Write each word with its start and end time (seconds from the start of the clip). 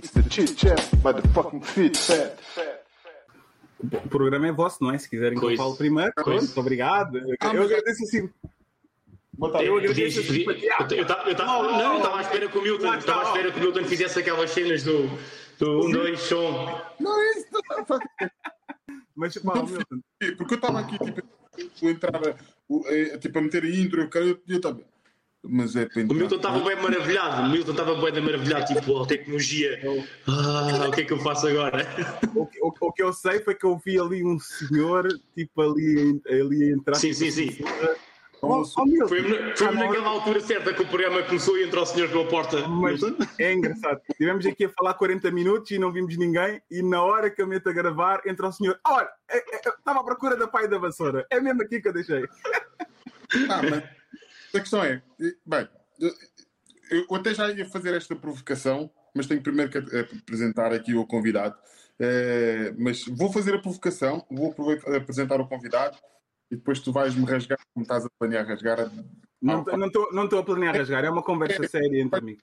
It's 0.00 0.12
the 0.12 0.22
chit 0.30 0.56
chat 0.56 0.80
by 1.02 1.12
the 1.12 1.20
fucking 1.34 1.60
fit 1.60 1.94
fat. 1.94 2.38
O 3.82 4.08
programa 4.08 4.46
é 4.48 4.52
vosso, 4.52 4.82
não 4.82 4.90
é? 4.92 4.96
Se 4.98 5.08
quiserem 5.10 5.38
que 5.38 5.44
eu 5.44 5.54
fale 5.58 5.76
primeiro, 5.76 6.12
Coisa. 6.14 6.46
pronto, 6.46 6.60
obrigado. 6.60 7.18
Eu, 7.18 7.36
Ah, 7.40 7.54
eu 7.54 7.62
agradeço 7.64 8.02
assim. 8.04 8.30
Eu 9.38 9.76
agradeço 9.76 10.20
a 10.20 10.22
podia- 10.24 10.38
simpatia. 10.44 10.70
eu- 10.90 10.96
eu 10.98 11.06
tava- 11.06 11.28
eu 11.30 11.36
tava- 11.36 11.62
Não, 11.72 11.92
eu 11.92 11.96
estava 11.98 12.18
à 12.18 12.20
espera 12.22 12.48
que 12.48 12.58
o 12.58 12.62
Milton, 12.62 12.94
estava 12.94 13.20
à 13.20 13.24
espera 13.24 13.52
que 13.52 13.58
o 13.58 13.62
Milton 13.62 13.84
fizesse 13.84 14.18
aquelas 14.18 14.50
cenas 14.50 14.82
do, 14.84 15.06
do 15.58 15.86
1, 15.86 15.90
2, 15.92 16.20
som. 16.20 16.80
Não 16.98 17.20
é 17.20 17.30
isso, 17.32 17.46
Mas, 19.16 19.36
pá, 19.38 19.54
Não, 19.54 19.66
Milton, 19.66 20.00
Porque 20.38 20.54
eu 20.54 20.56
estava 20.56 20.80
aqui, 20.80 20.98
tipo, 20.98 21.22
eu 21.82 21.90
entrava, 21.90 22.36
eh, 22.86 23.18
tipo, 23.18 23.38
a 23.38 23.42
meter 23.42 23.64
a 23.64 23.68
intro, 23.68 24.08
eu 24.46 24.56
estava. 24.56 24.80
Mas 25.42 25.74
é 25.74 25.86
para 25.86 26.02
O. 26.02 26.14
Milton 26.14 26.36
estava 26.36 26.58
bem 26.60 26.76
maravilhado, 26.76 27.42
o 27.42 27.48
Milton 27.50 27.70
estava 27.70 27.94
bem 28.10 28.22
maravilhado, 28.22 28.66
tipo, 28.74 29.02
a 29.02 29.06
tecnologia. 29.06 29.80
Ah, 30.28 30.86
o 30.88 30.90
que 30.92 31.00
é 31.00 31.04
que 31.04 31.12
eu 31.14 31.18
faço 31.18 31.46
agora? 31.48 31.86
o, 32.34 32.46
que- 32.46 32.60
o- 32.60 32.74
o 32.80 32.92
que 32.92 33.02
eu 33.02 33.12
sei 33.12 33.40
foi 33.40 33.54
que 33.54 33.64
eu 33.64 33.80
vi 33.84 33.98
ali 33.98 34.22
um 34.22 34.38
senhor, 34.38 35.08
tipo, 35.34 35.62
ali, 35.62 36.20
ali 36.28 36.64
a 36.64 36.76
entrar. 36.76 36.94
Sim, 36.96 37.14
sim, 37.14 37.30
sim. 37.30 37.56
Oh, 38.42 38.62
oh, 38.76 38.84
Milton, 38.86 39.08
Foi-me 39.08 39.56
foi 39.56 39.66
não. 39.66 39.74
naquela 39.74 40.08
altura 40.08 40.40
certa 40.40 40.72
que 40.74 40.82
o 40.82 40.86
programa 40.86 41.22
começou 41.22 41.58
e 41.58 41.64
entrou 41.64 41.82
o 41.82 41.86
senhor 41.86 42.08
pela 42.10 42.26
porta. 42.26 42.66
Mas 42.68 43.00
é 43.38 43.52
engraçado. 43.52 44.00
Estivemos 44.10 44.44
aqui 44.46 44.64
a 44.66 44.68
falar 44.70 44.94
40 44.94 45.30
minutos 45.30 45.70
e 45.70 45.78
não 45.78 45.90
vimos 45.92 46.16
ninguém. 46.16 46.60
E 46.70 46.82
na 46.82 47.02
hora 47.02 47.30
que 47.30 47.40
eu 47.42 47.46
meto 47.46 47.68
a 47.68 47.72
gravar, 47.72 48.20
entra 48.26 48.48
o 48.48 48.52
senhor. 48.52 48.78
Olha, 48.86 49.08
é- 49.30 49.38
é- 49.56 49.58
estava 49.58 50.00
à 50.00 50.04
procura 50.04 50.36
da 50.36 50.46
pai 50.48 50.68
da 50.68 50.78
vassoura. 50.78 51.26
É 51.30 51.38
mesmo 51.40 51.62
aqui 51.62 51.80
que 51.82 51.88
eu 51.88 51.92
deixei. 51.92 52.24
Ah, 53.48 53.60
mas 53.62 53.82
a 54.54 54.60
questão 54.60 54.82
é, 54.84 55.02
bem, 55.46 55.68
eu- 56.90 57.14
até 57.16 57.32
já 57.34 57.50
ia 57.50 57.68
fazer 57.68 57.94
esta 57.94 58.16
provocação, 58.16 58.90
mas 59.14 59.26
tenho 59.26 59.42
primeiro 59.42 59.70
que 59.70 59.78
apresentar 59.98 60.72
aqui 60.72 60.94
o 60.94 61.06
convidado. 61.06 61.56
Eh, 61.98 62.72
mas 62.78 63.04
vou 63.06 63.30
fazer 63.32 63.54
a 63.54 63.58
provocação, 63.60 64.24
vou 64.30 64.54
apresentar 64.96 65.40
o 65.40 65.46
convidado 65.46 65.98
e 66.50 66.56
depois 66.56 66.80
tu 66.80 66.92
vais-me 66.92 67.24
rasgar 67.26 67.58
como 67.74 67.84
estás 67.84 68.06
a 68.06 68.08
planear 68.18 68.46
rasgar. 68.46 68.90
Não 69.42 69.60
estou 69.62 70.12
não 70.12 70.24
estou 70.24 70.38
a 70.38 70.44
planear 70.44 70.74
rasgar. 70.74 71.04
É 71.04 71.10
uma 71.10 71.22
conversa 71.22 71.66
séria 71.68 72.00
entre 72.00 72.18
amigos. 72.18 72.42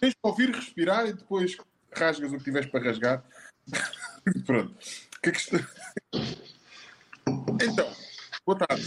tens, 0.00 0.14
que 0.14 0.18
ouvir, 0.22 0.50
respirar 0.54 1.06
e 1.08 1.12
depois 1.12 1.56
rasgas 1.92 2.32
o 2.32 2.38
que 2.38 2.44
tiveres 2.44 2.70
para 2.70 2.84
rasgar. 2.84 3.24
Pronto. 4.46 4.74
Que 5.22 5.28
é 5.28 5.32
que 5.32 5.38
isto- 5.38 5.56
Então, 7.62 7.92
boa 8.46 8.58
tarde. 8.58 8.84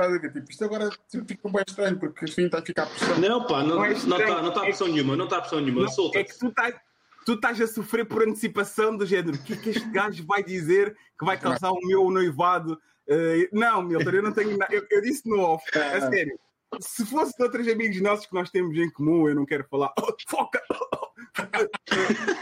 Estás 0.00 0.14
a 0.14 0.18
ver? 0.18 0.32
Tipo, 0.32 0.50
isto 0.50 0.64
agora 0.64 0.88
tipo, 1.10 1.26
fica 1.28 1.48
bem 1.50 1.62
estranho 1.66 1.98
porque 1.98 2.24
assim 2.24 2.44
está 2.46 2.58
a 2.58 2.62
ficar 2.62 2.86
pressão. 2.86 3.18
Não, 3.18 3.46
pá, 3.46 3.62
não 3.62 3.76
Não 3.76 3.84
é 3.84 3.92
está 3.92 4.08
não 4.08 4.18
tá, 4.18 4.42
não 4.42 4.52
tá 4.52 4.60
é 4.62 4.64
pressão 4.64 4.88
nenhuma, 4.88 5.16
não 5.16 5.24
está 5.26 5.40
pressão 5.40 5.60
nenhuma, 5.60 5.82
Não, 5.82 5.88
solta. 5.88 6.18
é 6.18 6.24
que 6.24 6.38
tu 6.38 6.48
estás. 6.48 6.74
Tu 7.26 7.32
estás 7.34 7.60
a 7.60 7.66
sofrer 7.66 8.06
por 8.06 8.22
antecipação 8.26 8.96
do 8.96 9.04
género. 9.04 9.36
O 9.36 9.42
que 9.42 9.52
é 9.52 9.56
que 9.56 9.68
este 9.70 9.86
gajo 9.90 10.24
vai 10.26 10.42
dizer 10.42 10.96
que 11.18 11.24
vai 11.26 11.38
causar 11.38 11.70
o 11.70 11.78
meu 11.86 12.10
noivado? 12.10 12.80
Eh, 13.06 13.48
não, 13.52 13.82
Milton, 13.82 14.10
eu 14.10 14.22
não 14.22 14.32
tenho 14.32 14.56
nada. 14.56 14.74
Eu, 14.74 14.86
eu 14.90 15.02
disse 15.02 15.28
no 15.28 15.38
off, 15.40 15.62
a 15.78 16.10
sério. 16.10 16.38
Se 16.80 17.04
fosse 17.04 17.36
de 17.36 17.42
outros 17.42 17.68
amigos 17.68 18.00
nossos 18.00 18.24
que 18.24 18.32
nós 18.34 18.48
temos 18.50 18.74
em 18.78 18.88
comum, 18.90 19.28
eu 19.28 19.34
não 19.34 19.44
quero 19.44 19.66
falar. 19.68 19.92
Oh, 20.00 20.14
foca! 20.26 20.62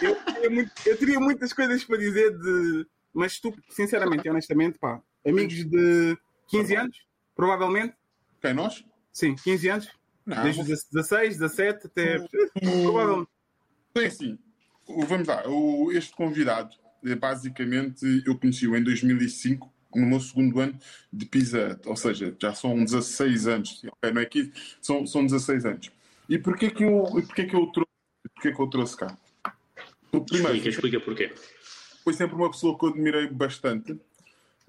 eu, 0.03 0.17
teria 0.25 0.51
muito- 0.51 0.73
eu 0.87 0.97
teria 0.97 1.21
muitas 1.21 1.53
coisas 1.53 1.83
para 1.85 1.97
dizer 1.99 2.39
de. 2.39 2.87
Mas 3.13 3.41
tu, 3.41 3.53
sinceramente 3.71 4.27
e 4.27 4.31
honestamente, 4.31 4.79
pá, 4.79 5.01
amigos 5.27 5.65
de 5.65 6.17
15 6.49 6.77
anos, 6.77 6.97
provavelmente. 7.39 7.95
Quem, 8.43 8.53
nós? 8.53 8.85
Sim, 9.13 9.37
15 9.37 9.69
anos. 9.69 9.89
Não. 10.27 10.43
Desde 10.43 10.61
os 10.61 10.85
16, 10.93 11.39
17 11.39 11.87
até. 11.87 12.19
Provavelmente. 12.83 13.31
Bem, 13.95 14.07
assim, 14.07 14.39
o- 14.87 15.07
vamos 15.07 15.27
lá. 15.29 15.43
O, 15.49 15.91
este 15.93 16.13
convidado, 16.15 16.75
eh, 17.07 17.15
basicamente, 17.15 18.05
eu 18.27 18.37
conheci-o 18.39 18.77
em 18.77 18.83
2005, 18.83 19.73
no 19.95 20.05
meu 20.07 20.21
segundo 20.21 20.61
ano 20.61 20.79
de 21.13 21.25
Pisa, 21.25 21.81
ou 21.87 21.97
seja, 21.97 22.37
já 22.39 22.53
são 22.55 22.85
16 22.85 23.47
anos. 23.47 23.83
Não 24.13 24.21
é 24.21 24.25
15, 24.27 24.53
são, 24.83 25.07
são 25.07 25.25
16 25.25 25.65
anos. 25.65 25.91
E 26.29 26.37
porquê 26.39 26.71
que 26.71 26.85
eu, 26.85 27.05
porquê 27.05 27.47
que 27.47 27.57
eu 27.57 27.67
trouxe, 27.69 27.91
porquê 28.35 28.53
que 28.53 28.61
eu 28.61 28.67
trouxe 28.67 28.97
cá? 28.97 29.17
Primeiro, 30.11 30.57
Explica, 30.57 30.69
explica 30.69 31.01
porquê. 31.01 31.33
foi 32.05 32.13
sempre 32.13 32.37
uma 32.37 32.51
pessoa 32.51 32.79
que 32.79 32.85
eu 32.85 32.91
admirei 32.91 33.27
bastante, 33.29 33.99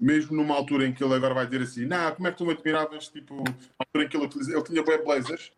mesmo 0.00 0.36
numa 0.36 0.54
altura 0.54 0.86
em 0.86 0.92
que 0.92 1.04
ele 1.04 1.14
agora 1.14 1.34
vai 1.34 1.46
dizer 1.46 1.62
assim: 1.62 1.84
Não, 1.84 2.14
como 2.14 2.28
é 2.28 2.32
que 2.32 2.38
tu 2.38 2.46
me 2.46 2.52
admiravas? 2.52 3.08
Tipo, 3.08 3.42
na 3.44 3.54
altura 3.78 4.04
em 4.04 4.08
que 4.08 4.16
ele, 4.16 4.24
utiliza, 4.24 4.52
ele 4.52 4.62
tinha 4.62 4.82
bem 4.82 5.04
blazers. 5.04 5.52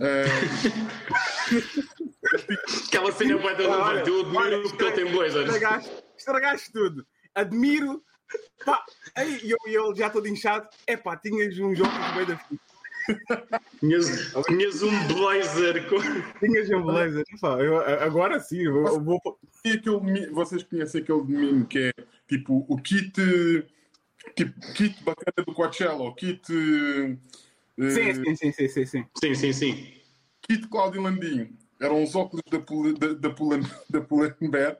Eh, 0.00 0.24
Aquela 2.88 3.12
cena 3.12 3.36
bué 3.36 3.54
da 3.54 3.76
levante, 3.76 4.08
eu 4.08 4.20
admiro 4.20 4.38
olha, 4.38 4.62
porque 4.62 4.84
ele 4.84 4.92
tem 4.92 5.12
blazers. 5.12 5.46
Estragaste, 5.46 6.04
estragaste 6.16 6.72
tudo. 6.72 7.06
Admiro. 7.34 8.02
Pá, 8.64 8.82
e 9.18 9.50
eu, 9.50 9.58
e 9.66 9.74
eu 9.74 9.94
já 9.94 10.08
todo 10.08 10.26
inchado. 10.26 10.66
É 10.86 10.96
pá, 10.96 11.16
tinhas 11.16 11.58
um 11.58 11.74
jogo 11.74 11.90
bem 12.16 12.26
da 12.26 12.38
fixe. 12.38 12.72
Tinhas, 13.80 14.32
tinhas 14.46 14.82
um 14.82 15.08
blazer. 15.08 15.88
Tinhas 16.38 16.70
um 16.70 16.82
blazer. 16.82 17.24
Pá, 17.40 17.58
eu, 17.60 17.78
agora 18.00 18.40
sim, 18.40 18.62
eu, 18.62 18.86
eu 18.86 19.00
vou. 19.02 19.20
Vocês 20.32 20.62
conhecem 20.62 21.02
aquele 21.02 21.22
meme 21.24 21.66
que 21.66 21.78
é 21.78 21.92
tipo 22.32 22.64
o 22.66 22.76
kit, 22.78 23.12
tipo, 24.34 24.72
kit 24.72 25.02
bacana 25.04 25.44
do 25.46 25.52
Coachella, 25.52 26.02
o 26.02 26.14
kit, 26.14 26.40
eh, 27.78 27.90
Sim, 27.90 28.14
sim, 28.14 28.36
sim, 28.36 28.52
sim, 28.52 28.68
sim, 28.68 28.86
sim. 28.86 29.06
Sim, 29.22 29.34
sim, 29.34 29.52
sim. 29.52 29.94
kit 30.40 30.66
Cláudio 30.68 31.02
Landim. 31.02 31.56
Eram 31.78 32.02
os 32.02 32.14
óculos 32.14 32.42
da, 32.50 32.58
da, 32.58 33.14
da, 33.14 33.30
Pull- 33.30 33.60
da 33.90 34.00
Pull&Bear, 34.00 34.78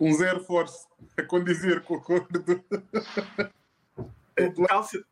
um 0.00 0.12
Zero 0.14 0.42
Force 0.42 0.86
a 1.16 1.22
condizer 1.22 1.82
com 1.82 1.96
a 1.96 2.00
cor 2.00 2.26
do... 2.28 2.64
Calça, 4.68 5.04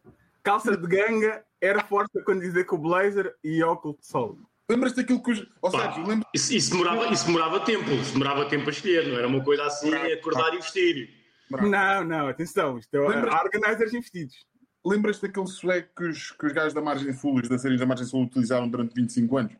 calça 0.42 0.76
de 0.76 0.86
ganga, 0.86 1.44
era 1.60 1.82
forte 1.84 2.22
quando 2.24 2.40
dizer 2.40 2.64
que 2.64 2.74
o 2.74 2.78
blazer 2.78 3.34
e 3.42 3.60
óculos 3.62 3.98
de 3.98 4.06
sol. 4.06 4.38
Lembras-te 4.70 4.96
daquilo 4.96 5.20
que 5.20 5.32
os... 5.32 5.46
Ou 5.60 5.70
seja, 5.70 5.96
lembra... 5.98 6.26
isso, 6.32 6.54
isso, 6.54 6.70
demorava, 6.70 7.12
isso 7.12 7.26
demorava 7.26 7.60
tempo, 7.60 7.90
isso 7.90 8.12
demorava 8.12 8.48
tempo 8.48 8.68
a 8.68 8.72
escolher, 8.72 9.08
não 9.08 9.16
era 9.16 9.26
uma 9.26 9.42
coisa 9.42 9.64
assim, 9.64 9.92
acordar 9.94 10.54
e 10.54 10.58
vestir. 10.58 11.15
Não, 11.50 12.04
não, 12.04 12.28
atenção. 12.28 12.78
Isto 12.78 12.96
é 12.96 13.08
Lembra- 13.08 13.32
há 13.34 13.42
organizers 13.42 13.94
investidos. 13.94 14.36
Lembras-te 14.84 15.22
daquele 15.26 15.46
swag 15.46 15.86
que 15.96 16.04
os, 16.04 16.30
que 16.32 16.46
os 16.46 16.52
gajos 16.52 16.74
da 16.74 16.80
Margem 16.80 17.12
Sul, 17.12 17.36
os 17.40 17.48
dançarinos 17.48 17.80
da 17.80 17.86
Margem 17.86 18.06
Sul 18.06 18.24
utilizaram 18.24 18.68
durante 18.68 18.94
25 18.94 19.38
anos? 19.38 19.52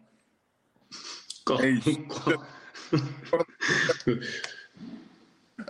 É 1.61 1.69
isso. 1.69 1.91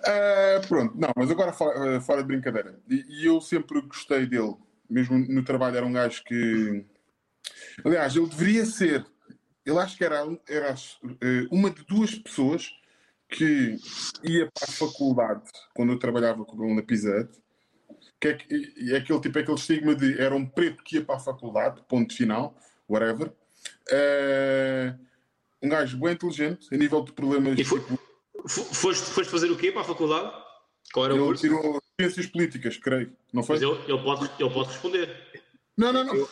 Ah, 0.05 0.61
pronto, 0.67 0.95
não, 0.99 1.11
mas 1.17 1.31
agora 1.31 1.53
fora, 1.53 2.01
fora 2.01 2.21
de 2.21 2.27
brincadeira. 2.29 2.79
E, 2.89 3.23
e 3.23 3.27
eu 3.27 3.41
sempre 3.41 3.81
gostei 3.83 4.27
dele, 4.27 4.55
mesmo 4.91 5.17
no 5.17 5.45
trabalho, 5.45 5.77
era 5.77 5.87
um 5.87 5.93
gajo 5.93 6.23
que. 6.25 6.85
Aliás, 7.85 8.15
ele 8.17 8.27
deveria 8.29 8.67
ser. 8.67 9.07
Ele 9.65 9.79
acho 9.79 9.97
que 9.97 10.05
era, 10.05 10.25
era 10.49 10.75
eh, 11.21 11.47
uma 11.51 11.71
de 11.71 11.85
duas 11.85 12.15
pessoas 12.17 12.73
que 13.29 13.77
ia 14.25 14.51
para 14.53 14.69
a 14.69 14.73
faculdade 14.73 15.43
quando 15.75 15.93
eu 15.93 15.99
trabalhava 15.99 16.45
com 16.45 16.63
ele 16.65 16.75
na 16.75 16.81
Hut. 16.81 17.31
Que 18.21 18.29
é, 18.29 18.35
que- 18.35 18.75
e 18.77 18.93
é 18.95 18.97
aquele 18.99 19.21
tipo, 19.21 19.39
é 19.39 19.43
aquele 19.43 19.59
estigma 19.59 19.95
de 19.95 20.19
era 20.21 20.35
um 20.35 20.47
preto 20.47 20.83
que 20.83 20.97
ia 20.97 21.05
para 21.05 21.17
a 21.17 21.21
faculdade, 21.21 21.83
ponto 21.89 22.15
final, 22.15 22.57
whatever. 22.89 23.33
Eh, 23.91 24.95
um 25.63 25.69
gajo 25.69 25.99
bem 25.99 26.13
inteligente, 26.13 26.69
a 26.73 26.77
nível 26.77 27.03
de 27.05 27.13
problemas. 27.13 27.59
E 27.59 27.65
foi- 27.65 27.81
tipo, 27.81 27.99
Foste, 28.49 29.11
foste 29.11 29.31
fazer 29.31 29.51
o 29.51 29.57
quê 29.57 29.73
para 29.73 29.81
a 29.81 29.85
faculdade? 29.85 30.33
Qual 30.93 31.05
era 31.05 31.15
o 31.15 31.19
Ele 31.19 31.25
curso? 31.27 31.43
tirou 31.43 31.83
ciências 32.01 32.27
políticas, 32.27 32.77
creio. 32.77 33.13
Não 33.33 33.43
foi? 33.43 33.57
Mas 33.57 33.63
ele, 33.63 33.93
ele, 33.93 34.03
pode, 34.05 34.31
ele 34.41 34.51
pode 34.51 34.69
responder. 34.69 35.43
Não, 35.77 35.93
não, 35.93 36.05
não. 36.05 36.29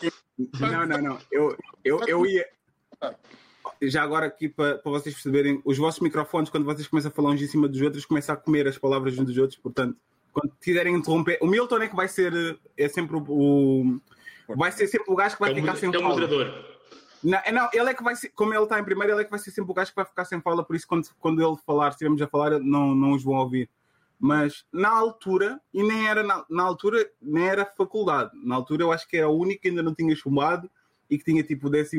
Não, 0.59 0.85
não, 0.87 1.01
não. 1.01 1.19
Eu, 1.31 1.57
eu, 1.83 1.99
eu 2.07 2.25
ia. 2.25 2.47
Já 3.89 4.03
agora 4.03 4.25
aqui 4.27 4.49
para, 4.49 4.77
para 4.77 4.91
vocês 4.91 5.13
perceberem, 5.13 5.61
os 5.65 5.77
vossos 5.77 5.99
microfones, 6.01 6.49
quando 6.49 6.65
vocês 6.65 6.87
começam 6.87 7.09
a 7.09 7.13
falar 7.13 7.29
uns 7.29 7.41
em 7.41 7.47
cima 7.47 7.67
dos 7.67 7.81
outros, 7.81 8.05
começam 8.05 8.33
a 8.33 8.37
comer 8.37 8.67
as 8.67 8.77
palavras 8.77 9.17
uns 9.17 9.25
dos 9.25 9.37
outros, 9.37 9.59
portanto, 9.59 9.97
quando 10.31 10.51
quiserem 10.61 10.95
interromper, 10.95 11.37
o 11.41 11.47
Milton 11.47 11.77
é 11.81 11.87
que 11.87 11.95
vai 11.95 12.07
ser 12.07 12.33
eh, 12.33 12.55
é 12.85 12.89
sempre 12.89 13.17
o, 13.17 13.99
vai 14.55 14.71
ser 14.71 14.87
sempre 14.87 15.11
o 15.11 15.15
gajo 15.15 15.35
que 15.35 15.41
vai 15.41 15.51
É 15.51 15.55
ficar 15.55 15.75
sem 15.77 15.89
é 15.89 15.93
fala. 15.93 16.09
moderador. 16.09 16.75
Não, 17.23 17.39
é, 17.43 17.51
não, 17.51 17.69
ele 17.73 17.89
é 17.89 17.93
que 17.93 18.03
vai 18.03 18.15
ser, 18.15 18.29
como 18.29 18.53
ele 18.53 18.63
está 18.63 18.79
em 18.79 18.83
primeiro, 18.83 19.13
ele 19.13 19.21
é 19.21 19.23
que 19.23 19.31
vai 19.31 19.39
ser 19.39 19.51
sempre 19.51 19.71
o 19.71 19.73
gajo 19.73 19.89
que 19.89 19.95
vai 19.95 20.05
ficar 20.05 20.25
sem 20.25 20.39
fala, 20.41 20.63
por 20.63 20.75
isso 20.75 20.87
quando, 20.87 21.07
quando 21.19 21.41
ele 21.41 21.57
falar, 21.65 21.91
se 21.91 21.95
estivermos 21.95 22.21
a 22.21 22.27
falar, 22.27 22.59
não, 22.59 22.93
não 22.93 23.13
os 23.13 23.23
vão 23.23 23.35
ouvir. 23.35 23.69
Mas 24.19 24.65
na 24.71 24.89
altura, 24.89 25.59
e 25.73 25.81
nem 25.83 26.07
era 26.07 26.23
na, 26.23 26.45
na 26.49 26.63
altura, 26.63 27.09
nem 27.21 27.47
era 27.47 27.65
faculdade. 27.65 28.31
Na 28.43 28.55
altura 28.55 28.83
eu 28.83 28.91
acho 28.91 29.07
que 29.07 29.17
era 29.17 29.27
o 29.27 29.37
único 29.37 29.61
que 29.61 29.69
ainda 29.69 29.83
não 29.83 29.93
tinha 29.93 30.15
chumbado 30.15 30.69
e 31.09 31.17
que 31.17 31.23
tinha 31.23 31.43
tipo 31.43 31.67
o 31.67 31.69
12 31.69 31.97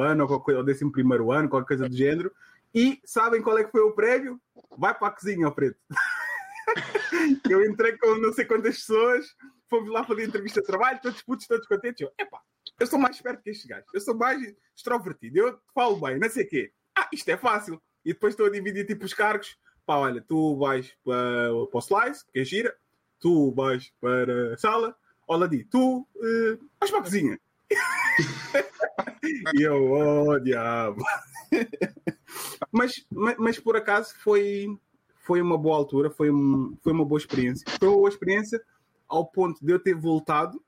ano 0.00 0.26
ou, 0.26 0.40
coisa- 0.40 0.60
ou 0.60 0.66
11 0.68 0.90
primeiro 0.90 1.30
ano, 1.32 1.48
qualquer 1.48 1.68
coisa 1.68 1.88
do 1.88 1.96
género. 1.96 2.32
E 2.74 3.00
sabem 3.04 3.42
qual 3.42 3.58
é 3.58 3.64
que 3.64 3.70
foi 3.70 3.80
o 3.80 3.92
prévio? 3.92 4.40
Vai 4.78 4.94
para 4.96 5.08
a 5.08 5.10
cozinha, 5.10 5.48
ó 5.48 5.50
preto. 5.50 5.78
eu 7.50 7.64
entrei 7.64 7.96
com 7.98 8.14
não 8.16 8.32
sei 8.32 8.44
quantas 8.44 8.76
pessoas, 8.76 9.34
fomos 9.68 9.90
lá 9.90 10.04
fazer 10.04 10.24
entrevista 10.24 10.60
de 10.60 10.66
trabalho, 10.66 11.00
todos 11.02 11.22
putos, 11.22 11.46
todos 11.46 11.66
contentes. 11.66 12.00
Eu, 12.00 12.12
epá, 12.18 12.40
eu 12.78 12.86
sou 12.86 12.98
mais 12.98 13.16
esperto 13.16 13.42
que 13.42 13.50
estes 13.50 13.66
gajos, 13.66 13.88
eu 13.92 14.00
sou 14.00 14.16
mais 14.16 14.40
extrovertido, 14.76 15.38
eu 15.38 15.60
falo 15.74 15.96
bem, 16.00 16.18
não 16.18 16.28
sei 16.28 16.44
o 16.44 16.48
quê. 16.48 16.72
ah, 16.96 17.08
isto 17.12 17.28
é 17.28 17.36
fácil. 17.36 17.80
E 18.04 18.12
depois 18.12 18.32
estou 18.32 18.46
a 18.46 18.50
dividir 18.50 18.86
tipo 18.86 19.04
os 19.04 19.12
cargos. 19.12 19.58
Pá, 19.84 19.96
olha, 19.96 20.24
tu 20.26 20.56
vais 20.56 20.94
para, 21.04 21.48
para 21.70 21.78
o 21.78 21.80
slice, 21.80 22.24
que 22.32 22.38
é 22.40 22.44
gira, 22.44 22.76
tu 23.18 23.50
vais 23.52 23.92
para 24.00 24.54
a 24.54 24.56
sala, 24.56 24.96
olha 25.26 25.44
ali, 25.44 25.64
tu 25.64 26.06
uh, 26.16 26.68
vais 26.78 26.90
para 26.90 27.00
a 27.00 27.02
cozinha. 27.02 27.40
e 29.54 29.62
eu, 29.62 29.92
oh 29.92 30.38
diabo. 30.38 31.02
mas, 32.72 33.04
mas, 33.10 33.36
mas, 33.38 33.58
por 33.58 33.76
acaso 33.76 34.14
foi, 34.18 34.66
foi 35.14 35.40
uma 35.40 35.56
boa 35.56 35.76
altura, 35.76 36.10
foi, 36.10 36.30
um, 36.30 36.76
foi 36.82 36.92
uma 36.92 37.04
boa 37.04 37.18
experiência. 37.18 37.64
Foi 37.78 37.88
uma 37.88 37.96
boa 37.96 38.08
experiência 38.08 38.62
ao 39.08 39.26
ponto 39.26 39.64
de 39.64 39.72
eu 39.72 39.78
ter 39.78 39.94
voltado 39.94 40.62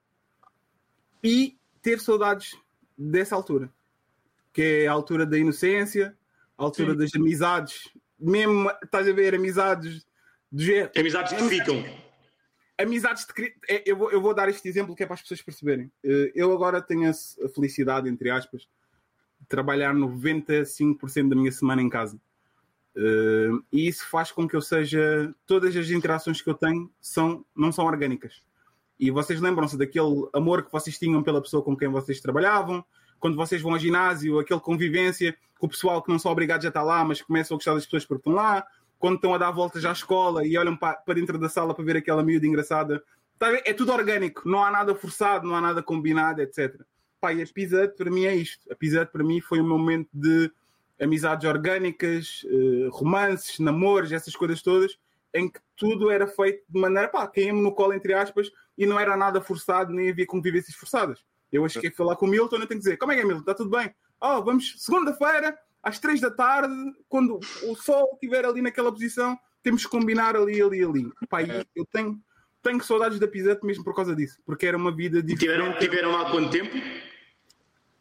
e 1.23 1.57
ter 1.81 2.01
saudades 2.01 2.57
dessa 2.97 3.35
altura, 3.35 3.73
que 4.53 4.63
é 4.63 4.87
a 4.87 4.93
altura 4.93 5.25
da 5.25 5.39
inocência, 5.39 6.17
a 6.59 6.63
altura 6.65 6.93
Sim. 6.93 6.99
das 6.99 7.15
amizades, 7.15 7.93
mesmo 8.19 8.71
estás 8.83 9.09
a 9.09 9.13
ver 9.13 9.35
amizades 9.35 10.05
do 10.51 10.63
jeito. 10.63 10.99
Amizades 10.99 11.33
que 11.33 11.49
ficam. 11.49 11.83
Amizades 12.83 13.27
de. 13.27 13.55
É, 13.69 13.83
eu 13.87 13.97
vou, 13.97 14.11
eu 14.11 14.21
vou 14.21 14.35
dar 14.35 14.49
este 14.49 14.69
exemplo 14.69 14.95
que 14.95 15.03
é 15.03 15.07
para 15.07 15.15
as 15.15 15.23
pessoas 15.23 15.43
perceberem. 15.43 15.91
Eh, 16.03 16.33
eu 16.35 16.53
agora 16.53 16.83
tenho 16.83 17.09
a 17.11 17.49
felicidade, 17.49 18.09
entre 18.09 18.31
aspas, 18.31 18.63
de 19.41 19.47
trabalhar 19.47 19.95
95% 19.95 21.29
da 21.29 21.37
minha 21.37 21.53
semana 21.53 21.81
em 21.81 21.89
casa. 21.89 22.21
Uh, 22.95 23.65
e 23.73 23.89
isso 23.89 24.07
faz 24.09 24.31
com 24.31 24.47
que 24.47 24.55
eu 24.55 24.61
seja. 24.61 25.35
Todas 25.47 25.75
as 25.77 25.91
interações 25.91 26.43
que 26.43 26.51
eu 26.51 26.55
tenho 26.55 26.91
são, 27.01 27.45
não 27.57 27.73
são 27.73 27.87
orgânicas. 27.87 28.43
E 28.99 29.11
vocês 29.11 29.41
lembram-se 29.41 29.77
daquele 29.77 30.29
amor 30.33 30.65
que 30.65 30.71
vocês 30.71 30.99
tinham 30.99 31.23
pela 31.23 31.41
pessoa 31.41 31.63
com 31.63 31.77
quem 31.77 31.89
vocês 31.89 32.21
trabalhavam, 32.21 32.85
quando 33.19 33.37
vocês 33.37 33.63
vão 33.63 33.73
ao 33.73 33.79
ginásio, 33.79 34.39
aquele 34.39 34.61
convivência 34.61 35.37
com 35.59 35.67
o 35.67 35.69
pessoal 35.69 36.03
que 36.03 36.11
não 36.11 36.19
são 36.19 36.31
obrigados 36.31 36.67
a 36.67 36.69
estar 36.69 36.83
lá, 36.83 37.05
mas 37.05 37.23
começam 37.23 37.55
a 37.55 37.59
gostar 37.59 37.75
das 37.75 37.85
pessoas 37.85 38.05
porque 38.05 38.21
estão 38.21 38.33
lá, 38.35 38.67
quando 39.03 39.17
estão 39.17 39.35
a 39.35 39.39
dar 39.39 39.51
voltas 39.51 39.85
à 39.85 39.91
escola 39.91 40.47
e 40.47 40.57
olham 40.57 40.77
para, 40.77 40.95
para 40.95 41.15
dentro 41.15 41.37
da 41.37 41.49
sala 41.49 41.75
para 41.75 41.85
ver 41.85 41.97
aquela 41.97 42.23
miúda 42.23 42.47
engraçada. 42.47 43.03
Tá 43.37 43.53
é 43.65 43.73
tudo 43.73 43.93
orgânico, 43.93 44.49
não 44.49 44.63
há 44.63 44.71
nada 44.71 44.95
forçado, 44.95 45.45
não 45.45 45.57
há 45.57 45.61
nada 45.61 45.83
combinado, 45.83 46.41
etc. 46.41 46.81
Pá, 47.21 47.33
e 47.33 47.43
a 47.43 47.47
Pizza 47.53 47.93
para 47.99 48.09
mim 48.09 48.27
é 48.27 48.37
isto. 48.37 48.73
A 48.73 48.77
Pizza 48.77 49.05
para 49.05 49.25
mim 49.25 49.41
foi 49.41 49.61
um 49.61 49.67
momento 49.67 50.09
de 50.15 50.53
amizades 51.01 51.49
orgânicas, 51.49 52.47
eh, 52.47 52.89
romances, 52.93 53.59
namoros, 53.59 54.13
essas 54.13 54.37
coisas 54.37 54.63
todas, 54.63 54.97
em 55.35 55.51
que 55.51 55.59
tudo 55.77 56.09
era 56.09 56.29
feito 56.29 56.63
de 56.69 56.81
maneira, 56.81 57.09
pá, 57.09 57.27
caímos 57.27 57.61
no 57.61 57.75
colo, 57.75 57.95
entre 57.95 58.15
aspas, 58.15 58.53
e 58.79 58.87
não 58.87 59.01
era 59.01 59.17
nada 59.17 59.41
forçado, 59.41 59.93
nem 59.93 60.11
havia 60.11 60.27
convivências 60.27 60.77
forçadas. 60.77 61.25
Eu 61.51 61.65
acho 61.65 61.81
que 61.81 61.89
é 61.89 61.91
falar 61.91 62.15
com 62.15 62.27
o 62.27 62.29
Milton, 62.29 62.55
eu 62.55 62.69
tenho 62.69 62.79
que 62.79 62.85
dizer, 62.85 62.97
como 62.99 63.11
é 63.11 63.17
que 63.17 63.23
é, 63.23 63.25
Milton? 63.25 63.41
Está 63.41 63.55
tudo 63.55 63.77
bem? 63.77 63.93
Oh, 64.21 64.41
vamos, 64.45 64.77
segunda-feira, 64.79 65.59
às 65.83 65.99
três 65.99 66.21
da 66.21 66.31
tarde, 66.31 66.75
quando 67.09 67.41
o 67.65 67.75
sol 67.75 68.11
estiver 68.15 68.45
ali 68.45 68.63
naquela 68.63 68.93
posição, 68.93 69.39
temos 69.63 69.85
que 69.85 69.91
combinar 69.91 70.37
ali, 70.37 70.61
ali, 70.61 70.85
ali. 70.85 71.13
Pá, 71.29 71.43
eu 71.75 71.85
tenho, 71.87 72.21
tenho 72.63 72.83
saudades 72.83 73.19
da 73.19 73.27
Pisete 73.27 73.65
mesmo 73.65 73.85
por 73.85 73.95
causa 73.95 74.15
disso, 74.15 74.39
porque 74.45 74.67
era 74.67 74.77
uma 74.77 74.95
vida 74.95 75.23
diferente. 75.23 75.59
Tiveram, 75.59 75.79
tiveram 75.79 76.13
lá 76.13 76.31
quanto 76.31 76.51
tempo? 76.51 76.71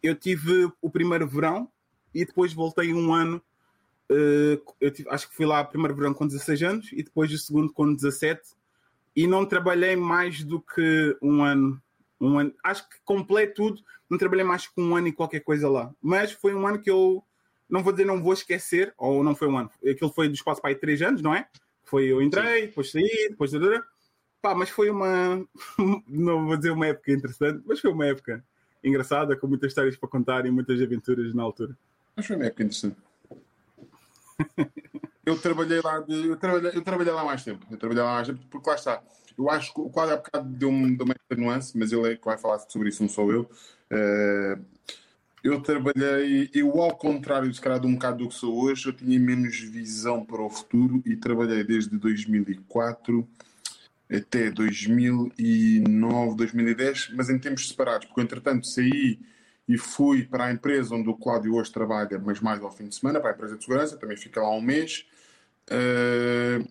Eu 0.01 0.15
tive 0.15 0.71
o 0.81 0.89
primeiro 0.89 1.27
verão, 1.27 1.69
e 2.13 2.25
depois 2.25 2.53
voltei 2.53 2.93
um 2.93 3.13
ano. 3.13 3.41
Uh, 4.09 4.61
eu 4.79 4.91
tive, 4.91 5.09
acho 5.09 5.29
que 5.29 5.35
fui 5.35 5.45
lá 5.45 5.63
primeiro 5.63 5.95
verão 5.95 6.13
com 6.13 6.27
16 6.27 6.63
anos 6.63 6.89
e 6.91 7.01
depois 7.01 7.31
o 7.31 7.37
segundo 7.37 7.71
com 7.71 7.93
17 7.93 8.41
e 9.15 9.25
não 9.25 9.45
trabalhei 9.45 9.95
mais 9.95 10.43
do 10.43 10.61
que 10.61 11.17
um 11.21 11.43
ano. 11.43 11.81
Um 12.19 12.37
ano 12.37 12.53
acho 12.63 12.87
que 12.89 12.97
completo 13.05 13.55
tudo, 13.55 13.81
não 14.09 14.17
trabalhei 14.17 14.43
mais 14.43 14.67
que 14.67 14.79
um 14.81 14.95
ano 14.95 15.07
e 15.07 15.13
qualquer 15.13 15.39
coisa 15.39 15.69
lá. 15.69 15.93
Mas 16.01 16.31
foi 16.31 16.53
um 16.53 16.67
ano 16.67 16.81
que 16.81 16.89
eu 16.89 17.23
não 17.71 17.81
vou 17.81 17.93
dizer 17.93 18.05
não 18.05 18.21
vou 18.21 18.33
esquecer, 18.33 18.93
ou 18.97 19.23
não 19.23 19.33
foi 19.33 19.47
um 19.47 19.57
ano, 19.57 19.71
aquilo 19.89 20.11
foi 20.11 20.27
do 20.27 20.35
espaço 20.35 20.61
para 20.61 20.71
aí 20.71 20.75
três 20.75 21.01
anos, 21.01 21.21
não 21.21 21.33
é? 21.33 21.47
Foi 21.85 22.05
eu 22.05 22.21
entrei, 22.21 22.61
Sim. 22.61 22.67
depois 22.67 22.91
saí, 22.91 23.27
depois. 23.29 23.51
Pá, 24.41 24.53
mas 24.53 24.69
foi 24.69 24.89
uma. 24.89 25.45
não 26.07 26.45
vou 26.45 26.57
dizer 26.57 26.71
uma 26.71 26.87
época 26.87 27.11
interessante, 27.11 27.63
mas 27.65 27.79
foi 27.79 27.91
uma 27.91 28.05
época 28.05 28.43
engraçada, 28.83 29.35
com 29.35 29.47
muitas 29.47 29.71
histórias 29.71 29.95
para 29.95 30.09
contar 30.09 30.45
e 30.45 30.51
muitas 30.51 30.81
aventuras 30.81 31.33
na 31.33 31.43
altura. 31.43 31.77
Mas 32.15 32.25
foi 32.25 32.35
uma 32.35 32.45
época 32.45 32.63
interessante. 32.63 32.97
eu 35.25 35.37
trabalhei 35.39 35.81
lá 35.81 35.99
de, 35.99 36.27
eu, 36.27 36.35
trabalhei, 36.35 36.71
eu 36.73 36.81
trabalhei 36.81 37.13
lá 37.13 37.23
mais 37.23 37.43
tempo. 37.43 37.65
Eu 37.69 37.77
trabalhei 37.77 38.03
lá 38.03 38.13
mais 38.15 38.27
tempo, 38.27 38.39
porque 38.49 38.69
lá 38.69 38.75
está. 38.75 39.03
Eu 39.37 39.49
acho 39.49 39.73
que 39.73 39.81
o 39.81 39.89
quadro 39.89 40.15
há 40.15 40.17
bocado 40.17 40.49
deu-me 40.49 40.95
deu 40.95 41.05
uma 41.05 41.15
nuance, 41.37 41.77
mas 41.77 41.91
ele 41.91 42.13
é 42.13 42.15
que 42.15 42.25
vai 42.25 42.37
falar 42.37 42.59
sobre 42.59 42.89
isso, 42.89 43.01
não 43.01 43.09
sou 43.09 43.31
eu. 43.31 43.49
Uh, 43.91 44.65
eu 45.43 45.61
trabalhei, 45.61 46.49
eu 46.53 46.81
ao 46.81 46.95
contrário, 46.95 47.53
se 47.53 47.59
calhar, 47.59 47.79
de 47.79 47.87
um 47.87 47.93
bocado 47.93 48.19
do 48.19 48.29
que 48.29 48.35
sou 48.35 48.63
hoje, 48.63 48.87
eu 48.87 48.93
tinha 48.93 49.19
menos 49.19 49.59
visão 49.59 50.23
para 50.23 50.41
o 50.41 50.49
futuro 50.49 51.01
e 51.05 51.15
trabalhei 51.15 51.63
desde 51.63 51.97
2004 51.97 53.27
até 54.11 54.51
2009, 54.51 56.35
2010, 56.35 57.11
mas 57.15 57.29
em 57.29 57.39
tempos 57.39 57.69
separados, 57.69 58.07
porque 58.07 58.21
entretanto 58.21 58.67
saí 58.67 59.19
e 59.67 59.77
fui 59.77 60.25
para 60.25 60.45
a 60.45 60.51
empresa 60.51 60.93
onde 60.93 61.09
o 61.09 61.15
Cláudio 61.15 61.55
hoje 61.55 61.71
trabalha, 61.71 62.19
mas 62.19 62.41
mais 62.41 62.61
ao 62.61 62.71
fim 62.71 62.87
de 62.87 62.95
semana, 62.95 63.19
para 63.21 63.31
a 63.31 63.33
empresa 63.33 63.57
de 63.57 63.63
segurança, 63.63 63.97
também 63.97 64.17
fica 64.17 64.41
lá 64.41 64.51
um 64.51 64.61
mês. 64.61 65.05
Uh, 65.69 66.67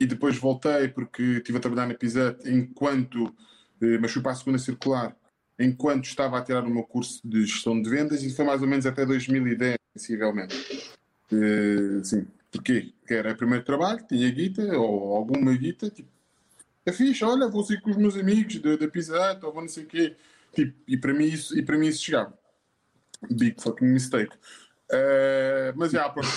e 0.00 0.06
depois 0.06 0.38
voltei 0.38 0.88
porque 0.88 1.22
estive 1.22 1.58
a 1.58 1.60
trabalhar 1.60 1.86
na 1.86 1.94
Pisat 1.94 2.38
enquanto, 2.48 3.26
uh, 3.26 4.00
mas 4.00 4.12
fui 4.12 4.22
para 4.22 4.32
a 4.32 4.34
segunda 4.34 4.58
circular, 4.58 5.14
enquanto 5.58 6.04
estava 6.04 6.38
a 6.38 6.42
tirar 6.42 6.64
o 6.64 6.70
meu 6.70 6.84
curso 6.84 7.20
de 7.24 7.44
gestão 7.46 7.80
de 7.80 7.88
vendas 7.88 8.22
e 8.22 8.34
foi 8.34 8.44
mais 8.44 8.62
ou 8.62 8.68
menos 8.68 8.86
até 8.86 9.04
2010, 9.06 9.76
sensivelmente. 9.96 10.56
Uh, 11.32 12.04
sim, 12.04 12.26
porquê? 12.50 12.92
Porque 13.00 13.14
era 13.14 13.32
o 13.32 13.36
primeiro 13.36 13.64
trabalho, 13.64 14.04
tinha 14.06 14.30
guita 14.30 14.62
ou 14.78 15.16
alguma 15.16 15.52
guita, 15.54 15.90
tipo, 15.90 16.08
é 16.84 16.92
fixe, 16.92 17.24
olha, 17.24 17.48
vou 17.48 17.64
sair 17.64 17.80
com 17.80 17.90
os 17.90 17.96
meus 17.96 18.16
amigos 18.16 18.60
da, 18.60 18.76
da 18.76 18.88
Pisat 18.88 19.44
ou 19.44 19.52
vou 19.52 19.62
não 19.62 19.68
sei 19.68 19.84
o 19.84 19.86
quê 19.86 20.16
Tipo, 20.56 20.74
e 20.88 20.96
para 20.96 21.12
mim 21.12 21.26
isso, 21.26 21.56
e 21.58 21.62
para 21.62 21.76
mim 21.76 21.88
isso 21.88 22.02
chegava. 22.02 22.32
Big 23.30 23.60
fucking 23.60 23.86
mistake. 23.86 24.34
Uh, 24.90 25.76
mas 25.76 25.92
já, 25.92 26.08
pronto. 26.08 26.28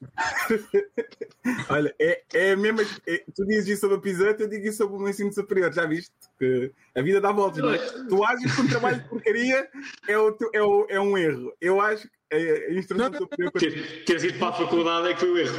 Olha, 1.68 1.94
é, 1.98 2.22
é 2.32 2.56
mesmo. 2.56 2.80
É, 3.06 3.24
tu 3.34 3.46
dizes 3.46 3.68
isso 3.68 3.80
sobre 3.82 3.96
a 3.96 4.00
piseta, 4.00 4.42
eu 4.42 4.48
digo 4.48 4.66
isso 4.66 4.78
sobre 4.78 4.96
o 4.96 4.98
meu 4.98 5.08
ensino 5.08 5.32
superior, 5.32 5.72
já 5.72 5.86
viste? 5.86 6.12
Que 6.38 6.72
a 6.94 7.02
vida 7.02 7.20
dá 7.20 7.32
voltas, 7.32 7.62
não 7.62 7.72
é? 7.72 7.78
Tu 7.78 8.24
achas 8.24 8.54
que 8.54 8.60
um 8.60 8.68
trabalho 8.68 9.02
de 9.02 9.08
porcaria 9.08 9.68
é, 10.08 10.18
o, 10.18 10.36
é, 10.52 10.62
o, 10.62 10.86
é 10.88 11.00
um 11.00 11.18
erro. 11.18 11.52
Eu 11.60 11.80
acho 11.80 12.08
que 12.08 12.36
a 12.36 12.72
instrução 12.72 13.12
superior. 13.12 13.52
Ter, 13.52 14.04
teres 14.04 14.24
ido 14.24 14.38
para 14.38 14.48
a 14.48 14.52
faculdade 14.52 15.08
é 15.08 15.14
que 15.14 15.20
foi 15.20 15.30
o 15.30 15.38
erro. 15.38 15.58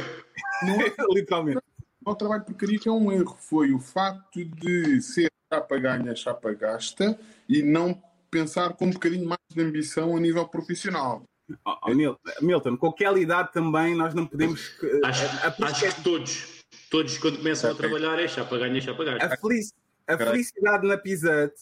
Literalmente. 1.14 1.60
O 2.04 2.14
trabalho 2.14 2.40
de 2.40 2.46
porcaria 2.46 2.78
que 2.78 2.88
é 2.88 2.92
um 2.92 3.12
erro 3.12 3.36
foi 3.38 3.72
o 3.72 3.78
facto 3.78 4.44
de 4.44 5.00
ser 5.00 5.30
chapa 5.52 5.78
ganha, 5.78 6.16
chapa 6.16 6.52
gasta 6.52 7.18
e 7.48 7.62
não 7.62 8.02
pensar 8.30 8.72
com 8.72 8.86
um 8.86 8.90
bocadinho 8.90 9.28
mais 9.28 9.38
de 9.50 9.62
ambição 9.62 10.16
a 10.16 10.20
nível 10.20 10.48
profissional. 10.48 11.22
Oh, 11.64 11.76
oh, 11.86 12.44
Milton, 12.44 12.76
com 12.76 12.88
aquela 12.88 13.18
idade 13.18 13.52
também 13.52 13.94
nós 13.94 14.14
não 14.14 14.26
podemos. 14.26 14.72
Acho, 15.04 15.24
a, 15.24 15.66
acho 15.66 15.94
que 15.94 16.02
todos, 16.02 16.64
todos 16.90 17.18
quando 17.18 17.38
começam 17.38 17.70
okay. 17.70 17.86
a 17.86 17.88
trabalhar 17.88 18.22
é 18.22 18.28
chapa 18.28 18.56
ganha, 18.58 18.80
chapa 18.80 19.04
gasta. 19.04 19.26
A, 19.26 19.36
felic, 19.36 19.66
a 20.06 20.18
felicidade 20.18 20.86
na 20.86 20.96
Pisat 20.96 21.52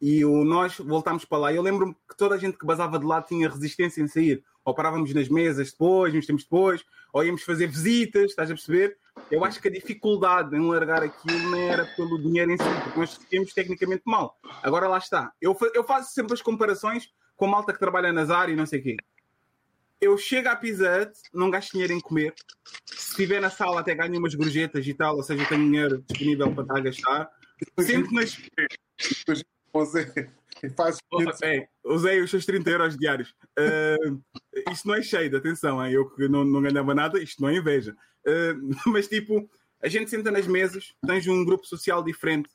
e 0.00 0.24
o 0.24 0.44
nós 0.44 0.76
voltámos 0.78 1.24
para 1.24 1.38
lá. 1.38 1.52
Eu 1.52 1.62
lembro-me 1.62 1.94
que 2.08 2.16
toda 2.16 2.34
a 2.34 2.38
gente 2.38 2.58
que 2.58 2.66
basava 2.66 2.98
de 2.98 3.04
lá 3.04 3.22
tinha 3.22 3.48
resistência 3.48 4.02
em 4.02 4.08
sair. 4.08 4.42
Ou 4.64 4.74
parávamos 4.74 5.14
nas 5.14 5.28
mesas 5.28 5.70
depois, 5.70 6.12
uns 6.12 6.26
tempos 6.26 6.42
depois, 6.42 6.84
ou 7.12 7.24
íamos 7.24 7.42
fazer 7.42 7.68
visitas, 7.68 8.30
estás 8.30 8.50
a 8.50 8.54
perceber? 8.54 8.98
Eu 9.30 9.44
acho 9.44 9.60
que 9.60 9.68
a 9.68 9.70
dificuldade 9.70 10.56
em 10.56 10.60
largar 10.68 11.02
aquilo 11.02 11.50
não 11.50 11.58
era 11.58 11.86
pelo 11.96 12.18
dinheiro 12.18 12.50
em 12.50 12.56
si, 12.56 12.64
porque 12.82 12.98
nós 12.98 13.18
tínhamos 13.30 13.54
tecnicamente 13.54 14.02
mal. 14.04 14.38
Agora 14.62 14.88
lá 14.88 14.98
está. 14.98 15.32
Eu, 15.40 15.56
eu 15.72 15.84
faço 15.84 16.12
sempre 16.12 16.34
as 16.34 16.42
comparações 16.42 17.08
com 17.36 17.46
a 17.46 17.48
malta 17.48 17.72
que 17.72 17.78
trabalha 17.78 18.12
nas 18.12 18.28
áreas 18.28 18.54
e 18.54 18.58
não 18.58 18.66
sei 18.66 18.80
o 18.80 18.82
quê. 18.82 18.96
Eu 20.00 20.16
chego 20.18 20.48
à 20.48 20.56
Pizza 20.56 21.02
Hut, 21.02 21.12
não 21.32 21.50
gasto 21.50 21.72
dinheiro 21.72 21.92
em 21.92 22.00
comer. 22.00 22.34
Se 22.84 23.10
estiver 23.10 23.40
na 23.40 23.50
sala, 23.50 23.80
até 23.80 23.94
ganho 23.94 24.18
umas 24.18 24.34
gorjetas 24.34 24.86
e 24.86 24.94
tal, 24.94 25.16
ou 25.16 25.22
seja, 25.22 25.46
tenho 25.46 25.64
dinheiro 25.64 26.02
disponível 26.02 26.52
para 26.52 26.62
estar 26.62 26.76
a 26.76 26.80
gastar. 26.80 27.30
Sempre 27.80 28.14
nas. 28.14 28.38
Você 29.72 30.30
faz. 30.76 30.98
É, 31.42 31.68
usei 31.84 32.20
os 32.20 32.30
seus 32.30 32.44
30 32.44 32.70
euros 32.70 32.96
diários. 32.96 33.34
Uh, 33.58 34.22
isto 34.70 34.88
não 34.88 34.94
é 34.94 35.02
cheio, 35.02 35.34
atenção, 35.36 35.84
hein? 35.84 35.92
eu 35.92 36.08
que 36.10 36.28
não, 36.28 36.44
não 36.44 36.62
ganhava 36.62 36.94
nada, 36.94 37.22
isto 37.22 37.40
não 37.40 37.48
é 37.48 37.56
inveja. 37.56 37.96
Uh, 38.26 38.76
mas 38.90 39.08
tipo, 39.08 39.48
a 39.82 39.88
gente 39.88 40.10
senta 40.10 40.30
nas 40.30 40.46
mesas, 40.46 40.94
tens 41.06 41.26
um 41.26 41.44
grupo 41.44 41.66
social 41.66 42.02
diferente, 42.02 42.50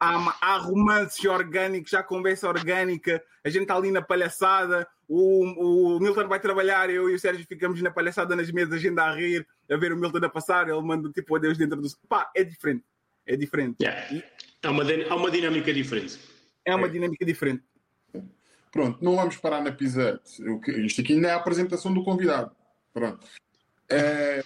há, 0.00 0.36
há 0.40 0.58
romances 0.58 1.24
orgânicos, 1.24 1.94
há 1.94 2.02
conversa 2.02 2.48
orgânica, 2.48 3.22
a 3.44 3.48
gente 3.48 3.62
está 3.62 3.76
ali 3.76 3.90
na 3.90 4.02
palhaçada, 4.02 4.86
o, 5.08 5.96
o 5.96 6.00
Milton 6.00 6.28
vai 6.28 6.40
trabalhar, 6.40 6.90
eu 6.90 7.08
e 7.08 7.14
o 7.14 7.18
Sérgio 7.18 7.46
ficamos 7.46 7.80
na 7.80 7.90
palhaçada 7.90 8.34
nas 8.34 8.50
mesas, 8.50 8.74
a 8.74 8.78
gente 8.78 8.98
a 8.98 9.12
rir, 9.12 9.46
a 9.70 9.76
ver 9.76 9.92
o 9.92 9.96
Milton 9.96 10.24
a 10.24 10.28
passar, 10.28 10.68
ele 10.68 10.80
manda 10.82 11.10
tipo 11.10 11.36
adeus 11.36 11.56
dentro 11.56 11.80
do. 11.80 11.88
Pá, 12.08 12.30
é 12.34 12.42
diferente. 12.44 12.84
É 13.26 13.36
diferente. 13.36 13.76
Yeah. 13.82 14.14
E... 14.14 14.24
Há, 14.62 14.70
uma, 14.70 14.82
há 14.82 15.16
uma 15.16 15.30
dinâmica 15.30 15.72
diferente. 15.72 16.18
É 16.64 16.74
uma 16.74 16.88
dinâmica 16.88 17.24
diferente. 17.24 17.62
Pronto, 18.70 19.02
não 19.02 19.16
vamos 19.16 19.36
parar 19.36 19.62
na 19.62 19.72
Pizza 19.72 20.20
Isto 20.24 21.00
aqui 21.00 21.14
ainda 21.14 21.28
é 21.28 21.30
a 21.32 21.36
apresentação 21.36 21.94
do 21.94 22.04
convidado. 22.04 22.54
Pronto. 22.92 23.26
É, 23.88 24.44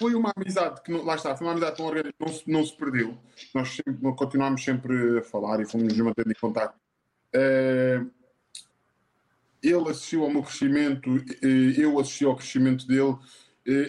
foi 0.00 0.14
uma 0.14 0.32
amizade 0.34 0.82
que, 0.82 0.90
não, 0.90 1.04
lá 1.04 1.14
está, 1.14 1.36
foi 1.36 1.46
uma 1.46 1.52
amizade 1.52 1.76
que 1.76 1.82
não, 1.82 1.92
não, 2.18 2.28
se, 2.28 2.50
não 2.50 2.64
se 2.64 2.74
perdeu. 2.74 3.18
Nós 3.54 3.68
sempre, 3.76 4.14
continuámos 4.16 4.64
sempre 4.64 5.18
a 5.18 5.22
falar 5.22 5.60
e 5.60 5.66
fomos 5.66 5.92
nos 5.92 5.98
mantendo 5.98 6.30
em 6.30 6.40
contato. 6.40 6.74
É, 7.34 8.00
ele 9.62 9.88
assistiu 9.90 10.24
ao 10.24 10.30
meu 10.30 10.42
crescimento, 10.42 11.10
eu 11.42 11.98
assisti 11.98 12.24
ao 12.24 12.36
crescimento 12.36 12.86
dele. 12.86 13.16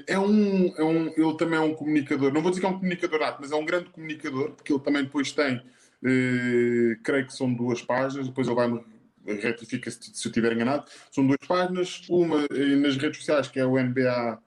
É 0.07 0.19
um, 0.19 0.67
é 0.75 0.83
um, 0.83 1.07
ele 1.07 1.37
também 1.37 1.57
é 1.57 1.61
um 1.61 1.73
comunicador, 1.73 2.31
não 2.33 2.41
vou 2.41 2.51
dizer 2.51 2.61
que 2.61 2.67
é 2.67 2.69
um 2.69 2.77
comunicador 2.77 3.19
nato, 3.19 3.37
mas 3.41 3.51
é 3.51 3.55
um 3.55 3.65
grande 3.65 3.89
comunicador, 3.89 4.51
porque 4.51 4.71
ele 4.73 4.81
também 4.81 5.03
depois 5.03 5.31
tem, 5.31 5.61
eh, 6.03 6.97
creio 7.03 7.25
que 7.25 7.33
são 7.33 7.51
duas 7.53 7.81
páginas, 7.81 8.27
depois 8.27 8.47
ele 8.47 8.55
vai-me 8.55 8.83
retifica 9.25 9.89
se, 9.89 9.99
se 10.13 10.27
eu 10.27 10.29
estiver 10.29 10.53
enganado, 10.53 10.85
são 11.11 11.25
duas 11.25 11.39
páginas, 11.47 12.01
uma 12.09 12.45
eh, 12.51 12.75
nas 12.75 12.97
redes 12.97 13.19
sociais 13.19 13.47
que 13.47 13.59
é 13.59 13.65
o 13.65 13.79
NBA 13.79 14.39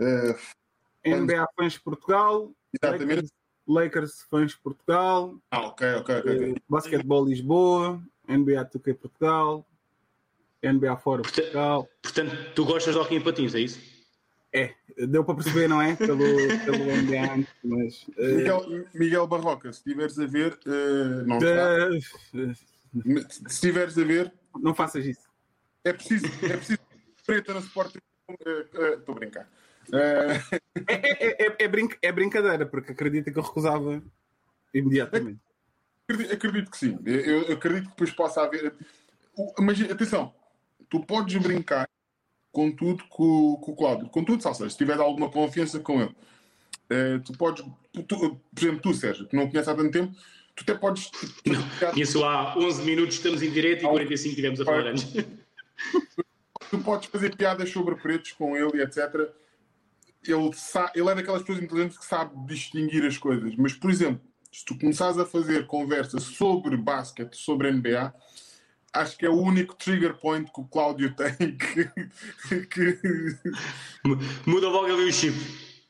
eh, 0.00 0.36
NBA 1.04 1.46
Fãs 1.56 1.78
Portugal, 1.78 2.52
Exatamente. 2.72 3.32
Lakers, 3.66 4.22
Fãs 4.30 4.54
Portugal, 4.54 5.36
ah, 5.50 5.66
ok, 5.66 5.94
ok, 5.96 6.18
ok. 6.18 6.36
okay. 6.36 6.54
Basquetebol 6.68 7.24
Lisboa, 7.24 8.02
NBA 8.28 8.64
2K 8.66 8.94
Portugal, 8.94 9.66
NBA 10.62 10.96
Fora 10.96 11.22
Porta- 11.22 11.40
Portugal. 11.42 11.88
Portanto, 12.02 12.36
tu 12.54 12.64
gostas 12.64 12.94
de 12.94 13.00
hockey 13.00 13.16
em 13.16 13.20
patins, 13.20 13.54
é 13.54 13.60
isso? 13.60 13.80
É, 14.54 14.74
deu 15.08 15.24
para 15.24 15.34
perceber, 15.36 15.66
não 15.66 15.80
é? 15.80 15.96
Pelo, 15.96 16.18
pelo 16.64 16.84
NBA 16.84 17.34
antes, 17.34 17.54
mas. 17.64 18.06
eh, 18.18 18.32
Miguel, 18.34 18.86
Miguel 18.94 19.26
Barroca, 19.26 19.72
se 19.72 19.78
estiveres 19.78 20.18
a 20.18 20.26
ver, 20.26 20.58
eh, 20.66 21.22
não 21.26 21.38
está. 21.38 21.88
eh, 21.88 22.54
Se 23.30 23.46
estiveres 23.46 23.96
a 23.98 24.04
ver, 24.04 24.32
não 24.60 24.74
faças 24.74 25.06
isso. 25.06 25.26
é 25.84 25.92
preciso, 25.92 26.26
é 26.44 26.56
preciso 26.56 26.78
preta 27.26 27.54
na 27.54 27.60
Sport. 27.60 27.96
Estou 28.28 29.14
a 29.14 29.18
brincar. 29.18 29.48
Eh, 29.92 30.40
É, 30.88 30.94
é, 30.94 31.46
é, 31.46 31.56
é, 31.60 31.68
brinca- 31.68 31.98
é 32.02 32.12
brincadeira, 32.12 32.64
porque 32.66 32.92
acredita 32.92 33.30
que 33.32 33.38
eu 33.38 33.42
recusava 33.42 34.02
imediatamente. 34.74 35.40
acredito, 36.08 36.32
acredito 36.34 36.70
que 36.70 36.76
sim. 36.78 36.98
Eu, 37.04 37.42
eu 37.44 37.54
acredito 37.54 37.84
que 37.84 37.90
depois 37.90 38.10
possa 38.10 38.42
haver. 38.42 38.74
O- 39.36 39.54
Mas 39.62 39.80
atenção, 39.82 40.34
tu 40.92 41.00
podes 41.00 41.40
brincar 41.42 41.88
com 42.52 42.70
tudo 42.70 43.02
com, 43.08 43.56
com 43.56 43.72
o 43.72 43.74
Cláudio. 43.76 44.10
Com 44.10 44.22
tudo, 44.22 44.42
seja, 44.42 44.68
se 44.68 44.76
tiver 44.76 45.00
alguma 45.00 45.30
confiança 45.30 45.80
com 45.80 46.02
ele. 46.02 46.14
Eh, 46.90 47.18
tu 47.24 47.32
podes, 47.32 47.64
tu- 48.06 48.06
por 48.06 48.38
exemplo, 48.58 48.80
tu, 48.82 48.92
Sérgio, 48.92 49.26
que 49.26 49.34
não 49.34 49.48
conheces 49.48 49.68
há 49.68 49.74
tanto 49.74 49.90
tempo, 49.90 50.14
tu 50.54 50.62
até 50.62 50.74
podes. 50.74 51.10
Conheço 51.94 52.22
há 52.22 52.54
11 52.58 52.82
minutos, 52.82 53.14
estamos 53.14 53.42
em 53.42 53.50
direto 53.50 53.86
e 53.86 53.88
45 53.88 54.36
tivemos 54.36 54.60
a 54.60 54.64
falar 54.66 54.88
antes. 54.88 55.06
tu 56.70 56.78
podes 56.80 57.08
fazer 57.08 57.34
piadas 57.36 57.70
sobre 57.70 57.94
pretos 57.96 58.32
com 58.32 58.54
ele 58.54 58.82
etc. 58.82 58.98
Ele, 60.24 60.50
ele 60.94 61.10
é 61.10 61.14
daquelas 61.14 61.40
pessoas 61.42 61.62
inteligentes 61.64 61.96
que 61.96 62.04
sabe 62.04 62.36
distinguir 62.46 63.04
as 63.06 63.16
coisas. 63.16 63.56
Mas, 63.56 63.72
por 63.72 63.90
exemplo, 63.90 64.20
se 64.52 64.62
tu 64.62 64.78
começares 64.78 65.16
a 65.16 65.24
fazer 65.24 65.66
conversa 65.66 66.20
sobre 66.20 66.76
basquete, 66.76 67.34
sobre 67.34 67.72
NBA, 67.72 68.12
acho 68.92 69.16
que 69.16 69.26
é 69.26 69.30
o 69.30 69.40
único 69.40 69.74
trigger 69.74 70.18
point 70.18 70.50
que 70.52 70.60
o 70.60 70.64
Cláudio 70.64 71.14
tem 71.14 71.34
que. 71.56 72.66
que... 72.66 72.98
Muda 74.46 74.68
logo 74.68 74.86
ali 74.86 75.08
o 75.08 75.12
chip. 75.12 75.36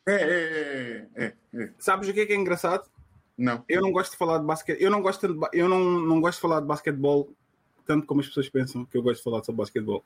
É, 0.06 0.14
é, 0.14 1.08
é, 1.14 1.24
é, 1.24 1.34
é. 1.54 1.70
Sabes 1.78 2.08
o 2.08 2.12
que 2.12 2.20
é 2.20 2.26
que 2.26 2.32
é 2.32 2.36
engraçado? 2.36 2.88
Não. 3.36 3.64
Eu 3.68 3.80
não 3.80 3.92
gosto 3.92 4.12
de 4.12 4.18
falar 4.18 4.38
de 4.38 4.44
basquete. 4.44 4.82
Eu 4.82 4.90
não 4.90 5.00
gosto 5.02 5.28
de, 5.28 5.48
eu 5.52 5.68
não, 5.68 5.80
não 6.00 6.20
gosto 6.20 6.36
de 6.36 6.42
falar 6.42 6.60
de 6.60 6.66
basquetebol 6.66 7.34
tanto 7.84 8.06
como 8.06 8.20
as 8.20 8.28
pessoas 8.28 8.48
pensam 8.48 8.84
que 8.84 8.96
eu 8.96 9.02
gosto 9.02 9.18
de 9.18 9.24
falar 9.24 9.42
sobre 9.42 9.58
basquetebol. 9.58 10.04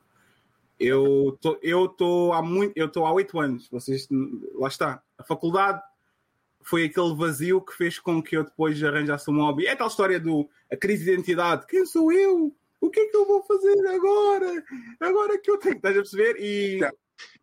Eu 0.79 1.37
tô, 1.41 1.57
eu 1.61 1.87
tô 1.87 2.31
há 2.33 2.41
muito, 2.41 2.73
eu 2.75 2.87
estou 2.87 3.05
há 3.05 3.13
oito 3.13 3.39
anos. 3.39 3.67
Vocês, 3.69 4.07
lá 4.55 4.67
está. 4.67 5.01
A 5.17 5.23
faculdade 5.23 5.81
foi 6.61 6.85
aquele 6.85 7.15
vazio 7.15 7.61
que 7.61 7.73
fez 7.73 7.99
com 7.99 8.21
que 8.21 8.37
eu 8.37 8.43
depois 8.43 8.81
arranjasse 8.83 9.29
um 9.29 9.37
hobby. 9.37 9.65
É 9.65 9.75
tal 9.75 9.87
história 9.87 10.19
do 10.19 10.47
a 10.71 10.75
crise 10.75 11.05
de 11.05 11.11
identidade. 11.11 11.65
Quem 11.65 11.85
sou 11.85 12.11
eu? 12.11 12.55
O 12.79 12.89
que 12.89 12.99
é 12.99 13.05
que 13.07 13.15
eu 13.15 13.25
vou 13.25 13.43
fazer 13.43 13.87
agora? 13.87 14.63
Agora 14.99 15.39
que 15.39 15.49
eu 15.49 15.57
tenho, 15.57 15.75
estás 15.75 15.95
a 15.95 16.01
perceber? 16.01 16.35
E 16.39 16.79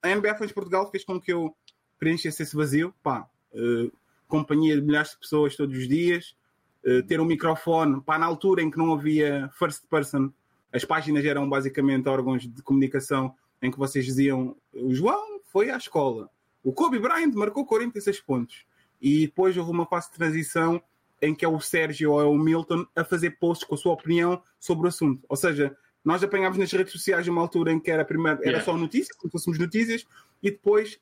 a 0.03 0.14
NBA 0.14 0.37
Fãs 0.37 0.53
Portugal 0.53 0.91
fez 0.91 1.05
com 1.05 1.21
que 1.21 1.33
eu 1.33 1.55
preenchesse 1.99 2.43
esse 2.43 2.55
vazio. 2.55 2.95
Pá, 3.03 3.29
eh, 3.53 3.91
companhia 4.29 4.76
de 4.76 4.83
milhares 4.83 5.11
de 5.11 5.19
pessoas 5.19 5.57
todos 5.57 5.76
os 5.76 5.88
dias, 5.88 6.37
eh, 6.85 7.03
ter 7.03 7.21
um 7.21 7.25
microfone, 7.25 8.00
pá, 8.03 8.19
na 8.19 8.26
altura 8.26 8.62
em 8.62 8.71
que 8.71 8.79
não 8.79 8.93
havia 8.93 9.50
first 9.59 9.85
person, 9.88 10.33
as 10.73 10.85
páginas 10.85 11.25
eram 11.25 11.49
basicamente 11.49 12.09
órgãos 12.09 12.43
de 12.43 12.62
comunicação 12.62 13.35
em 13.62 13.71
que 13.71 13.79
vocês 13.79 14.05
diziam 14.05 14.57
o 14.73 14.93
João 14.93 15.41
foi 15.45 15.71
à 15.71 15.76
escola, 15.76 16.29
o 16.64 16.73
Kobe 16.73 16.99
Bryant 16.99 17.33
marcou 17.35 17.64
46 17.64 18.21
pontos 18.21 18.67
e 19.00 19.26
depois 19.26 19.57
houve 19.57 19.71
uma 19.71 19.87
fase 19.87 20.11
de 20.11 20.17
transição 20.17 20.83
em 21.23 21.35
que 21.35 21.44
é 21.44 21.49
o 21.49 21.61
Sérgio 21.61 22.12
ou 22.12 22.21
é 22.21 22.25
o 22.25 22.35
Milton 22.37 22.87
a 22.94 23.04
fazer 23.04 23.30
posts 23.38 23.66
com 23.66 23.75
a 23.75 23.78
sua 23.78 23.92
opinião 23.92 24.42
sobre 24.61 24.87
o 24.87 24.88
assunto. 24.88 25.25
Ou 25.28 25.37
seja, 25.37 25.76
nós 26.04 26.23
apanhámos 26.23 26.59
nas 26.59 26.71
redes 26.71 26.92
sociais 26.92 27.26
uma 27.28 27.40
altura 27.40 27.73
em 27.73 27.80
que 27.80 27.90
era, 27.90 28.04
primeiro, 28.04 28.38
era 28.40 28.49
Yeah. 28.59 28.64
só 28.64 28.76
notícias, 28.76 29.16
como 29.16 29.30
fôssemos 29.30 29.59
notícias, 29.59 30.06
e 30.42 30.50
depois 30.50 31.00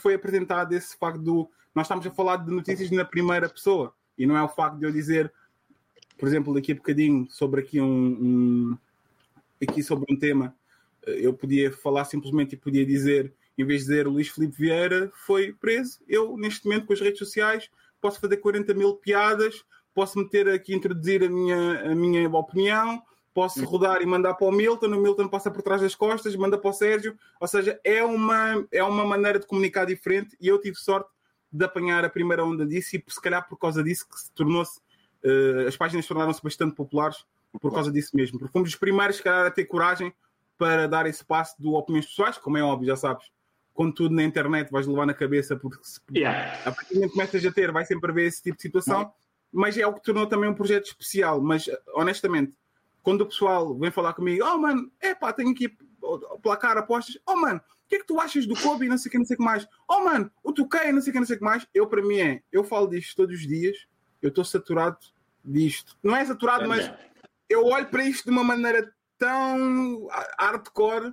foi 0.00 0.14
apresentado 0.14 0.72
esse 0.74 0.96
facto 0.96 1.20
do. 1.20 1.50
Nós 1.74 1.86
estamos 1.86 2.06
a 2.06 2.10
falar 2.10 2.36
de 2.38 2.50
notícias 2.50 2.90
na 2.90 3.04
primeira 3.04 3.48
pessoa, 3.48 3.94
e 4.18 4.26
não 4.26 4.36
é 4.36 4.42
o 4.42 4.48
facto 4.48 4.78
de 4.78 4.84
eu 4.86 4.92
dizer, 4.92 5.32
por 6.18 6.28
exemplo, 6.28 6.54
daqui 6.54 6.72
a 6.72 6.74
bocadinho, 6.74 7.26
sobre 7.30 7.60
aqui 7.62 7.80
um. 7.80 7.86
um- 7.88 8.78
aqui 9.62 9.82
sobre 9.82 10.04
um 10.12 10.18
tema, 10.18 10.54
eu 11.06 11.32
podia 11.32 11.72
falar 11.72 12.04
simplesmente 12.04 12.52
e 12.54 12.58
podia 12.58 12.84
dizer, 12.84 13.32
em 13.56 13.64
vez 13.64 13.82
de 13.82 13.88
dizer 13.88 14.06
Luís 14.06 14.28
Filipe 14.28 14.54
Vieira 14.58 15.10
foi 15.14 15.52
preso, 15.54 16.00
eu, 16.06 16.36
neste 16.36 16.66
momento, 16.66 16.86
com 16.86 16.92
as 16.92 17.00
redes 17.00 17.18
sociais, 17.18 17.70
posso 18.06 18.20
fazer 18.20 18.36
40 18.36 18.72
mil 18.72 18.94
piadas, 18.94 19.64
posso 19.92 20.16
meter 20.16 20.48
aqui, 20.48 20.72
introduzir 20.72 21.24
a 21.24 21.28
minha, 21.28 21.90
a 21.90 21.94
minha 21.94 22.28
opinião, 22.28 23.02
posso 23.34 23.64
rodar 23.64 24.00
e 24.00 24.06
mandar 24.06 24.34
para 24.34 24.46
o 24.46 24.52
Milton, 24.52 24.86
o 24.86 25.00
Milton 25.00 25.26
passa 25.26 25.50
por 25.50 25.60
trás 25.60 25.82
das 25.82 25.96
costas, 25.96 26.36
manda 26.36 26.56
para 26.56 26.70
o 26.70 26.72
Sérgio, 26.72 27.18
ou 27.40 27.48
seja, 27.48 27.80
é 27.82 28.04
uma, 28.04 28.64
é 28.70 28.80
uma 28.84 29.04
maneira 29.04 29.40
de 29.40 29.46
comunicar 29.46 29.86
diferente 29.86 30.36
e 30.40 30.46
eu 30.46 30.60
tive 30.60 30.76
sorte 30.76 31.10
de 31.50 31.64
apanhar 31.64 32.04
a 32.04 32.08
primeira 32.08 32.44
onda 32.44 32.64
disso 32.64 32.94
e 32.94 33.04
se 33.08 33.20
calhar 33.20 33.48
por 33.48 33.58
causa 33.58 33.82
disso 33.82 34.08
que 34.08 34.20
se 34.20 34.30
tornou-se, 34.30 34.80
eh, 35.24 35.64
as 35.66 35.76
páginas 35.76 36.06
tornaram-se 36.06 36.42
bastante 36.42 36.76
populares 36.76 37.24
por 37.60 37.72
causa 37.74 37.90
disso 37.90 38.14
mesmo, 38.14 38.38
porque 38.38 38.52
fomos 38.52 38.68
os 38.68 38.76
primeiros, 38.76 39.16
se 39.16 39.22
calhar, 39.22 39.46
a 39.46 39.50
ter 39.50 39.64
coragem 39.64 40.14
para 40.56 40.86
dar 40.86 41.06
esse 41.06 41.24
passo 41.24 41.60
do 41.60 41.74
opiniões 41.74 42.06
pessoais, 42.06 42.38
como 42.38 42.56
é 42.56 42.62
óbvio, 42.62 42.86
já 42.86 42.96
sabes, 42.96 43.26
quando 43.76 43.92
tudo 43.92 44.14
na 44.14 44.24
internet 44.24 44.72
vais 44.72 44.86
levar 44.86 45.06
na 45.06 45.14
cabeça, 45.14 45.54
porque 45.54 45.78
se 45.82 46.00
Yeah. 46.10 46.58
a 46.64 46.72
partir 46.72 46.94
do 46.94 47.00
momento 47.00 47.10
que 47.10 47.16
começas 47.16 47.44
a 47.44 47.52
ter, 47.52 47.70
vai 47.70 47.84
sempre 47.84 48.10
haver 48.10 48.26
esse 48.26 48.42
tipo 48.42 48.56
de 48.56 48.62
situação, 48.62 49.12
mas 49.52 49.76
é 49.76 49.86
o 49.86 49.92
que 49.92 50.02
tornou 50.02 50.26
também 50.26 50.48
um 50.48 50.54
projeto 50.54 50.86
especial. 50.86 51.40
Mas 51.40 51.68
honestamente, 51.94 52.56
quando 53.02 53.20
o 53.20 53.26
pessoal 53.26 53.74
vem 53.78 53.90
falar 53.90 54.14
comigo, 54.14 54.44
oh 54.44 54.56
mano, 54.56 54.90
é 54.98 55.14
pá, 55.14 55.32
tenho 55.32 55.50
aqui 55.50 55.76
o 56.02 56.38
placar 56.38 56.78
apostas, 56.78 57.18
oh 57.26 57.36
mano, 57.36 57.60
o 57.60 57.88
que 57.88 57.96
é 57.96 57.98
que 57.98 58.06
tu 58.06 58.18
achas 58.18 58.46
do 58.46 58.56
Kobe? 58.56 58.88
Não 58.88 58.96
sei 58.96 59.08
o 59.08 59.12
que, 59.12 59.18
não 59.18 59.26
sei 59.26 59.34
o 59.34 59.38
que 59.38 59.44
mais. 59.44 59.68
Oh 59.86 60.02
mano, 60.02 60.30
o 60.42 60.52
Tuquei, 60.52 60.90
não 60.90 61.00
sei 61.02 61.10
o 61.10 61.12
que, 61.12 61.20
não 61.20 61.26
sei 61.26 61.36
o 61.36 61.38
que 61.38 61.44
mais. 61.44 61.66
Eu, 61.74 61.86
para 61.86 62.02
mim, 62.02 62.18
é, 62.18 62.42
eu 62.50 62.64
falo 62.64 62.88
disto 62.88 63.14
todos 63.14 63.36
os 63.36 63.46
dias, 63.46 63.76
eu 64.22 64.30
estou 64.30 64.44
saturado 64.44 64.98
disto. 65.44 65.96
Não 66.02 66.16
é 66.16 66.24
saturado, 66.24 66.66
mas 66.66 66.90
eu 67.48 67.64
olho 67.66 67.86
para 67.86 68.04
isto 68.04 68.24
de 68.24 68.30
uma 68.30 68.42
maneira 68.42 68.90
tão 69.18 70.08
hardcore 70.38 71.12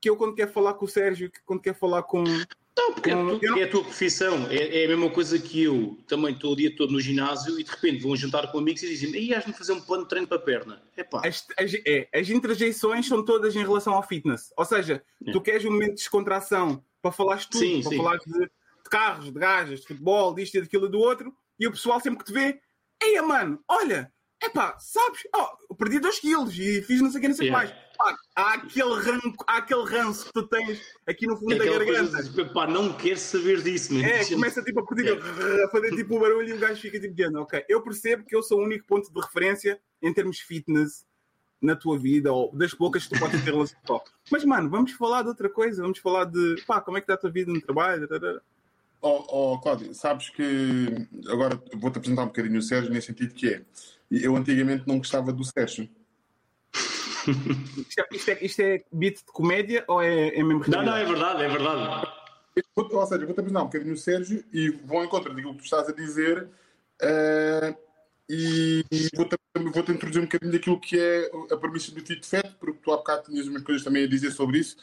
que 0.00 0.08
eu, 0.08 0.16
quando 0.16 0.34
quero 0.34 0.50
falar 0.50 0.74
com 0.74 0.84
o 0.84 0.88
Sérgio, 0.88 1.30
que 1.30 1.40
quando 1.44 1.60
quero 1.60 1.76
falar 1.76 2.02
com. 2.04 2.22
Não, 2.24 2.94
porque 2.94 3.10
é, 3.10 3.14
Não, 3.14 3.38
tu- 3.38 3.44
eu 3.44 3.50
não- 3.50 3.58
é 3.58 3.64
a 3.64 3.68
tua 3.70 3.82
profissão. 3.84 4.46
É, 4.48 4.82
é 4.82 4.84
a 4.86 4.88
mesma 4.88 5.10
coisa 5.10 5.38
que 5.38 5.62
eu 5.64 5.98
também 6.08 6.32
estou 6.32 6.52
o 6.52 6.56
dia 6.56 6.74
todo 6.74 6.92
no 6.92 7.00
ginásio 7.00 7.60
e 7.60 7.64
de 7.64 7.70
repente 7.70 8.02
vou 8.02 8.16
jantar 8.16 8.50
com 8.50 8.58
amigos 8.58 8.82
e 8.82 8.88
dizem 8.88 9.14
aí 9.14 9.34
has-me 9.34 9.52
fazer 9.52 9.72
um 9.72 9.80
plano 9.80 10.04
de 10.04 10.08
treino 10.08 10.26
para 10.26 10.38
a 10.38 10.40
perna. 10.40 10.82
Epá, 10.96 11.20
As, 11.26 11.46
as, 11.58 11.74
é, 11.86 12.08
as 12.14 12.30
interjeições 12.30 13.06
são 13.06 13.22
todas 13.24 13.54
em 13.54 13.58
relação 13.60 13.92
ao 13.92 14.02
fitness. 14.06 14.52
Ou 14.56 14.64
seja, 14.64 15.02
É. 15.26 15.32
tu 15.32 15.40
queres 15.42 15.64
um 15.66 15.70
momento 15.70 15.90
de 15.90 15.96
descontração 15.96 16.82
para 17.02 17.12
falares 17.12 17.44
tudo, 17.46 17.58
Sim, 17.60 17.80
para 17.82 17.90
sim. 17.90 17.96
falar 17.98 18.16
de, 18.18 18.32
de 18.40 18.90
carros, 18.90 19.24
de 19.26 19.32
gajas, 19.38 19.80
de 19.80 19.86
futebol, 19.88 20.34
disto 20.34 20.54
e 20.56 20.60
daquilo 20.62 20.86
e 20.86 20.90
do 20.90 20.98
outro, 21.00 21.34
e 21.58 21.66
o 21.66 21.70
pessoal 21.72 22.00
sempre 22.00 22.20
que 22.20 22.24
te 22.24 22.32
vê, 22.32 22.60
eia 23.02 23.22
mano, 23.22 23.62
olha, 23.68 24.10
epá, 24.42 24.76
sabes, 24.78 25.22
oh, 25.34 25.74
perdi 25.74 25.98
2 26.00 26.18
quilos 26.20 26.58
e 26.58 26.82
fiz 26.82 27.00
não 27.00 27.10
sei 27.10 27.18
o 27.18 27.22
que, 27.22 27.28
não 27.28 27.34
sei 27.34 27.50
o 27.50 27.52
que 27.52 27.56
Yeah. 27.56 27.72
mais. 27.74 27.90
Pá, 27.96 28.16
há, 28.34 28.54
aquele 28.54 28.94
ranco, 28.94 29.44
há 29.46 29.58
aquele 29.58 29.84
ranço 29.84 30.26
que 30.26 30.32
tu 30.32 30.46
tens 30.48 30.80
aqui 31.06 31.26
no 31.26 31.36
fundo 31.36 31.52
é 31.52 31.58
da 31.58 31.64
garganta. 31.64 32.12
coisa 32.22 32.40
epá, 32.40 32.66
não 32.66 32.92
quero 32.94 33.18
saber 33.18 33.62
disso, 33.62 33.92
man. 33.92 34.02
É, 34.02 34.24
começa 34.24 34.62
tipo 34.62 34.80
a 34.80 34.86
partir 34.86 35.10
a 35.10 35.68
fazer 35.68 35.94
tipo 35.94 36.16
o 36.16 36.20
barulho 36.20 36.48
e 36.48 36.52
o 36.54 36.58
gajo 36.58 36.80
fica 36.80 36.98
tipo 36.98 37.14
dizendo, 37.14 37.40
ok, 37.40 37.62
eu 37.68 37.82
percebo 37.82 38.24
que 38.24 38.34
eu 38.34 38.42
sou 38.42 38.58
o 38.60 38.64
único 38.64 38.86
ponto 38.86 39.12
de 39.12 39.20
referência 39.20 39.78
em 40.00 40.12
termos 40.14 40.36
de 40.36 40.44
fitness 40.44 41.04
na 41.60 41.76
tua 41.76 41.98
vida, 41.98 42.32
ou 42.32 42.50
das 42.56 42.72
poucas 42.72 43.06
que 43.06 43.14
tu 43.14 43.20
podes 43.20 43.44
ter 43.44 43.52
relação 43.52 43.78
com. 43.86 44.00
Mas, 44.30 44.44
mano, 44.44 44.70
vamos 44.70 44.92
falar 44.92 45.22
de 45.22 45.28
outra 45.28 45.48
coisa, 45.50 45.82
vamos 45.82 45.98
falar 45.98 46.24
de 46.24 46.62
pá, 46.66 46.80
como 46.80 46.96
é 46.96 47.00
que 47.00 47.04
está 47.04 47.14
a 47.14 47.18
tua 47.18 47.30
vida 47.30 47.52
no 47.52 47.60
trabalho. 47.60 48.08
tarará. 48.08 48.40
Oh, 49.02 49.24
oh, 49.28 49.58
Cláudio, 49.60 49.94
sabes 49.94 50.28
que 50.30 51.06
agora 51.28 51.62
vou-te 51.74 51.98
apresentar 51.98 52.22
um 52.22 52.26
bocadinho 52.26 52.58
o 52.58 52.62
Sérgio 52.62 52.90
nesse 52.90 53.08
sentido 53.08 53.34
que 53.34 53.48
é. 53.48 53.62
Eu 54.10 54.36
antigamente 54.36 54.86
não 54.86 54.98
gostava 54.98 55.32
do 55.32 55.44
Sérgio. 55.44 55.88
isto, 57.88 58.00
é, 58.00 58.08
isto, 58.12 58.30
é, 58.30 58.38
isto 58.44 58.60
é 58.60 58.84
beat 58.92 59.18
de 59.18 59.24
comédia 59.32 59.84
ou 59.86 60.02
é, 60.02 60.28
é 60.28 60.42
mesmo 60.42 60.64
Não, 60.66 60.82
não, 60.82 60.96
é 60.96 61.04
verdade, 61.04 61.42
é 61.42 61.48
verdade. 61.48 62.08
Ou 62.74 63.06
seja, 63.06 63.24
vou-te 63.24 63.40
apresentar 63.40 63.62
um 63.62 63.66
bocadinho 63.66 63.94
o 63.94 63.96
Sérgio 63.96 64.44
e 64.52 64.70
vou 64.70 64.98
ao 64.98 65.04
encontro 65.04 65.34
daquilo 65.34 65.52
que 65.52 65.60
tu 65.60 65.64
estás 65.64 65.88
a 65.88 65.92
dizer 65.92 66.48
uh, 67.02 67.76
e 68.28 68.84
vou-te 69.14 69.36
vou 69.54 69.82
introduzir 69.82 70.20
um 70.20 70.24
bocadinho 70.24 70.52
daquilo 70.52 70.80
que 70.80 70.98
é 70.98 71.30
a 71.52 71.56
premissa 71.56 71.92
do 71.92 72.00
Tito 72.00 72.26
Fete, 72.26 72.54
porque 72.60 72.78
tu 72.82 72.92
há 72.92 72.96
bocado 72.96 73.24
tinhas 73.24 73.48
umas 73.48 73.62
coisas 73.62 73.82
também 73.82 74.04
a 74.04 74.08
dizer 74.08 74.30
sobre 74.30 74.58
isso. 74.58 74.76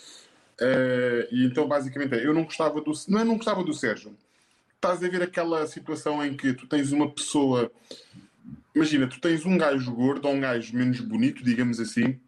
Uh, 0.59 1.27
e 1.31 1.45
então, 1.45 1.67
basicamente, 1.67 2.15
é, 2.15 2.25
eu 2.25 2.33
não 2.33 2.43
gostava 2.43 2.81
do. 2.81 2.91
Não 3.07 3.19
é 3.19 3.23
não 3.23 3.37
gostava 3.37 3.63
do 3.63 3.73
Sérgio. 3.73 4.15
Estás 4.75 5.03
a 5.03 5.07
ver 5.07 5.21
aquela 5.21 5.65
situação 5.67 6.23
em 6.25 6.35
que 6.35 6.53
tu 6.53 6.67
tens 6.67 6.91
uma 6.91 7.09
pessoa. 7.09 7.71
Imagina, 8.77 9.07
tu 9.07 9.19
tens 9.19 9.43
um 9.43 9.57
gajo 9.57 9.91
gordo 9.91 10.27
ou 10.27 10.35
um 10.35 10.39
gajo 10.39 10.77
menos 10.77 10.99
bonito, 10.99 11.43
digamos 11.43 11.79
assim, 11.79 12.21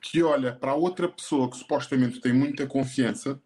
que 0.00 0.22
olha 0.22 0.54
para 0.54 0.72
outra 0.72 1.08
pessoa 1.08 1.50
que 1.50 1.56
supostamente 1.56 2.20
tem 2.20 2.32
muita 2.32 2.64
confiança, 2.64 3.42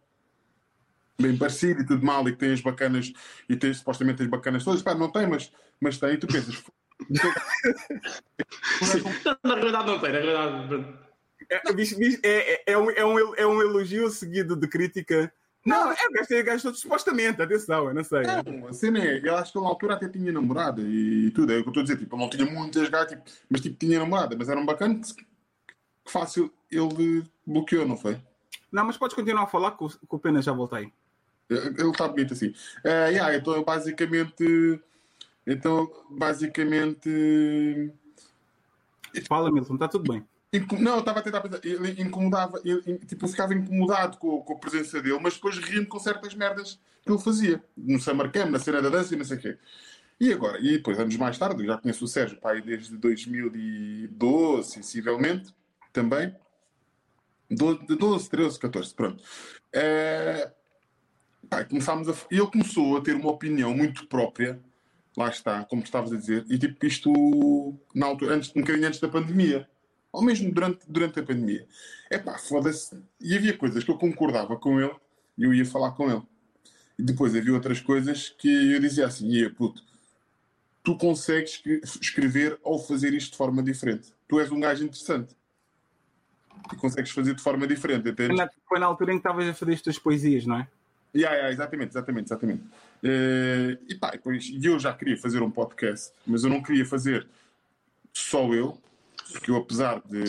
bem 1.19 1.39
parecido 1.39 1.81
e 1.81 1.87
tudo 1.87 2.05
mal, 2.05 2.29
e 2.29 2.33
que 2.33 2.39
tem 2.39 2.53
as 2.53 2.61
bacanas, 2.61 3.15
e 3.49 3.57
tem 3.57 3.73
supostamente 3.73 4.21
as 4.23 4.29
bacanas 4.29 4.63
todas, 4.63 4.83
pá, 4.83 4.95
não 4.95 5.11
tem, 5.11 5.27
mas, 5.27 5.51
mas 5.81 5.97
tem, 5.97 6.13
e 6.13 6.19
tu 6.19 6.27
pensas. 6.27 6.63
na 9.43 9.55
realidade 9.55 9.87
não 9.87 9.99
tem, 9.99 10.13
na 10.13 10.19
realidade. 10.19 10.99
É, 11.49 11.63
é, 12.29 12.53
é, 12.53 12.63
é, 12.67 12.77
um, 12.77 12.91
é, 12.91 13.07
um, 13.07 13.35
é 13.37 13.47
um 13.47 13.63
elogio 13.63 14.11
seguido 14.11 14.55
de 14.55 14.69
crítica. 14.69 15.33
Não, 15.65 15.93
é, 15.93 15.97
gastei 16.13 16.43
gasto 16.43 16.75
supostamente, 16.75 17.43
atenção, 17.43 17.89
eu 17.89 17.95
não 17.95 18.03
sei. 18.03 18.23
Não, 18.23 18.69
a 18.69 18.73
cena 18.73 18.99
é, 18.99 19.21
eu 19.23 19.37
acho 19.37 19.53
que 19.53 19.61
na 19.61 19.67
altura 19.67 19.95
até 19.95 20.09
tinha 20.09 20.33
namorada 20.33 20.81
e 20.81 21.31
tudo, 21.33 21.53
é 21.53 21.59
o 21.59 21.63
que 21.63 21.69
eu 21.69 21.71
estou 21.71 21.81
a 21.81 21.85
dizer, 21.85 21.99
tipo, 21.99 22.17
ele 22.17 22.23
não 22.23 22.31
tinha 22.31 22.47
muitas 22.47 22.89
gatas, 22.89 23.11
tipo, 23.11 23.31
mas 23.49 23.61
tipo, 23.61 23.77
tinha 23.77 23.99
namorada, 23.99 24.35
mas 24.39 24.49
era 24.49 24.59
um 24.59 24.65
bacana 24.65 24.99
que, 25.01 25.15
que 25.15 26.11
fácil 26.11 26.51
ele 26.71 27.25
bloqueou, 27.47 27.87
não 27.87 27.97
foi? 27.97 28.19
Não, 28.73 28.85
mas 28.85 28.97
podes 28.97 29.15
continuar 29.15 29.43
a 29.43 29.47
falar 29.47 29.73
que 29.73 29.85
o, 29.85 30.19
Pena 30.19 30.41
já 30.41 30.53
voltei. 30.53 30.93
Ele 31.49 31.91
está 31.91 32.07
bonito 32.07 32.33
assim. 32.33 32.49
Uh, 32.85 33.11
yeah, 33.11 33.37
então 33.37 33.63
basicamente. 33.65 34.81
Então, 35.47 35.91
basicamente. 36.09 37.93
Fala, 39.27 39.51
Milton, 39.51 39.75
está 39.75 39.89
tudo 39.89 40.13
bem. 40.13 40.25
Não, 40.81 40.95
eu 40.95 40.99
estava 41.01 41.21
a 41.21 41.23
tentar 41.23 41.41
pensar. 41.41 41.61
Ele 41.65 42.03
incomodava, 42.03 42.61
ele, 42.65 42.99
tipo, 43.07 43.25
eu 43.25 43.29
ficava 43.29 43.55
incomodado 43.55 44.19
com, 44.19 44.43
com, 44.43 44.55
a 44.55 44.59
presença 44.59 45.01
dele, 45.01 45.21
mas 45.23 45.35
depois 45.35 45.57
ria-me 45.59 45.87
com 45.87 45.99
certas 46.01 46.35
merdas 46.35 46.81
que 47.05 47.13
ele 47.13 47.21
fazia. 47.21 47.63
No 47.77 48.01
Summer 48.01 48.31
Camp, 48.33 48.51
na 48.51 48.59
cena 48.59 48.83
da 48.83 48.89
dança 48.89 49.15
e 49.15 49.17
não 49.17 49.25
sei 49.25 49.37
o 49.37 49.41
quê. 49.41 49.59
E 50.19 50.33
agora? 50.33 50.59
E 50.59 50.73
depois, 50.73 50.99
anos 50.99 51.17
mais 51.17 51.39
tarde, 51.39 51.63
eu 51.63 51.69
já 51.69 51.79
conheço 51.79 52.05
o 52.05 52.09
Sérgio, 52.09 52.37
pai, 52.41 52.61
desde 52.61 52.97
2012, 52.97 54.73
sensivelmente, 54.73 55.55
também. 55.93 56.35
12, 57.49 57.87
12 57.97 58.29
13, 58.29 58.59
14, 58.59 58.95
pronto. 58.95 59.23
É... 59.73 60.51
Pai, 61.49 61.65
começámos 61.65 62.09
a... 62.09 62.15
Ele 62.29 62.47
começou 62.49 62.97
a 62.97 63.01
ter 63.01 63.15
uma 63.15 63.31
opinião 63.31 63.73
muito 63.73 64.07
própria, 64.09 64.61
lá 65.17 65.29
está, 65.29 65.65
como 65.65 65.83
estavas 65.83 66.13
a 66.13 66.17
dizer, 66.17 66.45
e 66.51 66.59
tipo, 66.59 66.85
isto 66.85 67.11
na 67.95 68.07
altura, 68.07 68.35
antes, 68.35 68.51
um 68.55 68.61
bocadinho 68.61 68.89
antes 68.89 69.01
da 69.01 69.09
pandemia 69.09 69.69
ou 70.13 70.23
mesmo 70.23 70.53
durante, 70.53 70.81
durante 70.89 71.21
a 71.21 71.23
pandemia. 71.23 71.67
É 72.11 72.19
pá, 72.19 72.39
foda-se. 72.39 73.01
E 73.21 73.37
havia 73.37 73.57
coisas 73.57 73.85
que 73.85 73.91
eu 73.91 73.99
concordava 73.99 74.57
com 74.57 74.81
ele 74.81 74.95
e 75.39 75.45
eu 75.45 75.55
ia 75.55 75.65
falar 75.65 75.93
com 75.93 76.11
ele. 76.11 76.23
E 76.99 77.03
depois 77.03 77.35
havia 77.35 77.55
outras 77.55 77.81
coisas 77.81 78.29
que 78.29 78.73
eu 78.73 78.81
dizia 78.81 79.07
assim: 79.07 79.29
ia 79.29 79.51
puto, 79.51 79.83
tu 80.83 80.97
consegues 80.97 81.63
escrever 82.01 82.59
ou 82.63 82.79
fazer 82.79 83.15
isto 83.15 83.33
de 83.33 83.37
forma 83.37 83.63
diferente. 83.63 84.13
Tu 84.29 84.41
és 84.41 84.51
um 84.51 84.61
gajo 84.61 84.85
interessante. 84.85 85.35
E 86.73 86.77
consegues 86.77 87.11
fazer 87.11 87.35
de 87.35 87.43
forma 87.43 87.67
diferente. 87.67 88.09
Entendes? 88.09 88.47
Foi 88.69 88.79
na, 88.79 88.87
altura 88.87 89.13
em 89.13 89.17
que 89.17 89.21
estavas 89.21 89.49
a 89.49 89.55
fazer 89.55 89.73
as 89.73 89.83
tuas 89.83 89.99
poesias, 89.99 90.47
não 90.47 90.57
é? 90.57 90.69
Yeah, 91.15 91.35
yeah, 91.35 91.53
exatamente, 91.53 91.91
exatamente, 91.91 92.27
exatamente. 92.27 92.63
Uh, 93.03 93.83
e 93.89 93.95
pá, 93.99 94.11
depois 94.11 94.49
eu 94.63 94.79
já 94.79 94.93
queria 94.93 95.17
fazer 95.17 95.43
um 95.43 95.51
podcast, 95.51 96.13
mas 96.25 96.45
eu 96.45 96.51
não 96.51 96.63
queria 96.63 96.85
fazer 96.85 97.27
só 98.13 98.53
eu, 98.55 98.79
porque 99.33 99.51
eu, 99.51 99.57
apesar 99.57 100.03
de. 100.07 100.25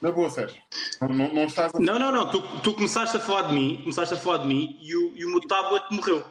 Na 0.00 0.10
boa, 0.10 0.30
Sérgio. 0.30 0.60
Não, 1.00 1.08
não, 1.08 1.34
não 1.34 1.44
estás 1.44 1.74
a... 1.74 1.78
Não, 1.78 1.98
não, 1.98 2.12
não. 2.12 2.30
Tu, 2.30 2.42
tu 2.62 2.74
começaste 2.74 3.16
a 3.16 3.20
falar 3.20 3.42
de 3.48 3.54
mim, 3.54 3.78
começaste 3.82 4.14
a 4.14 4.16
falar 4.16 4.38
de 4.38 4.48
mim 4.48 4.78
e 4.80 4.96
o, 4.96 5.16
e 5.16 5.24
o 5.24 5.30
meu 5.30 5.40
tablet 5.40 5.84
morreu. 5.90 6.24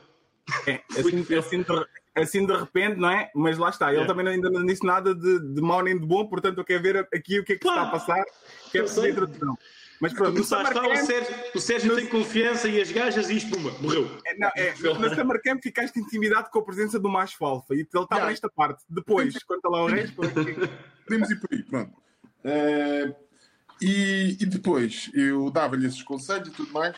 É, 0.67 0.81
assim, 0.97 1.37
assim, 1.37 1.61
de, 1.61 1.85
assim 2.15 2.45
de 2.45 2.53
repente, 2.53 2.97
não 2.97 3.09
é? 3.09 3.31
Mas 3.35 3.57
lá 3.57 3.69
está, 3.69 3.93
ele 3.93 4.03
é. 4.03 4.07
também 4.07 4.27
ainda 4.27 4.49
não 4.49 4.65
disse 4.65 4.85
nada 4.85 5.13
de, 5.13 5.39
de 5.53 5.61
mau 5.61 5.81
nem 5.81 5.97
de 5.97 6.05
bom, 6.05 6.25
portanto 6.27 6.57
eu 6.57 6.65
quero 6.65 6.81
ver 6.81 7.07
aqui 7.13 7.39
o 7.39 7.45
que 7.45 7.53
é 7.53 7.55
que 7.55 7.61
claro. 7.61 7.83
está 7.83 7.87
a 7.87 7.91
passar, 7.91 8.25
quero 8.71 8.87
fazer 8.87 9.07
a 9.07 9.09
introdução. 9.11 9.57
Mas 10.01 10.13
pronto, 10.13 10.35
no 10.35 10.41
o 10.41 10.43
Sérgio, 10.45 11.35
o 11.53 11.59
Sérgio 11.59 11.89
no... 11.89 11.95
tem 11.97 12.07
confiança 12.07 12.69
e 12.69 12.81
as 12.81 12.91
gajas 12.91 13.29
e 13.29 13.35
isto, 13.35 13.49
puma, 13.51 13.71
morreu. 13.81 14.09
É, 14.25 14.37
não, 14.37 14.49
é, 14.55 14.73
no 14.73 15.15
Summer 15.15 15.41
Camp 15.41 15.61
ficaste 15.61 15.99
intimidado 15.99 16.49
com 16.49 16.59
a 16.59 16.63
presença 16.63 16.97
do 16.99 17.09
macho 17.09 17.43
alfa 17.43 17.73
e 17.73 17.79
ele 17.79 17.83
estava 17.83 18.15
yeah. 18.15 18.29
nesta 18.29 18.49
parte. 18.49 18.83
Depois, 18.89 19.37
conta 19.43 19.67
lá 19.67 19.83
o 19.83 19.87
resto. 19.87 20.15
Podemos 20.15 21.29
ir 21.29 21.39
por 21.39 21.49
aí, 21.51 21.63
pronto. 21.63 21.91
Uh, 22.45 23.13
e, 23.81 24.37
e, 24.39 24.45
depois 24.45 25.09
eu 25.13 25.49
dava-lhe 25.51 25.85
esses 25.85 26.01
conselhos 26.03 26.47
e 26.47 26.51
tudo 26.51 26.71
mais. 26.71 26.95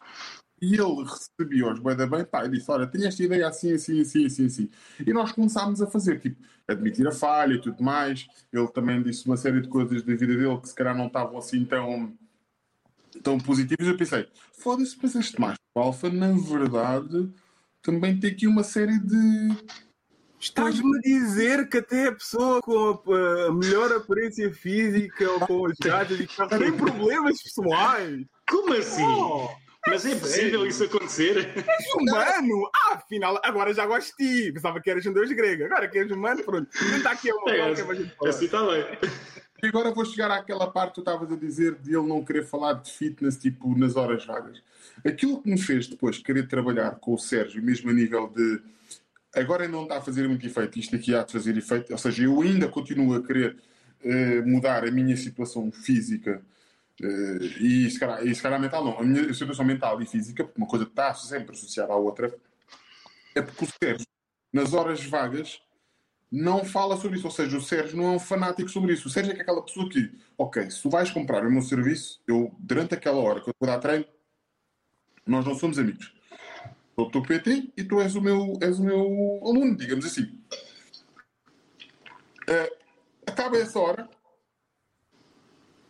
E 0.61 0.75
ele 0.75 1.03
recebia-os 1.03 1.79
bem 1.79 1.95
da 1.95 2.05
bem, 2.05 2.23
pá, 2.23 2.45
e 2.45 2.49
disse: 2.49 2.69
Olha, 2.69 2.85
tenho 2.85 3.07
esta 3.07 3.23
ideia 3.23 3.47
assim, 3.47 3.73
assim, 3.73 4.01
assim, 4.01 4.25
assim, 4.27 4.45
assim. 4.45 4.69
E 5.05 5.11
nós 5.11 5.31
começámos 5.31 5.81
a 5.81 5.87
fazer, 5.87 6.19
tipo, 6.19 6.39
admitir 6.67 7.07
a 7.07 7.11
falha 7.11 7.55
e 7.55 7.61
tudo 7.61 7.83
mais. 7.83 8.27
Ele 8.53 8.67
também 8.67 9.01
disse 9.01 9.25
uma 9.25 9.37
série 9.37 9.59
de 9.59 9.67
coisas 9.67 10.03
da 10.03 10.13
vida 10.13 10.35
dele 10.35 10.59
que 10.59 10.69
se 10.69 10.75
calhar 10.75 10.95
não 10.95 11.07
estavam 11.07 11.39
assim 11.39 11.65
tão 11.65 12.15
tão 13.23 13.37
positivos, 13.37 13.87
eu 13.87 13.97
pensei, 13.97 14.27
foda-se, 14.53 14.97
mas 15.01 15.15
este 15.15 15.39
macho 15.39 15.59
alfa, 15.75 16.09
na 16.09 16.31
verdade, 16.31 17.29
também 17.81 18.19
tem 18.19 18.31
aqui 18.31 18.47
uma 18.47 18.63
série 18.63 18.99
de. 18.99 19.49
Estás-me 20.39 20.97
a 20.97 21.01
dizer 21.01 21.69
que 21.69 21.77
até 21.77 22.07
a 22.07 22.13
pessoa 22.13 22.61
com 22.61 22.99
a, 23.13 23.53
melhor 23.53 23.91
aparência 23.91 24.51
física 24.51 25.29
ou 25.31 25.39
com 25.41 25.65
as 25.67 25.77
gajas 25.77 26.27
tem 26.57 26.73
problemas 26.75 27.43
pessoais? 27.43 28.25
Como 28.49 28.73
assim? 28.73 29.03
Oh, 29.03 29.49
mas 29.85 30.05
é 30.05 30.15
possível 30.15 30.65
isso 30.65 30.83
acontecer? 30.83 31.37
És 31.55 31.93
humano! 31.93 32.69
Ah, 32.75 32.93
afinal, 32.95 33.39
agora 33.43 33.73
já 33.73 33.85
gosto 33.85 34.15
de 34.17 34.45
ti. 34.45 34.51
Pensava 34.51 34.81
que 34.81 34.89
eras 34.89 35.05
um 35.05 35.13
deus 35.13 35.31
grego. 35.31 35.65
Agora 35.65 35.87
que 35.87 35.99
és 35.99 36.11
humano, 36.11 36.43
pronto. 36.43 36.69
Tenta 36.71 37.09
aqui 37.09 37.31
uma 37.31 37.51
é, 37.51 37.71
assim, 37.71 38.11
assim 38.25 38.45
está 38.45 38.65
bem. 38.65 38.85
E 39.63 39.67
agora 39.67 39.91
vou 39.91 40.03
chegar 40.05 40.31
àquela 40.31 40.69
parte 40.71 40.89
que 40.89 40.95
tu 40.95 41.01
estavas 41.01 41.31
a 41.31 41.35
dizer 41.35 41.75
de 41.75 41.95
ele 41.95 42.07
não 42.07 42.23
querer 42.23 42.45
falar 42.45 42.73
de 42.73 42.91
fitness 42.91 43.37
tipo 43.37 43.77
nas 43.77 43.95
horas 43.95 44.25
vagas. 44.25 44.61
Aquilo 45.05 45.41
que 45.41 45.49
me 45.49 45.57
fez 45.59 45.87
depois 45.87 46.17
querer 46.17 46.47
trabalhar 46.47 46.95
com 46.95 47.13
o 47.13 47.17
Sérgio, 47.19 47.61
mesmo 47.61 47.89
a 47.89 47.93
nível 47.93 48.27
de 48.27 48.59
agora 49.35 49.67
não 49.67 49.83
está 49.83 49.97
a 49.97 50.01
fazer 50.01 50.27
muito 50.27 50.45
efeito, 50.45 50.79
isto 50.79 50.95
aqui 50.95 51.15
há 51.15 51.23
de 51.23 51.31
fazer 51.31 51.55
efeito, 51.57 51.91
ou 51.91 51.97
seja, 51.97 52.23
eu 52.23 52.41
ainda 52.41 52.67
continuo 52.67 53.15
a 53.15 53.23
querer 53.23 53.55
uh, 54.03 54.47
mudar 54.47 54.85
a 54.85 54.91
minha 54.91 55.15
situação 55.15 55.71
física 55.71 56.41
uh, 57.01 57.43
e, 57.59 57.89
se 57.89 57.99
calhar, 57.99 58.25
e 58.25 58.35
se 58.35 58.41
calhar 58.41 58.59
mental 58.59 58.83
não, 58.83 58.99
a 58.99 59.03
minha 59.03 59.33
situação 59.33 59.63
mental 59.63 60.01
e 60.01 60.05
física, 60.05 60.43
porque 60.43 60.59
uma 60.59 60.67
coisa 60.67 60.85
está 60.85 61.13
sempre 61.13 61.55
associada 61.55 61.93
à 61.93 61.95
outra, 61.95 62.33
é 63.33 63.41
porque 63.41 63.65
o 63.65 63.67
Sérgio, 63.81 64.07
nas 64.51 64.73
horas 64.73 65.03
vagas, 65.05 65.61
não 66.31 66.63
fala 66.63 66.95
sobre 66.95 67.17
isso. 67.17 67.27
Ou 67.27 67.31
seja, 67.31 67.57
o 67.57 67.61
Sérgio 67.61 67.97
não 67.97 68.05
é 68.05 68.15
um 68.15 68.19
fanático 68.19 68.69
sobre 68.69 68.93
isso. 68.93 69.07
O 69.07 69.11
Sérgio 69.11 69.33
é 69.33 69.41
aquela 69.41 69.61
pessoa 69.61 69.89
que, 69.89 70.11
ok, 70.37 70.71
se 70.71 70.81
tu 70.81 70.89
vais 70.89 71.11
comprar 71.11 71.45
o 71.45 71.51
meu 71.51 71.61
serviço, 71.61 72.21
eu, 72.25 72.55
durante 72.57 72.93
aquela 72.93 73.17
hora 73.17 73.41
que 73.41 73.49
eu 73.49 73.55
vou 73.59 73.67
dar 73.67 73.79
treino, 73.79 74.05
nós 75.25 75.45
não 75.45 75.55
somos 75.55 75.77
amigos. 75.77 76.13
Sou 76.95 77.07
o 77.07 77.11
teu 77.11 77.21
PT 77.21 77.73
e 77.75 77.83
tu 77.83 77.99
és 77.99 78.15
o 78.15 78.21
meu, 78.21 78.53
és 78.61 78.79
o 78.79 78.83
meu 78.83 79.39
aluno, 79.43 79.75
digamos 79.75 80.05
assim. 80.05 80.23
Uh, 82.49 82.75
acaba 83.25 83.57
essa 83.57 83.79
hora, 83.79 84.09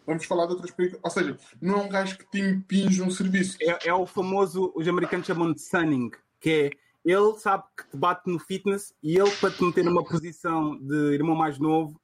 vamos 0.06 0.26
falar 0.26 0.46
de 0.48 0.54
outras 0.54 0.72
coisas. 0.72 1.00
Ou 1.02 1.10
seja, 1.10 1.38
não 1.62 1.80
é 1.80 1.84
um 1.84 1.90
gajo 1.90 2.18
que 2.18 2.30
te 2.30 2.40
impinge 2.40 3.02
um 3.02 3.12
serviço. 3.12 3.58
É, 3.62 3.90
é 3.90 3.94
o 3.94 4.06
famoso, 4.06 4.72
os 4.76 4.88
americanos 4.88 5.28
chamam 5.28 5.54
de 5.54 5.62
sunning, 5.62 6.12
que 6.40 6.50
é 6.50 6.70
ele 7.04 7.34
sabe 7.38 7.64
que 7.78 7.90
te 7.90 7.98
bate 7.98 8.30
no 8.30 8.40
fitness 8.40 8.94
e 9.02 9.18
ele, 9.18 9.32
para 9.32 9.52
te 9.52 9.64
meter 9.64 9.84
numa 9.84 10.04
posição 10.04 10.78
de 10.80 11.14
irmão 11.14 11.36
mais 11.36 11.58
novo, 11.58 12.00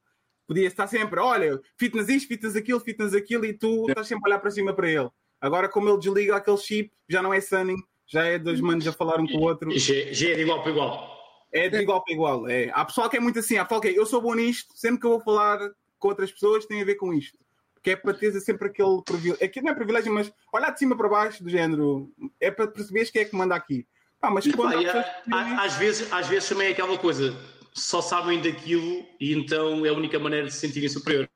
podia 0.46 0.66
estar 0.66 0.86
sempre: 0.86 1.20
olha, 1.20 1.60
fitness 1.76 2.08
isto, 2.08 2.28
fitness 2.28 2.56
aquilo, 2.56 2.80
fitness 2.80 3.14
aquilo, 3.14 3.44
e 3.44 3.52
tu 3.52 3.86
estás 3.88 4.06
sempre 4.06 4.28
a 4.28 4.34
olhar 4.34 4.40
para 4.40 4.50
cima 4.50 4.72
para 4.72 4.90
ele. 4.90 5.08
Agora, 5.40 5.68
como 5.68 5.88
ele 5.88 5.98
desliga 5.98 6.36
aquele 6.36 6.56
chip, 6.56 6.90
já 7.08 7.22
não 7.22 7.32
é 7.32 7.40
sunning, 7.40 7.76
já 8.06 8.24
é 8.24 8.38
dois 8.38 8.60
manos 8.60 8.86
a 8.88 8.92
falar 8.92 9.20
um 9.20 9.26
com 9.26 9.38
o 9.38 9.42
outro. 9.42 9.70
Já, 9.78 9.94
é 9.94 10.34
de 10.34 10.42
igual 10.42 10.62
para 10.62 10.72
igual. 10.72 11.18
É 11.52 11.68
de 11.68 11.76
igual 11.78 12.02
para 12.02 12.14
igual. 12.14 12.48
É. 12.48 12.70
Há 12.72 12.84
pessoal 12.84 13.08
que 13.08 13.16
é 13.16 13.20
muito 13.20 13.38
assim: 13.38 13.56
há 13.56 13.64
pessoal 13.64 13.80
que 13.80 13.88
é, 13.88 13.98
eu 13.98 14.06
sou 14.06 14.20
bom 14.20 14.34
nisto, 14.34 14.76
sempre 14.76 15.00
que 15.00 15.06
eu 15.06 15.10
vou 15.10 15.20
falar 15.20 15.58
com 15.98 16.08
outras 16.08 16.32
pessoas 16.32 16.66
tem 16.66 16.80
a 16.80 16.84
ver 16.84 16.96
com 16.96 17.12
isto. 17.12 17.38
Porque 17.74 17.90
é 17.90 17.96
para 17.96 18.14
teres 18.14 18.42
sempre 18.44 18.68
aquele 18.68 19.02
privilégio. 19.04 19.44
Aqui 19.44 19.60
não 19.60 19.70
é 19.70 19.74
privilégio, 19.74 20.12
mas 20.12 20.32
olhar 20.52 20.70
de 20.70 20.78
cima 20.80 20.96
para 20.96 21.08
baixo, 21.08 21.44
do 21.44 21.48
género. 21.48 22.12
É 22.40 22.50
para 22.50 22.66
perceberes 22.66 23.10
quem 23.10 23.22
é 23.22 23.24
que 23.24 23.36
manda 23.36 23.54
aqui. 23.54 23.86
Ah, 24.20 24.30
mas 24.30 24.46
quando 24.52 24.84
pá, 24.84 25.06
há, 25.32 25.64
às, 25.64 25.76
vezes, 25.76 26.12
às 26.12 26.26
vezes 26.26 26.48
também 26.48 26.68
é 26.68 26.70
aquela 26.72 26.98
coisa, 26.98 27.36
só 27.72 28.00
sabem 28.00 28.40
daquilo 28.40 29.04
e 29.20 29.32
então 29.32 29.86
é 29.86 29.90
a 29.90 29.92
única 29.92 30.18
maneira 30.18 30.46
de 30.46 30.52
se 30.52 30.60
sentirem 30.60 30.88
superiores. 30.88 31.28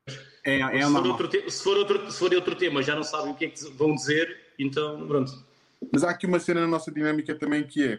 É, 0.44 0.60
é 0.60 0.72
se, 0.72 0.82
for 0.82 0.90
normal. 0.90 1.12
outro 1.12 1.28
te- 1.28 1.50
se, 1.50 1.62
for 1.62 1.76
outro, 1.76 2.10
se 2.10 2.18
for 2.18 2.34
outro 2.34 2.56
tema, 2.56 2.82
já 2.82 2.96
não 2.96 3.04
sabem 3.04 3.32
o 3.32 3.34
que 3.34 3.44
é 3.44 3.48
que 3.48 3.64
vão 3.70 3.94
dizer, 3.94 4.36
então 4.58 5.06
pronto. 5.06 5.32
Mas 5.92 6.02
há 6.02 6.10
aqui 6.10 6.26
uma 6.26 6.40
cena 6.40 6.62
na 6.62 6.66
nossa 6.66 6.90
dinâmica 6.90 7.34
também 7.34 7.64
que 7.64 7.84
é, 7.84 7.98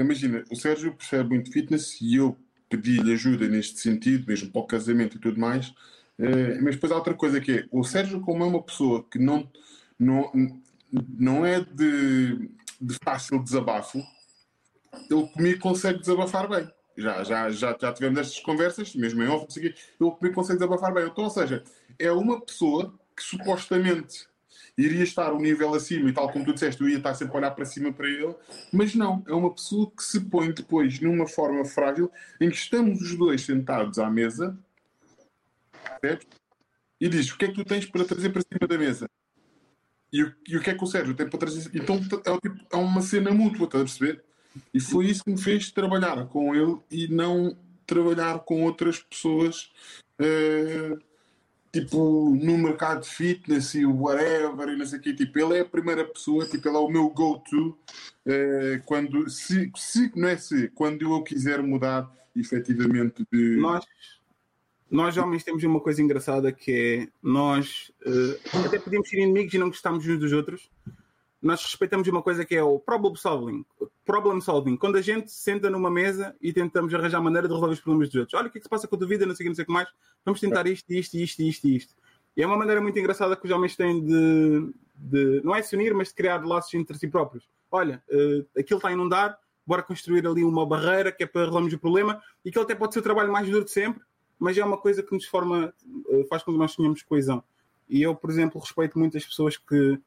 imagina, 0.00 0.44
o 0.50 0.56
Sérgio 0.56 0.92
percebe 0.92 1.30
muito 1.30 1.52
fitness 1.52 2.00
e 2.00 2.16
eu 2.16 2.36
pedi-lhe 2.68 3.12
ajuda 3.12 3.48
neste 3.48 3.80
sentido, 3.80 4.26
mesmo 4.26 4.50
para 4.50 4.60
o 4.60 4.66
casamento 4.66 5.16
e 5.16 5.20
tudo 5.20 5.38
mais, 5.38 5.74
eh, 6.18 6.58
mas 6.62 6.74
depois 6.76 6.90
há 6.90 6.96
outra 6.96 7.14
coisa 7.14 7.40
que 7.40 7.52
é, 7.52 7.64
o 7.70 7.84
Sérgio 7.84 8.20
como 8.20 8.42
é 8.44 8.46
uma 8.46 8.62
pessoa 8.62 9.04
que 9.10 9.18
não, 9.18 9.46
não, 9.98 10.32
não 11.18 11.44
é 11.44 11.60
de, 11.60 12.48
de 12.82 12.96
fácil 13.02 13.42
desabafo, 13.42 14.02
ele 15.10 15.26
comigo 15.28 15.60
consegue 15.60 16.00
desabafar 16.00 16.48
bem. 16.48 16.68
Já, 16.96 17.24
já, 17.24 17.50
já, 17.50 17.76
já 17.80 17.92
tivemos 17.92 18.18
estas 18.18 18.40
conversas, 18.40 18.94
mesmo 18.94 19.22
em 19.22 19.28
off, 19.28 19.46
ele 19.58 19.74
comigo 19.98 20.34
consegue 20.34 20.58
desabafar 20.58 20.92
bem. 20.92 21.06
Então, 21.06 21.24
ou 21.24 21.30
seja, 21.30 21.64
é 21.98 22.12
uma 22.12 22.40
pessoa 22.40 22.92
que 23.16 23.22
supostamente 23.22 24.26
iria 24.76 25.02
estar 25.02 25.32
um 25.32 25.40
nível 25.40 25.74
acima 25.74 26.08
e 26.08 26.12
tal 26.12 26.30
como 26.30 26.44
tu 26.44 26.52
disseste, 26.52 26.80
eu 26.80 26.88
ia 26.88 26.96
estar 26.96 27.14
sempre 27.14 27.34
a 27.34 27.38
olhar 27.38 27.50
para 27.50 27.64
cima 27.64 27.92
para 27.92 28.08
ele, 28.08 28.34
mas 28.72 28.94
não, 28.94 29.22
é 29.26 29.32
uma 29.32 29.54
pessoa 29.54 29.90
que 29.90 30.02
se 30.02 30.20
põe 30.20 30.52
depois 30.52 31.00
numa 31.00 31.26
forma 31.26 31.64
frágil 31.64 32.10
em 32.40 32.48
que 32.48 32.56
estamos 32.56 33.00
os 33.00 33.16
dois 33.16 33.42
sentados 33.42 33.98
à 33.98 34.10
mesa 34.10 34.58
percebes? 36.00 36.26
e 37.00 37.08
diz 37.08 37.30
o 37.30 37.38
que 37.38 37.44
é 37.44 37.48
que 37.48 37.54
tu 37.54 37.64
tens 37.64 37.86
para 37.86 38.04
trazer 38.04 38.30
para 38.30 38.42
cima 38.42 38.66
da 38.66 38.78
mesa 38.78 39.08
e 40.12 40.32
e 40.48 40.56
o 40.56 40.60
que 40.60 40.70
é 40.70 40.74
que 40.74 40.84
o 40.84 40.86
Sérgio 40.86 41.14
tem 41.14 41.28
para 41.28 41.38
trazer 41.38 41.70
então 41.74 41.96
é, 41.96 42.38
tipo, 42.40 42.66
é 42.70 42.76
uma 42.76 43.00
cena 43.00 43.30
mútua, 43.30 43.64
estás 43.64 43.82
a 43.82 43.84
perceber? 43.84 44.22
E 44.72 44.80
foi 44.80 45.06
isso 45.06 45.24
que 45.24 45.30
me 45.30 45.40
fez 45.40 45.70
trabalhar 45.70 46.26
com 46.26 46.54
ele 46.54 46.76
e 46.90 47.08
não 47.08 47.56
trabalhar 47.86 48.40
com 48.40 48.62
outras 48.64 48.98
pessoas 48.98 49.70
eh, 50.18 50.96
tipo 51.72 52.30
no 52.30 52.58
mercado 52.58 53.02
de 53.02 53.08
fitness 53.08 53.74
e 53.74 53.86
whatever 53.86 54.68
e 54.68 54.76
não 54.76 54.84
sei 54.84 54.98
o 54.98 55.02
quê. 55.02 55.14
Tipo, 55.14 55.38
ele 55.38 55.58
é 55.58 55.60
a 55.60 55.64
primeira 55.64 56.04
pessoa, 56.04 56.46
tipo, 56.46 56.68
ele 56.68 56.76
é 56.76 56.80
o 56.80 56.88
meu 56.88 57.08
go-to 57.08 57.76
eh, 58.26 58.80
quando, 58.84 59.28
se, 59.30 59.72
se, 59.74 60.12
não 60.14 60.28
é 60.28 60.36
se, 60.36 60.68
quando 60.68 61.02
eu 61.02 61.22
quiser 61.22 61.62
mudar 61.62 62.10
efetivamente 62.36 63.26
de. 63.32 63.56
Nós, 63.56 63.86
nós 64.92 65.16
homens 65.16 65.42
temos 65.42 65.64
uma 65.64 65.80
coisa 65.80 66.02
engraçada 66.02 66.52
que 66.52 66.70
é 66.70 67.08
nós 67.22 67.90
eh, 68.04 68.38
até 68.66 68.78
podemos 68.78 69.08
ser 69.08 69.22
inimigos 69.22 69.54
e 69.54 69.58
não 69.58 69.68
gostamos 69.68 70.06
uns 70.06 70.18
dos 70.18 70.32
outros. 70.32 70.70
Nós 71.40 71.62
respeitamos 71.62 72.06
uma 72.08 72.22
coisa 72.22 72.44
que 72.44 72.54
é 72.54 72.62
o 72.62 72.78
problem 72.78 73.16
solving. 73.16 73.64
Problem 74.04 74.38
solving. 74.42 74.76
Quando 74.76 74.96
a 74.96 75.00
gente 75.00 75.32
senta 75.32 75.70
numa 75.70 75.90
mesa 75.90 76.36
e 76.42 76.52
tentamos 76.52 76.92
arranjar 76.92 77.22
maneira 77.22 77.48
de 77.48 77.54
resolver 77.54 77.72
os 77.72 77.80
problemas 77.80 78.10
dos 78.10 78.16
outros. 78.16 78.38
Olha 78.38 78.48
o 78.48 78.50
que 78.50 78.58
é 78.58 78.60
que 78.60 78.66
se 78.66 78.68
passa 78.68 78.86
com 78.86 78.94
a 78.94 78.98
tua 78.98 79.08
vida, 79.08 79.24
não 79.24 79.34
sei 79.34 79.46
o 79.46 79.48
não 79.48 79.54
sei 79.54 79.62
o 79.62 79.66
que 79.66 79.72
mais. 79.72 79.88
Vamos 80.26 80.40
tentar 80.40 80.66
isto, 80.66 80.92
isto, 80.92 81.14
isto, 81.16 81.40
isto, 81.40 81.68
isto. 81.68 81.94
E 82.36 82.42
é 82.42 82.46
uma 82.46 82.58
maneira 82.58 82.82
muito 82.82 82.98
engraçada 82.98 83.34
que 83.34 83.46
os 83.46 83.50
homens 83.50 83.74
têm 83.74 84.04
de, 84.04 84.74
de 84.94 85.40
não 85.42 85.56
é 85.56 85.62
se 85.62 85.74
unir, 85.74 85.94
mas 85.94 86.08
de 86.08 86.14
criar 86.16 86.44
laços 86.44 86.74
entre 86.74 86.98
si 86.98 87.08
próprios. 87.08 87.48
Olha, 87.70 88.02
eh, 88.10 88.44
aquilo 88.60 88.76
está 88.76 88.90
a 88.90 88.92
inundar, 88.92 89.38
bora 89.66 89.82
construir 89.82 90.26
ali 90.26 90.44
uma 90.44 90.66
barreira 90.66 91.10
que 91.10 91.24
é 91.24 91.26
para 91.26 91.46
resolvermos 91.46 91.72
o 91.72 91.78
problema 91.78 92.22
e 92.44 92.50
que 92.50 92.58
até 92.58 92.74
pode 92.74 92.92
ser 92.92 93.00
o 93.00 93.02
trabalho 93.02 93.32
mais 93.32 93.48
duro 93.48 93.64
de 93.64 93.70
sempre, 93.70 94.02
mas 94.42 94.58
é 94.58 94.64
uma 94.64 94.76
coisa 94.76 95.02
que 95.02 95.12
nos 95.14 95.24
forma, 95.24 95.72
eh, 96.10 96.24
faz 96.28 96.42
com 96.42 96.52
que 96.52 96.58
nós 96.58 96.74
tenhamos 96.74 97.02
coesão. 97.02 97.42
E 97.88 98.02
eu, 98.02 98.14
por 98.14 98.28
exemplo, 98.30 98.60
respeito 98.60 98.98
muitas 98.98 99.24
pessoas 99.24 99.56
que, 99.56 99.98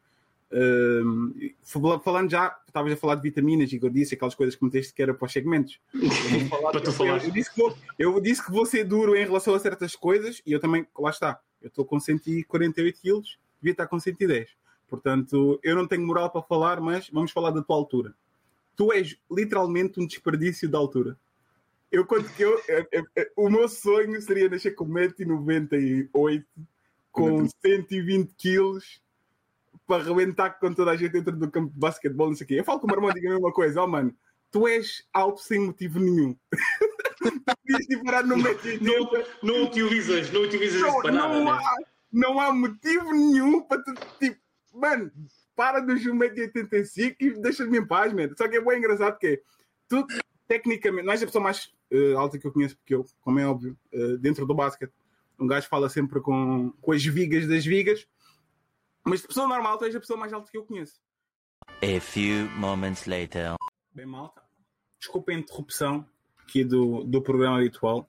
eh, 0.51 1.01
fal- 1.63 1.99
falando 2.01 2.29
já, 2.29 2.57
estavas 2.67 2.91
a 2.91 2.97
falar 2.97 3.15
de 3.15 3.21
vitaminas 3.21 3.71
e 3.71 3.77
gordice, 3.77 4.15
aquelas 4.15 4.35
coisas 4.35 4.55
que 4.55 4.63
meteste 4.65 4.93
que 4.93 5.01
era 5.01 5.13
para 5.13 5.25
os 5.25 5.31
segmentos. 5.31 5.79
Eu 5.93 6.47
falar- 6.49 6.71
eu- 6.89 6.93
eu, 7.23 7.31
disse 7.31 7.51
vou, 7.55 7.77
eu 7.97 8.19
disse 8.19 8.45
que 8.45 8.51
vou 8.51 8.65
ser 8.65 8.83
duro 8.83 9.15
em 9.15 9.23
relação 9.23 9.53
a 9.53 9.59
certas 9.59 9.95
coisas 9.95 10.41
e 10.45 10.51
eu 10.51 10.59
também, 10.59 10.85
lá 10.97 11.09
está, 11.09 11.39
eu 11.61 11.67
estou 11.69 11.85
com 11.85 11.99
148 11.99 12.99
quilos, 13.01 13.37
devia 13.61 13.71
estar 13.71 13.87
com 13.87 13.99
110. 13.99 14.49
Portanto, 14.87 15.59
eu 15.63 15.75
não 15.75 15.87
tenho 15.87 16.05
moral 16.05 16.29
para 16.29 16.41
falar, 16.41 16.79
mas 16.79 17.09
vamos 17.09 17.31
falar 17.31 17.51
da 17.51 17.61
tua 17.61 17.75
altura. 17.75 18.13
Tu 18.75 18.91
és 18.91 19.17
literalmente 19.31 19.99
um 19.99 20.05
desperdício 20.05 20.67
de 20.67 20.75
altura. 20.75 21.17
Eu 21.91 22.05
quando 22.05 22.27
que 22.29 22.41
eu, 22.43 22.59
eu- 22.67 22.87
eu- 23.15 23.25
o 23.37 23.49
meu 23.49 23.67
sonho 23.69 24.19
seria 24.21 24.49
nascer 24.49 24.71
com 24.75 24.85
1,98m, 24.85 26.43
com 27.11 27.47
120 27.65 28.33
quilos, 28.37 29.01
para 29.87 30.03
arrebentar 30.03 30.49
com 30.59 30.73
toda 30.73 30.91
a 30.91 30.95
gente 30.95 31.11
dentro 31.11 31.31
do 31.35 31.49
campo 31.49 31.71
de 31.71 31.79
basquetebol, 31.79 32.27
não 32.29 32.35
sei 32.35 32.45
o 32.45 32.47
quê. 32.47 32.53
Eu 32.59 32.63
falo 32.65 32.79
com 32.79 32.87
o 32.87 32.89
meu 32.89 32.97
irmão 32.97 33.11
e 33.11 33.13
digo 33.13 33.27
a 33.27 33.33
mesma 33.33 33.53
coisa, 33.53 33.81
oh 33.83 33.87
mano, 33.87 34.15
tu 34.51 34.67
és 34.67 35.05
alto 35.13 35.41
sem 35.41 35.59
motivo 35.59 35.99
nenhum. 35.99 36.35
Tu 37.89 38.03
parar 38.03 38.23
no 38.23 38.35
1,80m. 38.35 38.79
Não, 38.81 39.23
não 39.55 39.63
utilizas, 39.65 40.31
não 40.31 40.41
utilizas 40.41 40.75
isso 40.75 40.85
Não, 40.85 41.01
para 41.01 41.11
nada. 41.11 41.33
não, 41.33 41.45
né? 41.45 41.51
há, 41.51 41.75
não 42.11 42.39
há 42.39 42.53
motivo 42.53 43.11
nenhum 43.11 43.61
para 43.61 43.81
tu, 43.81 43.93
tipo, 44.19 44.39
mano, 44.73 45.11
para 45.55 45.79
dos 45.79 46.01
1,85m 46.05 47.15
e 47.19 47.31
deixa-me 47.41 47.79
em 47.79 47.85
paz, 47.87 48.13
mano. 48.13 48.33
Só 48.37 48.47
que 48.47 48.57
é 48.57 48.61
bem 48.61 48.77
engraçado 48.77 49.17
que 49.17 49.27
é, 49.27 49.41
tu, 49.87 50.05
tecnicamente, 50.47 51.05
não 51.05 51.13
és 51.13 51.23
a 51.23 51.25
pessoa 51.25 51.43
mais 51.43 51.73
eh, 51.91 52.13
alta 52.13 52.37
que 52.37 52.45
eu 52.45 52.51
conheço, 52.51 52.75
porque 52.77 52.95
eu, 52.95 53.05
como 53.21 53.39
é 53.39 53.47
óbvio, 53.47 53.77
eh, 53.91 54.17
dentro 54.17 54.45
do 54.45 54.55
basquete, 54.55 54.93
um 55.39 55.47
gajo 55.47 55.67
fala 55.67 55.89
sempre 55.89 56.21
com, 56.21 56.71
com 56.81 56.91
as 56.91 57.03
vigas 57.03 57.47
das 57.47 57.65
vigas, 57.65 58.07
mas 59.03 59.21
de 59.21 59.27
pessoa 59.27 59.47
normal, 59.47 59.77
tu 59.77 59.85
és 59.85 59.95
a 59.95 59.99
pessoa 59.99 60.17
mais 60.17 60.33
alta 60.33 60.49
que 60.49 60.57
eu 60.57 60.65
conheço. 60.65 60.99
A 61.67 61.99
few 61.99 62.49
moments 62.57 63.05
later. 63.05 63.55
Bem, 63.93 64.05
malta. 64.05 64.41
Desculpa 64.99 65.31
a 65.31 65.35
interrupção 65.35 66.05
aqui 66.41 66.63
do, 66.63 67.03
do 67.03 67.21
programa 67.21 67.57
habitual. 67.57 68.07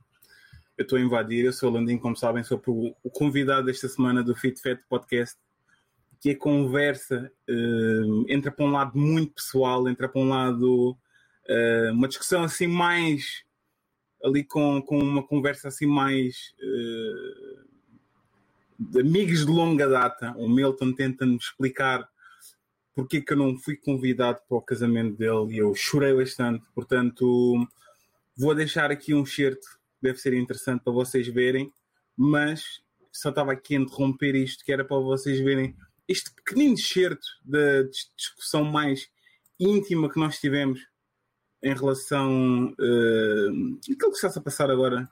Eu 0.77 0.83
estou 0.83 0.99
a 0.99 1.01
invadir, 1.01 1.45
eu 1.45 1.53
sou 1.53 1.71
o 1.71 1.73
Landim, 1.73 1.99
como 1.99 2.17
sabem, 2.17 2.45
sou 2.45 2.62
o, 2.67 3.11
convidado 3.11 3.67
desta 3.67 3.89
semana 3.89 4.23
do 4.23 4.35
Fit 4.35 4.61
Fat 4.61 4.79
Podcast, 4.89 5.37
que 6.21 6.31
a 6.31 6.39
conversa 6.39 7.33
eh, 7.49 8.25
entra 8.29 8.51
para 8.51 8.65
um 8.65 8.71
lado 8.71 8.99
muito 8.99 9.35
pessoal, 9.35 9.89
entra 9.89 10.09
para 10.09 10.21
um 10.21 10.29
lado 10.29 10.97
eh, 11.49 11.91
uma 11.93 12.09
discussão 12.09 12.43
assim 12.43 12.67
mais 12.67 13.45
ali 14.27 14.43
com, 14.45 14.83
com 14.83 14.99
uma 14.99 15.23
conversa 15.23 15.69
assim 15.69 15.87
mais 15.87 16.55
de 18.79 19.01
amigos 19.01 19.47
de 19.47 19.53
longa 19.53 19.89
data. 19.89 20.35
O 20.37 20.49
Milton 20.49 20.93
tenta-me 20.93 21.37
explicar 21.37 22.09
porque 22.95 23.21
que 23.21 23.33
eu 23.33 23.37
não 23.37 23.57
fui 23.59 23.77
convidado 23.77 24.41
para 24.49 24.57
o 24.57 24.62
casamento 24.62 25.17
dele 25.17 25.55
e 25.55 25.59
eu 25.59 25.75
chorei 25.75 26.15
bastante. 26.15 26.65
Portanto, 26.75 27.67
vou 28.37 28.55
deixar 28.55 28.91
aqui 28.91 29.15
um 29.15 29.25
certo, 29.25 29.67
deve 30.01 30.19
ser 30.19 30.35
interessante 30.35 30.83
para 30.83 30.93
vocês 30.93 31.29
verem, 31.29 31.71
mas 32.17 32.83
só 33.12 33.29
estava 33.29 33.53
aqui 33.53 33.77
a 33.77 33.81
interromper 33.81 34.35
isto, 34.35 34.65
que 34.65 34.73
era 34.73 34.85
para 34.85 34.99
vocês 34.99 35.39
verem 35.41 35.77
este 36.09 36.31
pequenino 36.33 36.77
certo 36.77 37.27
da 37.45 37.83
dis- 37.83 38.11
discussão 38.17 38.65
mais 38.65 39.09
íntima 39.61 40.11
que 40.11 40.19
nós 40.19 40.39
tivemos 40.39 40.81
em 41.62 41.75
relação 41.75 42.75
uh, 42.79 43.79
aquilo 43.83 44.11
que 44.11 44.16
está 44.16 44.29
a 44.29 44.42
passar 44.42 44.71
agora 44.71 45.09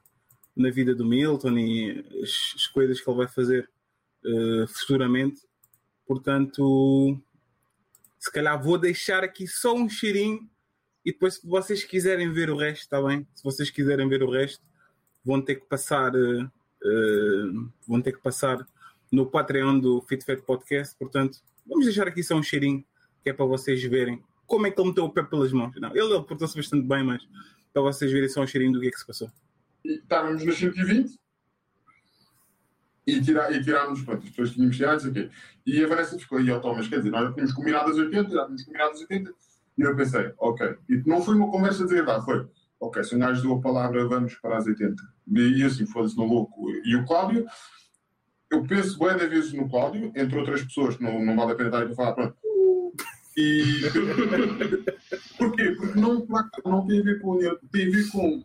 na 0.56 0.70
vida 0.70 0.94
do 0.94 1.04
Milton 1.04 1.58
e 1.58 2.04
as, 2.22 2.54
as 2.56 2.66
coisas 2.68 3.00
que 3.00 3.10
ele 3.10 3.16
vai 3.16 3.28
fazer 3.28 3.68
eh, 4.24 4.66
futuramente. 4.68 5.42
Portanto, 6.06 7.18
se 8.18 8.32
calhar 8.32 8.62
vou 8.62 8.78
deixar 8.78 9.22
aqui 9.22 9.46
só 9.46 9.74
um 9.74 9.88
cheirinho 9.88 10.48
e 11.04 11.12
depois 11.12 11.34
se 11.34 11.46
vocês 11.46 11.84
quiserem 11.84 12.32
ver 12.32 12.50
o 12.50 12.56
resto, 12.56 12.82
está 12.82 13.02
bem? 13.02 13.26
Se 13.34 13.44
vocês 13.44 13.70
quiserem 13.70 14.08
ver 14.08 14.22
o 14.22 14.30
resto, 14.30 14.62
vão 15.24 15.42
ter 15.42 15.56
que 15.56 15.66
passar 15.66 16.14
eh, 16.14 16.48
eh, 16.84 17.44
vão 17.86 18.00
ter 18.00 18.12
que 18.12 18.22
passar 18.22 18.66
no 19.12 19.26
Patreon 19.26 19.78
do 19.78 20.00
Fit 20.02 20.24
Fat 20.24 20.40
Podcast, 20.42 20.96
portanto, 20.98 21.38
vamos 21.66 21.84
deixar 21.84 22.08
aqui 22.08 22.22
só 22.22 22.34
um 22.36 22.42
cheirinho 22.42 22.84
que 23.22 23.30
é 23.30 23.32
para 23.32 23.44
vocês 23.44 23.82
verem 23.84 24.22
como 24.46 24.66
é 24.66 24.70
que 24.70 24.80
ele 24.80 24.88
meteu 24.88 25.04
o 25.04 25.10
pé 25.10 25.22
pelas 25.22 25.52
mãos. 25.52 25.74
Não, 25.76 25.90
ele, 25.90 26.14
ele 26.14 26.24
portou-se 26.24 26.56
bastante 26.56 26.86
bem, 26.86 27.04
mas 27.04 27.26
para 27.72 27.82
vocês 27.82 28.10
verem 28.10 28.28
só 28.28 28.42
um 28.42 28.46
cheirinho 28.46 28.72
do 28.72 28.80
que 28.80 28.88
é 28.88 28.90
que 28.90 28.98
se 28.98 29.06
passou. 29.06 29.30
E 29.84 29.94
estávamos 29.94 30.44
nos 30.44 30.56
120 30.56 31.18
e, 33.06 33.20
tira, 33.20 33.54
e 33.54 33.62
tirámos, 33.62 34.02
pronto, 34.02 34.22
as 34.22 34.30
pessoas 34.30 34.52
tínhamos 34.52 34.76
tirado, 34.76 34.92
não 34.92 35.00
sei 35.00 35.10
o 35.10 35.14
quê. 35.14 35.30
E 35.66 35.84
a 35.84 35.86
Vanessa 35.86 36.18
ficou, 36.18 36.40
e 36.40 36.48
eu, 36.48 36.60
Thomas, 36.60 36.88
quer 36.88 36.98
dizer, 36.98 37.10
nós 37.10 37.24
já 37.24 37.32
tínhamos 37.32 37.52
combinado 37.52 37.90
as 37.90 37.96
80, 37.98 38.30
já 38.30 38.44
tínhamos 38.44 38.64
combinado 38.64 38.90
as 38.92 39.00
80, 39.00 39.34
e 39.76 39.82
eu 39.82 39.96
pensei, 39.96 40.32
ok. 40.38 40.76
E 40.88 41.02
não 41.06 41.22
foi 41.22 41.34
uma 41.34 41.50
conversa 41.50 41.86
de 41.86 41.94
verdade, 41.94 42.24
foi, 42.24 42.46
ok, 42.80 43.04
se 43.04 43.14
o 43.14 43.18
gajo 43.18 43.42
deu 43.42 43.54
a 43.54 43.60
palavra, 43.60 44.08
vamos 44.08 44.34
para 44.36 44.56
as 44.56 44.66
80. 44.66 45.02
E, 45.36 45.62
assim, 45.62 45.84
foda-se 45.86 46.16
no 46.16 46.24
louco. 46.24 46.70
E 46.84 46.96
o 46.96 47.04
Cláudio, 47.04 47.44
eu 48.50 48.62
penso 48.62 48.98
bem 48.98 49.16
de 49.16 49.26
vezes 49.26 49.52
no 49.52 49.68
Cláudio, 49.68 50.12
entre 50.14 50.38
outras 50.38 50.62
pessoas, 50.62 50.98
não, 50.98 51.22
não 51.22 51.36
vale 51.36 51.52
a 51.52 51.54
pena 51.54 51.68
estar 51.68 51.82
aqui 51.82 51.92
a 51.92 51.96
falar, 51.96 52.12
pronto. 52.12 52.36
E. 53.36 53.82
Porquê? 55.36 55.70
Porque 55.72 55.98
não, 55.98 56.26
não 56.64 56.86
tem 56.86 57.00
a 57.00 57.02
ver 57.02 57.20
com 57.20 57.38
tem 57.38 57.88
a 57.88 57.90
ver 57.90 58.10
com 58.10 58.44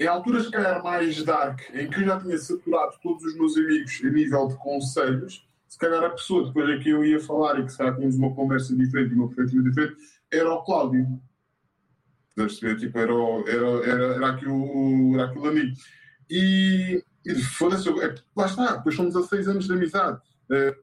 em 0.00 0.06
alturas, 0.06 0.46
se 0.46 0.50
calhar, 0.50 0.82
mais 0.82 1.22
dark, 1.22 1.60
em 1.74 1.90
que 1.90 2.00
eu 2.00 2.06
já 2.06 2.18
tinha 2.18 2.38
saturado 2.38 2.96
todos 3.02 3.22
os 3.22 3.36
meus 3.36 3.54
amigos 3.58 4.00
a 4.02 4.08
nível 4.08 4.48
de 4.48 4.56
conselhos, 4.56 5.46
se 5.68 5.78
calhar 5.78 6.02
a 6.02 6.08
pessoa 6.08 6.46
depois 6.46 6.70
a 6.70 6.82
que 6.82 6.88
eu 6.88 7.04
ia 7.04 7.20
falar 7.20 7.60
e 7.60 7.64
que 7.64 7.70
se 7.70 7.76
calhar 7.76 7.94
tínhamos 7.94 8.16
uma 8.16 8.34
conversa 8.34 8.74
diferente 8.74 9.12
e 9.12 9.14
uma 9.14 9.28
perspectiva 9.28 9.62
diferente, 9.62 9.96
era 10.32 10.50
o 10.54 10.64
Cláudio. 10.64 11.20
Perceber? 12.34 12.78
Tipo, 12.78 12.98
era, 12.98 13.12
era, 13.46 13.86
era, 13.86 14.14
era 14.14 14.30
aquilo, 14.30 15.14
era 15.14 15.24
aquilo 15.26 15.48
ali. 15.48 15.74
E, 16.30 17.04
E 17.26 17.34
foda-se, 17.42 17.90
é, 17.90 18.14
lá 18.34 18.46
está, 18.46 18.76
depois 18.76 18.96
são 18.96 19.04
16 19.04 19.48
anos 19.48 19.66
de 19.66 19.72
amizade. 19.74 20.18
Eh, 20.50 20.76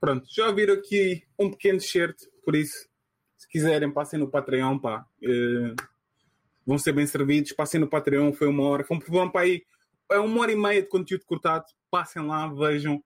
Pronto, 0.00 0.26
já 0.30 0.50
viram 0.52 0.74
aqui 0.74 1.24
um 1.38 1.50
pequeno 1.50 1.80
shirt, 1.80 2.16
por 2.44 2.54
isso, 2.54 2.88
se 3.36 3.48
quiserem, 3.48 3.92
passem 3.92 4.18
no 4.18 4.30
Patreon, 4.30 4.78
pá. 4.78 5.04
Eh, 5.22 5.74
vão 6.66 6.78
ser 6.78 6.92
bem 6.92 7.06
servidos, 7.06 7.52
passem 7.52 7.80
no 7.80 7.88
Patreon, 7.88 8.32
foi 8.32 8.46
uma 8.46 8.64
hora. 8.64 8.84
Vão, 8.88 8.98
vão 9.08 9.30
para 9.30 9.42
aí, 9.42 9.62
é 10.10 10.18
uma 10.18 10.40
hora 10.40 10.52
e 10.52 10.56
meia 10.56 10.82
de 10.82 10.88
conteúdo 10.88 11.24
cortado. 11.24 11.64
Passem 11.90 12.22
lá, 12.22 12.46
vejam 12.46 13.02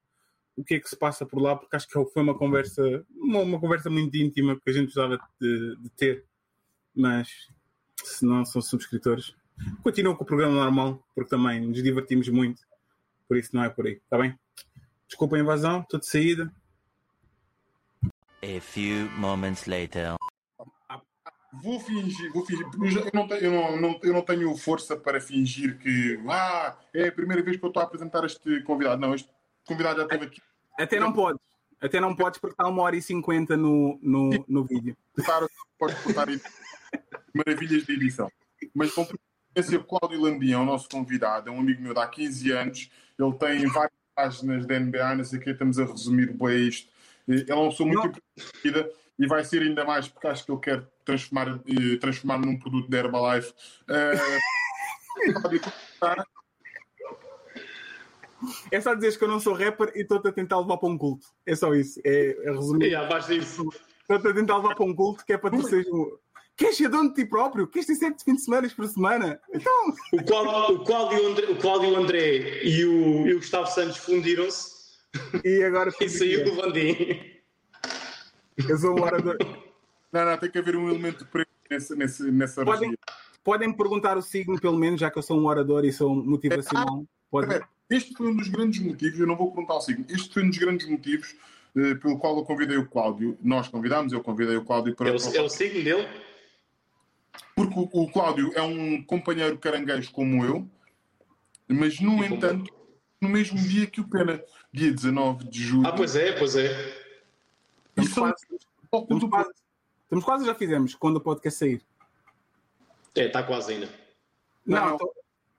o 0.56 0.64
que 0.64 0.74
é 0.74 0.80
que 0.80 0.88
se 0.88 0.96
passa 0.96 1.24
por 1.24 1.40
lá, 1.40 1.56
porque 1.56 1.74
acho 1.76 1.86
que 1.88 1.92
foi 1.92 2.22
uma 2.22 2.36
conversa, 2.36 2.82
uma, 3.10 3.40
uma 3.40 3.60
conversa 3.60 3.88
muito 3.88 4.16
íntima 4.16 4.58
que 4.60 4.70
a 4.70 4.72
gente 4.72 4.84
precisava 4.84 5.18
de, 5.40 5.76
de 5.76 5.90
ter. 5.90 6.24
Mas, 6.94 7.28
se 8.04 8.24
não 8.26 8.44
são 8.44 8.60
subscritores, 8.60 9.34
continuam 9.82 10.14
com 10.14 10.24
o 10.24 10.26
programa 10.26 10.54
normal, 10.54 11.02
porque 11.14 11.30
também 11.30 11.60
nos 11.60 11.82
divertimos 11.82 12.28
muito. 12.28 12.60
Por 13.26 13.38
isso 13.38 13.50
não 13.54 13.64
é 13.64 13.70
por 13.70 13.86
aí, 13.86 13.94
está 13.94 14.18
bem? 14.18 14.38
Desculpa 15.06 15.36
a 15.36 15.40
invasão, 15.40 15.80
estou 15.80 16.00
de 16.00 16.06
saída. 16.06 16.52
A 18.44 18.60
few 18.60 19.08
moments 19.10 19.66
later. 19.66 20.16
Vou 21.62 21.78
fingir, 21.78 22.32
vou 22.32 22.44
fingir. 22.44 22.66
Eu, 22.66 23.10
não 23.14 23.28
tenho, 23.28 23.40
eu, 23.40 23.80
não, 23.80 24.00
eu 24.02 24.12
não 24.12 24.22
tenho 24.22 24.56
força 24.56 24.96
para 24.96 25.20
fingir 25.20 25.78
que 25.78 26.18
ah, 26.28 26.76
é 26.92 27.06
a 27.06 27.12
primeira 27.12 27.40
vez 27.40 27.56
que 27.56 27.64
eu 27.64 27.68
estou 27.68 27.80
a 27.80 27.84
apresentar 27.84 28.24
este 28.24 28.60
convidado. 28.62 29.00
Não, 29.00 29.14
este 29.14 29.28
convidado 29.64 29.98
já 29.98 30.04
esteve 30.04 30.24
aqui. 30.24 30.42
Até 30.76 30.98
não 30.98 31.12
podes. 31.12 31.40
Até 31.80 32.00
não 32.00 32.16
podes 32.16 32.40
porque 32.40 32.54
está 32.54 32.66
uma 32.68 32.82
hora 32.82 32.96
e 32.96 33.02
cinquenta 33.02 33.56
no, 33.56 33.98
no, 34.02 34.30
no 34.48 34.64
vídeo. 34.64 34.96
Claro, 35.24 35.48
podes 35.78 35.96
cortar 36.00 36.26
maravilhas 37.32 37.84
de 37.84 37.92
edição. 37.92 38.28
Mas 38.74 38.92
com 38.92 39.06
preferência, 39.06 39.78
o 39.78 39.84
Cláudio 39.84 40.60
o 40.60 40.64
nosso 40.64 40.88
convidado, 40.88 41.48
é 41.48 41.52
um 41.52 41.60
amigo 41.60 41.80
meu 41.80 41.94
de 41.94 42.00
há 42.00 42.08
15 42.08 42.50
anos. 42.50 42.90
Ele 43.16 43.32
tem 43.34 43.66
várias 43.66 43.92
páginas 44.16 44.66
da 44.66 44.80
NBA, 44.80 45.14
não 45.14 45.24
sei 45.24 45.38
o 45.38 45.42
que, 45.42 45.50
estamos 45.50 45.78
a 45.78 45.84
resumir 45.84 46.32
bem 46.32 46.68
isto. 46.68 46.91
Ele 47.28 47.44
é 47.48 47.54
uma 47.54 47.70
pessoa 47.70 47.86
muito 47.86 48.00
Não. 48.00 48.10
importante 48.10 48.52
na 48.54 48.60
vida 48.62 48.92
e 49.18 49.26
vai 49.26 49.44
ser 49.44 49.62
ainda 49.62 49.84
mais 49.84 50.08
porque 50.08 50.26
acho 50.26 50.44
que 50.44 50.52
ele 50.52 50.60
quer 50.60 50.86
transformar, 51.04 51.60
transformar 52.00 52.38
num 52.38 52.58
produto 52.58 52.88
da 52.88 52.98
Herbalife. 52.98 53.52
É 58.70 58.80
só 58.80 58.94
dizeres 58.94 59.16
que 59.16 59.24
eu 59.24 59.28
não 59.28 59.38
sou 59.38 59.54
rapper 59.54 59.92
e 59.94 60.02
estou-te 60.02 60.28
a 60.28 60.32
tentar 60.32 60.58
levar 60.58 60.76
para 60.76 60.88
um 60.88 60.98
culto. 60.98 61.26
É 61.46 61.54
só 61.54 61.72
isso. 61.74 62.00
É, 62.04 62.36
é 62.44 62.50
resumir. 62.50 62.86
Yeah. 62.86 63.18
Estou-te 63.18 64.28
a 64.28 64.34
tentar 64.34 64.56
levar 64.56 64.74
para 64.74 64.84
um 64.84 64.94
culto 64.94 65.24
que 65.24 65.32
é 65.32 65.38
para 65.38 65.50
tu 65.50 65.62
seres 65.62 65.86
um. 65.88 66.10
Queres 66.56 66.76
ser 66.76 66.88
dono 66.88 67.08
de 67.08 67.14
ti 67.14 67.24
próprio? 67.24 67.66
Queres 67.66 67.86
ter 67.86 67.94
sete 67.94 68.24
fim 68.24 68.34
de 68.34 68.42
semana 68.42 68.68
por 68.74 68.86
semana? 68.86 69.40
Então, 69.54 69.94
O 70.12 70.22
Cláudio, 70.24 70.76
o 70.76 70.84
Cláudio 70.84 71.26
André, 71.26 71.46
o 71.46 71.56
Cláudio 71.56 71.96
André 71.96 72.64
e, 72.64 72.84
o, 72.84 73.26
e 73.26 73.34
o 73.34 73.38
Gustavo 73.38 73.66
Santos 73.68 73.96
fundiram-se 73.96 74.71
e 75.44 75.62
agora 75.62 75.92
e 76.00 76.08
saiu 76.08 76.44
do 76.44 76.54
Vandim. 76.54 77.42
Eu 78.68 78.78
sou 78.78 78.98
um 78.98 79.02
orador. 79.02 79.36
Não, 80.12 80.24
não, 80.24 80.38
tem 80.38 80.50
que 80.50 80.58
haver 80.58 80.76
um 80.76 80.88
elemento 80.88 81.24
preto 81.26 81.50
nessa, 81.70 81.96
nessa, 81.96 82.24
nessa 82.30 82.64
Podem, 82.64 82.96
podem 83.42 83.68
me 83.68 83.76
perguntar 83.76 84.16
o 84.16 84.22
signo, 84.22 84.60
pelo 84.60 84.76
menos, 84.76 85.00
já 85.00 85.10
que 85.10 85.18
eu 85.18 85.22
sou 85.22 85.38
um 85.38 85.46
orador 85.46 85.84
e 85.84 85.92
sou 85.92 86.14
motivacional. 86.14 87.06
Podem. 87.30 87.50
Espera, 87.50 87.68
Este 87.88 88.14
foi 88.14 88.28
um 88.28 88.36
dos 88.36 88.48
grandes 88.48 88.80
motivos, 88.80 89.18
eu 89.18 89.26
não 89.26 89.36
vou 89.36 89.50
perguntar 89.50 89.76
o 89.76 89.80
signo, 89.80 90.04
este 90.08 90.32
foi 90.32 90.44
um 90.44 90.50
dos 90.50 90.58
grandes 90.58 90.86
motivos 90.86 91.34
eh, 91.74 91.94
pelo 91.94 92.18
qual 92.18 92.36
eu 92.36 92.44
convidei 92.44 92.76
o 92.76 92.86
Cláudio. 92.86 93.38
Nós 93.42 93.68
convidámos, 93.68 94.12
eu 94.12 94.20
convidei 94.22 94.56
o 94.56 94.64
Cláudio 94.64 94.94
para. 94.94 95.08
É 95.08 95.12
o, 95.12 95.36
é 95.36 95.42
o 95.42 95.48
signo 95.48 95.82
dele? 95.82 96.06
Porque 97.56 97.78
o, 97.78 97.88
o 97.90 98.10
Cláudio 98.10 98.52
é 98.54 98.62
um 98.62 99.02
companheiro 99.02 99.58
caranguejo 99.58 100.12
como 100.12 100.44
eu, 100.44 100.68
mas, 101.68 102.00
no 102.00 102.12
como 102.12 102.24
entanto, 102.24 102.72
no 103.20 103.28
mesmo 103.28 103.58
dia 103.58 103.86
que 103.86 104.00
o 104.00 104.08
Pena, 104.08 104.42
dia 104.72 104.90
19 104.90 105.44
de 105.48 105.62
julho. 105.62 105.86
Ah, 105.86 105.92
pois 105.92 106.16
é, 106.16 106.32
pois 106.32 106.56
é. 106.56 106.70
Estamos 107.90 108.10
são 108.10 108.22
quase, 108.24 108.46
estamos 109.02 109.30
quase, 109.30 109.50
estamos 110.04 110.24
quase, 110.24 110.46
já 110.46 110.54
fizemos, 110.54 110.94
quando 110.94 111.16
o 111.16 111.20
podcast 111.20 111.58
sair. 111.58 111.82
É, 113.14 113.26
está 113.26 113.42
quase 113.42 113.74
ainda. 113.74 113.88
Não, 114.64 114.90
Não, 114.90 114.98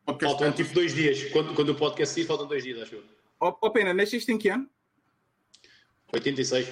podcast. 0.06 0.34
Faltam 0.36 0.52
tipo 0.52 0.74
dois 0.74 0.94
dias. 0.94 1.32
Quando, 1.32 1.54
quando 1.54 1.70
o 1.70 1.76
podcast 1.76 2.16
sair, 2.16 2.26
faltam 2.26 2.48
dois 2.48 2.64
dias, 2.64 2.82
acho 2.82 2.96
eu. 2.96 3.04
Ó 3.40 3.56
ó, 3.62 3.70
Pena, 3.70 3.94
nasceste 3.94 4.32
em 4.32 4.38
que 4.38 4.50
ano? 4.50 4.68
86. 6.12 6.72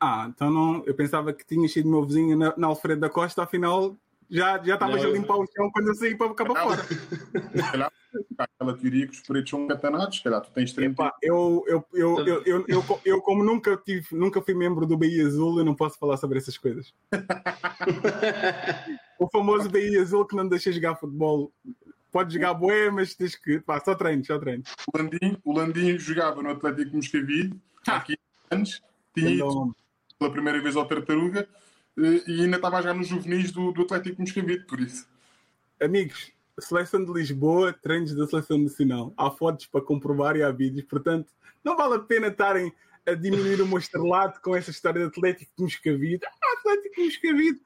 Ah, 0.00 0.26
então 0.28 0.50
não. 0.50 0.82
Eu 0.86 0.94
pensava 0.94 1.32
que 1.32 1.44
tinha 1.44 1.68
sido 1.68 1.88
meu 1.88 2.04
vizinho 2.04 2.36
na, 2.36 2.54
na 2.56 2.66
Alfredo 2.68 3.00
da 3.00 3.10
Costa, 3.10 3.42
afinal 3.42 3.96
já 4.32 4.58
já 4.64 4.74
estavas 4.74 5.02
a 5.02 5.04
Não. 5.04 5.12
limpar 5.12 5.36
o 5.36 5.46
chão 5.46 5.70
quando 5.70 5.88
eu 5.88 5.94
saí 5.94 6.16
para 6.16 6.28
Não. 6.28 6.34
fora. 6.34 6.82
Aquela 8.38 8.76
teoria 8.76 9.06
que 9.06 9.12
os 9.12 9.20
pretos 9.20 9.50
são 9.50 9.66
catanados, 9.66 10.16
se 10.16 10.24
calhar 10.24 10.40
tu 10.40 10.50
tens 10.50 10.72
30. 10.72 10.92
Epá, 10.92 11.14
eu, 11.22 11.64
eu, 11.66 11.84
eu, 11.92 12.26
eu, 12.26 12.42
eu, 12.44 12.64
eu, 12.68 13.00
eu, 13.04 13.20
como 13.20 13.44
nunca, 13.44 13.76
tive, 13.76 14.06
nunca 14.12 14.40
fui 14.42 14.54
membro 14.54 14.86
do 14.86 14.96
Bahia 14.96 15.26
Azul, 15.26 15.58
eu 15.58 15.64
não 15.64 15.74
posso 15.74 15.98
falar 15.98 16.16
sobre 16.16 16.38
essas 16.38 16.58
coisas. 16.58 16.92
o 19.18 19.28
famoso 19.28 19.70
Bahia 19.70 20.00
Azul 20.00 20.26
que 20.26 20.36
não 20.36 20.48
deixa 20.48 20.72
jogar 20.72 20.96
futebol. 20.96 21.52
Pode 22.10 22.34
jogar 22.34 22.54
boé, 22.54 22.90
mas 22.90 23.14
tens 23.14 23.34
que. 23.34 23.60
Pá, 23.60 23.80
só 23.80 23.94
treino, 23.94 24.24
só 24.24 24.38
treino. 24.38 24.62
O 24.92 24.98
Landim, 24.98 25.38
o 25.44 25.52
Landim 25.52 25.98
jogava 25.98 26.42
no 26.42 26.50
Atlético 26.50 26.96
Moscavide 26.96 27.54
há 27.86 28.00
15 28.00 28.18
anos, 28.50 28.82
tinha 29.14 29.30
ido 29.30 29.74
pela 30.18 30.30
primeira 30.30 30.60
vez 30.60 30.76
ao 30.76 30.86
Tartaruga 30.86 31.48
e 31.96 32.42
ainda 32.42 32.56
estava 32.56 32.78
a 32.78 32.82
jogar 32.82 32.94
nos 32.94 33.08
juvenis 33.08 33.50
do, 33.52 33.70
do 33.72 33.82
Atlético 33.82 34.20
Moscavide, 34.22 34.64
por 34.66 34.80
isso. 34.80 35.06
amigos, 35.80 36.32
seleção 36.58 37.04
de 37.04 37.12
Lisboa, 37.12 37.72
treinos 37.72 38.14
da 38.14 38.26
seleção 38.26 38.58
nacional. 38.58 39.12
Há 39.16 39.30
fotos 39.30 39.66
para 39.66 39.80
comprovar 39.82 40.36
e 40.36 40.42
há 40.42 40.50
vídeos, 40.50 40.84
portanto, 40.86 41.32
não 41.64 41.76
vale 41.76 41.94
a 41.94 41.98
pena 41.98 42.28
estarem 42.28 42.72
a 43.06 43.14
diminuir 43.14 43.60
o 43.60 43.66
meu 43.66 43.78
estrelato 43.78 44.40
com 44.40 44.54
essa 44.54 44.70
história 44.70 45.00
de 45.00 45.06
Atlético 45.08 45.50
de 45.56 45.62
Moscavide. 45.64 46.24
Ah, 46.24 46.54
Atlético 46.58 46.94
de 46.96 47.04
Moscavide. 47.04 47.60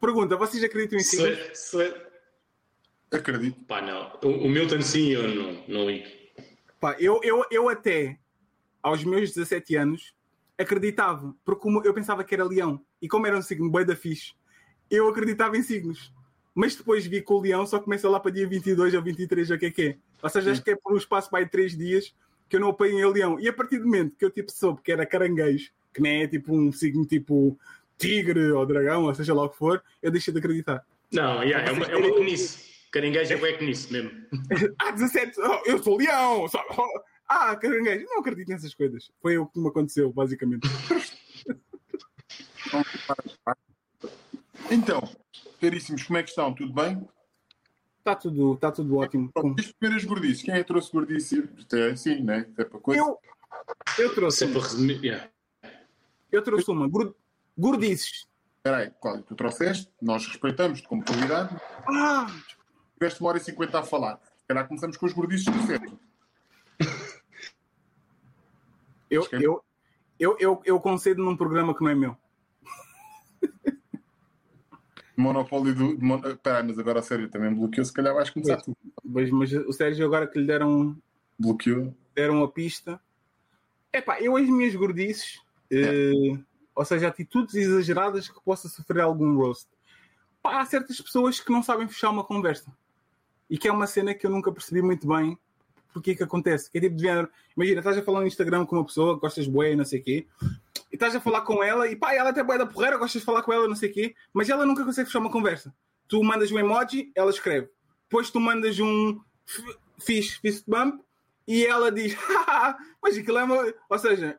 Pergunta, 0.00 0.36
vocês 0.36 0.62
acreditam 0.62 0.98
em 0.98 1.02
si? 1.02 1.16
Se- 1.16 1.54
se- 1.54 2.06
Acredito. 3.10 3.58
Pá, 3.64 3.80
não. 3.80 4.18
O, 4.22 4.46
o 4.46 4.48
Milton 4.50 4.82
sim, 4.82 5.10
eu 5.12 5.28
não, 5.34 5.64
não 5.68 5.88
ligo. 5.90 6.06
Pá, 6.80 6.96
eu, 6.98 7.20
eu, 7.22 7.44
eu 7.50 7.68
até, 7.68 8.18
aos 8.82 9.02
meus 9.04 9.32
17 9.32 9.76
anos, 9.76 10.12
acreditava, 10.58 11.34
porque 11.44 11.60
como 11.60 11.84
eu 11.84 11.92
pensava 11.92 12.24
que 12.24 12.34
era 12.34 12.44
leão, 12.44 12.80
e 13.00 13.08
como 13.08 13.26
era 13.26 13.36
um 13.36 13.42
signo 13.42 13.70
bem 13.70 13.84
da 13.84 13.96
fixe, 13.96 14.34
eu 14.90 15.08
acreditava 15.08 15.56
em 15.56 15.62
signos. 15.62 16.12
Mas 16.54 16.74
depois 16.74 17.06
vi 17.06 17.20
que 17.20 17.32
o 17.32 17.40
leão 17.40 17.66
só 17.66 17.78
começa 17.78 18.08
lá 18.08 18.18
para 18.18 18.30
dia 18.30 18.46
22 18.46 18.94
ou 18.94 19.02
23, 19.02 19.50
ou 19.50 19.56
o 19.56 19.58
que 19.58 19.66
é 19.66 19.70
que 19.70 19.82
é. 19.82 19.96
Ou 20.22 20.30
seja, 20.30 20.52
acho 20.52 20.62
que 20.62 20.70
é 20.70 20.76
por 20.76 20.94
um 20.94 20.96
espaço 20.96 21.28
para 21.28 21.40
aí 21.40 21.46
3 21.46 21.76
dias 21.76 22.14
que 22.48 22.56
eu 22.56 22.60
não 22.60 22.68
apanhei 22.68 23.04
o 23.04 23.12
leão. 23.12 23.38
E 23.38 23.48
a 23.48 23.52
partir 23.52 23.78
do 23.78 23.84
momento 23.84 24.16
que 24.16 24.24
eu 24.24 24.30
tipo 24.30 24.50
soube 24.50 24.80
que 24.82 24.90
era 24.90 25.04
caranguejo, 25.04 25.70
que 25.92 26.00
nem 26.00 26.22
é 26.22 26.28
tipo 26.28 26.56
um 26.56 26.72
signo 26.72 27.04
tipo 27.04 27.58
tigre 27.98 28.52
ou 28.52 28.64
dragão, 28.64 29.04
ou 29.04 29.14
seja 29.14 29.34
lá 29.34 29.44
o 29.44 29.50
que 29.50 29.58
for, 29.58 29.82
eu 30.02 30.10
deixei 30.10 30.32
de 30.32 30.38
acreditar. 30.38 30.84
Não, 31.12 31.42
yeah, 31.42 31.68
é 31.68 31.72
uma, 31.72 31.86
é 31.86 31.96
uma 31.96 32.10
conice. 32.10 32.66
Caranguejo 32.90 33.34
é 33.34 33.36
bem 33.36 33.58
conice 33.58 33.92
mesmo. 33.92 34.10
Ah, 34.78 34.90
17, 34.92 35.38
oh, 35.38 35.62
eu 35.66 35.82
sou 35.82 35.98
leão! 35.98 36.48
Só- 36.48 36.64
oh, 36.70 37.00
ah, 37.28 37.56
caranguejo, 37.56 38.06
não 38.06 38.20
acredito 38.20 38.48
nessas 38.48 38.74
coisas. 38.74 39.10
Foi 39.20 39.38
o 39.38 39.46
que 39.46 39.58
me 39.58 39.68
aconteceu, 39.68 40.12
basicamente. 40.12 40.66
Então, 44.70 45.00
caríssimos, 45.60 46.02
como 46.02 46.18
é 46.18 46.22
que 46.22 46.30
estão? 46.30 46.52
Tudo 46.52 46.72
bem? 46.72 47.08
Está 47.98 48.14
tudo, 48.16 48.56
tá 48.56 48.70
tudo 48.72 48.96
ótimo. 48.96 49.30
Pronto, 49.32 49.60
As 49.60 49.72
primeiras 49.72 50.04
gordices, 50.04 50.42
quem 50.42 50.54
é 50.54 50.58
que 50.58 50.64
trouxe 50.64 50.92
gordice? 50.92 51.48
Isto 51.56 51.76
é 51.76 51.90
assim, 51.90 52.22
né? 52.22 52.46
É 52.56 52.64
para 52.64 52.80
coisa. 52.80 53.00
Eu, 53.00 53.18
eu 53.98 54.14
trouxe, 54.14 54.38
Sempre 54.38 54.58
uma, 54.58 54.64
a 54.64 54.68
resumir. 54.68 55.04
yeah. 55.04 55.30
eu 56.30 56.42
trouxe 56.42 56.70
uma. 56.70 56.88
Gordices. 57.58 58.26
Espera 58.58 58.78
aí, 58.78 58.90
Cláudio, 59.00 59.22
tu 59.24 59.34
trouxeste, 59.36 59.88
nós 60.02 60.26
respeitamos-te 60.26 60.88
como 60.88 61.04
convidado, 61.04 61.60
Ah, 61.88 62.26
tiveste 62.98 63.20
uma 63.20 63.28
hora 63.28 63.38
e 63.38 63.40
cinquenta 63.40 63.78
a 63.78 63.82
falar. 63.84 64.20
Se 64.36 64.46
calhar 64.46 64.66
começamos 64.66 64.96
com 64.96 65.06
os 65.06 65.12
gordices 65.12 65.46
do 65.46 65.66
centro. 65.66 65.98
Eu, 69.10 69.22
é- 69.32 69.36
eu, 69.40 69.64
eu, 70.18 70.36
eu, 70.38 70.62
eu 70.64 70.80
concedo 70.80 71.22
num 71.24 71.36
programa 71.36 71.74
que 71.74 71.82
não 71.82 71.90
é 71.90 71.94
meu. 71.94 72.16
Monopólio 75.16 75.74
do. 75.74 75.98
mon- 76.04 76.18
Espera 76.26 76.58
aí, 76.58 76.64
mas 76.66 76.78
agora 76.78 76.98
a 77.00 77.02
sério, 77.02 77.30
também 77.30 77.52
bloqueou, 77.54 77.84
se 77.84 77.92
calhar 77.92 78.14
vais 78.14 78.28
começar 78.28 78.58
tu. 78.58 78.76
Mas, 79.02 79.30
mas 79.30 79.52
o 79.52 79.72
Sérgio, 79.72 80.04
agora 80.04 80.26
que 80.26 80.38
lhe 80.38 80.46
deram, 80.46 80.96
Bloqueou. 81.38 81.94
deram 82.14 82.42
a 82.44 82.48
pista. 82.50 83.00
Epá, 83.92 84.20
eu 84.20 84.36
as 84.36 84.46
minhas 84.46 84.74
gordices, 84.74 85.40
eh, 85.70 86.12
ou 86.74 86.84
seja, 86.84 87.08
atitudes 87.08 87.54
exageradas 87.54 88.28
que 88.28 88.38
possa 88.44 88.68
sofrer 88.68 89.00
algum 89.00 89.36
roast. 89.38 89.66
Pá, 90.42 90.60
há 90.60 90.66
certas 90.66 91.00
pessoas 91.00 91.40
que 91.40 91.50
não 91.50 91.62
sabem 91.62 91.88
fechar 91.88 92.10
uma 92.10 92.22
conversa. 92.24 92.70
E 93.48 93.56
que 93.56 93.68
é 93.68 93.72
uma 93.72 93.86
cena 93.86 94.12
que 94.12 94.26
eu 94.26 94.30
nunca 94.30 94.52
percebi 94.52 94.82
muito 94.82 95.08
bem 95.08 95.38
porque 95.96 96.14
que 96.14 96.22
acontece. 96.22 96.70
Que 96.70 96.78
tipo 96.78 96.94
de 96.94 97.02
género, 97.02 97.30
imagina, 97.56 97.80
estás 97.80 97.96
a 97.96 98.02
falar 98.02 98.20
no 98.20 98.26
Instagram 98.26 98.66
com 98.66 98.76
uma 98.76 98.84
pessoa, 98.84 99.18
gostas 99.18 99.46
bué 99.48 99.72
e 99.72 99.76
não 99.76 99.84
sei 99.84 100.00
o 100.00 100.02
quê, 100.02 100.26
e 100.92 100.94
estás 100.94 101.16
a 101.16 101.20
falar 101.20 101.40
com 101.40 101.64
ela, 101.64 101.88
e 101.88 101.96
pá, 101.96 102.12
ela 102.12 102.28
até 102.28 102.44
bué 102.44 102.58
da 102.58 102.66
porreira, 102.66 102.98
gostas 102.98 103.22
de 103.22 103.24
falar 103.24 103.42
com 103.42 103.50
ela 103.50 103.66
não 103.66 103.74
sei 103.74 103.88
o 103.88 103.92
quê, 103.94 104.14
mas 104.30 104.50
ela 104.50 104.66
nunca 104.66 104.84
consegue 104.84 105.06
fechar 105.06 105.20
uma 105.20 105.32
conversa. 105.32 105.74
Tu 106.06 106.22
mandas 106.22 106.52
um 106.52 106.58
emoji, 106.58 107.10
ela 107.14 107.30
escreve. 107.30 107.70
Depois 108.02 108.30
tu 108.30 108.38
mandas 108.38 108.78
um... 108.78 109.18
fiz 109.98 110.38
bump 110.68 111.02
e 111.48 111.64
ela 111.64 111.90
diz, 111.90 112.12
"Haha, 112.46 112.76
mas 113.02 113.16
aquilo 113.16 113.38
é 113.38 113.44
uma. 113.44 113.74
Ou 113.88 113.98
seja, 113.98 114.38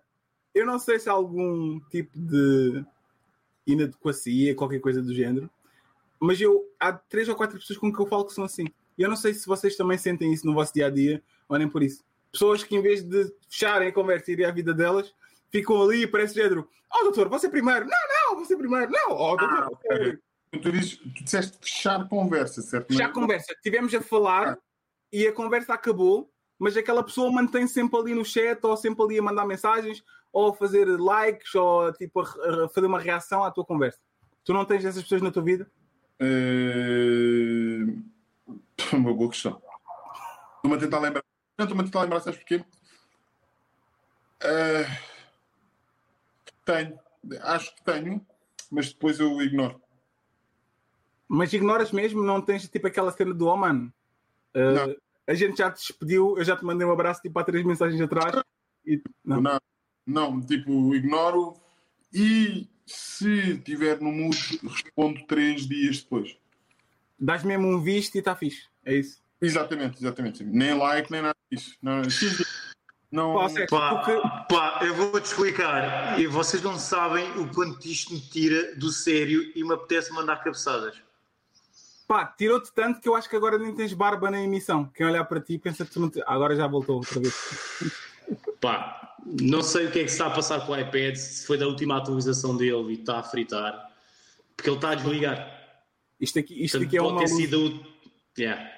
eu 0.54 0.64
não 0.64 0.78
sei 0.78 1.00
se 1.00 1.10
há 1.10 1.14
algum 1.14 1.80
tipo 1.90 2.20
de 2.20 2.86
inadequacia, 3.66 4.54
qualquer 4.54 4.80
coisa 4.80 5.02
do 5.02 5.14
género, 5.14 5.50
mas 6.20 6.40
eu 6.40 6.64
há 6.80 6.94
três 6.94 7.28
ou 7.28 7.36
quatro 7.36 7.58
pessoas 7.58 7.80
com 7.80 7.92
que 7.92 8.00
eu 8.00 8.06
falo 8.06 8.26
que 8.26 8.34
são 8.34 8.44
assim. 8.44 8.68
E 8.96 9.02
eu 9.02 9.10
não 9.10 9.16
sei 9.16 9.34
se 9.34 9.48
vocês 9.48 9.76
também 9.76 9.98
sentem 9.98 10.32
isso 10.32 10.46
no 10.46 10.54
vosso 10.54 10.74
dia 10.74 10.86
a 10.86 10.90
dia 10.92 11.24
ou 11.48 11.58
nem 11.58 11.68
por 11.68 11.84
isso. 11.84 12.04
Pessoas 12.32 12.64
que 12.64 12.76
em 12.76 12.82
vez 12.82 13.04
de 13.04 13.32
fecharem 13.50 13.88
a 13.90 13.94
conversa 13.94 14.30
e 14.30 14.34
irem 14.34 14.46
à 14.46 14.52
vida 14.52 14.74
delas, 14.74 15.14
ficam 15.50 15.82
ali 15.82 16.04
e 16.04 16.08
parece 16.08 16.36
género: 16.36 16.70
Oh, 16.94 17.04
doutor, 17.04 17.30
você 17.30 17.50
primeiro. 17.50 17.86
Não, 17.86 18.36
não, 18.36 18.44
você 18.44 18.56
primeiro. 18.56 18.92
Não, 18.92 19.12
oh, 19.12 19.36
doutor. 19.36 19.64
Ah, 19.64 19.70
ok. 19.72 20.18
Tu, 20.62 20.72
dizes, 20.72 20.98
tu 20.98 21.24
disseste 21.24 21.58
fechar 21.60 22.08
conversa, 22.08 22.62
certo? 22.62 22.94
A 22.94 22.98
Não- 23.08 23.12
conversa. 23.12 23.54
Tivemos 23.62 23.94
a 23.94 24.02
falar 24.02 24.58
e 25.12 25.28
a 25.28 25.34
conversa 25.34 25.74
acabou, 25.74 26.32
mas 26.58 26.76
aquela 26.78 27.04
pessoa 27.04 27.32
mantém 27.32 27.68
sempre 27.68 28.00
ali 28.00 28.14
no 28.14 28.24
chat 28.26 28.60
ou 28.64 28.76
sempre 28.78 29.04
ali 29.04 29.20
a 29.20 29.22
mandar 29.22 29.46
mensagens 29.46 30.04
ou 30.32 30.50
a 30.50 30.54
fazer 30.54 30.86
likes 30.86 31.54
ou 31.56 31.92
tipo 31.94 32.22
a, 32.22 32.70
fazer 32.70 32.88
uma 32.88 33.00
reação 33.00 33.44
à 33.44 33.52
tua 33.52 33.66
conversa. 33.66 34.00
Tu 34.44 34.54
não 34.54 34.64
tens 34.66 34.86
essas 34.86 35.04
pessoas 35.04 35.22
na 35.22 35.32
tua 35.32 35.44
vida? 35.44 35.70
Eh, 36.20 37.86
Uma 38.94 39.14
boa 39.14 39.30
questão. 39.30 39.62
Estou-me 40.56 40.78
a 40.78 40.80
tentar 40.80 41.00
lembrar. 41.00 41.24
Não, 41.58 41.66
estou-me 41.66 41.82
a 41.82 41.86
tentar 41.86 42.02
lembrar, 42.02 42.20
sabes 42.20 42.40
porquê? 42.40 42.64
Eh, 44.42 44.86
tenho. 46.64 47.00
Acho 47.42 47.76
que 47.76 47.84
tenho, 47.84 48.26
mas 48.72 48.94
depois 48.94 49.20
eu 49.20 49.42
ignoro. 49.42 49.82
Mas 51.28 51.52
ignoras 51.52 51.92
mesmo, 51.92 52.24
não 52.24 52.42
tens 52.42 52.68
tipo 52.70 52.88
aquela 52.88 53.12
cena 53.12 53.34
do 53.34 53.48
oh 53.48 53.58
mano. 53.58 53.92
uh. 54.56 54.96
A 55.26 55.34
gente 55.34 55.58
já 55.58 55.70
te 55.70 55.80
despediu, 55.80 56.38
eu 56.38 56.44
já 56.44 56.56
te 56.56 56.64
mandei 56.64 56.88
um 56.88 56.92
abraço 56.92 57.22
tipo 57.22 57.38
há 57.38 57.44
três 57.44 57.66
mensagens 57.66 58.00
atrás. 58.00 58.42
E, 58.86 59.02
não. 59.26 59.42
Não. 59.42 59.60
não, 60.06 60.42
tipo, 60.42 60.96
ignoro 60.96 61.54
e 62.14 62.66
se 62.86 63.56
estiver 63.58 64.00
no 64.00 64.10
mood, 64.10 64.38
respondo 64.64 65.26
três 65.26 65.68
dias 65.68 66.02
depois. 66.02 66.38
Dás 67.20 67.44
mesmo 67.44 67.68
um 67.68 67.82
visto 67.82 68.16
e 68.16 68.20
está 68.20 68.36
fixe. 68.38 68.70
É 68.86 68.94
isso. 68.94 69.22
Exatamente, 69.42 69.98
exatamente. 70.00 70.44
Nem 70.44 70.78
like, 70.78 71.12
nem 71.12 71.22
nada 71.22 71.36
disso. 71.52 71.76
Não, 71.82 72.02
não, 73.12 73.36
Pá, 73.68 74.02
Pá, 74.02 74.46
pá, 74.50 74.80
eu 74.84 74.94
vou-te 74.96 75.26
explicar. 75.26 76.20
E 76.20 76.28
vocês 76.28 76.62
não 76.62 76.78
sabem 76.78 77.30
o 77.40 77.48
quanto 77.54 77.86
isto 77.88 78.14
me 78.14 78.20
tira 78.20 78.76
do 78.76 78.92
sério 78.92 79.52
e 79.56 79.64
me 79.64 79.74
apetece 79.74 80.12
mandar 80.12 80.38
cabeçadas. 80.44 81.02
Pá, 82.08 82.26
tirou-te 82.26 82.72
tanto 82.74 83.00
que 83.02 83.08
eu 83.08 83.16
acho 83.16 83.30
que 83.30 83.36
agora 83.36 83.58
nem 83.60 83.76
tens 83.76 83.94
barba 83.94 84.32
na 84.32 84.42
emissão. 84.42 84.86
Quem 84.96 85.06
olhar 85.06 85.24
para 85.26 85.40
ti 85.42 85.58
pensa 85.58 85.86
que 85.86 85.92
tu 85.92 86.00
não 86.00 86.10
te... 86.10 86.22
Agora 86.26 86.56
já 86.56 86.66
voltou 86.66 86.98
outra 86.98 87.20
vez. 87.20 87.36
Pá, 88.60 89.16
não 89.26 89.62
sei 89.62 89.88
o 89.88 89.92
que 89.92 90.00
é 90.00 90.04
que 90.04 90.10
se 90.10 90.16
está 90.16 90.28
a 90.28 90.32
passar 90.32 90.66
com 90.66 90.72
o 90.72 90.80
iPad, 90.80 91.16
se 91.16 91.46
foi 91.46 91.58
da 91.58 91.68
última 91.68 91.98
atualização 91.98 92.56
dele 92.58 92.92
e 92.92 92.94
está 92.94 93.20
a 93.20 93.24
fritar. 93.24 93.92
Porque 94.56 94.70
ele 94.70 94.78
está 94.78 94.92
a 94.92 94.96
desligar. 94.96 95.54
Isto 96.20 96.40
aqui, 96.40 96.64
isto 96.64 96.78
Portanto, 96.80 96.88
aqui 96.88 96.98
é, 96.98 97.02
pode 97.02 97.14
uma 97.14 97.20
ter 97.20 97.26
alusão, 97.32 97.38
sido. 97.38 97.84
o- 97.84 97.98
Yeah. 98.40 98.72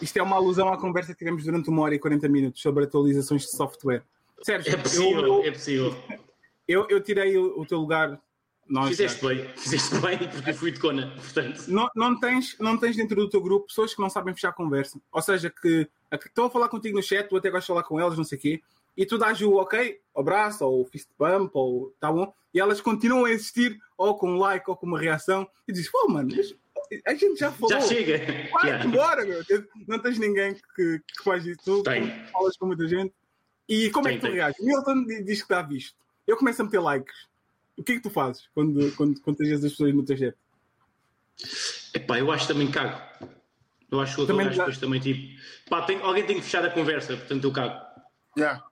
Isto 0.00 0.16
é 0.16 0.22
uma 0.22 0.36
alusão 0.36 0.72
à 0.72 0.76
conversa 0.76 1.12
que 1.12 1.18
tivemos 1.18 1.44
durante 1.44 1.68
uma 1.68 1.82
hora 1.82 1.94
e 1.94 1.98
40 1.98 2.28
minutos 2.28 2.62
sobre 2.62 2.84
atualizações 2.84 3.42
de 3.42 3.50
software. 3.50 4.02
Sérgio, 4.42 4.72
É 4.72 4.76
possível, 4.76 5.26
eu, 5.26 5.44
é 5.44 5.50
possível. 5.50 5.96
eu, 6.68 6.86
eu 6.88 7.00
tirei 7.02 7.36
o, 7.36 7.60
o 7.60 7.66
teu 7.66 7.78
lugar. 7.78 8.20
Nós, 8.68 8.88
Fizeste 8.88 9.24
bem, 9.24 9.48
fizeste 9.56 9.94
bem 10.00 10.18
porque 10.18 10.52
fui 10.52 10.72
de 10.72 10.80
cona. 10.80 11.12
Portanto, 11.14 11.64
não, 11.68 11.88
não, 11.94 12.18
tens, 12.18 12.56
não 12.58 12.76
tens 12.76 12.96
dentro 12.96 13.14
do 13.14 13.30
teu 13.30 13.40
grupo 13.40 13.68
pessoas 13.68 13.94
que 13.94 14.00
não 14.00 14.10
sabem 14.10 14.34
fechar 14.34 14.48
a 14.48 14.52
conversa. 14.52 15.00
Ou 15.12 15.22
seja, 15.22 15.48
que, 15.48 15.84
que 15.84 16.26
estão 16.26 16.46
a 16.46 16.50
falar 16.50 16.68
contigo 16.68 16.96
no 16.96 17.02
chat, 17.02 17.28
tu 17.28 17.36
até 17.36 17.48
gostas 17.48 17.64
de 17.64 17.68
falar 17.68 17.84
com 17.84 18.00
elas, 18.00 18.18
não 18.18 18.24
sei 18.24 18.36
o 18.36 18.40
quê, 18.40 18.62
e 18.96 19.06
tu 19.06 19.18
dás 19.18 19.40
o 19.40 19.54
ok, 19.54 20.00
abraço, 20.16 20.64
ou 20.64 20.84
fist 20.84 21.08
bump, 21.16 21.52
ou 21.54 21.94
tá 22.00 22.10
bom, 22.10 22.32
e 22.52 22.58
elas 22.58 22.80
continuam 22.80 23.26
a 23.26 23.30
existir, 23.30 23.78
ou 23.96 24.16
com 24.16 24.30
um 24.32 24.38
like, 24.38 24.68
ou 24.68 24.76
com 24.76 24.86
uma 24.86 24.98
reação, 24.98 25.46
e 25.68 25.72
dizes, 25.72 25.90
pô, 25.90 26.08
mano, 26.08 26.34
mas 26.34 26.52
a 27.06 27.14
gente 27.14 27.38
já 27.38 27.50
falou. 27.52 27.70
já 27.70 27.80
chega. 27.80 28.18
Vai 28.52 28.66
Yeah. 28.66 28.84
embora, 28.84 29.24
meu. 29.24 29.42
Não 29.88 29.98
tens 29.98 30.18
ninguém 30.18 30.54
que, 30.54 31.00
que 31.00 31.22
faz 31.24 31.44
isso. 31.46 31.60
Tu 31.64 31.82
falas 32.32 32.56
com 32.56 32.66
muita 32.66 32.86
gente. 32.88 33.12
E 33.68 33.90
como 33.90 34.08
é 34.08 34.14
que 34.14 34.20
tu 34.20 34.32
reages? 34.32 34.64
Milton 34.64 35.04
di- 35.04 35.22
diz 35.24 35.38
que 35.38 35.44
está 35.44 35.62
visto. 35.62 35.96
Eu 36.26 36.36
começo 36.36 36.62
a 36.62 36.64
meter 36.64 36.80
likes. 36.80 37.14
O 37.76 37.82
que 37.82 37.92
é 37.92 37.94
que 37.96 38.02
tu 38.02 38.10
fazes 38.10 38.48
quando, 38.54 38.90
quando, 38.96 39.20
quando 39.20 39.36
tens 39.36 39.52
as 39.52 39.60
pessoas 39.60 39.92
no 39.94 40.04
teu 40.04 40.16
chat? 40.16 40.34
Epá, 41.94 42.18
eu 42.18 42.30
acho 42.30 42.46
que 42.46 42.52
também 42.52 42.70
cago. 42.70 43.00
Eu 43.90 44.00
acho 44.00 44.16
que 44.16 44.22
o 44.22 44.26
Também 44.26 44.46
gajo 44.46 44.58
depois 44.58 44.78
também 44.78 45.00
tipo. 45.00 45.40
Pá, 45.68 45.82
tem- 45.82 46.00
alguém 46.00 46.24
tem 46.26 46.36
que 46.36 46.42
fechar 46.42 46.64
a 46.64 46.70
conversa, 46.70 47.16
portanto 47.16 47.44
eu 47.44 47.52
cago. 47.52 47.80
Yeah. 48.36 48.64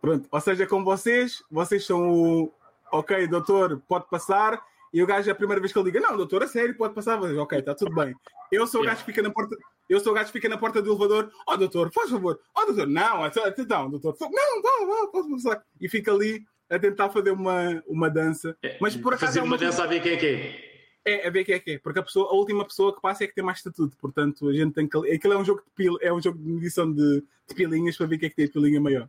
Pronto. 0.00 0.28
Ou 0.30 0.40
seja, 0.40 0.66
com 0.66 0.82
vocês, 0.84 1.42
vocês 1.50 1.84
são 1.86 2.10
o 2.10 2.54
ok, 2.90 3.26
doutor, 3.28 3.80
pode 3.88 4.08
passar. 4.10 4.60
E 4.92 5.02
o 5.02 5.06
gajo, 5.06 5.28
é 5.28 5.32
a 5.32 5.34
primeira 5.34 5.60
vez 5.60 5.72
que 5.72 5.78
ele 5.78 5.86
liga, 5.86 6.00
não, 6.00 6.16
doutor, 6.16 6.42
a 6.42 6.46
sério, 6.46 6.76
pode 6.76 6.94
passar. 6.94 7.16
Vocês, 7.16 7.38
ok, 7.38 7.58
está 7.58 7.74
tudo 7.74 7.94
bem. 7.94 8.14
Eu 8.50 8.66
sou 8.66 8.82
o 8.82 8.84
gajo 8.84 8.98
que 8.98 9.06
fica 9.06 9.22
na 9.22 9.30
porta. 9.30 9.56
Eu 9.88 10.00
sou 10.00 10.12
o 10.12 10.14
gajo 10.14 10.26
que 10.26 10.32
fica 10.32 10.48
na 10.48 10.58
porta 10.58 10.82
do 10.82 10.90
elevador. 10.90 11.30
Oh, 11.48 11.56
doutor, 11.56 11.90
faz 11.92 12.10
favor. 12.10 12.38
Oh, 12.54 12.66
doutor, 12.66 12.86
não, 12.86 13.26
então, 13.26 13.42
doutor, 13.90 14.16
não, 14.20 14.62
não, 14.62 14.86
não, 14.86 15.10
posso 15.10 15.30
passar. 15.30 15.64
E 15.80 15.88
fica 15.88 16.12
ali 16.12 16.44
a 16.68 16.78
tentar 16.78 17.08
fazer 17.10 17.30
uma, 17.30 17.82
uma 17.86 18.10
dança. 18.10 18.56
Mas 18.80 18.96
por 18.96 19.14
acaso 19.14 19.26
Fazer 19.26 19.40
é 19.40 19.42
uma 19.42 19.58
dança 19.58 19.84
a 19.84 19.86
ver 19.86 20.02
quem 20.02 20.12
é 20.12 20.16
que 20.16 20.26
é. 20.26 20.72
É, 21.04 21.26
a 21.26 21.30
ver 21.30 21.44
quem 21.44 21.54
é 21.54 21.58
que 21.58 21.70
é, 21.72 21.78
porque 21.78 21.98
a, 21.98 22.02
pessoa, 22.02 22.30
a 22.30 22.34
última 22.34 22.64
pessoa 22.64 22.94
que 22.94 23.00
passa 23.00 23.24
é 23.24 23.26
que 23.26 23.34
tem 23.34 23.42
mais 23.42 23.58
estatuto, 23.58 23.96
portanto 23.96 24.48
a 24.48 24.52
gente 24.52 24.72
tem 24.72 24.88
que. 24.88 24.96
Aquilo 25.12 25.32
é 25.32 25.36
um 25.36 25.44
jogo 25.44 25.60
de 25.60 25.70
pil, 25.74 25.98
é 26.00 26.12
um 26.12 26.22
jogo 26.22 26.38
de 26.38 26.48
medição 26.48 26.92
de, 26.92 27.24
de 27.48 27.54
pilinhas 27.54 27.96
para 27.96 28.06
ver 28.06 28.18
quem 28.18 28.26
é 28.28 28.30
que 28.30 28.36
tem 28.36 28.44
a 28.44 28.48
pilinha 28.48 28.80
maior. 28.80 29.08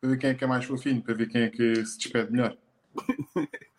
Para 0.00 0.10
ver 0.10 0.18
quem 0.18 0.30
é 0.30 0.34
que 0.34 0.44
é 0.44 0.46
mais 0.46 0.64
fofinho, 0.64 1.02
para 1.02 1.14
ver 1.14 1.28
quem 1.28 1.42
é 1.42 1.48
que 1.48 1.84
se 1.84 1.98
despede 1.98 2.30
melhor. 2.30 2.56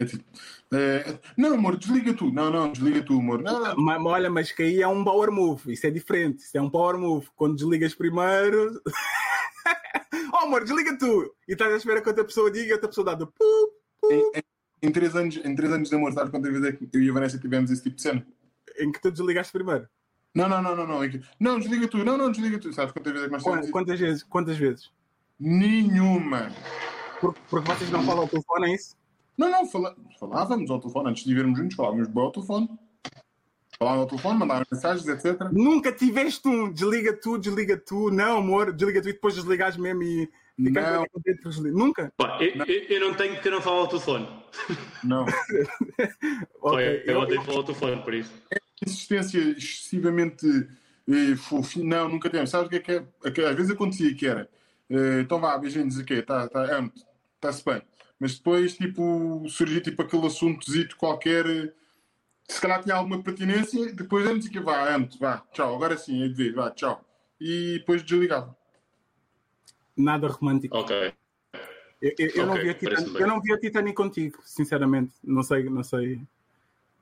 É 0.00 0.04
tipo, 0.04 0.24
eh, 0.72 1.18
não, 1.36 1.54
amor, 1.54 1.76
desliga 1.76 2.12
tu. 2.14 2.30
Não, 2.32 2.50
não, 2.50 2.72
desliga 2.72 3.00
tu, 3.02 3.18
amor. 3.18 3.40
Não, 3.42 3.62
não. 3.62 3.76
Mas, 3.76 4.02
olha, 4.04 4.28
mas 4.30 4.50
que 4.52 4.62
aí 4.64 4.82
é 4.82 4.88
um 4.88 5.04
power 5.04 5.30
move, 5.30 5.72
isso 5.72 5.86
é 5.86 5.90
diferente, 5.90 6.40
isso 6.40 6.56
é 6.58 6.60
um 6.60 6.68
power 6.68 6.98
move. 6.98 7.28
Quando 7.36 7.54
desligas 7.56 7.94
primeiro. 7.94 8.82
oh 10.32 10.38
amor, 10.38 10.64
desliga 10.64 10.96
tu! 10.98 11.32
E 11.48 11.52
estás 11.52 11.72
à 11.72 11.76
espera 11.76 12.00
que 12.02 12.08
outra 12.08 12.24
pessoa 12.24 12.50
diga 12.50 12.66
e 12.70 12.72
outra 12.72 12.88
pessoa 12.88 13.04
dá 13.16 13.28
Em, 14.10 14.32
em- 14.88 14.90
três 14.92 15.14
anos, 15.14 15.36
em 15.36 15.54
três 15.54 15.72
anos 15.72 15.88
de 15.88 15.94
amor, 15.94 16.12
sabes 16.12 16.30
quantas 16.30 16.50
vezes 16.52 16.68
é 16.68 16.72
que 16.72 16.88
eu 16.92 17.00
e 17.02 17.10
a 17.10 17.12
Vanessa 17.12 17.38
tivemos 17.38 17.70
esse 17.70 17.82
tipo 17.82 17.96
de 17.96 18.02
cena? 18.02 18.26
em 18.76 18.90
que 18.90 19.00
tu 19.00 19.12
desligaste 19.12 19.52
primeiro. 19.52 19.88
Não, 20.34 20.48
não, 20.48 20.60
não, 20.60 20.74
não, 20.74 20.84
não. 20.86 21.04
é 21.04 21.08
que- 21.08 21.20
Não, 21.38 21.60
desliga 21.60 21.86
tu. 21.86 21.98
Não, 21.98 22.18
não, 22.18 22.32
desliga 22.32 22.58
tu. 22.58 22.72
Sabes 22.72 22.92
quantas 22.92 23.12
vezes 23.12 23.26
é 23.26 23.38
que 23.38 23.44
nós? 23.48 23.70
Quantas 23.70 24.00
vezes? 24.00 24.22
Quantas 24.24 24.56
vezes? 24.56 24.90
Nenhuma. 25.38 26.50
Porque, 27.20 27.40
porque 27.48 27.72
vocês 27.72 27.90
não 27.90 28.02
falam 28.02 28.22
ao 28.22 28.28
telefone, 28.28 28.72
é 28.72 28.74
isso? 28.74 28.96
Não, 29.36 29.50
não, 29.50 29.66
fala... 29.66 29.96
falávamos 30.18 30.70
ao 30.70 30.80
telefone. 30.80 31.10
Antes 31.10 31.24
de 31.24 31.30
vivermos 31.30 31.58
juntos, 31.58 31.76
falávamos 31.76 32.08
bem 32.08 32.22
ao 32.22 32.30
telefone. 32.32 32.68
Falávamos 33.78 34.02
ao 34.04 34.08
telefone, 34.08 34.38
mandávamos 34.38 34.68
mensagens, 34.70 35.08
etc. 35.08 35.48
Nunca 35.52 35.90
tiveste 35.92 36.46
um 36.48 36.70
desliga 36.72 37.12
tu, 37.12 37.36
desliga 37.38 37.76
tu, 37.76 38.10
não 38.10 38.38
amor, 38.38 38.72
desliga 38.72 39.02
tu 39.02 39.08
e 39.08 39.12
depois 39.12 39.34
desligares 39.34 39.76
mesmo 39.76 40.02
e 40.04 40.30
Não. 40.56 41.04
Nunca? 41.72 42.12
Pá, 42.16 42.38
eu, 42.40 42.64
eu- 42.64 42.82
eu 42.88 43.00
não 43.00 43.14
tenho 43.14 43.34
porque 43.34 43.48
eu 43.48 43.52
não 43.52 43.60
falo 43.60 43.78
ao 43.78 43.88
telefone. 43.88 44.28
Não. 45.02 45.24
Pá, 45.26 45.32
Ok, 46.62 47.02
eu, 47.04 47.14
não 47.20 47.26
que 47.26 47.34
falar 47.46 47.58
ao 47.58 47.64
telefone, 47.64 48.02
por 48.02 48.14
isso. 48.14 48.32
Insistência 48.86 49.38
excessivamente 49.40 50.46
eh, 51.08 51.34
fofinha. 51.36 51.84
Não, 51.84 52.08
nunca 52.08 52.30
temos. 52.30 52.50
Sabes 52.50 52.68
o 52.68 52.70
que 52.70 52.76
é 52.76 52.80
que 52.80 52.92
é? 52.92 53.04
É 53.24 53.48
Às 53.48 53.56
vezes 53.56 53.72
acontecia 53.72 54.14
que 54.14 54.26
era. 54.26 54.48
eh, 54.88 55.20
então 55.22 55.40
vá, 55.40 55.58
beijinhos, 55.58 55.98
o 55.98 56.04
quê? 56.04 56.14
Está 56.14 56.48
tá, 56.48 56.88
está-se 57.34 57.64
bem. 57.64 57.82
Mas 58.18 58.36
depois, 58.36 58.76
tipo, 58.76 59.44
surgia 59.48 59.80
tipo 59.80 60.02
aquele 60.02 60.26
assuntozito 60.26 60.96
qualquer. 60.96 61.74
Se 62.48 62.60
calhar 62.60 62.82
tinha 62.82 62.94
alguma 62.94 63.22
pertinência, 63.22 63.92
depois 63.92 64.26
antes 64.26 64.48
que 64.48 64.60
vá, 64.60 64.94
amo 64.94 65.08
vá, 65.18 65.42
tchau, 65.52 65.74
agora 65.74 65.96
sim, 65.96 66.22
é 66.22 66.28
de 66.28 66.34
ver, 66.34 66.54
vá, 66.54 66.70
tchau. 66.70 67.02
E 67.40 67.78
depois 67.78 68.02
desligava. 68.02 68.56
Nada 69.96 70.28
romântico. 70.28 70.76
Ok. 70.76 71.12
Eu, 72.02 72.12
eu- 72.18 72.28
eu 72.34 72.46
não 72.46 72.54
vi 72.54 72.74
Titanic, 72.74 73.20
eu 73.20 73.26
não 73.26 73.40
vi 73.40 73.52
a 73.52 73.58
Titanic 73.58 73.94
contigo, 73.96 74.38
sinceramente. 74.44 75.14
Não 75.22 75.42
sei, 75.42 75.64
não 75.70 75.82
sei. 75.82 76.20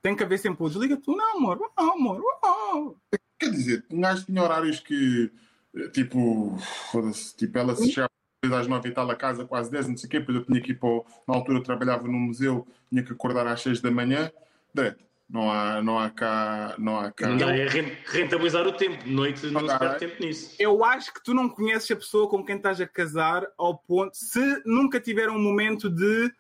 Tem 0.01 0.15
que 0.15 0.23
haver 0.23 0.39
sempre 0.39 0.63
o 0.65 0.69
desliga 0.69 0.97
tu, 0.97 1.15
não, 1.17 1.37
amor, 1.37 1.59
não, 1.77 1.93
amor, 1.95 2.23
não. 2.43 2.97
Quer 3.39 3.51
dizer, 3.51 3.85
um 3.91 4.01
gajo 4.01 4.25
tinha 4.27 4.43
horários 4.43 4.79
que, 4.81 5.31
eh, 5.77 5.89
tipo, 5.89 6.57
foda-se, 6.93 7.35
tipo, 7.37 7.59
ela 7.59 7.75
se 7.75 7.91
chegava 7.91 8.11
às 8.51 8.67
nove 8.67 8.89
e 8.89 8.93
tal 8.93 9.09
a 9.09 9.15
casa, 9.15 9.45
quase 9.45 9.71
dez, 9.71 9.87
não 9.87 9.97
sei 9.97 10.09
o 10.09 10.11
quê, 10.11 10.19
depois 10.19 10.39
eu 10.39 10.45
tinha 10.45 10.61
que 10.61 10.73
ir 10.73 10.75
para 10.75 10.89
o, 10.89 11.07
na 11.29 11.35
altura 11.37 11.59
eu 11.59 11.63
trabalhava 11.63 12.09
no 12.09 12.13
museu, 12.19 12.67
tinha 12.91 13.03
que 13.03 13.13
acordar 13.13 13.47
às 13.47 13.63
seis 13.63 13.81
da 13.81 13.91
manhã, 13.91 14.33
direto. 14.75 15.05
Não 15.31 15.51
há, 15.51 15.81
não 15.81 15.99
há 15.99 16.11
cá, 16.11 16.75
não 16.77 16.99
há 16.99 17.11
cá. 17.11 17.29
Não 17.29 17.39
dá, 17.39 17.57
é 17.57 17.67
ren- 17.67 17.97
rentabilizar 18.05 18.67
o 18.67 18.73
tempo. 18.73 19.03
De 19.03 19.11
noite 19.11 19.47
não 19.47 19.63
Não 19.63 19.69
se 19.69 19.79
perde 19.79 19.99
tempo 19.99 20.23
nisso. 20.23 20.55
Eu 20.59 20.85
acho 20.85 21.15
que 21.15 21.23
tu 21.25 21.33
não 21.33 21.49
conheces 21.49 21.91
a 21.91 21.97
pessoa 21.97 22.29
com 22.29 22.45
quem 22.45 22.57
estás 22.57 22.83
a 22.83 22.87
casar 22.87 23.47
ao 23.57 23.79
ponto. 23.79 24.15
Se 24.15 24.61
nunca 24.67 25.01
tiver 25.01 25.31
um 25.31 25.39
momento 25.39 25.89
de. 25.89 26.31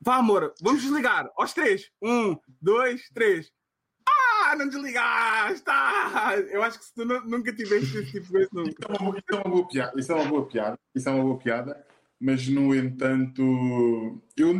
Vá, 0.00 0.16
amor, 0.16 0.54
vamos 0.62 0.80
desligar. 0.80 1.28
Aos 1.36 1.52
três. 1.52 1.90
Um, 2.00 2.34
dois, 2.62 3.10
três. 3.12 3.52
Ah, 4.52 4.56
não 4.56 4.68
desligaste! 4.68 5.62
Ah! 5.66 6.34
Eu 6.50 6.62
acho 6.62 6.78
que 6.78 6.84
se 6.84 6.94
tu 6.94 7.06
nu- 7.06 7.22
nunca 7.24 7.50
tiveste 7.54 7.96
esse 7.96 8.10
tipo 8.12 8.26
de 8.26 8.32
coisa, 8.32 8.48
não. 8.52 8.64
Isso 8.64 8.76
é 8.86 8.98
uma, 8.98 9.16
isso 9.18 9.32
é 9.32 9.34
uma 9.36 9.44
boa 9.50 9.66
piada. 9.68 9.92
Isso 9.96 10.12
é 10.12 10.14
uma 10.14 10.24
boa 10.26 10.46
piada. 10.46 10.78
Isso 10.94 11.08
é 11.08 11.12
uma 11.12 11.22
boa 11.24 11.38
piada. 11.38 11.86
Mas, 12.20 12.48
no 12.48 12.74
entanto, 12.74 13.42
eu 14.36 14.54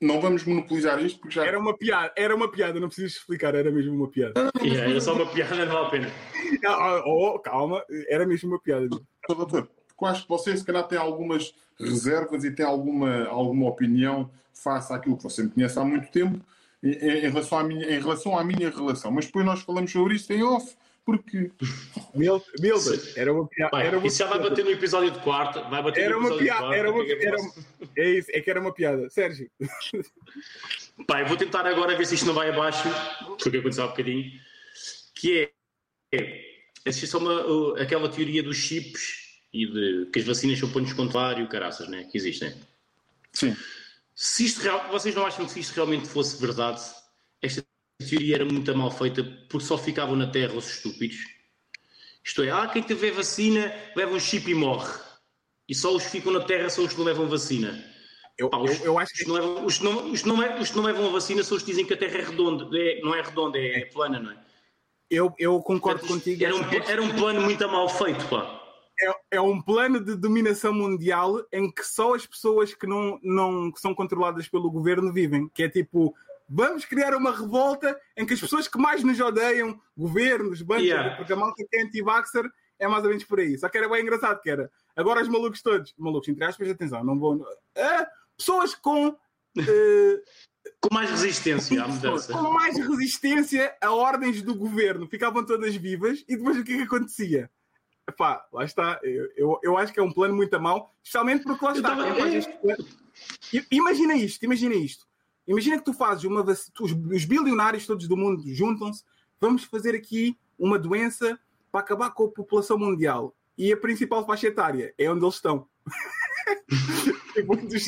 não 0.00 0.20
vamos 0.20 0.44
monopolizar 0.44 1.04
isto 1.04 1.18
porque 1.18 1.34
já 1.34 1.44
Era 1.44 1.58
uma 1.58 1.76
piada, 1.76 2.12
era 2.16 2.34
uma 2.34 2.48
piada, 2.48 2.78
não 2.78 2.86
precisas 2.86 3.12
explicar, 3.16 3.54
era 3.56 3.72
mesmo 3.72 3.92
uma 3.94 4.08
piada. 4.08 4.34
Yeah, 4.62 4.88
era 4.88 5.00
só 5.00 5.14
uma 5.14 5.26
piada, 5.26 5.66
não 5.66 5.72
vale 5.74 5.86
a 5.86 5.90
pena. 5.90 6.10
Ah, 6.64 7.02
Oh, 7.04 7.38
calma, 7.40 7.84
era 8.08 8.24
mesmo 8.24 8.50
uma 8.50 8.60
piada. 8.60 8.88
Doutor, 9.28 9.68
eu 10.00 10.06
acho 10.06 10.22
que 10.22 10.28
você 10.28 10.56
se 10.56 10.64
calhar 10.64 10.86
tem 10.86 10.96
algumas 10.96 11.52
reservas 11.78 12.44
e 12.44 12.52
tem 12.52 12.64
alguma, 12.64 13.26
alguma 13.26 13.68
opinião 13.68 14.30
face 14.54 14.92
àquilo 14.92 15.16
que 15.16 15.24
você 15.24 15.42
me 15.42 15.50
conhece 15.50 15.76
há 15.78 15.84
muito 15.84 16.08
tempo 16.12 16.40
em, 16.82 17.20
relação 17.30 17.58
à 17.58 17.64
minha, 17.64 17.86
em 17.86 18.00
relação 18.00 18.38
à 18.38 18.44
minha 18.44 18.70
relação. 18.70 19.10
Mas 19.10 19.26
depois 19.26 19.44
nós 19.44 19.60
falamos 19.62 19.90
sobre 19.90 20.14
isso 20.14 20.32
em 20.32 20.42
off, 20.42 20.74
porque 21.04 21.50
Mil- 22.14 22.44
Milton, 22.60 22.92
era 23.16 23.32
uma 23.32 23.46
piada. 23.48 23.70
Vai, 23.72 23.86
Era 23.86 23.98
uma 23.98 24.06
isso 24.06 24.18
já 24.18 24.26
vai 24.26 24.38
piada. 24.38 24.50
bater 24.50 24.64
no 24.64 24.70
episódio 24.70 25.10
de 25.10 25.18
quarta. 25.20 25.62
Vai 25.62 25.82
bater 25.82 26.02
Era 26.04 26.14
no 26.14 26.18
uma 26.20 26.28
episódio 26.28 26.44
de 26.44 26.44
piada, 26.44 26.60
quarta. 26.60 26.76
era 26.76 26.90
uma, 26.92 27.04
era, 27.04 27.36
é 27.96 28.10
isso, 28.10 28.30
é 28.32 28.40
que 28.40 28.50
era 28.50 28.60
uma 28.60 28.72
piada. 28.74 29.08
Sérgio, 29.10 29.50
eu 29.60 31.26
vou 31.26 31.36
tentar 31.36 31.66
agora 31.66 31.96
ver 31.96 32.06
se 32.06 32.14
isto 32.14 32.26
não 32.26 32.34
vai 32.34 32.50
abaixo, 32.50 32.88
porque 33.42 33.56
aconteceu 33.56 33.84
há 33.84 33.88
bocadinho, 33.88 34.30
que 35.14 35.50
é, 36.12 36.44
é 36.84 36.92
só 36.92 37.18
uma, 37.18 37.80
aquela 37.80 38.08
teoria 38.08 38.42
dos 38.42 38.56
chips 38.56 39.28
e 39.52 39.66
de 39.66 40.10
que 40.12 40.18
as 40.18 40.26
vacinas 40.26 40.58
são 40.58 40.70
pontos 40.70 40.92
contrário, 40.92 41.48
caraças, 41.48 41.88
né? 41.88 42.04
Que 42.04 42.18
existem. 42.18 42.54
sim, 43.32 43.56
Se 44.20 44.46
isto 44.46 44.62
real, 44.62 44.88
vocês 44.90 45.14
não 45.14 45.24
acham 45.24 45.46
que 45.46 45.52
se 45.52 45.60
isto 45.60 45.74
realmente 45.76 46.08
fosse 46.08 46.40
verdade, 46.40 46.80
esta 47.40 47.64
teoria 48.00 48.34
era 48.34 48.44
muito 48.44 48.76
mal 48.76 48.90
feita 48.90 49.22
porque 49.48 49.64
só 49.64 49.78
ficavam 49.78 50.16
na 50.16 50.26
Terra 50.26 50.54
os 50.54 50.68
estúpidos? 50.68 51.18
Isto 52.24 52.42
é, 52.42 52.50
ah, 52.50 52.66
quem 52.66 52.82
tiver 52.82 53.12
vacina 53.12 53.72
leva 53.94 54.12
um 54.12 54.18
chip 54.18 54.50
e 54.50 54.54
morre. 54.56 54.92
E 55.68 55.74
só 55.74 55.94
os 55.94 56.02
que 56.02 56.10
ficam 56.10 56.32
na 56.32 56.40
Terra 56.40 56.68
são 56.68 56.84
os 56.84 56.90
que 56.92 56.98
não 56.98 57.04
levam 57.04 57.28
vacina. 57.28 57.80
eu, 58.36 58.50
Pá, 58.50 58.56
eu, 58.58 58.64
os, 58.64 58.80
eu 58.84 58.98
acho 58.98 59.12
os 59.12 59.18
que 59.18 59.24
que 59.24 59.28
não 59.30 59.34
levam, 59.36 59.64
os 59.64 59.78
que 59.78 59.84
não, 59.84 60.10
os 60.10 60.22
que 60.22 60.28
não 60.28 60.36
levam- 60.40 60.60
os 60.60 60.70
que 60.70 60.76
não 60.76 60.82
levam 60.82 61.06
a 61.06 61.10
vacina 61.12 61.44
são 61.44 61.56
os 61.56 61.62
que 61.62 61.70
dizem 61.70 61.86
que 61.86 61.94
a 61.94 61.96
Terra 61.96 62.18
é 62.18 62.24
redonda. 62.24 62.68
É- 62.76 63.00
não 63.00 63.14
é 63.14 63.22
redonda, 63.22 63.56
é, 63.56 63.84
plana, 63.84 64.18
não 64.18 64.32
é? 64.32 64.38
eu, 65.08 65.32
eu 65.38 65.62
concordo 65.62 66.04
contigo. 66.08 66.44
Era 66.44 66.56
um, 66.56 66.72
era 66.88 67.02
um 67.02 67.14
plano 67.14 67.40
muito 67.40 67.66
mal 67.68 67.88
feito, 67.88 68.26
pá. 68.26 68.67
É, 69.00 69.14
é 69.32 69.40
um 69.40 69.60
plano 69.60 70.00
de 70.02 70.14
dominação 70.16 70.72
mundial 70.72 71.44
em 71.52 71.70
que 71.70 71.84
só 71.84 72.14
as 72.14 72.26
pessoas 72.26 72.74
que 72.74 72.86
não, 72.86 73.18
não 73.22 73.70
que 73.72 73.80
são 73.80 73.94
controladas 73.94 74.48
pelo 74.48 74.70
governo 74.70 75.12
vivem. 75.12 75.48
Que 75.54 75.64
é 75.64 75.68
tipo, 75.68 76.14
vamos 76.48 76.84
criar 76.84 77.14
uma 77.14 77.30
revolta 77.36 77.98
em 78.16 78.24
que 78.26 78.34
as 78.34 78.40
pessoas 78.40 78.66
que 78.68 78.78
mais 78.78 79.02
nos 79.04 79.18
odeiam, 79.20 79.80
governos, 79.96 80.62
bancos, 80.62 80.84
Yeah. 80.84 81.16
porque 81.16 81.32
a 81.32 81.36
malta 81.36 81.64
que 81.68 81.76
é 81.76 81.82
anti-vaxxer 81.82 82.50
é 82.78 82.86
mais 82.88 83.02
ou 83.04 83.10
menos 83.10 83.24
por 83.24 83.40
aí. 83.40 83.58
Só 83.58 83.68
que 83.68 83.76
era 83.78 83.88
bem 83.88 84.02
engraçado 84.02 84.40
que 84.40 84.50
era. 84.50 84.70
Agora 84.96 85.20
os 85.22 85.28
malucos 85.28 85.62
todos, 85.62 85.92
malucos, 85.98 86.28
entre 86.28 86.44
aspas, 86.44 86.68
atenção, 86.70 87.04
não 87.04 87.18
vou. 87.18 87.44
Ah, 87.76 88.06
pessoas 88.36 88.74
com. 88.74 89.16
eh, 89.58 90.22
Com 90.80 90.94
mais 90.94 91.10
resistência 91.10 91.82
à 91.82 91.88
mudança. 91.88 92.32
com 92.32 92.50
mais 92.52 92.76
resistência 92.78 93.76
a 93.80 93.90
ordens 93.92 94.42
do 94.42 94.54
governo. 94.54 95.06
Ficavam 95.08 95.44
todas 95.44 95.74
vivas 95.76 96.24
e 96.28 96.36
depois 96.36 96.56
o 96.56 96.64
que 96.64 96.72
é 96.74 96.76
que 96.78 96.82
acontecia? 96.82 97.50
Epá, 98.08 98.46
lá 98.52 98.64
está. 98.64 98.98
Eu, 99.02 99.28
eu, 99.36 99.60
eu 99.62 99.76
acho 99.76 99.92
que 99.92 100.00
é 100.00 100.02
um 100.02 100.10
plano 100.12 100.34
muito 100.34 100.54
a 100.54 100.58
mal, 100.58 100.94
especialmente 101.02 101.44
porque 101.44 101.64
lá 101.64 101.72
está. 101.72 101.94
I- 103.52 103.66
Imagina 103.70 104.14
isto, 104.14 104.42
imagina 104.44 104.74
isto. 104.74 105.06
Imagina 105.46 105.78
que 105.78 105.84
tu 105.84 105.92
fazes 105.92 106.24
uma 106.24 106.42
os, 106.42 106.70
os 106.80 107.24
bilionários 107.24 107.86
todos 107.86 108.06
do 108.08 108.16
mundo 108.16 108.42
juntam-se, 108.46 109.04
vamos 109.40 109.64
fazer 109.64 109.94
aqui 109.94 110.38
uma 110.58 110.78
doença 110.78 111.38
para 111.70 111.80
acabar 111.80 112.10
com 112.10 112.24
a 112.24 112.30
população 112.30 112.78
mundial. 112.78 113.34
E 113.56 113.72
a 113.72 113.76
principal 113.76 114.24
faixa 114.24 114.46
etária 114.46 114.94
é 114.96 115.10
onde 115.10 115.24
eles 115.24 115.34
estão. 115.34 115.66
Tipo, 117.34 117.56
dos, 117.56 117.84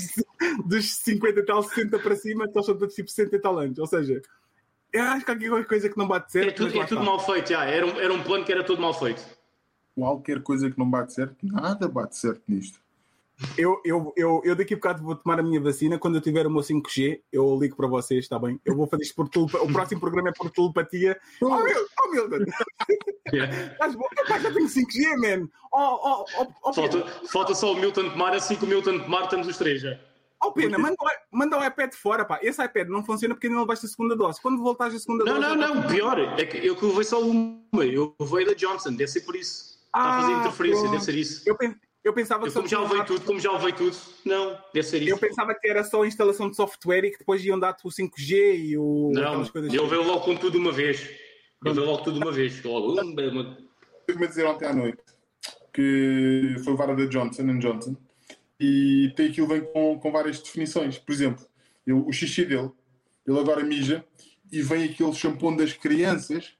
dos 0.64 0.94
50 0.96 1.40
e 1.40 1.44
tal, 1.44 1.62
60 1.62 1.98
para 1.98 2.14
cima, 2.14 2.44
eles 2.44 2.64
são 2.64 2.76
todos 2.76 2.94
tipo 2.94 3.10
60 3.10 3.36
e 3.36 3.38
tal 3.40 3.58
anos. 3.58 3.78
Ou 3.78 3.86
seja, 3.86 4.22
eu 4.92 5.02
acho 5.02 5.24
que 5.24 5.30
há 5.30 5.34
aqui 5.34 5.48
qualquer 5.48 5.66
coisa 5.66 5.88
que 5.88 5.98
não 5.98 6.06
bate 6.06 6.30
certo. 6.30 6.48
É 6.48 6.52
tudo, 6.52 6.80
é 6.80 6.86
tudo 6.86 7.02
mal 7.02 7.18
feito, 7.18 7.48
já. 7.50 7.64
Era, 7.64 7.84
um, 7.86 7.98
era 8.00 8.12
um 8.12 8.22
plano 8.22 8.44
que 8.44 8.52
era 8.52 8.62
todo 8.62 8.80
mal 8.80 8.94
feito. 8.94 9.20
Qualquer 10.00 10.42
coisa 10.42 10.70
que 10.70 10.78
não 10.78 10.88
bate 10.88 11.12
certo, 11.12 11.36
nada 11.42 11.86
bate 11.88 12.16
certo 12.16 12.42
nisto. 12.48 12.80
Eu, 13.56 13.80
eu, 13.86 14.12
eu, 14.18 14.42
eu 14.44 14.54
daqui 14.54 14.74
a 14.74 14.76
bocado 14.76 15.02
vou 15.02 15.14
tomar 15.16 15.40
a 15.40 15.42
minha 15.42 15.58
vacina. 15.58 15.98
Quando 15.98 16.16
eu 16.16 16.20
tiver 16.20 16.46
o 16.46 16.50
meu 16.50 16.60
5G, 16.60 17.20
eu 17.32 17.58
ligo 17.58 17.74
para 17.74 17.86
vocês, 17.86 18.24
está 18.24 18.38
bem? 18.38 18.60
Eu 18.66 18.76
vou 18.76 18.86
fazer 18.86 19.02
isto 19.04 19.14
por 19.14 19.30
telepatia. 19.30 19.62
O 19.66 19.72
próximo 19.72 19.98
programa 20.00 20.28
é 20.28 20.32
por 20.32 20.50
telepatia. 20.50 21.18
Oh, 21.40 21.56
meu, 21.62 21.86
oh 22.04 22.10
Milton! 22.10 22.44
Yeah. 23.32 23.72
Estás 23.72 23.94
bom? 23.94 24.06
Epá, 24.18 24.38
já 24.40 24.52
tenho 24.52 24.66
5G, 24.68 25.16
man! 25.38 25.48
Oh, 25.72 25.78
oh, 25.78 26.24
oh, 26.38 26.46
oh, 26.64 26.72
Falta, 26.74 26.98
Pena, 26.98 27.10
falta 27.32 27.54
só 27.54 27.72
o 27.72 27.76
Milton 27.76 28.10
tomar, 28.10 28.34
assim 28.34 28.56
que 28.56 28.64
o 28.64 28.68
Milton 28.68 28.98
tomar, 28.98 29.22
estamos 29.24 29.46
os 29.46 29.56
três 29.56 29.80
já. 29.80 29.98
oh, 30.44 30.52
Pena 30.52 30.76
manda, 30.78 30.96
o, 31.00 31.36
manda 31.36 31.58
o 31.58 31.64
iPad 31.64 31.94
fora, 31.94 32.24
pá. 32.26 32.40
Esse 32.42 32.62
iPad 32.62 32.88
não 32.88 33.02
funciona 33.04 33.34
porque 33.34 33.46
ainda 33.46 33.54
não 33.54 33.62
levaste 33.62 33.86
a 33.86 33.88
segunda 33.88 34.16
dose. 34.16 34.38
Quando 34.42 34.60
voltares 34.62 34.94
a 34.96 34.98
segunda 34.98 35.24
Não, 35.24 35.40
dose. 35.40 35.56
não, 35.56 35.74
não, 35.76 35.88
pior, 35.88 36.18
é 36.18 36.44
que 36.44 36.58
eu 36.58 36.76
que 36.76 36.84
levei 36.84 37.04
só 37.04 37.22
uma, 37.22 37.84
eu 37.86 38.14
levei 38.20 38.44
da 38.44 38.52
Johnson, 38.52 38.90
deve 38.92 39.06
ser 39.10 39.20
por 39.22 39.34
isso. 39.36 39.69
Está 39.94 40.02
a 40.18 40.20
fazer 40.20 40.32
Ah, 40.34 40.38
interferência, 40.40 40.80
pronto. 40.82 40.92
deve 40.92 41.04
ser 41.04 41.14
isso. 41.16 41.42
Eu, 41.48 41.56
pen- 41.56 41.74
eu 42.04 42.14
pensava 42.14 42.42
Eu 42.44 42.46
que 42.48 42.54
como 42.54 42.68
já 42.68 42.80
levei 42.80 43.04
tudo, 43.04 43.24
como 43.24 43.40
já 43.40 43.52
levei 43.52 43.72
tudo, 43.72 43.96
não, 44.24 44.58
deve 44.72 44.86
ser 44.86 45.02
Eu 45.02 45.08
isso. 45.16 45.18
pensava 45.18 45.54
que 45.54 45.68
era 45.68 45.82
só 45.84 46.02
a 46.02 46.06
instalação 46.06 46.48
de 46.48 46.56
software 46.56 47.04
e 47.04 47.10
que 47.10 47.18
depois 47.18 47.44
iam 47.44 47.58
dar-te 47.58 47.86
o 47.86 47.90
5G 47.90 48.56
e 48.56 48.78
o. 48.78 49.10
Não, 49.12 49.44
coisas. 49.46 49.72
eu 49.74 49.86
veio 49.88 50.02
logo 50.04 50.20
com 50.24 50.36
tudo 50.36 50.52
de 50.52 50.58
uma 50.58 50.72
vez. 50.72 51.08
Eu 51.64 51.74
veio 51.74 51.86
logo 51.86 52.02
tudo 52.04 52.18
de 52.18 52.24
uma 52.24 52.32
vez. 52.32 52.62
Logo, 52.64 53.00
um, 53.00 53.10
uma- 53.30 53.58
Tive-me 54.06 54.24
a 54.26 54.28
dizer 54.28 54.46
ontem 54.46 54.66
à 54.66 54.72
noite 54.72 55.02
que 55.72 56.56
foi 56.64 56.72
levar 56.72 56.90
a 56.90 56.94
da 56.94 57.04
Johnson 57.06 57.58
Johnson 57.58 57.96
e 58.58 59.12
tem 59.16 59.28
aquilo 59.28 59.46
vem 59.46 59.60
com, 59.72 59.98
com 59.98 60.10
várias 60.12 60.40
definições. 60.40 60.98
Por 60.98 61.12
exemplo, 61.12 61.44
eu- 61.86 62.06
o 62.06 62.12
xixi 62.12 62.44
dele, 62.44 62.70
ele 63.26 63.38
agora 63.38 63.62
mija 63.62 64.04
e 64.50 64.62
vem 64.62 64.84
aquele 64.84 65.12
shampoo 65.14 65.56
das 65.56 65.72
crianças. 65.72 66.54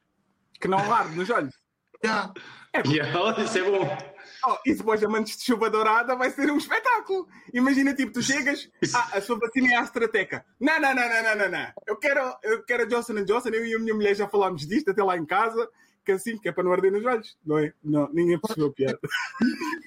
Que 0.61 0.68
não 0.68 0.78
arde 0.93 1.16
nos 1.16 1.31
olhos. 1.31 1.55
Yeah, 2.03 3.20
olha, 3.20 3.42
isso 3.42 3.59
é 3.59 3.62
bom. 3.62 3.98
Oh, 4.46 4.57
e 4.64 4.74
depois 4.74 5.03
amantes 5.05 5.36
de 5.36 5.44
chuva 5.44 5.68
dourada 5.68 6.16
vai 6.16 6.30
ser 6.30 6.51
um 6.51 6.57
espetáculo. 6.57 7.28
Imagina, 7.53 7.94
tipo, 7.94 8.12
tu 8.12 8.22
chegas, 8.22 8.70
ah, 8.94 9.18
a 9.18 9.20
sua 9.20 9.38
vacina 9.38 9.72
é 9.72 9.76
a 9.76 9.80
AstraTeca. 9.80 10.44
Não, 10.59 10.80
não, 10.80 10.94
não, 10.94 11.09
não, 11.09 11.22
não, 11.22 11.36
não, 11.36 11.51
não. 11.51 11.72
Eu 11.86 11.96
quero, 11.96 12.36
eu 12.42 12.62
quero 12.62 12.84
a 12.84 12.86
Johnson 12.86 13.22
Johnson. 13.24 13.51
Eu 13.51 13.66
e 13.66 13.74
a 13.74 13.78
minha 13.78 13.94
mulher 13.94 14.14
já 14.14 14.28
falámos 14.28 14.66
disto 14.66 14.90
até 14.90 15.03
lá 15.03 15.16
em 15.16 15.26
casa. 15.26 15.68
Que 16.05 16.12
assim, 16.12 16.38
que 16.38 16.48
é 16.48 16.53
para 16.53 16.64
não 16.64 16.72
arder 16.72 16.90
nos 16.90 17.05
olhos. 17.05 17.36
Não 17.44 17.59
é? 17.59 17.74
Não, 17.84 18.11
ninguém 18.12 18.38
percebeu 18.40 18.68
a 18.68 18.72
piada. 18.72 18.98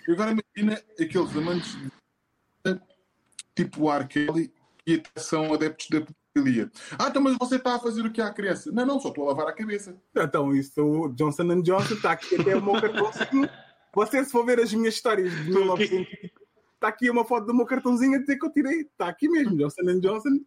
Agora 0.07 0.31
imagina 0.31 0.83
aqueles 0.99 1.35
amantes 1.35 1.75
de, 2.63 2.79
tipo 3.55 3.85
o 3.85 3.91
R. 3.91 4.07
Kelly 4.07 4.53
que 4.85 5.01
são 5.15 5.53
adeptos 5.53 5.87
da 5.89 6.05
pedofilia. 6.33 6.71
Ah, 6.97 7.07
então 7.07 7.21
mas 7.21 7.37
você 7.37 7.55
está 7.55 7.75
a 7.75 7.79
fazer 7.79 8.01
o 8.01 8.11
que 8.11 8.19
há 8.19 8.27
à 8.27 8.33
criança? 8.33 8.71
Não, 8.71 8.85
não, 8.85 8.99
só 8.99 9.09
estou 9.09 9.25
a 9.25 9.27
lavar 9.29 9.47
a 9.47 9.53
cabeça. 9.53 9.95
Então, 10.15 10.53
isso, 10.55 10.81
o 10.81 11.09
Johnson 11.09 11.61
Johnson 11.61 11.93
está 11.93 12.11
aqui 12.11 12.35
até 12.39 12.55
o 12.55 12.61
meu 12.61 12.73
cartãozinho. 12.81 13.49
Você, 13.93 14.25
se 14.25 14.31
for 14.31 14.45
ver 14.45 14.59
as 14.59 14.73
minhas 14.73 14.95
histórias 14.95 15.31
de 15.31 15.51
1900, 15.51 16.07
está 16.73 16.87
aqui 16.87 17.09
uma 17.09 17.23
foto 17.23 17.45
do 17.45 17.53
meu 17.53 17.65
cartãozinho 17.65 18.15
a 18.15 18.17
dizer 18.19 18.37
que 18.37 18.45
eu 18.45 18.51
tirei. 18.51 18.81
Está 18.81 19.07
aqui 19.07 19.29
mesmo, 19.29 19.55
Johnson 19.55 19.99
Johnson. 19.99 20.39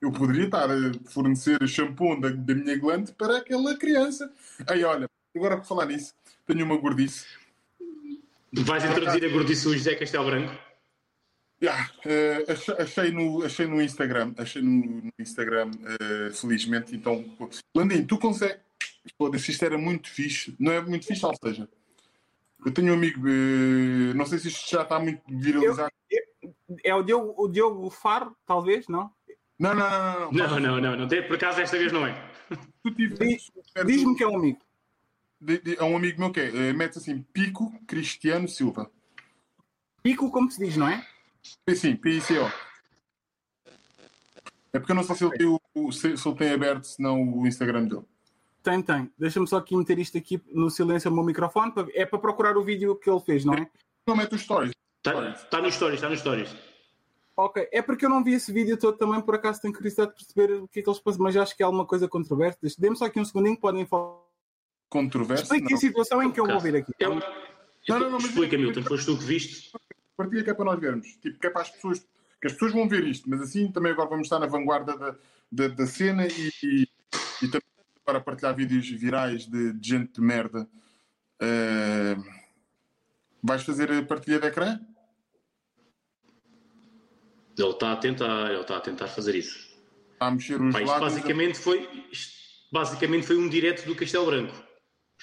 Eu 0.00 0.12
poderia 0.12 0.44
estar 0.44 0.70
a 0.70 0.92
fornecer 1.06 1.66
shampoo 1.66 2.20
da, 2.20 2.30
da 2.30 2.54
minha 2.54 2.78
glande 2.78 3.12
para 3.12 3.38
aquela 3.38 3.76
criança. 3.76 4.32
Aí, 4.68 4.84
olha, 4.84 5.08
agora 5.34 5.56
por 5.56 5.66
falar 5.66 5.86
nisso, 5.86 6.14
tenho 6.46 6.64
uma 6.64 6.76
gordice. 6.76 7.26
Vais 8.52 8.84
introduzir 8.84 9.24
a 9.24 9.28
gordice 9.28 9.64
do 9.64 9.76
José 9.76 9.96
Castelo 9.96 10.26
Branco? 10.26 10.54
Ah, 11.62 11.88
eh, 12.04 12.44
achei, 12.78 13.10
no, 13.10 13.42
achei 13.42 13.66
no 13.66 13.80
Instagram, 13.80 14.34
achei 14.36 14.60
no, 14.60 14.70
no 15.04 15.12
Instagram, 15.18 15.70
eh, 16.00 16.30
felizmente. 16.32 16.94
Então, 16.94 17.24
Landim, 17.74 18.04
tu 18.04 18.18
consegues. 18.18 18.58
Foda-se, 19.18 19.50
isto 19.50 19.64
era 19.64 19.76
muito 19.78 20.08
fixe. 20.10 20.54
Não 20.58 20.72
é 20.72 20.80
muito 20.80 21.06
fixe, 21.06 21.24
ou 21.24 21.34
seja, 21.42 21.68
eu 22.64 22.72
tenho 22.72 22.92
um 22.92 22.96
amigo, 22.96 23.20
eh, 23.28 24.14
não 24.14 24.26
sei 24.26 24.38
se 24.38 24.48
isto 24.48 24.70
já 24.70 24.82
está 24.82 24.98
muito 24.98 25.22
viralizado. 25.28 25.90
É 26.82 26.94
o 26.94 27.02
Diogo, 27.02 27.34
o 27.36 27.48
Diogo 27.48 27.90
Faro, 27.90 28.36
talvez, 28.46 28.88
não? 28.88 29.10
Não, 29.58 29.74
não, 29.74 29.88
não, 29.88 30.32
não. 30.32 30.32
Não, 30.32 30.60
não, 30.60 30.80
não, 30.80 30.96
não. 30.96 31.08
tem- 31.08 31.26
Por 31.26 31.36
acaso 31.36 31.58
desta 31.58 31.78
vez 31.78 31.92
não 31.92 32.06
é. 32.06 32.14
Diz-me 33.86 34.16
que 34.16 34.22
é 34.24 34.28
um 34.28 34.36
amigo. 34.36 34.58
de- 35.40 35.58
de- 35.60 35.76
É 35.78 35.84
um 35.84 35.96
amigo 35.96 36.20
meu 36.20 36.30
que 36.32 36.40
é, 36.40 36.72
mete 36.72 36.98
assim, 36.98 37.22
Pico 37.32 37.72
Cristiano 37.86 38.48
Silva. 38.48 38.90
Pico, 40.02 40.30
como 40.30 40.50
se 40.50 40.62
diz, 40.64 40.76
não 40.76 40.88
é? 40.88 41.06
Sim, 41.74 41.96
PICO. 41.96 42.50
É 44.72 44.78
porque 44.78 44.92
eu 44.92 44.96
não 44.96 45.04
sei 45.04 45.14
se 45.16 45.24
ele 45.24 45.36
tem, 45.36 45.46
o, 45.74 45.92
se, 45.92 46.16
se 46.16 46.28
ele 46.28 46.36
tem 46.36 46.52
aberto, 46.52 46.84
senão 46.84 47.22
o 47.22 47.46
Instagram 47.46 47.86
dele. 47.86 48.02
Tem, 48.62 48.82
tem. 48.82 49.12
Deixa-me 49.18 49.46
só 49.46 49.58
aqui 49.58 49.76
meter 49.76 49.98
isto 49.98 50.16
aqui 50.18 50.42
no 50.52 50.70
silêncio 50.70 51.10
do 51.10 51.14
meu 51.14 51.24
microfone. 51.24 51.72
É 51.94 52.04
para 52.04 52.18
procurar 52.18 52.56
o 52.56 52.64
vídeo 52.64 52.96
que 52.96 53.08
ele 53.08 53.20
fez, 53.20 53.44
não 53.44 53.54
é? 53.54 53.70
Não 54.06 54.16
mete 54.16 54.34
os 54.34 54.40
stories. 54.42 54.72
Está 54.96 55.32
tá 55.50 55.60
nos 55.60 55.74
stories, 55.74 55.96
está 55.98 56.08
nos 56.08 56.20
stories. 56.20 56.50
Ok, 57.36 57.68
é 57.72 57.82
porque 57.82 58.06
eu 58.06 58.08
não 58.08 58.22
vi 58.22 58.32
esse 58.34 58.52
vídeo 58.52 58.76
todo 58.76 58.96
também, 58.96 59.20
por 59.20 59.34
acaso 59.34 59.60
tenho 59.60 59.74
curiosidade 59.74 60.12
de 60.12 60.24
perceber 60.24 60.54
o 60.54 60.68
que 60.68 60.78
é 60.78 60.82
que 60.82 60.88
eles 60.88 61.00
passam, 61.00 61.20
mas 61.22 61.36
acho 61.36 61.56
que 61.56 61.62
é 61.64 61.66
alguma 61.66 61.84
coisa 61.84 62.08
controversa. 62.08 62.58
Dê-me 62.78 62.96
só 62.96 63.06
aqui 63.06 63.18
um 63.18 63.24
segundinho, 63.24 63.58
podem 63.58 63.84
falar. 63.84 64.18
Controverso? 64.88 65.42
Explique 65.42 65.74
a 65.74 65.76
situação 65.76 66.22
em 66.22 66.30
que 66.30 66.38
eu 66.38 66.46
vou 66.46 66.54
ouvir 66.54 66.76
aqui. 66.76 66.92
Eu, 66.98 67.16
Não, 67.16 67.20
não, 67.88 67.98
não, 67.98 68.10
mas- 68.12 68.24
Explica, 68.24 68.56
Milton, 68.56 68.82
foste 68.82 69.06
tu 69.06 69.18
que 69.18 69.24
viste. 69.24 69.72
Partilha 70.16 70.44
que 70.44 70.50
é 70.50 70.54
para 70.54 70.64
nós 70.64 70.80
vermos. 70.80 71.06
Tipo, 71.16 71.38
que 71.38 71.46
é 71.46 71.50
para 71.50 71.62
as 71.62 71.70
pessoas. 71.70 72.06
Que 72.40 72.46
as 72.48 72.52
pessoas 72.52 72.72
vão 72.72 72.88
ver 72.88 73.04
isto, 73.04 73.28
mas 73.28 73.40
assim 73.40 73.72
também 73.72 73.92
agora 73.92 74.08
vamos 74.08 74.26
estar 74.26 74.38
na 74.38 74.46
vanguarda 74.46 74.96
da, 74.96 75.16
da, 75.50 75.68
da 75.68 75.86
cena 75.86 76.26
e, 76.26 76.50
e, 76.62 76.88
e 77.42 77.48
também 77.48 77.62
para 78.04 78.20
partilhar 78.20 78.54
vídeos 78.54 78.86
virais 78.88 79.46
de, 79.46 79.72
de 79.72 79.88
gente 79.88 80.12
de 80.12 80.20
merda. 80.20 80.68
Eh, 81.40 82.16
vais 83.42 83.62
fazer 83.62 83.90
a 83.90 84.02
partilha 84.04 84.38
de 84.38 84.46
ecrã? 84.46 84.80
Ele 87.56 87.70
está 87.70 87.92
a 87.92 87.96
tentar, 87.96 88.50
ele 88.50 88.60
está 88.60 88.76
a 88.76 88.80
tentar 88.80 89.08
fazer 89.08 89.34
isso. 89.36 89.74
A 90.20 90.30
mexer 90.30 90.60
os 90.60 90.74
isto 90.74 90.86
lábios. 90.86 91.14
basicamente 91.14 91.58
foi, 91.58 92.06
isto 92.10 92.34
basicamente 92.72 93.26
foi 93.26 93.36
um 93.36 93.48
direto 93.48 93.86
do 93.86 93.94
Castelo 93.94 94.26
Branco. 94.26 94.64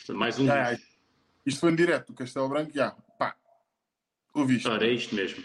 É 0.10 0.14
mais 0.14 0.40
um. 0.40 0.50
Ah, 0.50 0.78
isto 1.46 1.60
foi 1.60 1.72
em 1.72 1.76
direto 1.76 2.08
do 2.08 2.14
Castelo 2.14 2.48
Branco, 2.48 2.72
já. 2.74 2.96
Ouviste? 4.34 4.68
Ora, 4.68 4.86
é 4.86 4.92
isto 4.92 5.14
mesmo. 5.14 5.44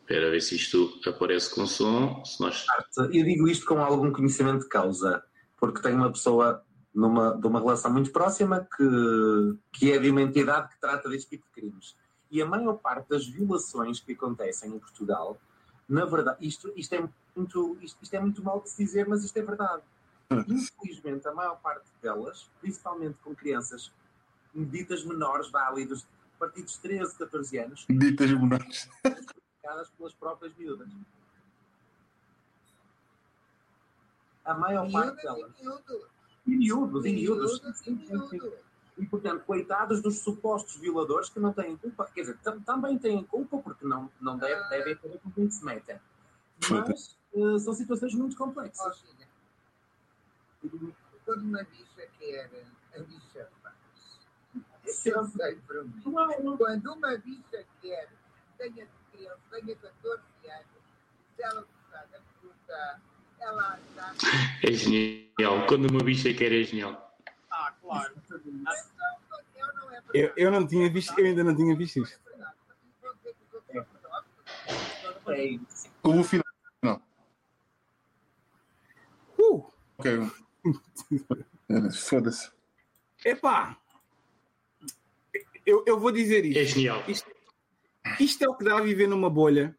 Espera 0.00 0.28
a 0.28 0.30
ver 0.30 0.40
se 0.40 0.54
isto 0.54 1.00
aparece 1.06 1.54
com 1.54 1.66
som. 1.66 2.24
Se 2.24 2.40
nós... 2.40 2.64
Eu 2.96 3.10
digo 3.10 3.48
isto 3.48 3.66
com 3.66 3.78
algum 3.78 4.12
conhecimento 4.12 4.62
de 4.62 4.68
causa, 4.68 5.22
porque 5.58 5.82
tenho 5.82 5.96
uma 5.96 6.12
pessoa 6.12 6.64
numa, 6.94 7.36
de 7.36 7.46
uma 7.46 7.60
relação 7.60 7.92
muito 7.92 8.10
próxima 8.10 8.66
que, 8.76 9.58
que 9.72 9.92
é 9.92 9.98
de 9.98 10.08
uma 10.08 10.22
entidade 10.22 10.70
que 10.70 10.80
trata 10.80 11.08
deste 11.10 11.30
tipo 11.30 11.44
de 11.46 11.52
crimes. 11.52 11.96
E 12.30 12.40
a 12.40 12.46
maior 12.46 12.74
parte 12.74 13.08
das 13.08 13.26
violações 13.26 14.00
que 14.00 14.12
acontecem 14.12 14.70
em 14.70 14.78
Portugal, 14.78 15.38
na 15.88 16.04
verdade, 16.06 16.38
isto, 16.40 16.72
isto, 16.74 16.94
é, 16.94 17.08
muito, 17.34 17.76
isto, 17.82 17.98
isto 18.02 18.14
é 18.14 18.20
muito 18.20 18.42
mal 18.42 18.60
de 18.62 18.70
se 18.70 18.82
dizer, 18.82 19.06
mas 19.06 19.24
isto 19.24 19.36
é 19.36 19.42
verdade. 19.42 19.82
Infelizmente, 20.30 21.28
a 21.28 21.34
maior 21.34 21.60
parte 21.60 21.86
delas, 22.00 22.50
principalmente 22.60 23.18
com 23.22 23.34
crianças 23.34 23.92
ditas 24.64 25.04
menores, 25.04 25.50
vá 25.50 25.68
ali 25.68 25.84
dos 25.86 26.06
partidos 26.38 26.74
de 26.74 26.80
13, 26.80 27.16
14 27.18 27.58
anos, 27.58 27.86
Ditas 27.88 28.30
praticadas 29.02 29.90
pelas 29.90 30.14
próprias 30.14 30.54
miúdas. 30.56 30.88
A 34.44 34.54
maior 34.54 34.90
parte 34.90 35.22
delas. 35.22 35.52
E 36.46 36.50
miúdos, 36.50 37.04
e 37.04 37.12
miúdos. 37.12 37.60
E, 38.98 39.04
portanto, 39.06 39.44
coitados 39.44 40.00
dos 40.00 40.20
supostos 40.20 40.76
violadores 40.76 41.28
que 41.28 41.38
não 41.40 41.52
têm 41.52 41.76
culpa. 41.76 42.06
Quer 42.14 42.20
dizer, 42.22 42.38
tam- 42.38 42.60
também 42.62 42.96
têm 42.98 43.22
culpa 43.24 43.58
porque 43.58 43.84
não, 43.84 44.10
não 44.20 44.38
deve, 44.38 44.68
devem 44.70 44.96
ter 44.96 45.18
com 45.18 45.30
quem 45.32 45.50
se 45.50 45.62
metem. 45.64 45.98
Mas 46.70 47.16
eh, 47.34 47.58
são 47.58 47.74
situações 47.74 48.14
muito 48.14 48.36
complexas. 48.36 49.04
Quando 51.26 51.42
uma 51.42 51.62
bicha 51.64 52.08
quer, 52.18 52.50
a 52.94 53.00
bicha 53.00 53.48
eu 54.86 55.24
sei 55.24 55.56
para 55.66 55.84
mim. 55.84 56.02
Quando 56.56 56.92
uma 56.92 57.16
bicha 57.18 57.64
quer, 57.82 58.08
tenha 58.58 58.88
13, 59.12 59.30
tenha 59.50 59.76
14 59.76 60.22
anos, 60.48 60.66
se 61.34 61.42
ela 61.42 61.62
gostar 61.62 62.06
da 62.06 62.20
fruta, 62.40 63.00
ela 63.40 63.78
está. 63.78 64.14
É 64.62 64.72
genial. 64.72 65.66
Quando 65.66 65.90
uma 65.90 66.02
bicha 66.02 66.32
quer 66.32 66.52
é 66.52 66.62
genial. 66.62 67.16
Ah, 67.50 67.74
claro. 67.80 68.14
Então, 68.16 68.40
eu 68.44 69.74
não 69.74 69.90
é 69.92 70.02
Eu, 70.14 70.32
eu 70.36 70.50
não 70.50 70.66
tinha 70.66 70.90
visto, 70.90 71.18
eu 71.18 71.26
ainda 71.26 71.44
não 71.44 71.56
tinha 71.56 71.76
visto 71.76 72.02
isto. 72.02 72.20
É 75.28 75.44
isso. 75.44 75.90
O 76.04 76.22
final. 76.22 76.44
Não. 76.82 77.02
Uh, 79.38 79.72
Ok. 79.98 80.30
Foda-se. 82.08 82.50
epá! 83.24 83.76
Eu, 85.66 85.82
eu 85.84 85.98
vou 85.98 86.12
dizer 86.12 86.46
isto. 86.46 86.58
É 86.58 86.64
genial. 86.64 87.02
Isto 88.20 88.44
é 88.44 88.48
o 88.48 88.54
que 88.54 88.64
dá 88.64 88.78
a 88.78 88.80
viver 88.80 89.08
numa 89.08 89.28
bolha 89.28 89.76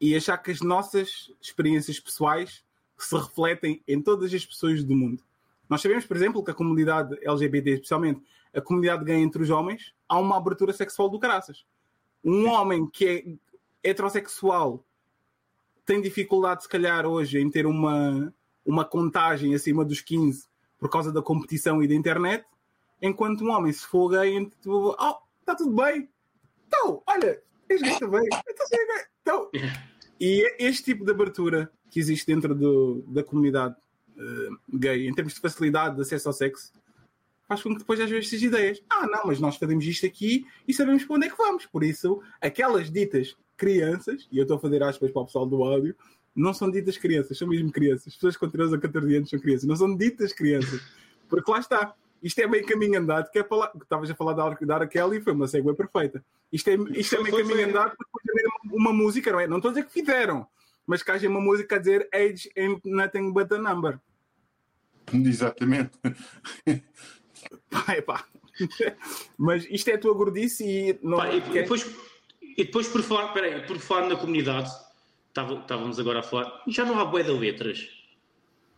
e 0.00 0.14
achar 0.14 0.36
que 0.36 0.50
as 0.50 0.60
nossas 0.60 1.32
experiências 1.40 1.98
pessoais 1.98 2.62
se 2.98 3.16
refletem 3.16 3.82
em 3.88 4.00
todas 4.00 4.32
as 4.32 4.44
pessoas 4.44 4.84
do 4.84 4.94
mundo. 4.94 5.22
Nós 5.68 5.80
sabemos, 5.80 6.04
por 6.04 6.16
exemplo, 6.16 6.44
que 6.44 6.50
a 6.50 6.54
comunidade 6.54 7.16
LGBT, 7.22 7.70
especialmente 7.70 8.22
a 8.54 8.60
comunidade 8.60 9.04
gay 9.04 9.16
entre 9.16 9.42
os 9.42 9.50
homens, 9.50 9.94
há 10.08 10.18
uma 10.18 10.36
abertura 10.36 10.72
sexual 10.72 11.08
do 11.08 11.18
caraças. 11.18 11.64
Um 12.22 12.46
homem 12.48 12.86
que 12.86 13.38
é 13.82 13.90
heterossexual 13.90 14.84
tem 15.84 16.00
dificuldade, 16.00 16.62
se 16.62 16.68
calhar, 16.68 17.06
hoje 17.06 17.38
em 17.38 17.50
ter 17.50 17.66
uma, 17.66 18.32
uma 18.64 18.84
contagem 18.84 19.54
acima 19.54 19.84
dos 19.84 20.00
15 20.00 20.46
por 20.78 20.88
causa 20.88 21.10
da 21.10 21.22
competição 21.22 21.82
e 21.82 21.88
da 21.88 21.94
internet, 21.94 22.44
enquanto 23.06 23.44
um 23.44 23.50
homem, 23.50 23.72
se 23.72 23.86
for 23.86 24.08
gay, 24.10 24.44
tipo, 24.46 24.96
oh, 24.98 25.16
está 25.40 25.54
tudo 25.54 25.74
bem, 25.74 26.08
então, 26.66 27.02
olha, 27.06 27.42
és 27.68 27.82
gay 27.82 27.98
também. 27.98 28.28
Então. 29.26 29.48
Então, 29.52 29.70
e 30.20 30.46
é 30.46 30.66
este 30.66 30.84
tipo 30.84 31.02
de 31.02 31.10
abertura 31.10 31.72
que 31.90 31.98
existe 31.98 32.26
dentro 32.26 32.54
do, 32.54 33.02
da 33.08 33.24
comunidade 33.24 33.74
eh, 34.18 34.48
gay, 34.74 35.08
em 35.08 35.14
termos 35.14 35.34
de 35.34 35.40
facilidade 35.40 35.96
de 35.96 36.02
acesso 36.02 36.28
ao 36.28 36.34
sexo, 36.34 36.72
faz 37.48 37.62
com 37.62 37.70
que 37.70 37.78
depois 37.78 38.00
às 38.00 38.10
vezes 38.10 38.28
seja 38.28 38.46
ideias. 38.46 38.82
Ah, 38.90 39.06
não, 39.06 39.22
mas 39.26 39.40
nós 39.40 39.56
fazemos 39.56 39.84
isto 39.84 40.04
aqui 40.04 40.46
e 40.68 40.74
sabemos 40.74 41.04
para 41.04 41.16
onde 41.16 41.26
é 41.26 41.30
que 41.30 41.36
vamos. 41.36 41.66
Por 41.66 41.82
isso, 41.82 42.22
aquelas 42.40 42.90
ditas 42.90 43.36
crianças, 43.56 44.28
e 44.30 44.38
eu 44.38 44.42
estou 44.42 44.56
a 44.56 44.60
fazer 44.60 44.82
aspas 44.82 45.10
para 45.10 45.22
o 45.22 45.26
pessoal 45.26 45.46
do 45.46 45.64
áudio, 45.64 45.96
não 46.34 46.52
são 46.52 46.70
ditas 46.70 46.98
crianças, 46.98 47.38
são 47.38 47.48
mesmo 47.48 47.70
crianças. 47.70 48.08
As 48.08 48.14
pessoas 48.14 48.36
com 48.36 48.48
13 48.48 48.74
a 48.74 48.78
14 48.78 49.16
anos 49.16 49.30
são 49.30 49.38
crianças, 49.38 49.64
não 49.68 49.76
são 49.76 49.96
ditas 49.96 50.32
crianças. 50.32 50.80
Porque 51.28 51.50
lá 51.50 51.58
está. 51.58 51.94
Isto 52.22 52.38
é 52.40 52.46
meio 52.46 52.64
caminho 52.66 52.98
andado, 52.98 53.30
que 53.30 53.38
é 53.38 53.42
para 53.42 53.56
lá. 53.56 53.68
que 53.70 53.78
Estavas 53.78 54.10
a 54.10 54.14
falar 54.14 54.32
da 54.32 54.48
da 54.78 54.86
Kelly 54.86 55.18
e 55.18 55.20
foi 55.20 55.32
uma 55.34 55.46
segue 55.46 55.72
perfeita. 55.74 56.24
Isto 56.52 56.70
é, 56.70 56.74
isto 56.92 57.16
é 57.16 57.22
meio 57.22 57.36
caminho 57.36 57.54
foi. 57.56 57.64
andado 57.64 57.96
para 57.96 58.32
haver 58.32 58.46
uma, 58.46 58.74
uma 58.76 58.92
música, 58.92 59.30
não 59.32 59.40
é? 59.40 59.46
Não 59.46 59.56
estou 59.58 59.70
a 59.70 59.74
dizer 59.74 59.86
que 59.86 59.92
fizeram, 59.92 60.46
mas 60.86 61.02
que 61.02 61.10
haja 61.10 61.28
uma 61.28 61.40
música 61.40 61.76
a 61.76 61.78
dizer 61.78 62.08
Age 62.14 62.50
ain't 62.56 62.80
nothing 62.84 63.30
but 63.32 63.50
a 63.52 63.58
number. 63.58 63.98
Exatamente. 65.12 65.90
Pá, 67.70 67.94
epá. 67.96 68.24
Mas 69.36 69.66
isto 69.68 69.88
é 69.88 69.94
a 69.94 69.98
tua 69.98 70.14
gordice 70.14 70.64
e 70.64 70.98
não 71.02 71.18
Pá, 71.18 71.28
e, 71.30 71.38
e 71.38 71.40
depois, 71.40 71.90
e 72.40 72.64
depois 72.64 72.88
por 72.88 73.02
falar, 73.02 73.28
peraí, 73.32 73.66
por 73.66 73.78
falar 73.78 74.08
na 74.08 74.16
comunidade, 74.16 74.70
estávamos 75.28 75.98
agora 75.98 76.20
a 76.20 76.22
falar, 76.22 76.62
já 76.68 76.84
não 76.84 76.98
há 76.98 77.04
bué 77.04 77.22
de 77.22 77.32
letras. 77.32 77.88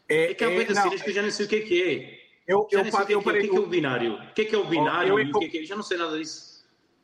é, 0.10 0.32
É 0.32 0.34
que 0.34 0.44
há 0.44 0.52
é, 0.52 0.66
cenas 0.66 1.02
que 1.02 1.10
eu 1.10 1.14
já 1.14 1.22
não 1.22 1.32
sei 1.32 1.46
o 1.46 1.50
que 1.50 1.56
é 1.56 1.60
que 1.62 1.84
é. 1.84 2.20
eu, 2.48 2.68
Já 2.72 2.80
eu, 2.80 2.88
o 2.88 2.92
que 3.06 3.12
é 3.14 3.14
é. 3.16 3.18
O 3.18 3.22
que 3.24 3.30
é 3.40 3.68
binário? 3.68 4.14
O 4.16 4.34
que 4.34 4.42
é 4.42 4.46
que 4.46 4.56
é 4.56 4.58
o 4.58 4.66
binário? 4.66 5.20
eu 5.20 5.28
o 5.28 5.32
co- 5.32 5.40
que 5.40 5.46
é 5.46 5.50
que 5.50 5.58
é- 5.60 5.64
Já 5.66 5.76
não 5.76 5.84
sei 5.84 5.98
nada 5.98 6.18
disso. 6.18 6.54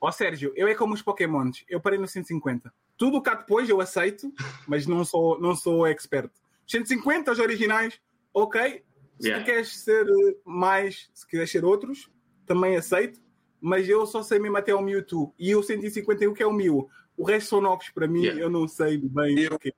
Ó 0.02 0.12
Sérgio, 0.12 0.54
eu 0.56 0.68
é 0.68 0.76
como 0.76 0.94
os 0.94 1.02
Pokémons, 1.02 1.66
eu 1.68 1.80
parei 1.82 2.00
no 2.00 2.08
150. 2.08 2.72
Tudo 2.98 3.18
o 3.18 3.22
cá 3.22 3.34
depois 3.36 3.68
eu 3.70 3.82
aceito, 3.82 4.32
mas 4.68 4.86
não 4.88 5.04
sou, 5.04 5.40
não 5.42 5.56
sou 5.56 5.86
expert. 5.88 6.32
150, 6.68 7.32
os 7.32 7.40
originais, 7.40 8.00
ok. 8.34 8.84
Se 9.20 9.28
Yeah. 9.28 9.44
tu 9.44 9.46
queres 9.52 9.78
ser 9.78 10.06
mais, 10.46 11.10
se 11.14 11.28
quiseres 11.28 11.52
ser 11.52 11.66
outros, 11.66 12.10
também 12.46 12.78
aceito. 12.78 13.20
Mas 13.60 13.90
eu 13.90 14.06
só 14.08 14.24
sei 14.24 14.40
mesmo 14.40 14.56
até 14.56 14.74
o 14.74 14.82
Mewtwo. 14.82 15.34
E 15.38 15.54
o 15.54 15.62
151 15.62 16.34
que 16.34 16.42
é 16.42 16.48
o 16.48 16.54
Mew. 16.54 16.90
O 17.20 17.26
resto 17.26 17.50
são 17.50 17.60
novos 17.62 17.90
para 17.90 18.08
mim, 18.08 18.22
Yeah. 18.22 18.42
eu 18.42 18.50
não 18.50 18.66
sei 18.66 18.98
bem 18.98 19.38
Eu- 19.38 19.56
o 19.56 19.60
quê. 19.60 19.74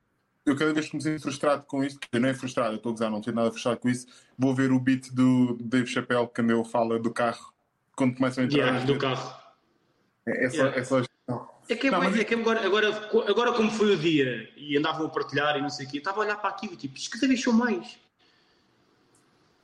Eu 0.46 0.56
cada 0.56 0.72
vez 0.72 0.88
que 0.88 0.96
me 0.96 1.02
sinto 1.02 1.20
frustrado 1.22 1.64
com 1.66 1.82
isto, 1.84 1.98
eu 2.12 2.20
não 2.20 2.28
é 2.28 2.34
frustrado, 2.34 2.72
eu 2.72 2.76
estou 2.76 2.90
a 2.90 2.92
gozar, 2.92 3.10
não 3.10 3.20
tenho 3.20 3.34
nada 3.36 3.50
frustrado 3.50 3.78
com 3.80 3.88
isso, 3.88 4.06
vou 4.38 4.54
ver 4.54 4.70
o 4.72 4.78
beat 4.78 5.12
do 5.12 5.56
Dave 5.60 5.86
Chappelle 5.88 6.28
quando 6.34 6.50
ele 6.52 6.64
fala 6.64 6.98
do 7.00 7.12
carro, 7.12 7.52
quando 7.96 8.16
começam 8.16 8.42
a 8.42 8.46
entrar. 8.46 8.58
Yeah, 8.58 8.84
do 8.84 8.98
carro. 8.98 9.34
É, 10.26 10.46
é 10.46 10.50
só. 10.50 10.56
Yeah. 10.56 10.78
É 10.80 10.84
só... 10.84 11.02
É 11.68 11.76
que, 11.76 11.86
é 11.86 11.90
Não, 11.92 11.98
mas- 12.00 12.16
é 12.18 12.24
que 12.24 12.34
agora, 12.34 12.64
agora, 12.66 12.88
agora, 13.28 13.52
como 13.52 13.70
foi 13.70 13.94
o 13.94 13.96
dia 13.96 14.48
e 14.56 14.76
andavam 14.76 15.06
a 15.06 15.08
partilhar 15.10 15.56
e 15.56 15.62
não 15.62 15.70
sei 15.70 15.86
o 15.86 15.88
quê, 15.90 15.96
eu 15.96 16.00
estava 16.00 16.18
a 16.18 16.24
olhar 16.24 16.36
para 16.36 16.50
aquilo 16.50 16.74
e 16.74 16.76
tipo, 16.76 16.96
isto 16.96 17.10
cada 17.10 17.26
vez 17.28 17.40
são 17.42 17.52
mais. 17.52 17.98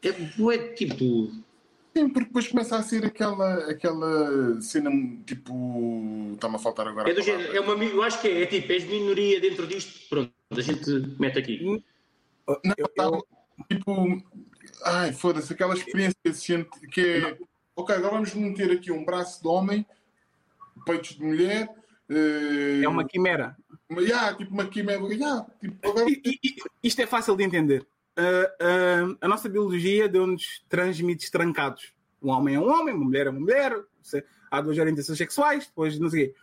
É 0.03 0.12
bué, 0.12 0.59
tipo. 0.74 1.33
Sim, 1.97 2.09
porque 2.11 2.26
depois 2.28 2.47
começa 2.49 2.76
a 2.76 2.82
ser 2.82 3.05
aquela, 3.05 3.70
aquela 3.70 4.61
cena 4.61 4.91
tipo. 5.26 6.30
Está-me 6.34 6.57
a 6.57 6.59
faltar 6.59 6.86
agora. 6.86 7.09
É 7.09 7.12
a 7.12 7.14
do 7.14 7.22
género, 7.22 7.57
é 7.57 7.61
uma, 7.61 7.84
eu 7.84 8.03
acho 8.03 8.20
que 8.20 8.28
é, 8.28 8.43
é 8.43 8.47
tipo, 8.47 8.72
és 8.72 8.84
minoria 8.84 9.41
dentro 9.41 9.66
disto, 9.66 10.09
pronto, 10.09 10.32
a 10.51 10.61
gente 10.61 10.91
mete 11.18 11.39
aqui. 11.39 11.62
Não, 11.64 12.74
Eu- 12.76 12.89
tá, 12.89 13.05
eu- 13.05 13.26
tipo. 13.68 14.22
Ai, 14.84 15.12
foda-se, 15.12 15.53
aquela 15.53 15.74
experiência 15.74 16.16
que 16.22 16.32
se 16.32 16.41
sente 16.47 16.70
que 16.93 17.01
é. 17.01 17.39
Ok, 17.74 17.95
agora 17.95 18.14
vamos 18.14 18.34
meter 18.34 18.70
aqui 18.70 18.93
um 18.93 19.05
braço 19.05 19.41
de 19.43 19.49
homem, 19.49 19.84
peitos 20.84 21.16
de 21.16 21.22
mulher. 21.24 21.68
eh, 22.09 22.80
É 22.84 22.89
uma 22.89 23.05
quimera. 23.05 23.57
yeah, 23.91 24.34
tipo 24.36 24.53
uma 24.53 24.66
quimera. 24.66 25.03
Yeah, 25.07 25.47
tipo, 25.61 25.89
agora 25.89 26.07
isto 26.82 27.01
é 27.03 27.07
fácil 27.07 27.36
de 27.36 27.45
entender. 27.45 27.86
A, 28.18 28.64
a, 28.64 29.16
a 29.20 29.28
nossa 29.28 29.48
biologia 29.48 30.08
deu-nos 30.08 30.64
transmites 30.68 31.30
trancados. 31.30 31.92
Um 32.20 32.30
homem 32.30 32.56
é 32.56 32.60
um 32.60 32.68
homem, 32.68 32.92
uma 32.92 33.04
mulher 33.04 33.28
é 33.28 33.30
uma 33.30 33.38
mulher, 33.38 33.72
há 34.50 34.60
duas 34.60 34.76
orientações 34.76 35.16
sexuais, 35.16 35.66
depois 35.66 35.98
não 35.98 36.10
sei 36.10 36.24
o 36.24 36.26
quê. 36.26 36.34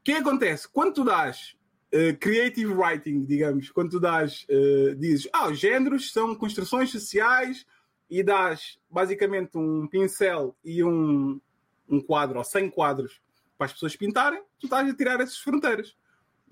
O 0.00 0.04
que 0.04 0.12
acontece? 0.12 0.68
Quando 0.68 0.92
tu 0.92 1.04
dás 1.04 1.56
eh, 1.90 2.12
creative 2.12 2.74
writing, 2.74 3.24
digamos, 3.24 3.70
quando 3.70 3.92
tu 3.92 4.00
dás, 4.00 4.46
dizes, 4.98 5.26
ah, 5.32 5.48
os 5.48 5.58
géneros 5.58 6.12
são 6.12 6.34
construções 6.34 6.90
sociais 6.90 7.64
e 8.10 8.22
dás 8.22 8.78
basicamente 8.90 9.56
um 9.56 9.86
pincel 9.86 10.54
e 10.62 10.84
um, 10.84 11.40
um 11.88 12.00
quadro 12.00 12.36
ou 12.36 12.44
100 12.44 12.68
quadros 12.70 13.22
para 13.56 13.66
as 13.66 13.72
pessoas 13.72 13.96
pintarem, 13.96 14.42
tu 14.58 14.66
estás 14.66 14.88
a 14.88 14.94
tirar 14.94 15.20
essas 15.20 15.38
fronteiras. 15.38 15.96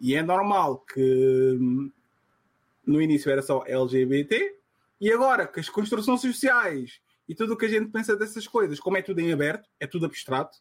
E 0.00 0.14
é 0.14 0.22
normal 0.22 0.78
que 0.78 1.58
hum, 1.60 1.92
no 2.86 3.02
início 3.02 3.30
era 3.30 3.42
só 3.42 3.64
LGBT 3.66 4.61
e 5.02 5.12
agora 5.12 5.48
que 5.48 5.58
as 5.58 5.68
construções 5.68 6.20
sociais 6.20 7.00
e 7.28 7.34
tudo 7.34 7.54
o 7.54 7.56
que 7.56 7.66
a 7.66 7.68
gente 7.68 7.90
pensa 7.90 8.14
dessas 8.14 8.46
coisas, 8.46 8.78
como 8.78 8.96
é 8.96 9.02
tudo 9.02 9.18
em 9.18 9.32
aberto, 9.32 9.68
é 9.80 9.84
tudo 9.84 10.06
abstrato, 10.06 10.58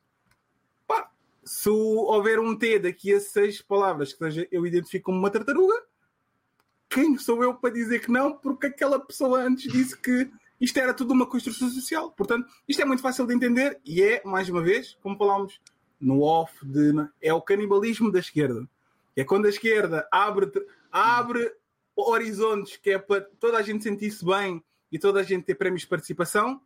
pá, 0.87 1.11
se 1.43 1.69
houver 1.69 2.39
um 2.39 2.57
T 2.57 2.79
daqui 2.79 3.13
a 3.13 3.19
seis 3.19 3.61
palavras 3.61 4.13
que 4.13 4.47
eu 4.51 4.65
identifico 4.65 5.05
como 5.05 5.19
uma 5.19 5.29
tartaruga, 5.29 5.75
quem 6.89 7.19
sou 7.19 7.43
eu 7.43 7.53
para 7.53 7.71
dizer 7.71 7.99
que 7.99 8.11
não? 8.11 8.35
Porque 8.35 8.65
aquela 8.65 8.99
pessoa 8.99 9.43
antes 9.43 9.71
disse 9.71 9.95
que 9.95 10.31
isto 10.59 10.77
era 10.79 10.91
tudo 10.91 11.13
uma 11.13 11.27
construção 11.27 11.69
social. 11.69 12.11
Portanto, 12.11 12.51
isto 12.67 12.81
é 12.81 12.85
muito 12.85 13.03
fácil 13.03 13.27
de 13.27 13.35
entender 13.35 13.79
e 13.85 14.01
é, 14.01 14.23
mais 14.25 14.49
uma 14.49 14.63
vez, 14.63 14.97
como 15.03 15.17
falámos 15.19 15.61
no 15.99 16.23
off, 16.23 16.65
de, 16.65 16.93
é 17.21 17.31
o 17.31 17.41
canibalismo 17.43 18.11
da 18.11 18.17
esquerda. 18.17 18.67
É 19.15 19.23
quando 19.23 19.45
a 19.45 19.49
esquerda 19.49 20.07
abre, 20.11 20.51
abre 20.91 21.53
horizontes 21.95 22.77
que 22.77 22.91
é 22.91 22.97
para 22.97 23.21
toda 23.39 23.57
a 23.57 23.61
gente 23.61 23.83
sentir-se 23.83 24.25
bem 24.25 24.63
e 24.91 24.97
toda 24.99 25.19
a 25.19 25.23
gente 25.23 25.43
ter 25.45 25.55
prémios 25.55 25.81
de 25.81 25.87
participação, 25.87 26.61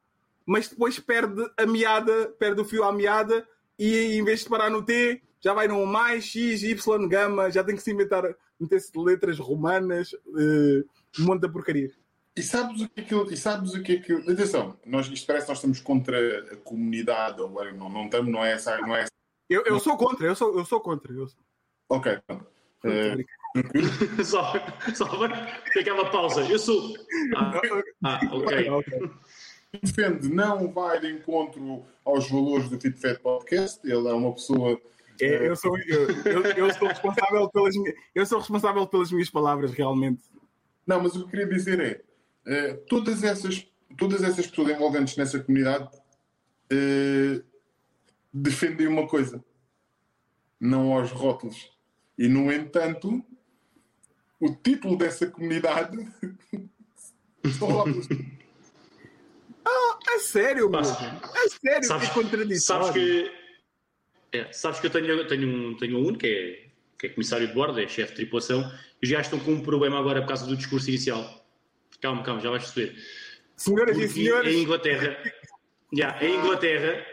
mas 0.46 0.68
depois 0.68 1.00
perde 1.00 1.50
a 1.58 1.66
meada, 1.66 2.28
perde 2.40 2.62
o 2.62 2.66
fio 2.66 2.84
à 2.84 2.92
meada 2.92 3.48
e 3.78 4.16
em 4.18 4.24
vez 4.24 4.42
de 4.42 4.50
parar 4.50 4.70
no 4.70 4.84
T, 4.84 5.22
já 5.42 5.54
vai 5.54 5.68
no 5.68 5.86
mais, 5.86 6.26
X, 6.26 6.64
Y, 6.64 7.08
gama, 7.08 7.52
já 7.52 7.64
tem 7.64 7.76
que 7.76 7.82
se 7.82 7.92
inventar, 7.92 8.24
meter-se 8.60 8.92
de 8.92 9.00
letras 9.00 9.38
romanas, 9.38 10.14
eh, 10.14 10.84
um 11.20 11.26
monte 11.26 11.42
de 11.42 11.50
porcaria. 11.50 11.92
E 12.36 12.42
sabes 12.42 12.82
o 12.82 12.90
que 12.90 13.02
é 13.02 13.04
que 13.04 13.14
eu- 13.14 13.32
e 13.32 13.38
sabes 13.38 13.74
o 13.74 13.82
que 13.84 13.94
é 13.94 14.00
que 14.00 14.14
atenção, 14.14 14.78
nós, 14.86 15.08
isto 15.08 15.26
parece 15.28 15.46
que 15.46 15.52
nós 15.52 15.58
estamos 15.60 15.80
contra 15.80 16.54
a 16.54 16.58
comunidade, 16.58 17.42
ou 17.42 17.50
não, 17.74 17.90
não 17.90 18.06
estamos, 18.06 18.32
não 18.32 18.44
é 18.44 18.52
essa, 18.54 18.78
não 18.82 18.96
é 18.96 19.02
essa. 19.04 19.12
Eu, 19.50 19.64
eu 19.66 19.80
sou 19.80 19.96
contra, 19.96 20.26
eu 20.28 20.36
sou, 20.36 20.58
eu 20.58 20.66
sou 20.66 20.82
contra. 20.82 21.14
Eu 21.14 21.28
sou... 21.28 21.40
Ok, 21.90 22.18
pronto. 22.26 22.48
Eh, 23.56 24.24
só, 24.24 24.54
só 24.94 25.06
aquela 25.80 26.10
pausa. 26.10 26.42
Eu 26.44 26.60
sou. 26.60 26.96
Ah, 27.36 27.62
ah, 28.04 28.20
ok. 28.32 29.12
Defende 29.82 30.30
não 30.30 30.72
vai 30.72 31.00
de 31.00 31.12
encontro 31.12 31.86
aos 32.04 32.30
valores 32.30 32.70
do 32.70 32.80
Fit 32.80 32.98
Fat 33.00 33.20
Podcast. 33.20 33.80
Ele 33.84 34.08
é 34.08 34.14
uma 34.14 34.34
pessoa. 34.34 34.80
É, 35.22 35.48
eu, 35.48 35.56
sou, 35.56 35.78
eu, 35.80 36.10
eu, 36.26 36.42
eu 36.44 36.74
sou 36.74 36.88
responsável 36.90 37.50
pelas, 37.50 37.76
minhas- 37.76 37.96
eu 38.14 38.26
sou 38.26 38.40
responsável 38.40 38.86
pelas 38.88 39.12
minhas 39.12 39.30
palavras, 39.30 39.72
realmente. 39.72 40.24
Não, 40.86 41.02
mas 41.02 41.16
o 41.16 41.20
que 41.20 41.24
eu 41.26 41.30
queria 41.30 41.48
dizer 41.48 41.80
é 41.80 42.02
eh, 42.46 42.74
todas, 42.90 43.24
essas, 43.24 43.66
todas 43.98 44.24
essas 44.24 44.46
pessoas 44.48 44.70
envolventes 44.70 45.16
nessa 45.16 45.40
comunidade 45.40 45.90
eh, 46.70 47.42
defendem 48.34 48.88
uma 48.88 49.08
coisa, 49.08 49.44
não 50.60 50.94
aos 50.94 51.12
rótulos. 51.12 51.72
E, 52.18 52.28
no 52.28 52.52
entanto, 52.52 53.24
o 54.40 54.54
título 54.56 54.98
dessa 54.98 55.28
comunidade 55.28 55.98
rótulos. 57.60 58.08
É 60.08 60.20
sério. 60.20 60.70
Pá, 60.70 60.82
É 60.82 61.50
sério, 61.50 61.88
Sabes, 61.88 62.08
que 62.10 62.14
contraditório. 62.14 62.62
sabes 62.62 62.92
que. 62.92 63.32
É, 64.32 64.52
sabes 64.52 64.80
que 64.80 64.88
eu 64.88 64.92
tenho, 64.92 65.28
tenho, 65.28 65.48
um, 65.48 65.78
tenho 65.78 65.98
um 65.98 66.14
que 66.14 66.28
é, 66.28 66.68
que 67.00 67.08
é 67.08 67.10
comissário 67.10 67.48
de 67.48 67.54
bordo, 67.54 67.80
é 67.80 67.88
chefe 67.88 68.12
de 68.12 68.16
tripulação, 68.18 68.70
e 69.02 69.08
gajos 69.08 69.28
estão 69.28 69.40
com 69.40 69.52
um 69.52 69.62
problema 69.62 69.98
agora 70.00 70.22
por 70.22 70.28
causa 70.28 70.46
do 70.46 70.56
discurso 70.58 70.90
inicial. 70.90 71.46
Calma, 72.02 72.24
calma, 72.24 72.42
já 72.42 72.50
vais 72.50 72.64
perceber. 72.64 73.02
Senhoras 73.56 73.98
e 73.98 74.02
Porque 74.02 74.14
senhores, 74.14 74.54
em 74.54 74.62
Inglaterra, 74.62 75.18
yeah, 75.94 76.26
em 76.26 76.36
Inglaterra, 76.36 77.06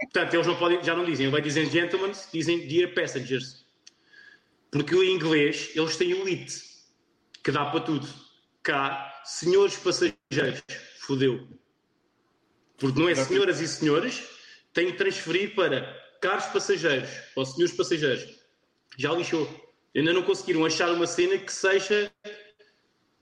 portanto, 0.00 0.34
eles 0.34 0.46
não 0.46 0.56
podem, 0.56 0.82
já 0.82 0.94
não 0.96 1.04
dizem, 1.04 1.28
vai 1.28 1.42
dizer 1.42 1.66
gentlemen, 1.66 2.12
dizem 2.32 2.66
dear 2.66 2.94
passengers. 2.94 3.66
Porque 4.70 4.94
em 4.94 5.14
inglês 5.14 5.70
eles 5.74 5.96
têm 5.96 6.14
o 6.14 6.24
lit, 6.24 6.50
que 7.44 7.50
dá 7.52 7.66
para 7.66 7.80
tudo. 7.80 8.06
Cá, 8.62 9.20
senhores 9.24 9.76
passageiros, 9.76 10.62
fodeu. 11.00 11.48
Porque 12.78 12.98
não 13.00 13.08
é 13.08 13.14
senhoras 13.14 13.60
e 13.60 13.68
senhores, 13.68 14.22
tem 14.72 14.86
que 14.86 14.98
transferir 14.98 15.54
para 15.54 15.82
caros 16.20 16.46
passageiros, 16.46 17.08
ou 17.36 17.44
senhores 17.46 17.74
passageiros. 17.76 18.38
Já 18.98 19.12
lixou. 19.12 19.48
Ainda 19.96 20.12
não 20.12 20.22
conseguiram 20.22 20.64
achar 20.64 20.90
uma 20.92 21.06
cena 21.06 21.38
que 21.38 21.52
seja. 21.52 22.12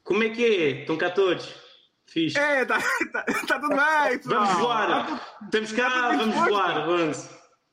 Como 0.04 0.22
é 0.24 0.30
que 0.30 0.44
é? 0.44 0.68
Estão 0.80 0.96
cá 0.96 1.10
todos. 1.10 1.48
Fixe. 2.06 2.38
é, 2.38 2.64
tá, 2.64 2.78
tá, 3.12 3.22
tá 3.24 3.60
tudo 3.60 3.68
bem, 3.76 4.18
pessoal. 4.18 4.40
Vamos 4.40 4.48
Tá 4.48 4.54
voar! 4.58 5.38
Estamos 5.44 5.72
cá, 5.72 6.10
tudo 6.10 6.18
vamos 6.32 6.34
voar, 6.48 6.86
vamos! 6.86 7.28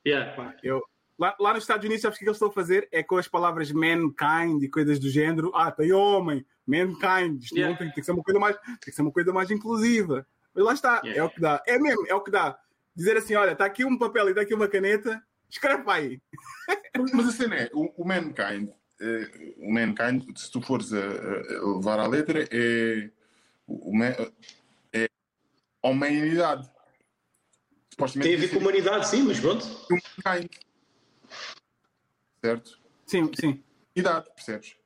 Yeah. 0.06 0.54
Eu- 0.62 0.82
lá, 1.18 1.36
lá 1.40 1.54
nos 1.54 1.62
Estados 1.64 1.84
Unidos, 1.84 2.02
sabes 2.02 2.16
o 2.16 2.18
que 2.18 2.24
eles 2.26 2.36
estão 2.36 2.48
a 2.48 2.52
fazer? 2.52 2.88
É 2.92 3.02
com 3.02 3.16
as 3.16 3.28
palavras 3.28 3.70
mankind 3.72 4.62
e 4.62 4.68
coisas 4.68 4.98
do 4.98 5.08
género. 5.08 5.50
Ah, 5.54 5.70
tem 5.70 5.92
homem, 5.92 6.44
mankind. 6.66 7.42
Isto 7.42 7.54
não 7.54 7.60
Yeah. 7.62 7.78
tem, 7.78 7.88
tem 7.88 7.94
que 7.96 8.02
ser 8.04 8.12
uma 8.12 8.22
coisa 8.22 8.38
mais, 8.40 8.56
tem 8.56 8.76
que 8.84 8.92
ser 8.92 9.02
uma 9.02 9.12
coisa 9.12 9.32
mais 9.32 9.50
inclusiva. 9.50 10.26
Mas 10.54 10.64
lá 10.64 10.72
está, 10.72 11.00
Yeah. 11.04 11.20
é 11.20 11.24
o 11.24 11.30
que 11.30 11.40
dá. 11.40 11.62
É 11.66 11.78
mesmo, 11.78 12.06
é 12.06 12.14
o 12.14 12.20
que 12.22 12.30
dá. 12.30 12.58
Dizer 12.94 13.16
assim, 13.16 13.34
olha, 13.34 13.52
está 13.52 13.64
aqui 13.66 13.84
um 13.84 13.98
papel 13.98 14.26
e 14.26 14.30
está 14.30 14.40
aqui 14.42 14.54
uma 14.54 14.68
caneta, 14.68 15.22
escreve 15.50 15.82
aí. 15.90 16.20
Mas 17.12 17.28
a 17.28 17.32
cena 17.32 17.54
é, 17.56 17.70
o, 17.74 17.92
o 18.02 18.06
Mankind, 18.06 18.70
eh, 19.00 19.54
o 19.58 19.70
Mankind, 19.72 20.34
se 20.36 20.50
tu 20.50 20.62
fores 20.62 20.92
a, 20.94 20.98
a- 20.98 21.76
levar 21.76 21.98
à 21.98 22.06
letra, 22.06 22.48
é, 22.50 23.10
o, 23.66 23.92
é 24.92 25.08
a 25.82 25.88
humanidade. 25.88 26.70
Tem 28.20 28.34
a 28.34 28.38
ver 28.38 28.48
com 28.48 28.56
a 28.56 28.58
humanidade, 28.60 29.08
sim, 29.08 29.22
mas 29.24 29.38
pronto. 29.40 29.64
Mankind. 29.90 30.50
Certo? 32.46 32.80
Sim, 33.04 33.30
sim. 33.34 33.64
Idade, 33.94 34.30
percebes? 34.34 34.76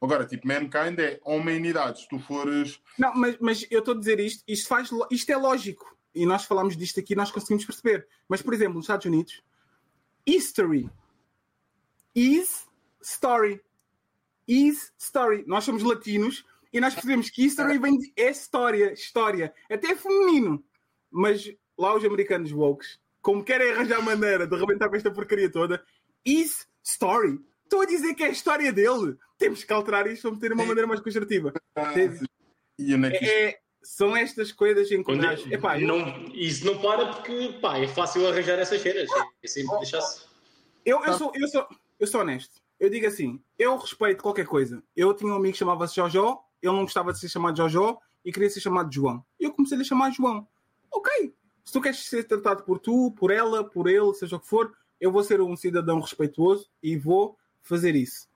Agora, 0.00 0.24
tipo, 0.24 0.48
Mankind 0.48 0.98
é 0.98 1.20
humanidade. 1.24 2.00
Se 2.00 2.08
tu 2.08 2.18
fores. 2.18 2.80
Não, 2.98 3.14
mas, 3.14 3.36
mas 3.38 3.66
eu 3.70 3.80
estou 3.80 3.94
a 3.94 3.98
dizer 3.98 4.18
isto, 4.18 4.42
isto, 4.48 4.66
faz, 4.66 4.88
isto 5.10 5.30
é 5.30 5.36
lógico. 5.36 5.94
E 6.14 6.24
nós 6.24 6.44
falamos 6.46 6.76
disto 6.76 6.98
aqui, 6.98 7.14
nós 7.14 7.30
conseguimos 7.30 7.66
perceber. 7.66 8.08
Mas, 8.26 8.40
por 8.40 8.54
exemplo, 8.54 8.74
nos 8.74 8.84
Estados 8.84 9.04
Unidos, 9.04 9.42
history 10.26 10.88
is 12.14 12.66
story. 13.02 13.60
Is 14.48 14.92
story. 14.98 15.44
Nós 15.46 15.64
somos 15.64 15.82
latinos 15.82 16.44
e 16.72 16.80
nós 16.80 16.94
percebemos 16.94 17.28
que 17.28 17.44
history 17.44 17.78
vem 17.78 17.98
de 17.98 18.10
é 18.16 18.30
história, 18.30 18.92
história. 18.94 19.52
Até 19.70 19.88
é 19.88 19.96
feminino. 19.96 20.64
Mas 21.10 21.52
lá 21.76 21.94
os 21.94 22.04
americanos 22.04 22.52
woke, 22.52 22.86
como 23.20 23.44
querem 23.44 23.72
arranjar 23.72 24.02
maneira 24.02 24.46
de 24.46 24.54
arrebentar 24.54 24.88
com 24.88 24.96
esta 24.96 25.10
porcaria 25.10 25.50
toda, 25.52 25.84
is 26.24 26.69
story. 26.92 27.40
Estou 27.64 27.82
a 27.82 27.86
dizer 27.86 28.14
que 28.14 28.22
é 28.22 28.26
a 28.26 28.30
história 28.30 28.72
dele. 28.72 29.16
Temos 29.38 29.62
que 29.64 29.72
alterar 29.72 30.06
isto 30.06 30.22
para 30.22 30.32
meter 30.32 30.52
uma 30.52 30.64
maneira 30.64 30.86
mais 30.86 31.00
construtiva. 31.00 31.52
E 32.78 32.94
onde 32.94 33.06
é 33.06 33.10
que 33.10 33.24
isto- 33.24 33.34
É, 33.34 33.58
são 33.82 34.16
estas 34.16 34.52
coisas 34.52 34.90
em 34.90 34.98
que 34.98 35.04
Quando- 35.04 35.22
nós- 35.22 35.46
Epá, 35.50 35.78
não, 35.78 36.24
isso 36.34 36.64
não 36.66 36.78
para 36.80 37.06
porque 37.14 37.58
pá, 37.60 37.78
é 37.78 37.86
fácil 37.88 38.26
arranjar 38.28 38.58
essas 38.58 38.80
cenas. 38.80 39.08
É 39.42 39.46
sempre 39.46 39.76
deixar-se. 39.78 40.22
eu, 40.84 41.02
eu, 41.04 41.12
sou, 41.14 41.32
eu, 41.34 41.48
sou, 41.48 41.66
eu 41.98 42.06
sou 42.06 42.20
honesto. 42.20 42.60
Eu 42.78 42.88
digo 42.90 43.06
assim, 43.06 43.40
eu 43.58 43.76
respeito 43.76 44.22
qualquer 44.22 44.46
coisa. 44.46 44.82
Eu 44.96 45.12
tinha 45.14 45.30
um 45.32 45.36
amigo 45.36 45.52
que 45.52 45.58
chamava-se 45.58 45.96
Jojó, 45.96 46.42
ele 46.62 46.72
não 46.72 46.82
gostava 46.84 47.12
de 47.12 47.18
ser 47.20 47.28
chamado 47.28 47.56
Jojó 47.56 47.98
e 48.24 48.32
queria 48.32 48.48
ser 48.50 48.60
chamado 48.60 48.92
João. 48.92 49.24
Eu 49.38 49.52
comecei 49.52 49.76
a 49.76 49.78
lhe 49.80 49.84
chamar 49.84 50.10
João. 50.10 50.46
Ok, 50.90 51.34
se 51.64 51.72
tu 51.72 51.80
queres 51.80 51.98
ser 52.06 52.24
tratado 52.24 52.62
por 52.64 52.78
tu, 52.78 53.12
por 53.12 53.30
ela, 53.30 53.62
por 53.62 53.86
ele, 53.88 54.12
seja 54.14 54.36
o 54.36 54.40
que 54.40 54.46
for, 54.48 54.74
eu 55.00 55.10
vou 55.10 55.22
ser 55.24 55.40
um 55.40 55.56
cidadão 55.56 56.00
respeituoso 56.00 56.68
e 56.82 56.96
vou 56.96 57.36
fazer 57.62 57.94
isso. 57.94 58.28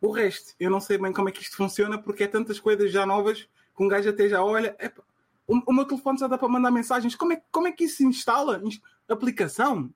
O 0.00 0.10
resto, 0.12 0.54
eu 0.60 0.70
não 0.70 0.80
sei 0.80 0.98
bem 0.98 1.12
como 1.12 1.28
é 1.28 1.32
que 1.32 1.42
isto 1.42 1.56
funciona 1.56 2.00
porque 2.00 2.24
é 2.24 2.26
tantas 2.28 2.60
coisas 2.60 2.92
já 2.92 3.04
novas 3.06 3.42
que 3.76 3.82
um 3.82 3.88
gajo 3.88 4.08
até 4.10 4.28
já 4.28 4.42
olha. 4.44 4.76
Epá, 4.78 5.02
o, 5.46 5.70
o 5.70 5.72
meu 5.72 5.84
telefone 5.84 6.18
já 6.18 6.26
dá 6.28 6.36
para 6.38 6.48
mandar 6.48 6.70
mensagens. 6.70 7.14
Como 7.16 7.32
é, 7.32 7.42
como 7.50 7.66
é 7.66 7.72
que 7.72 7.84
isso 7.84 7.96
se 7.96 8.04
instala? 8.04 8.60
Ins- 8.62 8.80
Aplicação? 9.08 9.92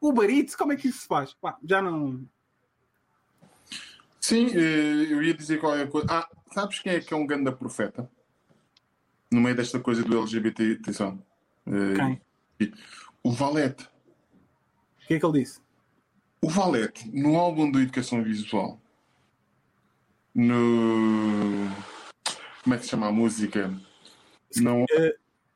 Uber 0.00 0.28
Eats? 0.28 0.54
Como 0.56 0.72
é 0.72 0.76
que 0.76 0.88
isso 0.88 1.00
se 1.02 1.06
faz? 1.06 1.32
Pá, 1.34 1.56
já 1.64 1.80
não. 1.80 2.26
Sim, 4.20 4.48
eh, 4.54 5.06
eu 5.12 5.22
ia 5.22 5.32
dizer 5.32 5.58
qualquer 5.60 5.88
coisa. 5.88 6.06
Ah, 6.10 6.28
sabes 6.52 6.80
quem 6.80 6.92
é 6.94 7.00
que 7.00 7.14
é 7.14 7.16
um 7.16 7.26
ganda 7.26 7.52
profeta? 7.52 8.10
No 9.30 9.40
meio 9.40 9.54
desta 9.56 9.78
coisa 9.80 10.02
do 10.02 10.18
LGBT, 10.18 10.78
atenção. 10.82 11.22
Eh, 11.66 12.18
Quem? 12.58 12.70
O 13.22 13.32
Valete. 13.32 13.88
O 15.06 15.08
que 15.08 15.14
é 15.14 15.20
que 15.20 15.24
ele 15.24 15.38
disse? 15.38 15.60
O 16.42 16.48
Valete, 16.48 17.08
no 17.16 17.36
álbum 17.36 17.70
do 17.70 17.80
Educação 17.80 18.24
Visual, 18.24 18.80
no. 20.34 21.70
Como 22.64 22.74
é 22.74 22.78
que 22.78 22.82
se 22.82 22.90
chama 22.90 23.06
a 23.06 23.12
música? 23.12 23.72
Não. 24.56 24.84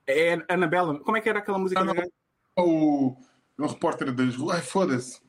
É 0.06 0.38
Annabella. 0.48 1.00
Como 1.00 1.16
é 1.16 1.20
que 1.20 1.28
era 1.28 1.40
aquela 1.40 1.58
música? 1.58 1.82
Não. 1.82 1.94
O, 2.56 3.16
o 3.58 3.66
repórter 3.66 4.12
das 4.12 4.36
ruas. 4.36 4.58
Ai, 4.58 4.62
foda-se. 4.62 5.20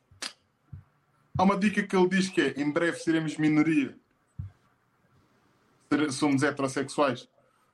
Há 1.35 1.41
uma 1.41 1.57
dica 1.57 1.81
que 1.81 1.95
ele 1.95 2.07
diz 2.07 2.29
que 2.29 2.41
é: 2.41 2.61
em 2.61 2.69
breve 2.69 2.99
seremos 2.99 3.37
minoria. 3.37 3.97
Somos 6.11 6.43
heterossexuais. 6.43 7.27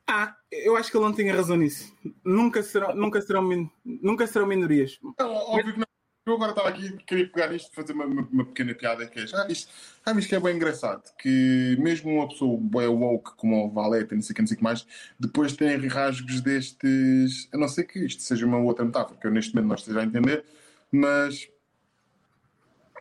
Ah, 0.06 0.34
eu 0.50 0.78
acho 0.78 0.90
que 0.90 0.96
ele 0.96 1.04
não 1.04 1.12
tinha 1.12 1.36
razão 1.36 1.58
nisso. 1.58 1.94
Nunca 2.24 2.62
serão, 2.62 2.94
nunca 2.94 3.20
serão, 3.20 3.70
nunca 3.84 4.26
serão 4.26 4.46
minorias. 4.46 4.98
Não, 5.18 5.30
óbvio 5.30 5.74
que 5.74 5.80
não. 5.80 5.87
Eu 6.28 6.34
agora 6.34 6.50
estava 6.50 6.68
aqui, 6.68 6.92
queria 7.06 7.26
pegar 7.28 7.54
isto 7.54 7.74
fazer 7.74 7.92
uma, 7.94 8.04
uma- 8.04 8.44
pequena 8.44 8.74
piada 8.74 9.06
que 9.06 9.20
é. 9.20 9.26
Já 9.26 9.44
viste, 9.46 9.68
já 10.06 10.12
viste 10.12 10.28
que 10.28 10.34
é 10.34 10.40
bem 10.40 10.56
engraçado? 10.56 11.02
Que 11.18 11.76
mesmo 11.80 12.10
uma 12.12 12.28
pessoa 12.28 12.58
bem 12.60 12.86
woke 12.86 13.32
como 13.36 13.64
o 13.66 13.70
Valete, 13.70 14.14
não 14.14 14.20
sei 14.22 14.32
o 14.32 14.36
que, 14.36 14.42
não 14.42 14.46
sei 14.46 14.54
o 14.54 14.58
que 14.58 14.62
mais, 14.64 14.86
depois 15.18 15.54
tem 15.54 15.76
rasgos 15.88 16.40
destes. 16.40 17.48
A 17.52 17.56
não 17.56 17.68
ser 17.68 17.84
que 17.84 17.98
isto 18.04 18.22
seja 18.22 18.46
uma 18.46 18.58
outra 18.58 18.84
metáfora, 18.84 19.18
que 19.18 19.26
eu 19.26 19.30
neste 19.30 19.54
momento 19.54 19.68
não 19.68 19.76
esteja 19.76 20.00
a 20.00 20.04
entender, 20.04 20.44
mas. 20.92 21.48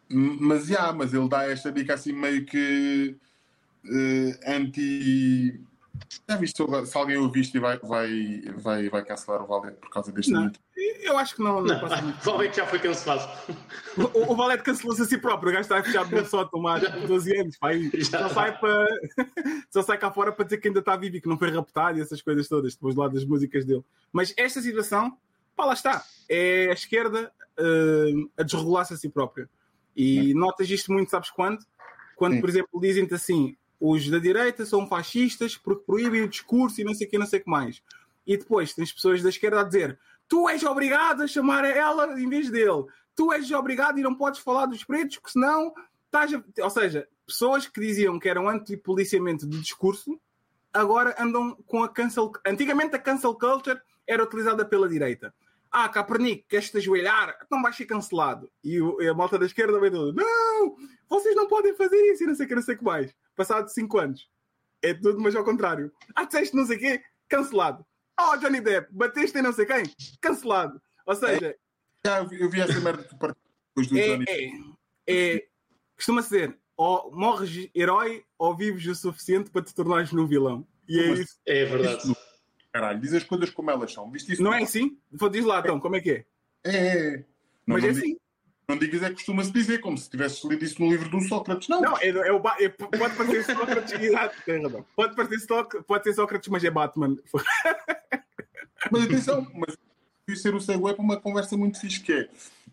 Mas, 0.10 0.68
já, 0.68 0.94
mas 0.94 1.14
ele 1.14 1.28
dá 1.28 1.44
esta 1.52 1.72
dica 1.72 1.94
assim 1.94 2.14
meio 2.14 2.46
que. 2.46 3.18
eh, 3.86 4.40
anti. 4.56 5.62
Já 6.30 6.36
viste? 6.36 6.64
Se 6.86 6.98
alguém 6.98 7.18
ouvir 7.18 7.42
isto 7.42 7.58
e 7.58 7.60
vai, 7.60 7.78
vai, 7.80 8.42
vai, 8.58 8.90
vai 8.90 9.04
cancelar 9.04 9.42
o 9.42 9.48
Valete 9.48 9.78
por 9.78 9.90
causa 9.90 10.12
deste 10.12 10.34
mito. 10.34 10.60
Eu 11.02 11.18
acho 11.18 11.36
que 11.36 11.42
não, 11.42 11.62
não, 11.62 11.80
Não, 11.80 12.04
muito. 12.04 12.18
provavelmente 12.22 12.58
já 12.58 12.68
foi 12.68 12.80
cancelado. 12.80 13.30
O, 14.14 14.34
o 14.34 14.36
Valete 14.36 14.64
cancelou-se 14.64 15.02
a 15.02 15.06
si 15.06 15.18
próprio. 15.18 15.50
O 15.50 15.54
gajo 15.54 15.62
está 15.62 15.82
fechado 15.82 16.16
num 16.16 16.26
sótão 16.26 16.68
há 16.68 16.80
12 16.80 17.38
anos. 17.38 17.58
Já. 17.94 18.20
só, 18.20 18.30
sai 18.30 18.58
para... 18.58 18.88
só 19.72 19.82
sai 19.82 19.98
cá 19.98 20.12
fora 20.12 20.32
para 20.32 20.46
dizer 20.46 20.58
que 20.58 20.68
ainda 20.68 20.80
está 20.80 20.96
vivo 20.96 21.16
e 21.16 21.22
que 21.22 21.30
não 21.30 21.38
foi 21.38 21.50
raptado 21.50 21.98
e 21.98 22.02
essas 22.02 22.22
coisas 22.22 22.48
todas, 22.48 22.74
depois 22.74 22.96
lá 22.96 23.08
das 23.08 23.26
músicas 23.26 23.66
dele. 23.66 23.84
Mas 24.12 24.34
esta 24.38 24.62
situação, 24.62 25.18
pá, 25.56 25.66
lá 25.66 25.74
está. 25.74 26.04
É 26.30 26.68
a 26.70 26.74
esquerda 26.74 27.32
eh, 27.58 28.12
a 28.38 28.44
desregular-se 28.44 28.94
a 28.94 28.98
si 28.98 29.10
própria. 29.10 29.50
E 29.96 30.34
notas 30.36 30.70
isto 30.70 30.92
muito, 30.92 31.10
sabes 31.10 31.32
quando? 31.32 31.66
Quando, 32.16 32.34
Sim. 32.34 32.42
por 32.42 32.50
exemplo, 32.50 32.82
dizem-te 32.82 33.16
assim: 33.16 33.58
os 33.80 34.10
da 34.10 34.20
direita 34.20 34.66
são 34.66 34.88
fascistas 34.88 35.56
porque 35.56 35.84
proíbem 35.86 36.24
o 36.24 36.28
discurso 36.28 36.82
e 36.82 36.84
não 36.84 36.94
sei 36.94 37.08
o 37.08 37.10
que, 37.10 37.18
não 37.18 37.26
sei 37.26 37.40
o 37.40 37.44
que 37.44 37.50
mais. 37.50 37.82
E 38.26 38.36
depois 38.36 38.74
tens 38.74 38.92
pessoas 38.92 39.22
da 39.22 39.30
esquerda 39.30 39.62
a 39.62 39.64
dizer: 39.64 40.00
tu 40.28 40.50
és 40.50 40.64
obrigado 40.64 41.24
a 41.24 41.28
chamar 41.28 41.64
ela 41.66 42.20
em 42.20 42.30
vez 42.30 42.50
dele. 42.50 42.86
Tu 43.16 43.32
és 43.34 43.52
obrigado 43.52 43.98
e 44.00 44.04
não 44.04 44.16
podes 44.16 44.40
falar 44.40 44.68
dos 44.68 44.84
pretos, 44.84 45.18
porque 45.18 45.32
senão 45.32 45.74
estás 46.06 46.34
a... 46.34 46.44
Ou 46.64 46.70
seja, 46.70 47.08
pessoas 47.26 47.68
que 47.68 47.82
diziam 47.82 48.20
que 48.20 48.30
eram 48.30 48.48
anti-policiamento 48.48 49.48
de 49.48 49.60
discurso 49.60 50.20
agora 50.74 51.16
andam 51.20 51.56
com 51.66 51.84
a 51.84 51.90
cancel. 51.90 52.32
Antigamente 52.46 52.96
a 52.96 53.00
cancel 53.00 53.34
culture 53.36 53.80
era 54.06 54.24
utilizada 54.24 54.64
pela 54.64 54.88
direita. 54.88 55.34
Ah, 55.80 55.90
Capernic, 55.90 56.46
queres-te 56.50 56.78
ajoelhar? 56.78 57.38
Então 57.46 57.62
vais 57.62 57.76
ser 57.76 57.86
cancelado. 57.86 58.50
E, 58.64 58.82
o- 58.82 59.00
e 59.02 59.08
a 59.08 59.14
malta 59.14 59.38
da 59.38 59.46
esquerda 59.46 59.80
vem 59.80 59.92
tudo: 59.92 60.14
não, 60.14 60.76
vocês 61.08 61.36
não 61.36 61.48
podem 61.48 61.76
fazer 61.76 61.98
isso 62.12 62.24
e 62.24 62.28
não 62.28 62.34
sei 62.36 62.46
o 62.46 62.50
que, 62.50 62.56
não 62.56 62.62
sei 62.64 62.76
o 62.76 62.78
que 62.80 62.84
mais. 62.84 63.14
Passado 63.36 63.70
5 63.70 63.98
anos. 64.00 64.28
É 64.82 64.94
tudo, 64.94 65.20
mas 65.20 65.36
ao 65.36 65.44
contrário. 65.44 65.92
Ah, 66.16 66.24
disseste 66.26 66.56
não 66.56 66.66
sei 66.66 66.78
o 66.78 66.80
quê? 66.80 67.04
Cancelado. 67.30 67.86
Oh, 68.20 68.36
Johnny 68.38 68.60
Depp, 68.62 68.88
bateste 68.92 69.38
em 69.38 69.42
não 69.44 69.54
sei 69.54 69.66
quem? 69.68 69.84
Cancelado. 70.20 70.82
Ou 71.06 71.16
seja, 71.16 71.56
Já, 72.06 72.20
eu 72.20 72.28
vi, 72.28 72.42
eu 72.42 72.50
vi 72.50 72.62
essa 72.62 72.80
merda 72.80 73.04
que 73.04 73.16
partiu 73.16 73.42
depois 73.76 73.88
do 73.88 73.98
é, 74.00 74.08
Johnny. 74.08 74.26
é, 75.08 75.36
é, 75.36 75.48
costuma-se 75.96 76.30
dizer, 76.30 76.58
ou 76.76 77.12
morres 77.12 77.70
herói 77.76 78.24
ou 78.38 78.56
vives 78.58 78.86
o 78.88 78.96
suficiente 78.96 79.52
para 79.52 79.62
te 79.64 79.76
tornares 79.76 80.12
num 80.12 80.26
vilão. 80.26 80.68
E 80.90 81.00
é 81.00 81.10
Mas- 81.10 81.20
isso. 81.20 81.38
É 81.46 81.66
verdade. 81.66 82.16
Caralho, 82.80 83.00
diz 83.00 83.14
as 83.14 83.24
coisas 83.24 83.50
como 83.50 83.72
elas 83.72 83.92
são. 83.92 84.10
Viste 84.12 84.34
isso? 84.34 84.44
Não 84.44 84.54
é 84.54 84.62
assim? 84.62 84.98
Vou 85.12 85.30
diz 85.30 85.44
lá 85.44 85.60
então, 85.60 85.80
como 85.80 85.96
é 85.96 86.02
que 86.02 86.12
é? 86.12 86.26
É, 86.64 86.76
é. 86.76 86.98
é. 87.16 87.18
Não, 87.66 87.76
Mas 87.76 87.82
não, 87.84 87.90
é 87.90 87.92
assim. 87.92 88.18
não 88.70 88.78
digas 88.78 89.02
é 89.04 89.10
que 89.10 89.16
costuma-se 89.16 89.52
dizer, 89.52 89.80
como 89.80 89.98
se 89.98 90.10
tivesses 90.10 90.44
lido 90.44 90.64
isso 90.64 90.82
no 90.82 90.90
livro 90.90 91.10
do 91.10 91.20
Sócrates. 91.22 91.68
Não, 91.68 91.82
Não, 91.82 91.98
é, 91.98 92.08
é 92.10 92.32
o 92.32 92.42
é- 92.60 92.70
pode 92.70 93.16
parecer 93.16 93.44
Sócrates, 93.46 93.94
exato, 94.00 94.36
tem 94.46 94.62
razão. 94.62 94.86
Pode 94.96 95.16
parecer 95.16 95.40
Sócrates, 95.40 95.88
pode 95.88 96.04
ser 96.04 96.14
Sócrates, 96.14 96.50
mas 96.50 96.64
é 96.64 96.70
Batman. 96.70 97.18
mas 98.92 99.04
atenção, 99.04 99.48
mas 99.56 99.76
isso 100.28 100.42
ser 100.44 100.54
o 100.54 100.60
segue 100.62 100.82
para 100.82 100.96
uma 101.02 101.18
conversa 101.20 101.58
muito 101.58 101.80
fixe 101.80 102.00
que 102.02 102.14
é 102.14 102.30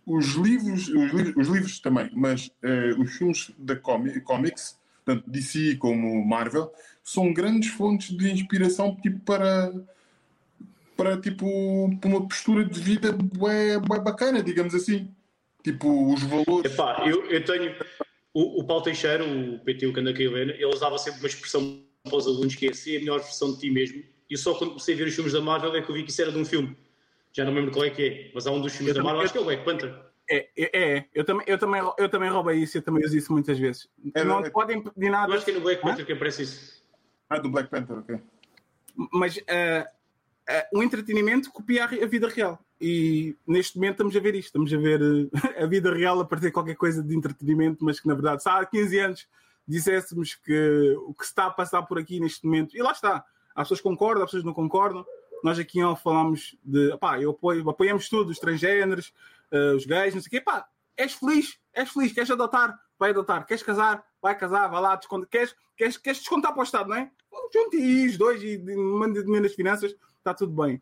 os 0.06 0.34
livros, 0.34 0.88
os 0.88 1.12
livros, 1.12 1.34
os 1.36 1.48
livros 1.48 1.78
também, 1.80 2.10
mas 2.14 2.50
eh, 2.62 2.90
os 2.98 3.16
filmes 3.16 3.50
da 3.56 3.74
comi- 3.74 4.20
comics, 4.20 4.78
tanto 5.04 5.28
DC 5.30 5.76
como 5.76 6.22
Marvel, 6.26 6.70
são 7.02 7.32
grandes 7.32 7.70
fontes 7.70 8.14
de 8.16 8.30
inspiração 8.30 8.94
tipo, 8.96 9.18
para 9.20 9.72
para 10.96 11.20
tipo 11.20 11.46
para 12.00 12.08
uma 12.08 12.26
postura 12.26 12.64
de 12.64 12.80
vida 12.80 13.12
bué, 13.12 13.78
bué 13.78 14.00
bacana, 14.00 14.42
digamos 14.42 14.74
assim. 14.74 15.14
Tipo, 15.62 16.12
os 16.12 16.22
valores. 16.22 16.72
Epá, 16.72 17.04
eu, 17.06 17.24
eu 17.30 17.44
tenho. 17.44 17.74
O, 18.34 18.60
o 18.60 18.64
Paulo 18.64 18.82
Teixeira, 18.82 19.24
o 19.24 19.58
PT, 19.60 19.86
o 19.86 19.92
que 19.94 20.00
anda 20.00 20.10
aqui 20.10 20.26
a 20.26 20.30
ler, 20.30 20.50
ele 20.50 20.66
usava 20.66 20.98
sempre 20.98 21.20
uma 21.20 21.28
expressão 21.28 21.82
para 22.02 22.16
os 22.16 22.26
alunos 22.26 22.54
que 22.54 22.68
é 22.68 22.72
ser 22.72 22.96
a 22.98 23.00
melhor 23.00 23.20
versão 23.20 23.52
de 23.52 23.60
ti 23.60 23.70
mesmo. 23.70 24.02
E 24.28 24.36
só 24.36 24.54
quando 24.54 24.70
comecei 24.70 24.94
a 24.94 24.98
ver 24.98 25.06
os 25.06 25.14
filmes 25.14 25.32
da 25.32 25.40
Marvel 25.40 25.74
é 25.74 25.80
que 25.80 25.88
eu 25.88 25.94
vi 25.94 26.02
que 26.02 26.10
isso 26.10 26.20
era 26.20 26.32
de 26.32 26.38
um 26.38 26.44
filme. 26.44 26.76
Já 27.32 27.44
não 27.44 27.52
me 27.52 27.60
lembro 27.60 27.72
qual 27.72 27.84
é 27.84 27.90
que 27.90 28.02
é, 28.02 28.30
mas 28.34 28.46
há 28.46 28.50
um 28.50 28.60
dos 28.60 28.72
filmes 28.72 28.94
Eu 28.94 29.02
da 29.02 29.04
Marvel, 29.04 29.22
acho 29.22 29.32
que 29.32 29.38
é 29.38 29.40
o 29.40 29.44
Black 29.44 29.64
Panther. 29.64 29.94
É, 30.30 30.48
é, 30.56 30.96
é. 30.96 31.04
Eu, 31.14 31.24
também, 31.24 31.44
eu, 31.46 31.58
também, 31.58 31.82
eu 31.98 32.08
também 32.08 32.30
roubei 32.30 32.58
isso, 32.58 32.78
eu 32.78 32.82
também 32.82 33.04
uso 33.04 33.16
isso 33.16 33.32
muitas 33.32 33.58
vezes. 33.58 33.88
É, 34.14 34.24
não 34.24 34.44
é- 34.44 34.50
podem 34.50 34.82
pedir 34.82 35.06
Eu 35.06 35.12
nada, 35.12 35.34
acho 35.34 35.44
que 35.44 35.50
é 35.50 35.54
no 35.54 35.60
Black 35.60 35.80
Hã? 35.84 35.90
Panther 35.90 36.06
que 36.06 36.12
aparece 36.12 36.42
isso. 36.42 36.84
Ah, 37.30 37.38
do 37.38 37.48
Black 37.48 37.70
Panther, 37.70 37.98
ok. 37.98 38.18
mas 39.12 39.38
ah, 39.48 39.88
ah, 40.48 40.66
o 40.72 40.82
entretenimento 40.82 41.50
copia 41.50 41.84
a, 41.84 42.06
vida 42.06 42.28
real. 42.28 42.58
E 42.80 43.36
neste 43.46 43.76
momento 43.76 43.92
estamos 43.92 44.16
a 44.16 44.20
ver 44.20 44.34
isto, 44.34 44.46
estamos 44.46 44.72
a 44.72 44.76
ver 44.76 45.00
eh, 45.00 45.62
a 45.62 45.66
vida 45.66 45.92
real 45.92 46.20
a 46.20 46.24
partir 46.24 46.46
de 46.46 46.52
qualquer 46.52 46.76
coisa 46.76 47.02
de 47.02 47.16
entretenimento, 47.16 47.84
mas 47.84 48.00
que 48.00 48.08
na 48.08 48.14
verdade, 48.14 48.42
se 48.42 48.48
há 48.48 48.64
15 48.64 48.98
anos 48.98 49.28
disséssemos 49.66 50.34
que 50.34 50.94
o 51.06 51.14
que 51.14 51.24
se 51.24 51.30
está 51.30 51.46
a 51.46 51.50
passar 51.50 51.82
por 51.82 51.98
aqui 51.98 52.20
neste 52.20 52.44
momento, 52.44 52.76
e 52.76 52.82
lá 52.82 52.92
está, 52.92 53.24
há 53.54 53.62
pessoas 53.62 53.80
concordam, 53.80 54.22
há 54.22 54.26
pessoas 54.26 54.44
não 54.44 54.52
concordam. 54.52 55.04
Nós 55.42 55.58
aqui 55.58 55.82
ó, 55.82 55.94
falamos 55.94 56.56
de 56.62 56.96
pá, 56.98 57.20
eu 57.20 57.30
apoio, 57.30 57.68
apoiamos 57.68 58.08
tudo, 58.08 58.30
os 58.30 58.38
transgêneros, 58.38 59.12
eh, 59.50 59.74
os 59.74 59.86
gays, 59.86 60.14
não 60.14 60.20
sei 60.20 60.28
o 60.28 60.30
quê, 60.30 60.40
pá, 60.40 60.66
és 60.96 61.14
feliz, 61.14 61.58
és 61.72 61.90
feliz, 61.90 62.12
queres 62.12 62.30
adotar, 62.30 62.78
vai 62.98 63.10
adotar, 63.10 63.46
queres 63.46 63.62
casar, 63.62 64.04
vai 64.20 64.36
casar, 64.36 64.68
vai 64.68 64.80
lá, 64.80 64.98
queres, 65.30 65.54
queres, 65.76 65.96
queres 65.96 66.18
descontar 66.18 66.52
para 66.52 66.60
o 66.60 66.64
Estado, 66.64 66.88
não 66.88 66.96
é? 66.96 67.10
Junte 67.52 67.76
aí 67.76 68.06
os 68.06 68.16
dois 68.16 68.42
e 68.42 68.56
de- 68.56 68.76
mande 68.76 69.22
dinheiro 69.22 69.44
nas 69.44 69.54
finanças, 69.54 69.94
está 70.24 70.32
tudo 70.32 70.62
bem. 70.62 70.80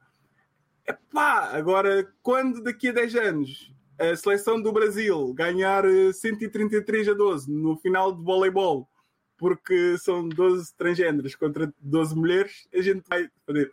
Epá, 0.87 1.51
agora, 1.53 2.09
quando 2.23 2.63
daqui 2.63 2.89
a 2.89 2.93
10 2.93 3.15
anos 3.17 3.73
a 3.99 4.17
seleção 4.17 4.61
do 4.61 4.73
Brasil 4.73 5.33
ganhar 5.35 5.85
eh, 5.85 6.13
133 6.13 7.09
a 7.09 7.15
12 7.15 7.51
no 7.51 7.77
final 7.77 8.13
de 8.13 8.23
voleibol, 8.23 8.89
porque 9.37 9.99
são 9.99 10.29
12 10.29 10.75
transgêneros 10.77 11.35
contra 11.35 11.73
12 11.81 12.15
mulheres, 12.17 12.69
a 12.73 12.81
gente 12.81 13.03
vai 13.09 13.29
fazer. 13.45 13.73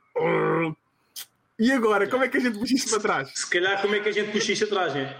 E 1.59 1.71
agora, 1.71 2.07
como 2.07 2.23
é 2.23 2.27
que 2.27 2.37
a 2.37 2.39
gente 2.39 2.57
puxa 2.57 2.73
isto 2.73 2.89
para 2.89 2.99
trás? 2.99 3.31
Se 3.35 3.49
calhar, 3.49 3.81
como 3.81 3.93
é 3.93 3.99
que 3.99 4.09
a 4.09 4.11
gente 4.11 4.31
puxa 4.31 4.51
isto 4.51 4.65
atrás, 4.65 4.93
né? 4.95 5.15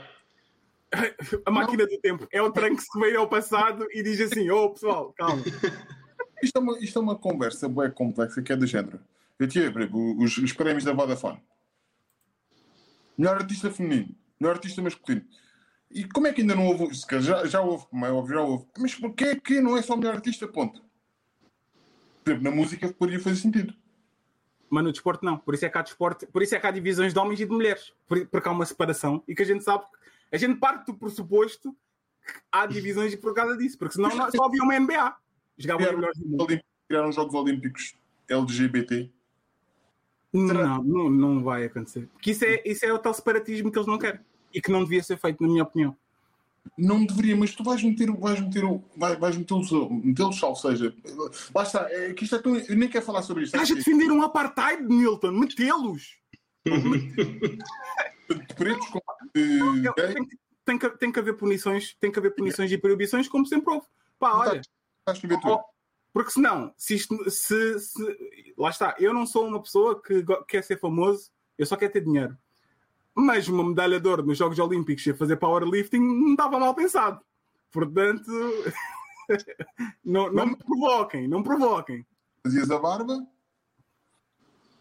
A 1.46 1.52
máquina 1.52 1.86
do 1.86 2.00
tempo 2.00 2.28
é 2.32 2.42
o 2.42 2.52
tranque 2.52 2.84
que 2.84 3.00
veio 3.00 3.20
ao 3.20 3.28
passado 3.28 3.88
e 3.92 4.02
diz 4.02 4.20
assim: 4.20 4.50
Oh 4.50 4.72
pessoal, 4.72 5.14
calma. 5.16 5.44
Isto 6.42 6.58
é 6.58 6.62
uma, 6.62 6.80
isto 6.80 6.98
é 6.98 7.02
uma 7.02 7.18
conversa 7.18 7.68
bem 7.68 7.92
complexa 7.92 8.42
que 8.42 8.54
é 8.54 8.56
do 8.56 8.66
género. 8.66 8.98
Eu 9.40 9.48
por 9.72 9.82
exemplo, 9.82 10.18
os, 10.22 10.38
os 10.38 10.54
prémios 10.54 10.84
da 10.84 10.94
Vodafone. 10.94 11.42
Melhor 13.18 13.38
artista 13.38 13.72
feminino, 13.72 14.16
melhor 14.40 14.56
artista 14.56 14.82
masculino. 14.82 15.26
E 15.92 16.04
como 16.08 16.28
é 16.28 16.34
que 16.34 16.42
ainda 16.42 16.56
não 16.56 16.68
houve? 16.68 16.94
se 16.96 17.06
calhar 17.08 17.24
Já, 17.24 17.46
já 17.46 17.62
houve, 17.62 17.86
como 17.88 18.06
é 18.06 18.12
óbvio, 18.12 18.36
já 18.36 18.42
houve. 18.42 18.66
Mas 18.78 18.94
porquê 18.96 19.36
que 19.40 19.60
não 19.60 19.76
é 19.78 19.82
só 19.82 19.96
melhor 19.96 20.16
artista? 20.16 20.48
Ponto. 20.48 20.84
Por 22.24 22.32
exemplo, 22.32 22.50
na 22.50 22.56
música 22.56 22.94
poderia 22.94 23.20
fazer 23.20 23.38
sentido. 23.38 23.74
Mas 24.70 24.84
no 24.84 24.92
desporto 24.92 25.26
não. 25.26 25.38
Por 25.38 25.56
isso 25.56 25.66
é 25.66 25.70
que 25.70 25.78
há 25.78 25.82
desporto, 25.82 26.28
por 26.28 26.44
isso 26.44 26.54
é 26.54 26.60
que 26.60 26.68
há 26.68 26.72
divisões 26.72 27.12
de 27.14 27.20
homens 27.20 27.40
e 27.40 27.46
de 27.46 27.52
mulheres. 27.52 27.92
Por- 28.08 28.28
Porque 28.28 28.48
há 28.48 28.52
uma 28.52 28.66
separação 28.66 29.24
e 29.28 29.34
que 29.34 29.42
a 29.42 29.46
gente 29.46 29.64
sabe. 29.64 29.84
A 30.32 30.38
gente 30.38 30.60
parte 30.60 30.86
do 30.86 30.94
pressuposto 30.94 31.72
que 32.26 32.34
há 32.52 32.68
divisões 32.68 33.16
por 33.16 33.34
causa 33.34 33.58
disso. 33.58 33.78
Porque 33.80 33.96
senão 33.96 34.10
não- 34.16 34.30
só 34.32 34.44
havia 34.46 34.62
uma 34.62 34.76
NBA. 34.80 35.18
Jogavam 35.58 35.88
os 35.88 35.96
melhores 35.96 36.20
do 36.20 36.28
mundo. 36.28 36.42
Olímpicos- 36.44 36.70
criaram 36.88 37.10
os 37.10 37.16
Jogos 37.16 37.34
Olímpicos 37.34 37.96
LGBT. 38.28 39.12
Não, 40.32 40.84
não, 40.84 41.10
não 41.10 41.44
vai 41.44 41.66
acontecer. 41.66 42.08
Porque 42.14 42.32
isso 42.32 42.46
é, 42.46 42.62
isso 42.66 42.86
é 42.86 42.94
o 42.94 43.00
tal 43.00 43.14
separatismo 43.14 43.72
que 43.72 43.78
eles 43.78 43.88
não 43.88 43.98
querem. 43.98 44.20
E 44.54 44.62
que 44.62 44.72
não 44.72 44.84
devia 44.84 45.02
ser 45.04 45.18
feito, 45.18 45.42
na 45.42 45.50
minha 45.50 45.64
opinião. 45.64 45.96
Não 46.78 47.04
deveria, 47.06 47.36
mas 47.36 47.56
tu 47.56 47.64
vais 47.64 47.82
meter, 47.82 48.12
vais 48.12 48.40
meter, 48.40 48.64
vais, 48.96 49.18
vais 49.18 49.38
metê-los, 49.38 49.72
metê-los, 50.04 50.44
ou 50.44 50.56
seja, 50.56 50.94
lá 51.56 51.64
está, 51.64 51.88
é 51.90 52.14
que 52.14 52.24
isto 52.26 52.36
é 52.36 52.40
tão, 52.40 52.56
eu 52.56 52.76
nem 52.76 52.88
quero 52.90 53.04
falar 53.06 53.22
sobre 53.24 53.44
isto. 53.44 53.56
Estás 53.56 53.72
a 53.72 53.76
defender 53.76 54.12
um 54.12 54.22
apartheid, 54.22 54.84
Milton? 54.84 55.32
Metê-los! 55.32 56.18
De 56.66 58.54
pretos 58.56 58.88
com 58.90 59.00
Tem, 59.34 60.26
que- 60.26 60.38
tem 60.66 60.78
que, 60.78 60.90
tem 60.98 61.12
que 61.12 61.20
haver 61.20 61.34
punições, 61.38 61.96
tem 62.00 62.12
que 62.12 62.20
haver 62.20 62.36
punições 62.36 62.72
e 62.72 62.78
proibições, 62.78 63.28
como 63.28 63.46
sempre 63.48 63.74
houve. 63.74 63.88
Pá, 64.20 64.34
olha, 64.34 64.62
estás 64.62 65.20
tudo. 65.20 65.40
Porque 66.14 66.32
senão, 66.32 66.74
se 66.78 66.96
isto. 66.96 67.30
Se, 67.30 67.80
se- 67.80 68.54
lá 68.58 68.70
está, 68.70 68.96
eu 69.00 69.14
não 69.14 69.26
sou 69.26 69.48
uma 69.48 69.62
pessoa 69.62 70.02
que 70.02 70.24
quer 70.48 70.64
ser 70.64 70.80
famoso, 70.80 71.32
eu 71.58 71.66
só 71.66 71.76
quero 71.76 71.94
ter 71.94 72.02
dinheiro. 72.04 72.38
Mas 73.14 73.48
uma 73.48 73.64
medalha 73.64 74.00
de 74.00 74.08
ouro 74.08 74.24
nos 74.26 74.38
Jogos 74.38 74.58
Olímpicos 74.60 75.06
e 75.06 75.12
a 75.12 75.16
fazer 75.16 75.38
powerlifting 75.38 76.00
não 76.00 76.32
estava 76.32 76.60
mal 76.60 76.74
pensado. 76.74 77.20
Portanto, 77.72 78.32
não, 80.04 80.32
não 80.32 80.48
me 80.48 80.56
provoquem, 80.56 81.28
não 81.28 81.44
provoquem. 81.44 82.06
Fazias 82.44 82.72
a 82.72 82.80
barba? 82.80 83.26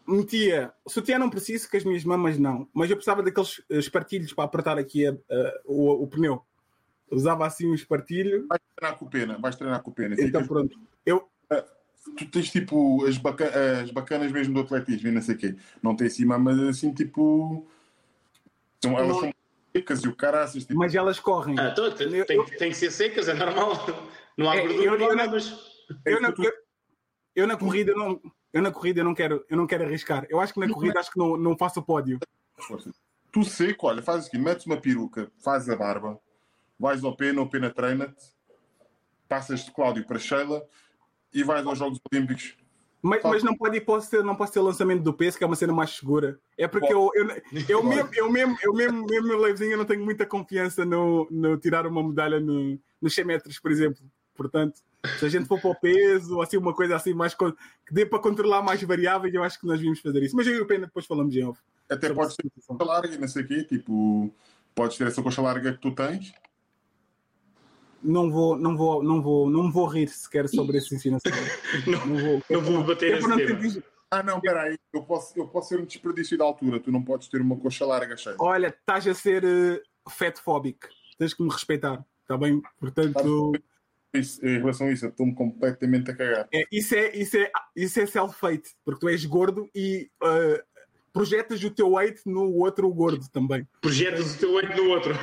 Metia, 0.07 0.73
sutiã 0.87 1.19
não 1.19 1.29
preciso, 1.29 1.69
que 1.69 1.77
as 1.77 1.83
minhas 1.83 2.03
mamas 2.03 2.37
não, 2.39 2.67
mas 2.73 2.89
eu 2.89 2.95
precisava 2.95 3.21
daqueles 3.21 3.61
eh, 3.69 3.77
espartilhos 3.77 4.33
para 4.33 4.43
apertar 4.45 4.77
aqui 4.79 5.05
a- 5.05 5.11
a- 5.11 5.61
o, 5.65 6.03
o 6.03 6.07
pneu. 6.07 6.43
Usava 7.11 7.45
assim 7.47 7.67
um 7.69 7.73
espartilho, 7.73 8.45
Vais 8.47 8.61
treinar 8.75 8.97
com 8.99 9.07
pena, 9.07 9.37
vais 9.37 9.55
treinar 9.55 9.81
com 9.81 9.91
pena. 9.91 10.13
então 10.15 10.25
Ficas- 10.27 10.47
pronto. 10.47 10.79
Eu, 11.05 11.27
tu 12.17 12.25
tens 12.29 12.49
tipo 12.51 13.05
as, 13.05 13.17
baca- 13.17 13.51
as 13.83 13.91
bacanas 13.91 14.31
mesmo 14.31 14.53
do 14.53 14.59
atletismo 14.61 15.07
e 15.07 15.11
não 15.11 15.21
sei 15.21 15.35
o 15.35 15.37
quê. 15.37 15.55
Não 15.81 15.95
tem 15.95 16.07
assim 16.07 16.25
mamas 16.25 16.59
assim 16.59 16.93
tipo. 16.93 17.67
São, 18.83 18.97
elas 18.97 19.07
Não. 19.09 19.19
são 19.21 19.33
secas 19.75 20.03
e 20.03 20.07
o 20.07 20.15
caraças. 20.15 20.65
Tipo, 20.65 20.79
mas 20.79 20.95
elas 20.95 21.19
correm. 21.19 21.55
Ah, 21.59 21.69
então, 21.71 21.91
tem, 21.93 22.13
Eu- 22.13 22.25
tem, 22.25 22.45
tem 22.45 22.69
que 22.71 22.77
ser 22.77 22.91
secas, 22.91 23.27
é 23.27 23.33
normal. 23.33 23.73
Não 24.37 24.49
há 24.49 24.55
É, 24.55 24.61
gordura, 24.61 24.83
eu- 24.85 24.97
não 24.97 25.25
eu- 25.25 25.31
mas. 25.31 25.49
Na, 26.05 26.29
eu, 26.29 26.53
eu 27.35 27.47
na 27.47 27.57
corrida 27.57 27.93
não, 27.93 28.21
eu 28.53 28.61
na 28.61 28.71
corrida 28.71 29.03
não 29.03 29.13
quero, 29.15 29.43
eu 29.49 29.57
não 29.57 29.65
quero 29.67 29.83
arriscar. 29.83 30.25
Eu 30.29 30.39
acho 30.39 30.53
que 30.53 30.59
na 30.59 30.69
corrida 30.69 30.99
acho 30.99 31.11
que 31.11 31.17
não, 31.19 31.35
não 31.35 31.57
faço 31.57 31.79
o 31.79 31.83
pódio. 31.83 32.19
Tu 33.31 33.43
seco, 33.43 33.87
olha, 33.87 34.01
faz 34.01 34.27
aqui, 34.27 34.37
metes 34.37 34.65
uma 34.65 34.77
peruca, 34.77 35.31
fazes 35.43 35.69
a 35.69 35.75
barba, 35.75 36.19
vais 36.79 37.03
ao 37.03 37.15
pena, 37.15 37.41
o 37.41 37.49
pena 37.49 37.69
treina-te, 37.69 38.23
passas 39.27 39.65
de 39.65 39.71
Cláudio 39.71 40.05
para 40.05 40.17
Sheila 40.17 40.63
e 41.33 41.43
vais 41.43 41.65
aos 41.65 41.77
Jogos 41.77 41.99
Olímpicos. 42.11 42.55
Mas, 43.01 43.23
mas 43.23 43.43
não 43.43 43.55
pode 43.55 43.79
posso 43.81 44.09
ter, 44.09 44.23
não 44.23 44.35
posso 44.35 44.51
ter 44.51 44.59
lançamento 44.59 45.01
do 45.03 45.13
peso, 45.13 45.37
que 45.37 45.43
é 45.43 45.47
uma 45.47 45.55
cena 45.55 45.71
mais 45.71 45.91
segura. 45.91 46.37
É 46.57 46.67
porque 46.67 46.91
eu, 46.91 47.09
eu, 47.15 47.27
eu, 47.69 47.83
mesmo, 47.83 48.09
eu 48.13 48.29
mesmo, 48.29 48.57
eu 48.61 48.73
mesmo, 48.73 49.05
mesmo 49.05 49.27
meu 49.27 49.39
levezinho, 49.39 49.71
eu 49.71 49.77
não 49.77 49.85
tenho 49.85 50.03
muita 50.03 50.25
confiança 50.25 50.83
no, 50.83 51.27
no 51.31 51.57
tirar 51.57 51.87
uma 51.87 52.03
medalha 52.03 52.39
no, 52.39 52.77
nos 53.01 53.15
100 53.15 53.25
metros, 53.25 53.59
por 53.59 53.71
exemplo. 53.71 54.03
Portanto, 54.35 54.81
se 55.17 55.25
a 55.25 55.29
gente 55.29 55.47
for 55.47 55.61
para 55.61 55.69
o 55.69 55.75
peso, 55.75 56.35
ou 56.35 56.41
assim, 56.41 56.57
uma 56.57 56.73
coisa 56.73 56.95
assim 56.95 57.13
mais 57.13 57.33
que 57.33 57.53
dê 57.91 58.05
para 58.05 58.19
controlar 58.19 58.61
mais 58.61 58.81
variáveis, 58.83 59.33
eu 59.33 59.43
acho 59.43 59.59
que 59.59 59.67
nós 59.67 59.79
vimos 59.79 59.99
fazer 60.01 60.23
isso. 60.23 60.35
Mas 60.35 60.47
eu 60.47 60.55
e 60.55 60.61
o 60.61 60.67
Pena 60.67 60.85
depois 60.85 61.05
falamos 61.05 61.33
em 61.35 61.43
off. 61.43 61.59
Até 61.89 62.07
ter 62.07 62.31
situação. 62.31 62.77
coxa 62.77 62.91
larga 62.91 63.17
não 63.17 63.27
sei 63.27 63.43
o 63.43 63.47
quê, 63.47 63.63
tipo, 63.63 64.33
podes 64.75 64.97
ter 64.97 65.07
essa 65.07 65.23
coxa 65.23 65.41
larga 65.41 65.73
que 65.73 65.79
tu 65.79 65.91
tens. 65.91 66.33
Não 68.01 68.31
vou, 68.31 68.57
não 68.57 68.77
vou, 68.77 69.03
não 69.03 69.21
vou, 69.21 69.49
não 69.49 69.63
me 69.63 69.71
vou 69.71 69.85
rir 69.85 70.07
sequer 70.07 70.47
sobre 70.47 70.77
esse 70.77 70.93
ensinação. 70.95 71.31
Não, 71.85 72.05
Não 72.07 72.17
vou. 72.17 72.41
não 72.49 72.61
vou 72.61 72.83
bater 72.83 73.19
ter 73.19 73.35
tema. 73.45 73.59
diz- 73.59 73.81
Ah, 74.11 74.23
não, 74.23 74.37
espera 74.37 74.63
aí, 74.63 74.77
eu 74.93 75.03
posso, 75.03 75.37
eu 75.37 75.47
posso 75.47 75.69
ser 75.69 75.79
um 75.79 75.85
desperdício 75.85 76.35
de 76.37 76.41
altura, 76.43 76.79
tu 76.79 76.91
não 76.91 77.03
podes 77.03 77.27
ter 77.27 77.39
uma 77.41 77.55
coxa 77.57 77.85
larga 77.85 78.15
cheia. 78.17 78.35
Olha, 78.39 78.67
estás 78.67 79.05
a 79.07 79.13
ser 79.13 79.43
uh, 79.45 80.09
fatfóbico. 80.09 80.87
Tens 81.17 81.33
que 81.33 81.43
me 81.43 81.49
respeitar. 81.51 82.03
Está 82.21 82.37
bem? 82.37 82.61
Portanto, 82.79 83.51
Isso, 84.13 84.43
em 84.43 84.57
relação 84.57 84.87
a 84.87 84.91
isso, 84.91 85.05
eu 85.05 85.09
estou-me 85.09 85.35
completamente 85.35 86.09
a 86.09 86.15
cagar. 86.15 86.47
é, 86.51 86.63
isso 86.71 86.95
é, 86.95 87.15
isso 87.15 87.37
é, 87.37 87.51
isso 87.75 87.99
é 87.99 88.05
self-hate. 88.07 88.71
Porque 88.83 88.99
tu 89.01 89.09
és 89.09 89.23
gordo 89.25 89.69
e 89.75 90.09
uh, 90.23 90.59
projetas 91.13 91.63
o 91.63 91.69
teu 91.69 91.91
weight 91.91 92.21
no 92.25 92.53
outro 92.55 92.89
gordo 92.93 93.27
também. 93.29 93.67
Projetas 93.81 94.35
o 94.35 94.39
teu 94.39 94.53
olho 94.53 94.75
no 94.75 94.89
outro. 94.89 95.13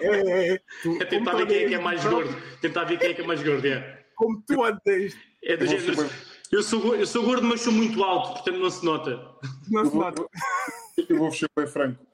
É, 0.00 0.06
é, 0.06 0.54
é. 0.54 0.60
Tu, 0.82 0.98
É 1.00 1.04
tentar 1.04 1.34
ver 1.34 1.46
quem 1.46 1.56
é 1.64 1.68
que 1.68 1.74
é 1.74 1.80
mais 1.80 2.04
gordo. 2.04 2.42
Tentar 2.60 2.84
ver 2.84 2.98
quem 2.98 3.10
é 3.10 3.14
que 3.14 3.20
é 3.22 3.26
mais 3.26 3.42
gordo, 3.42 3.66
é. 3.66 4.04
Como 4.14 4.42
tu 4.42 4.64
andas, 4.64 5.16
É 5.42 5.56
do 5.56 5.66
género. 5.66 5.96
ser 5.96 6.10
Eu 6.50 6.62
sou, 6.62 6.94
eu 6.96 7.06
sou 7.06 7.24
gordo, 7.24 7.46
mas 7.46 7.60
sou 7.60 7.72
muito 7.72 8.02
alto, 8.02 8.34
portanto 8.34 8.58
não 8.58 8.70
se 8.70 8.84
nota. 8.84 9.36
não 9.68 9.84
se 9.84 9.96
nota. 9.96 10.26
eu 11.08 11.18
vou 11.18 11.32
ser 11.32 11.48
bem 11.56 11.66
franco. 11.66 12.04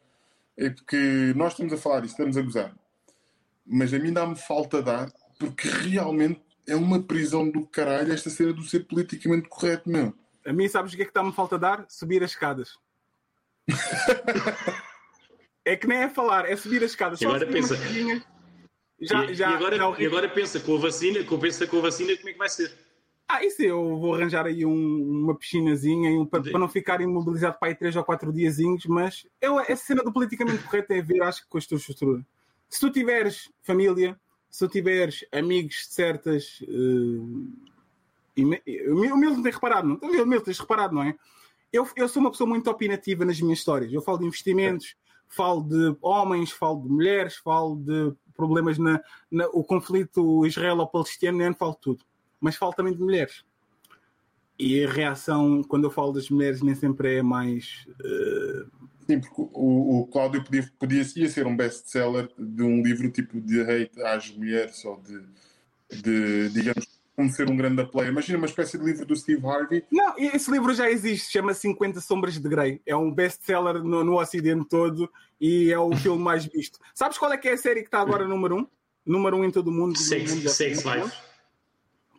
É 0.56 0.70
porque 0.70 1.32
nós 1.34 1.52
estamos 1.52 1.72
a 1.72 1.76
falar 1.76 2.04
isto, 2.04 2.12
estamos 2.12 2.36
a 2.36 2.42
gozar. 2.42 2.74
Mas 3.66 3.92
a 3.94 3.98
mim 3.98 4.12
dá-me 4.12 4.36
falta 4.36 4.82
de 4.82 4.90
ar, 4.90 5.12
porque 5.38 5.68
realmente 5.68 6.40
é 6.66 6.76
uma 6.76 7.02
prisão 7.02 7.48
do 7.48 7.66
caralho 7.66 8.12
esta 8.12 8.30
cena 8.30 8.52
do 8.52 8.62
ser 8.62 8.86
politicamente 8.86 9.48
correto, 9.48 9.88
meu. 9.88 10.14
A 10.46 10.52
mim, 10.52 10.68
sabes 10.68 10.92
o 10.92 10.96
que 10.96 11.02
é 11.02 11.04
que 11.04 11.10
está-me 11.10 11.32
falta 11.32 11.58
dar? 11.58 11.86
Subir 11.88 12.22
as 12.22 12.32
escadas. 12.32 12.78
É 15.64 15.76
que 15.76 15.86
nem 15.86 15.98
é 15.98 16.08
falar, 16.08 16.48
é 16.50 16.56
subir 16.56 16.82
as 16.84 16.90
escadas. 16.90 17.20
E 17.20 17.24
Só 17.24 17.30
agora 17.30 17.46
pensa. 17.46 17.76
Já, 19.00 19.24
e, 19.24 19.34
já, 19.34 19.50
e 19.50 19.54
agora, 19.54 19.76
já 19.76 19.94
e 19.98 20.06
agora 20.06 20.28
pensa 20.28 20.60
com 20.60 20.76
a 20.76 20.78
vacina, 20.78 21.24
com, 21.24 21.38
pensa 21.38 21.66
com 21.66 21.78
a 21.78 21.82
vacina 21.82 22.16
como 22.16 22.28
é 22.28 22.32
que 22.32 22.38
vai 22.38 22.48
ser. 22.48 22.72
Ah, 23.28 23.44
isso 23.44 23.62
eu 23.62 23.98
vou 23.98 24.14
arranjar 24.14 24.46
aí 24.46 24.64
um- 24.66 25.22
uma 25.22 25.34
piscinazinha 25.34 26.10
e 26.10 26.14
um- 26.14 26.26
para, 26.26 26.42
para 26.42 26.58
não 26.58 26.68
ficar 26.68 27.00
imobilizado 27.00 27.58
para 27.58 27.68
aí 27.68 27.74
três 27.74 27.96
ou 27.96 28.04
quatro 28.04 28.32
diazinhos, 28.32 28.84
mas 28.86 29.26
eu, 29.40 29.58
essa 29.60 29.76
cena 29.86 30.02
do 30.02 30.12
politicamente 30.12 30.62
correto 30.64 30.88
tem 30.88 31.00
a 31.00 31.02
ver, 31.02 31.22
acho 31.22 31.42
que 31.42 31.48
com 31.48 31.58
a 31.58 31.60
tua 31.60 31.78
estrutura. 31.78 32.24
Se 32.68 32.80
tu 32.80 32.90
tiveres 32.90 33.50
família, 33.62 34.18
se 34.50 34.58
tu 34.66 34.70
tiveres 34.70 35.24
amigos 35.32 35.74
de 35.74 35.94
certas. 35.94 36.60
Uh, 36.62 37.50
o 38.36 39.16
Milton 39.16 39.42
tem 39.42 39.52
reparado, 39.52 39.88
não? 39.88 39.96
O 40.02 40.26
Milton 40.26 40.44
tens 40.44 40.58
reparado, 40.58 40.94
não 40.94 41.02
é? 41.02 41.14
Eu, 41.74 41.88
eu 41.96 42.08
sou 42.08 42.20
uma 42.20 42.30
pessoa 42.30 42.48
muito 42.48 42.70
opinativa 42.70 43.24
nas 43.24 43.40
minhas 43.40 43.58
histórias. 43.58 43.92
Eu 43.92 44.00
falo 44.00 44.18
de 44.18 44.26
investimentos, 44.26 44.96
falo 45.28 45.62
de 45.62 45.96
homens, 46.00 46.50
falo 46.52 46.80
de 46.82 46.88
mulheres, 46.88 47.36
falo 47.36 47.76
de 47.76 48.14
problemas 48.36 48.78
na, 48.78 49.02
na 49.30 49.46
o 49.48 49.64
conflito 49.64 50.46
israelo-palestiniano, 50.46 51.54
falo 51.54 51.74
tudo 51.74 52.04
mas 52.44 52.56
falo 52.56 52.74
também 52.74 52.92
de 52.92 53.00
mulheres. 53.00 53.42
E 54.58 54.84
a 54.84 54.90
reação, 54.90 55.62
quando 55.62 55.84
eu 55.84 55.90
falo 55.90 56.12
das 56.12 56.28
mulheres, 56.28 56.60
nem 56.60 56.74
sempre 56.74 57.16
é 57.16 57.22
mais. 57.22 57.86
eh, 58.04 58.66
Sim, 59.06 59.20
porque 59.20 59.42
o, 59.54 60.00
o 60.00 60.06
Cláudio 60.08 60.44
podia, 60.44 60.70
podia 60.78 61.02
ia 61.16 61.28
ser 61.28 61.46
um 61.46 61.56
best-seller 61.56 62.28
de 62.38 62.62
um 62.62 62.82
livro 62.82 63.10
tipo 63.10 63.40
de 63.40 63.62
hate 63.62 64.00
às 64.02 64.30
mulheres 64.30 64.84
ou 64.84 65.00
de, 65.00 65.22
de 66.02 66.50
digamos, 66.50 66.86
como 67.16 67.30
ser 67.30 67.48
um 67.48 67.56
grande 67.56 67.84
player. 67.86 68.10
Imagina 68.10 68.38
uma 68.38 68.46
espécie 68.46 68.76
de 68.76 68.84
livro 68.84 69.06
do 69.06 69.14
Steve 69.14 69.46
Harvey. 69.46 69.84
Não, 69.90 70.14
esse 70.18 70.50
livro 70.50 70.74
já 70.74 70.90
existe, 70.90 71.30
chama 71.30 71.54
50 71.54 72.00
Sombras 72.00 72.38
de 72.38 72.48
Grey. 72.48 72.80
É 72.84 72.94
um 72.96 73.12
best-seller 73.12 73.82
no, 73.82 74.02
no 74.02 74.18
Ocidente 74.18 74.68
todo 74.68 75.10
e 75.40 75.70
é 75.70 75.78
o 75.78 75.94
filme 75.96 76.22
mais 76.22 76.44
visto. 76.44 76.78
Sabes 76.94 77.16
qual 77.16 77.32
é 77.32 77.36
que 77.36 77.48
é 77.48 77.52
a 77.52 77.58
série 77.58 77.80
que 77.80 77.88
está 77.88 78.00
agora 78.00 78.26
número 78.26 78.56
1? 78.56 78.58
Um? 78.58 78.66
Número 79.06 79.36
1 79.36 79.40
um 79.40 79.44
em 79.44 79.50
todo 79.50 79.68
o 79.68 79.72
mundo. 79.72 79.96
Sex, 79.96 80.34
mundo 80.34 80.48
sex 80.48 80.82
life. 80.84 81.16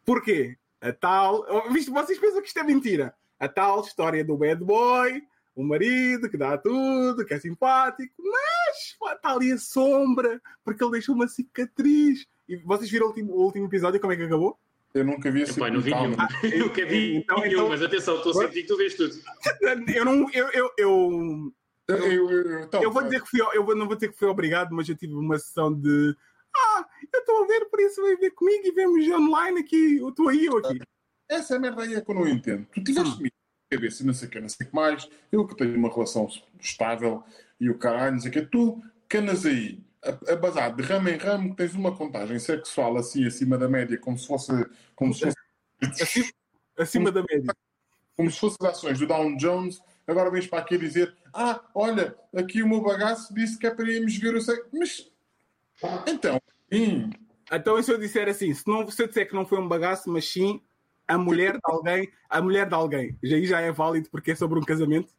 Porquê? 0.05 0.57
A 0.79 0.93
tal. 0.93 1.45
oh, 1.49 1.71
Visto, 1.71 1.91
vocês 1.91 2.17
pensam 2.17 2.41
que 2.41 2.47
isto 2.47 2.59
é 2.59 2.63
mentira. 2.63 3.13
A 3.39 3.49
tal 3.49 3.81
história 3.81 4.23
do 4.23 4.37
bad 4.37 4.63
boy, 4.63 5.21
o 5.55 5.63
marido 5.63 6.29
que 6.29 6.37
dá 6.37 6.57
tudo, 6.57 7.25
que 7.25 7.33
é 7.33 7.39
simpático, 7.39 8.13
mas 8.19 8.95
está 9.15 9.33
ali 9.33 9.51
a 9.51 9.57
sombra, 9.57 10.41
porque 10.63 10.81
ele 10.81 10.91
deixou 10.91 11.15
uma 11.15 11.27
cicatriz. 11.27 12.25
E 12.47 12.55
vocês 12.57 12.89
viram 12.89 13.07
o 13.07 13.09
último, 13.09 13.33
o 13.33 13.43
último 13.43 13.65
episódio, 13.65 13.99
como 13.99 14.13
é 14.13 14.15
que 14.15 14.23
acabou? 14.23 14.57
Eu 14.95 15.03
nunca 15.03 15.29
vi 15.29 15.41
esse 15.41 15.59
Epá, 15.59 15.69
não 15.69 15.81
vi 15.81 15.93
nenhum. 15.93 16.15
Calma. 16.15 16.29
Nunca 16.57 16.85
vi 16.85 17.17
Então, 17.17 17.37
nenhum, 17.39 17.51
então- 17.51 17.69
mas 17.69 17.81
atenção, 17.83 18.15
estou 18.15 18.31
a 18.31 18.45
sentir 18.47 18.61
que 18.61 18.67
tu 18.67 18.77
vês 18.77 18.95
tudo. 18.95 19.13
Eu 19.93 20.05
não. 20.05 20.29
Eu, 20.31 20.47
eu, 20.51 20.71
eu, 20.77 21.53
Eu, 21.87 21.97
eu, 21.97 22.29
eu, 22.31 22.59
então, 22.63 22.81
eu 22.81 22.89
vou 22.91 23.03
dizer 23.03 23.21
que 23.21 23.29
fui. 23.29 23.41
Eu 23.53 23.65
vou- 23.65 23.75
não 23.75 23.85
vou 23.87 23.95
dizer 23.95 24.11
que 24.11 24.17
fui 24.17 24.27
obrigado, 24.29 24.73
mas 24.73 24.87
eu 24.87 24.95
tive 24.95 25.13
uma 25.13 25.37
sessão 25.37 25.71
de. 25.73 26.15
Ah, 26.55 26.85
eu 27.13 27.19
estou 27.19 27.43
a 27.43 27.47
ver, 27.47 27.65
por 27.65 27.79
isso 27.81 28.01
vem 28.01 28.17
ver 28.17 28.31
comigo 28.31 28.65
e 28.65 28.71
vemos 28.71 29.05
online 29.09 29.59
aqui. 29.59 29.97
Eu 29.97 30.09
estou 30.09 30.29
aí 30.29 30.47
ou 30.49 30.59
aqui. 30.59 30.79
Essa 31.29 31.59
merda 31.59 31.81
aí 31.83 31.93
é 31.95 31.99
que 32.01 32.09
eu 32.09 32.15
não 32.15 32.25
entendo. 32.27 32.65
Tu 32.73 32.81
tiveste 32.81 33.09
Hum. 33.11 33.17
comigo 33.17 33.35
na 33.71 33.77
cabeça, 33.77 34.03
não 34.05 34.13
sei 34.13 34.27
o 34.27 34.31
que, 34.31 34.39
não 34.39 34.49
sei 34.49 34.65
o 34.65 34.69
que 34.69 34.75
mais. 34.75 35.09
Eu 35.29 35.45
que 35.45 35.57
tenho 35.57 35.75
uma 35.75 35.89
relação 35.93 36.29
estável 36.57 37.21
e 37.59 37.69
o 37.69 37.77
caralho, 37.77 38.13
não 38.13 38.19
sei 38.21 38.29
o 38.29 38.33
que. 38.33 38.41
Tu 38.45 38.81
canas 39.09 39.45
aí 39.45 39.83
a, 40.05 40.33
a 40.33 40.35
bazar 40.35 40.75
de 40.75 40.83
ramo 40.83 41.09
em 41.09 41.17
ramo, 41.17 41.55
tens 41.55 41.73
uma 41.73 41.95
contagem 41.95 42.37
sexual 42.39 42.97
assim 42.97 43.25
acima 43.25 43.57
da 43.57 43.67
média, 43.67 43.97
como 43.97 44.17
se 44.17 44.27
fosse, 44.27 44.51
como 44.95 45.13
se 45.13 45.25
fosse, 45.25 45.35
Acima, 46.01 46.27
acima 46.77 47.11
da 47.11 47.23
média. 47.23 47.53
como 48.15 48.31
se 48.31 48.39
fosse 48.39 48.57
as 48.61 48.69
ações 48.69 48.99
do 48.99 49.07
Dow 49.07 49.35
Jones. 49.37 49.81
Agora 50.07 50.31
vens 50.31 50.47
para 50.47 50.59
aqui 50.59 50.77
dizer: 50.77 51.15
Ah, 51.33 51.61
olha, 51.73 52.15
aqui 52.35 52.63
o 52.63 52.67
meu 52.67 52.81
bagaço 52.81 53.33
disse 53.33 53.57
que 53.57 53.67
é 53.67 53.71
para 53.71 53.89
irmos 53.89 54.15
ver 54.17 54.35
o 54.35 54.41
sexo. 54.41 54.69
Mas 54.73 55.11
então, 56.07 56.39
sim. 56.71 57.09
Então, 57.51 57.77
e 57.77 57.83
se 57.83 57.91
eu 57.91 57.97
disser 57.99 58.27
assim, 58.27 58.53
se, 58.53 58.67
não, 58.67 58.89
se 58.89 59.01
eu 59.01 59.07
disser 59.07 59.27
que 59.27 59.35
não 59.35 59.45
foi 59.45 59.59
um 59.59 59.67
bagaço, 59.67 60.09
mas 60.09 60.27
sim 60.27 60.61
a 61.07 61.17
mulher 61.17 61.53
de 61.53 61.61
alguém, 61.63 62.11
a 62.27 62.41
mulher 62.41 62.67
de 62.67 62.73
alguém, 62.73 63.17
já 63.21 63.35
aí 63.35 63.45
já 63.45 63.61
é 63.61 63.71
válido 63.71 64.09
porque 64.09 64.31
é 64.31 64.35
sobre 64.35 64.57
um 64.57 64.63
casamento. 64.63 65.13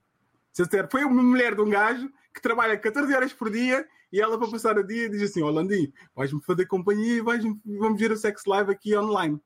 Se 0.53 0.63
eu 0.63 0.67
disser, 0.67 0.89
foi 0.91 1.05
uma 1.05 1.23
mulher 1.23 1.55
de 1.55 1.61
um 1.61 1.69
gajo 1.69 2.11
que 2.35 2.41
trabalha 2.41 2.77
14 2.77 3.15
horas 3.15 3.33
por 3.33 3.51
dia 3.51 3.87
e 4.17 4.21
ela 4.21 4.39
para 4.39 4.51
passar 4.51 4.79
o 4.79 4.83
dia 4.83 5.11
diz 5.11 5.21
assim, 5.21 5.43
ó 5.43 5.51
Landim, 5.51 5.93
vais-me 6.15 6.41
fazer 6.43 6.65
companhia 6.67 7.17
e 7.17 7.21
vais 7.21 7.45
vamos 7.65 8.01
ver 8.01 8.11
o 8.13 8.17
sex 8.17 8.45
live 8.47 8.71
aqui 8.73 8.97
online. 8.97 9.39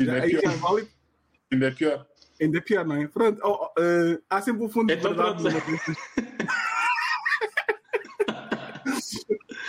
Ainda 0.00 0.18
é 0.18 0.22
aí 0.22 0.30
já 0.32 0.38
é 0.38 0.40
pior. 0.40 0.56
válido, 0.58 0.88
Ainda 1.52 1.66
é 1.66 1.70
pior. 1.70 2.06
ainda 2.40 2.58
é 2.58 2.60
pior, 2.60 2.84
não 2.84 2.96
é? 2.96 3.06
Pronto, 3.06 3.40
ó, 3.44 3.66
ó, 3.66 3.72
eh, 3.80 4.18
há 4.28 4.42
sempre 4.42 4.64
um 4.64 4.68
fundo 4.68 4.88
de 4.88 4.94
Então 4.94 5.14
verdade. 5.14 5.44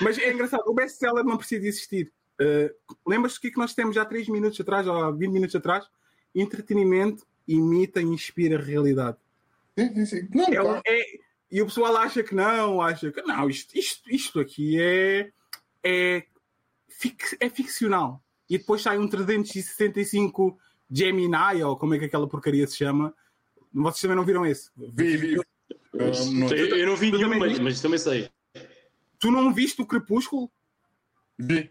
Mas 0.01 0.17
é 0.17 0.31
engraçado, 0.33 0.63
o 0.67 0.73
best-seller 0.73 1.23
não 1.23 1.37
precisa 1.37 1.61
de 1.61 1.67
existir. 1.67 2.11
Uh, 2.39 2.69
Lembras-te 3.09 3.39
o 3.39 3.41
que 3.41 3.47
é 3.47 3.51
que 3.51 3.57
nós 3.57 3.73
temos 3.73 3.97
há 3.97 4.05
3 4.05 4.29
minutos 4.29 4.59
atrás, 4.59 4.85
ou 4.87 4.95
há 4.95 5.11
20 5.11 5.31
minutos 5.31 5.55
atrás? 5.55 5.85
entretenimento 6.35 7.25
imita 7.47 7.99
e 7.99 8.03
inspira 8.05 8.59
a 8.59 8.61
realidade. 8.61 9.17
Sim, 9.77 9.95
sim, 9.95 10.05
sim. 10.05 10.27
Não, 10.35 10.43
É, 10.45 10.55
claro. 10.55 10.81
é- 10.85 11.19
e 11.51 11.61
o 11.61 11.65
pessoal 11.65 11.95
acha 11.97 12.21
que 12.23 12.35
não, 12.35 12.81
acha 12.81 13.11
que 13.11 13.21
não, 13.21 13.49
isto, 13.49 13.77
isto, 13.77 14.01
isto 14.11 14.39
aqui 14.39 14.79
é, 14.81 15.31
é, 15.83 16.25
fic- 16.89 17.37
é 17.39 17.49
ficcional. 17.49 18.21
E 18.49 18.57
depois 18.57 18.81
sai 18.81 18.97
um 18.97 19.07
365 19.07 20.57
Gemini, 20.91 21.63
ou 21.63 21.75
como 21.77 21.93
é 21.95 21.99
que 21.99 22.05
aquela 22.05 22.27
porcaria 22.27 22.65
se 22.67 22.77
chama. 22.77 23.13
Vocês 23.73 24.01
também 24.01 24.15
não 24.17 24.23
viram 24.25 24.45
esse? 24.45 24.69
Vi, 24.77 25.17
vi. 25.17 25.39
Um, 25.39 26.33
não- 26.39 26.49
Eu, 26.53 26.77
eu 26.77 26.87
não 26.87 26.95
vi 26.95 27.11
nenhum, 27.11 27.23
também 27.23 27.39
mas, 27.39 27.59
mas 27.59 27.81
também 27.81 27.99
sei. 27.99 28.29
Tu 29.19 29.31
não 29.31 29.53
viste 29.53 29.81
o 29.81 29.85
Crepúsculo? 29.85 30.49
vi. 31.37 31.69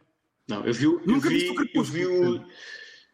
Não, 0.48 0.64
eu 0.64 0.72
vi, 0.72 0.86
o- 0.86 1.00
eu 1.00 1.06
Nunca 1.06 1.28
vi, 1.28 1.34
viste 1.36 1.50
o 1.50 1.52
eu 1.52 1.56
Crepúsculo? 1.56 1.98
vi, 1.98 2.06
o- 2.06 2.44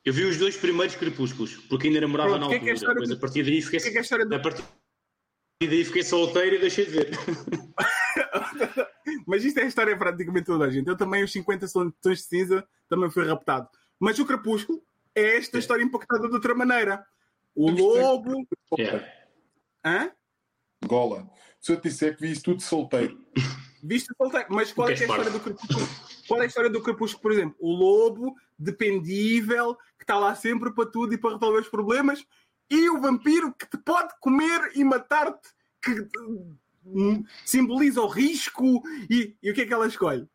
eu 0.05 0.13
vi 0.13 0.25
os 0.25 0.37
dois 0.37 0.57
primeiros 0.57 0.97
crepúsculos, 0.97 1.57
porque 1.69 1.87
ainda 1.87 2.01
namorava 2.01 2.31
Pronto, 2.31 2.49
na 2.51 2.55
é 2.57 2.59
que 2.59 2.67
é 2.67 2.71
a 2.71 2.73
altura. 2.73 2.75
história 2.75 2.95
Depois, 2.95 3.09
do- 3.11 3.15
a 3.15 3.21
partir 3.21 3.43
daí 3.45 3.63
fiquei, 3.63 3.79
o 3.79 3.83
que 3.83 3.89
é 3.89 3.93
que 3.93 3.99
é 4.15 4.17
a 4.17 4.25
do- 4.25 4.35
a 4.35 4.39
partir 4.41 4.65
daí 5.69 5.85
fiquei 5.85 6.03
solteiro 6.03 6.57
e 6.57 6.59
deixei 6.59 6.87
de 6.87 6.93
ver. 6.93 7.11
Mas 9.27 9.45
isto 9.45 9.59
é 9.59 9.63
a 9.63 9.67
história 9.67 9.97
praticamente 9.97 10.47
toda 10.47 10.65
a 10.65 10.71
gente. 10.71 10.89
Eu 10.89 10.97
também, 10.97 11.25
os 11.25 11.33
50 11.33 11.67
tons 12.01 12.19
de 12.19 12.25
cinza, 12.25 12.67
também 12.89 13.11
fui 13.11 13.27
raptado. 13.27 13.69
Mas 13.99 14.19
o 14.19 14.27
Crepúsculo 14.27 14.83
é 15.15 15.37
esta 15.37 15.59
história 15.59 15.83
impactada 15.83 16.29
de 16.29 16.35
outra 16.35 16.55
maneira. 16.55 17.05
O 17.55 17.71
lobo. 17.71 18.47
Yeah. 18.79 19.07
Hã? 19.85 20.11
Gola. 20.87 21.31
Se 21.61 21.73
eu 21.73 21.77
te 21.77 21.89
disser 21.89 22.17
que 22.17 22.23
vi 22.23 22.33
isso 22.33 22.43
tudo 22.43 22.61
solteiro. 22.61 23.19
Viste 23.83 24.13
solteiro. 24.17 24.47
Mas 24.51 24.73
qual 24.73 24.89
é, 24.89 24.93
é 24.93 24.95
a 24.95 25.01
história 25.01 25.31
do 25.31 25.41
Crepúsculo? 25.41 25.89
Qual 26.29 26.41
é 26.41 26.45
a 26.45 26.47
história 26.47 26.71
do 26.71 26.83
Crepúsculo, 26.83 27.23
por 27.23 27.33
exemplo? 27.33 27.57
O 27.59 27.73
lobo 27.73 28.37
dependível, 28.57 29.75
que 29.99 30.05
está 30.05 30.19
lá 30.19 30.35
sempre 30.37 30.73
para 30.73 30.87
tudo 30.87 31.15
e 31.15 31.19
para 31.19 31.35
resolver 31.35 31.61
os 31.61 31.69
problemas, 31.69 32.25
e 32.75 32.89
o 32.91 33.01
vampiro 33.01 33.53
que 33.55 33.67
te 33.69 33.77
pode 33.79 34.13
comer 34.21 34.73
e 34.75 34.83
matar-te, 34.83 35.49
que 35.83 36.09
hum, 36.87 37.25
simboliza 37.45 38.01
o 38.01 38.07
risco. 38.09 38.83
E, 39.11 39.37
e 39.43 39.51
o 39.51 39.55
que 39.55 39.63
é 39.63 39.67
que 39.67 39.73
ela 39.75 39.87
escolhe? 39.87 40.27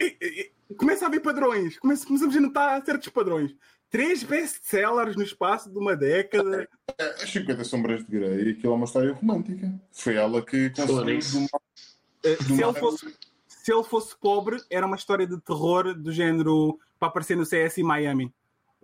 E- 0.00 0.16
e- 0.20 0.52
e 0.70 0.74
começa 0.74 1.04
a 1.04 1.08
haver 1.08 1.20
padrões, 1.20 1.78
começa- 1.78 2.06
começamos 2.06 2.36
a 2.36 2.40
notar 2.40 2.84
certos 2.84 3.08
padrões. 3.08 3.54
Três 3.90 4.24
best-sellers 4.24 5.14
no 5.16 5.22
espaço 5.22 5.70
de 5.70 5.78
uma 5.78 5.94
década. 5.96 6.68
É, 6.98 7.22
As 7.22 7.30
50 7.30 7.62
Sombras 7.64 8.04
de 8.04 8.10
Grey, 8.10 8.50
aquilo 8.50 8.72
é 8.72 8.76
uma 8.76 8.86
história 8.86 9.12
romântica. 9.12 9.72
Foi 9.92 10.16
ela 10.16 10.44
que 10.44 10.70
conseguiu. 10.70 11.46
Uh, 11.46 12.42
do 12.48 12.56
se, 12.56 12.62
ele 12.64 12.72
fosse, 12.74 13.16
se 13.46 13.72
ele 13.72 13.84
fosse 13.84 14.16
pobre, 14.18 14.60
era 14.68 14.84
uma 14.86 14.96
história 14.96 15.26
de 15.26 15.38
terror 15.42 15.94
do 15.94 16.10
género 16.10 16.78
para 16.98 17.08
aparecer 17.08 17.36
no 17.36 17.44
CS 17.46 17.78
em 17.78 17.84
Miami. 17.84 18.34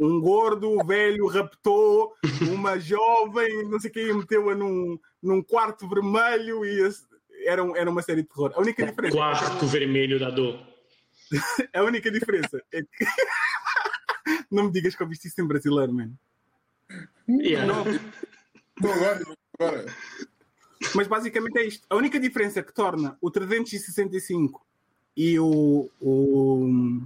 Um 0.01 0.19
gordo 0.19 0.79
velho 0.87 1.27
raptou 1.27 2.15
uma 2.51 2.79
jovem, 2.81 3.69
não 3.69 3.79
sei 3.79 3.91
quem, 3.91 4.09
e 4.09 4.15
meteu-a 4.15 4.55
num, 4.55 4.99
num 5.23 5.43
quarto 5.43 5.87
vermelho 5.87 6.65
e 6.65 6.81
era, 7.45 7.63
um- 7.63 7.77
era 7.77 7.91
uma 7.91 8.01
série 8.01 8.23
de 8.23 8.29
terror. 8.29 8.51
A 8.57 8.61
única 8.61 8.87
diferença, 8.87 9.15
Quarto 9.15 9.67
vermelho 9.67 10.19
da 10.19 10.31
dor. 10.31 10.59
a 11.75 11.83
única 11.83 12.11
diferença 12.11 12.63
é 12.73 12.81
que. 12.83 13.05
não 14.51 14.65
me 14.65 14.73
digas 14.73 14.95
que 14.97 15.03
eu 15.03 15.07
viste 15.09 15.29
isso 15.29 15.41
em 15.41 15.47
brasileiro, 15.47 15.93
mano. 15.93 16.19
Yeah. 17.29 17.67
Não, 17.73 17.85
Então, 18.79 18.93
agora, 18.93 19.23
agora. 19.59 19.87
Mas 20.95 21.07
basicamente 21.07 21.59
é 21.59 21.67
isto. 21.67 21.87
A 21.91 21.95
única 21.95 22.19
diferença 22.19 22.63
que 22.63 22.73
torna 22.73 23.17
o 23.21 23.31
365 23.31 24.65
e 25.17 25.39
o, 25.39 25.91
o, 26.01 27.03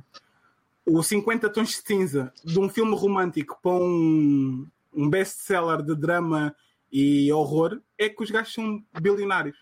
o 0.87 1.03
50 1.03 1.49
Tons 1.51 1.69
de 1.71 1.75
Cinza 1.77 2.33
de 2.45 2.59
um 2.61 2.69
filme 2.69 2.95
romântico 2.95 3.59
para 3.63 3.73
um, 3.73 4.67
um 4.93 5.09
best-seller 5.09 5.83
de 5.83 5.95
drama 5.95 6.55
e 6.93 7.33
horror 7.33 7.81
é 7.99 8.09
que 8.09 8.23
os 8.23 8.31
gajos 8.31 8.53
são 8.55 8.85
bilionários. 9.01 9.57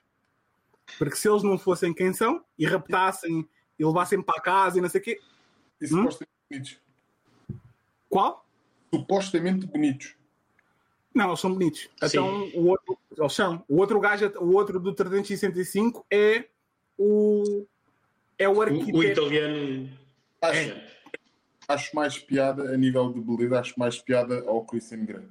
Porque 0.99 1.17
se 1.17 1.29
eles 1.29 1.43
não 1.43 1.57
fossem 1.59 1.95
quem 1.95 2.13
são 2.13 2.45
e 2.59 2.67
raptassem 2.67 3.49
e 3.79 3.85
levassem 3.85 4.21
para 4.21 4.41
casa 4.43 4.79
e 4.79 4.81
não 4.81 4.89
sei 4.89 5.01
o 5.01 5.05
quê. 5.05 5.21
E 5.81 5.85
Hum? 5.87 5.89
supostamente 6.11 6.31
bonitos. 6.51 6.79
Qual? 8.09 8.47
Supostamente 8.95 9.67
bonitos. 9.67 10.15
Não, 11.15 11.29
eles 11.29 11.41
são 11.41 11.53
bonitos. 11.53 11.81
Sim. 11.83 11.89
Então, 12.07 12.51
o 12.55 12.67
outro, 12.69 12.99
eles 13.17 13.33
são. 13.33 13.65
O 13.69 13.77
outro 13.79 14.01
gajo, 14.01 14.31
o 14.41 14.55
outro 14.55 14.79
do 14.81 14.93
365 14.95 16.05
é 16.11 16.47
o. 16.99 17.67
É 18.39 18.49
o 18.49 18.53
O, 18.53 18.57
o 18.57 18.63
arquiteto. 18.63 19.03
italiano. 19.05 19.91
Acho, 20.43 20.75
acho 21.69 21.95
mais 21.95 22.19
piada 22.19 22.73
a 22.75 22.77
nível 22.77 23.13
de 23.13 23.21
beleza, 23.21 23.61
acho 23.61 23.79
mais 23.79 23.99
piada 23.99 24.45
ao 24.47 24.65
Christian 24.65 25.05
Grey. 25.05 25.27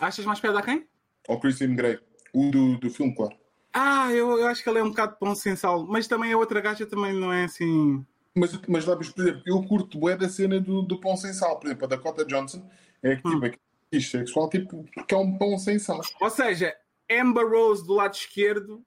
Achas 0.00 0.24
mais 0.24 0.40
piada 0.40 0.58
a 0.58 0.62
quem? 0.62 0.86
Ao 1.28 1.38
Christian 1.40 1.74
Grey. 1.74 1.98
O 2.32 2.50
do, 2.50 2.78
do 2.78 2.90
filme, 2.90 3.14
claro. 3.14 3.36
Ah, 3.72 4.12
eu, 4.12 4.38
eu 4.38 4.46
acho 4.46 4.62
que 4.62 4.68
ele 4.68 4.78
é 4.78 4.82
um 4.84 4.90
bocado 4.90 5.16
pão 5.18 5.34
sem 5.34 5.56
sal, 5.56 5.84
mas 5.86 6.06
também 6.06 6.32
a 6.32 6.38
outra 6.38 6.60
gaja 6.60 6.86
também 6.86 7.12
não 7.12 7.32
é 7.32 7.44
assim. 7.44 8.04
Mas, 8.34 8.60
mas 8.68 8.84
lá, 8.84 8.96
por 8.96 9.04
exemplo, 9.04 9.42
eu 9.46 9.62
curto 9.64 9.98
bué 9.98 10.16
da 10.16 10.28
cena 10.28 10.60
do, 10.60 10.82
do 10.82 11.00
pão 11.00 11.16
sem 11.16 11.32
sal. 11.32 11.58
Por 11.58 11.66
exemplo, 11.66 11.84
a 11.84 11.88
Dakota 11.88 12.24
Johnson 12.24 12.68
é 13.02 13.16
que 13.16 13.26
Hum. 13.28 13.40
tipo, 13.40 13.58
é 13.92 14.00
sexual, 14.00 14.48
tipo, 14.48 14.84
porque 14.94 15.14
é 15.14 15.18
um 15.18 15.36
pão 15.38 15.56
sem 15.58 15.78
sal. 15.78 16.00
Ou 16.20 16.30
seja, 16.30 16.74
Amber 17.10 17.48
Rose 17.48 17.86
do 17.86 17.94
lado 17.94 18.14
esquerdo 18.14 18.84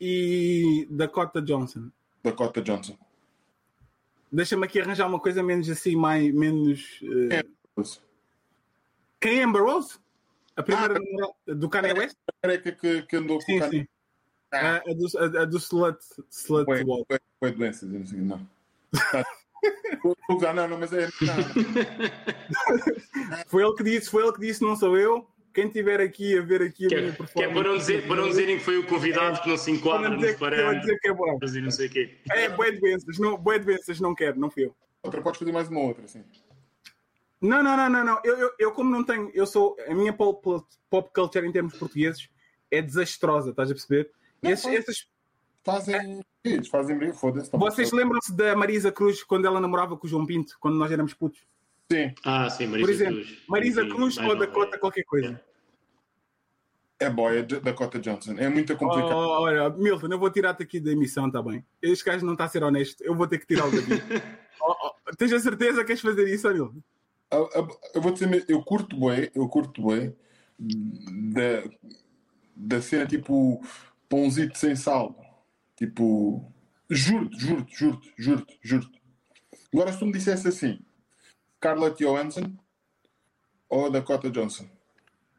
e 0.00 0.86
Dakota 0.90 1.42
Johnson. 1.42 1.90
Dakota 2.22 2.62
Johnson. 2.62 2.96
Deixa-me 4.30 4.64
aqui 4.64 4.80
arranjar 4.80 5.06
uma 5.06 5.20
coisa 5.20 5.42
menos 5.42 5.68
assim, 5.70 5.94
mais, 5.96 6.32
menos. 6.34 7.00
Pois. 7.74 8.02
Quem 9.20 9.40
é 9.40 9.44
Amber 9.44 9.62
Rose? 9.62 9.98
A 10.56 10.62
primeira 10.62 10.98
Ah. 11.48 11.54
do 11.54 11.68
Kanye 11.68 11.92
West? 11.92 12.16
A 12.28 12.32
careca 12.42 12.72
que, 12.72 13.02
que 13.02 13.16
andou 13.16 13.38
com 13.38 13.56
o 13.56 13.58
cara. 13.58 13.70
sim. 13.70 13.86
Ah. 14.52 14.76
A, 14.76 14.76
a 14.76 14.94
do, 14.94 15.06
a, 15.38 15.42
a 15.42 15.44
do 15.44 15.56
Slut, 15.58 15.98
slut 16.30 16.64
Foi, 16.64 16.84
Wall. 16.84 17.04
foi, 17.08 17.18
foi 17.40 17.52
doenças, 17.52 17.88
não. 18.12 18.46
Tá. 19.12 19.24
Usar, 20.30 20.54
não, 20.54 20.68
não, 20.68 20.78
mas 20.78 20.92
é. 20.92 21.06
Não. 21.06 21.34
Foi 23.48 23.62
ele 23.64 23.74
que 23.74 23.82
disse, 23.84 24.10
foi 24.10 24.22
ele 24.22 24.32
que 24.32 24.40
disse, 24.40 24.62
não 24.62 24.76
sou 24.76 24.96
eu. 24.96 25.28
Quem 25.56 25.70
tiver 25.70 26.00
aqui 26.02 26.36
a 26.38 26.42
ver 26.42 26.60
aqui 26.60 26.84
a 26.84 26.88
Que 26.90 26.94
minha 26.96 27.08
é, 27.08 27.12
que 27.12 27.22
é 27.22 27.24
performance. 27.24 27.54
para, 27.54 27.68
não 27.70 27.78
dizer, 27.78 28.06
para 28.06 28.16
não 28.16 28.28
dizerem 28.28 28.58
que 28.58 28.64
foi 28.64 28.76
o 28.76 28.86
convidado 28.86 29.40
que 29.40 29.48
não 29.48 29.56
se 29.56 29.70
enquadra 29.70 30.08
não 30.10 30.16
nos 30.16 30.20
dizer 30.26 30.38
para 30.38 30.74
dizer 30.74 30.98
que 31.00 31.08
é 31.08 31.14
bom. 31.14 31.38
e 31.42 31.60
não 31.62 31.70
sei 31.70 31.88
quê. 31.88 32.18
É, 32.30 32.48
boé 32.50 32.72
doenças, 32.72 33.18
não, 33.18 33.38
boé 33.38 33.58
doenças, 33.58 33.98
não 33.98 34.14
quero, 34.14 34.38
não 34.38 34.50
fui 34.50 34.66
eu. 34.66 34.76
Outra, 35.02 35.22
podes 35.22 35.38
fazer 35.38 35.52
mais 35.52 35.68
uma 35.68 35.80
outra, 35.80 36.04
assim. 36.04 36.22
Não, 37.40 37.62
não, 37.62 37.74
não, 37.76 37.88
não, 37.88 38.04
não. 38.04 38.20
Eu, 38.22 38.36
eu, 38.38 38.50
eu 38.58 38.72
como 38.72 38.90
não 38.90 39.02
tenho, 39.02 39.30
eu 39.34 39.46
sou, 39.46 39.76
a 39.88 39.94
minha 39.94 40.12
pop, 40.12 40.62
pop 40.90 41.10
culture 41.14 41.46
em 41.46 41.52
termos 41.52 41.74
portugueses 41.78 42.28
é 42.70 42.82
desastrosa, 42.82 43.50
estás 43.50 43.70
a 43.70 43.74
perceber? 43.74 44.10
Não, 44.42 44.50
Esses- 44.50 44.64
faz- 44.64 44.78
esses- 44.88 45.06
Fazem. 45.64 46.20
Eles 46.44 46.68
fazem 46.68 46.96
briga, 46.96 47.12
foda-se. 47.14 47.50
tá 47.50 47.58
vocês 47.58 47.90
lembram-se 47.90 48.32
da 48.36 48.54
Marisa 48.54 48.92
Cruz 48.92 49.24
quando 49.24 49.46
ela 49.46 49.60
namorava 49.60 49.96
com 49.96 50.06
o 50.06 50.10
João 50.10 50.24
Pinto, 50.24 50.56
quando 50.60 50.76
nós 50.76 50.92
éramos 50.92 51.12
putos? 51.12 51.40
Sim, 51.90 52.12
Ah, 52.24 52.50
sim, 52.50 52.66
Marisa 52.66 52.86
Por 52.86 52.92
exemplo, 52.92 53.14
Cruz. 53.24 53.42
Marisa 53.48 53.82
Enfim, 53.82 53.94
Cruz 53.94 54.18
ou. 54.18 54.36
Dakota 54.36 54.78
qualquer 54.78 55.04
coisa. 55.04 55.40
é 56.98 57.10
boia 57.10 57.42
de 57.42 57.60
Dakota 57.60 57.98
Johnson. 57.98 58.34
É 58.38 58.48
muito 58.48 58.76
complicado. 58.76 59.14
Oh, 59.14 59.42
olha, 59.42 59.70
Milton, 59.70 60.08
eu 60.08 60.18
vou 60.18 60.30
tirar-te 60.30 60.62
aqui 60.62 60.80
da 60.80 60.90
emissão, 60.90 61.26
está 61.28 61.42
bem? 61.42 61.64
Este 61.80 62.04
gajo 62.04 62.24
não 62.24 62.32
está 62.32 62.44
a 62.44 62.48
ser 62.48 62.64
honesto, 62.64 63.02
eu 63.04 63.14
vou 63.14 63.28
ter 63.28 63.38
que 63.38 63.46
tirar 63.46 63.66
o 63.66 63.70
daqui. 63.70 63.86
oh, 64.60 64.74
oh, 64.88 65.16
tens 65.16 65.32
a 65.32 65.38
certeza 65.38 65.80
que 65.80 65.86
queres 65.86 66.02
fazer 66.02 66.28
isso, 66.28 66.48
Milton? 66.52 66.80
Eu 67.94 68.00
vou 68.00 68.12
dizer, 68.12 68.44
eu 68.48 68.62
curto 68.62 68.98
bem, 68.98 69.30
eu 69.34 69.48
curto 69.48 69.86
bem 69.86 70.14
da, 70.58 71.64
da 72.54 72.80
cena 72.80 73.06
tipo 73.06 73.60
pãozito 74.08 74.56
sem 74.58 74.74
sal. 74.74 75.14
Tipo, 75.76 76.50
juro-te, 76.88 77.38
juro-te, 77.38 77.76
juro-te, 77.76 78.14
juro-te, 78.16 78.58
juro-te. 78.62 79.02
Agora, 79.72 79.92
se 79.92 79.98
tu 79.98 80.06
me 80.06 80.12
dissesse 80.12 80.48
assim, 80.48 80.78
Scarlett 81.66 82.02
Johansson 82.02 82.52
ou 83.68 83.90
Dakota 83.90 84.30
Johnson? 84.30 84.66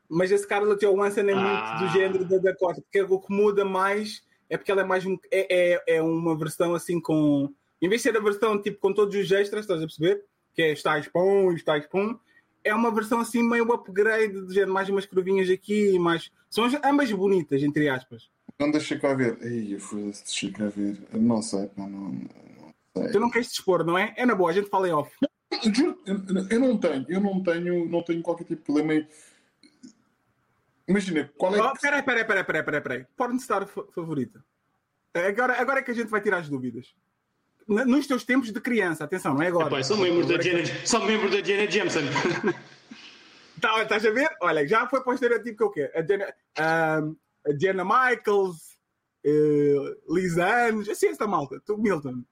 Mas 0.10 0.32
a 0.32 0.38
Scarlett 0.38 0.86
Johansson 0.86 1.22
é 1.22 1.24
muito 1.36 1.38
Ah. 1.40 1.78
do 1.82 1.88
género 1.90 2.26
da 2.26 2.38
Dakota, 2.38 2.82
porque 2.82 3.02
o 3.02 3.20
que 3.20 3.34
muda 3.34 3.64
mais 3.66 4.24
é 4.50 4.58
porque 4.58 4.72
ela 4.72 4.82
é 4.82 4.86
mais 4.86 5.06
um, 5.06 5.18
é, 5.32 5.74
é, 5.74 5.98
é 5.98 6.02
uma 6.02 6.38
versão 6.38 6.74
assim 6.76 7.00
com. 7.00 7.54
Em 7.82 7.90
vez 7.90 8.02
de 8.02 8.10
ser 8.10 8.18
a 8.18 8.22
versão 8.22 8.62
tipo 8.62 8.80
com 8.80 8.94
todos 8.94 9.16
os 9.16 9.32
extras, 9.32 9.62
estás 9.66 9.82
a 9.82 9.86
perceber? 9.86 10.24
Que 10.54 10.62
é 10.64 10.72
estáis 10.74 11.08
pão, 11.08 11.52
estáis 11.54 11.86
pum. 11.88 12.18
É 12.64 12.74
uma 12.74 12.92
versão 12.94 13.20
assim 13.20 13.44
meio 13.44 13.72
upgrade, 13.72 14.34
do 14.34 14.54
género, 14.54 14.74
mais 14.74 14.90
umas 14.90 15.06
curvinhas 15.06 15.50
aqui, 15.50 15.98
mais. 16.00 16.32
São 16.50 16.64
as- 16.66 16.74
ambas 16.84 17.12
bonitas, 17.12 17.62
entre 17.64 17.88
aspas. 17.88 18.30
Não 18.60 18.72
deixa 18.72 18.98
cá 18.98 19.14
ver. 19.14 19.38
Ei, 19.42 19.76
eu 19.76 19.80
fui 19.80 20.12
cá 20.58 20.68
ver. 20.68 20.98
Eu 21.14 21.22
Não 21.22 21.42
sei, 21.42 21.68
pá, 21.68 21.84
não, 21.88 22.14
não 22.14 22.74
sei. 23.04 23.12
Tu 23.12 23.20
não 23.20 23.30
queres 23.30 23.50
dispor, 23.50 23.86
não 23.86 23.98
é? 23.98 24.14
É 24.18 24.26
na 24.26 24.34
boa, 24.34 24.50
a 24.50 24.54
gente 24.54 24.70
fala 24.70 24.88
em 24.88 24.94
off. 24.94 25.12
Juro, 25.74 25.98
eu, 26.06 26.16
eu 26.50 26.60
não 26.60 26.78
tenho, 26.78 27.06
eu 27.10 27.22
não 27.22 27.41
tenho, 27.43 27.89
não 27.89 28.04
tenho 28.04 28.22
qualquer 28.22 28.43
tipo 28.43 28.60
de 28.62 28.66
problema 28.66 28.93
em... 28.95 29.08
Imagina, 30.88 31.32
qual 31.38 31.56
é 31.56 31.62
Oh, 31.62 31.74
que... 31.74 31.82
peraí, 31.82 32.02
peraí, 32.04 32.24
peraí, 32.26 32.43
peraí, 32.43 32.64
peraí, 32.64 32.82
peraí. 32.82 33.06
Pornstar 33.16 33.66
fa- 33.68 33.86
favorita. 33.93 34.43
Agora, 35.14 35.60
agora 35.60 35.80
é 35.80 35.84
que 35.84 35.91
a 35.91 35.93
gente 35.93 36.08
vai 36.10 36.22
tirar 36.22 36.38
as 36.39 36.50
dúvidas. 36.50 36.93
Nos 37.68 38.08
teus 38.08 38.24
tempos 38.24 38.52
de 38.54 38.62
criança, 38.62 39.04
atenção, 39.04 39.34
não 39.34 39.41
é 39.41 39.48
agora. 39.48 39.68
Epá, 39.68 39.84
sou 39.84 39.98
membro 39.98 40.26
da 40.26 40.36
Agora 40.36 40.62
é 40.62 40.86
sou 40.86 41.06
membro 41.06 41.30
da 41.30 41.38
Janet 41.43 41.74
Jameson. 41.74 42.00
Tá, 43.60 43.82
estás 43.82 44.06
a 44.06 44.12
ver? 44.12 44.30
Olha, 44.39 44.68
já 44.68 44.88
foi 44.88 45.02
para 45.02 45.10
o 45.10 45.14
estereotipo 45.16 45.58
que 45.58 45.64
eu 45.64 45.72
quero. 45.72 45.91
A 45.98 46.06
Jenna, 46.06 46.32
ahm, 46.60 47.16
a 47.43 47.60
Jenna 47.60 47.84
Michaels, 47.84 48.78
eh, 49.26 49.95
Lisa 50.08 50.45
Annes, 50.68 50.88
assim 50.88 51.08
esta 51.08 51.26
malta. 51.26 51.60
Tu, 51.66 51.76
Milton. 51.76 52.24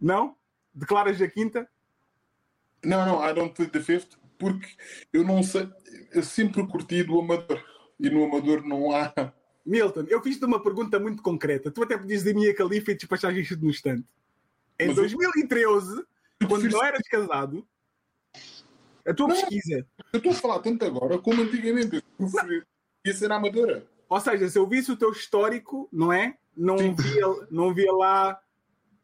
Não? 0.00 0.36
Declaras 0.72 1.20
a 1.20 1.26
quinta? 1.26 1.68
Não, 2.84 3.06
não, 3.06 3.28
I 3.28 3.32
don't 3.34 3.54
plead 3.54 3.70
the 3.72 3.80
fifth, 3.80 4.16
porque 4.38 4.66
eu 5.12 5.24
não 5.24 5.42
sei, 5.42 5.68
eu 6.12 6.22
sempre 6.22 6.66
curti 6.66 7.02
do 7.02 7.18
amador. 7.20 7.62
E 7.98 8.10
no 8.10 8.24
amador 8.24 8.62
não 8.66 8.90
há. 8.92 9.12
Milton, 9.64 10.04
eu 10.08 10.20
fiz-te 10.22 10.44
uma 10.44 10.62
pergunta 10.62 10.98
muito 10.98 11.22
concreta. 11.22 11.70
Tu 11.70 11.82
até 11.82 11.96
podias 11.96 12.20
dizer 12.22 12.34
Mia 12.34 12.52
Khalifa 12.54 12.90
e 12.90 12.94
despachar 12.96 13.34
isto 13.36 13.56
no 13.56 13.70
instante. 13.70 14.04
Em 14.78 14.88
Mas 14.88 14.96
eu- 14.98 15.04
2013, 15.04 16.04
quando 16.40 16.60
prefiro- 16.62 16.72
não 16.72 16.84
eras 16.84 17.02
casado, 17.08 17.66
a 19.06 19.14
tua 19.14 19.28
Não. 19.28 19.34
pesquisa. 19.36 19.86
Eu 20.12 20.18
estou 20.18 20.32
a 20.32 20.34
falar 20.34 20.58
tanto 20.58 20.84
agora 20.84 21.18
como 21.18 21.40
antigamente. 21.42 21.96
Eu 22.18 22.30
preferia 22.30 22.64
ser 23.14 23.30
amadora. 23.32 23.86
Ou 24.08 24.20
seja, 24.20 24.48
se 24.48 24.58
eu 24.58 24.66
visse 24.66 24.90
o 24.92 24.96
teu 24.96 25.10
histórico, 25.12 25.88
não 25.92 26.12
é? 26.12 26.36
Não, 26.56 26.76
Sim. 26.78 26.94
via, 26.94 27.26
não 27.50 27.72
via 27.72 27.92
lá 27.92 28.38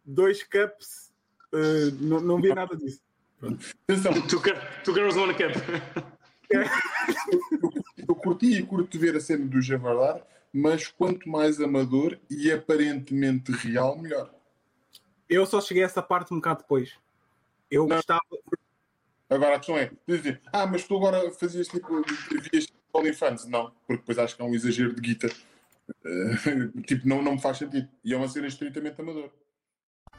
dois 0.05 0.43
cups, 0.43 1.11
eh, 1.55 1.91
não, 2.01 2.21
não 2.21 2.41
via 2.41 2.55
nada 2.55 2.77
disso. 2.77 3.01
Atenção, 3.43 4.13
Tu, 4.27 4.41
tu 4.85 4.95
girls 4.95 5.19
one 5.19 5.35
cup. 5.35 5.53
eu 8.07 8.15
curti 8.15 8.59
e 8.59 8.63
curto 8.63 8.99
ver 8.99 9.17
a 9.17 9.21
cena 9.21 9.47
do 9.47 9.61
Javardar, 9.63 10.23
mas 10.53 10.89
quanto 10.89 11.29
mais 11.29 11.61
amador 11.61 12.19
e 12.29 12.51
aparentemente 12.51 13.53
real, 13.53 13.97
melhor. 13.99 14.33
Eu 15.29 15.47
só 15.47 15.61
cheguei 15.61 15.83
a 15.85 15.87
essa 15.87 16.03
parte 16.03 16.35
um 16.35 16.37
bocado 16.39 16.63
depois. 16.63 16.95
Eu 17.71 17.87
Não. 17.87 17.97
gostava. 17.97 18.21
Agora 19.29 19.55
a 19.55 19.59
questão 19.59 19.79
é, 19.79 19.93
dizer, 20.09 20.41
ah, 20.53 20.67
mas 20.67 20.83
tu 20.85 20.97
agora 20.97 21.31
fazias 21.31 21.69
tipo, 21.69 22.03
vias 22.51 22.67
OnlyFans? 22.93 23.47
Não, 23.47 23.71
porque 23.87 23.99
depois 24.01 24.19
acho 24.19 24.35
que 24.35 24.43
é 24.43 24.45
um 24.45 24.55
exagero 24.55 24.93
de 24.93 25.01
guita. 25.01 25.29
Eh, 26.05 26.81
tipo, 26.85 27.07
não, 27.09 27.23
não 27.23 27.33
me 27.35 27.41
faz 27.41 27.59
sentido. 27.59 27.89
E 28.05 28.13
é 28.13 28.17
uma 28.17 28.27
cena 28.29 28.49
estritamente 28.49 29.01
amadora. 29.01 29.31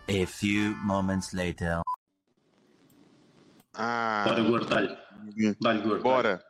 A 0.08 0.26
few 0.26 0.74
moments 0.78 1.34
later. 1.34 1.82
Ah, 3.74 4.24
Bora, 4.28 4.42
gordo, 4.44 4.66
dá-lhe. 4.68 4.98
Dá-lhe, 5.60 5.82
gordo. 5.82 6.04
bora. 6.04 6.44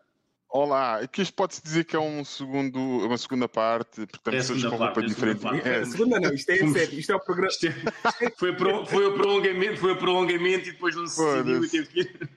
Olá, 0.53 0.99
aqui 0.99 1.21
isto 1.21 1.33
pode-se 1.33 1.63
dizer 1.63 1.85
que 1.85 1.95
é 1.95 1.99
um 1.99 2.25
segundo, 2.25 2.77
uma 2.77 3.17
segunda 3.17 3.47
parte, 3.47 4.05
portanto, 4.05 4.33
É 4.33 4.37
a 4.37 4.41
pessoas 4.41 4.59
segunda 4.59 4.69
com 4.77 4.83
roupa 4.83 4.93
parte, 4.95 5.07
é 5.07 5.11
a 5.11 5.15
segunda 5.15 5.33
diferente. 5.35 5.63
parte. 5.63 5.69
É, 5.69 5.79
A 5.81 5.85
segunda 5.85 6.19
não, 6.19 6.33
isto 6.33 6.49
é 6.49 6.57
Fomos- 6.57 6.73
sério. 6.73 6.99
Isto 6.99 7.11
é 7.11 7.15
o 7.15 7.19
programa. 7.21 7.51
É- 8.21 8.29
foi, 8.37 8.49
o 8.49 8.55
pro- 8.57 8.85
foi 8.85 9.05
o 9.05 9.13
prolongamento, 9.13 9.77
foi 9.79 9.91
o 9.93 9.97
prolongamento 9.97 10.67
e 10.67 10.71
depois 10.73 10.93
não 10.95 11.07
se 11.07 11.23
decidiu 11.23 11.63
e 11.63 11.69
teve 11.69 11.87
que 11.87 11.99
ir. 12.01 12.29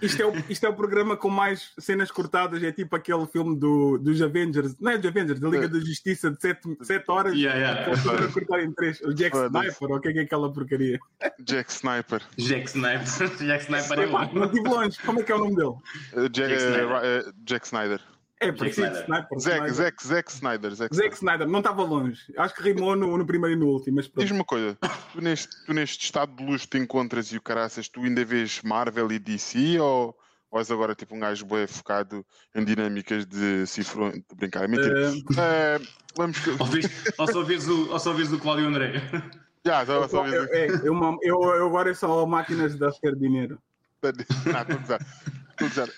Isto 0.00 0.22
é, 0.22 0.26
o, 0.26 0.32
isto 0.48 0.64
é 0.64 0.68
o 0.68 0.74
programa 0.74 1.16
com 1.16 1.28
mais 1.28 1.72
cenas 1.78 2.10
cortadas. 2.10 2.62
É 2.62 2.70
tipo 2.70 2.94
aquele 2.94 3.26
filme 3.26 3.56
do, 3.58 3.98
dos 3.98 4.22
Avengers. 4.22 4.76
Não 4.78 4.92
é 4.92 4.98
dos 4.98 5.06
Avengers, 5.06 5.40
da 5.40 5.48
Liga 5.48 5.68
da 5.68 5.80
Justiça 5.80 6.30
de 6.30 6.40
7 6.40 7.04
horas. 7.08 7.34
Yeah, 7.34 7.58
yeah. 7.58 8.32
Cortar 8.32 8.62
em 8.62 8.72
3. 8.72 9.00
O 9.02 9.14
Jack. 9.14 9.36
Sniper, 9.36 9.90
ou 9.90 9.96
o 9.96 10.00
que 10.00 10.08
é 10.08 10.12
que 10.12 10.18
é 10.20 10.22
aquela 10.22 10.52
porcaria? 10.52 11.00
Jack 11.40 11.72
Sniper. 11.72 12.22
Jack 12.38 12.66
Sniper. 12.68 13.02
Jack 13.44 13.64
Sniper 13.64 13.98
é 13.98 14.06
bom. 14.06 14.30
não 14.32 14.44
estive 14.44 14.68
longe. 14.68 14.98
Como 15.04 15.20
é 15.20 15.22
que 15.24 15.32
é 15.32 15.34
o 15.34 15.38
nome 15.38 15.56
dele? 15.56 15.74
Uh, 16.12 16.28
Jack, 16.28 16.48
Jack 16.48 16.62
Snyder. 16.62 16.86
uh, 16.86 17.28
uh, 17.28 17.32
Jack 17.44 17.66
Snyder. 17.66 18.00
É, 18.42 18.52
parecido. 18.52 18.86
Snyder. 18.86 19.04
Sniper. 19.04 19.38
Zack, 19.38 19.56
Snyder. 19.56 19.74
Zack, 19.74 20.06
Zack 20.06 20.30
Snyder. 20.32 20.70
Zack 20.74 20.94
Zack 20.94 20.94
Snyder. 20.94 21.16
Snyder, 21.16 21.48
não 21.48 21.58
estava 21.60 21.82
longe. 21.82 22.20
Acho 22.36 22.54
que 22.54 22.62
rimou 22.62 22.96
no, 22.96 23.16
no 23.16 23.24
primeiro 23.26 23.56
e 23.56 23.58
no 23.58 23.66
último, 23.68 23.96
mas. 23.96 24.10
Diz-me 24.16 24.38
uma 24.38 24.44
coisa, 24.44 24.76
tu 25.12 25.20
neste, 25.20 25.64
tu 25.64 25.72
neste 25.72 26.04
estado 26.04 26.34
de 26.36 26.44
luz 26.44 26.66
te 26.66 26.78
encontras 26.78 27.28
e 27.32 27.36
o 27.36 27.40
caraças, 27.42 27.88
tu 27.88 28.00
ainda 28.02 28.24
vês 28.24 28.60
Marvel 28.62 29.10
e 29.12 29.18
DC 29.18 29.78
ou, 29.80 30.16
ou 30.50 30.58
és 30.58 30.70
agora 30.70 30.94
tipo 30.94 31.14
um 31.14 31.20
gajo 31.20 31.46
bem 31.46 31.66
focado 31.66 32.24
em 32.54 32.64
dinâmicas 32.64 33.24
de 33.26 33.66
cifrão, 33.66 34.10
de 34.10 34.24
brincar? 34.34 34.64
É 34.64 34.68
mentira. 34.68 35.10
Eh, 35.10 35.12
Eh, 35.38 35.80
vamos 36.16 36.38
que. 36.40 36.50
Ou, 36.50 36.66
vês- 36.66 37.04
ou 37.18 37.26
só 37.28 37.42
vês 37.42 37.68
o, 37.68 37.90
ou 37.90 37.98
só 38.00 38.12
vês 38.12 38.32
o 38.32 38.38
Cláudio 38.38 38.66
André. 38.66 38.94
Já, 39.64 39.86
só, 39.86 40.08
só 40.08 40.26
eu, 40.26 40.48
vês. 40.48 40.50
é, 40.82 40.88
eu, 40.88 40.94
eu, 41.22 41.42
eu 41.42 41.66
agora 41.68 41.94
só 41.94 42.26
máquinas 42.26 42.76
de 42.76 43.00
ter 43.00 43.14
dinheiro. 43.16 43.58
Não, 44.02 44.10
estou 44.10 44.76
a 44.76 44.78
gozar. 44.78 45.00
Estou 45.00 45.66
a 45.66 45.68
gozar. 45.68 45.88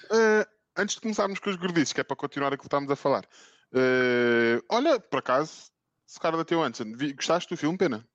Antes 0.77 0.97
de 0.97 1.01
começarmos 1.03 1.39
com 1.39 1.51
os 1.51 1.57
gordices, 1.57 1.93
que 1.93 2.01
é 2.01 2.05
para 2.05 2.17
continuar 2.17 2.49
aquilo 2.49 2.61
que 2.63 2.67
estávamos 2.67 2.91
a 2.91 2.97
falar. 2.97 3.25
eh, 3.73 4.61
olha, 4.69 4.99
por 5.01 5.19
acaso, 5.19 5.71
Scarlett 6.09 6.53
Johansson, 6.55 6.93
vi, 6.97 7.13
gostaste 7.13 7.49
do 7.55 7.57
filme, 7.57 7.77
Pena? 7.79 8.07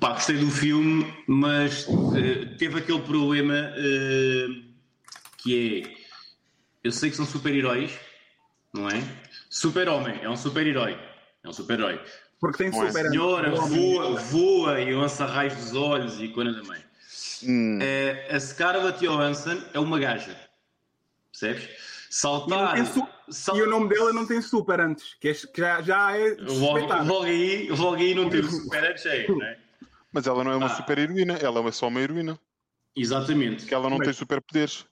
Pá, 0.00 0.12
gostei 0.14 0.36
do 0.36 0.50
filme, 0.50 1.12
mas 1.26 1.86
eh, 2.16 2.56
teve 2.58 2.78
aquele 2.78 3.00
problema 3.02 3.54
eh, 3.76 4.46
que 5.38 5.82
é. 5.82 6.04
Eu 6.82 6.92
sei 6.92 7.10
que 7.10 7.16
são 7.16 7.24
super-heróis, 7.26 7.92
não 8.72 8.88
é? 8.88 9.02
Super-homem 9.48 10.20
é 10.22 10.28
um 10.28 10.36
super-herói. 10.36 10.98
É 11.42 11.48
um 11.48 11.52
super-herói. 11.52 12.00
Porque 12.40 12.58
tem 12.58 12.68
é 12.68 12.72
super. 12.72 13.08
Senhora 13.10 13.50
voa, 13.52 14.20
voa 14.20 14.80
e 14.80 14.94
lança 14.94 15.24
raios 15.26 15.54
dos 15.54 15.74
olhos 15.74 16.20
e 16.20 16.28
coisa 16.28 16.52
da 16.52 16.62
mãe. 16.64 16.80
Hum, 17.44 17.78
Eh, 17.80 18.28
a 18.30 18.38
Scarlett 18.40 18.98
Johansson 19.00 19.62
é 19.72 19.78
uma 19.78 19.98
gaja. 19.98 20.36
Percebes? 21.38 21.68
Saltar. 22.10 22.78
E 22.78 22.86
sal- 23.32 23.56
E 23.56 23.62
o 23.62 23.70
nome 23.70 23.88
dela 23.88 24.12
não 24.12 24.26
tem 24.26 24.40
super 24.40 24.80
antes, 24.80 25.14
que, 25.20 25.28
é, 25.28 25.34
que 25.34 25.60
já, 25.60 25.82
já 25.82 26.16
é 26.16 26.36
Logo, 26.38 27.22
aí, 27.24 27.68
logo 27.70 27.94
aí 27.96 28.14
não 28.14 28.28
teve 28.30 28.46
super 28.50 28.96
cheio, 28.98 29.36
não 29.36 29.44
é? 29.44 29.58
mas 30.12 30.26
ela 30.28 30.44
não 30.44 30.52
é 30.52 30.56
uma 30.56 30.66
Ah. 30.66 30.76
super 30.76 30.96
heroína, 30.98 31.34
ela 31.34 31.60
é 31.66 31.72
só 31.72 31.88
uma 31.88 32.00
heroína. 32.00 32.38
Exatamente. 32.96 33.66
Que 33.66 33.74
ela 33.74 33.90
não 33.90 33.98
Mas- 33.98 34.06
tem 34.06 34.14
superpoderes. 34.14 34.84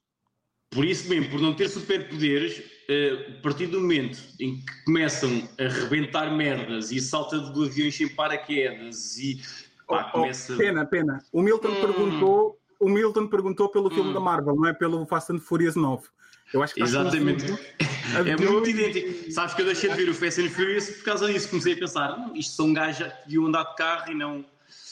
Por 0.71 0.85
isso 0.85 1.09
mesmo, 1.09 1.31
por 1.31 1.41
não 1.41 1.55
ter 1.55 1.69
superpoderes, 1.69 2.63
eh, 2.89 3.37
a 3.39 3.43
partir 3.43 3.67
do 3.67 3.79
momento 3.79 4.19
em 4.41 4.57
que 4.57 4.85
começam 4.87 5.47
a 5.61 5.69
rebentar 5.69 6.35
merdas 6.35 6.91
e 6.91 6.99
salta 6.99 7.39
de 7.39 7.65
aviões 7.67 7.95
sem 7.95 8.09
paraquedas 8.09 9.17
e 9.19 9.41
pá, 9.87 10.07
Oh, 10.07 10.09
oh, 10.09 10.21
começa. 10.23 10.57
Pena, 10.57 10.85
pena. 10.87 11.23
O 11.31 11.43
Milton 11.43 11.69
Hum. 11.69 11.81
perguntou. 11.81 12.59
O 12.81 12.89
Milton 12.89 13.29
perguntou 13.29 13.69
pelo 13.69 13.91
filme 13.91 14.11
Hum. 14.11 14.15
da 14.15 14.19
Marvel, 14.21 14.57
não 14.57 14.67
é 14.67 14.73
pelo 14.73 15.07
Fast 15.07 15.31
and 15.31 15.39
Furious 15.41 15.77
9. 15.77 16.05
Eu 16.53 16.63
acho 16.63 16.75
que 16.75 16.83
Exatamente. 16.83 17.47
É 18.27 18.37
muito 18.37 18.69
idêntico. 18.69 19.31
Sabes 19.33 19.55
que 19.55 19.63
eu 19.63 19.67
deixei 19.67 19.89
de 19.89 19.97
ver 19.97 20.09
o 20.11 20.15
Fast 20.15 20.41
and 20.43 20.51
Furious 20.51 20.91
por 20.91 21.05
causa 21.05 21.33
disso. 21.33 21.49
Comecei 21.49 21.73
a 21.73 21.77
pensar, 21.77 22.19
"Hum, 22.19 22.33
isto 22.35 22.55
são 22.55 22.73
gajos 22.73 23.07
que 23.07 23.23
deviam 23.25 23.47
andar 23.47 23.65
de 23.65 23.77
carro 23.77 24.13
e 24.13 24.15
não. 24.15 24.45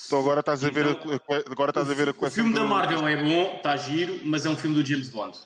Então 0.07 0.21
agora 0.21 0.41
estás 0.41 0.65
a 0.65 0.71
ver 0.71 0.87
a, 0.87 0.91
Então, 0.93 1.13
a- 1.13 1.53
agora 1.53 1.71
estás 1.71 1.91
a 1.91 1.95
ver 1.95 2.09
a 2.09 2.15
O 2.17 2.31
filme 2.31 2.55
da 2.55 2.61
do- 2.63 2.69
Marvel 2.69 3.07
é 3.07 3.17
bom, 3.17 3.57
está 3.57 3.77
giro, 3.77 4.19
mas 4.25 4.47
é 4.47 4.49
um 4.51 4.57
filme 4.57 4.75
do 4.81 4.87
James 4.87 5.11
Bond. 5.11 5.37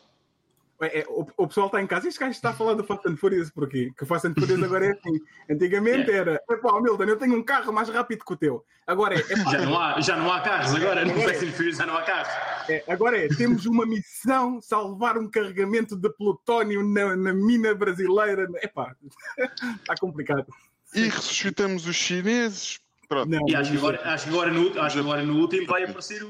É, 0.80 1.00
é, 1.00 1.06
o, 1.08 1.26
o 1.36 1.46
pessoal 1.46 1.66
está 1.66 1.80
em 1.80 1.86
casa. 1.86 2.08
Este 2.08 2.18
gajo 2.18 2.32
está 2.32 2.50
a 2.50 2.52
falar 2.52 2.74
do 2.74 2.82
Fast 2.84 3.08
and 3.08 3.16
Furious 3.16 3.50
porquê? 3.50 3.92
Que 3.96 4.02
o 4.02 4.06
Fast 4.06 4.26
and 4.26 4.34
Furious 4.34 4.60
agora 4.64 4.86
é 4.86 4.90
assim. 4.90 5.20
Antigamente 5.50 6.10
É. 6.10 6.16
era, 6.16 6.42
epá, 6.50 6.80
Milton, 6.80 7.04
eu 7.04 7.16
tenho 7.16 7.36
um 7.36 7.42
carro 7.42 7.72
mais 7.72 7.88
rápido 7.88 8.24
que 8.24 8.32
o 8.32 8.36
teu. 8.36 8.64
Agora 8.86 9.14
é, 9.14 9.18
epá, 9.20 9.50
Já 9.50 9.58
não 9.64 9.80
há, 9.80 10.00
já 10.00 10.16
não 10.16 10.32
há 10.32 10.40
carros 10.40 10.74
agora, 10.74 11.04
no 11.04 11.14
Fast 11.22 11.44
and 11.46 11.52
Furious 11.52 11.76
já 11.78 11.86
não 11.86 11.96
há 11.96 12.02
carros. 12.02 12.32
é, 12.68 12.84
agora 12.88 13.16
é, 13.24 13.28
temos 13.28 13.66
uma 13.66 13.86
missão, 13.86 14.60
salvar 14.60 15.16
um 15.16 15.28
carregamento 15.30 15.96
de 15.96 16.10
plutónio 16.10 16.82
na, 16.86 17.16
na 17.16 17.32
mina 17.32 17.74
brasileira. 17.74 18.46
Epá, 18.62 18.94
está 19.38 19.94
complicado. 20.00 20.46
E 20.94 21.08
ressuscitamos 21.08 21.86
os 21.86 21.96
chineses. 21.96 22.78
Pronto. 23.08 23.28
Não, 23.30 23.48
E 23.48 23.54
acho 23.54 23.70
que 23.70 23.76
agora, 23.76 24.00
acho 24.04 24.24
que 24.24 24.30
agora, 24.30 24.50
no, 24.50 24.80
acho 24.80 24.94
que 24.96 25.00
agora 25.00 25.22
no 25.22 25.36
último 25.38 25.66
vai 25.66 25.84
aparecer 25.84 26.22
o, 26.22 26.28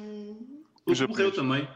o 0.87 0.93
que 0.93 1.07
morreu 1.07 1.33
também. 1.33 1.69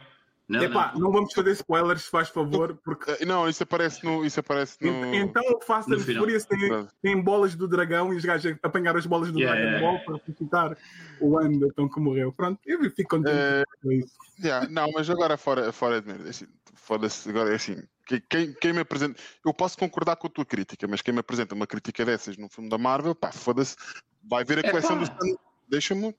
Não, 0.49 0.63
epá, 0.63 0.93
não. 0.95 1.01
não 1.03 1.13
vamos 1.13 1.35
fazer 1.35 1.51
spoilers, 1.53 2.03
se 2.05 2.11
faz 2.11 2.31
favor, 2.31 2.75
porque 2.83 3.11
Eh, 3.11 3.25
Não, 3.27 3.47
isso 3.47 3.63
aparece 3.63 4.03
no. 4.03 4.25
Isso 4.25 4.41
aparece 4.41 4.79
no... 4.81 4.89
Ent- 5.15 5.29
Então 5.29 5.43
o 5.55 5.61
Fast 5.61 5.93
and. 5.93 5.99
Furious 6.01 6.47
tem, 6.47 6.59
tem 7.03 7.21
bolas 7.23 7.55
do 7.55 7.69
dragão 7.69 8.15
e 8.15 8.17
os 8.17 8.25
gajos 8.25 8.57
apanharam 8.63 8.99
as 8.99 9.05
bolas 9.05 9.31
do 9.31 9.39
Yeah, 9.39 9.61
Dragon 9.61 9.77
yeah, 9.77 9.87
Ball 9.99 10.05
para 10.07 10.17
ressuscitar 10.25 10.79
o 11.21 11.39
Anderton 11.39 11.89
que 11.91 12.01
morreu. 12.01 12.33
Pronto, 12.33 12.59
eu 12.65 12.81
fico 12.91 13.11
contente 13.17 13.37
Eh, 13.37 13.63
com 13.83 13.93
isso. 13.93 14.15
Yeah, 14.43 14.67
não, 14.71 14.91
mas 14.93 15.11
agora 15.11 15.37
fora, 15.37 15.71
fora 15.71 16.01
de 16.01 16.07
merda. 16.09 16.31
Assim, 16.31 16.47
Foda-se, 16.75 17.29
agora 17.29 17.53
é 17.53 17.57
assim. 17.57 17.83
Quem, 18.31 18.55
quem, 18.55 18.73
me 18.73 18.81
apresenta. 18.81 19.21
Eu 19.45 19.53
posso 19.53 19.77
concordar 19.77 20.17
com 20.17 20.27
a 20.29 20.31
tua 20.31 20.47
crítica, 20.47 20.89
mas 20.89 21.03
quem 21.03 21.13
me 21.13 21.21
apresenta 21.21 21.55
uma 21.55 21.67
crítica 21.67 22.03
dessas 22.03 22.39
num 22.39 22.49
filme 22.49 22.71
da 22.71 22.79
Marvel, 22.79 23.15
pá, 23.15 23.31
foda-se. 23.31 23.77
Vai 24.25 24.43
ver 24.45 24.65
a 24.65 24.69
É, 24.69 24.71
coleção 24.71 24.99
pá. 24.99 25.05
dos. 25.05 25.37
Deixa-me. 25.69 26.17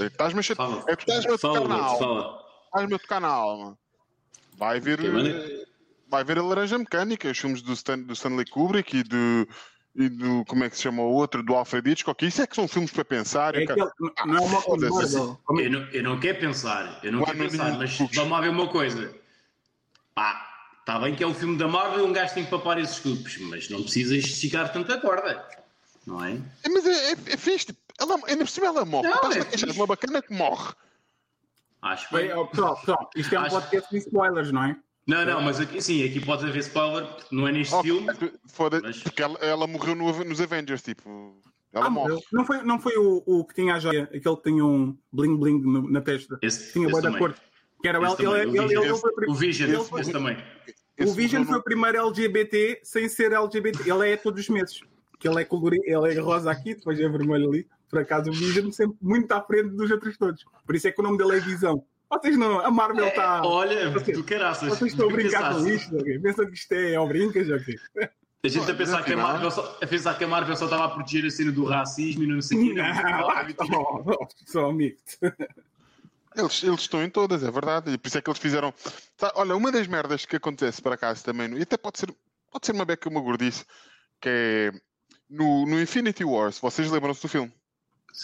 Estás-me 0.00 0.40
a 0.40 0.42
chate- 0.42 0.56
Fala. 0.56 0.82
É 0.88 0.96
que 0.96 1.02
estás-me 1.08 1.34
a 1.34 1.38
Fala, 1.38 1.54
tocar 1.60 1.68
na 1.68 1.76
alma. 1.84 1.98
fala. 2.00 2.45
A 2.84 2.98
tocar 2.98 3.20
na 3.20 3.28
alma. 3.28 3.78
Vai 4.56 4.80
ver. 4.80 4.98
Vai 6.08 6.24
ver 6.24 6.38
a 6.38 6.42
Laranja 6.42 6.78
Mecânica, 6.78 7.30
os 7.30 7.38
filmes 7.38 7.60
do, 7.62 7.72
Stan, 7.72 7.98
do 7.98 8.12
Stanley 8.12 8.46
Kubrick 8.46 8.96
e 8.96 9.02
do. 9.02 9.48
E 9.94 10.08
do. 10.08 10.44
Como 10.44 10.64
é 10.64 10.70
que 10.70 10.76
se 10.76 10.82
chama 10.82 11.02
o 11.02 11.12
outro? 11.12 11.42
Do 11.42 11.54
Alfred 11.54 11.90
Hitchcock. 11.90 12.24
Isso 12.24 12.42
é 12.42 12.46
que 12.46 12.54
são 12.54 12.68
filmes 12.68 12.90
para 12.90 13.04
pensar. 13.04 13.54
É 13.54 13.62
e, 13.62 13.66
cara, 13.66 13.82
aquele, 13.84 14.12
não 14.26 14.36
é 14.36 15.64
Eu 15.64 15.70
não, 15.70 15.80
eu 15.90 16.02
não 16.02 16.20
quero 16.20 16.38
pensar, 16.38 17.00
eu 17.02 17.12
não 17.12 17.24
quero 17.24 17.38
pensar, 17.38 17.76
mas 17.76 17.96
vamos 17.98 18.30
lá 18.30 18.40
ver 18.40 18.50
uma 18.50 18.68
coisa. 18.68 19.14
Pá, 20.14 20.46
está 20.80 20.98
bem 20.98 21.14
que 21.14 21.24
é 21.24 21.26
um 21.26 21.34
filme 21.34 21.58
da 21.58 21.66
Marvel, 21.66 22.06
um 22.06 22.12
gajo 22.12 22.34
tem 22.34 22.44
que 22.44 22.50
papar 22.50 22.78
esses 22.78 22.98
cupos, 22.98 23.36
mas 23.38 23.68
não 23.68 23.82
precisas 23.82 24.24
esticar 24.24 24.72
tanta 24.72 24.98
corda, 25.00 25.44
não 26.06 26.24
é? 26.24 26.38
É, 26.62 26.68
Mas 26.68 26.86
é, 26.86 27.10
é, 27.10 27.12
é 27.12 27.36
fixe. 27.36 27.66
tipo, 27.66 27.80
Ela, 27.98 28.14
ainda 28.26 28.44
por 28.44 28.48
cima 28.48 28.68
ela 28.68 28.84
morre. 28.84 29.08
Não, 29.08 29.32
é 29.32 29.40
a 29.40 29.72
uma 29.72 29.86
bacana 29.86 30.22
que 30.22 30.32
morre. 30.32 30.72
Acho 31.86 32.12
Bem, 32.12 32.28
bem. 32.28 32.36
ó, 32.36 32.44
pessoal, 32.46 32.76
pessoal, 32.76 33.10
isto 33.16 33.34
é 33.34 33.38
um 33.38 33.42
Acho- 33.42 33.54
podcast 33.60 33.90
de 33.90 33.96
spoilers, 33.98 34.52
não 34.52 34.64
é? 34.64 34.76
Não, 35.06 35.24
não, 35.24 35.40
mas 35.40 35.60
aqui, 35.60 35.80
sim, 35.80 36.04
aqui 36.04 36.18
pode 36.24 36.44
haver 36.44 36.58
spoiler, 36.58 37.06
não 37.30 37.46
é 37.46 37.52
neste 37.52 37.72
Oh, 37.74 37.82
filme. 37.82 38.06
Foda 38.48 38.80
Mas- 38.82 39.00
porque 39.02 39.22
ela, 39.22 39.38
ela 39.38 39.66
morreu 39.66 39.94
no- 39.94 40.24
nos 40.24 40.40
Avengers, 40.40 40.82
tipo. 40.82 41.40
Ela 41.72 41.86
Ah, 41.86 41.90
morre. 41.90 42.08
morreu. 42.10 42.24
não 42.32 42.44
foi, 42.44 42.62
não 42.62 42.78
foi 42.80 42.96
o, 42.96 43.22
o 43.24 43.44
que 43.44 43.54
tinha 43.54 43.74
a 43.74 43.78
joia, 43.78 44.04
aquele 44.04 44.36
que 44.36 44.42
tinha 44.42 44.64
um 44.64 44.96
bling 45.12 45.36
bling 45.36 45.60
no- 45.60 45.88
na 45.90 46.00
testa. 46.00 46.38
Esse, 46.42 46.72
Tinha 46.72 46.86
esse 46.88 46.90
boa 46.92 47.02
da 47.02 47.16
cor. 47.18 47.34
Que 47.82 47.88
era 47.88 48.02
Esse 48.02 48.22
ele, 48.22 48.32
ele, 48.32 48.34
o 48.34 48.62
ele, 48.62 48.68
Vision. 48.68 48.82
ele 48.84 49.30
o 49.30 49.34
Vision, 49.34 49.68
ele 49.68 49.78
esse, 49.80 49.88
foi- 49.90 50.00
esse 50.00 50.12
também. 50.12 50.36
o 51.00 51.12
Vision 51.12 51.44
foi 51.44 51.58
o 51.58 51.62
primeiro 51.62 51.98
LGBT 51.98 52.80
sem 52.82 53.08
ser 53.08 53.32
LGBT. 53.32 53.88
Ele 53.88 54.10
é 54.10 54.16
todos 54.16 54.40
os 54.40 54.48
meses. 54.48 54.80
Que 55.20 55.28
ele 55.28 55.40
é 55.40 55.44
colorido, 55.44 55.84
ele 55.86 56.14
é 56.14 56.20
rosa 56.20 56.50
aqui, 56.50 56.74
depois 56.74 56.98
é 56.98 57.08
vermelho 57.08 57.48
ali. 57.48 57.66
Por 57.88 58.00
acaso 58.00 58.30
o 58.30 58.32
Vision 58.32 58.70
sempre 58.70 58.96
muito 59.00 59.30
à 59.32 59.40
frente 59.42 59.70
dos 59.70 59.90
outros 59.90 60.16
todos. 60.16 60.44
Por 60.64 60.74
isso 60.74 60.88
é 60.88 60.92
que 60.92 61.00
o 61.00 61.04
nome 61.04 61.18
dele 61.18 61.36
é 61.36 61.40
Visão. 61.40 61.84
Vocês 62.10 62.36
não. 62.36 62.60
A 62.60 62.70
Marvel 62.70 63.04
É, 63.04 63.08
está. 63.08 63.42
olha, 63.44 63.90
Vocês- 63.90 64.20
caraças. 64.22 64.68
Vocês 64.68 64.92
estão 64.92 65.08
a 65.08 65.12
brincar 65.12 65.54
com 65.54 65.66
isto, 65.66 65.96
ok? 65.96 66.18
Pensam 66.20 66.46
que 66.46 66.54
isto 66.54 66.72
é 66.72 66.94
ao 66.94 67.08
brincas, 67.08 67.48
ok? 67.50 67.78
A 68.44 68.48
gente 68.48 68.70
a 68.70 68.74
pensar, 68.74 69.02
que 69.04 69.12
a, 69.12 69.16
Marvel 69.16 69.50
só, 69.50 69.78
a 69.82 69.86
pensar 69.86 70.16
que 70.16 70.22
a 70.22 70.28
Marvel 70.28 70.56
só 70.56 70.66
estava 70.66 70.84
a 70.84 70.88
proteger 70.90 71.24
a 71.26 71.30
cena 71.30 71.50
do 71.50 71.64
racismo 71.64 72.22
e 72.22 72.26
não 72.28 72.40
sei 72.40 72.58
o 72.58 72.74
quê. 72.74 72.74
Não, 72.74 73.80
oh, 73.80 74.04
oh, 74.22 74.26
só 74.46 74.70
amigo. 74.70 74.96
Eles, 76.36 76.62
eles 76.62 76.80
estão 76.80 77.02
em 77.02 77.10
todas, 77.10 77.42
é 77.42 77.50
verdade. 77.50 77.90
E 77.92 77.98
por 77.98 78.06
isso 78.06 78.18
é 78.18 78.22
que 78.22 78.30
eles 78.30 78.38
fizeram. 78.38 78.72
Tá, 79.16 79.32
olha, 79.34 79.56
uma 79.56 79.72
das 79.72 79.86
merdas 79.88 80.24
que 80.24 80.36
acontece 80.36 80.80
para 80.80 80.94
acaso 80.94 81.24
também, 81.24 81.56
e 81.56 81.62
até 81.62 81.76
pode 81.76 81.98
ser, 81.98 82.14
pode 82.52 82.66
ser 82.66 82.72
uma 82.72 82.84
beca 82.84 83.08
uma 83.08 83.20
gordice, 83.20 83.64
que 84.20 84.28
é 84.28 84.72
no, 85.28 85.66
no 85.66 85.80
Infinity 85.80 86.24
Wars, 86.24 86.60
vocês 86.60 86.88
lembram-se 86.90 87.22
do 87.22 87.28
filme? 87.28 87.52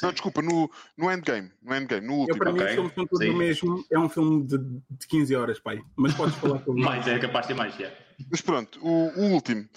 Não, 0.01 0.12
desculpa, 0.12 0.40
no, 0.40 0.70
no 0.97 1.10
Endgame, 1.12 1.51
no 1.60 1.74
Endgame, 1.74 2.06
no 2.06 2.12
Eu, 2.14 2.19
último. 2.20 2.39
para 2.39 2.52
mim, 2.52 2.60
Ok, 2.60 2.66
os 2.69 2.74
filmes 2.74 2.94
são 2.94 3.06
todos 3.06 3.27
sim. 3.27 3.31
o 3.32 3.36
mesmo. 3.36 3.85
É 3.90 3.98
um 3.98 4.09
filme 4.09 4.47
de, 4.47 4.59
de 4.59 5.06
15 5.06 5.35
horas, 5.36 5.59
pai. 5.60 5.82
Mas 5.97 6.14
podes 6.14 6.35
falar 6.36 6.62
sobre 6.64 6.81
Mais, 6.85 7.06
é 7.06 7.19
capaz 7.19 7.47
de 7.47 7.52
ter 7.52 7.59
mais, 7.59 7.74
já. 7.77 7.90
Mas 8.31 8.40
pronto, 8.40 8.78
o, 8.82 9.09
o 9.20 9.32
último, 9.32 9.69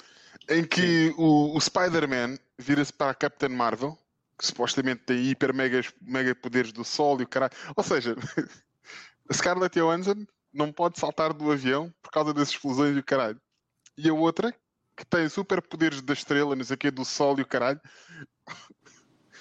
em 0.50 0.64
que 0.64 1.14
o, 1.18 1.58
o 1.58 1.60
Spider-Man 1.60 2.38
vira-se 2.58 2.94
para 2.94 3.12
a 3.12 3.16
Captain 3.16 3.50
Marvel, 3.50 3.98
que 4.38 4.46
supostamente 4.46 5.04
tem 5.04 5.18
hiper 5.26 5.54
mega, 5.54 5.82
mega 6.02 6.36
poderes 6.36 6.72
do 6.72 6.84
sol 6.84 7.20
e 7.20 7.24
o 7.24 7.28
caralho. 7.28 7.54
Ou 7.76 7.84
seja, 7.84 8.16
a 9.30 9.34
Scarlett 9.34 9.80
Johansson 9.80 10.26
não 10.54 10.72
pode 10.72 11.00
saltar 11.00 11.34
do 11.34 11.52
avião 11.52 11.94
por 12.02 12.12
causa 12.12 12.34
das 12.34 12.50
explosões 12.50 12.96
e 12.96 13.00
o 13.00 13.04
caralho. 13.04 13.40
E 13.98 14.10
a 14.10 14.14
outra, 14.14 14.54
que 14.96 15.06
tem 15.06 15.28
super 15.28 15.62
poderes 15.62 16.02
da 16.02 16.14
estrela, 16.14 16.56
não 16.56 16.64
sei 16.64 16.76
o 16.76 16.78
quê, 16.78 16.92
do 16.92 17.04
sol 17.04 17.38
e 17.40 17.42
o 17.42 17.46
caralho. 17.48 17.80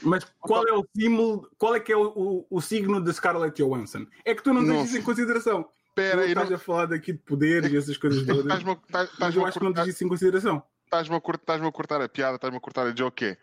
Mas 0.03 0.25
qual 0.41 0.67
é 0.69 0.73
o 0.73 0.87
símbolo, 0.97 1.49
qual 1.59 1.75
é 1.75 1.81
que 1.81 1.93
é 1.93 1.97
o, 1.97 2.07
o, 2.09 2.47
o 2.51 2.61
signo 2.61 3.01
de 3.03 3.13
Scarlett 3.13 3.63
Johansson? 3.63 4.07
É 4.25 4.35
que 4.35 4.43
tu 4.43 4.53
não 4.53 4.63
tens 4.65 4.69
Não 4.75 4.85
isso 4.85 4.99
em 4.99 5.03
consideração. 5.03 5.69
Espera 5.89 6.19
tu 6.19 6.21
aí, 6.25 6.29
estás 6.31 6.49
não- 6.51 6.57
a 6.57 6.59
falar 6.59 6.87
daqui 6.87 7.13
de 7.13 7.19
poderes 7.19 7.73
e 7.73 7.77
essas 7.77 7.97
coisas 7.97 8.25
todas. 8.27 8.51
a- 8.51 8.73
estás- 8.73 9.11
Mas 9.19 9.35
eu 9.37 9.47
acho 9.47 9.59
que 9.59 9.65
não 9.65 9.71
cortar- 9.73 9.85
tens 9.85 9.95
isso 9.95 10.05
em 10.05 10.09
consideração. 10.09 10.63
estás-me 10.85 11.15
a, 11.17 11.21
cort- 11.21 11.41
estás-me 11.41 11.67
a 11.69 11.73
cortar 11.73 12.01
a 12.03 12.09
piada, 12.09 12.35
estás-me 12.37 12.59
a 12.59 12.61
cortar 12.61 12.87
a 12.87 12.95
joke. 12.95 13.25
é, 13.25 13.39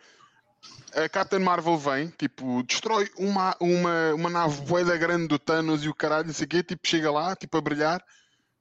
A 1.04 1.10
Captain 1.10 1.40
Marvel 1.40 1.78
vem, 1.78 2.10
tipo, 2.10 2.62
destrói 2.64 3.10
uma, 3.18 3.56
uma, 3.60 4.14
uma 4.14 4.30
nave 4.30 4.62
boeda 4.66 4.96
grande 4.98 5.28
do 5.28 5.40
Thanos 5.40 5.84
e 5.84 5.90
o 5.90 5.96
caralho, 5.96 6.28
não 6.28 6.34
sei 6.34 6.46
o 6.46 6.50
quê, 6.50 6.62
tipo, 6.62 6.86
chega 6.88 7.10
lá, 7.10 7.36
tipo, 7.36 7.58
a 7.58 7.62
brilhar, 7.62 8.04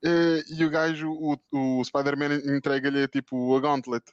eh, 0.03 0.43
e 0.49 0.65
o 0.65 0.71
gajo, 0.71 1.11
o, 1.11 1.37
o 1.53 1.85
Spider-Man 1.85 2.37
entrega-lhe, 2.57 3.07
tipo, 3.09 3.55
a 3.57 3.61
gauntlet. 3.61 4.05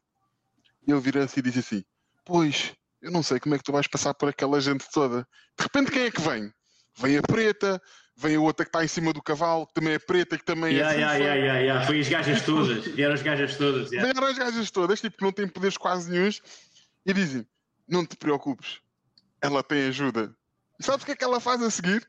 E 0.86 0.92
ele 0.92 1.00
vira-se 1.00 1.40
e 1.40 1.44
diz 1.44 1.58
assim, 1.58 1.84
pois, 2.26 2.74
eu 3.02 3.12
não 3.12 3.22
sei 3.24 3.40
como 3.40 3.56
é 3.56 3.58
que 3.58 3.64
tu 3.64 3.72
vais 3.72 3.88
passar 3.88 4.14
por 4.14 4.30
aquela 4.30 4.60
gente 4.60 4.86
toda. 4.92 5.28
De 5.58 5.64
repente, 5.64 5.92
quem 5.92 6.04
é 6.04 6.12
que 6.12 6.22
vem? 6.22 6.52
Vem 7.00 7.18
a 7.18 7.22
preta, 7.22 7.82
vem 8.18 8.36
a 8.36 8.40
outra 8.42 8.66
que 8.66 8.70
está 8.70 8.84
em 8.84 8.88
cima 8.88 9.14
do 9.14 9.22
cavalo, 9.22 9.68
que 9.68 9.74
também 9.76 9.94
é 9.94 10.00
preta, 10.00 10.38
que 10.38 10.44
também 10.46 10.76
Ya, 10.76 10.92
é 10.94 10.94
fofa. 10.94 11.18
ya, 11.20 11.36
ya, 11.36 11.54
ya. 11.60 11.82
Foi 11.86 12.00
as 12.00 12.10
gajas 12.10 12.42
todas. 12.42 12.86
E 12.88 13.02
eram 13.02 13.14
as 13.14 13.22
gajas 13.22 13.56
todas. 13.58 13.92
ya. 13.92 14.02
Vieram 14.04 14.26
as 14.28 14.38
gajas 14.38 14.72
todas, 14.72 15.00
tipo, 15.02 15.18
que 15.18 15.24
não 15.24 15.32
têm 15.32 15.48
poderes 15.48 15.78
quase 15.78 16.10
nenhuns, 16.10 16.42
e 17.06 17.14
dizem: 17.14 17.48
Não 17.88 18.06
te 18.06 18.18
preocupes, 18.18 18.80
ela 19.42 19.62
tem 19.62 19.88
ajuda. 19.88 20.34
E 20.80 20.84
sabes 20.84 21.04
o 21.04 21.06
que 21.06 21.12
é 21.12 21.16
que 21.16 21.24
ela 21.24 21.40
faz 21.40 21.62
a 21.62 21.70
seguir? 21.70 22.08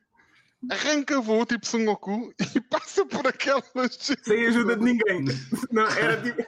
Arranca 0.70 1.20
voo, 1.20 1.47
tipo 1.47 1.65
Son 1.66 1.85
Goku, 1.85 2.32
e 2.56 2.60
passa 2.62 3.05
por 3.06 3.27
aquelas. 3.27 3.65
Sem 4.23 4.47
ajuda 4.47 4.74
de 4.77 4.85
ninguém. 4.85 5.24
Não, 5.70 5.86
era 5.86 6.20
tipo, 6.20 6.43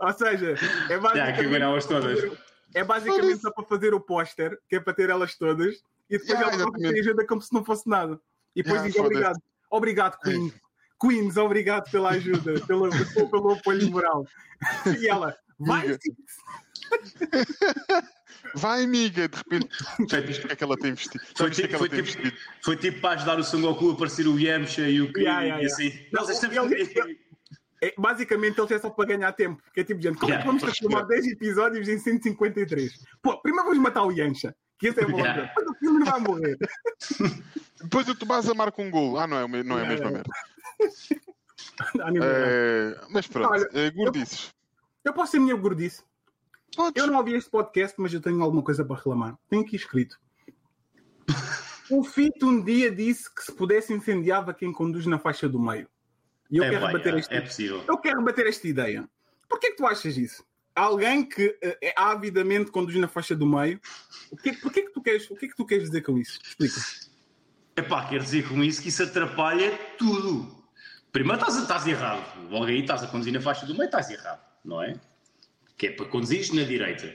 ou 0.00 0.12
seja, 0.12 0.52
é 0.52 0.86
que 0.88 0.98
basicamente, 0.98 1.48
ganham-as 1.48 1.84
todas. 1.86 2.38
É 2.76 2.84
basicamente 2.84 3.40
só 3.40 3.50
para 3.50 3.64
fazer 3.64 3.94
o 3.94 4.00
póster, 4.00 4.58
que 4.68 4.76
é 4.76 4.80
para 4.80 4.92
ter 4.92 5.08
elas 5.08 5.34
todas, 5.34 5.76
e 6.10 6.18
depois 6.18 6.38
Yeah, 6.38 6.62
ela 6.62 6.72
tem 6.72 7.00
ajuda 7.00 7.26
como 7.26 7.40
se 7.40 7.52
não 7.52 7.64
fosse 7.64 7.88
nada. 7.88 8.20
E 8.54 8.62
depois 8.62 8.82
Yeah, 8.82 8.88
diz 8.88 9.00
obrigado. 9.00 9.42
Obrigado, 9.70 10.18
Queen. 10.20 10.52
Queens, 11.00 11.36
obrigado 11.38 11.90
pela 11.90 12.10
ajuda, 12.10 12.60
pelo, 12.66 12.90
pelo 13.30 13.52
apoio 13.52 13.90
moral. 13.90 14.26
E 15.00 15.08
ela, 15.08 15.34
vai. 15.58 15.98
Vai, 18.54 18.84
amiga, 18.84 19.28
de 19.28 19.36
repente. 19.36 19.68
Já 20.08 20.20
viste 20.20 20.44
o 20.44 20.46
que 20.46 20.52
é 20.52 20.56
que 20.56 20.64
ela 20.64 20.76
tem 20.76 20.92
vestido? 20.92 21.24
Foi 21.36 21.48
é 21.48 21.50
tipo, 21.50 21.78
foi, 21.78 21.88
tipo, 21.88 22.02
vestido? 22.02 22.32
foi 22.62 22.76
tipo 22.76 23.00
para 23.00 23.14
ajudar 23.16 23.38
o 23.38 23.44
Son 23.44 23.60
Goku 23.60 23.90
a 23.90 23.94
aparecer 23.94 24.26
o 24.28 24.38
Yamcha 24.38 24.88
e 24.88 25.00
o 25.00 25.12
Krillin 25.12 25.30
ya, 25.30 25.44
e 25.44 25.48
ya. 25.62 25.66
assim. 25.66 25.92
Não, 26.12 26.30
estamos 26.30 26.56
ele- 26.56 26.84
fodidos. 26.84 27.16
É, 27.86 27.94
basicamente, 27.96 28.60
ele 28.60 28.74
é 28.74 28.78
só 28.78 28.90
para 28.90 29.06
ganhar 29.06 29.32
tempo. 29.32 29.62
Que 29.72 29.80
é 29.80 29.84
tipo, 29.84 30.00
gente, 30.00 30.18
como 30.18 30.32
é 30.32 30.38
que 30.38 30.46
vamos 30.46 30.62
transformar 30.62 31.02
10 31.02 31.26
episódios 31.28 31.88
em 31.88 31.98
153? 31.98 33.04
Pô, 33.22 33.40
primeiro 33.40 33.68
vamos 33.68 33.82
matar 33.82 34.02
o 34.02 34.10
Yancha, 34.10 34.54
que 34.76 34.88
esse 34.88 35.00
é 35.00 35.06
bom. 35.06 35.18
Yeah. 35.18 35.42
Depois 35.42 35.68
o 35.68 35.74
filme 35.74 35.98
não 36.00 36.06
vai 36.06 36.20
morrer. 36.20 36.58
Depois 37.80 38.08
o 38.08 38.14
Tomás 38.16 38.48
a 38.48 38.54
marca 38.54 38.82
um 38.82 38.90
gol. 38.90 39.18
Ah, 39.18 39.26
não 39.26 39.38
é, 39.38 39.62
não 39.62 39.78
é 39.78 39.82
a 39.82 39.84
Ya, 39.84 39.88
mesma 39.90 40.10
merda. 40.10 40.30
Eh, 42.22 42.98
mas 43.10 43.26
pronto, 43.26 43.50
Olha, 43.50 43.68
eh, 43.74 43.90
gordices. 43.90 44.50
Eu 45.04 45.12
posso 45.12 45.32
ser 45.32 45.38
minha 45.38 45.54
gordice. 45.54 46.02
Podes. 46.74 47.02
Eu 47.02 47.10
não 47.10 47.18
ouvi 47.18 47.34
este 47.34 47.50
podcast, 47.50 47.94
mas 48.00 48.14
eu 48.14 48.20
tenho 48.20 48.42
alguma 48.42 48.62
coisa 48.62 48.82
para 48.82 48.96
reclamar. 48.96 49.36
Tenho 49.48 49.62
aqui 49.62 49.76
escrito. 49.76 50.18
O 51.88 52.02
Fito 52.02 52.48
um 52.48 52.60
dia 52.60 52.90
disse 52.90 53.32
que 53.32 53.44
se 53.44 53.52
pudesse 53.52 53.92
incendiava 53.92 54.52
quem 54.52 54.72
conduz 54.72 55.06
na 55.06 55.20
faixa 55.20 55.48
do 55.48 55.60
meio. 55.60 55.88
E 56.50 56.58
eu 56.58 56.64
É, 56.64 56.70
quero 56.70 56.86
rebater 56.86 57.12
ya, 57.14 57.18
esta 57.20 57.34
é 57.34 57.40
possível. 57.40 57.84
Eu 57.88 57.98
quero 57.98 58.18
rebater 58.18 58.46
esta 58.46 58.68
ideia. 58.68 59.08
Porquê 59.48 59.70
que 59.70 59.76
tu 59.76 59.86
achas 59.86 60.16
isso? 60.16 60.44
Alguém 60.74 61.24
que 61.24 61.56
eh, 61.62 61.78
é 61.82 61.94
avidamente 61.96 62.70
conduz 62.70 62.96
na 62.96 63.08
faixa 63.08 63.34
do 63.34 63.46
meio. 63.46 63.80
O 64.30 64.36
que, 64.36 64.52
porquê 64.54 64.82
que 64.82 64.92
tu 64.92 65.00
queres, 65.02 65.30
o 65.30 65.34
que 65.34 65.46
é 65.46 65.48
que 65.48 65.56
tu 65.56 65.64
queres 65.64 65.84
dizer 65.84 66.02
com 66.02 66.18
isso? 66.18 66.38
Explica. 66.42 66.80
Epá, 67.76 68.08
quer 68.08 68.20
dizer 68.20 68.48
com 68.48 68.62
isso 68.62 68.82
que 68.82 68.88
isso 68.88 69.02
atrapalha 69.02 69.72
tudo. 69.98 70.64
Primeiro 71.12 71.40
estás, 71.40 71.56
estás 71.56 71.86
errado. 71.86 72.22
Logo 72.50 72.66
aí 72.66 72.80
estás 72.80 73.02
a 73.02 73.06
conduzir 73.06 73.32
na 73.32 73.40
faixa 73.40 73.64
do 73.64 73.72
meio, 73.74 73.86
estás 73.86 74.10
errado, 74.10 74.40
não 74.64 74.82
é? 74.82 74.98
Que 75.78 75.88
é 75.88 75.90
para 75.92 76.06
conduzir 76.06 76.54
na 76.54 76.62
direita. 76.62 77.14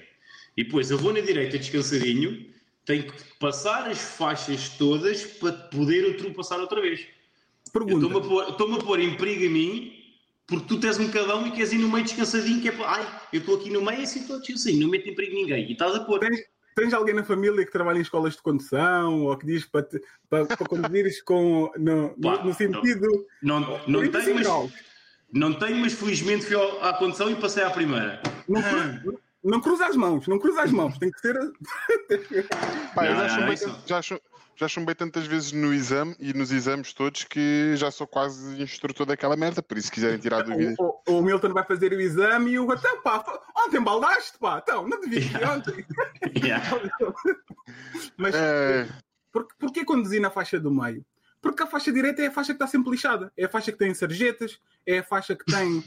E 0.58 0.64
depois 0.64 0.90
eu 0.90 0.98
vou 0.98 1.14
na 1.14 1.20
direita 1.22 1.58
descansadinho, 1.58 2.52
tenho 2.86 3.04
que 3.12 3.24
passar 3.40 3.88
as 3.90 4.00
faixas 4.00 4.70
todas 4.70 5.24
para 5.24 5.54
poder 5.54 6.06
ultrapassar 6.06 6.58
outra 6.60 6.82
vez. 6.82 7.08
Pergunta. 7.74 8.06
Estou-me 8.06 8.18
a, 8.18 8.30
pôr- 8.80 8.80
a 8.82 8.84
pôr 8.86 9.00
em 9.00 9.16
perigo 9.18 9.46
a 9.46 9.50
mim 9.50 9.94
porque 10.48 10.66
tu 10.68 10.80
tens 10.80 11.00
um 11.00 11.10
cadão 11.10 11.48
e 11.48 11.52
queres 11.52 11.72
ir 11.72 11.78
no 11.78 11.88
meio 11.90 12.04
descansadinho, 12.04 12.62
que 12.62 12.68
é 12.68 12.72
para. 12.74 12.90
Ai, 12.90 13.22
eu 13.32 13.40
estou 13.40 13.56
aqui 13.56 13.70
no 13.70 13.82
meio 13.82 14.02
assim 14.02 14.20
estou 14.22 14.38
descansadinho, 14.40 14.84
não 14.84 14.90
meto 14.90 15.08
em 15.10 15.16
perigo 15.16 15.34
ninguém. 15.36 15.70
E 15.70 15.72
estás 15.74 15.96
a 15.96 16.02
pôr. 16.02 16.20
Tens, 16.20 16.40
tens 16.76 16.94
alguém 16.94 17.16
na 17.16 17.24
família 17.24 17.66
que 17.66 17.72
trabalha 17.72 17.98
em 18.00 18.02
escolas 18.02 18.36
de 18.36 18.42
condução 18.42 19.24
ou 19.26 19.38
que 19.38 19.46
diz 19.46 19.66
para, 19.66 19.84
te, 19.84 20.02
para, 20.30 20.46
para 20.46 20.58
conduzires 20.68 21.22
com, 21.22 21.72
no, 21.78 22.10
Pá, 22.22 22.44
no 22.44 22.54
sentido. 22.54 23.26
Não, 23.42 23.62
não, 23.62 23.80
tenho, 24.02 24.12
45 24.12 24.36
mas, 24.36 24.74
não 25.34 25.54
tenho, 25.54 25.78
mas 25.78 25.94
felizmente 25.94 26.46
fui 26.46 26.56
ao- 26.58 26.84
à 26.84 26.94
condução 26.94 27.30
e 27.32 27.36
passei 27.38 27.64
à 27.64 27.70
primeira. 27.70 28.22
Não, 28.50 28.62
cru- 28.62 29.20
não 29.42 29.62
cruza 29.62 29.86
as 29.86 29.96
mãos, 29.96 30.28
não 30.28 30.38
cruza 30.38 30.64
as 30.64 30.72
mãos. 30.72 30.98
Tem 30.98 31.10
que 31.10 31.20
ser. 31.22 31.36
Pá, 32.94 33.06
eu 33.06 33.16
Não, 33.16 33.28
já, 33.30 33.48
não, 33.48 33.56
chumbei, 33.56 33.58
já, 34.62 34.68
chu- 34.68 34.68
já 34.68 34.68
chumbei 34.68 34.94
tantas 34.96 35.26
vezes 35.26 35.52
no 35.52 35.74
exame 35.74 36.16
e 36.20 36.34
nos 36.34 36.52
exames 36.52 36.94
todos 36.94 37.24
que 37.24 37.74
já 37.76 37.90
sou 37.90 38.06
quase 38.08 38.62
instrutor 38.62 39.06
daquela 39.06 39.36
merda, 39.36 39.62
por 39.62 39.78
isso 39.78 39.88
se 39.88 39.92
quiserem 39.94 40.20
tirar 40.20 40.42
dúvidas. 40.46 40.76
O, 40.80 41.02
o, 41.08 41.18
o 41.20 41.22
Milton 41.24 41.54
vai 41.54 41.64
fazer 41.66 41.92
o 41.92 42.00
exame 42.02 42.52
e 42.52 42.60
o 42.60 42.72
então, 42.72 43.02
pá, 43.02 43.24
ontem 43.66 43.82
baldaste, 43.82 44.38
pá, 44.40 44.60
então, 44.64 44.88
não 44.88 45.00
devia 45.02 45.30
ontem. 45.52 45.86
Mas 48.18 48.36
É, 48.36 48.88
Por, 49.32 49.48
porquê 49.60 49.84
conduzir 49.86 50.22
na 50.22 50.30
faixa 50.30 50.60
do 50.60 50.72
meio? 50.72 51.06
Porque 51.42 51.64
a 51.64 51.68
faixa 51.68 51.92
direita 51.92 52.22
é 52.22 52.28
a 52.28 52.32
faixa 52.32 52.54
que 52.54 52.58
está 52.58 52.68
sempre 52.68 52.92
lixada. 52.92 53.32
É 53.36 53.46
a 53.46 53.50
faixa 53.50 53.72
que 53.72 53.78
tem 53.80 53.92
sarjetas, 53.96 54.60
é 54.86 55.00
a 55.00 55.04
faixa 55.04 55.36
que 55.36 55.44
tem. 55.46 55.84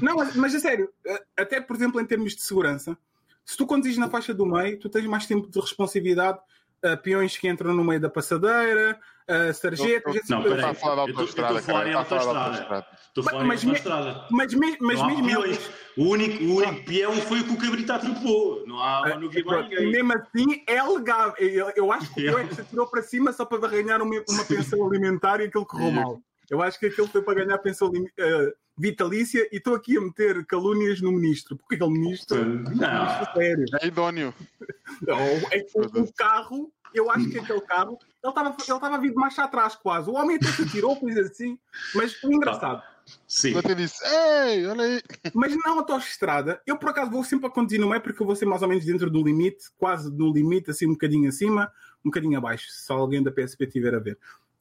Não, 0.00 0.16
mas- 0.34 0.54
a 0.54 0.60
sério, 0.60 0.90
até 1.36 1.60
por 1.60 1.76
exemplo 1.76 2.00
em 2.00 2.06
termos 2.06 2.34
de 2.34 2.42
segurança, 2.42 2.96
se 3.44 3.54
tu 3.56 3.66
conduzis 3.66 3.98
na 3.98 4.08
faixa 4.08 4.32
do 4.32 4.46
meio, 4.46 4.78
tu 4.78 4.88
tens 4.88 5.04
mais 5.06 5.26
tempo 5.26 5.46
de 5.50 5.60
responsabilidade 5.60 6.38
a 6.84 6.96
peões 6.96 7.36
que 7.36 7.48
entram 7.48 7.74
no 7.74 7.82
meio 7.84 8.00
da 8.00 8.10
passadeira, 8.10 8.98
a 9.26 9.52
sarjetas, 9.52 10.14
esse 10.16 10.30
Não, 10.30 10.42
tipo 10.42 10.54
peraí. 10.54 10.74
Eu 10.82 11.00
autoestrada, 11.00 11.58
a 11.58 11.62
falar 11.62 11.86
em 11.86 11.90
Está 11.90 12.00
a 12.00 12.04
falar 12.04 12.32
da 12.32 12.40
autoestrada. 12.40 12.40
autoestrada. 12.40 12.86
Estou 13.08 13.22
a 13.22 13.30
falar 13.30 13.44
Mas 13.44 13.64
em 13.64 13.68
autoestrada. 13.68 14.26
Mas, 14.30 14.54
mas 14.54 14.98
Não 14.98 15.04
há 15.04 15.08
mesmo 15.08 15.26
peões. 15.26 15.70
O 15.96 16.04
único, 16.04 16.44
o 16.44 16.56
único 16.56 16.84
peão 16.84 17.12
foi 17.14 17.40
o 17.40 17.44
que 17.44 17.52
o 17.52 17.56
Cabrito 17.56 17.92
atropou. 17.92 18.66
Não 18.66 18.78
há 18.82 19.08
não 19.18 19.20
mais 19.20 19.34
e 19.34 19.62
ninguém. 19.62 19.90
mesmo 19.92 20.12
assim 20.12 20.62
é 20.66 20.82
legal. 20.82 21.34
Eu, 21.38 21.72
eu 21.76 21.92
acho 21.92 22.12
que 22.12 22.20
o 22.20 22.24
peão 22.24 22.38
é 22.38 22.44
que 22.48 22.54
se 22.54 22.64
tirou 22.64 22.86
para 22.86 23.02
cima 23.02 23.32
só 23.32 23.44
para 23.44 23.66
ganhar 23.68 24.02
uma, 24.02 24.22
uma 24.28 24.44
pensão 24.44 24.86
alimentar 24.86 25.40
e 25.40 25.44
aquilo 25.44 25.64
correu 25.64 25.90
mal. 25.90 26.20
Eu 26.50 26.60
acho 26.62 26.78
que 26.78 26.86
aquilo 26.86 27.08
foi 27.08 27.22
para 27.22 27.42
ganhar 27.42 27.56
pensão, 27.58 27.90
eh, 28.18 28.54
vitalícia 28.76 29.48
e 29.50 29.56
estou 29.56 29.74
aqui 29.74 29.96
a 29.96 30.00
meter 30.00 30.44
calúnias 30.46 31.00
no 31.00 31.12
ministro. 31.12 31.56
Porque 31.56 31.76
aquele 31.76 31.90
ministro. 31.90 32.44
Não. 32.44 33.04
Ministro 33.04 33.32
sério. 33.34 33.64
É 33.80 33.86
idóneo. 33.86 34.34
Não, 35.02 35.18
é 35.18 35.60
que 35.60 35.78
o, 35.78 36.02
o 36.02 36.12
carro, 36.12 36.72
eu 36.94 37.10
acho 37.10 37.28
que 37.28 37.38
aquele 37.38 37.60
carro, 37.60 37.98
ele 38.22 38.30
estava 38.30 38.48
ele 38.48 38.56
estava 38.58 38.94
a 38.94 38.98
vir 38.98 39.10
de 39.10 39.16
marcha 39.16 39.42
atrás 39.42 39.74
quase. 39.74 40.08
O 40.08 40.14
homem 40.14 40.36
até 40.36 40.46
se 40.46 40.66
tirou, 40.70 40.96
coisa 40.96 41.22
assim. 41.22 41.58
Mas 41.94 42.22
o 42.22 42.32
engraçado. 42.32 42.82
Sim. 43.26 43.52
Eu 43.52 43.58
até 43.58 43.74
disse, 43.74 44.02
ei, 44.04 44.66
olha 44.66 44.84
aí. 44.84 45.02
Mas 45.34 45.54
na 45.56 45.72
autoestrada, 45.72 46.62
eu 46.66 46.78
por 46.78 46.88
acaso 46.88 47.10
vou 47.10 47.24
sempre 47.24 47.46
a 47.46 47.50
continuar 47.50 48.00
porque 48.00 48.22
eu 48.22 48.26
vou 48.26 48.34
ser 48.36 48.46
mais 48.46 48.62
ou 48.62 48.68
menos 48.68 48.84
dentro 48.84 49.10
do 49.10 49.22
limite, 49.22 49.66
quase 49.76 50.10
no 50.10 50.32
limite, 50.32 50.70
assim 50.70 50.86
um 50.86 50.92
bocadinho 50.92 51.28
acima, 51.28 51.70
um 52.04 52.08
bocadinho 52.08 52.38
abaixo, 52.38 52.66
se 52.70 52.90
alguém 52.92 53.22
da 53.22 53.30
PSP 53.30 53.66
tiver 53.66 53.94
a 53.94 53.98
ver. 53.98 54.18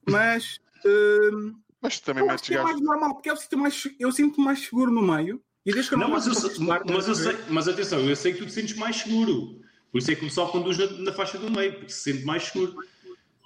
Mas 0.09 0.59
hum, 0.85 1.55
Mas 1.81 1.99
também 1.99 2.25
que 2.37 2.55
é 2.55 2.61
mais 2.61 2.81
normal, 2.81 3.13
porque 3.13 3.29
eu 3.29 3.37
sinto 3.37 3.57
mais, 3.57 3.87
eu 3.99 4.11
sinto 4.11 4.41
mais 4.41 4.59
seguro 4.65 4.91
no 4.91 5.01
meio. 5.01 5.41
E 5.65 5.71
desde 5.71 5.89
que 5.89 5.95
eu 5.95 5.99
não, 5.99 6.07
Não, 6.07 6.15
mas, 6.15 6.27
eu, 6.27 6.33
mas, 6.59 7.07
eu 7.07 7.13
a 7.13 7.15
sei, 7.15 7.37
mas 7.47 7.67
atenção, 7.69 7.99
eu 8.01 8.15
sei 8.17 8.33
que 8.33 8.39
tu 8.39 8.45
te 8.45 8.51
sentes 8.51 8.75
mais 8.75 8.97
seguro. 8.97 9.62
Por 9.93 9.99
isso 9.99 10.11
é 10.11 10.15
que 10.15 10.21
o 10.25 10.27
pessoal 10.27 10.49
conduz 10.51 10.75
na, 10.79 10.87
na 11.03 11.13
faixa 11.13 11.37
do 11.37 11.51
meio, 11.51 11.73
porque 11.73 11.89
se 11.89 12.11
sente 12.11 12.25
mais 12.25 12.45
seguro. 12.45 12.75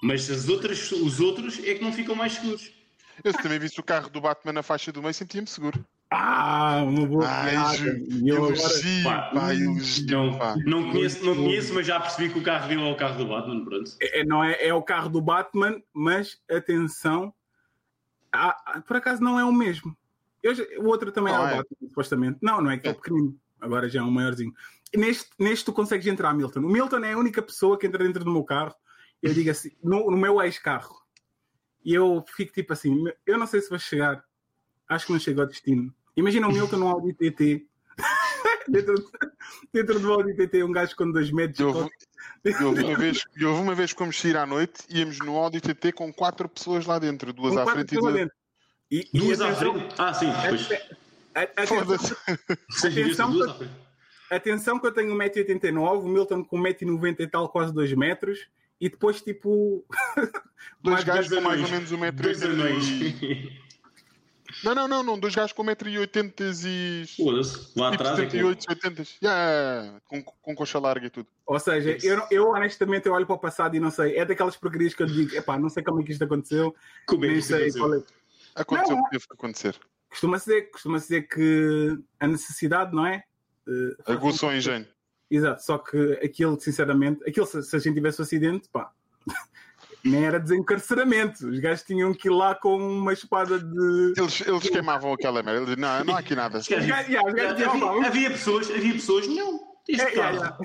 Mas 0.01 0.29
as 0.31 0.47
outras, 0.47 0.89
os 0.93 1.19
outros 1.19 1.59
é 1.59 1.73
que 1.75 1.83
não 1.83 1.91
ficam 1.91 2.15
mais 2.15 2.33
seguros. 2.33 2.71
Eu 3.21 3.33
se 3.33 3.43
também 3.43 3.59
visse 3.59 3.77
o 3.79 3.83
carro 3.83 4.09
do 4.09 4.21
Batman 4.21 4.53
na 4.53 4.63
faixa 4.63 4.89
do 4.91 5.01
meio, 5.01 5.13
sentia-me 5.13 5.45
seguro. 5.47 5.83
Ah, 6.09 6.83
uma 6.87 7.05
boa 7.05 7.27
Ai, 7.27 7.49
piada. 7.51 7.99
eu 8.25 8.37
agora- 8.45 8.55
elogio, 8.55 9.03
Pá, 9.03 9.21
pá, 9.23 9.53
elogio, 9.53 10.07
Não, 10.09 10.37
pá. 10.37 10.55
não, 10.65 10.89
conheço, 10.91 11.25
não 11.25 11.35
conheço, 11.35 11.73
mas 11.73 11.85
já 11.85 11.99
percebi 11.99 12.31
que 12.31 12.39
o 12.39 12.43
carro 12.43 12.69
dele 12.69 12.81
é 12.87 12.91
o 12.93 12.95
carro 12.95 13.17
do 13.17 13.27
Batman, 13.27 13.65
pronto. 13.65 13.91
é, 13.99 14.23
não 14.23 14.41
é, 14.41 14.53
é 14.67 14.73
o 14.73 14.81
carro 14.81 15.09
do 15.09 15.19
Batman, 15.19 15.81
mas 15.93 16.39
atenção, 16.49 17.33
ah, 18.31 18.81
por 18.87 18.95
acaso 18.95 19.21
não 19.21 19.37
é 19.37 19.43
o 19.43 19.51
mesmo. 19.51 19.97
Eu 20.41 20.53
o 20.81 20.85
outro 20.85 21.11
também 21.11 21.33
Não 21.33 21.45
é, 21.45 21.51
é. 21.51 21.53
o 21.55 21.57
Batman, 21.57 21.87
supostamente. 21.89 22.37
Não, 22.41 22.61
não 22.61 22.71
é 22.71 22.77
que 22.77 22.87
é 22.87 22.91
o 22.91 22.95
pequenino. 22.95 23.37
Agora 23.59 23.89
já 23.89 23.99
é 23.99 24.03
um 24.03 24.11
maiorzinho. 24.11 24.53
Neste, 24.95 25.29
neste 25.39 25.65
tu 25.65 25.73
consegues 25.73 26.07
entrar, 26.07 26.33
Milton. 26.33 26.59
O 26.61 26.69
Milton 26.69 27.03
é 27.03 27.13
a 27.13 27.17
única 27.17 27.41
pessoa 27.41 27.77
que 27.77 27.85
entra 27.85 28.03
dentro 28.03 28.23
do 28.23 28.31
meu 28.31 28.43
carro. 28.43 28.73
Eu 29.21 29.33
digo 29.33 29.49
assim, 29.49 29.71
no, 29.83 30.09
no 30.09 30.17
meu 30.17 30.41
ex-carro. 30.41 30.95
E 31.83 31.93
eu 31.93 32.23
fico 32.35 32.53
tipo 32.53 32.73
assim, 32.73 33.05
eu 33.25 33.37
não 33.37 33.47
sei 33.47 33.61
se 33.61 33.69
vou 33.69 33.79
chegar. 33.79 34.23
Acho 34.87 35.07
que 35.07 35.11
não 35.11 35.19
chego 35.19 35.41
ao 35.41 35.47
destino. 35.47 35.93
Imagina 36.15 36.47
o 36.47 36.51
Milton 36.51 36.77
num 36.77 36.87
Audi 36.87 37.13
TT. 37.13 37.65
dentro, 38.67 38.95
dentro 39.73 39.99
do 39.99 40.13
Audi 40.13 40.33
TT, 40.33 40.63
um 40.63 40.71
gajo 40.71 40.95
com 40.95 41.11
dois 41.11 41.31
metros. 41.31 41.59
Eu 41.59 41.69
houve, 41.69 41.91
eu 42.43 42.67
houve 42.67 42.83
uma 42.83 42.97
vez, 42.97 43.23
eu 43.35 43.49
houve 43.49 43.61
uma 43.61 43.75
vez 43.75 43.93
que 43.93 43.99
fomos 43.99 44.19
sair 44.19 44.37
à 44.37 44.45
noite, 44.45 44.83
íamos 44.89 45.19
no 45.19 45.35
Audi 45.37 45.61
TT 45.61 45.91
com 45.91 46.13
quatro 46.13 46.47
pessoas 46.47 46.85
lá 46.85 46.99
dentro, 46.99 47.33
duas 47.33 47.53
com 47.53 47.59
à 47.59 47.67
frente 47.67 47.93
e 47.95 47.99
duas. 47.99 48.13
dentro. 48.13 48.35
E, 48.89 49.09
e 49.13 49.19
Duas 49.19 49.41
à 49.41 49.53
frente? 49.53 49.95
Ah, 49.97 50.13
sim, 50.13 50.31
depois. 50.31 50.69
Foda-se. 51.67 52.15
Atenção. 52.87 53.33
Atenção 54.29 54.79
que 54.79 54.87
eu 54.87 54.91
tenho 54.93 55.13
1,89m, 55.15 56.03
o 56.03 56.07
Milton 56.07 56.43
com 56.43 56.57
1,90m 56.57 57.19
e 57.19 57.27
tal, 57.27 57.49
quase 57.49 57.73
2 57.73 57.93
metros, 57.93 58.47
e 58.79 58.89
depois 58.89 59.21
tipo. 59.21 59.85
Dois 60.81 61.03
mais 61.03 61.03
gajos 61.03 61.33
com 61.33 61.41
mais 61.41 61.61
ou 61.61 61.69
menos 61.69 61.91
um 61.91 61.97
metro 61.97 62.23
Dois 62.23 62.41
e 62.41 62.45
anões. 62.45 62.85
Não, 64.63 64.73
não, 64.73 64.87
não, 64.87 65.03
não, 65.03 65.19
dois 65.19 65.35
gajos 65.35 65.53
com 65.53 65.63
1,80m 65.63 66.65
e. 66.65 67.05
Foda-se. 67.15 67.79
Lá 67.79 67.91
Tipo 67.91 68.03
atrás 68.03 68.19
é 68.19 68.25
que. 68.25 68.37
78, 68.39 68.65
80. 68.69 69.03
Yeah, 69.21 69.99
com, 70.07 70.23
com 70.23 70.55
coxa 70.55 70.79
larga 70.79 71.05
e 71.05 71.09
tudo. 71.09 71.27
Ou 71.45 71.59
seja, 71.59 71.97
eu, 72.01 72.25
eu 72.31 72.49
honestamente 72.49 73.05
eu 73.07 73.13
olho 73.13 73.25
para 73.25 73.35
o 73.35 73.39
passado 73.39 73.75
e 73.75 73.79
não 73.79 73.91
sei. 73.91 74.17
É 74.17 74.25
daquelas 74.25 74.55
porcarias 74.55 74.93
que 74.93 75.03
eu 75.03 75.07
digo, 75.07 75.35
epá, 75.35 75.59
não 75.59 75.69
sei 75.69 75.83
como 75.83 76.01
é 76.01 76.03
que 76.03 76.11
isto 76.11 76.23
aconteceu, 76.23 76.73
Como 77.05 77.25
é 77.25 77.27
que 77.27 77.41
sei 77.41 77.55
aconteceu? 77.69 77.81
qual 77.81 77.93
é. 77.93 78.03
Aconteceu 78.55 78.97
o 78.97 79.03
que 79.03 79.09
teve 79.11 79.27
que 79.27 79.33
acontecer. 79.33 79.79
Costuma 80.09 80.37
dizer, 80.37 80.71
costuma 80.71 80.97
dizer 80.97 81.27
que 81.27 81.99
a 82.19 82.27
necessidade, 82.27 82.95
não 82.95 83.05
é? 83.05 83.23
Eh, 83.67 84.11
Aguçou 84.13 84.49
o 84.49 84.53
engenho. 84.53 84.85
Exato, 85.29 85.61
só 85.63 85.77
que 85.77 86.13
aquilo, 86.23 86.57
sinceramente, 86.59 87.21
aquilo, 87.27 87.45
se, 87.45 87.61
se 87.61 87.75
a 87.75 87.79
gente 87.79 87.95
tivesse 87.95 88.21
um 88.21 88.23
acidente, 88.23 88.69
pá, 88.71 88.91
nem 90.05 90.25
era 90.25 90.39
desencarceramento. 90.39 91.47
Os 91.49 91.59
gajos 91.59 91.83
tinham 91.83 92.13
que 92.13 92.29
ir 92.29 92.31
lá 92.31 92.55
com 92.55 92.77
uma 92.77 93.11
espada 93.11 93.59
de. 93.59 94.13
Eles, 94.17 94.41
eles 94.47 94.69
queimavam 94.69 95.11
aquela 95.11 95.43
merda. 95.43 95.63
Eles 95.63 95.77
não, 95.77 96.03
não 96.05 96.15
há 96.15 96.19
aqui 96.19 96.33
nada. 96.33 96.59
Os 96.59 96.67
gajos- 96.67 96.85
Os 96.85 96.89
gajos- 96.89 97.09
yeah, 97.09 97.27
os 97.29 97.33
gajos 97.35 97.55
diziam, 97.57 97.79
"Pá, 97.79 97.89
Havia, 97.91 98.07
havia 98.07 98.29
pessoas, 98.31 98.69
havia 98.71 98.93
pessoas, 98.93 99.27
não, 99.27 99.59
este 99.89 100.01
É, 100.05 100.07
é, 100.07 100.11
carro. 100.15 100.43
é. 100.45 100.57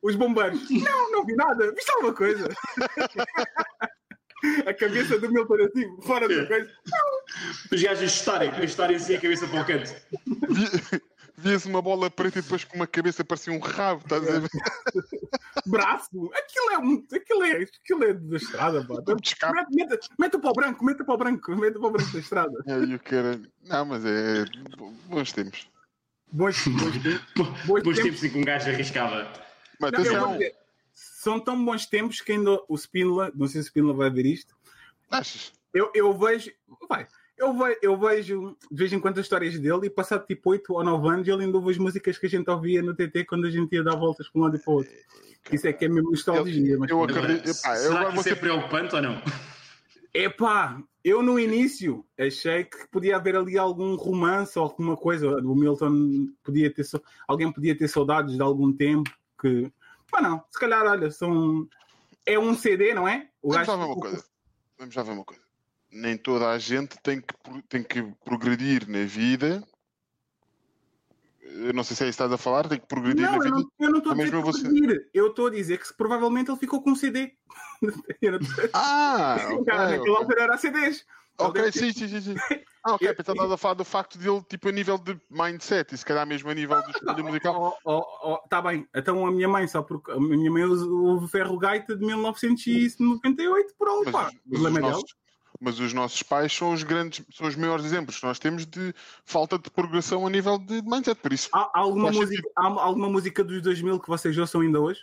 Os 0.00 0.14
bombeiros. 0.16 0.70
Não, 0.70 1.10
não 1.10 1.24
vi 1.24 1.34
nada. 1.34 1.72
Viste 1.72 1.90
alguma 1.92 2.12
coisa? 2.12 2.46
a 4.66 4.74
cabeça 4.74 5.18
do 5.18 5.30
Milton 5.32 5.54
assim, 5.64 6.00
fora 6.02 6.28
da 6.28 6.34
É. 6.34 6.44
coisa. 6.46 6.70
Os 7.72 7.82
gajos 7.82 8.02
a 8.02 8.06
estarem, 8.06 8.50
a 8.50 8.62
estarem 8.64 8.96
assim 8.96 9.14
a 9.16 9.20
cabeça 9.20 9.48
para 9.48 9.62
o 9.62 9.66
canto. 9.66 9.94
Vi- 11.44 11.48
Via-se 11.50 11.68
uma 11.68 11.82
bola 11.82 12.10
preta 12.10 12.38
e 12.38 12.42
depois 12.42 12.64
com 12.64 12.76
uma 12.76 12.86
cabeça 12.86 13.24
parecia 13.24 13.52
um 13.52 13.58
rabo, 13.58 14.00
estás 14.02 14.26
a 14.28 14.40
ver? 14.40 14.48
Braço. 15.66 16.30
Aquilo 16.34 16.70
é 16.72 16.78
muito. 16.78 17.14
Aquilo 17.14 17.42
é, 17.44 17.52
aquilo 17.62 18.04
é 18.04 18.14
da 18.14 18.36
estrada, 18.36 18.84
pá. 18.84 18.94
Mete, 19.06 19.36
mete, 19.74 20.08
mete 20.18 20.38
para 20.38 20.50
o 20.50 20.52
branco, 20.52 20.84
mete 20.84 21.04
para 21.04 21.14
o 21.14 21.18
branco, 21.18 21.56
mete 21.56 21.74
para 21.78 21.86
o 21.86 21.90
branco 21.90 22.12
da 22.12 22.18
estrada. 22.18 22.64
Aí 22.66 22.94
o 22.94 23.00
cara. 23.00 23.40
Não, 23.62 23.84
mas 23.84 24.04
é. 24.04 24.44
Bons 25.06 25.32
tempos. 25.32 25.68
Bons, 26.32 26.66
bons 26.66 26.92
tempos. 27.02 27.64
Bons 27.66 27.82
Bons 27.82 27.96
tempos. 27.98 28.24
em 28.24 28.30
que 28.30 28.38
um 28.38 28.44
gajo 28.44 28.70
arriscava. 28.70 29.32
Mas 29.80 29.92
Não, 29.92 30.00
atenção, 30.00 30.32
dizer, 30.32 30.54
são 30.92 31.40
tão 31.40 31.64
bons 31.64 31.86
tempos 31.86 32.20
que 32.20 32.32
ainda 32.32 32.58
o 32.68 32.76
Spinola, 32.76 33.30
não 33.34 33.46
sei 33.46 33.60
se 33.62 33.68
o 33.68 33.70
Spinola 33.70 33.94
vai 33.94 34.10
ver 34.10 34.26
isto, 34.26 34.54
achas? 35.10 35.52
eu, 35.72 35.90
eu 35.94 36.16
vejo. 36.16 36.50
Vai. 36.88 37.06
Eu, 37.36 37.52
ve, 37.52 37.78
eu 37.82 37.96
vejo 37.98 38.56
de 38.70 38.76
vez 38.78 38.92
em 38.92 39.00
quando 39.00 39.18
as 39.18 39.24
histórias 39.26 39.58
dele 39.58 39.86
e 39.86 39.90
passado 39.90 40.24
tipo 40.26 40.50
8 40.50 40.72
ou 40.72 40.84
9 40.84 41.08
anos 41.08 41.28
ele 41.28 41.44
ainda 41.44 41.56
ouve 41.58 41.72
as 41.72 41.78
músicas 41.78 42.16
que 42.16 42.26
a 42.26 42.28
gente 42.30 42.48
ouvia 42.48 42.80
no 42.82 42.94
TT 42.94 43.24
quando 43.24 43.46
a 43.46 43.50
gente 43.50 43.72
ia 43.74 43.82
dar 43.82 43.96
voltas 43.96 44.28
para 44.28 44.40
um 44.40 44.44
lado 44.44 44.56
e 44.56 44.60
para 44.60 44.70
o 44.72 44.76
outro. 44.76 44.92
Isso 45.52 45.66
é 45.66 45.72
que 45.72 45.84
é 45.84 45.88
mesmo 45.88 46.10
nostalgia. 46.10 46.78
Mas, 46.78 46.90
eu 46.90 46.96
pronto. 46.98 47.18
acredito- 47.18 47.50
epá, 47.50 47.74
eu 47.76 47.82
será 47.82 47.94
agora 48.00 48.12
que 48.12 48.20
isso 48.20 48.28
é 48.28 48.34
preocupante 48.36 48.94
ou 48.94 49.02
não? 49.02 49.22
Epá, 50.12 50.80
eu 51.02 51.22
no 51.22 51.38
início 51.38 52.04
achei 52.18 52.64
que 52.64 52.86
podia 52.90 53.16
haver 53.16 53.34
ali 53.36 53.58
algum 53.58 53.96
romance 53.96 54.56
ou 54.58 54.64
alguma 54.64 54.96
coisa. 54.96 55.28
O 55.40 55.54
Milton 55.56 56.28
podia 56.42 56.72
ter. 56.72 56.84
sau- 56.84 57.02
Alguém 57.26 57.52
podia 57.52 57.76
ter 57.76 57.88
saudades 57.88 58.36
de 58.36 58.42
algum 58.42 58.72
tempo 58.72 59.10
que. 59.40 59.70
Pá, 60.10 60.22
não. 60.22 60.42
Se 60.50 60.58
calhar, 60.58 60.86
olha, 60.86 61.10
são. 61.10 61.68
É 62.24 62.38
um 62.38 62.54
CD, 62.54 62.94
não 62.94 63.06
é? 63.08 63.28
O 63.42 63.50
Vamos 63.50 63.66
gajo- 63.66 63.70
lá 63.78 63.84
ver 63.86 63.92
uma 63.92 64.00
coisa. 64.00 64.24
Vamos 64.78 64.94
lá 64.94 65.02
ver 65.02 65.10
uma 65.12 65.24
coisa. 65.24 65.42
Nem 65.94 66.16
toda 66.18 66.50
a 66.50 66.58
gente 66.58 66.96
tem 67.02 67.20
que, 67.20 67.34
tem 67.68 67.82
que 67.84 68.02
progredir 68.24 68.88
na 68.88 69.04
vida. 69.04 69.62
Eu 71.40 71.72
não 71.72 71.84
sei 71.84 71.94
se 71.96 72.02
é 72.04 72.08
isso 72.08 72.18
que 72.18 72.22
estás 72.24 72.32
a 72.32 72.36
falar, 72.36 72.68
tem 72.68 72.80
que 72.80 72.86
progredir 72.86 73.22
Não, 73.24 73.38
na 73.38 73.44
vida. 73.44 73.54
não, 73.54 73.70
eu 73.78 73.90
não 73.90 73.98
estou 73.98 74.12
a 74.12 74.16
dizer 74.16 74.30
que 74.32 74.36
você- 74.42 74.62
progredir. 74.62 75.10
Eu 75.14 75.26
estou 75.28 75.46
a 75.46 75.50
dizer 75.50 75.78
que 75.78 75.94
provavelmente 75.94 76.50
ele 76.50 76.58
ficou 76.58 76.82
com 76.82 76.90
um 76.90 76.96
CD. 76.96 77.32
Ah, 78.74 79.36
ok, 79.52 79.64
Cara, 79.64 79.84
naquela 79.90 80.02
ok. 80.02 80.16
altura 80.16 80.42
era 80.42 80.58
CDs. 80.58 81.04
Ok, 81.38 81.62
Ele 81.62 81.72
sim, 81.72 81.92
sim, 81.92 82.08
sim. 82.08 82.20
sim. 82.20 82.34
Ah, 82.86 82.96
ok, 82.96 83.08
pensava 83.14 83.32
estavas 83.36 83.52
a 83.52 83.56
falar 83.56 83.74
do 83.74 83.84
facto 83.84 84.18
dele, 84.18 84.42
tipo, 84.46 84.68
a 84.68 84.72
nível 84.72 84.98
de 84.98 85.18
mindset, 85.30 85.94
e 85.94 85.96
se 85.96 86.04
calhar 86.04 86.26
mesmo 86.26 86.50
a 86.50 86.54
nível 86.54 86.82
de 86.82 86.90
escolha 86.92 87.22
musical. 87.24 87.78
Oh, 87.82 87.90
oh, 88.22 88.32
oh, 88.34 88.48
tá 88.48 88.60
bem. 88.60 88.86
Então 88.94 89.26
a 89.26 89.32
minha 89.32 89.48
mãe, 89.48 89.66
só 89.66 89.82
porque 89.82 90.10
a 90.10 90.20
minha 90.20 90.50
mãe 90.50 90.64
usa 90.64 90.84
o 90.86 91.26
ferro 91.26 91.56
gaita 91.58 91.96
de 91.96 92.04
1998 92.04 93.74
por 93.78 93.88
Mas, 94.04 94.12
pá. 94.12 94.30
mas 94.44 94.60
os 94.60 94.78
nossos, 94.80 95.14
mas 95.64 95.80
os 95.80 95.92
nossos 95.92 96.22
pais 96.22 96.52
são 96.52 96.72
os 96.72 96.82
grandes, 96.82 97.24
são 97.32 97.46
os 97.46 97.56
maiores 97.56 97.84
exemplos 97.84 98.18
que 98.18 98.26
nós 98.26 98.38
temos 98.38 98.66
de 98.66 98.94
falta 99.24 99.58
de 99.58 99.70
progressão 99.70 100.26
a 100.26 100.30
nível 100.30 100.58
de 100.58 100.82
mindset, 100.82 101.18
por 101.20 101.32
isso. 101.32 101.48
Há, 101.52 101.70
há 101.74 101.78
alguma 101.80 102.12
música, 102.12 102.48
há 102.56 102.66
alguma 102.66 103.08
música 103.08 103.42
dos 103.42 103.62
2000 103.62 103.98
que 104.00 104.08
vocês 104.08 104.36
ouçam 104.36 104.60
ainda 104.60 104.80
hoje? 104.80 105.00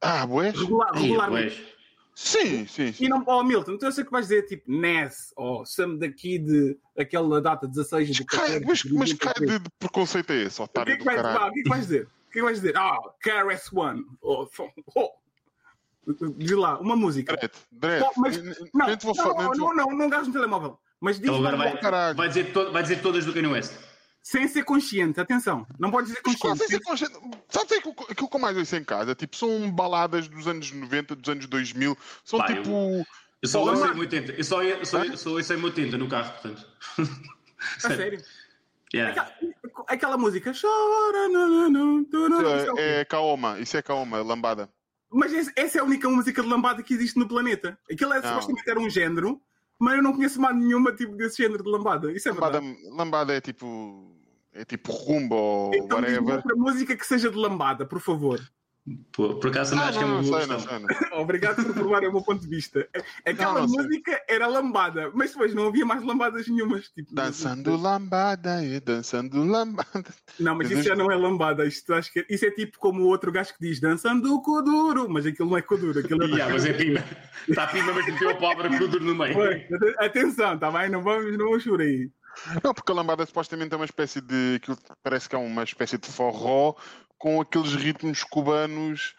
Ah, 0.00 0.26
boés? 0.26 0.58
Regular, 0.58 0.92
regularmente. 0.92 1.56
pois. 1.56 1.74
Sim, 2.16 2.64
sim, 2.68 2.92
sim. 2.92 3.04
E 3.06 3.08
não, 3.08 3.24
oh 3.26 3.42
Milton, 3.42 3.72
então 3.72 3.88
eu 3.88 3.92
sei 3.92 4.04
que 4.04 4.10
vais 4.12 4.28
dizer 4.28 4.42
tipo 4.46 4.70
Ness 4.70 5.32
ou 5.34 5.66
Sam 5.66 5.96
daqui 5.96 6.38
de 6.38 6.78
aquela 6.96 7.40
data 7.40 7.66
16 7.66 8.08
Mas 8.08 8.18
do 8.18 8.24
cai, 8.26 8.60
14 8.60 8.64
mas, 8.66 8.78
de 8.78 8.94
mas 8.94 9.12
cai 9.14 9.34
2023. 9.34 9.50
de, 9.50 9.64
de 9.64 9.70
preconceito 9.80 10.30
é 10.32 10.42
esse, 10.42 10.62
O 10.62 10.64
que 10.64 10.70
otário 10.70 10.92
é 10.92 10.96
que 10.96 11.02
do 11.02 11.04
vais, 11.06 11.20
caralho. 11.20 11.50
o 11.50 11.52
que 11.52 11.58
é 11.58 11.62
que 11.64 11.68
vais 11.68 11.82
dizer? 11.82 12.02
O 12.04 12.30
que 12.30 12.38
é 12.38 12.40
que 12.40 12.42
vais 12.42 12.60
dizer? 12.60 12.76
Ah, 12.76 12.98
KRS 13.20 13.70
One. 13.76 14.04
Oh, 14.22 14.46
oh. 14.94 15.10
Diz 16.36 16.50
lá, 16.52 16.78
uma 16.78 16.96
música. 16.96 17.36
Dread, 17.36 17.52
dread. 17.72 18.02
Oh, 18.04 18.20
mas- 18.20 18.36
Não, 18.74 18.96
te 18.96 19.04
vou 19.06 19.14
não, 19.14 19.24
não, 19.24 19.34
vou- 19.34 19.56
não, 19.56 19.74
não, 19.74 19.86
não 19.96 20.08
gasto 20.08 20.26
no 20.26 20.32
telemóvel. 20.32 20.78
Mas 21.00 21.18
diz 21.18 21.28
agora 21.28 21.56
uma- 21.56 21.64
vai, 21.64 21.80
caralho. 21.80 22.16
vai, 22.16 22.28
dizer 22.28 22.52
to- 22.52 22.72
vai 22.72 22.82
dizer 22.82 23.02
todas 23.02 23.24
do 23.24 23.32
Kanye 23.32 23.48
West. 23.48 23.72
sem 24.22 24.48
ser 24.48 24.64
consciente, 24.64 25.20
atenção. 25.20 25.66
Não 25.78 25.90
pode 25.90 26.06
dizer 26.08 26.22
consciente. 26.22 26.58
sem 26.58 26.68
ser 26.68 26.80
consciente? 26.80 27.14
Sabes 27.48 27.72
aquilo, 27.72 27.94
aquilo 28.08 28.28
que 28.28 28.36
eu 28.36 28.40
mais 28.40 28.56
ouço 28.56 28.74
em 28.76 28.82
casa? 28.84 29.14
Tipo, 29.14 29.36
são 29.36 29.70
baladas 29.70 30.28
dos 30.28 30.46
anos 30.46 30.72
90, 30.72 31.14
dos 31.14 31.28
anos 31.30 31.46
2000. 31.46 31.96
São 32.24 32.38
Pá, 32.38 32.46
tipo. 32.46 33.04
Eu 33.42 33.48
só 33.48 33.60
Pô, 33.62 33.70
ouço 33.70 33.86
em 33.86 33.98
80. 33.98 34.32
Eu 34.32 34.44
só, 34.44 34.62
eu 34.62 34.86
só, 34.86 35.04
eu 35.04 35.16
só 35.18 35.30
ouço 35.30 35.52
em 35.52 35.62
80 35.62 35.98
no 35.98 36.08
carro, 36.08 36.32
portanto. 36.32 36.66
A 37.84 37.88
sério. 37.88 38.22
Yeah. 38.94 39.20
Aquela, 39.20 39.54
aquela 39.88 40.16
música. 40.16 40.52
Chora, 40.58 41.28
não, 41.28 41.48
não, 41.48 41.68
não, 42.00 42.28
não, 42.28 42.56
isso 42.56 42.66
é 42.68 42.72
o 42.72 42.74
quê? 42.76 42.80
É, 42.80 43.00
é 43.00 43.04
Kaoma, 43.04 43.58
isso 43.58 43.76
é 43.76 43.82
Kaoma, 43.82 44.22
lambada. 44.22 44.70
Mas 45.14 45.32
esse- 45.32 45.52
essa 45.56 45.78
é 45.78 45.80
a 45.80 45.84
única 45.84 46.08
música 46.10 46.42
de 46.42 46.48
lambada 46.48 46.82
que 46.82 46.92
existe 46.94 47.18
no 47.18 47.28
planeta. 47.28 47.78
Aquilo 47.90 48.12
é, 48.12 48.20
supostamente 48.22 48.68
era 48.68 48.80
um 48.80 48.90
género 48.90 49.40
Mas 49.78 49.96
eu 49.96 50.02
não 50.02 50.12
conheço 50.12 50.40
mais 50.40 50.56
nenhuma 50.56 50.92
tipo 50.92 51.16
desse 51.16 51.42
género 51.42 51.62
de 51.64 51.68
lambada. 51.70 52.12
Isso 52.12 52.28
é 52.28 52.32
Lambada, 52.32 52.60
verdade. 52.60 52.88
lambada 52.90 53.34
é 53.34 53.40
tipo. 53.40 54.16
É 54.52 54.64
tipo 54.64 54.92
rumba 54.92 55.34
ou 55.34 55.74
Então 55.74 55.98
whatever. 55.98 56.36
outra 56.36 56.54
música 56.54 56.96
que 56.96 57.04
seja 57.04 57.28
de 57.28 57.36
lambada, 57.36 57.84
por 57.84 58.00
favor. 58.00 58.40
Por, 59.12 59.38
por 59.40 59.48
acaso 59.48 59.70
também 59.70 59.86
Ah, 59.86 59.88
acho 59.88 59.98
que 59.98 60.04
é 60.04 60.06
não, 60.06 60.14
uma 60.16 60.22
não 60.22 60.28
boa 60.30 60.46
não 60.46 60.56
questão. 60.56 60.78
não. 61.10 61.18
Obrigado 61.22 61.64
por 61.64 61.72
provar 61.72 62.04
o 62.04 62.12
meu 62.12 62.22
ponto 62.22 62.42
de 62.42 62.48
vista. 62.48 62.86
Aquela 63.24 63.54
Não, 63.54 63.60
não 63.62 63.68
sei. 63.68 63.82
música 63.82 64.22
era 64.28 64.46
lambada, 64.46 65.10
mas 65.14 65.30
depois 65.30 65.54
não 65.54 65.68
havia 65.68 65.86
mais 65.86 66.04
lambadas 66.04 66.46
nenhumas. 66.48 66.88
Tipo, 66.90 67.14
Dançando 67.14 67.76
lambada 67.76 68.62
e 68.62 68.78
dançando 68.80 69.42
lambada. 69.42 70.04
Não, 70.38 70.54
mas 70.54 70.70
isso 70.70 70.82
já 70.82 70.94
não 70.94 71.10
é 71.10 71.16
lambada. 71.16 71.64
Isto, 71.64 71.94
acho 71.94 72.12
que, 72.12 72.26
isso 72.28 72.44
é 72.44 72.50
tipo 72.50 72.78
como 72.78 73.02
o 73.04 73.06
outro 73.06 73.32
gajo 73.32 73.54
que 73.54 73.66
diz 73.66 73.80
dançando 73.80 74.34
o 74.34 74.42
Kuduro, 74.42 75.08
mas 75.08 75.24
aquilo 75.24 75.48
não 75.48 75.56
é 75.56 75.62
Kuduro. 75.62 76.00
Aquilo 76.00 76.22
é... 76.24 76.26
Yeah, 76.26 76.52
mas 76.52 76.66
é 76.66 76.72
pima. 76.74 77.02
Está 77.48 77.66
pima, 77.68 77.90
mas 77.94 78.04
meteu 78.04 78.28
a 78.30 78.34
palavra 78.34 78.68
Kuduro 78.76 79.02
no 79.02 79.14
meio. 79.14 79.34
Atenção, 79.98 80.58
tá 80.58 80.70
bem? 80.70 80.90
Não 80.90 81.02
vamos, 81.02 81.32
não 81.38 81.46
vamos 81.46 81.64
por 81.64 81.80
aí. 81.80 82.10
Não, 82.64 82.74
porque 82.74 82.90
a 82.90 82.94
lambada 82.96 83.24
supostamente 83.24 83.72
é 83.72 83.76
uma 83.76 83.84
espécie 83.84 84.20
de. 84.20 84.56
aquilo 84.56 84.76
parece 85.04 85.28
que 85.28 85.36
é 85.36 85.38
uma 85.38 85.62
espécie 85.62 85.96
de 85.96 86.08
forró 86.08 86.74
com 87.18 87.40
aqueles 87.40 87.74
ritmos 87.74 88.22
cubanos. 88.24 89.14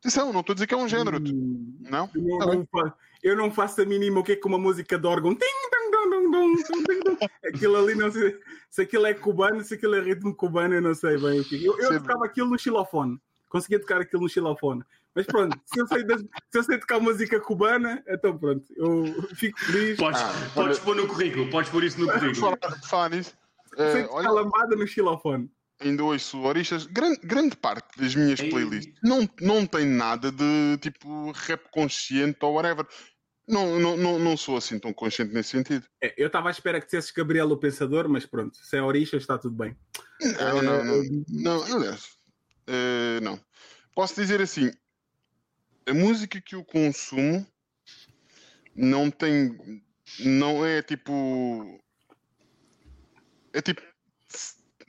Atenção, 0.00 0.32
não 0.32 0.40
estou 0.40 0.52
a 0.52 0.54
dizer 0.54 0.66
que 0.66 0.74
é 0.74 0.76
um 0.76 0.88
género. 0.88 1.18
Hum, 1.18 1.76
Não? 1.80 2.10
eu, 2.14 2.22
não, 2.22 2.38
Tá 2.38 2.46
bem. 2.46 2.58
não 2.58 2.66
fa- 2.66 2.94
eu 3.22 3.36
não 3.36 3.50
faço 3.52 3.80
a 3.82 3.84
mínima 3.84 4.20
o 4.20 4.24
que 4.24 4.32
é 4.32 4.36
que 4.36 4.46
uma 4.46 4.58
música 4.58 4.98
de 4.98 5.06
órgão. 5.06 5.36
Aquilo 7.46 7.76
ali, 7.76 7.94
não 7.94 8.10
sei 8.10 8.36
se 8.70 8.82
aquilo 8.82 9.06
é 9.06 9.14
cubano, 9.14 9.62
se 9.62 9.74
aquilo 9.74 9.94
é 9.94 10.00
ritmo 10.00 10.34
cubano, 10.34 10.74
eu 10.74 10.82
não 10.82 10.94
sei 10.94 11.16
bem. 11.18 11.40
o 11.40 11.44
que- 11.44 11.64
Eu, 11.64 11.78
eu 11.78 11.92
Sim. 11.92 11.98
tocava 12.00 12.24
aquilo 12.24 12.50
no 12.50 12.58
xilofone. 12.58 13.18
Conseguia 13.48 13.78
tocar 13.80 14.00
aquilo 14.00 14.22
no 14.22 14.28
xilofone. 14.28 14.82
Mas 15.14 15.26
pronto, 15.26 15.56
se 15.66 15.78
eu 15.78 15.86
sei, 15.86 16.02
das- 16.04 16.22
se 16.22 16.58
eu 16.58 16.62
sei 16.62 16.78
tocar 16.78 16.98
música 16.98 17.38
cubana, 17.38 18.02
então 18.08 18.36
pronto, 18.36 18.64
eu 18.74 19.04
fico 19.34 19.58
feliz. 19.60 19.98
Podes, 19.98 20.20
Ah, 20.22 20.32
podes 20.54 20.78
olha- 20.78 20.84
pôr 20.84 20.96
no 20.96 21.06
currículo, 21.06 21.50
podes 21.50 21.70
pôr 21.70 21.84
isso 21.84 22.00
no 22.00 22.06
currículo. 22.10 22.56
falar, 22.58 22.82
falar 22.82 23.10
nisso, 23.10 23.34
sei 23.76 24.02
tocar 24.04 24.14
olha, 24.14 24.30
lambada 24.30 24.74
no 24.74 24.86
xilofone. 24.86 25.50
Ainda 25.82 26.04
ouço 26.04 26.40
oristas. 26.42 26.86
Grande, 26.86 27.20
grande 27.22 27.56
parte 27.56 27.98
das 27.98 28.14
minhas 28.14 28.40
playlists 28.40 28.94
não, 29.02 29.28
não 29.40 29.66
tem 29.66 29.86
nada 29.86 30.30
de 30.30 30.78
tipo 30.80 31.30
rap 31.32 31.68
consciente 31.70 32.38
ou 32.42 32.54
whatever. 32.54 32.86
Não, 33.46 33.78
não, 33.78 33.96
não, 33.96 34.18
não 34.18 34.36
sou 34.36 34.56
assim 34.56 34.78
tão 34.78 34.92
consciente 34.92 35.34
nesse 35.34 35.50
sentido. 35.50 35.84
É, 36.00 36.14
eu 36.16 36.28
estava 36.28 36.48
à 36.48 36.50
espera 36.50 36.80
que 36.80 36.86
dissesses 36.86 37.10
Gabriel 37.10 37.50
o 37.50 37.56
Pensador, 37.56 38.08
mas 38.08 38.24
pronto, 38.24 38.56
se 38.56 38.76
é 38.76 38.82
Orixas 38.82 39.22
está 39.22 39.36
tudo 39.36 39.56
bem. 39.56 39.76
Não, 40.20 40.62
não, 40.62 40.84
não. 40.84 41.24
Não, 41.28 41.76
aliás, 41.76 42.16
eh, 42.66 43.20
não. 43.20 43.40
Posso 43.94 44.14
dizer 44.14 44.40
assim: 44.40 44.70
a 45.86 45.92
música 45.92 46.40
que 46.40 46.54
eu 46.54 46.64
consumo 46.64 47.46
não 48.74 49.10
tem. 49.10 49.84
Não 50.20 50.64
é 50.64 50.82
tipo. 50.82 51.80
É 53.52 53.60
tipo 53.60 53.82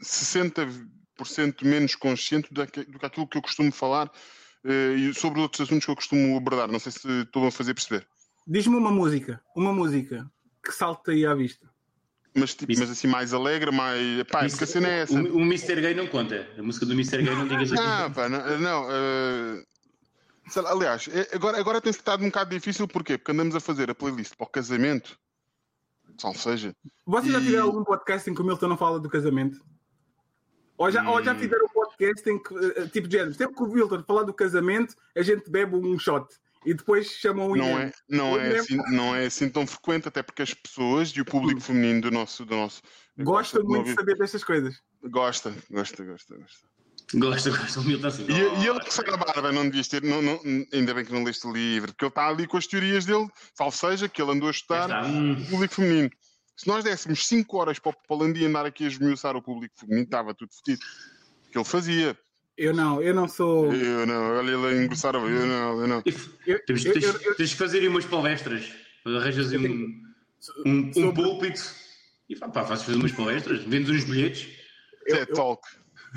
60% 0.03 1.63
menos 1.63 1.95
consciente 1.95 2.53
do 2.53 2.65
que, 2.67 2.84
do 2.85 2.99
que 2.99 3.05
aquilo 3.05 3.27
que 3.27 3.38
eu 3.38 3.41
costumo 3.41 3.71
falar 3.71 4.11
eh, 4.63 4.93
e 4.95 5.13
sobre 5.13 5.39
outros 5.39 5.61
assuntos 5.61 5.85
que 5.85 5.91
eu 5.91 5.95
costumo 5.95 6.38
abordar. 6.38 6.71
Não 6.71 6.80
sei 6.80 6.91
se 6.91 7.07
estou 7.21 7.47
a 7.47 7.51
fazer 7.51 7.73
perceber. 7.73 8.07
Diz-me 8.47 8.75
uma 8.75 8.91
música, 8.91 9.41
uma 9.55 9.71
música 9.73 10.30
que 10.63 10.71
salta 10.71 11.11
aí 11.11 11.25
à 11.25 11.34
vista. 11.34 11.69
Mas, 12.35 12.55
tipo, 12.55 12.73
mas 12.80 12.89
assim, 12.89 13.07
mais 13.07 13.31
alegre, 13.34 13.71
mais. 13.71 14.23
Pá, 14.23 14.45
Isso- 14.45 14.55
porque 14.57 14.63
a 14.63 14.67
cena 14.67 14.88
é 14.88 14.99
essa. 15.01 15.13
O, 15.13 15.38
o 15.38 15.41
Mr. 15.41 15.80
Gay 15.80 15.93
não 15.93 16.07
conta. 16.07 16.47
A 16.57 16.63
música 16.63 16.85
do 16.85 16.93
Mr. 16.93 17.21
Gay 17.21 17.35
não 17.35 17.47
digas 17.47 17.71
aqui. 17.71 17.81
Ah, 17.81 18.09
pá, 18.09 18.27
não, 18.27 18.59
não, 18.59 18.88
lá, 20.61 20.71
aliás, 20.71 21.07
eh, 21.11 21.30
agora, 21.34 21.59
agora 21.59 21.80
tem 21.80 21.91
estado 21.91 22.21
um 22.23 22.27
bocado 22.27 22.49
difícil, 22.49 22.88
porquê? 22.88 23.17
Porque 23.17 23.31
andamos 23.31 23.55
a 23.55 23.59
fazer 23.59 23.89
a 23.89 23.95
playlist 23.95 24.35
para 24.35 24.45
o 24.45 24.49
casamento, 24.49 25.17
salvo 26.17 26.38
seja, 26.39 26.75
Vocês 27.05 27.31
já 27.31 27.39
E- 27.39 27.43
fizeram 27.43 27.65
algum 27.65 27.84
podcast 27.84 28.30
em 28.30 28.34
que 28.34 28.41
o 28.41 28.45
Milton 28.45 28.67
não 28.67 28.77
fala 28.77 28.99
do 28.99 29.09
casamento? 29.09 29.63
Ou 30.84 30.91
já, 30.91 31.10
ou 31.10 31.23
já 31.23 31.34
Hum. 31.34 31.39
fizeram 31.39 31.65
um 31.65 31.69
podcast 31.69 32.30
em 32.30 32.43
que, 32.43 32.53
eh, 32.55 32.88
tipo 32.88 33.07
de 33.07 33.18
género, 33.18 33.34
sempre 33.34 33.55
que 33.55 33.64
o 33.64 33.68
Milton 33.68 34.03
falar 34.03 34.23
do 34.23 34.34
casamento, 34.34 34.95
a 35.15 35.22
gente 35.22 35.49
bebe 35.49 35.77
um 35.77 35.97
shot 35.97 36.27
e 36.65 36.73
depois 36.73 37.07
chamam 37.07 37.51
o 37.51 37.55
não 37.55 37.80
é, 37.80 37.91
não, 38.10 38.38
é 38.38 38.57
assim, 38.57 38.77
não 38.91 39.15
é 39.15 39.26
assim 39.26 39.49
tão 39.49 39.65
frequente, 39.65 40.10
até 40.10 40.22
porque 40.22 40.41
as 40.41 40.53
pessoas 40.53 41.10
e 41.11 41.22
o 41.22 41.26
público 41.26 41.61
feminino 41.61 42.01
do 42.01 42.11
nosso. 42.11 42.45
Do 42.45 42.57
nosso 42.57 42.81
Gosta 43.18 43.61
muito 43.64 43.85
de 43.85 43.93
saber 43.93 44.18
destas 44.18 44.43
coisas. 44.43 44.76
Gosta, 45.03 45.53
gosta, 45.72 46.03
gosta, 46.03 46.35
gosta. 46.35 46.68
Gosta, 47.14 47.49
gosta. 47.51 47.80
O 47.80 47.84
Milton 47.84 48.07
assim. 48.07 48.26
E, 48.27 48.64
e 48.64 48.68
ele 48.68 48.80
que 48.81 48.93
se 48.93 49.01
a 49.10 49.15
barba, 49.15 49.53
não 49.53 49.64
devias 49.64 49.88
ter, 49.88 50.01
não, 50.03 50.22
não, 50.22 50.38
ainda 50.73 50.93
bem 50.93 51.05
que 51.05 51.14
não 51.14 51.23
leste 51.23 51.47
o 51.47 51.53
livro, 51.53 51.93
porque 51.93 52.03
ele 52.03 52.10
está 52.10 52.27
ali 52.27 52.45
com 52.45 52.57
as 52.57 52.68
teorias 52.68 53.05
dele, 53.05 53.27
salvo 53.53 53.77
seja, 53.77 54.10
que 54.10 54.22
ele 54.22 54.31
andou 54.31 54.49
a 54.49 54.51
estudar. 54.51 55.05
Hum. 55.05 55.34
o 55.34 55.45
público 55.49 55.76
feminino. 55.76 56.10
Se 56.55 56.67
nós 56.67 56.84
dessemos 56.84 57.25
5 57.27 57.57
horas 57.57 57.80
para 57.80 57.93
o 58.09 58.15
Landim 58.15 58.45
andar 58.45 58.65
aqui 58.65 58.84
a 58.85 58.88
esmiuçar 58.88 59.35
o 59.35 59.41
público 59.41 59.73
feminino, 59.80 60.03
estava 60.03 60.34
tudo 60.34 60.51
fedido. 60.53 60.84
O 61.47 61.51
que 61.51 61.57
ele 61.57 61.65
fazia. 61.65 62.17
Eu 62.55 62.73
não, 62.73 63.01
eu 63.01 63.13
não 63.13 63.27
sou. 63.27 63.73
Eu 63.73 64.05
não, 64.05 64.38
olha 64.38 64.51
ele 64.51 64.67
a 64.67 64.84
engrossar 64.84 65.15
a 65.15 65.19
eu 65.19 65.47
não, 65.47 65.81
eu 65.81 65.88
não. 65.88 66.03
Eu, 66.45 66.63
Temos, 66.65 66.85
eu- 66.85 66.93
tens, 66.93 67.03
eu- 67.03 67.21
eu- 67.21 67.35
tens 67.35 67.51
que 67.51 67.57
fazer 67.57 67.80
aí 67.80 67.88
umas 67.88 68.05
palestras. 68.05 68.71
Arranjas 69.05 69.51
aí 69.51 69.57
um, 69.57 70.01
um, 70.65 70.89
um 70.89 70.93
sobre- 70.93 71.23
púlpito 71.23 71.61
e 72.30 72.35
pá, 72.35 72.47
pá, 72.47 72.63
fazes 72.63 72.85
fazer 72.85 72.97
umas 72.97 73.11
palestras, 73.11 73.63
vendes 73.63 73.89
uns 73.89 74.03
bilhetes 74.05 74.47
TED 75.05 75.25
Talk. 75.34 75.67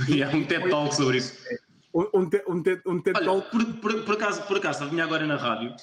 e 0.09 0.23
há 0.23 0.29
um 0.29 0.45
TED 0.45 0.69
Talk 0.69 0.95
sobre 0.95 1.17
isso. 1.19 1.35
um, 1.95 2.07
um, 2.21 2.29
te- 2.31 2.45
um, 2.47 2.63
te- 2.63 2.81
um 2.87 3.01
TED 3.01 3.25
Talk. 3.25 3.51
por, 3.51 3.65
por, 3.81 4.05
por 4.05 4.15
acaso, 4.15 4.43
por 4.43 4.59
acaso, 4.59 4.89
vinha 4.91 5.03
agora 5.03 5.27
na 5.27 5.37
rádio 5.37 5.75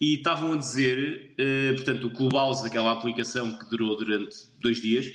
e 0.00 0.14
estavam 0.14 0.52
a 0.52 0.56
dizer, 0.56 1.34
eh, 1.38 1.72
portanto, 1.74 2.06
o 2.06 2.10
Clubhouse, 2.10 2.66
aquela 2.66 2.92
aplicação 2.92 3.58
que 3.58 3.68
durou 3.68 3.96
durante 3.96 4.36
dois 4.60 4.80
dias, 4.80 5.12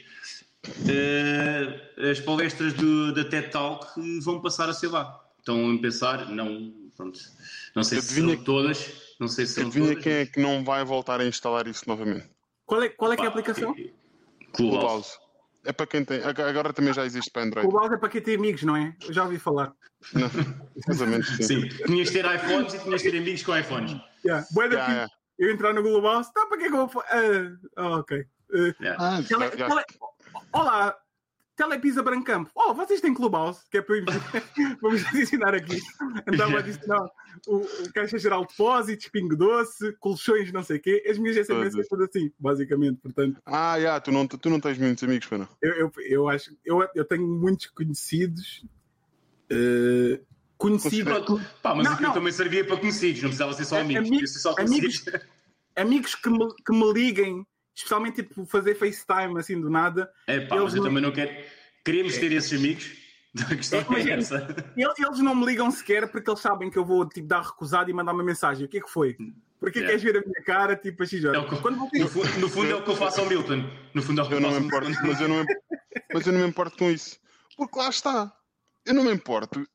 eh, 0.88 2.10
as 2.12 2.20
palestras 2.20 2.74
do, 2.74 3.14
da 3.14 3.24
TED 3.24 3.50
Talk 3.50 3.88
vão 4.22 4.42
passar 4.42 4.70
a 4.70 4.74
ser 4.74 4.88
lá. 4.90 5.22
Estão 5.40 5.74
a 5.74 5.80
pensar, 5.80 6.30
não, 6.30 6.74
pronto, 6.96 7.20
não 7.76 7.84
sei 7.84 8.02
se 8.02 8.22
são 8.22 8.44
todas, 8.44 9.16
não 9.20 9.28
sei 9.28 9.46
se 9.46 9.54
são 9.56 9.68
Adivinha 9.68 9.90
todas. 9.90 10.04
quem 10.04 10.14
é 10.14 10.26
que 10.26 10.40
não 10.40 10.64
vai 10.64 10.84
voltar 10.84 11.22
a 11.22 11.26
instalar 11.26 11.68
isso 11.68 11.84
novamente? 11.88 12.30
Qual 12.66 12.82
é, 12.82 12.90
qual 12.90 13.12
é 13.12 13.16
que 13.16 13.24
é 13.24 13.26
a 13.26 13.30
aplicação? 13.30 13.72
O 13.72 13.76
Clubhouse. 13.76 14.54
Clubhouse. 14.54 15.23
É 15.65 15.72
para 15.72 15.88
quem 15.88 16.03
tem. 16.03 16.22
Agora 16.23 16.73
também 16.73 16.94
já 16.94 17.06
existe 17.06 17.31
para 17.31 17.44
Android. 17.44 17.68
O 17.68 17.72
Bowser 17.72 17.94
é 17.94 17.98
para 17.98 18.10
quem 18.10 18.22
tem 18.22 18.35
amigos, 18.35 18.64
não 18.64 18.76
é? 18.76 18.94
Eu 19.07 19.14
já 19.14 19.23
ouvi 19.23 19.40
falar. 19.40 19.72
Não, 20.14 20.30
mais 20.88 21.02
ou 21.02 21.07
menos 21.07 21.27
sim. 21.27 21.44
Sim, 21.44 21.68
tinhas 21.85 22.10
de 22.10 22.14
ter 22.22 22.35
iPhones 22.35 22.73
e 22.73 22.80
tinhas 22.80 23.02
de 23.02 23.11
ter 23.11 23.18
amigos 23.18 23.44
com 23.44 23.57
iPhones. 23.57 23.91
Yeah. 24.26 24.45
Já, 24.52 24.85
fixe. 24.85 24.91
já. 24.94 25.07
Eu 25.40 25.52
entrar 25.52 25.73
no 25.73 25.81
Google 25.81 26.02
House, 26.03 26.31
tá, 26.31 26.45
para 26.45 26.57
que 26.57 26.65
é 26.65 26.69
que 26.69 26.76
eu 26.76 26.88
vou. 26.88 27.03
Ah, 27.10 27.52
ah, 27.77 27.98
ok. 27.98 28.18
Ah, 28.53 28.73
Yeah. 28.81 28.98
Ah, 29.03 29.22
já- 29.22 29.56
já- 29.56 29.84
Olá, 30.52 30.95
Telepisa 31.56 32.02
Brancampo. 32.02 32.50
Oh, 32.56 32.74
vocês 32.74 33.00
têm 33.00 33.14
Clubhouse, 33.14 33.62
que 33.70 33.78
é 33.78 33.82
para 33.82 33.98
eu 33.98 34.06
vamos 34.82 35.06
adicionar 35.06 35.54
aqui. 35.54 35.80
Andava 36.28 36.56
a 36.56 36.60
adicionar 36.60 37.06
o, 37.48 37.58
o 37.58 37.94
Caixa 37.94 38.18
Geral 38.18 38.42
de 38.42 38.48
Depósitos, 38.50 39.08
Pingo 39.10 39.36
Doce, 39.36 39.94
colchões, 40.00 40.52
não 40.52 40.64
sei 40.64 40.78
o 40.78 40.82
quê. 40.82 41.04
As 41.08 41.18
minhas 41.18 41.36
SMS 41.38 41.48
Todas. 41.72 41.88
são 41.88 41.98
tudo 41.98 42.04
assim, 42.10 42.32
basicamente. 42.40 43.00
Portanto, 43.02 43.40
Ah, 43.46 43.80
já, 43.80 44.00
tu, 44.00 44.12
não, 44.12 44.28
tu 44.28 44.50
não 44.50 44.60
tens 44.60 44.78
muitos 44.80 45.04
amigos, 45.04 45.28
para 45.28 45.38
não. 45.40 45.48
eu, 45.62 45.74
eu, 45.74 45.92
eu 46.10 46.30
acho. 46.30 46.56
Eu, 46.66 46.88
eu 46.96 47.06
tenho 47.06 47.28
muitos 47.28 47.68
conhecidos. 47.68 48.66
eh, 49.50 50.20
conhecidos. 50.58 51.14
Pá, 51.62 51.76
mas 51.76 51.86
Não, 51.86 51.94
aquilo 51.94 52.08
não. 52.08 52.14
também 52.16 52.32
servia 52.32 52.66
para 52.66 52.78
conhecidos, 52.78 53.22
não 53.22 53.30
precisava 53.30 53.54
ser 53.54 53.66
só 53.66 53.80
amigos, 53.80 54.00
ami- 54.08 54.10
podia 54.12 54.28
ser 54.28 54.40
só 54.40 54.56
conhecidos. 54.56 55.06
amigos 55.76 56.16
que 56.16 56.30
me, 56.30 56.48
que 56.66 56.72
me 56.74 56.94
liguem, 56.94 57.46
especialmente 57.76 58.24
tipo 58.24 58.45
fazer 58.45 58.76
FaceTime 58.76 59.40
assim 59.40 59.60
do 59.60 59.70
nada. 59.70 60.12
É 60.28 60.40
pá, 60.41 60.56
Eles 60.56 60.66
mas 60.66 60.74
eu 60.76 60.78
não- 60.82 60.88
também 60.90 61.04
não 61.04 61.12
quero. 61.12 61.32
Queremos 61.84 62.18
ter 62.18 62.32
esses 62.32 62.58
amigos. 62.58 62.91
É, 63.36 63.54
é 63.56 64.12
é-. 64.12 64.14
Eles, 64.78 65.00
eles 65.00 65.20
não 65.22 65.34
me 65.34 65.44
ligam 65.44 65.72
sequer 65.72 66.08
porque 66.12 66.30
eles 66.30 66.40
sabem 66.40 66.70
que 66.70 66.78
eu 66.78 66.86
vou 66.86 67.04
tipo, 67.10 67.28
dar 67.28 67.41
recusado 67.41 67.90
e 67.90 67.94
mandar 67.94 68.14
uma 68.14 68.24
mensagem. 68.24 68.64
O 68.64 68.70
que 68.70 68.78
é 68.78 68.82
que 68.82 68.88
foi? 68.90 69.18
Porque 69.60 69.80
Yeah. 69.80 69.88
queres 69.88 70.04
ver 70.04 70.18
a 70.18 70.22
minha 70.22 70.44
cara, 70.45 70.76
tipo, 70.76 71.02
a 71.02 71.06
X 71.08 71.26
É 71.26 71.32
que- 71.32 71.56
Quando 71.62 71.78
no, 71.78 71.90
vocês... 71.90 72.12
fundo, 72.12 72.40
no 72.40 72.48
fundo 72.50 72.70
é 72.72 72.76
o 72.76 72.84
que 72.84 72.90
eu 72.91 72.95
faço 72.95 73.22
ao 73.22 73.26
Milton. 73.28 73.64
No 73.91 74.04
fundo 74.04 74.22
é 74.22 74.24
o 74.24 74.28
que 74.28 74.34
eu, 74.36 74.38
Eu 74.38 74.41
não 74.41 74.50
faço 74.52 74.60
me 74.62 74.66
ao 74.66 74.68
importo, 74.68 74.90
Milton. 74.90 75.08
mas 75.08 75.22
eu 75.22 75.28
não 75.28 75.38
me, 75.44 75.45
mas 76.14 76.28
eu 76.28 76.34
não 76.34 76.40
me 76.41 76.48
importo 76.48 76.78
com 76.78 76.91
isso. 76.91 77.18
Porque 77.58 77.80
lá 77.80 77.90
está. 77.90 78.32
Eu 78.86 78.94
não 78.94 79.04
me 79.04 79.12
importo. 79.12 79.68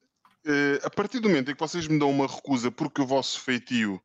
Eh, 0.47 0.79
a 0.85 0.91
partir 0.91 1.19
do 1.19 1.29
momento 1.29 1.51
em 1.51 1.55
que 1.55 1.61
vocês 1.61 1.89
me 1.89 1.99
dão 1.99 2.11
uma 2.11 2.29
recusa 2.29 2.71
porque 2.71 3.03
o 3.03 3.07
vosso 3.07 3.41
feitio 3.41 4.01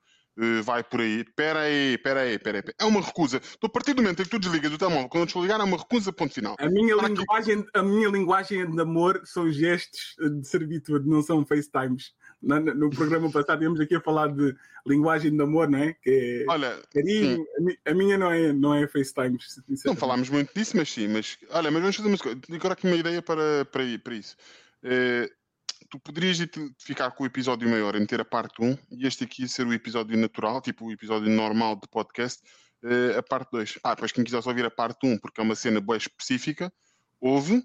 vai 0.64 0.84
por 0.84 1.02
aí, 1.02 1.22
espera 1.22 1.62
aí, 1.62 1.94
espera 1.94 2.22
aí, 2.22 2.36
espera 2.36 2.58
aí. 2.58 2.74
É 2.80 2.86
uma 2.86 3.02
recusa. 3.02 3.40
A 3.62 3.70
partir 3.70 3.94
do 3.94 4.02
momento 4.02 4.22
em 4.22 4.24
que 4.24 4.30
tu 4.32 4.40
desligas 4.40 4.72
o 4.74 4.78
telemóvel, 4.78 5.10
quando 5.10 5.24
eu 5.24 5.28
te 5.28 5.40
ligar, 5.40 5.60
é 5.60 5.64
uma 5.64 5.78
recusa, 5.78 6.12
ponto 6.12 6.34
final. 6.34 6.56
A 6.60 6.70
minha, 6.70 6.96
Para 6.98 7.08
aqui. 7.08 7.18
linguagem, 7.18 7.66
a 7.74 7.84
minha 7.84 8.10
linguagem 8.10 8.72
de 8.72 8.82
amor 8.82 9.22
são 9.26 9.52
gestos 9.52 10.16
de 10.20 10.48
servitude, 10.48 11.08
não 11.08 11.22
são 11.22 11.46
FaceTimes. 11.46 12.14
No, 12.42 12.60
no 12.60 12.90
programa 12.90 13.32
passado 13.32 13.64
íamos 13.64 13.80
aqui 13.80 13.96
a 13.96 14.02
falar 14.02 14.28
de 14.28 14.56
linguagem 14.86 15.36
de 15.36 15.42
amor, 15.42 15.70
não 15.70 15.80
é? 15.80 15.94
Que 15.94 16.46
é 16.48 16.52
Olha, 16.52 16.78
carinho. 16.94 17.46
A, 17.86 17.92
a 17.92 17.94
minha 17.94 18.18
não 18.18 18.32
é, 18.32 18.52
não 18.52 18.74
é 18.74 18.88
FaceTimes. 18.88 19.62
não 19.86 19.96
falámos 19.96 20.30
muito 20.30 20.52
disso, 20.54 20.76
mas 20.76 20.92
sim. 20.92 21.08
Mas, 21.08 21.38
olha, 21.52 21.72
mas 21.72 21.82
vamos 21.82 21.96
fazer 21.96 22.10
uma 22.10 22.18
coisa. 22.18 22.40
Agora 22.52 22.74
aqui 22.74 22.88
uma 22.88 22.96
ideia 22.98 23.22
para, 23.22 23.66
para, 23.66 23.84
para 24.04 24.14
isso. 24.16 24.36
Eh, 24.84 25.30
tu 25.94 26.00
poderias 26.00 26.40
ficar 26.80 27.12
com 27.12 27.24
o 27.24 27.28
episódio 27.28 27.70
maior 27.70 27.96
em 27.96 28.04
ter 28.04 28.20
a 28.20 28.26
parte 28.26 28.60
1 28.60 28.76
e 28.94 29.06
este 29.06 29.26
aqui 29.26 29.48
ser 29.48 29.68
o 29.68 29.72
episódio 29.72 30.18
natural, 30.18 30.60
tipo 30.60 30.88
o 30.88 30.92
episódio 30.92 31.30
normal 31.30 31.76
de 31.76 31.88
podcast, 31.88 32.42
eh, 32.84 33.16
a 33.16 33.22
parte 33.22 33.52
2. 33.52 33.78
Ah, 33.84 33.94
depois 33.94 34.12
quem 34.12 34.24
quiser 34.24 34.42
só 34.42 34.50
ouvir 34.50 34.66
a 34.66 34.72
parte 34.72 35.06
1, 35.06 35.20
porque 35.20 35.40
é 35.40 35.44
uma 35.44 35.54
cena 35.54 35.80
boa 35.80 35.96
específica, 35.96 36.74
ouve. 37.22 37.64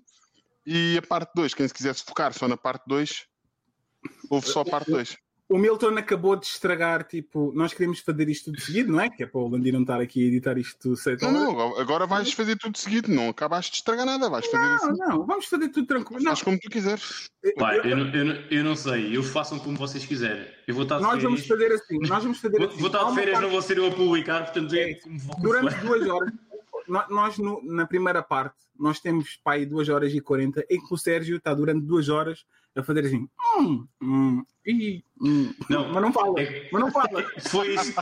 E 0.67 0.99
a 0.99 1.07
parte 1.07 1.33
2, 1.35 1.55
quem 1.55 1.67
se 1.67 1.73
quisesse 1.73 2.05
focar 2.05 2.35
só 2.35 2.47
na 2.47 2.59
parte 2.59 2.83
2, 2.87 3.27
ouve 4.29 4.47
só 4.47 4.61
a 4.61 4.65
parte 4.67 4.91
2. 4.91 5.17
O 5.51 5.57
Milton 5.57 5.97
acabou 5.97 6.37
de 6.37 6.45
estragar, 6.45 7.05
tipo, 7.05 7.53
nós 7.55 7.73
queríamos 7.73 8.01
fazer 8.01 8.29
isto 8.29 8.47
tudo 8.53 8.61
seguido, 8.61 8.93
não 8.93 9.01
é? 9.01 9.09
Que 9.09 9.23
é 9.23 9.27
para 9.27 9.41
o 9.41 9.49
Landy 9.49 9.73
não 9.73 9.81
estar 9.81 9.99
aqui 9.99 10.23
a 10.23 10.29
editar 10.29 10.59
isto 10.59 10.95
certo. 10.95 11.23
Não, 11.23 11.33
não, 11.55 11.79
agora 11.81 12.07
vais 12.07 12.31
fazer 12.35 12.57
tudo 12.57 12.77
seguido, 12.77 13.09
não 13.11 13.31
acabaste 13.31 13.71
de 13.73 13.77
estragar 13.79 14.05
nada, 14.05 14.29
vais 14.29 14.45
fazer 14.47 14.63
Não, 14.63 14.75
assim. 14.75 14.93
não, 14.99 15.27
vamos 15.27 15.47
fazer 15.47 15.71
tudo 15.71 15.87
tranquilo. 15.87 16.23
Faz 16.23 16.43
como 16.43 16.59
tu 16.61 16.69
quiseres. 16.69 17.31
Pá, 17.57 17.77
eu, 17.77 17.97
não- 17.97 18.13
eu, 18.15 18.25
não- 18.27 18.43
eu 18.51 18.63
não 18.65 18.77
sei, 18.77 19.17
eu 19.17 19.23
façam 19.23 19.59
como 19.59 19.75
vocês 19.79 20.05
quiserem. 20.05 20.47
Eu 20.67 20.75
vou 20.75 20.83
estar 20.83 20.99
de 20.99 21.03
nós 21.03 21.23
vamos 21.23 21.47
férias. 21.47 21.63
fazer 21.63 21.75
assim, 21.83 21.99
nós 22.07 22.23
vamos 22.23 22.39
fazer 22.41 22.59
Vou, 22.59 22.67
assim. 22.69 22.77
vou 22.79 22.87
estar 22.89 23.05
de 23.05 23.15
férias, 23.15 23.41
não 23.41 23.49
vou 23.49 23.63
ser 23.63 23.79
eu 23.79 23.87
a 23.87 23.91
publicar, 23.91 24.45
portanto 24.45 24.75
é 24.75 24.91
É, 24.91 24.95
como 24.97 25.19
vou 25.19 25.41
Durante 25.41 25.75
duas 25.77 26.07
horas, 26.09 26.33
nós 27.09 27.39
no- 27.39 27.63
na 27.65 27.87
primeira 27.87 28.23
parte, 28.23 28.57
nós 28.79 29.01
temos 29.01 29.39
aí 29.47 29.65
2 29.65 29.89
horas 29.89 30.13
e 30.13 30.21
40, 30.21 30.65
em 30.69 30.79
que 30.79 30.93
o 30.93 30.97
Sérgio 30.99 31.37
está 31.39 31.55
durante 31.55 31.87
duas 31.87 32.11
horas 32.11 32.45
a 32.81 32.85
fazer 32.85 33.05
assim. 33.07 33.29
Hum, 33.59 33.87
hum, 34.01 34.45
ih, 34.67 35.03
hum. 35.21 35.53
Não, 35.69 35.89
mas 35.93 36.03
não 36.03 36.13
fala, 36.13 36.41
é- 36.41 36.69
mas 36.73 36.83
não 36.83 36.91
fala. 36.91 37.23
Foi 37.51 37.75
isso. 37.75 37.93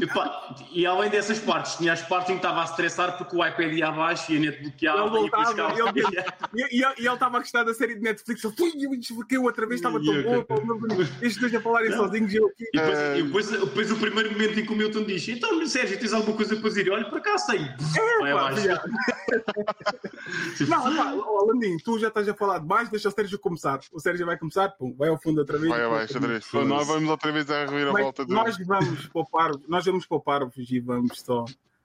Epá, 0.00 0.54
e 0.72 0.86
além 0.86 1.10
dessas 1.10 1.38
partes, 1.38 1.76
tinha 1.76 1.92
as 1.92 2.02
partes 2.02 2.30
em 2.30 2.34
que 2.34 2.38
estava 2.38 2.62
a 2.62 2.64
estressar 2.64 3.16
porque 3.18 3.36
o 3.36 3.44
iPad 3.46 3.72
ia 3.72 3.88
abaixo 3.88 4.32
e 4.32 4.36
a 4.36 4.40
net 4.40 4.62
bloqueava 4.62 4.98
Ele 4.98 5.06
e 5.06 5.10
voltava, 5.10 5.50
ficava. 5.50 5.98
ele- 5.98 6.24
E, 6.54 6.62
e, 6.62 6.80
e 6.80 6.84
ele 7.06 7.14
estava 7.14 7.36
a 7.36 7.40
gostar 7.40 7.64
da 7.64 7.74
série 7.74 7.94
de 7.94 8.00
Netflix. 8.02 8.42
Ele 8.44 8.54
foi, 8.56 8.72
eu 8.76 8.90
desfoquei 8.98 9.38
outra 9.38 9.66
vez, 9.66 9.80
estava 9.80 10.02
tão 10.02 10.14
E 10.14 10.22
bonito. 10.22 11.02
Estes 11.22 11.36
dois 11.38 11.54
a 11.54 11.60
falarem 11.60 11.92
sozinhos 11.92 12.32
e 12.32 12.36
eu 12.36 12.46
aqui. 12.46 12.64
E 12.72 12.78
depois, 12.78 12.98
Eh, 12.98 13.18
e 13.18 13.22
depois, 13.22 13.50
depois 13.50 13.90
o 13.92 13.96
primeiro 13.96 14.32
momento 14.32 14.58
em 14.60 14.66
que 14.66 14.72
o 14.72 14.76
Milton 14.76 15.04
diz: 15.04 15.28
Então, 15.28 15.64
Sérgio, 15.66 15.98
tens 15.98 16.12
alguma 16.12 16.36
coisa 16.36 16.56
para 16.56 16.68
dizer? 16.68 16.90
Olha, 16.90 17.04
para 17.08 17.20
cá 17.20 17.38
sei. 17.38 17.60
Pá. 17.60 18.50
Não, 20.68 20.96
pá, 20.96 21.14
Landinho, 21.46 21.78
tu 21.84 21.98
já 21.98 22.08
estás 22.08 22.28
a 22.28 22.34
falar 22.34 22.58
de 22.58 22.66
baixo, 22.66 22.90
deixa 22.90 23.08
o 23.08 23.12
Sérgio 23.12 23.38
começar. 23.38 23.80
O 23.92 24.00
Sérgio 24.00 24.26
vai 24.26 24.36
começar, 24.38 24.68
pum, 24.70 24.94
vai 24.96 25.08
ao 25.08 25.20
fundo 25.20 25.38
outra 25.38 25.58
vez. 25.58 25.70
Vai 25.70 25.84
abaixo 25.84 26.14
outra 26.14 26.28
vez. 26.28 26.46
Nós 26.52 26.86
vamos 26.86 27.08
outra 27.08 27.32
vez 27.32 27.50
a 27.50 27.64
rever 27.66 27.88
a 27.88 27.92
volta 27.92 28.24
do. 28.24 28.32
nós 28.34 28.56
vamos 28.66 29.06
poupar, 29.08 29.50
nós 29.68 29.79
vamos 29.84 30.06
poupar-vos 30.06 30.70
e 30.70 30.80
vamos 30.80 31.20
só. 31.20 31.44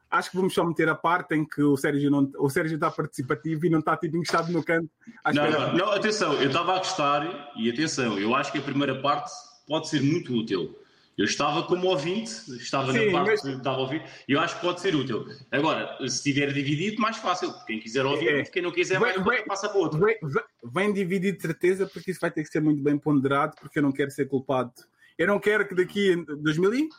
Acho 0.09 0.30
que 0.31 0.38
vamos 0.38 0.53
só 0.53 0.63
meter 0.63 0.88
a 0.88 0.95
parte 0.95 1.35
em 1.35 1.43
que 1.45 1.61
o 1.61 1.76
Sérgio 1.76 2.09
não, 2.09 2.31
o 2.38 2.49
Sérgio 2.49 2.76
está 2.76 2.89
participativo 2.91 3.65
e 3.65 3.69
não 3.69 3.80
está 3.80 3.97
tipo 3.97 4.15
encostado 4.15 4.51
no 4.51 4.63
canto. 4.63 4.89
Não, 5.34 5.49
não, 5.51 5.73
não, 5.73 5.91
atenção, 5.91 6.34
eu 6.35 6.47
estava 6.47 6.76
a 6.76 6.77
gostar 6.77 7.51
e 7.57 7.69
atenção, 7.69 8.17
eu 8.19 8.34
acho 8.35 8.51
que 8.51 8.59
a 8.59 8.61
primeira 8.61 9.01
parte 9.01 9.31
pode 9.67 9.89
ser 9.89 10.01
muito 10.01 10.34
útil. 10.34 10.77
Eu 11.17 11.23
estava 11.26 11.63
como 11.63 11.88
ouvinte, 11.88 12.30
estava 12.57 12.91
Sim, 12.91 13.05
na 13.07 13.11
parte 13.13 13.31
mas- 13.31 13.41
que 13.41 13.47
estava 13.49 13.77
a 13.77 13.80
ouvir, 13.80 14.03
e 14.27 14.34
eu 14.34 14.39
acho 14.41 14.55
que 14.55 14.61
pode 14.61 14.81
ser 14.81 14.93
útil. 14.95 15.26
Agora, 15.49 15.97
se 16.01 16.17
estiver 16.17 16.51
dividido, 16.51 17.01
mais 17.01 17.15
fácil. 17.17 17.53
Quem 17.65 17.80
quiser 17.80 18.05
ouvir, 18.05 18.27
É. 18.27 18.43
quem 18.43 18.61
não 18.61 18.72
quiser, 18.72 18.99
Vai- 18.99 19.13
mais 19.13 19.26
vai- 19.26 19.43
passa 19.45 19.69
para 19.69 19.80
outro. 19.80 19.97
Vem, 19.99 20.17
vem- 20.63 20.93
dividir 20.93 21.35
de 21.35 21.41
certeza, 21.41 21.88
porque 21.88 22.11
isso 22.11 22.19
vai 22.19 22.30
ter 22.31 22.43
que 22.43 22.49
ser 22.49 22.61
muito 22.61 22.84
bem 22.84 22.97
ponderado, 22.97 23.55
porque 23.61 23.80
eu 23.80 23.84
não 23.84 23.93
quero 23.93 24.11
ser 24.11 24.27
culpado. 24.27 24.72
Eu 25.17 25.27
não 25.27 25.39
quero 25.39 25.65
que 25.65 25.73
daqui 25.73 26.11
em 26.11 26.23
2000 26.41 26.73
e- 26.73 26.89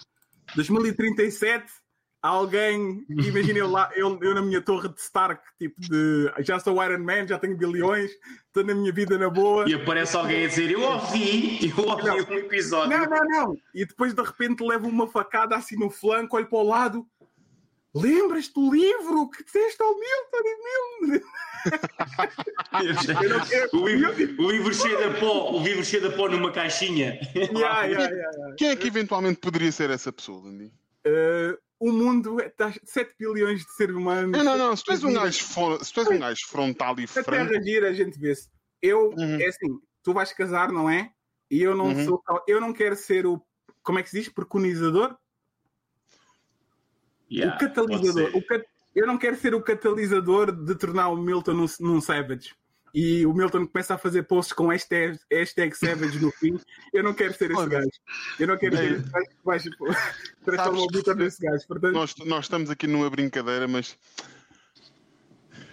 2037 0.55 1.66
alguém, 2.27 3.05
imagina 3.09 3.59
eu 3.59 3.70
lá, 3.70 3.90
eu, 3.94 4.18
eu 4.20 4.35
na 4.35 4.43
minha 4.43 4.60
torre 4.60 4.89
de 4.89 5.01
Stark, 5.01 5.43
tipo 5.59 5.81
de 5.81 6.32
já 6.40 6.59
sou 6.59 6.82
Iron 6.82 7.02
Man, 7.02 7.27
já 7.27 7.39
tenho 7.39 7.56
bilhões, 7.56 8.10
estou 8.47 8.64
na 8.64 8.74
minha 8.74 8.93
vida 8.93 9.18
na 9.18 9.31
boa. 9.31 9.68
E 9.68 9.74
aparece 9.74 10.16
alguém 10.16 10.44
a 10.44 10.48
dizer: 10.48 10.70
Eu 10.70 10.82
ouvi, 10.82 11.70
eu 11.70 11.85
ouvi 11.85 12.05
Não. 12.05 12.16
um 12.16 12.39
episódio. 12.39 12.98
Não, 12.98 13.06
não, 13.06 13.24
não. 13.24 13.56
E 13.74 13.85
depois 13.85 14.14
de 14.14 14.23
repente 14.23 14.64
levo 14.64 14.89
uma 14.89 15.06
facada 15.06 15.56
assim 15.56 15.77
no 15.77 15.90
flanco, 15.90 16.36
olho 16.36 16.47
para 16.47 16.59
o 16.59 16.62
lado. 16.66 17.06
Lembras-te 18.01 18.52
do 18.55 18.73
livro 18.74 19.28
que 19.31 19.44
disseste 19.44 19.82
ao 19.82 19.94
Milton 19.94 20.43
e 20.44 21.06
Milton? 21.06 21.27
O, 23.73 23.89
livro, 23.89 24.43
o 24.44 24.51
livro 24.51 24.74
cheio 24.74 25.12
de 25.12 25.18
pó, 25.20 25.51
o 25.52 25.62
livro 25.62 25.85
cheio 25.85 26.09
de 26.09 26.16
pó 26.16 26.28
numa 26.28 26.52
caixinha. 26.52 27.18
Yeah, 27.35 27.85
yeah, 27.85 27.86
yeah, 27.86 28.10
yeah. 28.14 28.55
Quem 28.56 28.68
é 28.70 28.77
que 28.77 28.86
eventualmente 28.86 29.40
poderia 29.40 29.73
ser 29.73 29.90
essa 29.90 30.12
pessoa, 30.12 30.44
Landy? 30.44 30.66
Uh, 31.06 31.56
o 31.81 31.90
mundo 31.93 32.40
está 32.40 32.73
7 32.85 33.14
bilhões 33.18 33.60
de 33.64 33.73
seres 33.74 33.94
humanos. 33.97 34.31
Não, 34.36 34.44
não, 34.44 34.56
não. 34.56 34.77
Se 34.77 34.85
tu 34.85 34.93
és 34.93 35.02
um 35.05 35.12
gajo, 35.12 35.43
se 35.85 35.93
tu 35.93 36.01
és 36.01 36.09
um 36.09 36.18
gajo 36.18 36.47
frontal 36.48 36.98
e 37.01 37.05
A 37.05 37.09
franco, 37.09 37.31
terra 37.51 37.62
gira, 37.62 37.89
a 37.89 37.93
gente 37.93 38.18
vê-se. 38.18 38.48
Eu, 38.82 39.10
Uhum. 39.16 39.40
é 39.40 39.47
assim, 39.47 39.78
tu 40.02 40.12
vais 40.12 40.32
casar, 40.32 40.70
não 40.70 40.89
é? 40.89 41.10
E 41.51 41.62
eu 41.62 41.74
não 41.74 41.86
Uhum. 41.86 42.05
sou. 42.05 42.23
Eu 42.47 42.60
não 42.60 42.73
quero 42.73 42.94
ser 42.97 43.27
o. 43.27 43.40
Como 43.82 43.98
é 43.98 44.02
que 44.02 44.10
se 44.10 44.18
diz? 44.20 44.28
Preconizador? 44.28 45.16
Yeah, 47.31 47.57
o 47.57 47.59
catalisador. 47.59 48.31
O 48.36 48.43
cat- 48.43 48.66
Eu 48.94 49.07
não 49.07 49.19
quero 49.19 49.36
ser 49.36 49.55
o 49.55 49.61
catalisador 49.62 50.53
de 50.53 50.74
tornar 50.74 51.09
o 51.09 51.16
Milton 51.16 51.53
num, 51.55 51.66
num 51.81 52.01
Savage. 52.01 52.55
E 52.94 53.27
o 53.27 53.35
Milton 53.35 53.66
começa 53.66 53.94
a 53.94 53.98
fazer 53.98 54.23
posts 54.23 54.55
com 54.55 54.69
hashtag, 54.69 55.19
hashtag 55.31 55.77
Savage 55.77 56.19
no 56.19 56.31
fim. 56.31 56.59
Eu 56.94 57.03
não 57.03 57.12
quero 57.12 57.35
ser 57.35 57.51
esse 57.51 57.61
Olha. 57.61 57.69
gajo. 57.69 57.90
Eu 58.40 58.47
não 58.47 58.57
quero 58.57 58.74
ser 58.77 58.93
esse 58.93 59.11
gajo 59.11 59.27
que 59.28 59.44
vai 59.44 59.59
tipo, 59.59 59.85
transformar 60.47 60.81
o 60.81 60.86
Milton 60.90 61.15
nesse 61.15 61.43
gajo. 61.43 61.66
Portanto, 61.69 61.93
nós, 61.93 62.15
nós 62.24 62.44
estamos 62.47 62.70
aqui 62.70 62.86
numa 62.86 63.11
brincadeira, 63.11 63.69
mas 63.69 63.98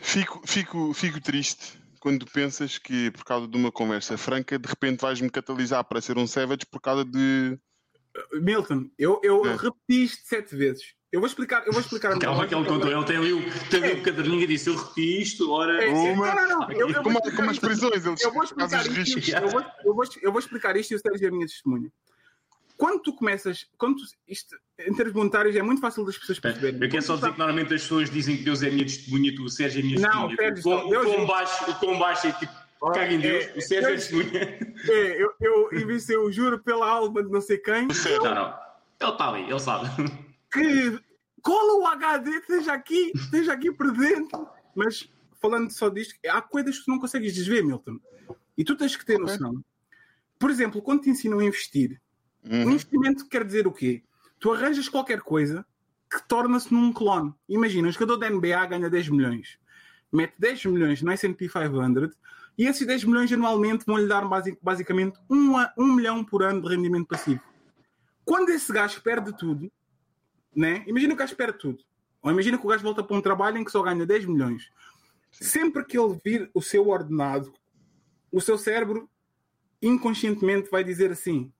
fico, 0.02 0.42
fico, 0.46 0.94
fico 0.94 1.22
triste 1.22 1.82
quando 2.00 2.26
pensas 2.26 2.78
que 2.78 3.10
por 3.12 3.24
causa 3.24 3.48
de 3.48 3.56
uma 3.56 3.72
conversa 3.72 4.18
franca, 4.18 4.60
de 4.60 4.68
repente 4.68 5.00
vais-me 5.00 5.30
catalisar 5.30 5.84
para 5.86 6.02
ser 6.02 6.18
um 6.18 6.28
savage 6.28 6.66
por 6.70 6.82
causa 6.82 7.06
de. 7.06 7.58
Milton, 8.34 8.90
eu, 9.00 9.22
eu 9.24 9.46
É. 9.46 9.56
repeti 9.56 10.04
isto 10.04 10.28
sete 10.28 10.56
vezes. 10.56 10.94
Eu 11.14 11.20
vou 11.20 11.28
explicar, 11.28 11.64
eu 11.68 11.72
vou 11.72 11.80
explicar 11.80 12.08
a 12.08 12.16
minha 12.16 12.22
Calma 12.22 12.48
que 12.48 12.56
ele 12.56 12.66
contou, 12.66 12.92
ele 12.92 13.04
tem 13.06 13.18
ali, 13.18 13.34
o- 13.34 13.70
tem 13.70 13.84
ali 13.84 14.00
o 14.00 14.04
caderninho 14.04 14.42
e 14.42 14.48
disse: 14.48 14.68
Eu 14.72 14.76
repeti 14.76 15.22
isto, 15.22 15.52
ora. 15.52 15.80
É, 15.84 15.88
é, 15.88 15.92
Uma- 15.92 16.34
não, 16.34 16.48
não, 16.48 16.60
não. 16.62 16.72
Eu, 16.72 16.90
eu 16.90 16.94
vou 16.94 17.04
Como, 17.04 17.18
explicar 17.20 17.36
como 17.38 17.50
as 17.52 17.56
isto. 17.58 17.66
prisões, 17.68 18.06
eles 18.08 18.22
Eu 18.24 18.34
vou 18.34 18.44
explicar 18.44 18.82
isto. 18.82 18.92
riscos. 18.94 19.28
Eu 19.30 19.48
vou, 19.48 19.62
eu, 19.62 19.94
vou, 19.94 20.04
eu 20.24 20.32
vou 20.32 20.40
explicar 20.40 20.76
isto 20.76 20.92
e 20.92 20.96
o 20.96 21.00
Sérgio 21.00 21.26
é 21.26 21.30
a 21.30 21.32
minha 21.32 21.46
testemunha. 21.46 21.92
Quando 22.76 23.00
tu 23.04 23.14
começas, 23.14 23.68
quando 23.78 23.98
tu- 23.98 24.06
isto, 24.28 24.56
em 24.80 24.92
termos 24.96 25.14
monetários, 25.14 25.56
é 25.56 25.62
muito 25.62 25.80
fácil 25.82 26.04
das 26.04 26.18
pessoas 26.18 26.40
perceberem. 26.40 26.82
Eu 26.82 26.90
quero 26.90 27.04
só 27.04 27.14
dizer 27.16 27.32
que 27.32 27.38
normalmente 27.38 27.76
as 27.76 27.82
pessoas 27.84 28.10
dizem 28.10 28.36
que 28.38 28.44
Deus 28.44 28.64
é 28.64 28.70
a 28.70 28.72
minha 28.72 28.84
testemunha, 28.84 29.36
tu, 29.36 29.44
o 29.44 29.50
Sérgio 29.52 29.82
é 29.82 29.84
a 29.84 29.86
minha 29.86 30.00
Não, 30.00 30.28
testemunha. 30.30 30.36
Sérgio, 30.56 30.72
o, 30.72 30.90
Deus 30.90 31.06
o, 31.06 31.10
quão 31.14 31.24
é- 31.24 31.28
baixo, 31.28 31.72
o 31.72 31.76
quão 31.76 32.00
baixo 32.00 32.28
é 32.28 32.32
tipo, 32.32 32.54
caga 32.92 33.14
em 33.14 33.20
Deus, 33.20 33.46
é- 33.46 33.54
o 33.56 33.62
Sérgio 33.62 33.88
é 33.88 33.92
a 33.92 33.94
é- 33.94 33.98
testemunha. 33.98 34.40
É, 34.90 35.24
eu, 35.24 35.32
eu, 35.40 36.00
ser, 36.00 36.16
eu 36.16 36.32
juro 36.32 36.58
pela 36.58 36.90
alma 36.90 37.24
de 37.24 37.30
não 37.30 37.40
sei 37.40 37.60
quem, 37.60 37.86
Não, 37.88 38.34
não. 38.34 38.64
Ele 39.00 39.12
está 39.12 39.30
ali, 39.30 39.44
ele 39.44 39.60
sabe. 39.60 39.90
Que 40.54 41.00
cola 41.42 41.74
o 41.82 41.88
HD, 41.88 42.30
esteja 42.38 42.74
aqui, 42.74 43.12
esteja 43.16 43.54
aqui 43.54 43.72
presente. 43.72 44.32
Mas, 44.76 45.10
falando 45.42 45.70
só 45.72 45.90
disto, 45.90 46.16
há 46.30 46.42
coisas 46.42 46.78
que 46.80 46.86
tu 46.86 46.92
não 46.92 47.00
consegues 47.00 47.34
desver, 47.34 47.64
Milton. 47.64 48.00
E 48.58 48.64
tu 48.64 48.76
tens 48.76 48.96
que 48.96 49.06
ter 49.06 49.18
noção. 49.20 49.64
Por 50.40 50.50
exemplo, 50.50 50.82
quando 50.82 51.02
te 51.02 51.10
ensinam 51.10 51.40
a 51.40 51.44
investir, 51.44 52.00
um 52.46 52.64
Uhum. 52.64 52.72
investimento 52.72 53.28
quer 53.28 53.44
dizer 53.46 53.66
o 53.68 53.72
quê? 53.72 54.04
Tu 54.40 54.52
arranjas 54.52 54.90
qualquer 54.90 55.22
coisa 55.22 55.66
que 56.12 56.22
torna-se 56.28 56.72
num 56.74 56.92
clone. 56.92 57.34
Imagina, 57.48 57.88
um 57.88 57.92
jogador 57.92 58.18
da 58.18 58.30
NBA 58.30 58.66
ganha 58.66 58.90
10 58.90 59.10
milhões. 59.10 59.58
Mete 60.12 60.34
10 60.38 60.66
milhões 60.66 61.02
no 61.02 61.12
S&P 61.12 61.48
500 61.50 62.16
e 62.58 62.68
esses 62.68 62.86
10 62.86 63.04
milhões 63.06 63.32
anualmente 63.32 63.84
vão 63.86 63.98
lhe 63.98 64.08
dar 64.08 64.28
basi- 64.28 64.58
basicamente 64.62 65.18
1, 65.30 65.58
a, 65.58 65.74
1 65.78 65.96
milhão 65.96 66.24
por 66.24 66.44
ano 66.44 66.62
de 66.62 66.68
rendimento 66.76 67.08
passivo. 67.08 67.42
Quando 68.24 68.50
esse 68.50 68.72
gajo 68.72 69.02
perde 69.02 69.36
tudo, 69.36 69.72
né? 70.56 70.84
imagina 70.88 71.14
que 71.14 71.16
o 71.16 71.20
gajo 71.20 71.36
perde 71.36 71.60
tudo. 71.60 71.84
Ou 72.22 72.32
imagina 72.32 72.58
que 72.58 72.66
o 72.66 72.70
gajo 72.70 72.84
volta 72.84 73.04
para 73.04 73.18
um 73.18 73.22
trabalho 73.22 73.58
em 73.58 73.64
que 73.64 73.72
só 73.72 73.82
ganha 73.82 74.06
10 74.06 74.26
milhões. 74.26 74.72
Sempre 75.32 75.84
que 75.84 75.98
ele 75.98 76.20
vir 76.24 76.50
o 76.54 76.62
seu 76.62 76.88
ordenado, 76.88 77.54
o 78.32 78.40
seu 78.40 78.58
cérebro 78.58 79.10
inconscientemente 79.82 80.70
vai 80.70 80.84
dizer 80.84 81.12
assim: 81.12 81.52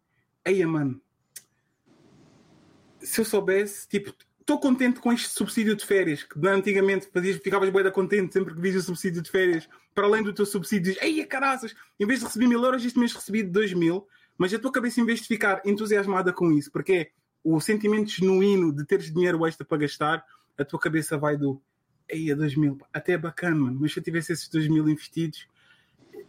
Eia, 0.46 0.68
mano, 0.68 1.02
se 3.02 3.20
eu 3.20 3.26
soubesse, 3.26 3.88
tipo, 3.88 4.14
estou 4.40 4.60
contente 4.60 5.00
com 5.00 5.12
este 5.12 5.30
subsídio 5.30 5.76
de 5.76 5.86
férias, 5.86 6.24
que 6.24 6.48
antigamente 6.48 7.08
fazias, 7.12 7.38
ficavas 7.38 7.70
bué 7.70 7.84
da 7.84 7.92
contente 7.92 8.34
sempre 8.34 8.54
que 8.54 8.62
vias 8.62 8.76
o 8.76 8.82
subsídio 8.82 9.22
de 9.22 9.30
férias, 9.30 9.68
para 9.94 10.06
além 10.06 10.24
do 10.24 10.34
teu 10.34 10.46
subsídio, 10.46 10.94
dizes, 10.94 11.02
eia, 11.02 11.26
caraças, 11.26 11.76
em 12.00 12.06
vez 12.06 12.20
de 12.20 12.26
receber 12.26 12.48
mil 12.48 12.64
euros, 12.64 12.84
este 12.86 13.00
mês 13.00 13.14
recebi 13.14 13.44
2 13.44 13.74
mil, 13.74 14.08
mas 14.38 14.54
a 14.54 14.60
tua 14.60 14.72
cabeça, 14.72 15.00
em 15.00 15.06
vez 15.06 15.22
de 15.22 15.28
ficar 15.28 15.62
entusiasmada 15.66 16.34
com 16.34 16.52
isso, 16.52 16.72
porque 16.72 16.94
é 16.94 17.12
o 17.44 17.60
sentimento 17.60 18.10
genuíno 18.10 18.74
de 18.74 18.86
teres 18.86 19.12
dinheiro 19.12 19.46
extra 19.46 19.66
para 19.66 19.78
gastar, 19.80 20.26
a 20.58 20.64
tua 20.64 20.80
cabeça 20.80 21.18
vai 21.18 21.36
do, 21.36 21.62
eia, 22.08 22.36
2 22.36 22.56
mil, 22.56 22.78
até 22.94 23.14
é 23.14 23.18
bacana, 23.18 23.56
mano, 23.56 23.78
mas 23.80 23.92
se 23.94 24.00
eu 24.00 24.04
tivesse 24.04 24.32
esses 24.32 24.48
2 24.48 24.68
mil 24.68 24.88
investidos, 24.88 25.48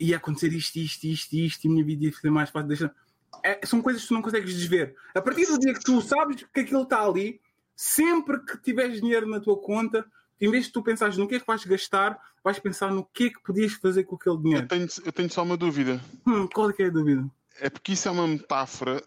ia 0.01 0.17
acontecer 0.17 0.53
isto, 0.53 0.77
isto, 0.77 1.05
isto, 1.05 1.33
isto, 1.35 1.65
e 1.65 1.69
a 1.69 1.71
minha 1.71 1.85
vida 1.85 2.05
ia 2.05 2.13
ser 2.13 2.31
mais 2.31 2.51
fácil. 2.51 2.69
Deixa... 2.69 2.95
É, 3.43 3.65
são 3.65 3.83
coisas 3.83 4.03
que 4.03 4.09
tu 4.09 4.15
não 4.15 4.23
consegues 4.23 4.55
desver. 4.55 4.95
A 5.15 5.21
partir 5.21 5.47
do 5.47 5.59
dia 5.59 5.75
que 5.75 5.81
tu 5.81 6.01
sabes 6.01 6.45
que 6.53 6.61
aquilo 6.61 6.83
está 6.83 7.05
ali, 7.05 7.41
sempre 7.77 8.41
que 8.41 8.57
tiveres 8.59 9.01
dinheiro 9.01 9.29
na 9.29 9.41
tua 9.41 9.61
conta, 9.61 10.05
em 10.41 10.51
vez 10.51 10.67
de 10.67 10.73
tu 10.73 10.83
pensares 10.83 11.17
no 11.17 11.29
que 11.29 11.37
é 11.37 11.41
que 11.41 11.47
vais 11.47 11.65
gastar, 11.65 12.19
vais 12.43 12.59
pensar 12.59 12.91
no 12.91 13.05
que 13.05 13.25
é 13.25 13.31
que 13.31 13.43
podias 13.43 13.73
fazer 13.75 14.05
com 14.05 14.17
aquele 14.17 14.37
Eu 14.37 14.41
dinheiro. 14.43 14.69
tenho, 14.69 14.89
eu 15.05 15.13
tenho 15.13 15.31
só 15.31 15.43
uma 15.43 15.57
dúvida. 15.57 16.01
Hum, 16.27 16.49
qual 16.53 16.71
é 16.71 16.73
que 16.73 16.83
é 16.83 16.87
a 16.87 16.91
dúvida? 16.91 17.29
É 17.61 17.71
porque 17.71 17.93
isso 17.93 18.09
é 18.09 18.11
uma 18.11 18.27
metáfora 18.27 19.03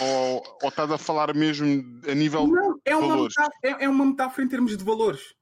ou, 0.00 0.58
ou 0.62 0.68
estás 0.68 0.90
a 0.90 0.98
falar 0.98 1.34
mesmo 1.34 1.66
a 2.08 2.14
nível 2.14 2.46
Não, 2.46 2.78
é 2.84 2.90
de 2.90 2.96
uma, 2.96 3.08
valores? 3.08 3.34
metáfora, 3.38 3.58
é, 3.82 3.84
é 3.84 3.88
uma 3.88 4.06
metáfora 4.06 4.44
em 4.44 4.48
termos 4.48 4.76
de 4.76 4.84
valores. 4.84 5.34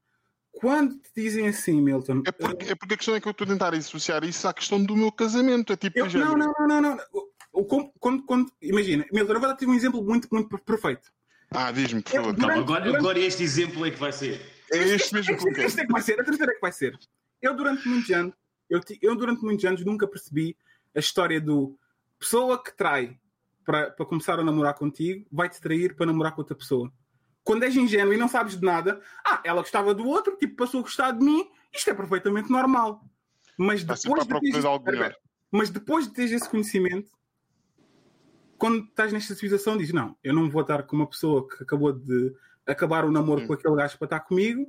Quando 0.53 0.97
te 0.99 1.11
dizem 1.15 1.47
assim, 1.47 1.81
Milton, 1.81 2.23
É 2.27 2.33
porque, 2.33 2.73
é 2.73 2.75
porque 2.75 2.95
a 2.95 2.97
questão 2.97 3.15
é 3.15 3.21
que 3.21 3.29
eu 3.29 3.33
estou 3.33 3.45
a 3.45 3.49
tentar 3.49 3.75
associar 3.75 4.25
isso 4.25 4.47
à 4.49 4.53
questão 4.53 4.83
do 4.83 4.97
meu 4.97 5.13
casamento. 5.13 5.73
É 5.73 5.77
tipo, 5.77 5.99
eu- 5.99 6.07
não, 6.13 6.37
não, 6.37 6.53
não, 6.59 6.67
não, 6.69 6.81
não. 6.81 6.99
O- 7.13 7.29
o- 7.61 7.65
quando- 7.65 7.93
quando- 8.01 8.23
quando- 8.25 8.53
imagina, 8.61 9.05
Milton, 9.13 9.33
eu 9.35 9.41
vou 9.41 9.49
dar-te 9.49 9.67
um 9.67 9.75
exemplo 9.75 10.03
muito, 10.05 10.27
muito 10.33 10.59
perfeito. 10.59 11.11
Ah, 11.51 11.71
diz-me, 11.71 12.03
por 12.03 12.13
Eu- 12.15 12.23
favor. 12.25 12.37
Calma, 12.37 12.55
Durante- 12.55 12.65
agora, 12.65 12.85
durante- 12.85 12.99
agora 13.01 13.19
este 13.21 13.43
exemplo 13.43 13.87
é 13.87 13.91
que 13.91 13.99
vai 13.99 14.13
ser. 14.13 14.41
É 14.73 14.79
este 14.79 15.15
mesmo 15.15 15.37
que 15.37 15.49
eu 15.49 15.53
quero. 15.55 15.69
Isto 15.69 15.81
é 15.81 15.87
que 15.87 15.93
vai 15.93 16.03
ser, 16.03 16.21
a 16.21 16.25
terceira 16.25 16.53
é 16.53 16.55
que 16.57 16.61
vai 16.61 16.73
ser. 16.73 16.99
Eu 17.41 17.57
durante 17.57 17.89
muitos 17.89 18.11
anos, 18.11 18.35
eu, 18.69 18.81
eu 19.01 19.15
durante 19.17 19.43
muitos 19.43 19.65
anos 19.65 19.85
nunca 19.85 20.07
percebi 20.09 20.57
a 20.95 20.99
história 20.99 21.41
do 21.41 21.79
pessoa 22.19 22.63
que 22.63 22.77
trai 22.77 23.17
para, 23.69 23.91
começar 24.07 24.41
a 24.41 24.43
namorar 24.43 24.73
contigo, 24.73 25.27
vai 25.31 25.47
te 25.47 25.61
trair 25.61 25.95
para 25.95 26.07
namorar 26.07 26.35
com 26.35 26.41
outra 26.41 26.57
pessoa. 26.57 26.91
Quando 27.45 27.65
és 27.65 27.77
ingênuo 27.77 28.15
e 28.15 28.17
não 28.17 28.27
sabes 28.27 28.59
de 28.59 28.65
nada, 28.65 28.99
ah, 29.23 29.43
ela 29.45 29.61
gostava 29.61 29.95
do 29.95 30.07
outro, 30.07 30.37
tipo, 30.37 30.57
passou 30.57 30.81
a 30.81 30.83
gostar 30.83 31.11
de 31.11 31.23
mim, 31.23 31.47
isto 31.71 31.91
é 31.91 31.95
perfeitamente 31.95 32.51
normal. 32.51 33.05
Mas 33.59 33.85
depois, 33.85 34.27
de 34.27 34.41
teres, 34.41 34.65
espera. 34.65 35.17
mas 35.51 35.69
depois 35.69 36.07
de 36.07 36.15
teres 36.15 36.33
esse 36.33 36.49
conhecimento, 36.49 37.11
quando 38.57 38.85
estás 38.85 39.13
nesta 39.13 39.35
situação, 39.35 39.77
dizes: 39.77 39.93
Não, 39.93 40.17
eu 40.25 40.33
não 40.33 40.49
vou 40.49 40.63
estar 40.63 40.85
com 40.85 40.97
uma 40.97 41.07
pessoa 41.07 41.47
que 41.47 41.63
acabou 41.63 41.93
de 41.93 42.35
acabar 42.67 43.05
o 43.05 43.11
namoro 43.11 43.43
Sim. 43.43 43.47
com 43.49 43.53
aquele 43.53 43.77
gajo 43.77 43.99
para 43.99 44.07
estar 44.07 44.21
comigo, 44.21 44.65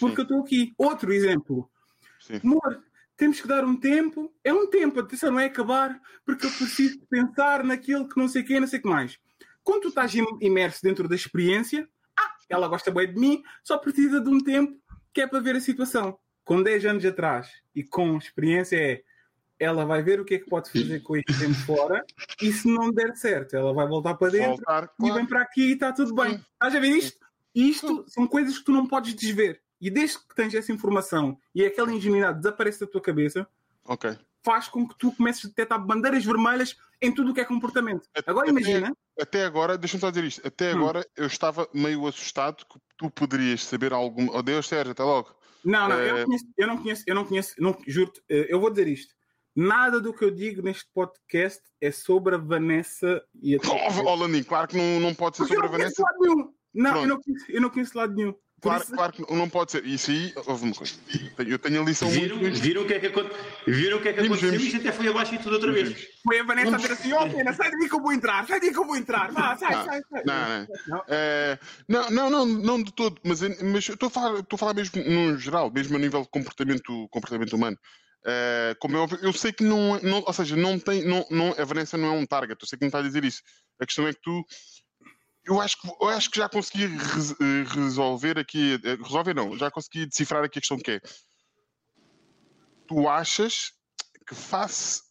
porque 0.00 0.16
Sim, 0.16 0.20
eu 0.20 0.22
estou 0.22 0.40
aqui. 0.40 0.74
Outro 0.76 1.12
exemplo. 1.12 1.70
sim. 2.18 2.40
Amor, 2.42 2.82
temos 3.16 3.40
que 3.40 3.48
dar 3.48 3.64
um 3.64 3.76
tempo. 3.76 4.32
É 4.44 4.52
um 4.52 4.68
tempo, 4.68 5.00
atenção, 5.00 5.30
não 5.30 5.40
é 5.40 5.46
acabar, 5.46 6.00
porque 6.24 6.46
eu 6.46 6.50
preciso 6.50 7.00
pensar 7.08 7.62
naquilo 7.64 8.08
que 8.08 8.18
não 8.18 8.28
sei 8.28 8.42
quê, 8.42 8.58
não 8.60 8.66
sei 8.66 8.78
o 8.78 8.82
que 8.82 8.88
mais. 8.88 9.18
Quando 9.62 9.82
tu 9.82 9.88
estás 9.88 10.14
im- 10.14 10.38
imerso 10.40 10.80
dentro 10.82 11.08
da 11.08 11.14
experiência, 11.14 11.88
ah, 12.18 12.34
ela 12.48 12.68
gosta 12.68 12.90
bem 12.90 13.12
de 13.12 13.18
mim, 13.20 13.42
só 13.62 13.78
precisa 13.78 14.20
de 14.20 14.28
um 14.28 14.40
tempo 14.40 14.76
que 15.14 15.20
é 15.20 15.26
para 15.26 15.40
ver 15.40 15.56
a 15.56 15.60
situação. 15.60 16.18
Com 16.44 16.62
10 16.62 16.84
anos 16.86 17.04
atrás 17.04 17.48
e 17.74 17.84
com 17.84 18.16
experiência 18.18 18.76
é 18.76 19.02
ela 19.58 19.84
vai 19.84 20.02
ver 20.02 20.18
o 20.20 20.24
que 20.24 20.34
é 20.34 20.38
que 20.40 20.48
pode 20.50 20.68
fazer 20.72 21.00
com 21.04 21.16
este 21.16 21.38
tempo 21.38 21.54
fora 21.64 22.04
e 22.40 22.52
se 22.52 22.66
não 22.66 22.90
der 22.90 23.14
certo, 23.14 23.54
ela 23.54 23.72
vai 23.72 23.86
voltar 23.86 24.14
para 24.14 24.32
dentro 24.32 24.56
Voltar, 24.56 24.90
e 24.98 25.02
vem 25.04 25.12
claro. 25.12 25.28
para 25.28 25.42
aqui 25.42 25.62
e 25.68 25.72
está 25.74 25.92
tudo 25.92 26.12
bem. 26.12 26.34
Estás 26.54 26.74
a 26.74 26.80
ver 26.80 26.88
isto? 26.88 27.24
Isto 27.54 28.04
são 28.08 28.26
coisas 28.26 28.58
que 28.58 28.64
tu 28.64 28.72
não 28.72 28.88
podes 28.88 29.14
desver. 29.14 29.62
E 29.82 29.90
desde 29.90 30.16
que 30.20 30.34
tens 30.36 30.54
essa 30.54 30.72
informação 30.72 31.36
e 31.52 31.64
aquela 31.64 31.92
ingenuidade 31.92 32.38
desaparece 32.38 32.78
da 32.80 32.86
tua 32.86 33.00
cabeça, 33.00 33.46
Ok. 33.84 34.16
faz 34.44 34.68
com 34.68 34.86
que 34.88 34.96
tu 34.96 35.10
comeces 35.10 35.44
a 35.44 35.48
detectar 35.48 35.84
bandeiras 35.84 36.24
vermelhas 36.24 36.76
em 37.00 37.12
tudo 37.12 37.32
o 37.32 37.34
que 37.34 37.40
é 37.40 37.44
comportamento. 37.44 38.08
Agora 38.24 38.48
Até- 38.48 38.50
imagina, 38.60 38.96
Até 39.20 39.44
agora, 39.44 39.76
deixa-me 39.76 40.00
só 40.00 40.08
dizer 40.10 40.24
isto. 40.24 40.46
Até 40.46 40.72
Hum. 40.72 40.78
agora 40.78 41.06
eu 41.16 41.26
estava 41.26 41.68
meio 41.74 42.06
assustado 42.06 42.64
que 42.64 42.78
tu 42.96 43.10
poderias 43.10 43.62
saber 43.64 43.92
algum. 43.92 44.28
Oh 44.32 44.40
Deus, 44.40 44.66
Sérgio, 44.68 44.92
até 44.92 45.02
logo. 45.02 45.34
não, 45.64 45.88
não, 45.88 45.98
eu 45.98 46.16
Eh, 46.16 46.18
não 46.20 46.24
conheço, 46.26 46.44
eu 46.56 46.66
não 46.66 46.76
conheço, 46.78 47.04
eu 47.08 47.14
não 47.16 47.24
conheço, 47.24 47.54
não, 47.58 47.76
juro-te, 47.86 48.22
eh, 48.28 48.46
eu 48.48 48.60
vou 48.60 48.70
dizer 48.70 48.86
isto. 48.88 49.12
Nada 49.54 50.00
do 50.00 50.14
que 50.14 50.24
eu 50.24 50.30
digo 50.30 50.62
neste 50.62 50.86
podcast 50.94 51.60
é 51.80 51.90
sobre 51.90 52.36
a 52.36 52.38
Vanessa 52.38 53.22
e 53.34 53.54
a 53.56 53.58
Oh, 54.02 54.06
oh 54.08 54.14
Landinho, 54.14 54.44
claro 54.46 54.66
que 54.68 54.76
não, 54.76 54.98
não 55.00 55.14
pode 55.14 55.36
ser 55.36 55.42
Porque 55.42 55.56
eu 55.56 55.60
sobre 55.62 55.66
a 55.66 55.70
não 55.72 55.78
conheço 55.78 56.02
Vanessa. 56.02 56.02
lado 56.02 56.36
nenhum. 56.36 56.54
Não, 56.74 56.90
Pronto. 56.92 57.04
eu 57.04 57.08
não, 57.08 57.20
conheço, 57.20 57.44
eu 57.50 57.60
não 57.60 57.70
conheço 57.70 57.98
lado 57.98 58.14
nenhum. 58.14 58.34
Claro, 58.62 58.82
isso- 58.84 58.92
claro 58.94 59.12
que 59.12 59.34
não 59.34 59.48
pode 59.48 59.72
ser. 59.72 59.84
Isso 59.84 60.10
aí, 60.12 60.32
houve 60.46 60.64
uma 60.66 60.74
coisa. 60.74 60.94
Eu 61.38 61.58
tenho 61.58 61.82
a 61.82 61.84
lição 61.84 62.08
Viram, 62.08 62.36
muito. 62.36 62.60
viram 62.60 62.82
o 62.82 62.86
que 62.86 62.94
é 62.94 63.00
que, 63.00 63.06
aconte- 63.08 63.34
viram 63.66 63.98
o 63.98 64.00
que, 64.00 64.08
é 64.08 64.12
que 64.12 64.22
Vimos, 64.22 64.38
aconteceu? 64.38 64.58
vimos. 64.60 64.74
Isto 64.74 64.88
até 64.88 64.92
foi 64.96 65.08
abaixo 65.08 65.34
e 65.34 65.38
tudo 65.38 65.54
outra 65.54 65.72
vez. 65.72 66.08
Foi 66.22 66.38
a 66.38 66.44
Vanessa 66.44 66.74
a 66.74 66.78
dizer 66.78 66.92
assim: 66.92 67.12
ó, 67.12 67.28
pena, 67.28 67.52
sai 67.52 67.70
daqui 67.72 67.88
que 67.88 67.94
eu 67.94 68.00
vou 68.00 68.12
entrar, 68.12 68.46
sai 68.46 68.60
daqui 68.60 68.72
que 68.72 68.78
eu 68.78 68.86
vou 68.86 68.96
entrar, 68.96 69.32
vá, 69.32 69.56
sai, 69.56 69.74
Não, 69.74 69.84
sai, 69.84 70.00
sai. 70.08 70.22
não, 70.24 70.48
não. 70.48 70.66
Não. 70.86 71.04
É, 71.08 71.58
não, 71.88 72.10
não, 72.10 72.30
não, 72.30 72.46
não 72.46 72.82
de 72.82 72.92
todo, 72.92 73.20
mas, 73.24 73.40
mas 73.40 73.88
eu 73.88 73.94
estou 73.94 74.06
a 74.06 74.10
falar, 74.10 74.38
estou 74.38 74.56
a 74.56 74.58
falar 74.58 74.74
mesmo 74.74 75.02
no 75.02 75.36
geral, 75.38 75.68
mesmo 75.70 75.96
a 75.96 75.98
nível 75.98 76.22
de 76.22 76.28
comportamento, 76.28 77.08
comportamento 77.10 77.54
humano. 77.54 77.76
É, 78.24 78.76
como 78.78 78.96
é 78.96 79.00
óbvio, 79.00 79.18
eu 79.20 79.32
sei 79.32 79.52
que 79.52 79.64
não, 79.64 79.96
é- 79.96 80.02
não 80.02 80.22
ou 80.24 80.32
seja, 80.32 80.54
não 80.54 80.78
tem, 80.78 81.04
não, 81.04 81.26
não, 81.28 81.52
a 81.58 81.64
Vanessa 81.64 81.96
não 81.98 82.14
é 82.14 82.16
um 82.16 82.24
target, 82.24 82.56
eu 82.62 82.68
sei 82.68 82.78
que 82.78 82.84
não 82.84 82.88
está 82.88 83.00
a 83.00 83.02
dizer 83.02 83.24
isso. 83.24 83.42
A 83.80 83.84
questão 83.84 84.06
é 84.06 84.12
que 84.12 84.20
tu, 84.22 84.44
eu 85.44 85.60
acho 85.60 85.80
que, 85.80 85.88
eu 85.88 86.08
acho 86.08 86.30
que 86.30 86.38
já 86.38 86.48
consegui 86.48 86.84
eh, 86.84 87.64
resolver 87.68 88.38
aqui, 88.38 88.80
eh, 88.84 88.94
resolver 89.02 89.34
não, 89.34 89.56
já 89.56 89.70
consegui 89.70 90.06
decifrar 90.06 90.44
aqui 90.44 90.58
a 90.58 90.60
questão 90.60 90.78
que 90.78 90.92
é. 90.92 91.00
Tu 92.86 93.08
achas 93.08 93.72
que 94.26 94.34
face 94.34 95.02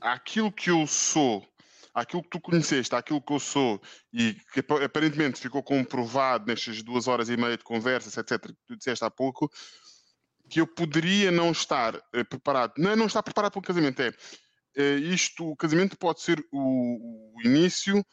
àquilo 0.00 0.52
que 0.52 0.70
eu 0.70 0.86
sou, 0.86 1.46
àquilo 1.94 2.22
que 2.22 2.30
tu 2.30 2.40
conheceste, 2.40 2.94
àquilo 2.94 3.22
que 3.22 3.32
eu 3.32 3.40
sou, 3.40 3.80
e 4.12 4.34
que 4.52 4.60
apa- 4.60 4.84
aparentemente 4.84 5.40
ficou 5.40 5.62
comprovado 5.62 6.46
nestas 6.46 6.82
duas 6.82 7.08
horas 7.08 7.28
e 7.28 7.36
meia 7.36 7.56
de 7.56 7.64
conversas, 7.64 8.16
etc., 8.16 8.52
que 8.52 8.66
tu 8.66 8.76
disseste 8.76 9.04
há 9.04 9.10
pouco, 9.10 9.50
que 10.50 10.60
eu 10.60 10.66
poderia 10.66 11.30
não 11.30 11.52
estar 11.52 11.94
eh, 12.12 12.24
preparado. 12.24 12.74
Não 12.76 12.94
não 12.96 13.06
estar 13.06 13.22
preparado 13.22 13.52
para 13.52 13.60
o 13.60 13.62
casamento, 13.62 14.02
é 14.02 14.12
isto, 14.94 15.50
o 15.50 15.56
casamento 15.56 15.98
pode 15.98 16.20
ser 16.20 16.38
o, 16.52 17.34
o 17.34 17.42
início 17.42 18.04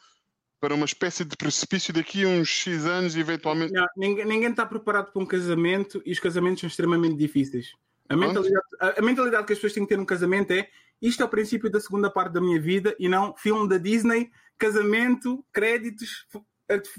para 0.60 0.74
uma 0.74 0.84
espécie 0.84 1.24
de 1.24 1.36
precipício 1.36 1.92
daqui 1.92 2.24
a 2.24 2.28
uns 2.28 2.48
X 2.48 2.86
anos, 2.86 3.16
eventualmente. 3.16 3.72
Não, 3.72 3.86
ninguém, 3.96 4.24
ninguém 4.24 4.50
está 4.50 4.64
preparado 4.64 5.12
para 5.12 5.22
um 5.22 5.26
casamento 5.26 6.02
e 6.04 6.12
os 6.12 6.18
casamentos 6.18 6.60
são 6.60 6.68
extremamente 6.68 7.16
difíceis. 7.16 7.72
A 8.08 8.16
mentalidade, 8.16 8.66
a, 8.80 9.00
a 9.00 9.02
mentalidade 9.02 9.46
que 9.46 9.52
as 9.52 9.58
pessoas 9.58 9.72
têm 9.72 9.82
que 9.82 9.88
ter 9.88 9.96
num 9.96 10.04
casamento 10.04 10.52
é 10.52 10.68
isto 11.00 11.22
é 11.22 11.26
o 11.26 11.28
princípio 11.28 11.70
da 11.70 11.80
segunda 11.80 12.10
parte 12.10 12.32
da 12.32 12.40
minha 12.40 12.60
vida 12.60 12.96
e 12.98 13.08
não 13.08 13.34
filme 13.36 13.68
da 13.68 13.76
Disney, 13.76 14.30
casamento, 14.56 15.44
créditos, 15.52 16.26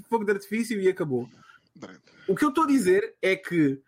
fogo 0.08 0.24
de 0.24 0.32
artifício 0.32 0.80
e 0.80 0.88
acabou. 0.88 1.28
O 2.26 2.34
que 2.34 2.44
eu 2.44 2.50
estou 2.50 2.64
a 2.64 2.66
dizer 2.66 3.16
é 3.20 3.34
que 3.36 3.80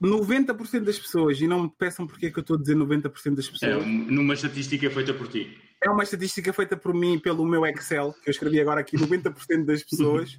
90% 0.00 0.84
das 0.84 0.98
pessoas, 0.98 1.40
e 1.40 1.46
não 1.46 1.64
me 1.64 1.72
peçam 1.76 2.06
porque 2.06 2.26
é 2.26 2.30
que 2.30 2.38
eu 2.38 2.42
estou 2.42 2.56
a 2.56 2.60
dizer 2.60 2.74
90% 2.74 3.34
das 3.34 3.46
É, 3.46 3.50
pessoas, 3.50 3.86
numa 3.86 4.34
estatística 4.34 4.90
feita 4.90 5.12
por 5.12 5.28
ti. 5.28 5.58
É 5.82 5.88
uma 5.88 6.02
estatística 6.02 6.52
feita 6.52 6.76
por 6.76 6.92
mim 6.92 7.14
e 7.14 7.20
pelo 7.20 7.44
meu 7.44 7.64
Excel, 7.66 8.14
que 8.22 8.28
eu 8.28 8.32
escrevi 8.32 8.60
agora 8.60 8.80
aqui, 8.80 8.96
90% 8.96 9.64
das 9.64 9.82
pessoas, 9.82 10.38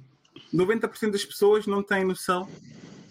90% 0.54 1.10
das 1.10 1.24
pessoas 1.24 1.66
não 1.66 1.82
têm 1.82 2.04
noção, 2.04 2.48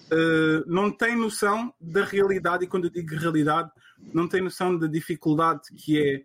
eh, 0.09 0.63
não 0.65 0.89
têm 0.89 1.15
noção 1.15 1.73
da 1.79 2.05
realidade, 2.05 2.63
e 2.63 2.67
quando 2.67 2.85
eu 2.85 2.89
digo 2.89 3.15
realidade, 3.15 3.69
não 4.13 4.27
têm 4.27 4.41
noção 4.41 4.77
da 4.77 4.87
dificuldade 4.87 5.61
que 5.75 5.99
é 5.99 6.23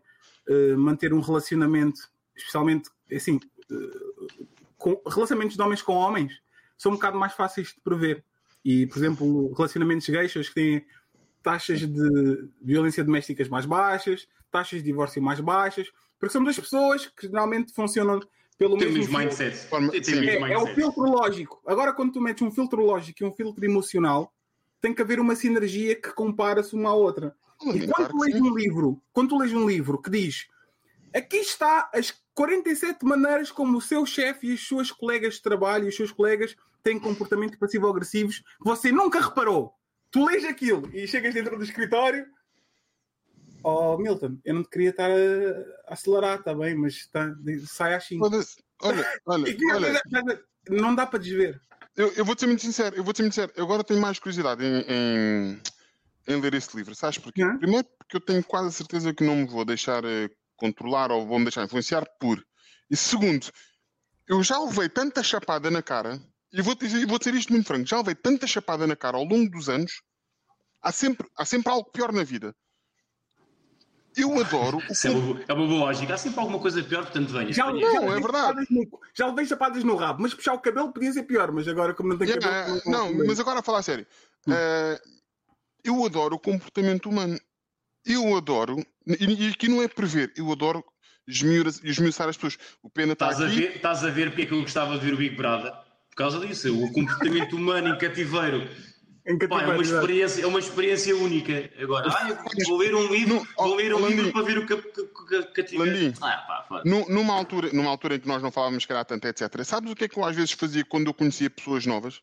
eh, 0.49 0.77
manter 0.77 1.13
um 1.13 1.21
relacionamento, 1.21 2.01
especialmente, 2.37 2.89
assim, 3.13 3.41
eh, 3.71 4.47
com, 4.79 5.03
relacionamentos 5.09 5.57
de 5.57 5.63
homens 5.63 5.83
com 5.83 5.95
homens, 5.95 6.41
são 6.79 6.93
um 6.93 6.95
bocado 6.95 7.19
mais 7.19 7.33
fáceis 7.33 7.69
de 7.69 7.81
prever. 7.81 8.25
E, 8.65 8.87
por 8.87 8.99
exemplo, 8.99 9.53
relacionamentos 9.55 10.09
gays, 10.09 10.33
que 10.33 10.55
têm 10.55 10.87
taxas 11.43 11.81
de 11.81 12.49
violência 12.61 13.05
domésticas 13.05 13.49
mais 13.49 13.67
baixas, 13.67 14.29
taxas 14.57 14.79
de 14.79 14.85
divórcio 14.85 15.23
mais 15.23 15.41
baixas, 15.41 15.91
porque 16.19 16.33
são 16.33 16.43
duas 16.43 16.59
pessoas 16.59 17.07
que 17.07 17.29
geralmente 17.29 17.73
funcionam 17.73 18.21
pelo 18.57 18.79
Tem 18.79 18.89
o 18.89 18.93
mesmo 18.93 19.19
mindset. 19.19 19.69
É, 20.29 20.53
é 20.53 20.59
o 20.59 20.67
filtro 20.75 21.03
lógico. 21.03 21.61
Agora, 21.67 21.93
quando 21.93 22.13
tu 22.13 22.21
metes 22.21 22.43
um 22.43 22.51
filtro 22.51 22.83
lógico 22.83 23.23
e 23.23 23.27
um 23.27 23.33
filtro 23.33 23.65
emocional, 23.65 24.33
tem 24.81 24.95
que 24.95 25.03
haver 25.03 25.21
uma 25.21 25.37
sinergia 25.37 25.95
que 25.95 26.13
compara-se 26.15 26.75
uma 26.75 26.91
à 26.91 26.95
outra. 26.95 27.37
E 27.63 27.87
quando 27.87 27.93
Claro 27.93 28.11
tu 28.11 28.19
lês 28.19 28.41
um 28.41 28.55
livro, 28.55 29.03
quando 29.13 29.29
tu 29.31 29.39
lês 29.39 29.53
um 29.53 29.69
livro 29.69 30.01
que 30.01 30.11
diz 30.11 30.47
aqui 31.15 31.39
está 31.39 31.91
as 31.95 32.15
47 32.35 33.05
maneiras 33.05 33.51
como 33.51 33.79
o 33.79 33.81
seu 33.81 34.05
chefe 34.05 34.49
e 34.49 34.53
as 34.55 34.61
suas 34.61 34.91
colegas 34.91 35.35
de 35.35 35.43
trabalho 35.43 35.87
e 35.87 35.89
os 35.89 35.97
seus 35.97 36.13
colegas 36.13 36.55
têm 36.83 36.99
comportamentos 36.99 37.59
passivo-agressivos 37.59 38.43
você 38.61 38.93
nunca 38.93 39.21
reparou. 39.21 39.73
Tu 40.11 40.25
lês 40.25 40.45
aquilo 40.45 40.89
e 40.93 41.07
chegas 41.07 41.35
dentro 41.35 41.57
do 41.57 41.65
escritório. 41.65 42.27
Oh, 43.69 43.99
Milton, 43.99 44.39
eu 44.45 44.55
não 44.55 44.63
te 44.63 44.71
queria 44.71 44.91
estar 44.91 45.11
a, 45.11 45.93
acelerar, 45.93 46.39
está 46.39 46.55
bem, 46.55 46.77
mas 46.77 46.95
está, 46.95 47.35
sai 47.67 47.95
às 47.95 48.07
5. 48.07 48.25
Foda-se. 48.25 48.63
Olha, 48.81 49.05
olha, 49.27 49.57
olha, 49.75 50.03
Não 50.71 50.95
dá 50.95 51.05
para 51.05 51.19
desver. 51.19 51.61
eu, 51.97 52.13
eu 52.13 52.25
vou-te 52.25 52.43
ser 52.43 52.47
muito 52.47 52.63
sincero, 52.63 52.95
eu 52.95 53.03
vou-te 53.03 53.17
ser 53.17 53.23
muito 53.25 53.35
sincero. 53.35 53.53
Eu 53.57 53.65
agora 53.65 53.83
tenho 53.83 54.01
mais 54.01 54.21
curiosidade 54.21 54.65
em, 54.65 54.85
em, 54.89 55.61
em 56.29 56.41
ler 56.41 56.55
esse 56.55 56.77
livro, 56.77 56.95
sabes 56.95 57.19
porquê? 57.19 57.43
Hã? 57.43 57.59
Primeiro 57.59 57.89
porque 57.99 58.17
eu 58.19 58.21
tenho 58.21 58.45
quase 58.45 58.69
a 58.69 58.71
certeza 58.71 59.13
que 59.13 59.25
não 59.25 59.35
me 59.35 59.47
vou 59.49 59.65
deixar 59.65 60.05
eh, 60.05 60.31
controlar 60.55 61.11
ou 61.11 61.27
vou 61.27 61.41
me 61.41 61.47
deixar 61.47 61.65
influenciar 61.65 62.07
por. 62.21 62.41
E 62.89 62.97
segundo, 62.97 63.51
eu 64.29 64.45
já 64.45 64.61
levei 64.61 64.89
tanta 64.89 65.25
chapada 65.25 65.73
na 65.73 65.83
cara, 65.83 66.21
e 66.53 66.63
vou 66.63 66.77
dizer, 66.77 67.05
vou 67.05 67.19
dizer 67.19 67.35
isto 67.35 67.53
muito 67.53 67.67
franco, 67.67 67.85
já 67.85 67.97
levei 67.97 68.15
tanta 68.15 68.47
chapada 68.47 68.87
na 68.87 68.95
cara 68.95 69.17
ao 69.17 69.25
longo 69.25 69.51
dos 69.51 69.69
anos, 69.69 70.03
há 70.81 70.93
sempre, 70.93 71.27
há 71.37 71.45
sempre 71.45 71.73
algo 71.73 71.91
pior 71.91 72.13
na 72.13 72.23
vida. 72.23 72.55
Eu 74.17 74.41
adoro 74.41 74.79
o 74.79 74.93
Isso 74.93 75.07
é 75.07 75.11
uma, 75.11 75.21
boa- 75.21 75.45
é 75.47 75.53
uma 75.53 75.67
boa 75.67 75.79
lógica. 75.81 76.15
Há 76.15 76.19
sempre 76.19 76.41
alguma 76.41 76.59
coisa 76.59 76.83
pior, 76.83 77.03
portanto 77.05 77.29
venha. 77.31 77.53
Já, 77.53 77.67
venha. 77.71 77.81
já 77.81 77.93
Não, 77.93 78.03
é 78.05 78.07
levei 78.07 78.23
verdade. 78.23 78.47
chapadas 78.47 78.67
no- 78.71 79.01
já 79.15 79.27
levei 79.27 79.47
chapadas 79.47 79.85
no 79.85 79.97
rabo, 79.97 80.23
mas 80.23 80.33
puxar 80.35 80.55
o 80.55 80.59
cabelo 80.59 80.93
podia 80.93 81.13
ser 81.13 81.25
pior, 81.25 81.53
mas 81.53 81.69
agora 81.69 81.93
como 81.95 82.09
não 82.11 82.19
tem 82.19 82.29
Yeah, 82.29 82.47
cabelo. 82.65 82.79
é, 82.85 82.91
não, 82.91 83.15
mas 83.27 83.39
agora 83.41 83.61
a 83.61 83.63
falar 83.63 83.79
a 83.81 83.83
sério. 83.83 84.07
Hum. 84.47 84.53
Eh, 84.55 85.01
eu 85.85 86.05
adoro 86.05 86.37
o 86.37 86.39
comportamento 86.39 87.09
humano. 87.09 87.39
Eu 88.05 88.37
adoro, 88.37 88.79
e, 89.07 89.47
e 89.47 89.51
aqui 89.51 89.69
não 89.69 89.83
é 89.83 89.89
prever, 89.89 90.33
eu 90.37 90.51
adoro 90.53 90.85
esmiuçar 91.29 92.29
as 92.29 92.37
pessoas. 92.37 92.57
O 92.83 92.89
Pena 92.89 93.13
está 93.15 93.31
Estás 93.31 93.43
a, 93.45 93.49
aqui. 93.49 93.61
ver, 93.61 93.77
estás 93.77 94.05
a 94.05 94.11
ver 94.11 94.29
porque 94.31 94.43
é 94.43 94.47
que 94.47 94.53
eu 94.55 94.63
gostava 94.63 94.99
de 94.99 95.05
ver 95.05 95.15
o 95.15 95.17
Big 95.17 95.35
Brother? 95.37 95.73
Por 96.11 96.17
causa 96.17 96.39
disso, 96.47 96.73
o 96.75 96.93
comportamento 96.93 97.55
humano 97.57 97.89
em 97.89 97.99
cativeiro. 97.99 98.69
Em 99.29 99.37
Pá, 99.39 99.63
é, 99.63 99.67
uma 99.67 99.83
experiência, 99.83 100.43
é 100.43 100.47
uma 100.47 100.59
experiência 100.61 101.17
única. 101.17 101.69
Agora, 101.83 102.09
ah, 102.11 102.45
vou 102.67 102.77
ler 102.79 102.95
um 102.95 103.09
livro, 103.13 103.35
Não, 103.35 103.47
vou 103.57 103.75
ler 103.75 103.93
um 103.93 103.99
Landim. 103.99 104.17
livro 104.23 104.33
para 104.33 104.43
ver 104.45 104.59
o 104.59 104.67
cativeiro. 105.53 105.93
Landim. 105.93 106.15
Ah, 106.21 106.45
pá, 106.47 106.65
foda. 106.69 106.83
Nu- 106.89 107.07
Numa 107.09 107.35
altura, 107.35 107.71
numa 107.73 107.91
altura 107.91 108.15
em 108.15 108.21
que 108.21 108.29
nós 108.29 108.41
não 108.41 108.53
falávamos 108.53 108.87
calhar 108.87 109.05
tanto, 109.05 109.27
etc. 109.27 109.65
Sabes 109.65 109.91
o 109.91 109.97
que 109.97 110.05
é 110.05 110.09
que 110.09 110.17
eu 110.17 110.25
às 110.25 110.37
vezes 110.37 110.53
fazia 110.53 110.85
quando 110.85 111.09
eu 111.09 111.15
conhecia 111.15 111.51
pessoas 111.51 111.85
novas? 111.87 112.21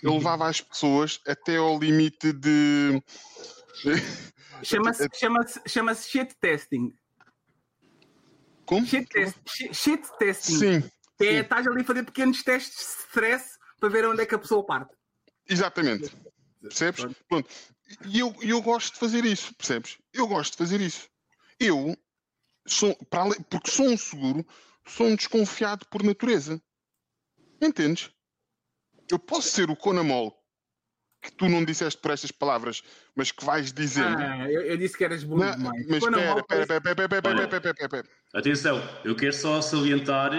Eu 0.00 0.12
levava 0.14 0.46
as 0.46 0.60
pessoas 0.60 1.20
até 1.26 1.56
ao 1.56 1.76
limite 1.78 2.32
de. 2.32 3.02
Chama-se 4.62 5.08
chama 5.14 5.40
chama 5.66 5.94
shit 5.94 6.34
testing. 6.40 6.92
Como? 8.66 8.86
Shit, 8.86 9.08
test, 9.08 9.36
shit, 9.72 10.02
testing. 10.18 10.58
Sim, 10.58 10.90
Que 11.18 11.26
é, 11.26 11.30
sim. 11.30 11.36
estás 11.40 11.66
ali 11.66 11.80
a 11.80 11.84
fazer 11.84 12.02
pequenos 12.04 12.42
testes 12.42 12.76
de 12.76 12.82
stress 13.06 13.58
para 13.80 13.88
ver 13.88 14.06
onde 14.06 14.20
é 14.22 14.26
que 14.26 14.34
a 14.34 14.38
pessoa 14.38 14.64
parte. 14.64 14.94
Exatamente. 15.48 16.10
Percebes? 16.60 17.06
Pronto. 17.28 17.48
E 18.06 18.18
eu, 18.18 18.34
eu 18.42 18.60
gosto 18.60 18.94
de 18.94 18.98
fazer 18.98 19.24
isso, 19.24 19.54
percebes? 19.54 19.98
Eu 20.12 20.26
gosto 20.26 20.52
de 20.52 20.58
fazer 20.58 20.80
isso. 20.80 21.08
Eu 21.58 21.96
sou, 22.66 22.94
para 23.06 23.34
porque 23.48 23.70
sou 23.70 23.86
um 23.86 23.96
seguro, 23.96 24.46
sou 24.86 25.06
um 25.06 25.16
desconfiado 25.16 25.86
por 25.86 26.02
natureza. 26.02 26.60
Entendes? 27.60 28.10
Eu 29.10 29.18
posso 29.18 29.48
ser 29.48 29.70
o 29.70 29.76
Conamol 29.76 30.38
que 31.20 31.32
tu 31.32 31.48
não 31.48 31.64
disseste 31.64 32.00
por 32.00 32.12
estas 32.12 32.30
palavras, 32.30 32.82
mas 33.14 33.32
que 33.32 33.44
vais 33.44 33.72
dizendo. 33.72 34.18
Ah, 34.18 34.50
eu, 34.50 34.62
eu 34.62 34.76
disse 34.76 34.96
que 34.96 35.04
eras 35.04 35.24
bom 35.24 35.36
Não, 35.36 35.50
demais. 35.56 35.86
mas 35.88 36.02
espera, 36.02 36.40
espera, 36.40 36.62
espera, 36.62 36.78
espera, 36.78 37.04
espera, 37.04 37.18
espera, 37.18 37.44
espera, 37.44 37.70
espera, 37.70 37.84
espera. 37.84 38.08
Atenção, 38.34 39.00
eu 39.04 39.16
quero 39.16 39.32
só 39.32 39.60
salientar 39.60 40.32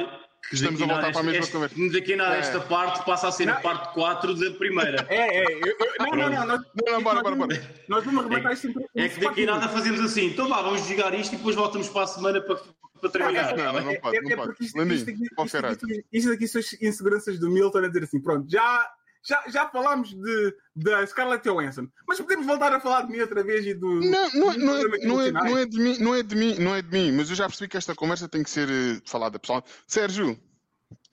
Estamos 0.52 0.82
a 0.82 0.86
voltar 0.86 1.12
para 1.12 1.20
a 1.20 1.24
mesma 1.24 1.40
esta, 1.40 1.52
conversa. 1.52 1.76
daqui 1.92 2.14
a 2.14 2.18
nada 2.18 2.36
É. 2.36 2.40
esta 2.40 2.60
parte 2.62 3.06
passa 3.06 3.28
a 3.28 3.32
ser 3.32 3.48
a 3.50 3.56
Não. 3.56 3.62
parte 3.62 3.94
4 3.94 4.34
da 4.34 4.52
primeira. 4.52 5.06
É, 5.10 5.38
é. 5.38 5.44
eu- 5.46 5.60
eu- 5.60 5.78
não, 6.00 6.12
não, 6.16 6.30
não. 6.30 6.46
Nós, 6.48 6.62
Não, 6.86 6.94
não, 6.94 7.04
bora, 7.04 7.22
bora, 7.22 7.36
bora. 7.36 7.56
vamos- 7.56 7.70
Nós 7.88 8.04
vamos 8.04 8.24
rematar 8.24 8.54
isto 8.54 8.68
em 8.68 8.74
É 8.96 9.10
que 9.10 9.20
daqui 9.20 9.44
a 9.44 9.46
nada 9.46 9.70
fazemos 9.70 10.00
assim, 10.02 10.26
então 10.28 10.48
vá, 10.48 10.62
vamos 10.62 10.88
jogar 10.88 11.14
isto 11.14 11.34
e 11.34 11.38
depois 11.38 11.56
voltamos 11.56 11.88
para 11.90 12.04
a 12.04 12.08
semana 12.08 12.42
para, 12.42 12.56
para 13.00 13.10
trabalhar. 13.12 13.56
Não, 13.56 13.74
não, 13.74 13.82
não 13.84 13.96
pode, 14.00 14.18
é, 14.18 14.22
não 14.22 14.32
é 14.32 14.36
pode. 14.36 14.52
isto, 14.60 14.64
isto, 14.64 15.10
aqui, 15.10 15.36
pode 15.36 15.50
isto, 15.50 15.86
isto 16.12 16.32
aqui 16.32 16.48
são 16.48 16.60
as 16.62 16.74
inseguranças 16.82 17.40
do 17.40 17.50
Milton 17.52 17.80
a 17.80 17.88
dizer 17.88 18.04
assim: 18.04 18.20
pronto, 18.20 18.50
já, 18.50 18.90
já, 19.30 19.44
já 19.48 19.70
falámos 19.70 20.10
de, 20.14 20.56
da 20.76 21.06
Scarlett 21.06 21.48
Johansson, 21.48 21.88
mas 22.08 22.20
podemos 22.20 22.46
voltar 22.46 22.74
a 22.74 22.80
falar 22.80 23.04
de 23.04 23.12
mim 23.12 23.20
outra 23.20 23.44
vez 23.44 23.66
e 23.66 23.74
do. 23.74 24.00
Não, 24.02 24.30
não, 24.34 24.52
é- 24.52 24.58
não, 24.58 24.78
é, 24.78 24.84
não, 25.06 25.22
é, 25.22 25.32
não 25.32 25.58
é 25.58 25.66
de 25.66 25.78
mim, 25.80 25.98
não 26.00 26.16
é 26.16 26.24
de 26.24 26.36
mim, 26.36 26.56
não 26.60 26.76
é 26.76 26.82
de 26.82 26.90
mim, 26.92 27.12
mas 27.12 27.30
eu 27.30 27.36
já 27.36 27.46
percebi 27.48 27.70
que 27.70 27.78
esta 27.78 27.94
conversa 27.96 28.28
tem 28.28 28.44
que 28.44 28.50
ser 28.50 28.68
eh, 28.70 29.02
falada 29.06 29.38
pessoal. 29.40 29.64
Sérgio, 29.88 30.38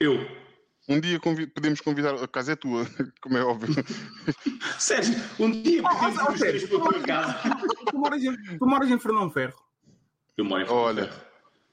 Eu. 0.01 0.15
um 0.89 0.99
dia 0.99 1.21
convi- 1.21 1.47
podemos 1.47 1.81
convidar, 1.81 2.15
a 2.15 2.27
casa 2.27 2.53
é 2.53 2.57
tua, 2.57 2.85
como 3.21 3.37
é 3.37 3.45
óbvio. 3.45 3.75
Sérgio, 4.79 5.15
um 5.39 5.51
dia 5.51 5.83
Oh, 5.85 5.89
pedimos 6.01 6.23
oh, 6.29 6.37
Sérgio, 6.37 6.69
para 6.69 6.79
a 6.79 6.81
tua 6.93 7.01
casa. 7.03 7.35
Tu 7.91 7.99
moras, 7.99 8.25
em, 8.25 8.59
tu 8.59 8.67
moras 8.67 8.91
em 8.91 8.99
Fernão 8.99 9.31
Ferro. 9.31 9.55
Eu 10.37 10.45
moro 10.45 10.63
em 10.63 10.69
Olha, 10.69 11.11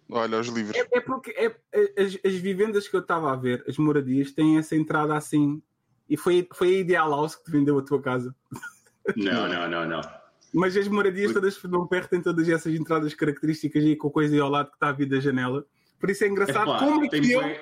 olha 0.10 0.40
os 0.40 0.48
livros. 0.48 0.76
É, 0.76 0.88
é 0.98 1.02
porque 1.02 1.32
é, 1.32 1.56
é- 1.74 2.02
as, 2.04 2.18
as 2.26 2.34
vivendas 2.36 2.88
que 2.88 2.96
eu 2.96 3.02
estava 3.02 3.32
a 3.32 3.36
ver, 3.36 3.64
as 3.68 3.78
moradias, 3.78 4.32
têm 4.32 4.58
essa 4.58 4.76
entrada 4.76 5.16
assim. 5.16 5.62
E 6.14 6.18
foi, 6.18 6.48
foi 6.54 6.68
a 6.68 6.80
Ideal 6.82 7.10
House 7.10 7.36
que 7.36 7.46
te 7.46 7.50
vendeu 7.52 7.76
a 7.80 7.82
tua 7.82 8.00
casa. 8.00 8.36
Não, 9.18 9.48
não, 9.48 9.68
não, 9.68 9.88
não. 9.88 10.02
Mas 10.54 10.78
as 10.78 10.88
moradias 10.88 11.34
todas 11.34 11.56
de 11.56 11.60
Fernão 11.62 11.88
Ferro 11.88 12.08
têm 12.08 12.22
todas 12.22 12.48
essas 12.48 12.72
entradas 12.76 13.16
características 13.16 13.84
aí 13.84 13.96
com 13.96 14.12
coisa 14.12 14.32
aí 14.36 14.40
ao 14.40 14.48
lado 14.50 14.70
que 14.70 14.76
está 14.76 14.90
a 14.90 14.92
vir 14.92 15.08
da 15.08 15.20
janela. 15.20 15.66
Por 16.00 16.12
isso 16.12 16.24
é 16.24 16.28
engraçado 16.28 16.70
Epá, 16.70 16.78
como 16.78 17.04
é 17.06 17.10
tem 17.10 17.22
que 17.24 17.32
eu. 17.32 17.42
bué- 17.42 17.62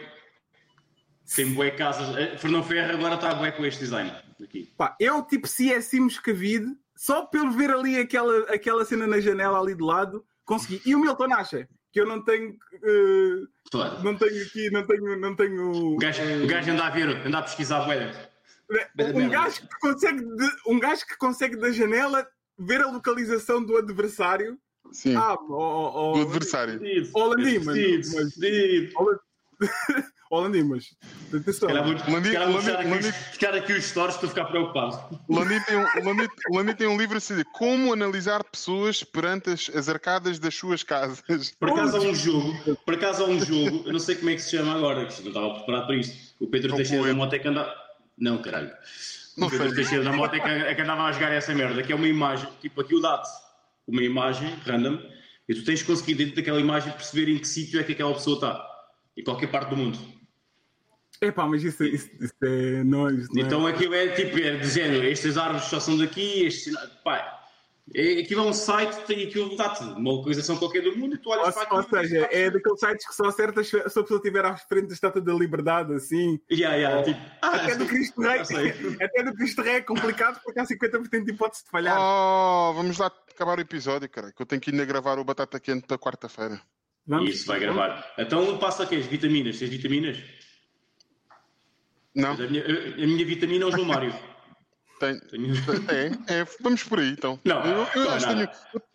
Tem 1.34 1.53
bué 1.53 1.72
casas. 1.72 2.14
Eh, 2.18 2.38
Fernão 2.38 2.61
Ferro 2.61 2.91
agora 2.94 3.15
está 3.15 3.34
bué 3.36 3.52
com 3.52 3.65
este 3.65 3.80
design. 3.80 4.11
Aqui. 4.44 4.69
Pá, 4.78 4.98
eu, 4.99 5.23
tipo, 5.23 5.48
se 5.48 5.72
é 5.72 5.80
Moscavide, 6.02 6.68
só 6.94 7.26
pelo 7.26 7.52
ver 7.52 7.72
ali 7.72 7.98
aquela, 7.98 8.40
aquela 8.53 8.84
cena 8.84 9.07
na 9.07 9.22
janela 9.22 9.61
ali 9.61 9.73
de 9.76 9.84
lado, 9.84 10.26
consegui. 10.44 10.82
E 10.86 10.94
o 10.94 10.99
Milton 10.99 11.34
acha 11.34 11.69
que 11.94 12.02
eu 12.02 12.06
não 12.06 12.22
tenho. 12.22 12.57
eh, 12.84 13.45
Claro. 13.72 14.03
não 14.03 14.18
tenho 14.18 14.44
aqui, 14.44 14.69
não 14.72 14.86
tenho. 14.86 15.18
Não 15.18 15.34
tenho 15.38 15.94
O 15.94 15.98
gajo, 15.98 16.22
o 16.44 16.48
gajo 16.48 16.72
anda 16.72 16.86
a 16.88 16.90
ver, 16.90 17.26
anda 17.26 17.38
a 17.38 17.41
pesquisar 17.44 17.86
bué. 17.86 18.30
Um, 19.15 19.30
gajo 19.30 19.61
que 19.61 19.80
consegue 19.80 20.19
de- 20.23 20.56
um 20.68 20.80
gajo 20.80 21.06
que 21.06 21.18
consegue 21.18 21.56
da 21.56 21.72
janela 21.72 22.27
ver 22.57 22.81
a 22.81 22.88
localização 22.91 23.64
do 23.64 23.77
adversário. 23.77 24.57
Sim, 24.91 25.15
Ah, 25.15 25.35
ó, 25.49 26.14
do 26.15 26.22
adversário. 26.22 26.81
ó, 27.14 27.26
Landim, 27.27 27.60
mas- 27.60 27.76
Fedido, 27.77 28.07
mas- 30.64 30.95
atenção. 31.34 31.69
Fechar 33.34 33.53
aqui 33.53 33.73
os- 33.73 33.84
stories 33.85 34.18
para 34.18 34.30
ficar 34.30 34.45
preocupado. 34.45 35.19
O 35.27 35.35
Landim 35.39 35.60
tem 35.61 35.77
um, 35.77 35.81
o 36.49 36.56
o 36.88 36.93
um 36.93 36.98
livro 36.98 37.18
assim, 37.18 37.43
Como 37.53 37.91
analisar 37.93 38.43
pessoas 38.43 39.03
perante 39.03 39.49
as, 39.49 39.69
as 39.76 39.89
arcadas 39.89 40.39
das 40.39 40.56
suas 40.56 40.84
casas. 40.84 41.22
Por 41.60 41.69
acaso 41.69 41.98
há 41.98 41.99
um 42.02 42.15
jogo, 42.15 42.76
por 42.85 42.93
acaso 42.93 43.23
há 43.23 43.27
um 43.27 43.39
jogo, 43.39 43.84
eu 43.85 43.93
não 43.93 43.99
sei 43.99 44.15
como 44.15 44.30
é 44.30 44.35
que 44.35 44.41
se 44.41 44.52
chama 44.57 44.73
agora, 44.73 45.06
que 45.06 45.22
não 45.22 45.27
estava 45.30 45.53
preparado 45.56 45.85
para 45.88 45.95
isto. 45.98 46.34
O 46.39 46.48
Pedro 46.48 46.72
É 46.72 46.73
o 46.73 46.77
Teixeira 46.77 47.03
da. 47.03 47.14
Moto 47.14 47.34
é 47.34 47.39
que 47.39 47.48
andava. 47.48 47.73
Não, 48.22 48.41
caralho. 48.41 48.72
Não 49.35 49.48
o 49.48 49.49
Pedro. 49.52 49.73
Teixeira 49.73 50.03
da 50.03 50.14
Moto 50.14 50.35
é 50.35 50.39
que, 50.39 50.48
é 50.48 50.76
que 50.76 50.81
andava 50.81 51.03
a 51.06 51.11
jogar 51.11 51.31
essa 51.31 51.53
merda, 51.56 51.81
que 51.81 51.91
é 51.91 51.95
uma 51.95 52.07
imagem, 52.07 52.48
tipo 52.61 52.80
aquilo 52.80 53.02
dá-te 53.02 53.27
uma 53.88 54.03
imagem 54.03 54.53
random 54.65 55.02
e 55.49 55.56
tu 55.56 55.65
tens 55.65 55.81
que 55.81 55.88
conseguir 55.88 56.14
dentro 56.14 56.35
daquela 56.35 56.60
imagem 56.60 56.93
perceber 56.93 57.31
em 57.31 57.39
que 57.39 57.48
sítio 57.48 57.80
é 57.80 57.84
que 57.84 57.93
aquela 57.93 58.14
pessoa 58.14 58.35
está. 58.35 58.68
Em 59.18 59.23
qualquer 59.23 59.48
parte 59.48 59.69
do 59.72 59.76
mundo. 59.77 59.99
Epá, 61.22 61.45
mas 61.48 61.64
isso, 61.64 61.84
isso, 61.84 62.10
isso 62.19 62.34
é. 62.43 62.84
Não 62.84 63.07
é- 63.10 63.14
Então 63.35 63.65
aquilo 63.68 63.93
é 63.93 64.07
tipo, 64.10 64.38
é 64.39 64.57
de 64.57 64.69
género, 64.69 65.06
estas 65.06 65.38
árvores 65.38 65.65
só 65.65 65.80
são 65.80 65.98
daqui, 65.98 66.45
estes. 66.45 66.73
Pá, 67.03 67.40
é, 67.93 68.21
aquilo 68.21 68.41
é 68.41 68.45
um 68.45 68.53
site 68.53 69.11
e 69.11 69.27
aquilo 69.27 69.55
dá-te 69.57 69.83
uma 69.83 70.11
localização 70.11 70.57
qualquer 70.57 70.81
do 70.81 70.97
mundo 70.97 71.15
e 71.15 71.17
tu 71.17 71.29
olhas 71.29 71.47
Ou, 71.47 71.53
para 71.53 71.73
ou 71.73 71.79
aquilo. 71.81 72.01
seja, 72.01 72.27
é 72.31 72.49
daqueles 72.49 72.79
sites 72.79 73.07
que 73.07 73.15
só 73.15 73.25
acertas 73.25 73.67
se 73.67 73.77
a 73.77 73.83
pessoa 73.83 74.05
estiver 74.07 74.45
à 74.45 74.55
frente 74.55 74.87
da 74.87 74.93
estátua 74.93 75.21
da 75.21 75.33
liberdade, 75.33 75.93
assim. 75.93 76.39
Yeah, 76.49 76.75
yeah, 76.77 77.03
tipo, 77.03 77.19
ah, 77.41 77.55
Até 77.55 77.75
do 77.75 77.85
Cristo 77.85 78.21
Rei, 78.21 78.39
até 79.01 79.23
do 79.23 79.33
Cristo 79.33 79.61
Rei 79.61 79.75
é 79.75 79.81
complicado 79.81 80.39
porque 80.43 80.59
há 80.59 80.63
50% 80.63 81.25
de 81.25 81.31
hipótese 81.31 81.65
de 81.65 81.69
falhar. 81.69 81.97
Oh, 81.99 82.73
vamos 82.73 82.97
lá 82.97 83.11
acabar 83.29 83.57
o 83.57 83.61
episódio, 83.61 84.09
cara, 84.09 84.31
que 84.31 84.41
eu 84.41 84.45
tenho 84.45 84.61
que 84.61 84.71
ainda 84.71 84.85
gravar 84.85 85.19
o 85.19 85.23
Batata 85.23 85.59
Quente 85.59 85.85
para 85.87 85.97
quarta-feira. 85.97 86.61
Isso, 87.23 87.47
vai 87.47 87.59
gravar. 87.59 88.13
Então 88.17 88.57
passa 88.57 88.83
aqui 88.83 88.95
as 88.95 89.05
vitaminas. 89.05 89.57
Tens 89.57 89.69
vitaminas? 89.69 90.17
Não? 92.15 92.33
A 92.33 92.37
minha, 92.37 92.63
a 92.63 93.07
minha 93.07 93.25
vitamina 93.25 93.65
é 93.65 93.67
o 93.67 93.71
João 93.71 93.85
Mário. 93.85 94.13
Tem. 95.02 95.19
Tenho- 95.19 95.53
É, 95.90 96.41
é, 96.41 96.45
vamos 96.61 96.84
por 96.84 96.99
aí 96.99 97.10
então. 97.10 97.40
Não, 97.44 97.65
eu, 97.65 97.88
eu 97.95 98.03
não, 98.06 98.11
acho 98.14 98.28
não, 98.28 98.36
tenho, 98.36 98.49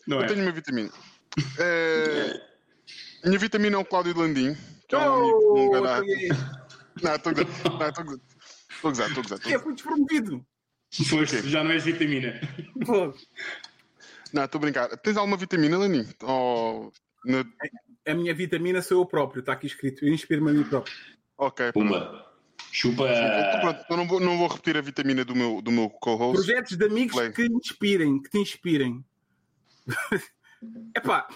não 0.06 0.16
eu 0.18 0.22
é. 0.22 0.26
tenho 0.28 0.42
uma 0.42 0.52
vitamina. 0.52 0.90
É, 1.58 2.40
minha 3.24 3.38
vitamina 3.38 3.76
é 3.76 3.78
o 3.78 3.84
Cláudio 3.84 4.16
Landim, 4.16 4.56
que 4.88 4.94
é 4.94 4.98
um 4.98 5.14
amigo 5.14 5.42
Oh, 5.52 5.70
canal. 5.72 6.00
ok. 6.00 6.28
Não, 7.02 7.14
estou 7.14 7.30
a 7.30 7.34
gozar, 7.34 7.50
não, 7.78 7.88
estou 7.88 8.02
a 8.02 9.22
gozar. 9.22 9.52
É, 9.52 9.58
fui 9.58 9.74
despromovido. 9.74 10.46
Foste, 11.08 11.46
já 11.48 11.62
não 11.62 11.72
és 11.72 11.84
vitamina. 11.84 12.40
Pô, 12.86 13.12
Não, 14.32 14.44
estou 14.44 14.58
a 14.58 14.62
brincar. 14.62 14.88
Tens 14.98 15.16
alguma 15.18 15.36
vitamina, 15.36 15.76
Landim? 15.76 16.06
Oh, 16.22 16.90
na- 17.26 17.44
A 18.06 18.14
minha 18.14 18.32
vitamina 18.34 18.80
sou 18.80 19.02
eu 19.02 19.06
próprio, 19.06 19.40
está 19.40 19.52
aqui 19.52 19.66
escrito. 19.66 20.04
Eu 20.06 20.14
inspiro-me 20.14 20.50
a 20.52 20.54
mim 20.54 20.62
próprio. 20.64 20.94
Ok. 21.36 21.72
Pumba. 21.72 22.25
Chupa. 22.78 23.04
Então, 23.08 23.60
pronto, 23.60 23.84
eu 23.88 23.96
não 23.96 24.06
vou, 24.06 24.20
não 24.20 24.36
vou 24.36 24.48
repetir 24.48 24.76
a 24.76 24.82
vitamina 24.82 25.24
do 25.24 25.34
meu, 25.34 25.62
do 25.62 25.72
meu 25.72 25.88
co-host. 25.88 26.36
Projetos 26.44 26.76
de 26.76 26.84
amigos 26.84 27.14
Play. 27.16 27.32
que 27.32 27.46
inspirem, 27.46 28.22
que 28.22 28.28
te 28.28 28.38
inspirem. 28.38 29.02
Epá, 30.94 31.26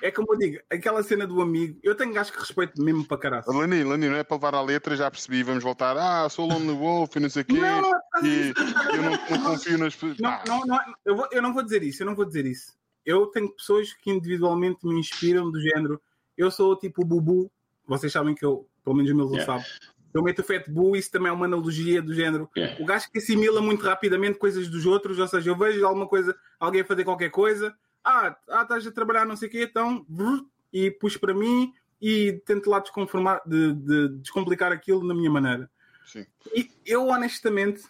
é 0.00 0.10
como 0.10 0.32
eu 0.34 0.38
digo, 0.38 0.58
aquela 0.70 1.02
cena 1.02 1.26
do 1.26 1.40
amigo, 1.40 1.78
eu 1.82 1.94
tenho 1.94 2.12
gajo 2.12 2.32
que 2.32 2.38
respeito 2.38 2.82
mesmo 2.82 3.06
para 3.06 3.18
caralho. 3.18 3.44
Lani, 3.46 3.84
Lani, 3.84 4.08
não 4.08 4.16
é 4.16 4.24
para 4.24 4.36
levar 4.36 4.54
à 4.54 4.60
letra, 4.62 4.96
já 4.96 5.10
percebi, 5.10 5.42
vamos 5.42 5.62
voltar. 5.62 5.96
Ah, 5.96 6.28
sou 6.28 6.46
Lone 6.48 6.72
Wolf 6.72 7.14
e 7.16 7.20
não 7.20 7.30
sei 7.30 7.42
o 7.42 7.44
quê. 7.44 7.54
Não, 7.54 7.80
não, 7.82 8.26
e 8.26 8.48
eu 8.96 9.02
não, 9.02 9.10
não 9.10 9.42
confio 9.50 9.78
nas 9.78 9.94
pessoas. 9.94 10.18
Não, 10.18 10.38
não, 10.46 10.66
não, 10.66 10.78
eu, 11.04 11.16
vou- 11.16 11.28
eu 11.30 11.42
não 11.42 11.52
vou 11.54 11.62
dizer 11.62 11.82
isso, 11.82 12.02
eu 12.02 12.06
não 12.06 12.14
vou 12.14 12.24
dizer 12.24 12.44
isso. 12.46 12.72
Eu 13.06 13.26
tenho 13.26 13.50
pessoas 13.54 13.92
que 13.94 14.10
individualmente 14.10 14.86
me 14.86 14.98
inspiram 14.98 15.50
do 15.50 15.60
género. 15.60 16.00
Eu 16.36 16.50
sou 16.50 16.76
tipo 16.76 17.02
o 17.02 17.04
Bubu, 17.06 17.50
vocês 17.86 18.12
sabem 18.12 18.34
que 18.34 18.44
eu, 18.44 18.66
pelo 18.82 18.96
menos 18.96 19.10
o 19.12 19.14
meu 19.16 19.30
Yeah. 19.30 19.44
sabe. 19.60 19.64
Eu 20.12 20.22
meto 20.22 20.40
o 20.40 20.44
Fat 20.44 20.68
Bu, 20.68 20.94
isso 20.96 21.10
também 21.10 21.28
é 21.28 21.32
uma 21.32 21.46
analogia 21.46 22.02
do 22.02 22.14
género. 22.14 22.50
Yeah. 22.56 22.82
O 22.82 22.86
gajo 22.86 23.10
que 23.10 23.18
assimila 23.18 23.60
muito 23.60 23.84
rapidamente 23.84 24.38
coisas 24.38 24.68
dos 24.68 24.84
outros, 24.84 25.18
ou 25.18 25.26
seja, 25.26 25.50
eu 25.50 25.56
vejo 25.56 25.84
alguma 25.86 26.06
coisa, 26.06 26.36
alguém 26.60 26.84
fazer 26.84 27.04
qualquer 27.04 27.30
coisa, 27.30 27.74
ah, 28.04 28.36
ah 28.48 28.62
estás 28.62 28.86
a 28.86 28.92
trabalhar 28.92 29.24
não 29.24 29.36
sei 29.36 29.48
o 29.48 29.50
quê, 29.50 29.62
então, 29.62 30.04
brrr, 30.08 30.44
e 30.72 30.90
puxo 30.90 31.18
para 31.18 31.34
mim 31.34 31.72
e 32.00 32.40
tento 32.44 32.68
lá 32.68 32.80
desconformar, 32.80 33.40
de, 33.46 33.74
de 33.74 34.08
descomplicar 34.18 34.72
aquilo 34.72 35.06
na 35.06 35.14
minha 35.14 35.30
maneira. 35.30 35.70
Sim. 36.04 36.26
E 36.54 36.68
eu, 36.84 37.06
honestamente, 37.08 37.82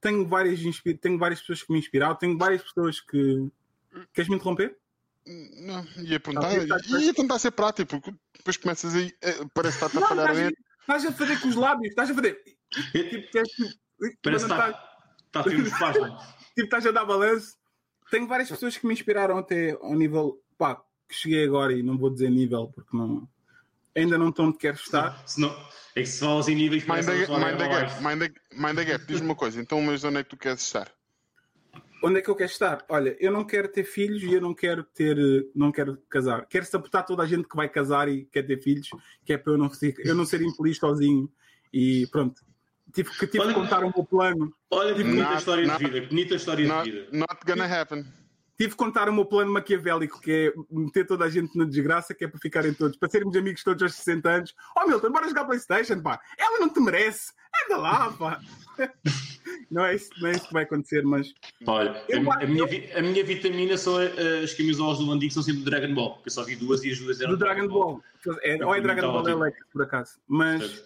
tenho 0.00 0.26
várias, 0.26 0.60
tenho 1.00 1.18
várias 1.18 1.40
pessoas 1.40 1.62
que 1.62 1.72
me 1.72 1.78
inspiraram, 1.78 2.14
tenho 2.14 2.36
várias 2.36 2.62
pessoas 2.62 3.00
que. 3.00 3.48
Queres 4.12 4.28
me 4.28 4.36
interromper? 4.36 4.76
Não, 5.26 5.86
ia 5.96 6.20
perguntar, 6.20 6.50
tá. 6.66 6.98
ia 6.98 7.14
tentar 7.14 7.38
ser 7.38 7.52
prático, 7.52 7.88
porque 7.88 8.14
depois 8.36 8.56
começas 8.58 8.94
eh, 8.94 9.12
parece 9.54 9.78
que 9.78 9.84
está-te 9.84 9.96
a 9.96 10.00
Não, 10.00 10.08
falhar 10.08 10.30
a. 10.30 10.52
estás 10.84 11.04
a 11.06 11.12
fazer 11.12 11.40
com 11.40 11.48
os 11.48 11.54
lábios, 11.56 11.88
estás 11.88 12.10
a 12.10 12.14
fazer. 12.14 12.42
Tipo, 12.92 13.30
queres 13.30 13.54
que- 13.54 13.84
Parece 14.22 14.44
que 14.46 14.50
está 14.52 14.68
está 15.26 15.40
a 15.40 15.42
ter 15.44 15.60
uns 15.60 15.78
passos. 15.78 16.02
tipo, 16.54 16.64
estás 16.64 16.86
a 16.86 16.90
dar 16.92 17.04
balanço. 17.04 17.56
Tenho 18.10 18.26
várias 18.26 18.48
pessoas 18.50 18.76
que 18.76 18.86
me 18.86 18.92
inspiraram 18.92 19.38
até 19.38 19.72
ao 19.80 19.94
nível 19.94 20.38
pá, 20.58 20.76
que 21.08 21.14
cheguei 21.14 21.44
agora 21.44 21.72
e 21.72 21.82
não 21.82 21.96
vou 21.98 22.10
dizer 22.10 22.30
nível 22.30 22.68
porque 22.74 22.96
não, 22.96 23.26
ainda 23.96 24.18
não 24.18 24.28
estou 24.28 24.46
onde 24.46 24.58
quero 24.58 24.76
estar. 24.76 25.26
Se 25.26 25.40
não, 25.40 25.50
é 25.94 26.00
que 26.02 26.06
se 26.06 26.20
falas 26.20 26.48
em 26.48 26.54
níveis, 26.54 26.84
Mind 26.84 27.06
mind 27.06 27.26
fala 27.26 27.52
gap, 27.54 28.02
mind 28.02 28.20
the, 28.20 28.56
mind 28.56 28.76
the 28.76 28.84
gap, 28.84 29.04
diz-me 29.06 29.26
uma 29.28 29.34
coisa, 29.34 29.60
então, 29.60 29.80
mas 29.80 30.04
onde 30.04 30.18
é 30.18 30.22
que 30.24 30.30
tu 30.30 30.36
queres 30.36 30.60
estar? 30.60 30.92
Onde 32.04 32.18
é 32.18 32.22
que 32.22 32.28
eu 32.28 32.36
quero 32.36 32.50
estar? 32.50 32.84
Olha, 32.88 33.16
eu 33.18 33.32
não 33.32 33.44
quero 33.44 33.66
ter 33.68 33.84
filhos 33.84 34.22
e 34.22 34.32
eu 34.34 34.40
não 34.40 34.54
quero 34.54 34.84
ter, 34.84 35.16
eh, 35.18 35.44
não 35.54 35.72
quero 35.72 35.96
casar. 36.10 36.46
Quero 36.46 36.66
sabotar 36.66 37.04
toda 37.06 37.22
a 37.22 37.26
gente 37.26 37.48
que 37.48 37.56
vai 37.56 37.68
casar 37.68 38.08
e 38.08 38.24
quer 38.26 38.42
ter 38.42 38.60
filhos, 38.62 38.88
que 39.24 39.32
é 39.32 39.38
para 39.38 39.52
eu 39.54 39.58
não 39.58 39.70
ser, 39.70 39.94
eu 40.04 40.14
não 40.14 40.26
ser 40.26 40.42
infeliz 40.42 40.76
sozinho. 40.78 41.30
E 41.72 42.06
pronto. 42.08 42.42
Tive 42.92 43.10
que, 43.10 43.26
tive 43.26 43.42
Olha- 43.44 43.54
contar 43.54 43.82
o 43.84 43.90
meu 43.94 44.04
plano. 44.04 44.54
Olha 44.70 44.94
que 44.94 45.02
bonita 45.02 45.22
Not- 45.24 45.38
história 45.38 45.66
not- 45.66 45.84
de 45.84 45.90
vida, 45.90 46.06
bonita 46.06 46.34
história 46.34 46.62
de 46.64 46.70
Not, 46.70 46.90
vida. 46.90 47.08
not 47.12 47.36
gonna 47.46 47.64
happen. 47.80 48.04
Tive 48.56 48.70
que 48.70 48.76
contar 48.76 49.08
o 49.08 49.12
meu 49.12 49.24
plano 49.24 49.50
maquiavélico, 49.52 50.20
que 50.20 50.30
é 50.30 50.52
meter 50.70 51.04
toda 51.06 51.24
a 51.24 51.28
gente 51.28 51.58
na 51.58 51.64
desgraça, 51.64 52.14
que 52.14 52.24
é 52.24 52.28
para 52.28 52.38
ficarem 52.38 52.72
todos, 52.72 52.96
para 52.96 53.08
sermos 53.10 53.34
amigos 53.36 53.64
todos 53.64 53.82
aos 53.82 53.94
60 53.94 54.30
anos. 54.30 54.54
Oh 54.78 54.86
Milton, 54.86 55.10
bora 55.10 55.26
jogar 55.28 55.44
Playstation, 55.46 56.00
pá. 56.00 56.20
Ela 56.38 56.60
não 56.60 56.68
te 56.68 56.78
merece. 56.80 57.32
Anda 57.64 57.78
lá, 57.78 58.12
pá. 58.12 58.40
Não 59.74 59.84
é 59.84 59.96
isso, 59.96 60.10
não 60.20 60.28
é 60.28 60.32
isso 60.32 60.46
que 60.46 60.52
vai 60.52 60.62
acontecer, 60.62 61.02
mas 61.02 61.34
Olha, 61.66 62.00
Eu- 62.08 62.30
a, 62.30 62.44
a 62.44 62.46
minha, 62.46 62.64
a 62.96 63.02
minha 63.02 63.24
vitamina 63.24 63.76
são 63.76 64.00
eh, 64.00 64.42
as 64.44 64.54
camisolas 64.54 64.98
do 64.98 65.06
Landico, 65.06 65.34
são 65.34 65.42
sempre 65.42 65.62
do 65.62 65.70
Dragon 65.70 65.92
Ball, 65.92 66.14
porque 66.14 66.28
eu 66.28 66.32
só 66.32 66.44
vi 66.44 66.54
duas 66.54 66.84
e 66.84 66.92
as 66.92 66.98
duas 67.00 67.20
eram 67.20 67.32
do 67.32 67.36
Dragon 67.36 67.66
Ball. 67.66 68.00
É, 68.42 68.64
ou 68.64 68.72
é 68.72 68.80
Dragon 68.80 69.02
Ball 69.02 69.28
é 69.28 69.34
Lex, 69.34 69.58
por 69.72 69.82
acaso. 69.82 70.20
Mas 70.28 70.84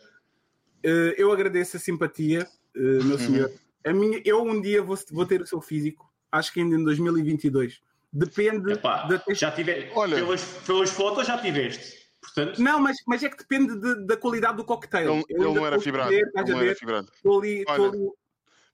eh, 0.82 1.14
eu 1.18 1.30
agradeço 1.30 1.76
a 1.76 1.80
simpatia, 1.80 2.48
eh, 2.74 2.80
meu 3.04 3.18
senhor. 3.18 3.52
A 3.84 3.92
minha, 3.92 4.22
eu 4.24 4.42
um 4.42 4.58
dia 4.58 4.82
vou, 4.82 4.98
vou 5.10 5.26
ter 5.26 5.42
o 5.42 5.46
seu 5.46 5.60
físico, 5.60 6.10
acho 6.32 6.50
que 6.50 6.60
ainda 6.60 6.74
em 6.76 6.82
2022. 6.82 7.82
Depende 8.10 8.72
Epá, 8.72 9.06
da 9.06 9.22
já 9.34 9.50
tive, 9.50 9.90
Olha- 9.94 10.16
pelas, 10.16 10.42
pelas 10.66 10.88
fotos 10.88 11.26
já 11.26 11.36
tiveste. 11.36 11.98
Portanto, 12.22 12.58
Não, 12.60 12.80
mas, 12.80 12.96
mas 13.06 13.22
é 13.22 13.28
que 13.28 13.36
depende 13.36 13.78
de- 13.78 14.06
da 14.06 14.16
qualidade 14.16 14.56
do 14.56 14.64
cocktail. 14.64 15.12
Ele, 15.12 15.24
ele 15.28 15.44
não 15.44 15.66
era 15.66 15.78
fibrado. 15.78 16.10
Estou 16.14 17.38
ali, 17.38 17.64
Olha, 17.68 17.88
ali. 17.88 18.08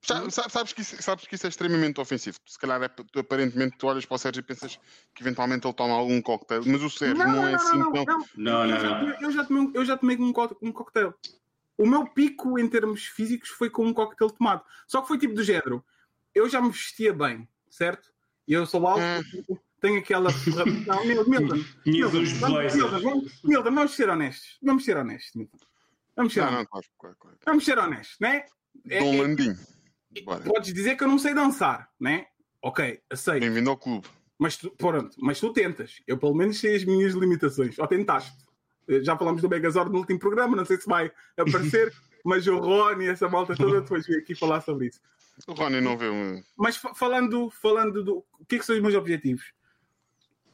Sa- 0.05 0.48
Sabes 0.51 0.72
que, 0.72 0.82
isso, 0.82 1.02
sabes 1.02 1.26
que 1.26 1.35
isso 1.35 1.47
é 1.47 1.48
extremamente 1.48 2.01
ofensivo. 2.01 2.36
Se 2.47 2.59
calhar 2.59 2.82
é, 2.82 2.89
tu, 2.89 3.18
aparentemente 3.18 3.76
tu 3.78 3.86
olhas 3.86 4.05
para 4.05 4.14
o 4.14 4.18
Sérgio 4.18 4.40
e 4.40 4.43
pensas 4.43 4.78
que 5.14 5.22
eventualmente 5.22 5.66
ele 5.66 5.74
toma 5.74 5.94
algum 5.94 6.20
cocktail, 6.20 6.62
mas 6.66 6.82
o 6.82 6.90
Sérgio 6.90 7.16
não, 7.26 7.48
é 7.48 7.55
assim 7.55 7.78
tão. 7.93 8.05
Não, 8.36 8.66
não, 8.66 8.66
Eu 8.66 8.81
já 8.81 8.90
não. 8.90 8.98
tomei- 9.01 9.16
Eu 9.22 9.32
já 9.32 9.44
tomei, 9.44 9.62
um- 9.62 9.72
eu 9.74 9.85
já 9.85 9.97
tomei 9.97 10.16
um, 10.18 10.32
co- 10.32 10.59
um 10.60 10.72
cocktail. 10.72 11.14
O 11.78 11.86
meu 11.86 12.06
pico 12.06 12.59
em 12.59 12.68
termos 12.68 13.06
físicos 13.06 13.48
foi 13.48 13.68
com 13.70 13.85
um 13.86 13.93
cocktail 13.94 14.31
tomado. 14.31 14.62
Só 14.86 15.01
que 15.02 15.09
foi 15.09 15.18
tipo 15.18 15.35
do 15.35 15.43
género. 15.43 15.85
Eu 16.35 16.48
já 16.48 16.60
me 16.60 16.70
vestia 16.70 17.12
bem, 17.12 17.48
certo? 17.70 18.12
E 18.47 18.52
eu 18.52 18.66
sou 18.66 18.86
alto, 18.86 19.02
Hum. 19.48 19.56
tenho 19.81 19.98
aquela. 20.01 20.31
Não, 20.86 21.05
Mil- 21.06 21.28
Milton. 21.28 21.64
Tinhas 21.82 22.12
Milton, 22.12 22.18
uns 22.18 22.32
vamos. 22.39 22.74
Milton, 23.43 23.70
vamos, 23.72 23.94
ser 23.94 24.09
honestos. 24.10 24.59
Vamos 24.62 24.85
ser 24.85 24.97
honestos, 24.97 25.35
Milton. 25.35 25.59
Vamos 26.16 26.32
ser 26.35 26.40
Não, 26.43 26.48
honestos. 26.52 26.89
não. 27.02 27.36
Vamos 27.44 27.64
ser 27.64 27.78
honestos, 27.78 28.16
né? 28.20 28.44
É- 28.89 28.98
Dom 29.01 29.14
é- 29.14 29.20
Landim. 29.22 29.56
Bora. 30.22 30.40
podes 30.44 30.72
dizer 30.72 30.96
que 30.96 31.04
eu 31.04 31.08
não 31.08 31.18
sei 31.18 31.34
dançar, 31.34 31.88
né? 31.98 32.26
Ok, 32.62 33.00
aceito. 33.10 33.40
Bem-vindo 33.40 33.70
ao 33.70 33.76
clube. 33.76 34.06
Mas 34.38 34.56
tu, 34.56 34.70
pronto, 34.70 35.16
mas 35.20 35.38
tu 35.40 35.52
tentas. 35.52 36.02
Eu 36.06 36.18
pelo 36.18 36.34
menos 36.34 36.58
sei 36.58 36.76
as 36.76 36.84
minhas 36.84 37.14
limitações. 37.14 37.78
Ou 37.78 37.86
tentaste. 37.86 38.32
Eh, 38.88 39.02
Já 39.02 39.16
falámos 39.16 39.40
do 39.42 39.48
Megazord 39.48 39.90
no 39.92 39.98
último 39.98 40.18
programa, 40.18 40.56
não 40.56 40.64
sei 40.64 40.76
se 40.78 40.86
vai 40.86 41.10
aparecer, 41.36 41.92
mas 42.24 42.46
o 42.46 42.58
Rony 42.58 43.06
essa 43.06 43.28
malta 43.28 43.54
toda 43.56 43.80
depois 43.80 44.06
veio 44.06 44.20
aqui 44.20 44.34
falar 44.34 44.60
sobre 44.60 44.86
isso. 44.88 45.00
O 45.46 45.52
Rony 45.52 45.80
não 45.80 45.96
vê 45.96 46.08
um. 46.08 46.42
Mas 46.56 46.76
fa- 46.76 46.94
falando, 46.94 47.50
falando 47.50 48.02
do 48.04 48.24
o 48.38 48.44
que 48.46 48.56
é 48.56 48.58
que 48.58 48.64
são 48.66 48.74
os 48.76 48.82
meus 48.82 48.94
objetivos? 48.94 49.52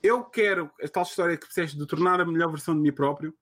Eu 0.03 0.25
quero 0.25 0.71
a 0.83 0.89
tal 0.89 1.03
história 1.03 1.37
que 1.37 1.47
disseste 1.47 1.77
de 1.77 1.87
tornar 1.87 2.21
a 2.21 2.25
melhor 2.25 2.51
versão 2.51 2.75
de 2.75 2.81
mim 2.81 2.93
próprio. 2.93 3.35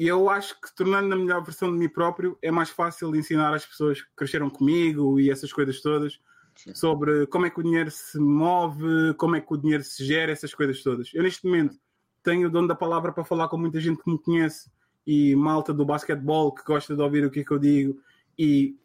E 0.00 0.08
eu 0.08 0.30
acho 0.30 0.58
que 0.58 0.74
tornando 0.74 1.14
a 1.14 1.18
melhor 1.18 1.44
versão 1.44 1.70
de 1.70 1.78
mim 1.78 1.86
próprio 1.86 2.38
é 2.40 2.50
mais 2.50 2.70
fácil 2.70 3.14
ensinar 3.14 3.52
às 3.52 3.66
pessoas 3.66 4.00
que 4.00 4.08
cresceram 4.16 4.48
comigo 4.48 5.20
e 5.20 5.28
essas 5.30 5.52
coisas 5.52 5.78
todas 5.82 6.18
Sim. 6.56 6.74
sobre 6.74 7.26
como 7.26 7.44
é 7.44 7.50
que 7.50 7.60
o 7.60 7.62
dinheiro 7.62 7.90
se 7.90 8.18
move, 8.18 9.12
como 9.18 9.36
é 9.36 9.42
que 9.42 9.52
o 9.52 9.58
dinheiro 9.58 9.84
se 9.84 10.02
gera, 10.02 10.32
essas 10.32 10.54
coisas 10.54 10.82
todas. 10.82 11.10
Eu 11.12 11.22
neste 11.22 11.44
momento 11.44 11.76
tenho 12.22 12.48
o 12.48 12.50
dono 12.50 12.66
da 12.66 12.74
palavra 12.74 13.12
para 13.12 13.24
falar 13.24 13.48
com 13.48 13.58
muita 13.58 13.78
gente 13.78 14.02
que 14.02 14.10
me 14.10 14.18
conhece 14.18 14.70
e 15.06 15.36
malta 15.36 15.70
do 15.74 15.84
basquetebol 15.84 16.54
que 16.54 16.64
gosta 16.64 16.96
de 16.96 17.02
ouvir 17.02 17.26
o 17.26 17.30
que 17.30 17.40
é 17.40 17.44
que 17.44 17.50
eu 17.50 17.58
digo 17.58 18.00
e 18.38 18.78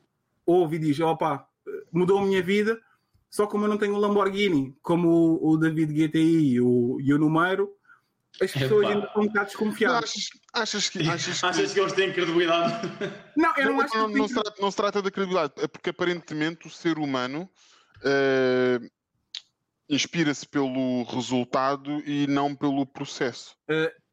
ouve 0.45 0.75
e 0.75 0.79
diz, 0.79 0.99
opa, 0.99 1.47
mudou 1.93 2.19
a 2.19 2.25
minha 2.25 2.43
vida, 2.43 2.77
só 3.29 3.47
como 3.47 3.63
eu 3.63 3.69
não 3.69 3.77
tenho 3.77 3.95
um 3.95 3.99
Lamborghini, 3.99 4.75
como 4.81 5.07
o, 5.07 5.51
o 5.51 5.57
David 5.57 5.93
GTI 5.93 6.55
e 6.55 6.59
o, 6.59 6.97
e 6.99 7.13
o 7.13 7.17
Numeiro, 7.17 7.71
as 8.41 8.51
pessoas 8.51 8.87
ainda 8.87 9.05
estão 9.05 9.21
um 9.23 9.27
bocado 9.27 9.45
desconfiadas. 9.45 10.03
Achas, 10.03 10.29
achas 10.53 10.89
que. 10.89 11.09
Achas 11.09 11.39
que... 11.39 11.45
Achas 11.45 11.73
que 11.73 11.79
eles 11.79 11.93
têm 11.93 12.13
credibilidade? 12.13 12.87
Não, 13.37 13.53
eu 13.57 13.65
não, 13.65 13.73
Não, 13.73 13.81
acho 13.81 13.91
que 13.91 13.97
não, 13.97 14.07
tenho 14.07 14.17
não 14.19 14.27
se 14.27 14.33
trata, 14.33 14.53
não 14.61 14.71
se 14.71 14.77
trata 14.77 15.01
da 15.01 15.11
credibilidade, 15.11 15.53
é 15.57 15.67
porque 15.67 15.89
aparentemente 15.89 16.67
o 16.67 16.69
ser 16.69 16.97
humano 16.97 17.49
eh, 18.03 18.79
inspira-se 19.89 20.47
pelo 20.47 21.03
resultado 21.03 22.01
e 22.05 22.25
não 22.27 22.55
pelo 22.55 22.85
processo. 22.85 23.55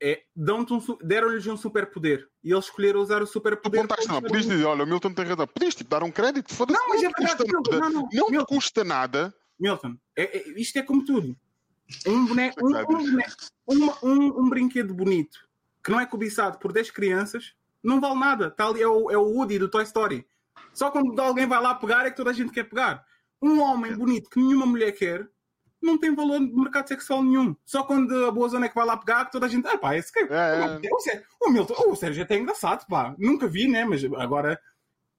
é, 0.03 0.23
dão-te 0.35 0.73
um 0.73 0.99
deram-lhes 1.03 1.47
um 1.47 1.57
superpoder 1.57 2.27
e 2.45 2.53
eles 2.53 2.65
escolheram 2.67 3.01
usar 3.01 3.23
o 3.23 3.27
superpoder. 3.27 3.81
apontaste, 3.81 4.09
não, 4.09 4.21
podias 4.21 4.47
dizer, 4.47 4.65
olha, 4.65 4.85
o 4.85 4.87
Milton 4.87 5.15
tem 5.15 5.25
razão, 5.25 5.47
podias 5.47 5.75
tipo, 5.75 5.89
dar 5.89 6.03
um 6.03 6.11
crédito, 6.11 6.53
foda-se, 6.55 6.79
Não, 6.79 6.89
mas 6.89 7.03
não, 7.03 7.11
é 7.11 7.13
verdade, 7.13 7.37
custa 7.39 7.45
Milton, 7.45 7.71
nada, 7.79 7.91
não, 7.91 8.09
não, 8.13 8.31
não 8.31 8.45
te 8.45 8.47
custa 8.47 8.85
nada. 8.85 9.35
Milton, 9.59 9.97
é- 10.17 10.39
é- 10.39 10.61
isto 10.61 10.77
é 10.79 10.83
como 10.83 11.05
tudo. 11.05 11.37
Um, 12.07 12.27
boneco, 12.27 12.65
um, 12.65 12.77
um, 12.77 12.85
boneco- 12.87 13.35
uma- 13.67 13.99
um- 14.03 14.41
um 14.43 14.49
brinquedo 14.49 14.95
bonito 14.95 15.39
que 15.85 15.91
não 15.91 16.01
é 16.01 16.07
cobiçado 16.07 16.59
por 16.59 16.73
10 16.73 16.91
crianças 16.91 17.55
não 17.83 18.01
vale 18.01 18.19
nada. 18.21 18.51
Tá 18.51 18.67
ali, 18.69 18.81
é, 18.81 18.87
o, 18.87 19.11
é 19.11 19.17
o 19.19 19.25
Woody 19.25 19.59
do 19.59 19.69
Toy 19.69 19.83
Story. 19.83 20.25
Só 20.73 20.91
quando 20.91 21.19
alguém 21.21 21.47
vai 21.47 21.61
lá 21.61 21.75
pegar 21.75 22.07
é 22.07 22.11
que 22.11 22.17
toda 22.17 22.31
a 22.31 22.33
gente 22.33 22.53
quer 22.53 22.65
pegar. 22.65 23.05
Um 23.43 23.61
homem 23.61 23.93
bonito 23.97 24.31
que 24.31 24.39
nenhuma 24.41 24.65
mulher 24.67 24.93
quer 24.93 25.29
não 25.83 25.99
tem 25.99 26.15
valor 26.15 26.39
de 26.39 26.55
mercado 26.55 26.87
sexual 26.87 27.25
nenhum. 27.25 27.57
Só 27.65 27.83
quando 27.83 28.25
a 28.27 28.31
boa 28.31 28.49
zona 28.49 28.67
é 28.67 28.69
que 28.69 28.75
vai 28.77 28.87
lá 28.87 28.97
pegar 28.97 29.25
que 29.25 29.33
toda 29.33 29.47
a 29.47 29.49
gente. 29.49 29.67
Ah, 29.67 29.77
pá, 29.77 29.97
esse 29.97 30.13
que. 30.13 30.21
É, 30.21 30.79
é. 30.81 30.95
O, 30.95 31.01
Sérgio, 31.01 31.25
o 31.41 31.51
Milton, 31.51 31.75
o 31.89 31.97
Sérgio 31.97 32.21
é 32.21 32.25
até 32.25 32.39
engraçado, 32.39 32.87
pá. 32.87 33.17
Nunca 33.19 33.49
vi, 33.49 33.67
né? 33.67 33.85
Mas 33.85 34.05
agora. 34.05 34.61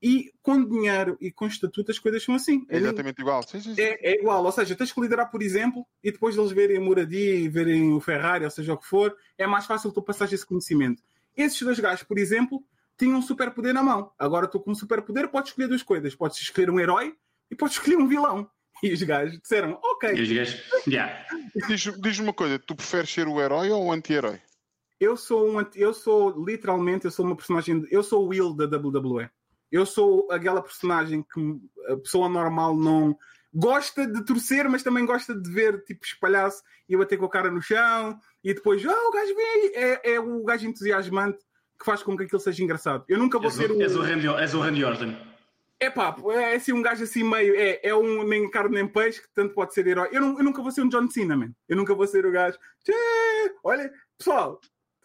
E 0.05 0.33
com 0.41 0.61
dinheiro 0.65 1.15
e 1.21 1.31
com 1.31 1.47
estatuto 1.47 1.89
as 1.89 1.97
coisas 1.97 2.21
são 2.21 2.35
assim. 2.35 2.65
É 2.67 2.75
exatamente 2.77 3.21
igual. 3.21 3.41
Sim, 3.43 3.61
sim, 3.61 3.73
sim. 3.73 3.81
É, 3.81 4.11
é 4.11 4.19
igual, 4.19 4.43
ou 4.43 4.51
seja, 4.51 4.75
tens 4.75 4.91
que 4.91 4.99
liderar, 4.99 5.31
por 5.31 5.41
exemplo, 5.41 5.87
e 6.03 6.11
depois 6.11 6.35
deles 6.35 6.51
verem 6.51 6.75
a 6.77 6.81
Moradia 6.81 7.35
e 7.35 7.47
verem 7.47 7.93
o 7.93 8.01
Ferrari, 8.01 8.43
ou 8.43 8.51
seja 8.51 8.73
o 8.73 8.77
que 8.77 8.85
for, 8.85 9.15
é 9.37 9.47
mais 9.47 9.65
fácil 9.65 9.91
tu 9.93 10.01
passares 10.01 10.33
esse 10.33 10.45
conhecimento. 10.45 11.01
Esses 11.37 11.61
dois 11.61 11.79
gajos, 11.79 12.03
por 12.03 12.17
exemplo, 12.17 12.61
tinham 12.97 13.17
um 13.17 13.21
superpoder 13.21 13.73
na 13.73 13.81
mão. 13.81 14.11
Agora 14.19 14.45
tu 14.45 14.59
com 14.59 14.71
um 14.71 14.75
superpoder 14.75 15.29
podes 15.29 15.51
escolher 15.51 15.67
duas 15.69 15.81
coisas. 15.83 16.13
Podes 16.13 16.37
escolher 16.41 16.69
um 16.69 16.79
herói 16.81 17.15
e 17.49 17.55
podes 17.55 17.77
escolher 17.77 17.95
um 17.95 18.07
vilão. 18.07 18.49
E 18.83 18.91
os 18.91 19.01
gajos 19.01 19.39
disseram, 19.39 19.71
E 19.71 19.77
ok, 19.81 20.21
os 20.21 20.31
gajos. 20.31 20.61
Yeah. 20.85 21.25
Diz- 21.69 21.97
Diz-me 22.01 22.25
uma 22.27 22.33
coisa, 22.33 22.59
tu 22.59 22.75
preferes 22.75 23.09
ser 23.09 23.27
o 23.29 23.39
herói 23.39 23.69
ou 23.71 23.85
o 23.85 23.91
anti-herói? 23.93 24.41
eu 24.99 25.15
sou 25.17 25.49
um, 25.49 25.59
anti- 25.59 25.79
eu 25.79 25.93
sou 25.93 26.43
literalmente, 26.45 27.05
eu 27.05 27.11
sou 27.11 27.25
uma 27.25 27.35
personagem, 27.35 27.85
eu 27.91 28.01
sou 28.03 28.23
o 28.25 28.27
Will 28.29 28.53
da 28.53 28.65
WWE. 28.65 29.29
Eu 29.73 29.85
sou 29.85 30.27
aquela 30.31 30.61
personagem 30.61 31.25
que 31.33 31.59
a 31.91 31.97
pessoa 31.97 32.29
normal 32.29 32.77
não 32.77 33.17
gosta 33.53 34.05
de 34.05 34.23
torcer, 34.23 34.69
mas 34.69 34.83
também 34.83 35.05
gosta 35.05 35.33
de 35.33 35.49
ver 35.51 35.83
tipo 35.83 36.05
espalhar-se 36.05 36.61
e 36.87 36.95
bater 36.95 37.17
com 37.17 37.25
a 37.25 37.29
cara 37.29 37.49
no 37.51 37.61
chão 37.61 38.17
e 38.43 38.53
depois, 38.53 38.85
ah, 38.85 39.07
o 39.07 39.11
gajo 39.11 39.35
vem 39.35 39.45
aí. 39.47 39.71
É, 39.75 40.13
é 40.13 40.19
o 40.19 40.43
gajo 40.43 40.67
entusiasmante 40.67 41.39
que 41.79 41.85
faz 41.85 42.03
com 42.03 42.15
que 42.15 42.23
aquilo 42.23 42.39
seja 42.39 42.63
engraçado. 42.63 43.03
Eu 43.09 43.17
nunca 43.17 43.37
vou 43.39 43.47
És 43.47 43.55
ser 43.55 43.71
o. 43.71 43.81
és 43.81 43.95
o 43.95 44.01
Randy, 44.01 44.27
és 44.27 44.53
o 44.53 44.59
Randy 44.59 44.83
Orton. 44.85 45.15
É 45.79 45.89
pá, 45.89 46.15
é 46.31 46.55
assim 46.55 46.71
um 46.71 46.81
gajo 46.81 47.03
assim 47.03 47.23
meio. 47.23 47.55
É, 47.55 47.79
é 47.83 47.95
um 47.95 48.23
nem 48.23 48.49
carne 48.49 48.75
nem 48.75 48.87
peixe 48.87 49.21
que 49.21 49.27
tanto 49.35 49.53
pode 49.55 49.73
ser 49.73 49.85
herói. 49.87 50.07
Eu, 50.11 50.21
não- 50.21 50.37
eu 50.37 50.43
nunca 50.43 50.61
vou 50.61 50.71
ser 50.71 50.81
um 50.81 50.87
John 50.87 51.09
Cena, 51.09 51.35
man. 51.35 51.51
Eu 51.67 51.75
nunca 51.75 51.93
vou 51.93 52.07
ser 52.07 52.25
o 52.25 52.31
gajo. 52.31 52.57
"Tchê, 52.85 52.93
Olha, 53.63 53.91
pessoal, 54.17 54.61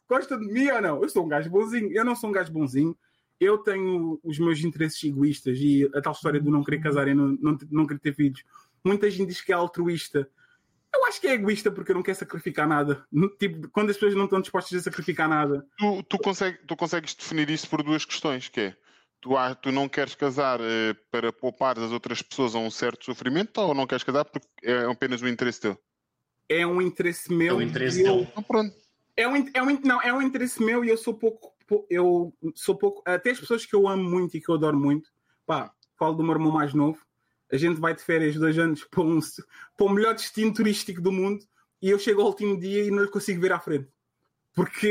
gosta 0.09 0.39
de 0.39 0.47
mim 0.47 0.69
ou 0.71 0.81
não? 0.83 1.03
Eu 1.03 1.09
sou 1.09 1.25
um 1.25 1.29
gajo 1.29 1.51
bonzinho. 1.51 1.91
Eu 1.93 2.05
não 2.05 2.15
sou 2.15 2.31
um 2.31 2.33
gajo 2.33 2.53
bonzinho. 2.53 2.97
Eu 3.41 3.59
tenho 3.59 4.19
os 4.25 4.39
meus 4.39 4.61
interesses 4.65 5.03
egoístas 5.05 5.59
e 5.61 5.89
a 5.95 6.01
tal 6.01 6.13
história 6.13 6.41
do 6.41 6.51
não 6.51 6.65
querer 6.65 6.81
casar 6.81 7.07
e 7.09 7.15
não, 7.15 7.29
não, 7.41 7.59
não 7.71 7.87
querer 7.87 8.01
ter 8.01 8.15
filhos. 8.15 8.43
Muita 8.85 9.09
gente 9.11 9.29
diz 9.29 9.41
que 9.41 9.53
é 9.53 9.55
altruísta. 9.55 10.29
Eu 10.95 11.05
acho 11.07 11.21
que 11.21 11.27
é 11.29 11.35
egoísta 11.35 11.71
porque 11.71 11.93
eu 11.93 11.95
não 11.97 12.03
quero 12.03 12.19
sacrificar 12.19 12.67
nada. 12.67 13.05
Tipo, 13.39 13.69
quando 13.69 13.91
as 13.91 13.97
pessoas 13.97 14.15
não 14.15 14.25
estão 14.25 14.41
dispostas 14.41 14.81
a 14.81 14.83
sacrificar 14.83 15.29
nada, 15.29 15.65
Tu, 15.79 16.03
tu, 16.05 16.19
consegue- 16.19 16.59
tu 16.67 16.75
consegues 16.77 17.15
definir 17.15 17.49
isso 17.51 17.69
por 17.69 17.83
duas 17.83 18.05
questões, 18.05 18.49
que 18.49 18.61
é 18.61 18.77
tu, 19.21 19.37
há- 19.37 19.55
tu 19.55 19.71
não 19.71 19.89
queres 19.89 20.15
casar 20.15 20.59
eh, 20.61 20.95
para 21.11 21.33
poupar 21.33 21.79
as 21.79 21.93
outras 21.93 22.23
pessoas 22.23 22.55
a 22.55 22.59
um 22.59 22.71
certo 22.71 23.05
sofrimento 23.05 23.59
ou 23.61 23.75
não 23.75 23.87
queres 23.87 24.03
casar 24.03 24.25
porque 24.25 24.49
é 24.63 24.85
apenas 24.87 25.21
o 25.23 25.29
interesse 25.29 25.61
teu? 25.61 25.79
é 26.49 26.67
um 26.67 26.81
interesse 26.81 27.31
meu. 27.33 27.57
É 27.57 27.59
o 27.59 27.63
interesse 27.63 28.03
e 28.03 28.07
eu-. 28.07 28.21
Então, 28.23 28.43
pronto. 28.43 28.75
É 29.15 29.29
um, 29.29 29.37
é 29.53 29.63
um, 29.63 29.81
não, 29.85 30.01
é 30.01 30.13
um 30.13 30.23
interesse 30.23 30.63
meu 30.63 30.83
e 30.85 30.89
eu 30.89 30.97
sou 30.97 31.13
pouco, 31.13 31.41
pou- 31.41 31.55
eu 31.91 32.35
sou 32.55 32.77
pouco, 32.77 33.03
até 33.05 33.31
as 33.31 33.41
pessoas 33.41 33.65
que 33.67 33.75
eu 33.75 33.87
amo 33.89 34.03
muito 34.09 34.37
e 34.37 34.41
que 34.41 34.49
eu 34.49 34.55
adoro 34.55 34.77
muito, 34.79 35.11
pá, 35.47 35.73
falo 35.99 36.15
do 36.15 36.23
meu 36.23 36.33
irmão 36.33 36.53
mais 36.53 36.73
novo, 36.75 36.99
a 37.51 37.57
gente 37.57 37.81
vai 37.81 37.95
de 37.95 38.03
férias 38.03 38.37
dois 38.37 38.59
anos 38.59 38.85
para, 38.85 39.03
um, 39.03 39.19
para 39.77 39.87
o 39.87 39.91
melhor 39.91 40.15
destino 40.15 40.53
turístico 40.53 41.01
do 41.01 41.11
mundo 41.11 41.45
e 41.81 41.91
eu 41.91 41.99
chego 41.99 42.21
ao 42.21 42.29
último 42.29 42.59
dia 42.59 42.85
e 42.85 42.91
não 42.91 43.03
lhe 43.03 43.11
consigo 43.11 43.41
ver 43.41 43.53
à 43.53 43.59
frente. 43.61 43.89
Porque, 44.55 44.89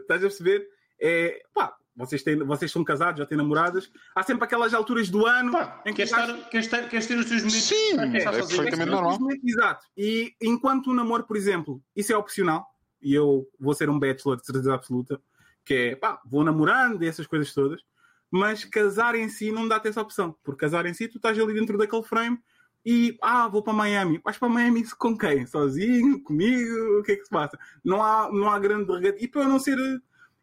estás 0.00 0.20
a 0.24 0.26
perceber? 0.28 0.66
É, 1.00 1.40
pá, 1.54 1.74
vocês, 1.94 2.22
têm, 2.22 2.36
vocês 2.38 2.70
são 2.72 2.82
casados, 2.82 3.18
já 3.18 3.26
têm 3.26 3.38
namoradas, 3.38 3.90
há 4.14 4.22
sempre 4.22 4.44
aquelas 4.44 4.74
alturas 4.74 5.08
do 5.08 5.26
ano 5.26 5.52
Pá, 5.52 5.82
em 5.86 5.90
que 5.90 5.96
queres, 5.96 6.12
o 6.12 6.16
gajo- 6.16 6.32
estar, 6.36 6.48
queres, 6.50 6.66
ter, 6.68 6.88
queres 6.88 7.06
ter 7.06 7.18
os 7.18 7.26
teus 7.26 7.42
momentos 7.42 7.62
Sim, 7.62 7.92
é 8.16 8.20
sozinho. 8.20 8.46
perfeitamente 8.48 8.82
é 8.82 8.86
normal. 8.86 9.18
Exato. 9.44 9.86
E 9.96 10.34
enquanto 10.40 10.90
um 10.90 10.94
namoro, 10.94 11.24
por 11.24 11.36
exemplo, 11.36 11.82
isso 11.94 12.12
é 12.12 12.16
opcional, 12.16 12.66
e 13.00 13.14
eu 13.14 13.46
vou 13.60 13.74
ser 13.74 13.88
um 13.90 13.98
bachelor 13.98 14.36
de 14.38 14.46
certeza 14.46 14.74
absoluta, 14.74 15.20
que 15.66 15.74
é 15.74 15.96
pá, 15.96 16.20
vou 16.24 16.42
namorando 16.44 17.02
e 17.02 17.08
essas 17.08 17.26
coisas 17.26 17.52
todas, 17.52 17.82
mas 18.30 18.64
casar 18.64 19.14
em 19.16 19.28
si 19.28 19.50
não 19.52 19.68
dá-te 19.68 19.88
essa 19.88 20.00
opção, 20.00 20.34
porque 20.42 20.60
casar 20.60 20.86
em 20.86 20.94
si 20.94 21.08
tu 21.08 21.16
estás 21.18 21.38
ali 21.38 21.52
dentro 21.52 21.76
daquele 21.76 22.02
frame 22.04 22.38
e 22.84 23.18
ah, 23.20 23.48
vou 23.48 23.62
para 23.64 23.72
Miami. 23.72 24.20
Vais 24.24 24.38
para 24.38 24.48
Miami 24.48 24.88
com 24.96 25.18
quem? 25.18 25.44
Sozinho? 25.44 26.22
Comigo? 26.22 27.00
O 27.00 27.02
que 27.02 27.12
é 27.12 27.16
que 27.16 27.24
se 27.24 27.30
passa? 27.30 27.58
Não 27.84 28.00
há, 28.00 28.30
não 28.32 28.48
há 28.48 28.58
grande 28.60 28.90
regate. 28.92 29.24
E 29.24 29.26
para 29.28 29.42
eu 29.42 29.48
não 29.48 29.58
ser 29.58 29.76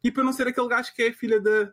e 0.04 0.12
para 0.12 0.24
não 0.26 0.34
ser 0.34 0.48
aquele 0.50 0.68
gajo 0.68 0.94
que 0.94 1.04
é 1.04 1.14
filha 1.14 1.40
da. 1.40 1.72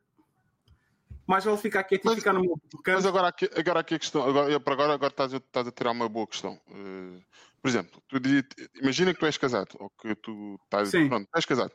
Mais 1.27 1.45
vale 1.45 1.59
ficar 1.59 1.83
quieto 1.85 2.05
e 2.05 2.07
Mas- 2.07 2.15
ficar 2.17 2.33
no 2.33 2.41
meu 2.41 2.61
Mas 2.73 2.83
canto. 2.83 3.09
agora 3.09 3.29
aqui, 3.29 3.51
agora 3.57 3.81
aqui 3.81 3.95
a 3.95 3.99
questão, 3.99 4.23
agora, 4.29 4.61
para 4.61 4.73
agora, 4.75 4.95
agora 4.95 5.13
estás, 5.13 5.35
a, 5.35 5.37
estás 5.39 5.67
a 5.67 5.73
tirar 5.73 5.91
uma 5.93 6.09
boa 6.09 6.27
questão. 6.27 6.61
Eh, 6.69 7.21
por 7.63 7.69
exemplo, 7.69 8.03
tu 8.09 8.19
di- 8.19 8.45
imagina 8.81 9.13
que 9.13 9.21
tu 9.21 9.27
és 9.27 9.37
casado, 9.37 9.77
ou 9.79 9.91
que 9.91 10.15
tu 10.17 10.59
estás, 10.65 10.89
Sim. 10.91 11.09
pronto, 11.09 11.29
és 11.35 11.45
casado, 11.45 11.73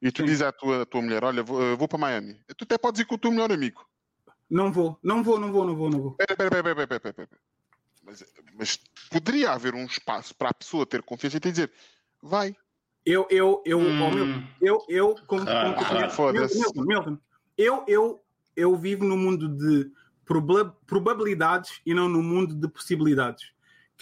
e 0.00 0.10
tu 0.12 0.22
Sim. 0.22 0.26
dizes 0.26 0.42
à 0.42 0.52
tua, 0.52 0.82
à 0.82 0.86
tua 0.86 1.02
mulher, 1.02 1.24
olha, 1.24 1.42
vou, 1.42 1.60
eh, 1.62 1.74
vou 1.76 1.88
para 1.88 1.98
Miami. 1.98 2.40
Tu 2.56 2.64
até 2.64 2.78
podes 2.78 3.00
ir 3.00 3.04
com 3.06 3.16
o 3.16 3.18
teu 3.18 3.30
melhor 3.30 3.50
amigo. 3.50 3.84
Não 4.48 4.70
vou, 4.72 4.98
não 5.02 5.22
vou, 5.22 5.38
não 5.40 5.50
vou, 5.52 5.64
não 5.66 5.74
vou, 5.76 5.90
não 5.90 6.00
vou. 6.00 6.12
Pera, 6.12 6.36
pera, 6.36 6.50
pera, 6.50 6.62
pera, 6.62 6.86
pera, 6.86 7.00
pera, 7.00 7.12
pera. 7.28 7.40
Mas, 8.04 8.24
mas 8.54 8.80
poderia 9.10 9.50
haver 9.52 9.74
um 9.74 9.86
espaço 9.86 10.34
para 10.34 10.50
a 10.50 10.54
pessoa 10.54 10.84
ter 10.86 11.02
confiança 11.02 11.38
e 11.38 11.40
te 11.40 11.50
dizer, 11.50 11.72
vai. 12.22 12.54
Eu, 13.06 13.26
eu, 13.30 13.62
eu, 13.66 13.80
oh, 13.80 14.10
meu, 14.10 14.24
Hum, 14.26 14.48
eu, 14.60 14.78
eu, 14.88 15.14
como, 15.26 15.42
Ah, 15.48 15.60
como 15.60 15.74
ah, 15.74 15.88
conheces- 15.88 16.14
foda-se. 16.16 16.58
Milton, 16.58 16.82
Milton, 16.84 17.18
eu, 17.58 17.84
eu, 17.88 18.24
eu 18.54 18.76
vivo 18.76 19.04
no 19.04 19.16
mundo 19.16 19.48
de 19.48 19.90
proba- 20.24 20.76
probabilidades 20.86 21.80
e 21.84 21.92
não 21.94 22.08
no 22.08 22.22
mundo 22.22 22.54
de 22.54 22.68
possibilidades. 22.68 23.52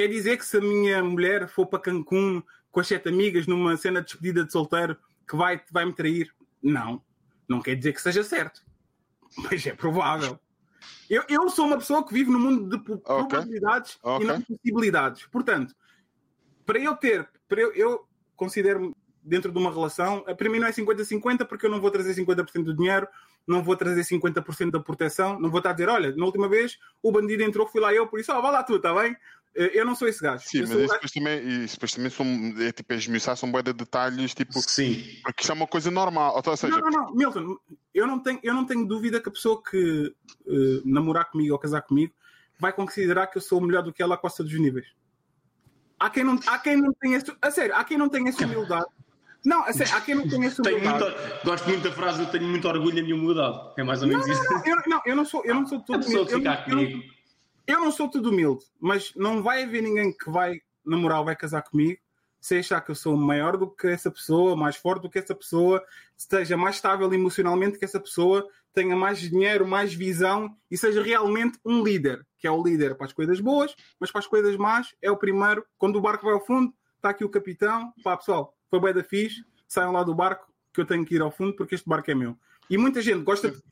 Quer 0.02 0.08
dizer 0.08 0.36
que 0.36 0.44
se 0.44 0.56
a 0.56 0.60
minha 0.60 1.00
mulher 1.00 1.46
for 1.46 1.64
para 1.64 1.78
Cancún 1.78 2.42
com 2.72 2.80
as 2.80 2.88
sete 2.88 3.08
amigas 3.08 3.46
numa 3.46 3.76
cena 3.76 4.00
de 4.00 4.08
despedida 4.08 4.44
de 4.44 4.50
solteiro 4.50 4.96
que 5.28 5.36
vai, 5.36 5.62
vai 5.70 5.84
me 5.84 5.92
trair? 5.92 6.34
Não. 6.60 7.00
Não 7.48 7.62
quer 7.62 7.76
dizer 7.76 7.92
que 7.92 8.02
seja 8.02 8.24
certo. 8.24 8.64
Mas 9.38 9.64
é 9.64 9.72
provável. 9.72 10.40
Eu, 11.08 11.22
eu 11.28 11.48
sou 11.48 11.66
uma 11.66 11.78
pessoa 11.78 12.04
que 12.04 12.12
vive 12.12 12.32
no 12.32 12.40
mundo 12.40 12.68
de 12.76 12.98
probabilidades 12.98 13.96
Ok. 14.02 14.26
e 14.26 14.28
não 14.28 14.42
possibilidades. 14.42 15.24
Portanto, 15.26 15.72
para 16.66 16.80
eu 16.80 16.96
ter, 16.96 17.28
para 17.48 17.60
eu, 17.60 17.72
eu 17.74 18.04
considero-me 18.34 18.92
dentro 19.22 19.52
de 19.52 19.58
uma 19.58 19.70
relação, 19.70 20.22
para 20.22 20.50
mim 20.50 20.58
não 20.58 20.66
é 20.66 20.72
50-50 20.72 21.46
porque 21.46 21.66
eu 21.66 21.70
não 21.70 21.80
vou 21.80 21.92
trazer 21.92 22.12
50% 22.12 22.64
do 22.64 22.74
dinheiro, 22.74 23.06
não 23.46 23.62
vou 23.62 23.76
trazer 23.76 24.00
50% 24.00 24.72
da 24.72 24.80
proteção, 24.80 25.38
não 25.38 25.48
vou 25.48 25.58
estar 25.58 25.70
a 25.70 25.74
dizer, 25.74 25.88
olha, 25.88 26.12
na 26.16 26.24
última 26.24 26.48
vez 26.48 26.76
o 27.00 27.12
bandido 27.12 27.44
entrou, 27.44 27.68
fui 27.68 27.80
lá 27.80 27.94
eu, 27.94 28.08
por 28.08 28.18
isso, 28.18 28.32
ó, 28.32 28.40
vai 28.40 28.50
lá 28.50 28.64
tu, 28.64 28.74
está 28.74 28.92
bem? 28.92 29.16
Eu 29.54 29.84
não 29.84 29.94
sou 29.94 30.08
esse 30.08 30.22
gajo. 30.22 30.42
Sim, 30.46 30.60
eu 30.60 30.68
mas 30.68 30.78
isso 30.78 30.92
depois 30.94 31.12
também, 31.12 31.64
isso 31.64 31.74
depois 31.74 31.94
também 31.94 32.10
são, 32.10 32.26
é 32.66 32.72
tipo, 32.72 32.92
esmiuçar, 32.94 33.36
são 33.36 33.52
bué 33.52 33.62
de 33.62 33.72
detalhes, 33.74 34.34
tipo, 34.34 34.58
Sim. 34.60 35.04
porque 35.22 35.42
isso 35.42 35.52
é 35.52 35.54
uma 35.54 35.66
coisa 35.66 35.90
normal. 35.90 36.40
Ou 36.44 36.56
seja, 36.56 36.78
Não, 36.78 36.90
não, 36.90 36.90
não, 36.90 37.14
Milton, 37.14 37.58
eu 37.92 38.06
não 38.06 38.18
tenho, 38.18 38.40
eu 38.42 38.54
não 38.54 38.64
tenho 38.64 38.86
dúvida 38.86 39.20
que 39.20 39.28
a 39.28 39.32
pessoa 39.32 39.62
que 39.62 40.14
eh, 40.46 40.80
namorar 40.86 41.30
comigo 41.30 41.52
ou 41.52 41.58
casar 41.58 41.82
comigo 41.82 42.14
vai 42.58 42.72
considerar 42.72 43.26
que 43.26 43.36
eu 43.36 43.42
sou 43.42 43.60
melhor 43.60 43.82
do 43.82 43.92
que 43.92 44.02
ela 44.02 44.14
a 44.14 44.18
costa 44.18 44.42
dos 44.42 44.58
níveis. 44.58 44.86
Há 45.98 46.08
quem 46.08 46.24
não, 46.24 46.38
há 46.46 46.58
quem 46.58 46.76
não 46.76 46.92
tenha 46.94 47.18
essa, 47.18 47.36
a 47.42 47.50
sério, 47.50 47.74
há 47.76 47.84
quem 47.84 47.98
não 47.98 48.08
tenha 48.08 48.30
essa 48.30 48.44
humildade. 48.46 48.86
Não, 49.44 49.64
a 49.64 49.72
sério, 49.72 49.94
há 49.94 50.00
quem 50.00 50.14
não 50.14 50.28
tenha 50.28 50.46
essa 50.46 50.62
humildade. 50.62 51.04
muito, 51.04 51.44
gosto 51.44 51.68
muito 51.68 51.82
da 51.82 51.92
frase, 51.92 52.22
eu 52.22 52.26
tenho 52.30 52.48
muito 52.48 52.66
orgulho 52.66 52.96
na 52.96 53.02
minha 53.02 53.14
humildade. 53.14 53.74
É 53.76 53.82
mais 53.82 54.00
ou 54.02 54.08
menos 54.08 54.26
isso. 54.26 54.42
Eu, 54.64 54.76
não, 54.86 55.02
eu 55.04 55.14
não 55.16 55.24
sou, 55.24 55.44
eu 55.44 55.54
não 55.54 55.66
sou 55.66 55.78
A 55.78 55.82
todo 55.82 55.98
pessoa 56.04 56.26
que 56.26 56.34
eu, 56.34 56.40
eu, 56.42 56.64
comigo. 56.64 57.02
eu 57.02 57.21
não 57.80 57.92
sou 57.92 58.08
tudo 58.08 58.30
humilde, 58.30 58.64
mas 58.80 59.12
não 59.14 59.42
vai 59.42 59.62
haver 59.62 59.82
ninguém 59.82 60.12
que 60.12 60.30
vai 60.30 60.60
namorar 60.84 61.20
ou 61.20 61.24
vai 61.24 61.36
casar 61.36 61.62
comigo 61.62 61.98
se 62.42 62.58
achar 62.58 62.80
que 62.80 62.90
eu 62.90 62.94
sou 62.96 63.16
maior 63.16 63.56
do 63.56 63.70
que 63.70 63.86
essa 63.86 64.10
pessoa, 64.10 64.56
mais 64.56 64.74
forte 64.74 65.02
do 65.02 65.08
que 65.08 65.20
essa 65.20 65.32
pessoa, 65.32 65.82
esteja 66.18 66.56
mais 66.56 66.74
estável 66.74 67.10
emocionalmente 67.14 67.78
que 67.78 67.84
essa 67.84 68.00
pessoa, 68.00 68.48
tenha 68.74 68.96
mais 68.96 69.20
dinheiro, 69.20 69.64
mais 69.64 69.94
visão 69.94 70.56
e 70.68 70.76
seja 70.76 71.02
realmente 71.02 71.56
um 71.64 71.84
líder, 71.84 72.26
que 72.38 72.46
é 72.46 72.50
o 72.50 72.60
líder 72.60 72.96
para 72.96 73.06
as 73.06 73.12
coisas 73.12 73.38
boas, 73.38 73.76
mas 74.00 74.10
para 74.10 74.18
as 74.18 74.26
coisas 74.26 74.56
más 74.56 74.92
é 75.00 75.08
o 75.08 75.16
primeiro. 75.16 75.64
Quando 75.78 75.96
o 75.96 76.00
barco 76.00 76.24
vai 76.24 76.34
ao 76.34 76.44
fundo, 76.44 76.74
está 76.96 77.10
aqui 77.10 77.24
o 77.24 77.28
capitão. 77.28 77.92
Pá, 78.02 78.16
pessoal, 78.16 78.56
foi 78.68 78.80
bem 78.80 78.92
da 78.92 79.04
fixe, 79.04 79.44
saiam 79.68 79.92
lá 79.92 80.02
do 80.02 80.14
barco 80.14 80.52
que 80.74 80.80
eu 80.80 80.86
tenho 80.86 81.04
que 81.04 81.14
ir 81.14 81.20
ao 81.20 81.30
fundo 81.30 81.54
porque 81.54 81.76
este 81.76 81.88
barco 81.88 82.10
é 82.10 82.14
meu. 82.14 82.36
E 82.68 82.76
muita 82.76 83.00
gente 83.00 83.22
gosta 83.22 83.50
de. 83.50 83.62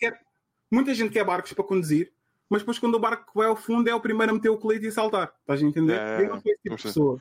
Muita 0.70 0.94
gente 0.94 1.10
quer 1.10 1.24
barcos 1.24 1.52
para 1.52 1.64
conduzir, 1.64 2.12
mas 2.51 2.62
depois 2.62 2.81
quando 2.81 2.97
o 2.97 2.98
barco 2.98 3.31
vai 3.32 3.47
ao 3.47 3.55
fundo 3.55 3.89
é 3.89 3.94
o 3.94 4.01
primeiro 4.01 4.32
a 4.32 4.35
meter 4.35 4.48
o 4.48 4.59
colete 4.59 4.89
e 4.89 4.93
saltar. 4.93 5.32
Estás 5.40 5.62
a 5.62 5.64
entender? 5.64 5.98
É, 5.98 6.24
eu 6.24 6.31
não 6.31 6.40
sou 6.40 6.52
esse 6.52 6.62
tipo 6.62 6.77
de 6.77 6.82
pessoa. 6.82 7.18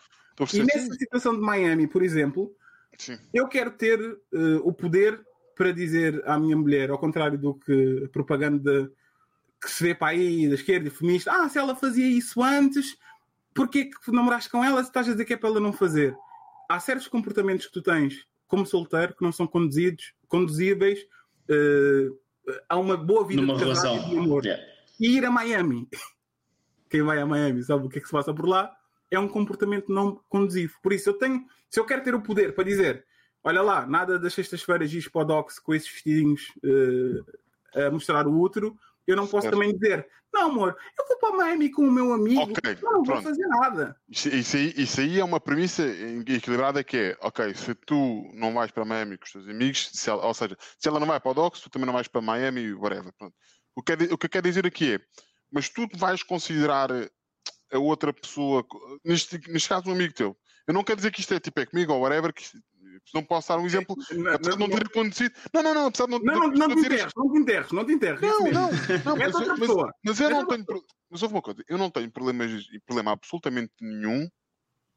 E 0.54 0.64
nessa 0.64 0.94
situação 0.96 1.36
de 1.36 1.42
Miami, 1.42 1.86
por 1.86 2.02
exemplo, 2.02 2.52
Sim, 2.98 3.18
eu 3.32 3.48
quero 3.48 3.72
ter 3.72 4.00
eh, 4.02 4.60
o 4.64 4.74
poder 4.74 5.22
para 5.56 5.72
dizer 5.72 6.24
à 6.26 6.40
minha 6.40 6.58
mulher, 6.58 6.90
ao 6.90 6.98
contrário 6.98 7.38
do 7.38 7.54
que 7.54 8.04
a 8.06 8.10
propaganda 8.10 8.92
que 9.62 9.70
se 9.70 9.84
vê 9.84 9.94
para 9.94 10.10
aí 10.10 10.48
da 10.48 10.56
esquerda 10.56 10.88
e 10.88 10.92
feminista, 10.92 11.32
ah, 11.32 11.48
se 11.50 11.60
ela 11.60 11.76
fazia 11.76 12.08
isso 12.08 12.42
antes, 12.42 12.98
porquê 13.54 13.86
que 13.86 14.12
namoraste 14.12 14.50
com 14.50 14.64
ela 14.64 14.82
se 14.82 14.90
estás 14.90 15.08
a 15.08 15.12
dizer 15.12 15.26
que 15.26 15.34
é 15.34 15.38
para 15.38 15.50
ela 15.50 15.60
não 15.60 15.74
fazer? 15.74 16.16
Há 16.70 16.80
certos 16.80 17.08
comportamentos 17.08 17.68
que 17.68 17.74
tu 17.74 17.82
tens 17.82 18.26
como 18.48 18.66
solteiro 18.66 19.16
que 19.16 19.24
não 19.24 19.32
são 19.32 19.46
conduzidos, 19.46 20.14
conduzíveis 20.28 21.06
eh, 21.50 22.08
a 22.68 22.78
uma 22.78 22.98
boa 22.98 23.28
vida 23.28 23.42
Numa 23.42 23.56
de 23.56 23.64
relação. 23.64 23.96
e 23.98 24.10
de 24.10 24.18
amor. 24.18 24.46
Yeah. 24.46 24.79
E 25.00 25.18
ir 25.18 25.26
a 25.26 25.32
Miami, 25.32 25.88
quem 26.90 27.02
vai 27.04 27.20
a 27.20 27.26
Miami 27.26 27.64
sabe 27.64 27.86
o 27.86 27.90
que 27.90 28.00
é 28.00 28.02
que 28.02 28.08
se 28.08 28.12
passa 28.14 28.34
por 28.34 28.48
lá, 28.48 28.76
é 29.12 29.18
um 29.20 29.28
comportamento 29.28 29.92
não 29.92 30.16
conduzivo. 30.30 30.74
Por 30.84 30.94
isso, 30.94 31.10
eu 31.10 31.14
tenho, 31.14 31.46
se 31.70 31.80
eu 31.80 31.86
quero 31.86 32.04
ter 32.04 32.14
o 32.14 32.22
poder 32.22 32.54
para 32.54 32.64
dizer, 32.64 33.06
olha 33.44 33.62
lá, 33.62 33.86
nada 33.86 34.20
das 34.20 34.34
sextas-feiras 34.34 34.90
giz 34.90 35.08
para 35.08 35.22
o 35.22 35.26
Docs 35.26 35.60
com 35.60 35.74
esses 35.74 35.90
vestidinhos 35.92 36.52
eh, 36.64 37.86
a 37.88 37.92
mostrar 37.92 38.28
o 38.28 38.40
útero, 38.40 38.78
eu 39.08 39.16
não 39.16 39.26
posso 39.26 39.48
Certo. 39.48 39.54
também 39.56 39.76
dizer, 39.76 40.08
não 40.32 40.52
amor, 40.52 40.78
eu 40.98 41.08
vou 41.08 41.18
para 41.18 41.38
Miami 41.38 41.72
com 41.72 41.82
o 41.88 41.92
meu 41.92 42.14
amigo, 42.14 42.42
Ok, 42.42 42.78
não, 42.84 42.92
não 42.92 43.04
vou 43.04 43.20
fazer 43.22 43.48
nada. 43.48 44.00
Isso, 44.08 44.30
isso 44.30 44.56
aí, 44.58 44.74
isso 44.78 45.02
aí 45.02 45.20
é 45.20 45.24
uma 45.24 45.40
premissa 45.40 45.84
equilibrada 45.84 46.84
que 46.84 46.96
é, 46.98 47.18
ok, 47.22 47.56
se 47.56 47.74
tu 47.74 48.30
não 48.36 48.54
vais 48.54 48.70
para 48.70 48.86
Miami 48.86 49.18
com 49.18 49.26
os 49.26 49.32
teus 49.32 49.48
amigos, 49.48 49.90
se 49.92 50.08
ela- 50.08 50.24
ou 50.24 50.34
seja, 50.36 50.56
se 50.78 50.88
ela 50.88 51.00
não 51.00 51.08
vai 51.08 51.20
para 51.20 51.32
o 51.32 51.34
Docs, 51.34 51.62
tu 51.62 51.70
também 51.72 51.88
não 51.88 51.94
vais 51.94 52.08
para 52.08 52.22
Miami, 52.22 52.72
whatever. 52.74 53.12
Pronto. 53.18 53.36
O, 53.80 53.82
que 53.82 53.94
é 53.94 53.96
o 53.96 54.18
que 54.18 54.26
eu 54.26 54.30
quero 54.30 54.48
dizer 54.48 54.66
aqui 54.66 54.96
é, 54.96 55.00
mas 55.50 55.70
tu 55.70 55.88
vais 55.96 56.22
considerar 56.22 56.90
a 56.92 57.80
outra 57.80 58.12
pessoa, 58.12 58.66
neste, 59.06 59.40
neste 59.50 59.70
caso 59.70 59.90
um 59.90 59.94
amigo 59.94 60.14
teu, 60.14 60.38
eu 60.68 60.74
não 60.74 60.84
quero 60.84 60.98
dizer 60.98 61.12
que 61.12 61.22
isto 61.22 61.34
é 61.34 61.40
tipo 61.40 61.60
é 61.62 61.66
comigo 61.66 61.94
ou 61.94 62.02
whatever, 62.02 62.34
que 62.34 62.44
não 63.14 63.24
posso 63.24 63.48
dar 63.48 63.58
um 63.58 63.66
exemplo, 63.66 63.96
Não, 64.12 64.34
apesar 64.34 64.52
de 64.52 64.60
não 64.60 64.68
não, 64.68 64.78
ter 64.78 64.86
acontecido. 64.86 65.34
Não, 65.54 65.64
não, 65.64 65.74
não, 65.74 65.86
apesar 65.88 66.06
de 66.06 66.12
não, 66.12 66.20
não, 66.20 66.40
não, 66.40 66.68
não 66.68 66.76
te 66.76 66.80
enterres, 66.86 67.14
não 67.16 67.32
te 67.32 67.40
enterres, 67.40 67.72
não 67.72 67.86
te 67.86 67.92
enterres. 67.94 68.22
Não, 68.22 68.40
não, 68.40 68.52
não, 69.06 69.16
É 69.16 69.26
mas, 69.26 69.36
outra 69.36 69.56
pessoa. 69.56 69.94
mas 70.04 70.20
eu 70.20 70.28
É 70.28 70.30
não 70.30 70.46
tenho. 70.46 70.66
Mas 71.10 71.24
houve 71.24 71.36
uma 71.36 71.42
coisa, 71.42 71.64
eu 71.70 71.78
não 71.78 71.90
tenho 71.90 72.12
problemas, 72.12 72.52
problema 72.86 73.12
absolutamente 73.14 73.74
nenhum. 73.80 74.28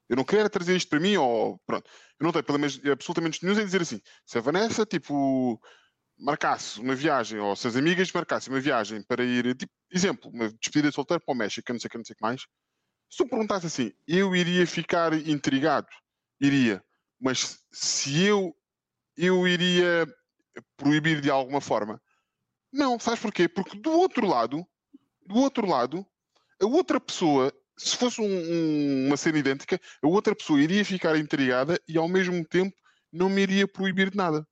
Eu 0.08 0.16
não 0.16 0.24
quero 0.24 0.50
trazer 0.50 0.76
isto 0.76 0.88
para 0.88 1.00
mim, 1.00 1.16
ou 1.16 1.58
pronto, 1.64 1.88
eu 2.18 2.24
não 2.24 2.32
tenho 2.32 2.44
problemas 2.44 2.80
absolutamente 2.90 3.42
nenhum 3.42 3.58
em 3.58 3.64
dizer 3.64 3.80
assim, 3.80 4.00
se 4.26 4.36
a 4.36 4.40
Vanessa, 4.40 4.84
tipo, 4.84 5.58
marcasse 6.22 6.80
uma 6.80 6.94
viagem, 6.94 7.38
ou 7.40 7.56
se 7.56 7.66
as 7.66 7.74
amigas 7.76 8.10
marcassem 8.12 8.52
uma 8.52 8.60
viagem 8.60 9.02
para 9.02 9.24
ir, 9.24 9.56
tipo, 9.56 9.72
exemplo, 9.90 10.30
uma 10.30 10.48
despedida 10.48 10.88
de 10.88 10.94
solteiro 10.94 11.22
para 11.24 11.34
o 11.34 11.36
México, 11.36 11.72
não 11.72 11.80
sei 11.80 11.88
o 11.88 11.90
que, 11.90 11.98
não 11.98 12.04
sei 12.04 12.14
o 12.14 12.16
que 12.16 12.22
mais, 12.22 12.42
se 13.10 13.16
tu 13.18 13.28
perguntasse 13.28 13.66
assim, 13.66 13.92
eu 14.06 14.34
iria 14.34 14.66
ficar 14.66 15.12
intrigado, 15.12 15.88
iria, 16.40 16.82
mas 17.20 17.58
se 17.72 18.22
eu, 18.24 18.54
eu 19.16 19.46
iria 19.46 20.06
proibir 20.76 21.20
de 21.20 21.28
alguma 21.28 21.60
forma, 21.60 22.00
não, 22.72 22.98
sabes 22.98 23.20
porquê? 23.20 23.48
Porque 23.48 23.78
do 23.78 23.90
outro 23.90 24.26
lado, 24.26 24.64
do 25.26 25.36
outro 25.36 25.66
lado, 25.66 26.06
a 26.60 26.66
outra 26.66 27.00
pessoa, 27.00 27.52
se 27.76 27.96
fosse 27.96 28.20
um- 28.20 28.24
um- 28.24 29.06
uma 29.08 29.16
cena 29.16 29.38
idêntica, 29.38 29.78
a 30.02 30.06
outra 30.06 30.34
pessoa 30.34 30.60
iria 30.60 30.84
ficar 30.84 31.16
intrigada 31.18 31.78
e 31.88 31.98
ao 31.98 32.08
mesmo 32.08 32.44
tempo 32.46 32.74
não 33.12 33.28
me 33.28 33.42
iria 33.42 33.66
proibir 33.66 34.10
de 34.10 34.16
nada. 34.16 34.46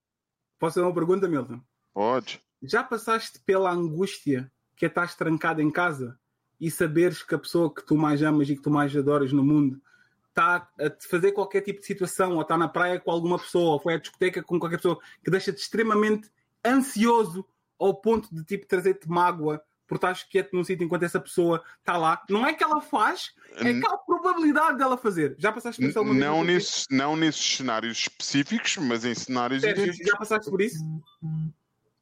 Posso 0.61 0.75
fazer 0.75 0.87
uma 0.87 0.95
pergunta, 0.95 1.27
Milton? 1.27 1.61
Podes. 1.95 2.39
Já 2.63 2.85
passaste 2.85 3.41
pela 3.41 3.73
angústia 3.73 4.53
que 4.77 4.85
é 4.85 4.89
estás 4.89 5.15
trancado 5.15 5.63
em 5.63 5.71
casa 5.71 6.19
e 6.61 6.71
saberes 6.71 7.23
que 7.23 7.35
a 7.35 7.39
pessoa 7.39 7.75
que 7.75 7.85
tu 7.85 7.97
mais 7.97 8.23
amas 8.23 8.49
e 8.51 8.55
que 8.55 8.63
tu 8.63 8.71
mais 8.71 8.95
adoras 8.95 9.33
no 9.33 9.43
mundo 9.43 9.81
está 10.29 10.69
a 10.79 10.91
te 10.91 11.09
fazer 11.09 11.33
qualquer 11.33 11.63
tipo 11.63 11.81
de 11.81 11.87
situação, 11.87 12.35
ou 12.35 12.43
está 12.43 12.57
na 12.59 12.69
praia 12.69 13.01
com 13.01 13.11
alguma 13.11 13.39
pessoa, 13.39 13.73
ou 13.73 13.81
foi 13.81 13.95
à 13.95 13.99
discoteca 13.99 14.43
com 14.43 14.61
qualquer 14.61 14.77
pessoa, 14.77 14.99
que 15.25 15.31
deixa-te 15.31 15.59
extremamente 15.59 16.31
ansioso 16.65 17.45
ao 17.79 17.95
ponto 17.95 18.33
de 18.33 18.45
tipo 18.45 18.67
trazer-te 18.67 19.09
mágoa 19.09 19.63
por 19.87 19.97
estás 19.97 20.23
quieto 20.23 20.53
num 20.53 20.63
sítio 20.63 20.85
enquanto 20.85 21.03
essa 21.03 21.19
pessoa 21.19 21.65
está 21.79 21.97
lá. 21.97 22.23
Não 22.29 22.47
é 22.47 22.53
que 22.53 22.63
ela 22.63 22.81
faz, 22.81 23.35
é 23.57 23.73
que 23.73 23.87
há 23.87 23.95
a 23.95 23.99
probabilidade 24.21 24.79
dela 24.79 24.97
fazer. 24.97 25.35
Já 25.39 25.53
passaste 25.53 25.81
por 25.81 25.89
isso 25.89 25.99
alguma 25.99 26.15
vez? 26.15 26.27
Não, 26.27 26.45
nesses, 26.45 26.87
não 26.91 27.17
nesses 27.17 27.57
cenários 27.57 27.99
específicos, 27.99 28.77
mas 28.77 29.05
em 29.05 29.15
cenários 29.15 29.63
Sérgio, 29.63 29.93
já 30.07 30.17
passaste 30.17 30.51
por 30.51 30.61
isso? 30.61 30.79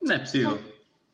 Não 0.01 0.15
é 0.15 0.19
possível. 0.19 0.59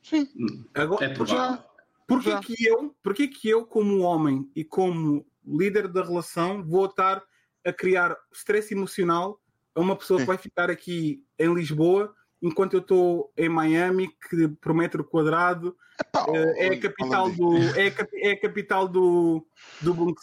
Sim. 0.03 0.29
Agora, 0.75 1.05
É 1.05 1.09
provável. 1.09 1.65
Porquê 2.07 2.31
Já. 2.31 2.41
que, 2.41 2.67
eu, 2.67 2.95
porquê 3.03 3.29
que 3.29 3.49
eu, 3.49 3.65
como 3.65 4.01
homem 4.01 4.51
e 4.55 4.63
como 4.63 5.27
líder 5.47 5.89
da 5.89 6.03
relação, 6.03 6.63
vou 6.63 6.87
estar 6.87 7.23
a 7.65 7.73
criar 7.73 8.15
stress 8.33 8.73
emocional 8.75 9.41
a 9.75 9.81
uma 9.81 9.97
pessoa 9.97 10.21
que 10.21 10.27
vai 10.27 10.37
ficar 10.37 10.71
aqui 10.71 11.25
em 11.39 11.55
Lisboa 11.55 12.15
enquanto 12.45 12.75
eu 12.75 12.81
estou 12.81 13.33
em 13.39 13.49
Miami, 13.49 14.09
que 14.29 14.49
por 14.61 14.75
metro 14.75 15.03
quadrado 15.03 15.75
Epá, 15.99 16.27
eh, 16.29 16.67
é 16.67 16.69
a 16.75 16.81
capital 16.81 17.31
do 17.31 17.57
é 17.57 17.89
a, 17.89 18.29
é 18.29 18.31
a 18.33 18.41
capital 18.41 18.87
do 18.87 19.47
do. 19.81 20.15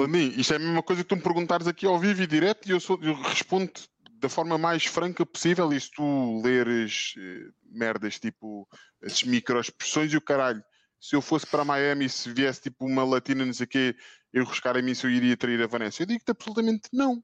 Lamin, 0.00 0.32
isto 0.36 0.52
é 0.52 0.56
a 0.56 0.60
mesma 0.60 0.82
coisa 0.82 1.02
que 1.02 1.08
tu 1.08 1.16
me 1.16 1.22
perguntares 1.22 1.66
aqui 1.66 1.84
ao 1.84 1.98
vivo 1.98 2.22
e 2.22 2.26
direto 2.26 2.68
e 2.68 2.70
eu, 2.70 2.78
sou, 2.78 2.98
eu 3.02 3.14
respondo 3.14 3.72
da 4.12 4.28
forma 4.28 4.56
mais 4.56 4.84
franca 4.84 5.26
possível 5.26 5.72
e 5.72 5.80
se 5.80 5.90
tu 5.90 6.40
leres 6.44 7.14
eh, 7.18 7.50
merdas 7.64 8.20
tipo 8.20 8.68
as 9.02 9.24
microexpressões 9.24 10.12
e 10.12 10.16
o 10.16 10.20
caralho, 10.20 10.62
se 11.00 11.16
eu 11.16 11.20
fosse 11.20 11.46
para 11.46 11.64
Miami 11.64 12.04
e 12.04 12.08
se 12.08 12.32
viesse 12.32 12.62
tipo 12.62 12.86
uma 12.86 13.04
latina, 13.04 13.44
não 13.44 13.52
sei 13.52 13.64
o 13.64 13.68
quê, 13.68 13.96
eu 14.32 14.44
riscar 14.44 14.76
a 14.76 14.82
mim 14.82 14.94
se 14.94 15.04
eu 15.04 15.10
iria 15.10 15.36
trair 15.36 15.60
a 15.62 15.66
Vanessa. 15.66 16.02
Eu 16.02 16.06
digo-te 16.06 16.30
absolutamente 16.30 16.88
não. 16.92 17.22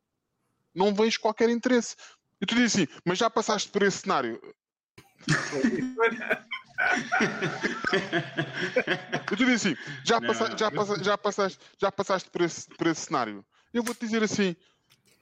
Não 0.75 0.95
vejo 0.95 1.21
qualquer 1.21 1.49
interesse. 1.49 1.95
E 2.43 2.47
tu 2.47 2.57
dizes 2.57 2.75
assim, 2.75 2.89
mas 3.05 3.19
já 3.19 3.31
passaste 3.31 3.69
por 3.71 3.83
esse 3.85 3.99
cenário? 3.99 4.41
Eu 9.31 9.37
te 9.37 9.45
disse 9.45 9.69
assim, 9.69 9.77
já, 10.05 10.21
Não. 10.21 10.27
passa- 10.27 10.57
já, 10.59 10.71
passa- 10.71 11.05
já 11.05 11.17
passaste, 11.17 11.59
já 11.81 11.93
passaste 11.93 12.29
por, 12.31 12.41
esse, 12.43 12.69
por 12.77 12.89
esse 12.89 13.03
cenário. 13.03 13.45
Eu 13.73 13.85
vou-te 13.85 14.01
dizer 14.01 14.25
assim, 14.25 14.57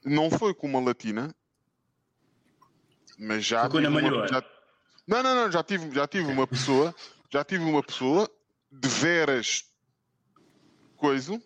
não 0.03 0.31
foi 0.31 0.55
com 0.55 0.67
uma 0.67 0.81
latina, 0.81 1.35
mas 3.19 3.45
já 3.45 3.63
Foi 3.63 3.71
com 3.71 3.77
a 3.77 3.81
tive 3.83 3.93
uma- 3.93 4.01
Malhoa. 4.01 4.29
já- 4.29 4.43
Não, 5.07 5.23
não, 5.23 5.35
não, 5.35 5.53
já 5.53 5.63
tive, 5.63 5.95
já 5.95 6.07
tive 6.09 6.31
uma 6.33 6.47
pessoa, 6.47 6.95
já 7.31 7.45
tive 7.45 7.65
uma 7.65 7.83
pessoa 7.83 8.31
de 8.73 8.89
veras 8.89 9.65
coisa 10.97 11.39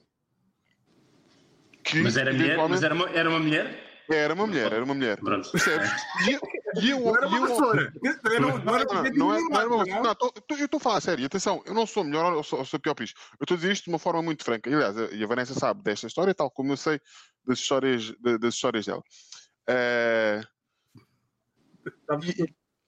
que 1.82 2.00
Mas 2.00 2.16
era 2.16 2.32
mulher? 2.32 2.58
Mas 2.68 2.82
era 2.82 2.94
uma, 2.94 3.10
era 3.10 3.28
uma 3.28 3.40
mulher? 3.40 3.83
Era 4.08 4.34
uma 4.34 4.46
mulher, 4.46 4.72
era 4.72 4.84
uma 4.84 4.94
mulher. 4.94 5.18
Pronto. 5.18 5.50
Percebes? 5.50 5.90
E 6.28 6.32
eu, 6.32 6.40
e 6.82 6.90
eu, 6.90 7.00
Não 7.00 7.16
era 7.16 7.26
e 7.26 7.28
uma 7.28 7.36
eu- 7.38 7.46
vassoura. 7.48 7.92
Não, 8.02 8.12
não, 8.40 8.58
não 8.64 8.74
era 8.74 8.84
é, 8.84 9.90
é 9.90 10.00
uma- 10.00 10.14
tô- 10.14 10.32
eu 10.50 10.64
estou 10.64 10.78
a 10.78 10.80
falar 10.80 10.96
a 10.98 11.00
sério. 11.00 11.24
Atenção, 11.26 11.62
eu 11.66 11.72
não 11.74 11.86
sou 11.86 12.04
melhor 12.04 12.32
ou 12.32 12.42
sou, 12.42 12.58
ou 12.58 12.64
sou 12.64 12.78
pior 12.80 12.94
por 12.94 13.04
isto. 13.04 13.18
Eu 13.40 13.44
estou 13.44 13.54
a 13.54 13.58
dizer 13.58 13.72
isto 13.72 13.84
de 13.84 13.90
uma 13.90 13.98
forma 13.98 14.22
muito 14.22 14.44
franca. 14.44 14.68
E, 14.68 14.74
aliás, 14.74 14.96
a, 14.98 15.04
e 15.06 15.22
a 15.22 15.26
Vanessa 15.26 15.54
sabe 15.54 15.82
desta 15.82 16.06
história, 16.06 16.34
tal 16.34 16.50
como 16.50 16.72
eu 16.72 16.76
sei 16.76 17.00
das 17.46 17.58
histórias, 17.58 18.12
da- 18.20 18.36
das 18.36 18.54
histórias 18.54 18.86
dela. 18.86 19.02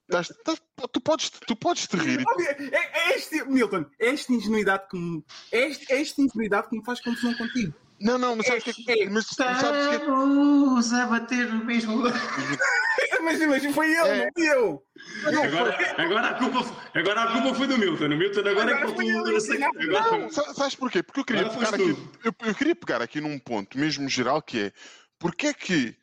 Estás- 0.09 0.31
estás- 0.31 0.63
tu, 0.93 1.01
podes, 1.01 1.31
tu 1.31 1.57
podes 1.57 1.87
te 1.89 1.97
rir. 1.97 2.25
É, 2.73 3.11
é 3.11 3.17
este, 3.17 3.45
Milton, 3.45 3.87
é 3.99 4.11
esta 4.11 4.33
ingenuidade 4.33 4.87
que 4.89 4.97
me, 4.97 5.25
é, 5.51 5.67
este, 5.69 5.93
é 5.93 6.01
esta 6.01 6.23
ingenuidade 6.23 6.69
que 6.69 6.77
me 6.79 6.85
faz 6.85 7.01
confusão 7.01 7.35
contigo. 7.35 7.75
Não, 8.01 8.19
não, 8.19 8.37
mas 8.37 8.47
sabes 8.47 8.63
o 8.67 8.75
que 8.75 8.91
é 8.91 8.95
É, 8.95 8.97
que. 9.07 9.11
Mas 9.11 9.27
sabes 9.27 9.63
o 9.63 9.73
que 9.73 9.95
é 9.95 9.99
que- 9.99 10.05
Estamos 10.05 10.93
a 10.93 11.07
bater 11.07 11.47
no 11.53 11.65
mesmo. 11.65 12.03
Mas, 13.23 13.41
mas 13.47 13.75
foi 13.75 13.89
ele, 13.91 14.09
É. 14.09 14.25
não 14.25 14.31
fui 14.35 14.47
eu. 14.49 14.83
Agora, 15.27 15.77
agora, 16.03 16.29
a 16.29 16.35
culpa, 16.35 16.63
foi- 16.63 17.01
agora 17.01 17.23
a 17.25 17.33
culpa 17.33 17.55
foi 17.55 17.67
do 17.67 17.77
Milton. 17.77 18.07
O 18.07 18.17
Milton 18.17 18.41
agora 18.41 18.71
é 18.71 18.75
que 18.77 18.83
Agora 18.83 18.95
foi 18.97 19.05
faltou 19.07 19.27
ele, 19.27 19.33
não 19.35 19.41
sei- 19.41 19.63
agora 19.65 20.19
Não, 20.19 20.31
sa- 20.31 20.55
sabes 20.55 20.75
porquê? 20.77 21.03
Porque 21.03 21.21
eu 21.21 21.25
queria, 21.25 21.49
pegar 21.51 21.75
aqui, 21.75 21.97
eu, 22.25 22.35
eu 22.47 22.55
queria 22.55 22.75
pegar 22.77 23.03
aqui 23.03 23.21
num 23.21 23.39
ponto 23.39 23.77
mesmo 23.79 24.09
geral 24.09 24.41
que 24.41 24.61
é 24.67 24.73
porque 25.19 25.49
é 25.49 25.53
que 25.55 25.95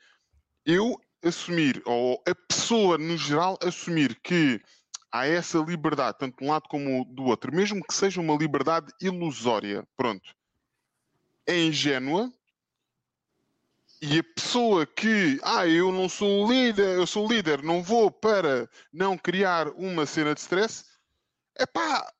eu 0.65 0.99
assumir, 1.23 1.81
ou 1.85 2.21
a 2.27 2.35
pessoa 2.35 2.97
no 2.97 3.17
geral 3.17 3.57
assumir 3.63 4.19
que 4.21 4.61
há 5.11 5.25
essa 5.25 5.57
liberdade, 5.59 6.17
tanto 6.19 6.37
de 6.37 6.43
um 6.45 6.51
lado 6.51 6.67
como 6.69 7.05
do 7.05 7.23
outro, 7.23 7.55
mesmo 7.55 7.81
que 7.83 7.93
seja 7.93 8.19
uma 8.21 8.35
liberdade 8.35 8.91
ilusória, 9.01 9.83
pronto, 9.95 10.29
é 11.45 11.57
ingênua. 11.57 12.31
E 14.01 14.19
a 14.19 14.23
pessoa 14.23 14.85
que, 14.85 15.39
ah, 15.43 15.65
eu 15.65 15.89
não 15.89 16.09
sou 16.09 16.51
líder, 16.51 16.97
eu 16.97 17.07
sou 17.07 17.25
líder, 17.25 17.63
não 17.63 17.81
vou 17.81 18.11
para 18.11 18.69
não 18.91 19.17
criar 19.17 19.69
uma 19.69 20.05
cena 20.05 20.33
de 20.33 20.41
stress, 20.41 20.83
é 21.55 21.65
pá, 21.65 22.11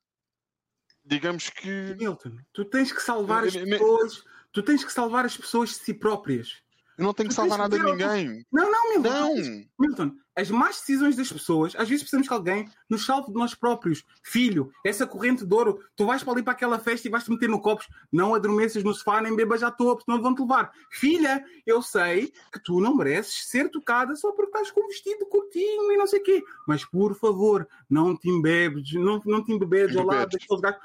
digamos 1.04 1.50
que 1.50 1.94
Milton, 1.98 2.38
tu 2.54 2.64
tens 2.64 2.90
que 2.90 3.02
salvar 3.02 3.44
as 3.44 3.54
pessoas, 3.54 4.24
tu 4.50 4.62
tens 4.62 4.82
que 4.82 4.92
salvar 4.92 5.26
as 5.26 5.36
pessoas 5.36 5.70
de 5.70 5.74
si 5.76 5.92
próprias. 5.92 6.63
Eu 6.98 7.04
não 7.04 7.14
tenho 7.14 7.28
que 7.28 7.34
salvar 7.34 7.58
nada 7.58 7.76
de 7.76 7.84
ninguém. 7.84 8.44
Não, 8.52 8.70
não, 8.70 8.90
Milton. 8.90 9.10
Não! 9.10 9.64
Milton, 9.78 10.16
as 10.36 10.50
más 10.50 10.76
decisões 10.80 11.16
das 11.16 11.32
pessoas, 11.32 11.74
às 11.76 11.88
vezes 11.88 12.02
precisamos 12.02 12.26
que 12.26 12.34
alguém 12.34 12.68
nos 12.88 13.04
salve 13.04 13.28
de 13.28 13.34
nós 13.34 13.54
próprios. 13.54 14.04
Filho, 14.22 14.70
essa 14.84 15.06
corrente 15.06 15.46
de 15.46 15.54
ouro, 15.54 15.78
tu 15.96 16.06
vais 16.06 16.22
para 16.22 16.32
ali 16.32 16.42
para 16.42 16.52
aquela 16.52 16.78
festa 16.78 17.06
e 17.06 17.10
vais-te 17.10 17.30
meter 17.30 17.48
no 17.48 17.60
copos, 17.60 17.86
não 18.12 18.34
adormeças 18.34 18.82
no 18.82 18.92
sofá 18.92 19.20
nem 19.20 19.34
bebas 19.34 19.62
à 19.62 19.70
toa, 19.70 19.96
porque 19.96 20.10
senão 20.10 20.22
vão-te 20.22 20.42
levar. 20.42 20.72
Filha, 20.90 21.44
eu 21.66 21.80
sei 21.82 22.32
que 22.52 22.60
tu 22.62 22.80
não 22.80 22.96
mereces 22.96 23.46
ser 23.48 23.70
tocada 23.70 24.14
só 24.16 24.32
porque 24.32 24.50
estás 24.50 24.70
com 24.70 24.84
um 24.84 24.88
vestido 24.88 25.26
curtinho 25.26 25.92
e 25.92 25.96
não 25.96 26.06
sei 26.06 26.20
o 26.20 26.22
quê. 26.22 26.42
Mas, 26.66 26.84
por 26.84 27.14
favor, 27.14 27.66
não 27.88 28.16
te 28.16 28.28
embebes, 28.28 28.92
não, 28.94 29.20
não 29.24 29.44
te 29.44 29.52
embebedes 29.52 29.96
ao 29.96 30.04
lado 30.04 30.30
daqueles 30.30 30.60
gajos. 30.60 30.80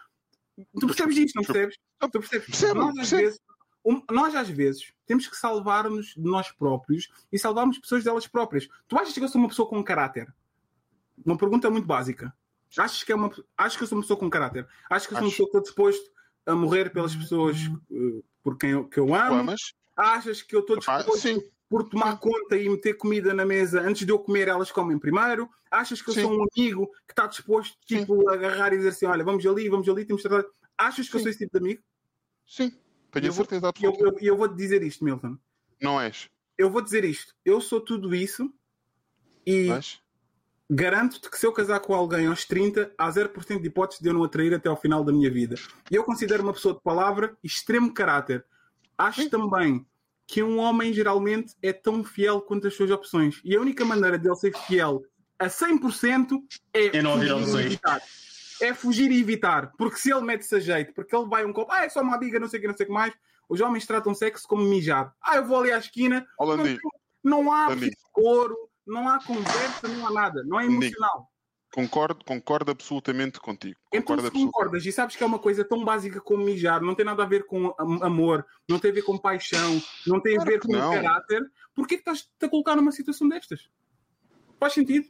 Tu 0.79 0.87
percebes 0.87 1.17
isto, 1.17 1.35
não 1.35 1.43
percebes? 1.43 1.77
Tu 1.99 2.09
percebes? 2.11 2.47
Percebo, 2.47 2.79
nós, 2.81 2.89
às 2.89 2.95
percebo. 2.95 3.21
vezes, 3.21 3.39
nós, 4.11 4.35
às 4.35 4.49
vezes, 4.49 4.93
temos 5.05 5.27
que 5.27 5.35
salvar-nos 5.35 6.13
de 6.15 6.21
nós 6.21 6.51
próprios 6.51 7.09
e 7.31 7.39
salvarmos 7.39 7.79
pessoas 7.79 8.03
delas 8.03 8.27
próprias. 8.27 8.67
Tu 8.87 8.97
achas 8.97 9.13
que 9.13 9.23
eu 9.23 9.27
sou 9.27 9.39
uma 9.39 9.47
pessoa 9.47 9.67
com 9.67 9.83
caráter? 9.83 10.33
Uma 11.25 11.37
pergunta 11.37 11.69
muito 11.69 11.87
básica. 11.87 12.33
Achas 12.77 13.03
que, 13.03 13.11
é 13.11 13.15
uma, 13.15 13.31
achas 13.57 13.77
que 13.77 13.83
eu 13.83 13.87
sou 13.87 13.97
uma 13.97 14.03
pessoa 14.03 14.19
com 14.19 14.29
caráter? 14.29 14.67
Achas 14.89 15.07
que 15.07 15.13
eu 15.13 15.17
sou 15.17 15.25
uma 15.25 15.27
Acho. 15.27 15.37
pessoa 15.37 15.51
que 15.51 15.57
estou 15.57 15.61
disposto 15.61 16.11
a 16.45 16.55
morrer 16.55 16.91
pelas 16.91 17.15
pessoas 17.15 17.57
eh, 17.91 18.21
por 18.43 18.57
quem 18.57 18.71
eu, 18.71 18.87
que 18.87 18.99
eu 18.99 19.13
amo? 19.13 19.39
amas? 19.39 19.73
Achas 19.95 20.41
que 20.41 20.55
eu 20.55 20.61
estou 20.61 20.77
disposto 20.77 21.17
sim. 21.17 21.41
por 21.67 21.89
tomar 21.89 22.17
conta 22.19 22.55
e 22.55 22.69
meter 22.69 22.93
comida 22.95 23.33
na 23.33 23.45
mesa 23.45 23.81
antes 23.81 24.05
de 24.05 24.11
eu 24.11 24.19
comer, 24.19 24.47
elas 24.47 24.71
comem 24.71 24.99
primeiro? 24.99 25.49
Achas 25.69 26.01
que 26.01 26.09
eu 26.09 26.13
Sim. 26.13 26.21
sou 26.21 26.39
um 26.39 26.45
amigo 26.55 26.87
que 27.07 27.11
está 27.11 27.27
disposto 27.27 27.77
tipo, 27.85 28.27
a 28.29 28.33
agarrar 28.33 28.73
e 28.73 28.77
dizer 28.77 28.89
assim: 28.89 29.05
olha, 29.05 29.23
vamos 29.23 29.45
ali, 29.45 29.69
vamos 29.69 29.87
ali, 29.87 30.05
temos 30.05 30.23
de 30.23 30.29
tratar. 30.29 30.49
Achas 30.77 31.07
que 31.07 31.15
eu 31.15 31.19
sou 31.19 31.29
esse 31.29 31.39
tipo 31.39 31.51
de 31.51 31.65
amigo? 31.65 31.83
Sim. 32.47 32.71
Tenho 33.11 33.25
Eu 33.25 33.31
a 33.31 33.33
vou- 33.35 33.45
certeza 33.45 33.71
E 33.79 33.83
eu, 33.83 33.89
absoluta. 33.91 34.19
eu, 34.23 34.27
eu 34.33 34.37
vou-te 34.37 34.55
dizer 34.55 34.83
isto, 34.83 35.03
Milton. 35.03 35.37
Não 35.81 35.99
és. 35.99 36.29
Eu 36.57 36.69
vou 36.69 36.81
dizer 36.81 37.03
isto. 37.05 37.33
Eu 37.45 37.59
sou 37.61 37.79
tudo 37.81 38.13
isso 38.13 38.51
e 39.45 39.69
garanto-te 40.69 41.29
que 41.29 41.37
se 41.39 41.45
eu 41.45 41.51
casar 41.53 41.79
com 41.79 41.93
alguém 41.93 42.27
aos 42.27 42.45
30, 42.45 42.93
há 42.97 43.09
0% 43.09 43.61
de 43.61 43.67
hipótese 43.67 44.01
de 44.03 44.09
eu 44.09 44.13
não 44.13 44.23
atrair 44.23 44.53
até 44.53 44.69
ao 44.69 44.77
final 44.79 45.03
da 45.03 45.11
minha 45.11 45.31
vida. 45.31 45.55
E 45.89 45.95
eu 45.95 46.03
considero 46.03 46.43
uma 46.43 46.53
pessoa 46.53 46.73
de 46.75 46.81
palavra 46.81 47.35
e 47.43 47.47
extremo 47.47 47.93
caráter. 47.93 48.45
Acho 48.97 49.29
também 49.29 49.85
que 50.27 50.43
um 50.43 50.59
homem 50.59 50.93
geralmente 50.93 51.55
é 51.61 51.73
tão 51.73 52.03
fiel 52.03 52.41
quanto 52.41 52.67
as 52.67 52.75
suas 52.75 52.91
opções. 52.91 53.41
E 53.43 53.55
a 53.55 53.59
única 53.61 53.83
maneira 53.83 54.17
dele 54.17 54.35
ser 54.35 54.55
fiel 54.67 55.01
a 55.39 55.47
100% 55.49 56.37
é, 56.73 56.97
É 56.97 57.01
não 57.01 57.13
ouvir 57.13 57.31
opções. 57.31 57.79
É 58.61 58.73
fugir 58.73 59.11
e 59.11 59.19
evitar. 59.19 59.71
Porque 59.77 59.97
se 59.97 60.11
ele 60.11 60.21
mete-se 60.21 60.55
a 60.55 60.59
jeito, 60.59 60.93
porque 60.93 61.15
ele 61.15 61.27
vai 61.27 61.43
a 61.43 61.47
um 61.47 61.53
copo, 61.53 61.71
ah, 61.71 61.85
é 61.85 61.89
só 61.89 62.01
uma 62.01 62.15
amiga, 62.15 62.39
não 62.39 62.47
sei 62.47 62.59
o 62.59 62.61
que, 62.61 62.67
não 62.67 62.75
sei 62.77 62.85
o 62.85 62.87
que 62.87 62.93
mais, 62.93 63.13
os 63.47 63.61
homens 63.61 63.85
tratam 63.85 64.13
sexo 64.13 64.47
como 64.47 64.63
mijar. 64.63 65.13
Ah, 65.21 65.37
eu 65.37 65.45
vou 65.45 65.59
ali 65.59 65.71
à 65.71 65.77
esquina, 65.77 66.27
ó 66.37 66.55
não, 66.55 66.65
não 67.23 67.51
há 67.53 67.67
coro, 68.11 68.55
não 68.85 69.07
há 69.09 69.23
conversa, 69.23 69.87
não 69.87 70.07
há 70.07 70.11
nada. 70.11 70.43
Não 70.45 70.59
é 70.59 70.65
emocional. 70.65 71.27
concordo, 71.73 72.23
concordo 72.25 72.71
absolutamente 72.71 73.39
contigo. 73.39 73.79
Então, 73.87 74.01
Concordo 74.01 74.21
se 74.23 74.27
absolutamente. 74.27 74.53
concordas 74.53 74.85
e 74.85 74.91
sabes 74.91 75.15
que 75.15 75.23
é 75.23 75.25
uma 75.25 75.39
coisa 75.39 75.63
tão 75.63 75.83
básica 75.85 76.19
como 76.21 76.43
mijar, 76.43 76.81
não 76.81 76.95
tem 76.95 77.05
nada 77.05 77.23
a 77.23 77.25
ver 77.27 77.45
com 77.45 77.73
am- 77.79 78.03
amor, 78.03 78.45
não 78.67 78.79
tem 78.79 78.91
a 78.91 78.93
ver 78.93 79.03
com 79.03 79.17
paixão, 79.17 79.81
não 80.05 80.19
tem 80.19 80.33
a 80.33 80.35
Claro 80.37 80.51
ver 80.51 80.59
que 80.59 80.67
com 80.67 80.73
não. 80.73 80.91
caráter, 80.91 81.41
porquê 81.75 81.95
que 81.95 82.01
estás-te 82.01 82.29
a 82.41 82.49
colocar 82.49 82.75
numa 82.75 82.91
situação 82.91 83.27
destas? 83.29 83.69
Faz 84.59 84.73
sentido? 84.73 85.07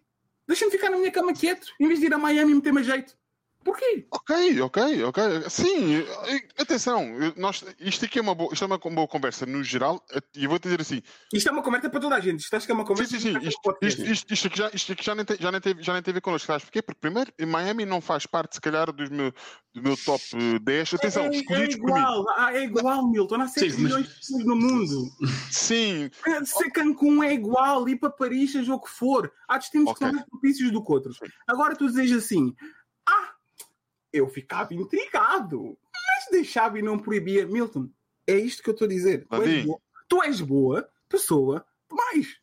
Deixa-me 0.47 0.71
ficar 0.71 0.89
na 0.89 0.97
minha 0.97 1.11
cama 1.11 1.33
quieto, 1.33 1.67
em 1.79 1.87
vez 1.87 1.99
de 1.99 2.07
ir 2.07 2.13
a 2.13 2.17
Miami 2.17 2.51
e 2.51 2.55
meter-me 2.55 2.79
a 2.79 2.83
jeito. 2.83 3.17
Porquê? 3.63 4.07
Ok, 4.11 4.61
ok, 4.61 5.03
ok. 5.03 5.23
Sim, 5.49 5.97
eh, 5.97 6.47
atenção, 6.57 7.05
nós, 7.35 7.63
isto 7.79 8.05
aqui 8.05 8.17
é 8.17 8.21
uma 8.21 8.33
boa, 8.33 8.53
isto 8.53 8.63
é 8.63 8.67
uma 8.67 8.77
boa 8.77 9.07
conversa 9.07 9.45
no 9.45 9.61
geral, 9.63 10.03
eh, 10.11 10.21
e 10.35 10.45
eu 10.45 10.49
vou 10.49 10.57
te 10.57 10.63
dizer 10.63 10.79
assim, 10.81 11.01
Isto 11.33 11.49
é 11.49 11.51
uma 11.51 11.61
conversa 11.61 11.89
para 11.89 11.99
toda 11.99 12.15
a 12.15 12.19
gente. 12.21 12.39
Isto 12.39 12.55
acho 12.55 12.65
que 12.65 12.71
é 12.71 12.75
uma 12.75 12.83
sim, 12.83 12.87
conversa 12.87 13.11
sim, 13.11 13.19
sim, 13.19 13.33
para 13.33 13.43
isto, 13.43 13.77
isto, 13.81 14.01
isto, 14.05 14.33
isto 14.33 14.47
aqui, 14.47 14.57
já, 14.57 14.71
isto 14.73 14.91
aqui 14.93 15.03
já, 15.03 15.13
nem 15.13 15.25
tem, 15.25 15.37
já, 15.37 15.51
nem 15.51 15.59
teve, 15.61 15.83
já 15.83 15.93
nem 15.93 16.01
teve 16.01 16.21
connosco, 16.21 16.47
sabes 16.47 16.63
porquê? 16.63 16.81
Porque 16.81 16.99
primeiro, 17.01 17.33
Miami 17.45 17.85
não 17.85 17.99
faz 17.99 18.25
parte, 18.25 18.55
se 18.55 18.61
calhar, 18.61 18.91
dos 18.93 19.09
meu, 19.09 19.33
do 19.73 19.83
meu 19.83 19.97
top 19.97 20.23
eh, 20.33 20.59
10, 20.59 20.93
atenção, 20.93 21.23
é, 21.25 21.27
é 21.27 21.31
escolhidos 21.31 21.75
por 21.75 21.91
mim. 21.93 21.99
igual, 21.99 22.25
ah, 22.37 22.53
é 22.55 22.63
igual, 22.63 23.09
Milton. 23.09 23.41
Há 23.41 23.47
7 23.49 23.71
Sim, 23.71 23.81
mas- 23.81 23.83
milhões 23.91 24.07
de 24.07 24.15
pessoas 24.15 24.45
no 24.45 24.55
mundo. 24.55 25.11
Sim, 25.51 26.09
Ser 26.45 26.71
Cancún 26.71 27.21
é 27.23 27.33
igual, 27.33 27.87
ir 27.89 27.97
para 27.97 28.09
Paris, 28.09 28.53
seja 28.53 28.73
o 28.73 28.79
que 28.79 28.89
for. 28.89 29.31
Há 29.47 29.57
destinos 29.57 29.87
que 29.87 29.91
Ok. 29.91 30.07
são 30.07 30.15
mais 30.15 30.25
propícios 30.29 30.71
do 30.71 30.83
que 30.83 30.91
outros. 30.91 31.17
Agora 31.47 31.75
tu 31.75 31.87
dizes 31.91 32.11
assim: 32.23 32.55
ah, 32.61 32.65
eu 34.11 34.27
ficava 34.27 34.73
intrigado, 34.73 35.77
mas 35.93 36.31
deixava 36.31 36.77
e 36.79 36.81
não 36.81 36.99
proibia. 36.99 37.45
Milton, 37.45 37.89
é 38.25 38.35
isto 38.37 38.63
que 38.63 38.69
eu 38.69 38.73
estou 38.73 38.85
a 38.85 38.89
dizer. 38.89 39.25
Tu 39.27 39.35
és, 39.43 39.65
boa, 39.65 39.81
tu 40.07 40.23
és 40.23 40.41
boa 40.41 40.89
pessoa 41.07 41.65
demais. 41.89 42.37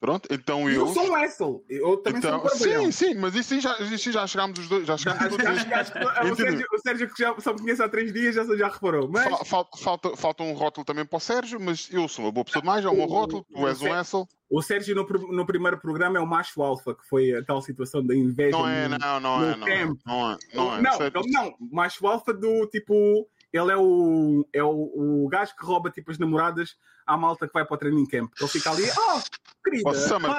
Pronto, 0.00 0.26
então 0.32 0.68
Eu, 0.68 0.86
eu... 0.86 0.94
sou 0.94 1.04
um 1.04 1.12
Wessel. 1.12 1.64
Eu 1.68 1.98
também 1.98 2.18
Então, 2.18 2.40
sou 2.40 2.46
um 2.46 2.48
sim, 2.56 2.64
barbalhão. 2.70 2.92
sim, 2.92 3.14
mas 3.14 3.34
isso 3.34 3.60
já, 3.60 3.78
isso 3.78 4.10
já 4.10 4.26
chegámos 4.26 4.58
os 4.58 4.68
dois, 4.68 4.86
já 4.86 4.96
chegámos 4.98 5.22
Acho, 5.26 5.36
os 5.36 5.42
dois. 5.44 5.58
acho- 5.58 5.74
acho 5.74 5.92
que 5.92 6.30
o? 6.32 6.36
Sérgio, 6.36 6.66
o 6.72 6.78
Sérgio, 6.78 7.14
que 7.14 7.22
já, 7.22 7.40
só 7.40 7.52
me 7.52 7.60
conhece 7.60 7.82
há 7.82 7.88
três 7.88 8.12
dias, 8.12 8.34
já, 8.34 8.44
já 8.56 8.68
reparou. 8.68 9.08
Mas 9.08 9.24
Fa- 9.24 9.44
fal- 9.44 9.68
Falta, 9.78 10.16
falta 10.16 10.42
um 10.42 10.52
rótulo 10.54 10.84
também 10.84 11.04
para 11.04 11.16
o 11.16 11.20
Sérgio, 11.20 11.60
mas 11.60 11.88
eu 11.92 12.08
sou 12.08 12.24
uma 12.24 12.32
boa 12.32 12.44
pessoa 12.44 12.62
demais, 12.62 12.84
é 12.84 12.88
o 12.88 12.94
meu 12.96 13.06
rótulo, 13.06 13.44
tu 13.52 13.66
és 13.68 13.80
um 13.82 13.92
Hassel. 13.92 14.26
o 14.50 14.62
Sérgio 14.62 14.94
no, 14.96 15.04
no 15.32 15.44
primeiro 15.46 15.78
programa 15.78 16.18
é 16.18 16.20
o 16.20 16.26
macho 16.26 16.62
alfa, 16.62 16.94
que 16.94 17.06
foi 17.06 17.34
a 17.34 17.44
tal 17.44 17.60
situação 17.60 18.04
da 18.04 18.14
inveja. 18.14 18.56
Não 18.56 18.66
é, 18.68 18.88
no- 18.88 18.98
não, 18.98 19.20
não 19.20 19.44
é, 19.44 19.50
no 19.56 19.56
não 19.58 19.68
é, 19.68 19.84
não 20.06 20.30
é, 20.32 20.38
não 20.54 20.74
é. 20.76 20.82
não, 20.82 20.92
Sérgio. 20.94 21.20
ele 21.20 21.30
não, 21.30 21.54
macho 21.70 22.06
alfa 22.06 22.32
do 22.32 22.66
tipo. 22.68 23.28
Ele 23.52 23.72
é 23.72 23.76
o, 23.76 24.46
é 24.52 24.62
o, 24.62 25.24
o 25.24 25.28
gajo 25.28 25.56
que 25.56 25.64
rouba 25.66 25.90
tipo 25.90 26.12
as 26.12 26.18
namoradas 26.18 26.76
à 27.12 27.16
malta 27.16 27.46
que 27.46 27.52
vai 27.52 27.64
para 27.64 27.74
o 27.74 27.78
training 27.78 28.06
camp. 28.06 28.32
Ele 28.40 28.48
fica 28.48 28.70
ali, 28.70 28.84
oh, 28.90 29.20
querida. 29.64 29.94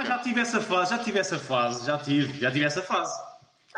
Já 0.06 0.19
tive 0.19 0.39
essa 0.39 0.61
fase, 0.61 0.89
já 0.91 0.99
tive 0.99 1.19
essa 1.19 1.39
fase, 1.39 1.85
já 1.85 1.98
tive, 1.98 2.39
já 2.39 2.52
tive 2.52 2.65
essa 2.65 2.81
fase. 2.81 3.14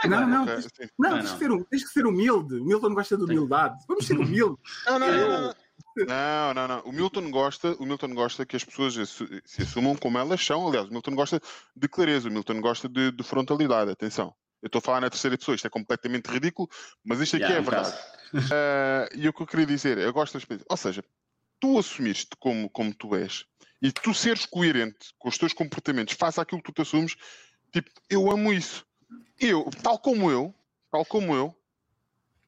não, 0.05 0.27
não, 0.27 0.45
tens- 0.45 0.67
não, 0.97 1.09
Não, 1.09 1.17
tens, 1.17 1.31
não. 1.31 1.37
Que 1.37 1.45
ser, 1.45 1.65
tens 1.69 1.83
que 1.83 1.89
ser 1.89 2.05
humilde. 2.05 2.55
O 2.55 2.65
Milton 2.65 2.93
gosta 2.93 3.17
de 3.17 3.23
humildade. 3.23 3.75
Vamos 3.87 4.05
ser 4.05 4.17
humildes. 4.17 4.57
Não, 4.87 4.99
não, 4.99 5.07
não, 5.07 5.41
não. 5.41 6.53
Não, 6.53 6.67
não. 6.67 6.79
O 6.81 6.91
Milton 6.91 7.29
gosta, 7.29 7.75
o 7.79 7.85
Milton 7.85 8.13
gosta 8.15 8.45
que 8.45 8.55
as 8.55 8.63
pessoas 8.63 8.95
se 9.45 9.61
assumam 9.61 9.95
como 9.95 10.17
elas 10.17 10.43
são. 10.43 10.67
Aliás, 10.67 10.87
o 10.87 10.91
Milton 10.91 11.13
gosta 11.15 11.39
de 11.75 11.87
clareza, 11.87 12.29
o 12.29 12.31
Milton 12.31 12.59
gosta 12.61 12.89
de, 12.89 13.11
de 13.11 13.23
frontalidade. 13.23 13.91
Atenção. 13.91 14.33
Eu 14.61 14.67
estou 14.67 14.79
a 14.79 14.81
falar 14.81 15.01
na 15.01 15.09
terceira 15.09 15.37
pessoa, 15.37 15.55
isto 15.55 15.67
é 15.67 15.69
completamente 15.69 16.27
ridículo, 16.31 16.69
mas 17.03 17.19
isto 17.19 17.35
aqui 17.35 17.45
Já, 17.47 17.55
é 17.55 17.61
verdade. 17.61 17.93
Ah, 18.51 19.07
e 19.13 19.29
o 19.29 19.33
que 19.33 19.43
eu 19.43 19.45
queria 19.45 19.65
dizer, 19.67 19.95
eu 19.99 20.11
gosto 20.11 20.33
das 20.33 20.45
coisas. 20.45 20.65
Ou 20.67 20.75
seja, 20.75 21.03
tu 21.63 21.79
assumires-te 21.79 22.35
como, 22.41 22.69
como 22.69 22.93
tu 22.93 23.15
és 23.15 23.45
e 23.81 23.89
tu 23.89 24.13
seres 24.13 24.45
coerente 24.45 25.13
com 25.17 25.29
os 25.29 25.37
teus 25.37 25.53
comportamentos, 25.53 26.13
faça 26.13 26.41
aquilo 26.41 26.61
que 26.61 26.73
tu 26.73 26.75
te 26.75 26.81
assumes, 26.81 27.15
tipo, 27.71 27.89
eu 28.09 28.29
amo 28.29 28.51
isso. 28.51 28.85
Eu, 29.39 29.69
tal 29.81 29.97
como 29.97 30.29
eu, 30.29 30.53
tal 30.91 31.05
como 31.05 31.33
eu, 31.33 31.55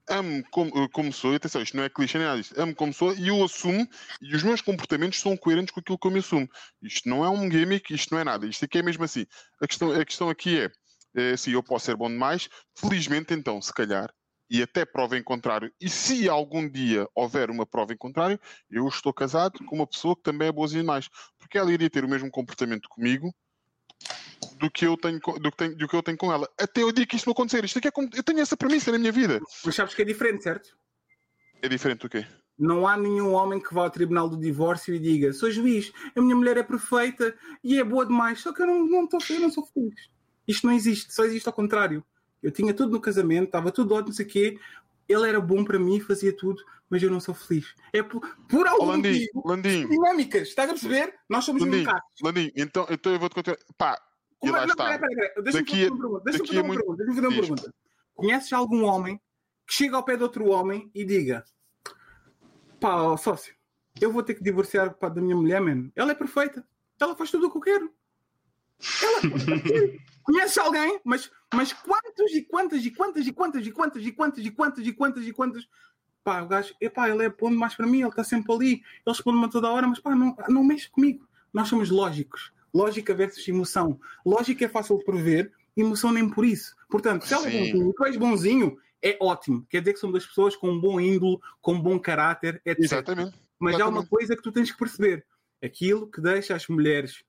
amo 0.10 0.44
como, 0.52 0.90
como 0.90 1.14
sou, 1.14 1.32
e 1.32 1.38
atenção, 1.38 1.62
isto 1.62 1.78
não 1.78 1.86
é 1.86 1.90
clichê 1.90 2.18
nem 2.18 2.28
nada 2.28 2.42
disso, 2.42 2.54
amo 2.58 2.76
como 2.76 2.94
sou 2.94 3.14
e 3.16 3.30
eu 3.30 3.42
assumo 3.42 3.88
e 4.22 4.36
os 4.36 4.44
meus 4.44 4.60
comportamentos 4.60 5.22
são 5.22 5.38
coerentes 5.38 5.74
com 5.74 5.80
aquilo 5.80 5.98
que 5.98 6.08
eu 6.08 6.12
me 6.12 6.20
assumo. 6.20 6.50
Isto 6.82 7.08
não 7.08 7.24
é 7.24 7.30
um 7.30 7.50
gimmick, 7.50 7.94
isto 7.94 8.14
não 8.14 8.20
é 8.20 8.26
nada, 8.26 8.46
isto 8.46 8.66
aqui 8.66 8.80
é 8.80 8.84
mesmo 8.84 9.06
assim. 9.06 9.26
A 9.62 9.68
questão, 9.68 9.94
a 9.94 10.04
questão 10.04 10.30
aqui 10.30 10.60
é, 10.60 10.72
é 11.16 11.38
se 11.38 11.54
eu 11.54 11.64
posso 11.64 11.86
ser 11.86 11.96
bom 11.96 12.10
demais, 12.10 12.50
felizmente 12.78 13.34
então, 13.34 13.62
se 13.62 13.74
calhar, 13.74 14.14
e 14.50 14.62
até 14.62 14.86
prova 14.86 15.18
em 15.18 15.24
contrário, 15.24 15.72
e 15.82 15.90
se 15.90 16.30
algum 16.30 16.70
dia 16.70 17.08
houver 17.16 17.50
uma 17.50 17.66
prova 17.66 17.94
em 17.94 17.98
contrário, 17.98 18.40
eu 18.70 18.88
estou 18.88 19.14
casado 19.14 19.64
com 19.66 19.76
uma 19.76 19.88
pessoa 19.88 20.16
que 20.16 20.24
também 20.24 20.48
é 20.48 20.52
boazinha 20.52 20.82
demais, 20.82 21.10
porque 21.38 21.58
ela 21.58 21.72
iria 21.72 21.90
ter 21.90 22.06
o 22.06 22.10
mesmo 22.10 22.30
comportamento 22.30 22.88
comigo 22.88 23.34
do 24.58 24.70
que 24.70 24.86
eu 24.86 24.96
tenho, 24.98 25.20
do 25.20 25.52
que 25.52 25.58
tenho, 25.58 25.76
do 25.76 25.88
que 25.88 25.96
eu 25.96 26.04
tenho 26.04 26.18
com 26.18 26.32
ela. 26.32 26.50
Até 26.60 26.84
o 26.84 26.92
dia 26.92 27.06
que 27.06 27.16
isto 27.16 27.26
não 27.26 27.34
acontecer. 27.34 27.64
Isto 27.64 27.80
aqui 27.80 27.88
é 27.88 27.92
como, 27.92 28.10
eu 28.14 28.24
tenho 28.24 28.40
essa 28.40 28.56
premissa 28.56 28.92
na 28.92 28.98
minha 28.98 29.12
vida. 29.12 29.42
Mas 29.64 29.76
sabes 29.76 29.94
que 29.94 30.02
é 30.02 30.06
diferente, 30.06 30.44
certo? 30.44 30.78
É 31.62 31.68
diferente 31.68 32.02
do 32.02 32.10
quê? 32.10 32.26
Não 32.58 32.88
há 32.88 32.96
nenhum 32.96 33.34
homem 33.34 33.62
que 33.62 33.74
vá 33.74 33.84
ao 33.84 33.90
tribunal 33.90 34.30
do 34.30 34.40
divórcio 34.40 34.94
e 34.94 35.00
diga: 35.00 35.34
sou 35.34 35.52
juiz, 35.52 35.92
a 36.16 36.22
minha 36.22 36.36
mulher 36.36 36.58
é 36.58 36.64
perfeita 36.64 37.36
e 37.64 37.78
é 37.78 37.84
boa 37.84 38.06
demais, 38.06 38.40
só 38.42 38.54
que 38.54 38.62
eu 38.62 38.68
não, 38.68 38.86
não, 38.86 39.08
tô, 39.08 39.18
eu 39.30 39.40
não 39.42 39.52
sou 39.52 39.66
feliz. 39.66 40.10
Isto 40.48 40.68
não 40.68 40.74
existe, 40.74 41.14
só 41.14 41.26
existe 41.26 41.48
ao 41.48 41.54
contrário. 41.54 42.06
Eu 42.46 42.52
tinha 42.52 42.74
tudo 42.76 42.92
no 42.92 43.02
casamento, 43.02 43.46
estava 43.46 43.72
tudo 43.72 43.94
ótimo, 43.96 44.10
não 44.10 44.14
sei 44.16 44.26
o 44.26 44.30
quê. 44.30 44.60
Ele 45.10 45.28
era 45.28 45.42
bom 45.42 45.64
para 45.64 45.80
mim, 45.80 46.00
fazia 46.00 46.32
tudo, 46.36 46.62
mas 46.88 47.02
eu 47.02 47.10
não 47.10 47.20
sou 47.20 47.34
feliz. 47.34 47.74
É 47.92 48.04
por, 48.04 48.22
por 48.48 48.68
algum 48.68 48.86
Landim, 48.86 49.12
motivo. 49.14 49.48
Landim, 49.48 49.88
Dinâmicas, 49.88 50.48
estás 50.50 50.70
a 50.70 50.74
perceber? 50.74 51.16
Nós 51.28 51.44
somos 51.44 51.64
Landim, 51.64 51.84
macacos. 51.84 52.22
Landim, 52.24 52.52
então, 52.56 52.86
então 52.90 53.12
eu 53.14 53.20
vou-te 53.20 53.34
contar. 53.34 53.58
Pá, 53.78 54.00
e 54.44 54.48
Como- 54.48 54.54
lá 54.54 54.60
não, 54.62 54.74
está. 54.74 54.84
peraí, 54.86 55.00
peraí, 55.00 55.16
peraí. 55.16 55.44
Deixa-me 55.44 55.68
fazer 55.68 55.90
uma 55.90 55.98
pergunta. 55.98 56.24
Deixa-me 56.24 56.48
fazer 56.48 56.60
uma 56.60 56.68
muito- 56.68 56.80
pergunta. 56.80 56.98
Deixa-me 56.98 57.16
fazer 57.16 57.28
uma 57.28 57.42
pergunta. 57.42 57.74
Conheces 58.14 58.54
algum 58.54 58.84
homem 58.84 59.20
que 59.68 59.74
chega 59.74 59.96
ao 59.98 60.04
pé 60.04 60.16
de 60.18 60.24
outro 60.24 60.48
homem 60.50 60.92
e 60.94 61.04
diga: 61.04 61.44
pá, 62.80 63.18
sócio, 63.18 63.56
eu 64.00 64.12
vou 64.12 64.22
ter 64.24 64.36
que 64.36 64.44
divorciar 64.44 64.94
pá, 64.96 65.10
da 65.10 65.20
minha 65.22 65.36
mulher, 65.36 65.60
mano. 65.62 65.92
Ela 65.96 66.12
é 66.12 66.16
perfeita. 66.16 66.64
Ela 67.00 67.16
faz 67.16 67.32
tudo 67.32 67.48
o 67.48 67.52
que 67.52 67.58
eu 67.58 67.62
quero. 67.62 67.92
Ela... 69.02 69.22
Conheces 70.26 70.58
alguém? 70.58 71.00
Mas, 71.06 71.32
mas 71.54 71.72
quantos 71.72 72.34
e 72.34 72.42
quantas 72.42 72.84
e 72.84 72.92
quantas 72.92 73.28
e 73.28 73.32
quantas 73.32 73.66
e 73.66 73.72
quantas 73.72 74.06
e 74.06 74.12
quantas 74.12 74.46
e 74.46 74.52
quantas 74.52 74.88
e 74.88 74.92
quantas 74.92 75.28
e 75.28 75.32
quantas. 75.32 75.68
Pá, 76.24 76.42
o 76.42 76.48
gajo, 76.48 76.74
epá, 76.82 77.08
ele 77.08 77.24
é 77.24 77.30
bom 77.30 77.52
demais 77.52 77.76
para 77.76 77.86
mim, 77.86 78.00
ele 78.00 78.10
está 78.10 78.24
sempre 78.24 78.52
ali, 78.52 78.72
ele 78.72 78.84
responde-me 79.06 79.46
a 79.46 79.50
toda 79.50 79.70
hora, 79.70 79.88
mas 79.88 80.00
pá, 80.00 80.16
não, 80.16 80.36
não 80.50 80.64
mexe 80.64 80.90
comigo. 80.90 81.28
Nós 81.54 81.68
somos 81.68 81.92
lógicos. 81.92 82.52
Lógica 82.74 83.14
versus 83.14 83.48
emoção. 83.48 84.00
Lógica 84.26 84.66
é 84.66 84.68
fácil 84.68 84.98
de 84.98 85.06
prever, 85.06 85.54
emoção 85.78 86.12
nem 86.12 86.28
por 86.28 86.44
isso. 86.44 86.76
Portanto, 86.90 87.26
se 87.28 87.34
ela 87.34 87.48
é 87.48 87.52
bonzinho 87.52 87.94
tu 87.94 88.06
és 88.06 88.18
bonzinho, 88.18 88.78
é 89.04 89.18
ótimo. 89.22 89.64
Quer 89.70 89.82
dizer 89.82 89.94
que 89.94 90.00
são 90.00 90.12
das 90.12 90.26
pessoas 90.26 90.56
com 90.56 90.72
um 90.72 90.82
bom 90.82 91.00
índole, 91.00 91.38
com 91.62 91.74
um 91.74 91.82
bom 91.82 92.00
caráter, 92.00 92.60
etc. 92.66 92.84
Exatamente. 92.84 93.38
Mas 93.60 93.76
há 93.76 93.88
uma 93.88 94.00
Exatamente. 94.00 94.10
coisa 94.10 94.36
que 94.36 94.42
tu 94.42 94.52
tens 94.52 94.72
que 94.72 94.78
perceber: 94.78 95.24
aquilo 95.64 96.10
que 96.10 96.20
deixa 96.20 96.56
as 96.56 96.68
mulheres 96.68 97.24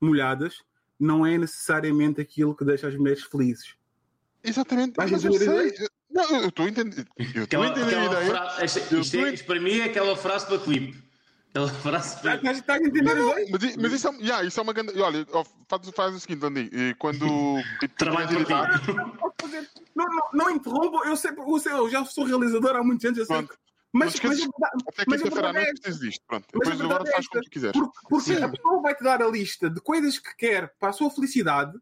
molhadas 0.00 0.56
não 0.98 1.24
é 1.26 1.36
necessariamente 1.38 2.20
aquilo 2.20 2.54
que 2.54 2.64
deixa 2.64 2.88
as 2.88 2.96
mulheres 2.96 3.22
felizes. 3.24 3.74
Exatamente. 4.44 4.94
Vais 4.96 5.10
Mas 5.10 5.24
eu 5.24 5.32
sei. 5.34 5.72
Não, 6.10 6.42
eu 6.42 6.48
estou 6.48 6.66
a 6.66 6.68
entender. 6.68 7.06
Eu 7.34 7.44
estou 7.44 7.62
a 7.62 7.66
ideia. 7.68 8.10
fra- 8.26 8.56
Eu 8.90 9.00
isto, 9.00 9.16
é- 9.16 9.32
isto 9.34 9.46
para 9.46 9.60
mim 9.60 9.78
é 9.78 9.84
aquela 9.84 10.16
frase 10.16 10.46
para 10.46 10.58
clipe. 10.58 11.02
Aquela 11.50 11.68
frase 11.80 12.20
para... 12.20 12.34
Estás 12.36 12.58
estás 12.58 12.80
a 12.82 12.84
entender 12.86 13.12
ideias? 13.12 13.50
Mas, 13.50 13.76
mas 13.76 13.92
isso, 13.92 14.08
é, 14.08 14.16
yeah, 14.18 14.44
isso 14.44 14.58
é 14.60 14.62
uma 14.62 14.72
grande. 14.72 15.00
Olha, 15.00 15.26
faz, 15.68 15.88
faz 15.94 16.14
o 16.14 16.20
seguinte, 16.20 16.44
Andy. 16.44 16.70
eh, 16.72 16.94
Quando. 16.98 17.26
Trabalho 17.96 18.44
para 18.46 18.78
ti. 18.78 18.92
Não, 19.94 20.06
não, 20.06 20.22
não 20.32 20.50
interrompo, 20.50 21.04
eu, 21.04 21.16
sei, 21.16 21.30
eu, 21.36 21.58
sei, 21.58 21.72
eu 21.72 21.88
já 21.90 22.04
sou 22.04 22.24
realizador 22.24 22.76
há 22.76 22.82
muitos 22.82 23.04
anos, 23.04 23.18
eu 23.18 23.24
sei. 23.26 23.36
Pronto. 23.36 23.54
Mas, 23.92 24.14
mas, 24.22 24.40
Até 24.40 25.04
mas 25.06 25.20
a 25.20 25.24
quinta-feira 25.24 25.48
à 25.48 25.50
é 25.50 25.64
noite 25.66 25.92
disto. 25.98 26.24
Pronto. 26.26 26.46
Depois 26.52 26.80
agora 26.80 27.04
é 27.06 27.12
faz 27.12 27.28
como 27.28 27.44
tu 27.44 27.50
quiseres. 27.50 27.78
Por- 27.78 27.92
porque 28.08 28.36
Sim. 28.36 28.42
a 28.42 28.48
pessoa 28.48 28.80
vai-te 28.80 29.04
dar 29.04 29.22
a 29.22 29.28
lista 29.28 29.68
de 29.68 29.80
coisas 29.80 30.18
que 30.18 30.34
quer 30.36 30.74
para 30.80 30.88
a 30.88 30.92
sua 30.92 31.10
felicidade, 31.10 31.78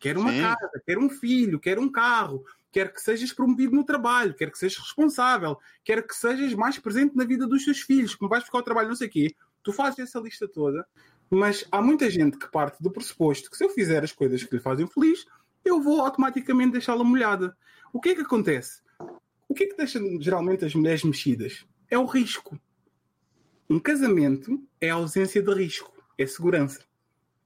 quer 0.00 0.18
uma 0.18 0.32
Sim. 0.32 0.40
casa, 0.40 0.82
quer 0.84 0.98
um 0.98 1.08
filho, 1.08 1.60
quer 1.60 1.78
um 1.78 1.90
carro, 1.90 2.44
quer 2.72 2.92
que 2.92 3.00
sejas 3.00 3.32
promovido 3.32 3.76
no 3.76 3.84
trabalho, 3.84 4.34
quer 4.34 4.50
que 4.50 4.58
sejas 4.58 4.78
responsável, 4.78 5.56
quer 5.84 6.04
que 6.04 6.14
sejas 6.14 6.52
mais 6.54 6.78
presente 6.78 7.14
na 7.14 7.24
vida 7.24 7.46
dos 7.46 7.64
teus 7.64 7.80
filhos, 7.80 8.16
que 8.16 8.26
vais 8.26 8.42
buscar 8.42 8.58
o 8.58 8.62
trabalho, 8.62 8.88
não 8.88 8.96
sei 8.96 9.06
o 9.06 9.10
quê. 9.10 9.36
Tu 9.62 9.72
fazes 9.72 10.00
essa 10.00 10.18
lista 10.18 10.48
toda, 10.48 10.84
mas 11.30 11.64
há 11.70 11.80
muita 11.80 12.10
gente 12.10 12.36
que 12.36 12.50
parte 12.50 12.82
do 12.82 12.90
pressuposto 12.90 13.48
que 13.48 13.56
se 13.56 13.64
eu 13.64 13.70
fizer 13.70 14.02
as 14.02 14.10
coisas 14.10 14.42
que 14.42 14.56
lhe 14.56 14.60
fazem 14.60 14.86
feliz, 14.88 15.24
eu 15.64 15.80
vou 15.80 16.00
automaticamente 16.00 16.72
deixá-la 16.72 17.04
molhada. 17.04 17.56
O 17.92 18.00
que 18.00 18.08
é 18.08 18.14
que 18.16 18.22
acontece? 18.22 18.80
O 19.52 19.54
que 19.54 19.64
é 19.64 19.66
que 19.66 19.76
deixa 19.76 20.00
geralmente 20.18 20.64
as 20.64 20.74
mulheres 20.74 21.04
mexidas? 21.04 21.66
É 21.90 21.98
o 21.98 22.06
risco. 22.06 22.58
Um 23.68 23.78
casamento 23.78 24.58
é 24.80 24.88
a 24.88 24.94
ausência 24.94 25.42
de 25.42 25.52
risco, 25.52 25.92
é 26.16 26.24
segurança. 26.24 26.82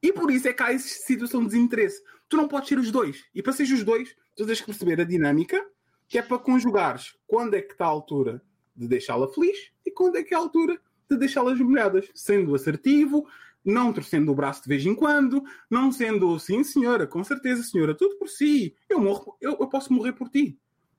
E 0.01 0.13
por 0.13 0.31
isso 0.31 0.47
é 0.47 0.53
que 0.53 0.63
há 0.63 0.71
essa 0.71 0.87
situação 0.87 1.41
de 1.41 1.47
desinteresse. 1.47 2.01
Tu 2.29 2.37
não 2.37 2.47
podes 2.47 2.69
ser 2.69 2.79
os 2.79 2.91
dois. 2.91 3.25
E 3.35 3.43
para 3.43 3.51
ser 3.51 3.63
os 3.63 3.83
dois, 3.83 4.15
tu 4.37 4.45
tens 4.45 4.61
que 4.61 4.67
perceber 4.67 5.01
a 5.01 5.03
dinâmica, 5.03 5.61
que 6.07 6.17
é 6.17 6.21
para 6.21 6.39
conjugares 6.39 7.13
quando 7.27 7.55
é 7.55 7.61
que 7.61 7.73
está 7.73 7.83
a 7.83 7.89
altura 7.89 8.41
de 8.73 8.87
deixá-la 8.87 9.27
feliz 9.27 9.57
e 9.85 9.91
quando 9.91 10.15
é 10.15 10.23
que 10.23 10.33
é 10.33 10.37
a 10.37 10.39
altura 10.39 10.79
de 11.11 11.17
deixá-las 11.17 11.59
molhadas. 11.59 12.09
Sendo 12.15 12.55
assertivo, 12.55 13.27
não 13.65 13.91
torcendo 13.91 14.31
o 14.31 14.35
braço 14.35 14.63
de 14.63 14.69
vez 14.69 14.85
em 14.85 14.95
quando, 14.95 15.43
não 15.69 15.91
sendo 15.91 16.39
sim, 16.39 16.63
senhora, 16.63 17.05
com 17.05 17.21
certeza, 17.21 17.63
senhora, 17.63 17.93
tudo 17.93 18.15
por 18.15 18.29
si. 18.29 18.77
Eu, 18.87 19.01
morro, 19.01 19.35
eu, 19.41 19.57
eu 19.59 19.67
posso 19.67 19.91
morrer 19.91 20.13
por 20.13 20.29
ti. 20.29 20.57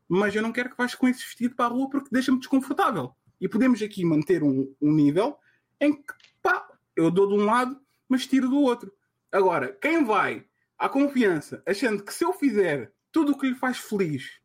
Mas 0.09 0.35
eu 0.35 0.43
não 0.43 0.53
quero 0.53 0.71
que 0.71 0.77
vais 0.77 0.95
com 0.95 1.07
esse 1.07 1.21
vestido 1.21 1.55
para 1.55 1.67
a 1.67 1.69
rua 1.69 1.91
porque 1.91 2.09
deixa-me 2.11 2.39
desconfortável. 2.39 3.15
E 3.41 3.49
podemos 3.49 3.83
aqui 3.83 4.05
manter 4.05 4.43
um, 4.43 4.75
um 4.81 4.93
nível 4.93 5.37
em 5.81 5.95
que, 5.95 6.15
pá, 6.43 6.67
eu 6.97 7.11
dou 7.11 7.29
de 7.29 7.35
um 7.35 7.45
lado, 7.45 7.79
mas 8.09 8.27
tiro 8.27 8.49
do 8.49 8.61
outro. 8.61 8.93
Agora, 9.31 9.77
quem 9.81 10.05
vai 10.05 10.45
à 10.79 10.89
confiança, 10.89 11.63
achando 11.67 12.03
que 12.03 12.15
se 12.15 12.25
eu 12.25 12.33
fizer 12.33 12.93
tudo 13.13 13.33
o 13.33 13.39
que 13.39 13.49
lhe 13.49 13.55
faz 13.55 13.79
feliz, 13.79 14.41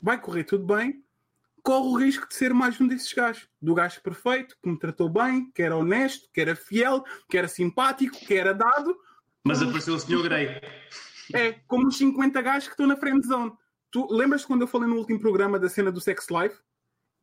vai 0.00 0.20
correr 0.20 0.44
tudo 0.44 0.66
bem, 0.66 1.02
corre 1.62 1.88
o 1.88 1.96
risco 1.96 2.28
de 2.28 2.34
ser 2.34 2.52
mais 2.52 2.78
um 2.80 2.86
desses 2.86 3.12
gajos. 3.12 3.48
Do 3.60 3.74
gajo 3.74 4.00
perfeito, 4.02 4.56
que 4.62 4.68
me 4.68 4.78
tratou 4.78 5.08
bem, 5.08 5.50
que 5.52 5.62
era 5.62 5.76
honesto, 5.76 6.28
que 6.32 6.40
era 6.40 6.54
fiel, 6.54 7.02
que 7.28 7.38
era 7.38 7.48
simpático, 7.48 8.18
que 8.18 8.34
era 8.34 8.52
dado. 8.52 8.94
Mas 9.42 9.62
apareceu 9.62 9.94
o 9.94 9.98
Sr. 9.98 10.22
Grey. 10.22 10.60
É 11.32 11.52
como 11.66 11.88
os 11.88 11.96
50 11.96 12.42
gajos 12.42 12.68
que 12.68 12.74
estão 12.74 12.86
na 12.86 12.96
friend 12.96 13.26
zone. 13.26 13.52
Tu 13.94 14.04
lembras 14.10 14.44
quando 14.44 14.62
eu 14.62 14.66
falei 14.66 14.88
no 14.88 14.96
último 14.96 15.20
programa 15.20 15.56
da 15.56 15.68
cena 15.68 15.92
do 15.92 16.00
Sex 16.00 16.26
Life? 16.28 16.58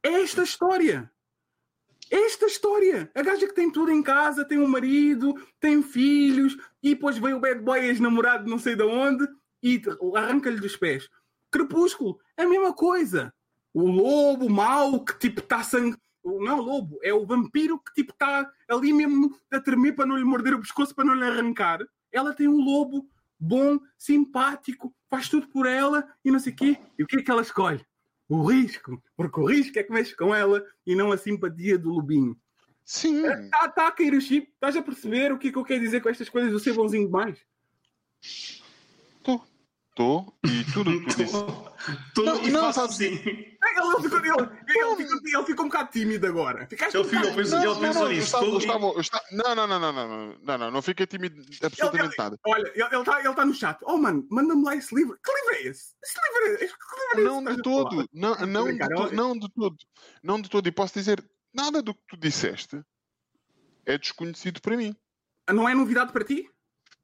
É 0.02 0.22
esta 0.22 0.42
história. 0.42 1.12
É 2.10 2.16
esta 2.16 2.46
história. 2.46 3.12
A 3.14 3.22
gaja 3.22 3.46
que 3.46 3.54
tem 3.54 3.70
tudo 3.70 3.92
em 3.92 4.02
casa, 4.02 4.46
tem 4.46 4.58
um 4.58 4.70
marido, 4.70 5.36
tem 5.60 5.84
filhos, 5.84 6.56
e 6.82 6.96
depois 6.96 7.18
vem 7.18 7.34
o 7.34 7.42
bad 7.42 7.60
boy 7.60 7.78
ex-namorado 7.78 8.50
não 8.50 8.58
sei 8.58 8.78
de 8.78 8.84
onde 8.84 9.28
e 9.62 9.82
arranca-lhe 10.16 10.62
dos 10.62 10.78
pés. 10.78 11.10
Crepúsculo, 11.52 12.18
é 12.38 12.44
a 12.44 12.50
mesma 12.50 12.72
coisa. 12.72 13.34
O 13.74 13.86
lobo 13.88 14.50
mau 14.50 15.04
que 15.04 15.20
tipo 15.20 15.42
está 15.42 15.64
sangue. 15.64 15.98
Não 16.24 16.48
é 16.48 16.54
o 16.54 16.62
lobo, 16.62 17.00
é 17.04 17.14
o 17.14 17.26
vampiro 17.26 17.80
que 17.80 17.94
tipo 17.96 18.14
está 18.14 18.50
ali 18.70 18.94
mesmo 18.94 19.38
a 19.52 19.60
tremer 19.60 19.92
para 19.94 20.06
não 20.06 20.16
lhe 20.16 20.24
morder 20.24 20.54
o 20.54 20.62
pescoço, 20.62 20.96
para 20.96 21.04
não 21.04 21.16
lhe 21.16 21.26
arrancar. 21.26 21.80
Ela 22.14 22.34
tem 22.34 22.48
um 22.48 22.64
lobo 22.64 23.10
bom, 23.42 23.80
simpático, 23.98 24.94
faz 25.10 25.28
tudo 25.28 25.48
por 25.50 25.66
ela 25.66 26.08
e 26.24 26.30
não 26.30 26.40
sei 26.40 26.54
o 26.54 26.56
quê. 26.56 26.78
E 26.98 27.04
o 27.04 27.08
que 27.08 27.18
é 27.18 27.24
que 27.24 27.32
ela 27.32 27.42
escolhe? 27.42 27.84
O 28.30 28.44
risco. 28.44 29.02
Porque 29.18 29.40
o 29.40 29.46
risco 29.46 29.80
é 29.80 29.84
que 29.84 29.92
mexe 29.92 30.16
com 30.16 30.34
ela 30.34 30.64
e 30.86 30.96
não 30.96 31.12
a 31.12 31.18
simpatia 31.18 31.78
do 31.78 31.90
lobinho. 31.90 32.38
Sim. 32.86 33.26
Está 33.26 33.68
tá 33.70 33.88
a 33.88 33.92
cair 33.92 34.14
o 34.14 34.22
chip. 34.22 34.48
Estás 34.54 34.76
a 34.76 34.82
perceber 34.82 35.32
o 35.32 35.40
que 35.40 35.48
é 35.48 35.52
que 35.52 35.58
eu 35.58 35.66
quero 35.66 35.82
dizer 35.82 36.02
com 36.02 36.10
estas 36.10 36.30
coisas 36.30 36.52
do 36.52 36.60
ser 36.60 36.74
bonzinho 36.74 37.08
demais? 37.08 37.40
Estou. 39.92 40.34
E 40.46 40.64
tudo 40.72 40.90
o 40.90 41.02
que 41.02 41.14
tu 41.14 41.18
disse. 41.18 41.34
Tô, 42.14 42.24
Não, 42.24 42.44
e 42.44 42.50
não, 42.50 42.74
faço 42.74 42.82
assim. 42.82 43.08
Ele 43.08 44.02
ficou, 44.02 44.20
ele, 44.20 44.30
ele, 44.30 44.96
ficou, 44.96 45.40
ele 45.40 45.46
ficou 45.46 45.66
um 45.66 45.68
bocado 45.68 45.92
tímido 45.92 46.28
agora. 46.28 46.66
Ficaste 46.68 46.96
Ele 46.96 47.04
ficou, 47.04 47.34
pensou, 47.34 47.60
Não, 47.60 47.66
ele 47.66 47.74
não, 47.74 47.82
pensou 47.82 48.04
não, 48.04 48.12
nisso. 48.12 48.38
Não, 49.32 49.56
não, 49.56 49.68
não, 49.68 49.80
não, 49.80 49.80
não, 49.80 49.94
não, 49.94 50.38
não, 50.42 50.58
não, 50.58 50.72
não 50.72 50.82
fiquei 50.82 51.06
tímido 51.06 51.44
absolutamente 51.62 52.18
nada. 52.18 52.40
Olha, 52.46 52.72
ele 52.74 52.96
está 52.98 53.20
ele 53.20 53.34
tá 53.34 53.46
no 53.46 53.54
chat. 53.54 53.80
Oh, 53.84 53.98
mano, 53.98 54.26
manda-me 54.32 54.64
lá 54.64 54.76
esse 54.76 54.96
livro. 54.96 55.20
Que 55.22 55.32
livro 55.34 55.56
é 55.56 55.70
esse? 55.70 55.94
Esse 56.02 56.20
livro 56.24 56.38
é, 56.38 56.50
livro 56.50 56.62
é 56.62 56.66
esse 56.66 57.24
Não 57.24 57.44
de 57.44 57.62
todo, 57.62 58.10
não, 58.14 58.36
não, 58.48 58.74
de 58.74 58.80
to- 58.80 59.14
não 59.14 59.38
de 59.38 59.50
todo, 59.54 59.78
não 60.24 60.42
de 60.42 60.50
todo. 60.50 60.68
E 60.68 60.72
posso 60.72 60.94
dizer, 60.94 61.24
nada 61.54 61.82
do 61.82 61.94
que 61.94 62.02
tu 62.08 62.18
disseste 62.18 62.82
é 63.86 63.98
desconhecido 63.98 64.62
para 64.62 64.78
mim. 64.78 64.96
Não 65.50 65.68
é 65.68 65.74
novidade 65.74 66.14
para 66.14 66.24
ti? 66.24 66.50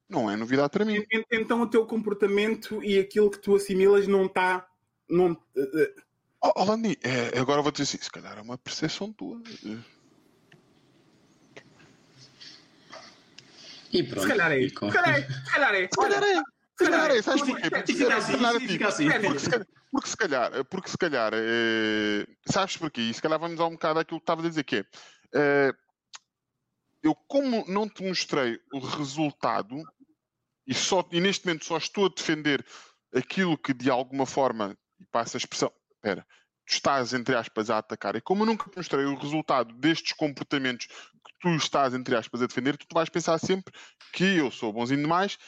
Não 0.08 0.30
é 0.30 0.36
novidade 0.36 0.70
para 0.70 0.84
mim. 0.84 1.04
En- 1.12 1.24
Então 1.30 1.60
o 1.60 1.66
teu 1.66 1.84
comportamento 1.86 2.82
e 2.82 2.98
aquilo 2.98 3.30
que 3.30 3.38
tu 3.38 3.54
assimilas 3.54 4.06
não 4.06 4.26
está. 4.26 4.66
Não, 5.08 5.32
eh, 5.56 5.70
eh, 5.74 5.94
Oh, 6.40 6.52
oh, 6.54 6.64
Lani, 6.64 6.96
é, 7.02 7.36
agora 7.38 7.60
vou 7.60 7.72
dizer 7.72 7.82
assim, 7.82 7.98
se 7.98 8.10
calhar 8.10 8.38
é 8.38 8.40
uma 8.40 8.56
percepção 8.56 9.12
tua. 9.12 9.42
Eh, 9.66 9.78
E 13.92 14.02
pronto. 14.04 14.22
se 14.22 14.28
calhar 14.28 14.52
é 14.52 14.68
Se 14.68 14.74
calhar 14.74 15.18
é. 15.18 15.22
Se 15.22 15.46
calhar 15.50 15.74
é. 15.74 15.88
Se 15.88 15.96
calhar 15.96 16.22
é, 16.22 16.42
se 16.76 16.84
calhar 16.84 17.10
é, 17.10 17.22
sabes 17.22 17.42
porquê? 17.42 17.70
Porque 17.70 17.92
se 17.92 17.98
calhar. 17.98 18.20
Porque 18.70 19.38
se 19.40 19.48
calhar, 19.48 19.66
porque 19.90 20.08
se 20.08 20.16
calhar, 20.16 20.64
porque 20.66 20.90
se 20.90 20.98
calhar 20.98 21.32
eh, 21.34 22.26
sabes 22.46 22.76
porquê? 22.76 23.00
E 23.00 23.14
se 23.14 23.20
calhar 23.20 23.38
vamos 23.40 23.58
a 23.58 23.66
um 23.66 23.72
bocado 23.72 23.98
àquilo 23.98 24.20
que 24.20 24.22
estava 24.22 24.42
a 24.42 24.48
dizer, 24.48 24.62
que 24.62 24.76
é 24.76 24.84
eh, 25.34 25.72
eu 27.02 27.14
como 27.26 27.64
não 27.66 27.88
te 27.88 28.04
mostrei 28.04 28.60
o 28.72 28.78
resultado 28.78 29.74
e, 30.68 30.74
só, 30.74 31.08
e 31.10 31.18
neste 31.18 31.46
momento 31.46 31.64
só 31.64 31.78
estou 31.78 32.06
a 32.06 32.10
defender 32.14 32.64
aquilo 33.14 33.56
que 33.56 33.72
de 33.72 33.90
alguma 33.90 34.26
forma, 34.26 34.76
e 35.00 35.06
passa 35.06 35.38
a 35.38 35.40
expressão, 35.40 35.72
espera, 35.94 36.26
tu 36.66 36.74
estás 36.74 37.14
entre 37.14 37.34
aspas 37.34 37.70
a 37.70 37.78
atacar, 37.78 38.14
e 38.16 38.20
como 38.20 38.42
eu 38.42 38.46
nunca 38.46 38.70
mostrei 38.76 39.06
o 39.06 39.16
resultado 39.16 39.74
destes 39.74 40.12
comportamentos 40.12 40.86
que 40.86 41.32
tu 41.40 41.48
estás 41.56 41.94
entre 41.94 42.14
aspas 42.14 42.42
a 42.42 42.46
defender, 42.46 42.76
tu, 42.76 42.86
vais 42.92 43.08
pensar 43.08 43.38
sempre 43.38 43.72
que 44.12 44.24
eu 44.24 44.50
sou 44.50 44.70
bonzinho 44.70 45.00
demais 45.00 45.38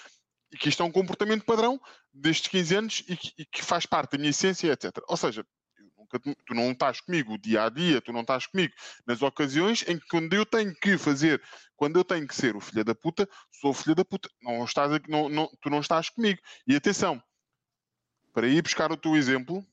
e 0.50 0.56
que 0.56 0.70
isto 0.70 0.82
é 0.82 0.86
um 0.86 0.90
comportamento 0.90 1.44
padrão 1.44 1.78
destes 2.12 2.48
15 2.48 2.74
anos 2.74 3.04
e 3.06 3.16
que, 3.16 3.32
e 3.38 3.44
que 3.44 3.62
faz 3.62 3.84
parte 3.84 4.12
da 4.12 4.18
minha 4.18 4.30
essência, 4.30 4.72
etc. 4.72 4.90
Ou 5.06 5.16
seja, 5.16 5.44
nunca 5.96 6.18
tu 6.18 6.54
não 6.54 6.72
estás 6.72 7.00
comigo 7.00 7.38
dia 7.38 7.64
a 7.64 7.68
dia, 7.68 8.00
tu 8.00 8.12
não 8.12 8.22
estás 8.22 8.46
comigo 8.46 8.72
nas 9.06 9.22
ocasiões 9.22 9.84
em 9.86 9.98
que 9.98 10.06
quando 10.08 10.32
eu 10.32 10.44
tenho 10.46 10.74
que 10.74 10.98
fazer, 10.98 11.40
quando 11.80 11.98
eu 11.98 12.04
tenho 12.04 12.28
que 12.28 12.36
ser 12.36 12.54
o 12.54 12.60
filho 12.60 12.84
da 12.84 12.94
puta, 12.94 13.26
sou 13.50 13.70
o 13.70 13.74
filho 13.74 13.94
da 13.94 14.04
puta. 14.04 14.28
Não 14.42 14.62
estás 14.66 14.92
aqui, 14.92 15.10
não, 15.10 15.30
não, 15.30 15.50
tu 15.62 15.70
não 15.70 15.80
estás 15.80 16.10
comigo. 16.10 16.38
E 16.66 16.76
atenção, 16.76 17.22
para 18.34 18.46
ir 18.46 18.60
buscar 18.60 18.92
o 18.92 18.98
teu 18.98 19.16
exemplo, 19.16 19.64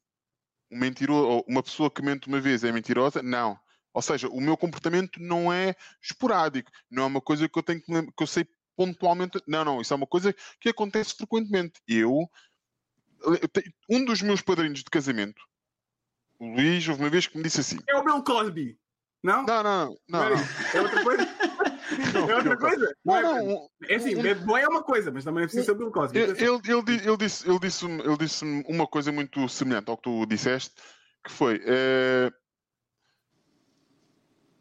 um 0.72 0.80
mentiroso, 0.80 1.44
uma 1.46 1.62
pessoa 1.62 1.92
que 1.92 2.02
mente 2.02 2.30
uma 2.30 2.40
vez 2.40 2.64
é 2.64 2.72
mentirosa? 2.72 3.22
Não. 3.22 3.60
Ou 3.94 4.02
seja, 4.02 4.30
o 4.30 4.40
meu 4.40 4.56
comportamento 4.56 5.22
não 5.22 5.52
é 5.52 5.76
esporádico, 6.02 6.72
não 6.90 7.04
é 7.04 7.06
uma 7.08 7.20
coisa 7.20 7.50
que 7.50 7.60
eu 7.60 7.64
tenho 7.64 7.82
que, 7.82 7.92
que 7.92 8.24
eu 8.24 8.28
sei 8.28 8.48
pontualmente. 8.74 9.44
Não, 9.46 9.66
não, 9.66 9.82
isso 9.82 9.94
é 9.94 9.98
uma 9.98 10.08
coisa 10.08 10.34
que 10.62 10.70
acontece 10.70 11.14
frequentemente. 11.14 11.82
Eu, 11.86 12.26
um 13.90 14.06
dos 14.06 14.22
meus 14.22 14.42
padrinhos 14.42 14.80
de 14.80 14.90
casamento, 14.90 15.42
o 16.40 16.54
Luís, 16.54 16.88
houve 16.88 17.04
uma 17.04 17.10
vez 17.10 17.28
que 17.28 17.36
me 17.36 17.44
disse 17.44 17.60
assim: 17.60 17.80
É 17.86 17.98
o 17.98 18.04
Bill 18.06 18.24
Cosby. 18.24 18.80
Não? 19.22 19.46
Não, 19.46 19.64
não, 19.64 19.98
não, 20.08 20.30
não. 20.30 20.30
não. 20.30 20.44
É 20.74 20.82
outra 20.82 21.04
coisa? 21.04 21.36
É 22.30 22.35
outra 22.35 22.57
coisa? 22.57 22.93
Não, 23.05 23.15
é- 23.18 23.22
não, 23.22 23.69
É 23.88 23.95
assim, 23.95 24.15
bad 24.22 24.41
boy 24.45 24.61
é 24.61 24.68
uma 24.68 24.84
coisa, 24.84 25.11
mas 25.11 25.23
também 25.23 25.43
é 25.43 25.47
preciso 25.47 25.65
ser 25.65 25.72
o 25.72 25.76
Bill 25.76 25.91
Cosby. 25.91 26.18
Ele, 26.19 26.31
ele, 26.31 26.61
ele, 26.65 26.84
di- 26.84 27.07
ele 27.07 27.18
disse, 27.18 27.49
ele, 27.49 27.59
disse, 27.59 27.85
ele 27.85 28.18
disse 28.18 28.45
uma 28.68 28.85
coisa 28.88 29.11
muito 29.11 29.47
semelhante 29.47 29.89
ao 29.89 29.97
que 29.97 30.03
tu 30.03 30.26
disseste, 30.26 30.73
que 31.23 31.31
foi 31.31 31.61
eh, 31.65 32.31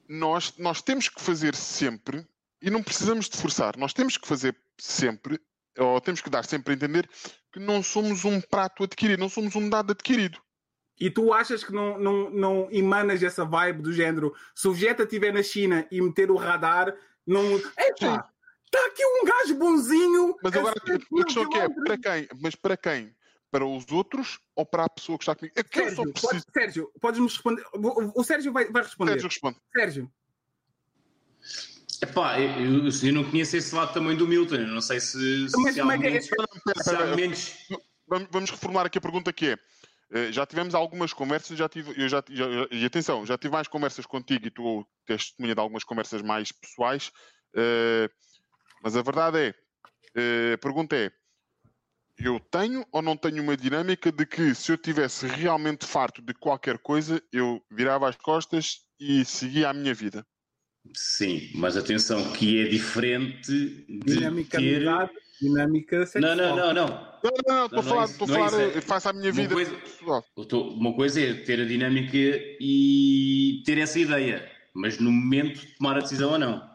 nós, 0.09 0.55
nós 0.59 0.81
temos 0.83 1.09
que 1.09 1.21
fazer 1.21 1.55
sempre, 1.55 2.27
e 2.63 2.71
não 2.71 2.83
precisamos 2.83 3.29
de 3.29 3.37
forçar, 3.37 3.77
nós 3.77 3.93
temos 3.93 4.17
que 4.17 4.27
fazer 4.27 4.57
sempre, 4.79 5.41
ou 5.79 6.01
temos 6.01 6.21
que 6.21 6.31
dar 6.31 6.45
sempre 6.45 6.73
a 6.73 6.77
entender 6.77 7.09
que 7.53 7.59
não 7.59 7.83
somos 7.83 8.25
um 8.25 8.41
prato 8.41 8.85
adquirido, 8.85 9.21
não 9.21 9.29
somos 9.29 9.55
um 9.57 9.69
dado 9.69 9.93
adquirido. 9.93 10.39
E 10.99 11.11
tu 11.11 11.33
achas 11.35 11.63
que 11.63 11.73
não, 11.73 11.99
não, 11.99 12.31
não 12.31 12.69
emanas 12.71 13.23
essa 13.23 13.45
vibe 13.45 13.83
do 13.83 13.93
género 13.93 14.33
se 14.55 14.67
o 14.67 14.75
Jetta 14.75 15.03
estiver 15.03 15.31
na 15.33 15.43
China 15.43 15.87
e 15.91 16.01
meter 16.01 16.31
o 16.31 16.37
radar, 16.37 16.95
não. 17.27 17.57
Epá, 17.57 18.29
está 18.65 18.87
aqui 18.87 19.05
um 19.05 19.25
gajo 19.25 19.55
bonzinho. 19.57 20.37
Mas 20.43 20.53
a 20.55 20.59
agora 20.61 20.81
100 20.87 20.95
a 20.95 21.25
questão 21.25 21.43
é 21.43 21.49
que 21.49 21.59
é 21.59 21.69
para 21.69 21.99
quem? 21.99 22.29
Mas 22.41 22.55
para 22.55 22.77
quem? 22.77 23.17
Para 23.51 23.65
os 23.65 23.87
outros 23.91 24.39
ou 24.55 24.67
para 24.67 24.85
a 24.85 24.89
pessoa 24.89 25.17
que 25.19 25.23
está 25.25 25.35
comigo? 25.35 25.55
É 25.57 25.63
que 25.63 25.79
eu 25.81 25.85
Sérgio, 25.85 26.13
preciso. 26.13 26.33
pode, 26.33 26.45
Sérgio, 26.53 26.93
podes-me 27.01 27.27
responder. 27.27 27.65
O, 27.75 28.21
o 28.21 28.25
Sérgio 28.25 28.53
vai, 28.53 28.65
vai 28.71 28.83
responder. 28.83 29.13
Sérgio 29.13 29.29
responde. 29.29 29.57
Sérgio, 29.75 30.13
Epá, 32.03 32.39
eu, 32.41 32.85
eu- 32.85 32.91
eu 33.05 33.13
não 33.13 33.25
conheço 33.25 33.57
esse 33.57 33.75
lado 33.75 33.93
também 33.95 34.17
do 34.17 34.27
Milton. 34.27 34.57
Eu 34.57 34.67
não 34.69 34.81
sei 34.83 35.01
se, 35.01 35.49
se, 35.49 35.57
Mas 35.63 35.75
se 35.75 35.81
há 35.81 35.95
é 35.95 35.99
que 35.99 36.07
é? 36.09 36.21
se 36.21 36.31
há 36.95 37.07
momentos. 37.07 37.55
Vamos, 38.09 38.29
vamos 38.31 38.51
reformular 38.51 38.87
aqui 38.87 38.99
a 38.99 39.01
pergunta 39.01 39.33
que 39.33 39.47
é. 39.51 39.59
Eh, 40.13 40.33
já 40.33 40.47
tivemos 40.47 40.75
algumas 40.75 41.13
conversas, 41.13 41.59
já 41.59 41.69
tive, 41.69 41.91
eu 42.01 42.09
já, 42.09 42.23
já- 42.29 42.69
e 42.71 42.85
atenção, 42.85 43.25
já 43.27 43.37
tive 43.39 43.53
mais 43.53 43.69
conversas 43.69 44.07
contigo 44.07 44.47
e 44.47 44.51
tu 44.51 44.87
testemunha 45.07 45.55
de 45.55 45.61
algumas 45.61 45.85
conversas 45.85 46.23
mais 46.23 46.53
pessoais, 46.53 47.11
eh, 47.57 48.09
mas 48.83 48.97
a 48.97 49.03
verdade 49.03 49.39
é, 49.39 49.55
eh, 50.17 50.53
a 50.55 50.59
pergunta 50.59 50.95
é, 50.97 51.11
eu 52.19 52.41
tenho 52.41 52.87
ou 52.93 53.03
não 53.03 53.17
tenho 53.17 53.43
uma 53.43 53.57
dinâmica 53.57 54.11
de 54.11 54.25
que 54.25 54.55
se 54.55 54.73
eu 54.73 54.79
tivesse 54.79 55.27
realmente 55.27 55.85
farto 55.85 56.23
de 56.23 56.33
qualquer 56.33 56.79
coisa, 56.79 57.23
eu 57.33 57.63
virava 57.71 58.09
as 58.09 58.17
costas 58.17 58.87
e 58.99 59.25
seguia 59.25 59.69
a 59.69 59.75
minha 59.75 59.93
vida. 59.93 60.27
Sim, 60.95 61.51
mas 61.55 61.77
atenção, 61.77 62.33
que 62.33 62.61
é 62.61 62.69
diferente 62.69 63.53
de 63.53 63.99
dinâmica 64.01 64.59
ter. 64.59 64.83
Dinâmica 65.41 66.07
sexual. 66.07 66.37
Não, 66.37 66.57
não, 66.57 66.57
não, 66.57 66.75
não. 66.75 67.17
Não, 67.23 67.33
não, 67.49 67.55
não, 67.57 67.65
estou 67.67 67.79
a 67.81 67.83
Não, 67.83 67.83
não 67.83 67.83
é 67.83 67.83
falar, 67.83 68.05
isso, 68.05 68.13
estou 68.13 68.25
a 68.25 68.29
não 68.29 68.37
é 68.47 68.51
falar, 68.51 68.63
é- 68.77 68.81
faço 68.81 69.09
a 69.09 69.13
minha 69.13 69.31
uma 69.33 69.33
vida 69.43 69.55
coisa- 69.55 69.77
pessoal. 69.77 70.25
Uma 70.75 70.93
coisa 70.95 71.21
é 71.21 71.35
ter 71.35 71.61
a 71.61 71.65
dinâmica 71.65 72.17
e 72.17 73.63
ter 73.65 73.79
essa 73.79 73.99
ideia, 73.99 74.51
mas 74.75 74.99
no 74.99 75.11
momento 75.11 75.61
de 75.61 75.67
tomar 75.77 75.97
a 75.97 76.01
decisão 76.01 76.33
ou 76.33 76.39
não. 76.39 76.59
São 76.59 76.69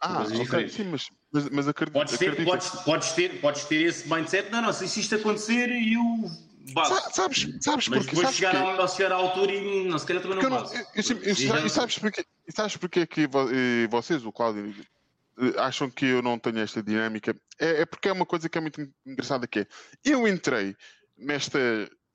Ah, 0.00 0.16
coisas 0.16 0.32
ok, 0.34 0.44
diferentes. 0.44 0.74
sim, 0.74 0.84
mas, 0.84 1.08
mas, 1.32 1.48
mas 1.50 1.68
acredito, 1.68 1.94
Podes 1.94 2.18
ter, 2.18 2.30
acredito- 2.30 2.50
podes, 2.50 2.68
podes, 2.84 3.12
ter, 3.12 3.40
podes 3.40 3.64
ter 3.66 3.82
esse 3.82 4.08
mindset, 4.12 4.50
não, 4.50 4.62
não, 4.62 4.72
se 4.72 4.84
isto 5.00 5.14
acontecer, 5.14 5.70
eu. 5.70 6.02
Sa- 6.84 7.10
Sabes, 7.10 7.48
sabes 7.60 7.88
Mas 7.88 7.98
porquê? 7.98 8.06
depois 8.06 8.18
Sabes 8.22 8.34
chegar, 8.36 8.52
porquê? 8.52 8.70
ao, 8.70 8.80
ao 8.80 8.88
chegar 8.88 9.12
à 9.12 9.14
altura 9.16 9.52
e 9.52 9.84
não, 9.88 9.98
se 9.98 10.06
calhar 10.06 10.22
também 10.22 10.38
Porque 10.38 10.50
não 10.54 10.58
eu 10.58 10.64
não- 10.64 10.72
eu- 10.74 10.86
eu 10.94 11.16
eu- 11.22 11.32
E 11.32 11.34
já- 11.34 11.66
e 11.66 11.70
sabes 11.70 11.98
porquê? 11.98 12.24
E 12.48 12.52
sabes 12.52 12.76
porquê 12.76 13.06
que 13.06 13.26
vo- 13.26 13.48
eh, 13.50 13.86
vocês, 13.88 14.24
o 14.24 14.30
Cláudio, 14.32 14.72
acham 15.58 15.90
que 15.90 16.04
eu 16.06 16.22
não 16.22 16.38
tenho 16.38 16.58
esta 16.58 16.82
dinâmica? 16.82 17.34
É, 17.58 17.82
é 17.82 17.86
porque 17.86 18.08
é 18.08 18.12
uma 18.12 18.26
coisa 18.26 18.48
que 18.48 18.58
é 18.58 18.60
muito 18.60 18.80
engraçada 19.06 19.46
que 19.46 19.60
é. 19.60 19.66
Eu 20.04 20.26
entrei 20.28 20.76
nesta 21.16 21.58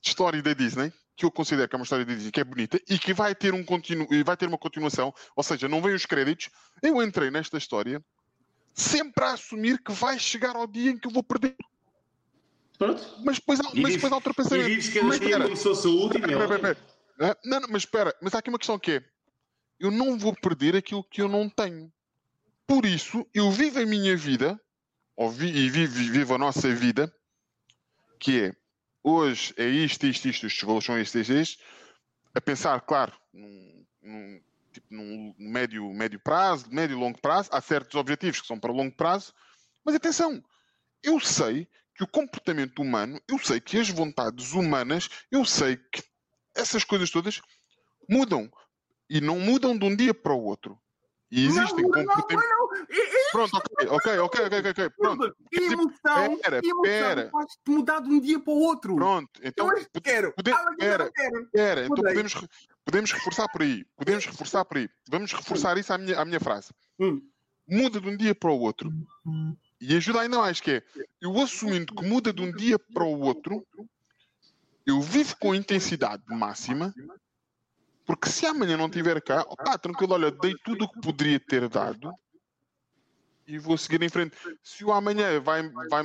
história 0.03 0.41
da 0.41 0.53
Disney, 0.53 0.91
que 1.15 1.25
eu 1.25 1.31
considero 1.31 1.67
que 1.67 1.75
é 1.75 1.77
uma 1.79 1.83
história 1.83 2.05
da 2.05 2.13
Disney 2.13 2.31
que 2.31 2.39
é 2.39 2.43
bonita 2.43 2.79
e 2.89 2.99
que 2.99 3.13
vai 3.13 3.33
ter, 3.33 3.53
um 3.53 3.63
continu, 3.63 4.07
e 4.11 4.23
vai 4.23 4.37
ter 4.37 4.47
uma 4.47 4.57
continuação, 4.57 5.13
ou 5.35 5.43
seja, 5.43 5.67
não 5.67 5.81
vem 5.81 5.93
os 5.95 6.05
créditos. 6.05 6.49
Eu 6.81 7.01
entrei 7.01 7.31
nesta 7.31 7.57
história 7.57 8.03
sempre 8.73 9.23
a 9.23 9.33
assumir 9.33 9.81
que 9.81 9.91
vai 9.91 10.19
chegar 10.19 10.55
ao 10.55 10.67
dia 10.67 10.91
em 10.91 10.97
que 10.97 11.07
eu 11.07 11.11
vou 11.11 11.23
perder. 11.23 11.55
Pronto. 12.77 13.03
Mas 13.25 13.37
depois, 13.39 13.59
há- 13.59 13.71
E 13.73 13.81
mas 13.81 13.93
depois 13.93 14.11
há 14.13 14.15
outro 14.15 14.31
E 14.31 14.35
pensamento. 14.35 14.65
vives 14.67 14.89
cada 14.93 15.05
Mas 15.07 15.19
dia 15.19 15.39
como 15.39 15.57
se 15.57 15.63
fosse 15.63 15.87
o 15.87 15.91
último. 15.93 16.25
é 16.25 16.27
Pera, 16.27 16.47
pera, 16.47 16.53
ótimo. 16.53 16.61
pera. 16.61 17.31
Ah, 17.31 17.37
Não, 17.43 17.59
não, 17.61 17.67
mas 17.69 17.81
espera, 17.81 18.15
mas 18.21 18.35
há 18.35 18.37
aqui 18.39 18.49
uma 18.49 18.59
questão 18.59 18.77
que 18.77 18.91
é: 18.91 19.03
eu 19.79 19.89
não 19.89 20.15
vou 20.19 20.35
perder 20.35 20.75
aquilo 20.75 21.03
que 21.03 21.19
eu 21.19 21.27
não 21.27 21.49
tenho. 21.49 21.91
Por 22.67 22.85
isso, 22.85 23.25
eu 23.33 23.49
vivo 23.49 23.79
a 23.79 23.85
minha 23.85 24.15
vida, 24.17 24.59
ou 25.15 25.31
vi, 25.31 25.47
e 25.47 25.69
vivo, 25.69 25.93
vivo 25.93 26.35
a 26.35 26.37
nossa 26.37 26.73
vida, 26.75 27.11
que 28.19 28.41
é 28.41 28.55
hoje 29.01 29.53
é 29.55 29.65
isto, 29.65 30.05
isto, 30.05 30.27
isto, 30.27 30.45
estes 30.47 30.63
valores 30.63 30.85
são 30.85 30.99
estes, 30.99 31.15
estes, 31.21 31.35
estes, 31.37 31.65
a 32.35 32.41
pensar, 32.41 32.81
claro, 32.81 33.13
num, 33.33 33.85
num, 34.01 34.41
tipo, 34.73 34.87
num 34.91 35.33
médio, 35.39 35.93
médio 35.93 36.19
prazo, 36.19 36.65
médio 36.69 36.97
e 36.97 36.99
longo 36.99 37.19
prazo, 37.21 37.49
há 37.53 37.61
certos 37.61 37.95
objetivos 37.95 38.41
que 38.41 38.47
são 38.47 38.59
para 38.59 38.73
longo 38.73 38.93
prazo, 38.93 39.33
mas 39.85 39.95
atenção, 39.95 40.43
eu 41.01 41.21
sei 41.21 41.67
que 41.95 42.03
o 42.03 42.07
comportamento 42.07 42.81
humano, 42.81 43.19
eu 43.29 43.39
sei 43.39 43.61
que 43.61 43.79
as 43.79 43.89
vontades 43.89 44.51
humanas, 44.51 45.09
eu 45.31 45.45
sei 45.45 45.77
que 45.77 46.03
essas 46.53 46.83
coisas 46.83 47.09
todas 47.09 47.41
mudam 48.09 48.51
e 49.09 49.21
não 49.21 49.39
mudam 49.39 49.77
de 49.77 49.85
um 49.85 49.95
dia 49.95 50.13
para 50.13 50.33
o 50.33 50.43
outro. 50.43 50.77
E 51.31 51.45
existem 51.45 51.83
comportamentos. 51.83 52.56
Pronto, 53.31 53.57
ok, 53.57 53.87
ok, 53.89 54.19
ok, 54.19 54.45
ok, 54.45 54.71
ok. 54.71 54.89
Pronto, 54.97 55.35
Emoção, 55.51 56.37
Pera, 56.39 56.57
emoção 56.63 56.81
pera. 56.81 57.29
faz-te 57.31 57.69
mudar 57.69 57.99
de 58.01 58.09
um 58.09 58.19
dia 58.19 58.39
para 58.39 58.53
o 58.53 58.57
outro. 58.59 58.95
pronto. 58.95 59.29
Então, 59.43 59.67
eu 59.67 59.73
pode- 59.91 60.03
quero. 60.03 60.33
pode- 60.33 60.51
pera, 60.77 61.11
quero. 61.11 61.39
Espera, 61.43 61.81
então 61.85 61.95
Mudei. 61.97 62.13
podemos, 62.13 62.47
podemos 62.85 63.11
reforçar 63.11 63.47
por 63.49 63.61
aí. 63.61 63.85
Podemos 63.95 64.25
reforçar 64.25 64.65
por 64.65 64.77
aí. 64.77 64.89
Vamos 65.09 65.31
reforçar 65.33 65.77
isso 65.77 65.91
à 65.93 65.97
minha, 65.97 66.19
à 66.19 66.25
minha 66.25 66.39
frase. 66.39 66.69
Hum. 66.99 67.21
Muda 67.67 67.99
de 67.99 68.07
um 68.09 68.15
dia 68.15 68.33
para 68.33 68.49
o 68.49 68.59
outro. 68.59 68.91
E 69.81 69.95
ajuda 69.95 70.21
ainda 70.21 70.37
mais, 70.37 70.59
que 70.61 70.71
é, 70.71 70.83
eu 71.21 71.37
assumindo 71.41 71.93
que 71.93 72.03
muda 72.05 72.31
de 72.33 72.41
um 72.41 72.51
dia 72.51 72.79
para 72.79 73.03
o 73.03 73.19
outro, 73.19 73.65
eu 74.85 75.01
vivo 75.01 75.35
com 75.37 75.53
intensidade 75.53 76.23
máxima, 76.27 76.93
porque 78.05 78.29
se 78.29 78.45
amanhã 78.45 78.77
não 78.77 78.85
estiver 78.85 79.21
cá, 79.21 79.41
opá, 79.49 79.77
tranquilo, 79.77 80.13
olha, 80.13 80.31
dei 80.31 80.55
tudo 80.63 80.85
o 80.85 80.89
que 80.89 81.01
poderia 81.01 81.39
ter 81.41 81.67
dado 81.67 82.09
e 83.47 83.57
vou 83.57 83.77
seguir 83.77 84.03
em 84.03 84.09
frente. 84.09 84.35
Se 84.61 84.83
o 84.83 84.91
amanhã 84.91 85.39
vai, 85.39 85.67
vai 85.89 86.03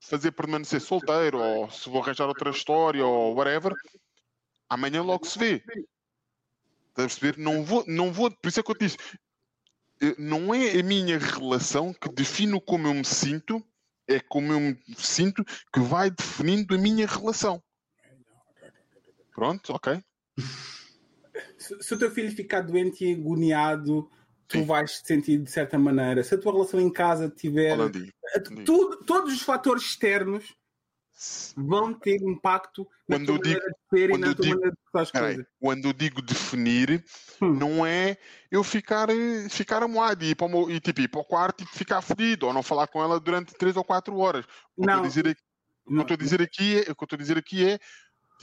fazer 0.00 0.32
permanecer 0.32 0.80
solteiro, 0.80 1.38
ou 1.38 1.70
se 1.70 1.88
vou 1.88 2.02
arranjar 2.02 2.28
outra 2.28 2.50
história, 2.50 3.04
ou 3.04 3.34
whatever, 3.34 3.72
amanhã 4.68 5.02
logo 5.02 5.26
se 5.26 5.38
vê. 5.38 5.54
Estás 5.54 5.86
a 6.94 7.20
perceber? 7.20 7.38
Não 7.38 7.64
vou, 7.64 7.84
não 7.88 8.12
vou, 8.12 8.30
por 8.30 8.48
isso 8.48 8.60
é 8.60 8.62
que 8.62 8.70
eu 8.70 8.74
te 8.74 8.84
disse, 8.84 8.98
eh, 10.00 10.14
não 10.18 10.54
é 10.54 10.78
a 10.78 10.82
minha 10.82 11.18
relação 11.18 11.92
que 11.92 12.08
define 12.10 12.60
como 12.60 12.86
eu 12.86 12.94
me 12.94 13.04
sinto, 13.04 13.64
é 14.06 14.20
como 14.20 14.52
eu 14.52 14.60
me 14.60 14.78
sinto 14.98 15.44
que 15.72 15.80
vai 15.80 16.10
definindo 16.10 16.74
a 16.74 16.78
minha 16.78 17.06
relação. 17.06 17.62
Pronto, 19.32 19.72
ok? 19.72 20.00
Se, 21.58 21.82
se 21.82 21.94
o 21.94 21.98
teu 21.98 22.10
filho 22.10 22.30
ficar 22.30 22.60
doente 22.60 23.04
e 23.04 23.14
agoniado, 23.14 24.08
tu 24.48 24.58
Sim. 24.58 24.64
vais 24.66 25.00
te 25.00 25.06
sentir 25.06 25.38
de 25.38 25.50
certa 25.50 25.78
maneira. 25.78 26.22
Se 26.24 26.34
a 26.34 26.38
tua 26.38 26.52
relação 26.52 26.80
em 26.80 26.90
casa 26.92 27.28
tiver. 27.28 27.76
Tudo- 28.64 28.96
todos 29.04 29.32
os 29.34 29.42
fatores 29.42 29.84
externos 29.84 30.54
vão 31.56 31.94
ter 31.94 32.20
impacto 32.22 32.86
na 33.08 33.16
Quando 33.16 33.26
tua 33.26 33.38
digo- 33.38 33.46
maneira 33.60 33.66
de 33.68 33.98
ser 33.98 34.04
e 34.04 34.08
quando 34.12 34.20
na 34.22 34.26
eu 34.26 34.34
tua 34.34 34.44
digo- 34.44 34.54
maneira 34.56 34.76
de 34.76 34.90
fazer 34.92 35.02
as 35.02 35.10
coisas. 35.10 35.46
quando 35.60 35.92
digo 35.94 36.22
definir, 36.22 37.04
Hum. 37.40 37.54
não 37.54 37.86
é 37.86 38.16
eu 38.50 38.64
ficar, 38.64 39.08
eh, 39.10 39.48
ficar 39.48 39.82
amoado 39.82 40.24
e 40.24 40.30
ir 40.30 40.34
para 40.34 40.46
o, 40.54 40.70
e, 40.70 40.80
tipo, 40.80 41.00
ir 41.00 41.08
para 41.08 41.20
o 41.20 41.24
quarto 41.24 41.62
e 41.62 41.66
ficar 41.66 42.02
fedido, 42.02 42.46
ou 42.46 42.52
não 42.52 42.62
falar 42.62 42.88
com 42.88 43.00
ela 43.02 43.20
durante 43.20 43.54
3 43.54 43.76
ou 43.76 43.84
4 43.84 44.16
horas. 44.18 44.44
O 44.76 44.84
Não. 44.84 45.00
que 45.00 45.04
eu 45.04 45.06
estou 46.02 46.14
a 46.14 46.16
dizer 46.18 46.42
aqui 46.42 46.78
é, 46.78 46.80
o 46.90 46.96
que 46.96 47.02
eu 47.02 47.04
estou 47.04 47.16
a 47.16 47.18
dizer 47.18 47.38
aqui 47.38 47.64
é 47.68 47.78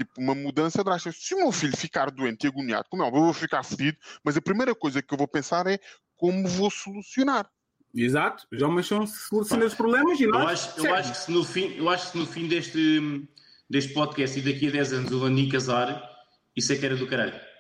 tipo 0.04 0.22
uma 0.22 0.36
mudança 0.36 0.84
drástica. 0.84 1.16
Se 1.18 1.34
o 1.34 1.38
meu 1.38 1.52
filho 1.52 1.76
ficar 1.76 2.10
doente 2.12 2.44
e 2.44 2.48
agoniado, 2.48 2.88
como 2.90 3.04
é 3.04 3.06
óbvio, 3.06 3.20
eu 3.20 3.26
vou 3.26 3.34
ficar 3.34 3.64
fedido, 3.64 3.98
mas 4.24 4.38
a 4.38 4.42
primeira 4.42 4.74
coisa 4.76 5.02
que 5.02 5.14
eu 5.14 5.18
vou 5.18 5.28
pensar 5.28 5.68
é 5.68 5.80
como 6.16 6.48
vou 6.48 6.70
solucionar. 6.70 7.50
Exato, 7.94 8.48
os 8.52 8.62
homens 8.62 8.88
são 8.88 9.06
solucionam 9.06 9.68
os 9.68 9.74
problemas 9.74 10.20
e 10.20 10.24
Eu 10.24 10.32
nós. 10.32 10.52
acho, 10.52 10.86
eu 10.86 10.96
acho 10.96 11.12
que 11.12 11.18
se 11.18 11.32
no 11.32 11.44
fim, 11.44 11.76
eu 11.76 11.90
acho 11.90 12.06
que 12.06 12.12
se 12.14 12.18
no 12.18 12.26
fim 12.26 12.48
deste, 12.48 13.28
deste 13.70 13.94
podcast 13.94 14.40
e 14.40 14.42
daqui 14.42 14.68
a 14.70 14.72
10 14.72 14.94
anos 14.94 15.12
o 15.12 15.20
Landi 15.20 15.48
casar, 15.50 16.02
isso 16.56 16.72
é 16.72 16.78
que 16.78 16.86
era 16.86 16.96
do 16.96 17.06
caralho. 17.08 17.51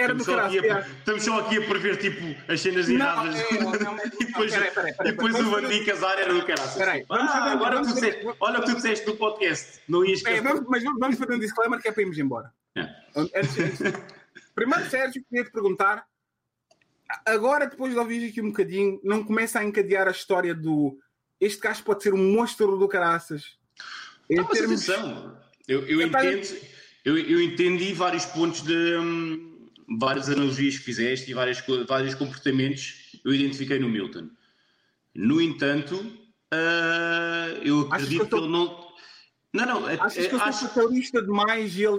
Era 0.00 0.14
do 0.14 0.20
Estamos 0.20 0.24
só, 0.24 0.46
aqui 0.46 0.62
caralho. 0.68 0.84
a, 0.84 0.88
estamos 0.98 1.22
só 1.22 1.40
aqui 1.40 1.56
a 1.58 1.68
prever 1.68 1.96
tipo, 1.98 2.52
as 2.52 2.60
cenas 2.60 2.88
erradas. 2.88 3.34
é, 3.34 3.40
e 3.40 3.58
depois, 3.58 3.80
não, 3.82 3.96
peraí, 3.96 4.70
peraí, 4.70 4.94
peraí, 4.94 4.94
depois 5.12 5.34
o 5.34 5.50
Landi 5.50 5.84
casar 5.84 6.18
era 6.18 6.32
do 6.32 6.44
caralho. 6.46 6.74
Peraí, 6.74 7.04
vamos 7.08 7.30
ah, 7.32 7.52
agora 7.52 7.74
vamos 7.76 7.88
tu 7.88 7.94
fazer- 7.94 8.10
disseste, 8.18 8.36
olha 8.40 8.58
o 8.58 8.62
que 8.62 8.70
tu 8.70 8.76
disseste 8.76 9.06
no 9.06 9.16
podcast. 9.16 9.80
Não 9.88 10.04
ias 10.04 10.24
É, 10.24 10.40
vamos, 10.40 10.64
mas 10.68 10.82
vamos 10.82 11.18
fazer 11.18 11.34
um 11.34 11.38
disclaimer 11.38 11.80
que 11.80 11.88
é 11.88 11.92
para 11.92 12.02
irmos 12.02 12.18
embora. 12.18 12.52
É. 12.76 12.88
Primeiro, 14.54 14.88
Sérgio, 14.90 15.24
queria 15.28 15.44
te 15.44 15.50
perguntar. 15.50 16.04
Agora, 17.26 17.66
depois 17.66 17.92
de 17.92 17.98
ouvir 17.98 18.28
aqui 18.28 18.40
um 18.40 18.48
bocadinho, 18.48 19.00
não 19.02 19.24
começa 19.24 19.58
a 19.58 19.64
encadear 19.64 20.06
a 20.06 20.12
história 20.12 20.54
do. 20.54 20.98
Este 21.40 21.60
gajo 21.60 21.82
pode 21.82 22.02
ser 22.02 22.14
um 22.14 22.32
monstro 22.32 22.76
do 22.76 22.86
caraças. 22.86 23.56
Em 24.28 24.36
mas 24.36 24.48
termos. 24.50 24.88
atenção, 24.88 25.36
eu, 25.66 25.86
eu, 25.88 26.02
entendo, 26.02 26.56
eu, 27.04 27.18
eu 27.18 27.40
entendi 27.42 27.92
vários 27.92 28.24
pontos 28.26 28.62
de 28.62 28.96
hum, 28.96 29.49
várias 29.98 30.28
analogias 30.28 30.78
que 30.78 30.84
fizeste 30.84 31.30
e 31.30 31.34
várias, 31.34 31.62
vários 31.88 32.14
comportamentos 32.14 33.18
eu 33.24 33.34
identifiquei 33.34 33.78
no 33.78 33.88
Milton. 33.88 34.28
No 35.14 35.40
entanto, 35.40 36.06
ah, 36.52 37.48
eu 37.62 37.80
acredito 37.90 38.08
que 38.22 38.28
que, 38.28 38.34
eu 38.34 38.38
tô- 38.38 38.44
ele 38.44 38.48
não. 38.48 38.90
Não, 39.52 39.66
não, 39.66 39.88
é- 39.88 39.98
Achas 40.00 40.26
que 40.28 40.34
eu 40.34 40.38
é- 40.38 40.40
sou 40.40 40.48
acho, 40.48 40.68
fatalista 40.68 41.22
demais 41.22 41.76
e 41.76 41.82
ele. 41.84 41.98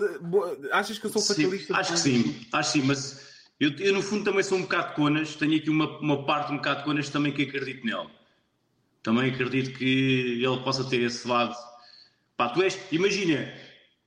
Achas 0.71 0.97
que 0.97 1.05
eu 1.05 1.11
sou 1.11 1.21
sim, 1.21 1.43
fatalista 1.43 1.77
acho 1.77 1.93
que 1.93 2.01
demais? 2.09 2.25
sim, 2.25 2.47
acho 2.53 2.71
que 2.71 2.79
sim, 2.79 2.85
mas 2.87 3.43
eu, 3.59 3.71
eu, 3.77 3.93
no 3.93 4.01
fundo 4.01 4.23
também 4.23 4.41
sou 4.43 4.57
um 4.57 4.61
bocado 4.61 4.89
de 4.89 4.95
conas, 4.95 5.35
tenho 5.35 5.57
aqui 5.57 5.69
uma, 5.69 5.99
uma 5.99 6.25
parte 6.25 6.53
um 6.53 6.57
bocado 6.57 6.79
de 6.79 6.85
conas 6.85 7.09
também 7.09 7.33
que 7.33 7.43
acredito 7.43 7.85
nele. 7.85 8.07
Também 9.03 9.29
acredito 9.31 9.77
que 9.77 10.41
ele 10.41 10.63
possa 10.63 10.83
ter 10.85 11.01
esse 11.01 11.27
lado. 11.27 11.53
Pá, 12.37 12.49
tu 12.49 12.61
és, 12.63 12.79
imagina, 12.91 13.51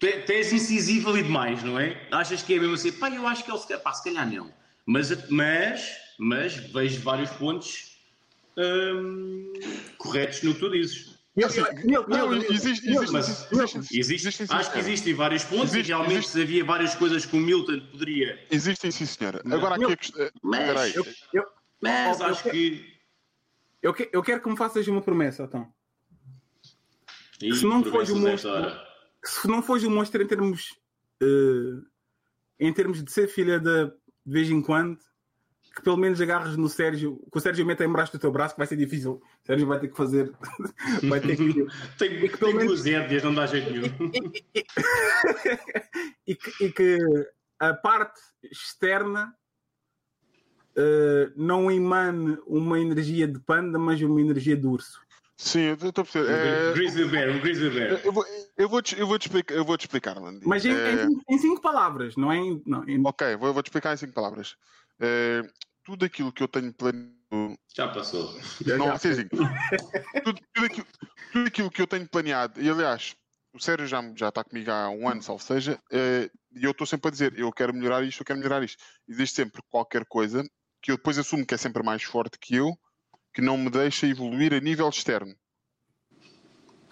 tu, 0.05 0.09
é- 0.09 0.21
tu 0.21 0.33
és 0.33 0.53
incisivo 0.53 1.11
ali 1.11 1.23
demais, 1.23 1.63
não 1.63 1.79
é? 1.79 1.97
Achas 2.11 2.43
que 2.43 2.55
é 2.55 2.59
mesmo 2.61 2.75
assim, 2.75 2.93
pá, 2.93 3.11
eu 3.11 3.27
acho 3.27 3.45
que 3.45 3.51
ele 3.51 3.59
se 3.59 3.67
calhar, 3.69 3.83
pá, 3.83 3.93
se 3.93 4.05
calhar 4.05 4.31
não. 4.31 4.53
Mas, 4.87 5.31
mas, 5.31 5.91
mas 6.19 6.55
vejo 6.57 7.01
vários 7.01 7.31
pontos 7.31 7.97
hum, 8.57 9.53
corretos 9.99 10.43
no 10.43 10.53
que 10.55 10.61
tu 10.61 10.71
dizes. 10.71 11.15
Eu- 11.37 11.49
eu- 11.49 11.67
eu- 11.67 12.09
não, 12.09 12.33
eu- 12.33 12.53
existe, 12.53 12.87
eu- 12.87 12.95
existe, 13.03 13.13
mas- 13.13 13.29
existe, 13.29 13.49
existe, 13.55 13.99
Existe, 13.99 14.15
existem, 14.15 14.47
sim, 14.47 14.55
acho 14.55 14.73
que 14.73 14.79
existem 14.79 15.15
vários 15.15 15.43
pontos 15.43 15.71
Existe, 15.73 15.87
e 15.87 15.89
realmente 15.89 16.13
existe. 16.19 16.33
se 16.33 16.43
havia 16.43 16.65
várias 16.65 16.95
coisas 16.95 17.27
que 17.27 17.35
o 17.37 17.41
Milton 17.41 17.81
poderia. 17.91 18.39
Existem, 18.51 18.91
sim, 18.93 19.07
senhora. 19.07 19.43
Agora 19.51 19.75
aqui 19.75 19.93
a 19.93 19.97
questão. 19.97 20.31
Mas, 20.43 20.95
eu- 20.95 21.07
mas 21.81 22.21
eu- 22.21 22.27
acho 22.27 22.51
que. 22.51 22.95
Eu, 23.83 23.93
que- 23.93 24.09
eu 24.13 24.23
quero 24.23 24.41
que 24.43 24.49
me 24.49 24.57
faças 24.57 24.87
uma 24.87 25.01
promessa, 25.03 25.43
então. 25.43 25.69
Ih, 27.43 27.55
Se 27.57 27.65
não 27.65 27.83
fores 27.83 28.09
desta 28.09 28.29
monstro- 28.31 28.51
hora. 28.51 28.94
Se 29.29 29.49
não 29.49 29.63
fores 29.63 29.85
um 29.85 29.91
monstro 29.91 30.23
em 30.23 30.27
termos 30.27 30.79
eh, 31.23 31.81
em 32.61 32.73
termos 32.73 33.03
de 33.03 33.11
ser 33.11 33.27
filha 33.29 33.59
de, 33.59 33.87
de 33.87 33.93
vez 34.33 34.49
em 34.51 34.61
quando 34.63 34.99
que 35.75 35.83
pelo 35.83 35.97
menos 35.97 36.21
agarres 36.21 36.57
no 36.57 36.69
Sérgio 36.69 37.17
que 37.33 37.37
o 37.37 37.41
Sérgio 37.41 37.67
meta 37.67 37.85
em 37.85 37.91
braço 37.91 38.13
do 38.13 38.19
teu 38.19 38.31
braço 38.31 38.55
que 38.55 38.59
vai 38.61 38.67
ser 38.67 38.77
difícil. 38.77 39.15
O 39.15 39.47
Sérgio 39.47 39.67
vai 39.67 39.81
ter 39.81 39.89
que 39.89 39.97
fazer 39.97 40.33
vai 41.09 41.21
ter 41.21 41.37
que 41.37 41.67
Tenho, 41.99 42.25
E 42.25 42.29
que 42.29 42.37
pelo 42.39 42.51
tenho 42.53 42.57
menos- 42.59 42.83
duas 42.83 42.87
hérdias, 42.87 43.23
não 43.25 43.35
dá 43.35 43.47
jeito 43.47 43.71
nenhum. 43.71 43.89
e, 46.27 46.35
que, 46.37 46.65
e 46.65 46.73
que 46.73 46.99
a 47.59 47.75
parte 47.75 48.21
externa 48.43 49.35
eh, 50.77 51.33
não 51.37 51.71
emane 51.71 52.39
uma 52.47 52.79
energia 52.79 53.27
de 53.27 53.39
panda 53.41 53.79
mas 53.79 54.01
uma 54.03 54.21
energia 54.21 54.57
de 54.57 54.67
urso 54.67 55.01
Sim, 55.45 55.61
eu 55.61 55.75
estou 55.75 55.91
a 55.91 55.93
perceber. 55.93 56.31
É, 56.31 56.73
Grizzly 56.73 57.05
Bear, 57.05 57.31
um 57.31 57.39
Grizzly 57.39 57.69
Bear. 57.69 58.01
eu, 58.03 58.13
vou, 58.13 58.25
eu, 58.57 58.67
vou 58.67 58.81
te, 58.81 58.99
eu, 58.99 59.07
vou 59.07 59.19
te 59.19 59.27
explicar, 59.27 59.55
eu 59.55 59.63
vou 59.65 59.77
te 59.77 59.83
explicar, 59.83 60.19
Landy. 60.19 60.47
mas 60.47 60.65
em, 60.65 60.73
É, 60.73 61.07
em- 61.29 61.39
cinco 61.39 61.61
palavras 61.61 62.17
não 62.17 62.33
é 62.33 62.39
em, 62.39 62.63
não, 62.65 62.89
em- 62.89 63.07
Ok, 63.07 63.37
vou, 63.37 63.53
vou 63.53 63.63
te 63.63 63.67
explicar 63.67 63.93
em 63.93 63.99
cinco 63.99 64.15
palavras. 64.15 64.57
É, 64.99 65.43
tudo 65.85 66.07
aquilo 66.07 66.33
que 66.33 66.43
eu 66.43 66.49
tenho 66.49 66.73
planeado. 66.73 67.15
Já 67.77 67.89
passou. 67.89 68.35
Não, 68.79 68.93
assim, 68.93 69.11
assim, 69.11 69.29
tudo, 69.29 70.41
tudo, 70.55 70.65
aquilo, 70.67 70.87
tudo 71.31 71.47
aquilo 71.47 71.71
que 71.71 71.83
eu 71.83 71.87
tenho 71.87 72.09
planeado, 72.09 72.59
e 72.63 72.71
aliás, 72.71 73.15
o 73.53 73.61
Sérgio 73.61 73.87
já, 73.87 74.01
já 74.17 74.31
está 74.31 74.43
comigo 74.43 74.71
há 74.71 74.89
um 74.89 75.07
ano, 75.07 75.23
salvo 75.23 75.43
seja, 75.43 75.79
é, 75.93 76.31
e 76.57 76.65
eu 76.65 76.71
estou 76.71 76.87
sempre 76.87 77.09
a 77.09 77.11
dizer: 77.11 77.39
eu 77.39 77.53
quero 77.53 77.75
melhorar 77.75 78.03
isto, 78.03 78.23
eu 78.23 78.25
quero 78.25 78.39
melhorar 78.39 78.63
isto. 78.63 78.83
Existe 79.07 79.37
sempre 79.37 79.61
qualquer 79.69 80.07
coisa 80.07 80.43
que 80.81 80.91
eu 80.91 80.97
depois 80.97 81.19
assumo 81.19 81.45
que 81.45 81.55
é 81.55 81.59
sempre 81.59 81.83
mais 81.83 82.03
forte 82.03 82.39
que 82.39 82.55
eu, 82.57 82.75
que 83.35 83.43
não 83.43 83.59
me 83.59 83.69
deixa 83.69 84.07
evoluir 84.07 84.55
a 84.55 84.61
nível 84.61 84.89
externo. 84.89 85.35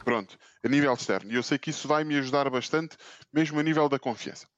Pronto, 0.04 0.36
a 0.64 0.68
nível 0.68 0.92
externo. 0.92 1.30
E 1.30 1.36
eu 1.36 1.42
sei 1.42 1.56
que 1.58 1.70
isso 1.70 1.86
vai 1.86 2.02
me 2.02 2.18
ajudar 2.18 2.50
bastante, 2.50 2.96
mesmo 3.32 3.60
a 3.60 3.62
nível 3.62 3.88
da 3.88 3.98
confiança. 3.98 4.48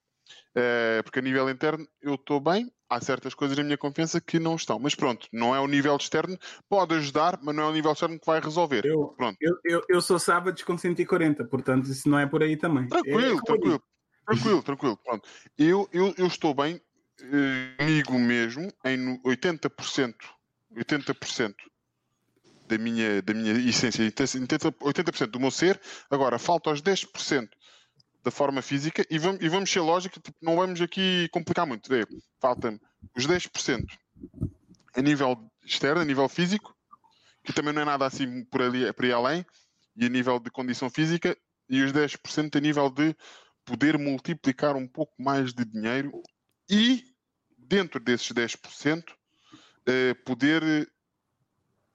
Eh, 0.56 1.02
porque 1.02 1.18
a 1.18 1.22
nível 1.22 1.50
interno 1.50 1.86
eu 2.00 2.14
estou 2.14 2.40
bem, 2.40 2.72
há 2.88 2.98
certas 3.00 3.34
coisas 3.34 3.58
na 3.58 3.62
minha 3.64 3.76
confiança 3.76 4.20
que 4.22 4.38
não 4.38 4.56
estão. 4.56 4.78
Mas 4.78 4.94
pronto, 4.94 5.28
não 5.30 5.54
é 5.54 5.60
o 5.60 5.66
nível 5.66 5.94
externo, 5.96 6.38
pode 6.66 6.94
ajudar, 6.94 7.38
mas 7.42 7.54
não 7.54 7.64
é 7.64 7.66
o 7.66 7.72
nível 7.72 7.92
externo 7.92 8.18
que 8.18 8.24
vai 8.24 8.40
resolver. 8.40 8.86
Eu, 8.86 9.08
Pronto. 9.08 9.36
eu, 9.38 9.54
eu, 9.64 9.82
eu 9.86 10.00
sou 10.00 10.18
sábado 10.18 10.64
com 10.64 10.78
140, 10.78 11.44
portanto 11.44 11.90
isso 11.90 12.08
não 12.08 12.18
é 12.18 12.26
por 12.26 12.42
aí 12.42 12.56
também. 12.56 12.88
Tranquilo, 12.88 13.20
É, 13.20 13.30
eu 13.32 13.42
tranquilo. 13.42 13.82
Tranquilo, 14.26 14.62
tranquilo. 14.62 14.96
Pronto. 15.04 15.28
Eu, 15.58 15.86
eu, 15.92 16.14
eu 16.16 16.26
estou 16.26 16.54
bem 16.54 16.80
eh, 17.20 18.02
comigo 18.06 18.18
mesmo 18.18 18.72
em 18.86 18.96
no- 18.96 19.20
80%, 19.22 20.14
80% 20.74 21.54
da 22.66 22.78
minha, 22.78 23.22
da 23.22 23.34
minha 23.34 23.52
essência, 23.68 24.04
80%, 24.04 24.74
80% 24.80 25.26
do 25.26 25.40
meu 25.40 25.50
ser. 25.50 25.80
Agora, 26.10 26.38
falta 26.38 26.70
os 26.70 26.82
10% 26.82 27.48
da 28.22 28.30
forma 28.30 28.62
física 28.62 29.04
e 29.10 29.18
vamos, 29.18 29.42
e 29.42 29.48
vamos 29.48 29.70
ser 29.70 29.80
lógica, 29.80 30.18
tipo, 30.18 30.36
não 30.40 30.56
vamos 30.56 30.80
aqui 30.80 31.28
complicar 31.30 31.66
muito. 31.66 31.88
Vê, 31.88 32.06
Falta-me 32.40 32.80
os 33.16 33.26
10% 33.26 33.84
a 34.96 35.02
nível 35.02 35.36
externo, 35.64 36.00
a 36.00 36.04
nível 36.04 36.28
físico, 36.28 36.74
que 37.44 37.52
também 37.52 37.74
não 37.74 37.82
é 37.82 37.84
nada 37.84 38.06
assim 38.06 38.44
por, 38.44 38.62
ali, 38.62 38.90
por 38.92 39.04
aí 39.04 39.12
além, 39.12 39.46
e 39.96 40.06
a 40.06 40.08
nível 40.08 40.40
de 40.40 40.50
condição 40.50 40.88
física, 40.88 41.36
e 41.68 41.82
os 41.82 41.92
10% 41.92 42.56
a 42.56 42.60
nível 42.60 42.88
de 42.90 43.14
poder 43.64 43.98
multiplicar 43.98 44.76
um 44.76 44.86
pouco 44.86 45.14
mais 45.22 45.52
de 45.52 45.64
dinheiro 45.64 46.12
e, 46.70 47.04
dentro 47.58 48.00
desses 48.00 48.30
10%, 48.32 49.04
eh, 49.86 50.14
poder 50.24 50.90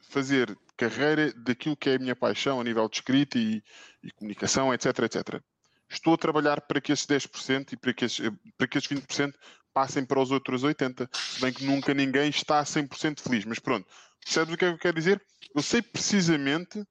fazer 0.10 0.58
carreira 0.76 1.32
daquilo 1.34 1.78
que 1.78 1.90
é 1.90 1.96
a 1.96 2.00
minha 2.00 2.16
paixão 2.16 2.60
a 2.60 2.64
nível 2.64 2.90
de 2.90 2.98
escrita 2.98 3.38
e, 3.38 3.64
e 4.04 4.12
comunicação, 4.12 4.74
etc, 4.74 5.00
etc. 5.00 5.42
Estou 5.90 6.16
a 6.16 6.18
trabalhar 6.18 6.62
para 6.62 6.82
que 6.82 6.92
esses 6.92 7.06
10% 7.06 7.74
e 7.74 7.78
para 7.78 7.94
que 7.94 8.06
esses, 8.06 8.30
para 8.58 8.68
que 8.68 8.78
esses 8.78 8.90
20% 8.90 9.34
passem 9.74 10.04
para 10.04 10.20
os 10.20 10.32
outros 10.32 10.64
80%, 10.64 11.10
se 11.16 11.42
bem 11.42 11.54
que 11.54 11.64
nunca 11.64 11.94
ninguém 11.94 12.30
está 12.30 12.62
100% 12.64 13.22
feliz. 13.22 13.46
Mas 13.46 13.60
pronto, 13.60 13.88
percebes 14.24 14.54
o 14.54 14.58
que 14.58 14.66
é 14.66 14.70
que 14.70 14.76
eu 14.76 14.80
quero 14.80 14.98
dizer? 14.98 15.22
Eu 15.56 15.62
sei 15.62 15.82
precisamente 15.82 16.84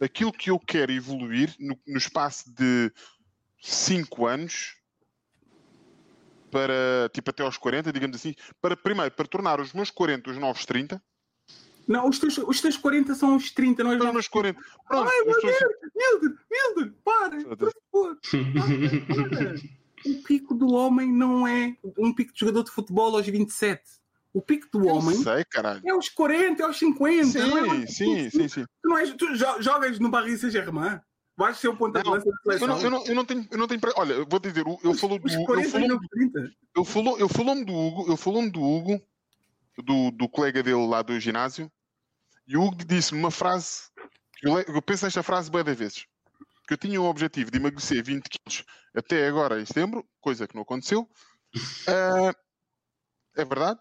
aquilo 0.00 0.32
que 0.32 0.50
eu 0.50 0.58
quero 0.58 0.92
evoluir 0.92 1.54
no, 1.58 1.78
no 1.86 1.98
espaço 1.98 2.52
de 2.54 2.92
5 3.60 4.26
anos 4.26 4.76
para, 6.50 7.10
tipo, 7.12 7.30
até 7.30 7.42
aos 7.42 7.56
40, 7.56 7.92
digamos 7.92 8.16
assim, 8.16 8.34
para 8.60 8.76
primeiro, 8.76 9.10
para 9.10 9.26
tornar 9.26 9.60
os 9.60 9.72
meus 9.72 9.90
40 9.90 10.30
os 10.30 10.38
novos 10.38 10.64
30, 10.64 11.02
Não, 11.88 12.06
os 12.06 12.18
teus, 12.18 12.36
os 12.38 12.60
teus 12.60 12.76
40 12.76 13.14
são 13.14 13.34
os 13.34 13.50
30, 13.50 13.82
não 13.82 13.92
é? 13.92 13.96
para 13.96 14.06
os 14.08 14.12
meus 14.12 14.28
40. 14.28 14.60
Pronto, 14.86 15.10
Ai, 15.10 15.18
eu 15.20 15.30
estou 15.30 15.50
assim, 15.50 15.64
Milder, 15.96 16.38
Milder, 16.50 16.94
para, 17.02 17.56
por 17.56 17.72
favor. 17.90 18.18
O 20.06 20.22
pico 20.22 20.54
do 20.54 20.72
homem 20.74 21.10
não 21.12 21.46
é 21.46 21.76
um 21.98 22.12
pico 22.14 22.32
de 22.32 22.40
jogador 22.40 22.62
de 22.64 22.70
futebol 22.70 23.16
aos 23.16 23.26
27. 23.26 23.82
O 24.32 24.40
pico 24.42 24.68
do 24.70 24.86
eu 24.88 24.94
homem 24.94 25.16
sei, 25.16 25.42
é 25.84 25.90
aos 25.90 26.08
40, 26.10 26.62
é 26.62 26.66
aos 26.66 26.78
50. 26.78 27.46
não 27.46 27.58
é? 27.74 27.86
Sim, 27.86 28.28
sim, 28.28 28.30
sim, 28.30 28.48
sim. 28.48 28.64
Tu, 28.82 28.88
não 28.88 28.98
és, 28.98 29.10
tu 29.14 29.34
jo- 29.34 29.60
jogas 29.62 29.98
no 29.98 30.10
Paris 30.10 30.40
Saint-Germain. 30.40 31.00
Vais 31.36 31.56
ser 31.56 31.68
o 31.68 31.76
ponta 31.76 32.02
de 32.02 32.08
lança 32.10 32.26
da 32.26 32.30
Eu 32.52 32.58
seleção. 32.58 32.68
não, 32.68 32.82
eu, 32.82 32.90
não, 32.90 33.06
eu 33.06 33.14
não 33.14 33.24
tenho, 33.24 33.46
eu 33.50 33.58
não 33.58 33.66
tenho. 33.66 33.80
Olha, 33.96 34.12
eu 34.12 34.26
vou 34.28 34.38
dizer, 34.40 34.64
eu 34.66 34.90
Os- 34.90 35.00
falou 35.00 35.18
do 35.18 35.26
Hugo, 35.32 35.44
40 35.46 35.78
eu 35.80 35.98
30. 36.10 36.52
eu 36.76 36.84
falou, 36.84 37.18
eu 37.18 37.28
falou-me 37.28 37.64
do 37.64 37.72
Hugo, 37.72 38.10
eu 38.10 38.16
falou-me 38.16 38.50
do 38.50 38.60
Hugo, 38.62 39.00
do, 39.78 40.10
do 40.10 40.28
colega 40.28 40.62
dele 40.62 40.86
lá 40.86 41.00
do 41.02 41.18
ginásio, 41.18 41.70
e 42.48 42.56
o 42.56 42.62
Hugo 42.62 42.82
disse-me 42.82 43.20
uma 43.20 43.30
frase, 43.30 43.82
eu, 44.42 44.58
eu 44.58 44.80
penso 44.80 45.04
nesta 45.04 45.22
frase 45.22 45.50
bem 45.50 45.62
vezes, 45.62 46.06
que 46.66 46.72
eu 46.72 46.78
tinha 46.78 47.00
o 47.00 47.04
objetivo 47.04 47.50
de 47.50 47.58
emagrecer 47.58 48.02
20 48.02 48.26
quilos 48.26 48.64
até 48.94 49.28
agora 49.28 49.60
em 49.60 49.66
setembro, 49.66 50.02
coisa 50.18 50.48
que 50.48 50.54
não 50.54 50.62
aconteceu. 50.62 51.06
Ah, 51.86 52.34
é 53.36 53.44
verdade. 53.44 53.78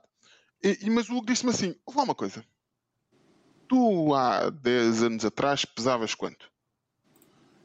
E, 0.62 0.90
mas 0.90 1.10
o 1.10 1.16
Hugo 1.16 1.28
disse-me 1.28 1.52
assim: 1.52 1.76
vou 1.88 2.04
uma 2.04 2.16
coisa. 2.16 2.44
Tu 3.70 4.14
há 4.14 4.50
10 4.50 5.04
anos 5.04 5.26
atrás 5.26 5.64
pesavas 5.64 6.14
quanto? 6.14 6.50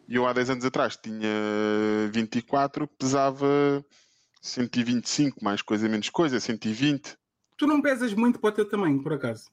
E 0.08 0.16
eu 0.16 0.26
há 0.26 0.32
10 0.32 0.50
anos 0.50 0.64
atrás 0.64 0.96
tinha 0.96 1.28
24, 2.12 2.86
pesava 2.86 3.84
125, 4.40 5.42
mais 5.42 5.62
coisa 5.62 5.88
menos 5.88 6.10
coisa, 6.10 6.38
120. 6.38 7.16
Tu 7.56 7.66
não 7.66 7.80
pesas 7.80 8.12
muito 8.12 8.38
para 8.38 8.50
o 8.50 8.52
teu 8.52 8.68
tamanho, 8.68 9.02
por 9.02 9.12
acaso. 9.12 9.50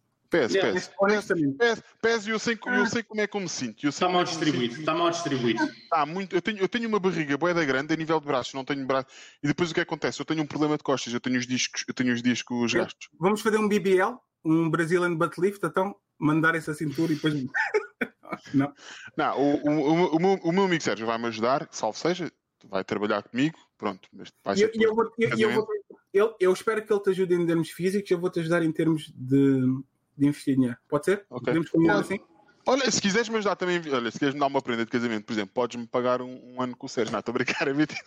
Honestamente. 1.00 1.58
Peso, 1.58 1.84
peso 2.02 2.30
e 2.30 2.32
eu 2.34 2.40
sei, 2.40 2.58
eu 2.66 2.86
sei 2.86 3.04
como 3.04 3.22
é 3.22 3.28
que 3.28 3.36
eu 3.36 3.42
me 3.42 3.50
sinto. 3.50 3.88
Está 3.88 4.08
mal 4.08 4.22
é 4.22 4.24
eu 4.24 4.26
me 4.26 4.30
distribuído. 4.32 4.80
Está 4.80 4.94
mal 4.94 5.10
distribuído. 5.10 5.60
Tá, 5.90 6.06
muito, 6.06 6.36
eu, 6.36 6.42
tenho, 6.42 6.58
eu 6.60 6.70
tenho 6.70 6.88
uma 6.88 7.00
barriga 7.00 7.38
boeda 7.38 7.66
grande 7.66 7.94
a 7.94 7.98
nível 7.98 8.20
de 8.20 8.26
braços, 8.28 8.54
não 8.54 8.64
tenho 8.64 8.86
braço. 8.86 9.08
E 9.44 9.48
depois 9.48 9.72
o 9.72 9.74
que 9.74 9.82
acontece? 9.82 10.20
Eu 10.20 10.26
tenho 10.26 10.44
um 10.44 10.48
problema 10.48 10.78
de 10.78 10.84
costas, 10.84 11.14
eu 11.14 11.20
tenho 11.20 11.38
os 11.38 11.48
discos, 11.48 11.84
eu 11.88 11.94
tenho 11.94 12.14
os 12.14 12.22
discos 12.22 12.74
gastos. 12.74 13.10
Vamos 13.20 13.42
fazer 13.42 13.58
um 13.58 13.68
BBL, 13.68 14.18
um 14.46 14.70
Brazilian 14.70 15.16
Butt 15.16 15.40
Lift, 15.42 15.66
então 15.66 15.96
mandar 16.20 16.54
essa 16.56 16.74
cintura 16.74 17.12
e 17.12 17.16
depois. 17.16 17.34
não. 18.54 18.74
Não, 19.18 19.40
o, 19.40 19.56
o, 19.68 19.72
o, 19.72 20.16
o 20.16 20.20
meu, 20.20 20.34
o 20.44 20.52
meu 20.52 20.64
amigo 20.66 20.84
Sérgio 20.84 21.08
vai-me 21.08 21.26
ajudar, 21.28 21.68
salvo 21.72 21.98
seja, 21.98 22.32
vai 22.70 22.84
trabalhar 22.84 23.24
comigo, 23.24 23.58
pronto, 23.78 24.08
mas 24.14 24.32
vai 24.44 24.56
ser 24.56 24.72
eu, 24.76 24.82
eu, 24.90 24.96
vou, 24.96 25.12
eu, 25.18 25.30
eu, 25.38 25.52
vou- 25.54 25.68
eu- 26.14 26.36
eu 26.40 26.54
espero 26.54 26.86
que 26.86 26.92
ele 26.92 27.00
te 27.02 27.10
ajude 27.10 27.34
em 27.34 27.46
termos 27.46 27.70
físicos, 27.72 28.12
eu 28.12 28.20
vou-te 28.20 28.40
ajudar 28.40 28.64
em 28.64 28.72
termos 28.72 29.12
de, 29.16 29.62
de 30.20 30.28
investir 30.28 30.56
dinheiro. 30.56 30.78
Pode 30.88 31.06
ser? 31.06 31.26
Ok. 31.30 31.46
Podemos 31.46 31.70
combinar 31.70 31.94
Pode. 31.96 32.06
assim? 32.14 32.20
Olha, 32.66 32.92
se 32.92 33.02
quiseres 33.02 33.30
me 33.30 33.38
ajudar 33.38 33.56
também, 33.56 33.82
olha, 33.92 34.12
se 34.12 34.20
queres 34.20 34.34
me 34.36 34.40
dar 34.40 34.46
uma 34.48 34.62
prenda 34.62 34.86
de 34.86 34.92
casamento, 34.92 35.26
por 35.26 35.34
exemplo, 35.34 35.52
podes-me 35.56 35.88
pagar 35.88 36.22
um, 36.22 36.56
um 36.56 36.62
ano 36.62 36.76
com 36.76 36.86
o 36.86 36.90
Sérgio. 36.90 37.12
Não, 37.12 37.20
estou 37.20 37.32
a 37.32 37.34
brincar, 37.34 37.68
é 37.68 37.74
mentira. 37.74 38.00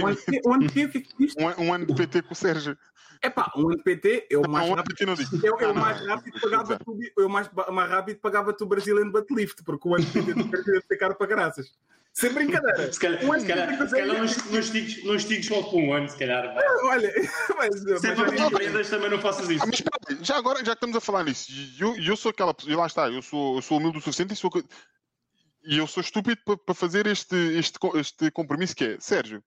Um 0.00 0.06
ano 0.06 0.16
de- 0.16 0.40
um 0.46 0.52
ano 0.54 0.66
de 0.66 0.72
quê? 0.72 0.88
Fico 0.88 1.22
isto? 1.22 1.42
Um, 1.42 1.64
um 1.66 1.74
ano 1.74 1.84
de 1.86 1.94
PT 1.94 2.22
com 2.22 2.32
o 2.32 2.36
Sérgio. 2.36 2.78
É 3.20 3.28
pá, 3.28 3.50
um 3.56 3.66
ano 3.68 3.76
de 3.76 3.82
PT, 3.82 4.26
eu 4.30 4.42
mais 4.48 4.68
um 4.68 4.72
ano 4.74 4.82
de 4.84 4.94
rápido. 4.94 4.94
PT 4.94 5.06
não 5.06 5.14
digo. 5.14 5.46
Eu, 5.46 5.58
eu 5.60 5.74
Não, 5.74 5.80
mais 5.82 6.00
não. 6.00 6.06
rápido 6.06 6.40
pagava 6.40 6.78
tu, 6.78 6.98
eu 7.18 7.28
mais, 7.28 7.48
ba- 7.48 7.70
mais 7.70 7.90
rápido 7.90 8.18
pagava-te 8.20 8.62
o 8.62 8.66
Brazilian 8.66 9.10
Butt 9.10 9.34
Lift, 9.34 9.62
porque 9.64 9.88
o 9.88 9.94
ano 9.94 10.04
de 10.04 10.12
PT 10.12 10.34
do 10.34 10.44
Brasil 10.44 10.74
ia 10.74 10.82
ficar 10.82 11.14
para 11.14 11.26
graças. 11.26 11.72
Sem 12.18 12.32
brincadeira. 12.32 12.90
Se 12.90 12.98
calhar, 12.98 13.22
Um 13.22 13.32
ano 13.32 13.40
se 13.42 13.46
calhar, 13.46 13.88
se 13.88 13.90
calhar 13.94 14.06
não, 14.06 14.24
não 14.24 14.58
estiques, 14.58 15.04
não 15.04 15.14
estiques 15.16 15.46
só 15.46 15.62
por 15.64 15.74
um 15.74 15.92
ano, 15.92 16.08
se 16.08 16.18
calhar. 16.18 16.54
vai. 16.54 16.64
Olha, 16.84 17.12
mas, 17.58 18.00
Se 18.00 18.06
é 18.06 18.14
mas 18.14 18.20
para 18.20 18.30
pedir 18.30 18.50
prendas, 18.50 18.88
também 18.88 19.10
não 19.10 19.20
faças 19.20 19.50
isso. 19.50 19.62
Ah, 19.62 19.66
mas 19.66 20.26
já 20.26 20.36
agora, 20.38 20.60
já 20.60 20.72
que 20.72 20.78
estamos 20.78 20.96
a 20.96 21.00
falar 21.00 21.24
nisso, 21.24 21.52
e 21.52 21.78
eu, 21.78 21.94
eu 21.96 22.16
sou 22.16 22.30
aquela 22.30 22.54
pessoa, 22.54 22.72
e 22.72 22.76
lá 22.76 22.86
está, 22.86 23.10
eu 23.10 23.20
sou, 23.20 23.56
eu 23.56 23.62
sou 23.62 23.76
humilde 23.76 23.98
o 23.98 24.00
suficiente 24.00 24.32
e 24.32 24.36
sou. 24.36 24.50
E 25.64 25.76
eu 25.76 25.86
sou 25.86 26.00
estúpido 26.00 26.40
para 26.42 26.56
para 26.56 26.74
fazer 26.74 27.06
este, 27.06 27.36
este, 27.36 27.78
este 27.96 28.30
compromisso 28.30 28.74
que 28.74 28.84
é, 28.84 28.96
Sérgio, 28.98 29.44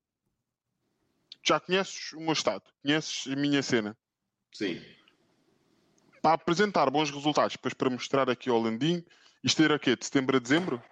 já 1.43 1.59
conheces 1.59 2.13
o 2.13 2.19
meu 2.19 2.33
estado, 2.33 2.61
conheces 2.83 3.25
a 3.31 3.35
minha 3.35 3.63
cena. 3.63 3.97
Sim. 4.53 4.79
Para 6.21 6.33
apresentar 6.33 6.87
bons 6.91 7.09
resultados, 7.09 7.53
depois 7.53 7.73
para 7.73 7.89
mostrar 7.89 8.29
aqui 8.29 8.47
ao 8.47 8.61
Landim, 8.61 9.03
isto 9.43 9.63
era 9.63 9.75
o 9.75 9.79
quê? 9.79 9.95
De 9.95 10.05
setembro 10.05 10.37
a 10.37 10.39
dezembro? 10.39 10.83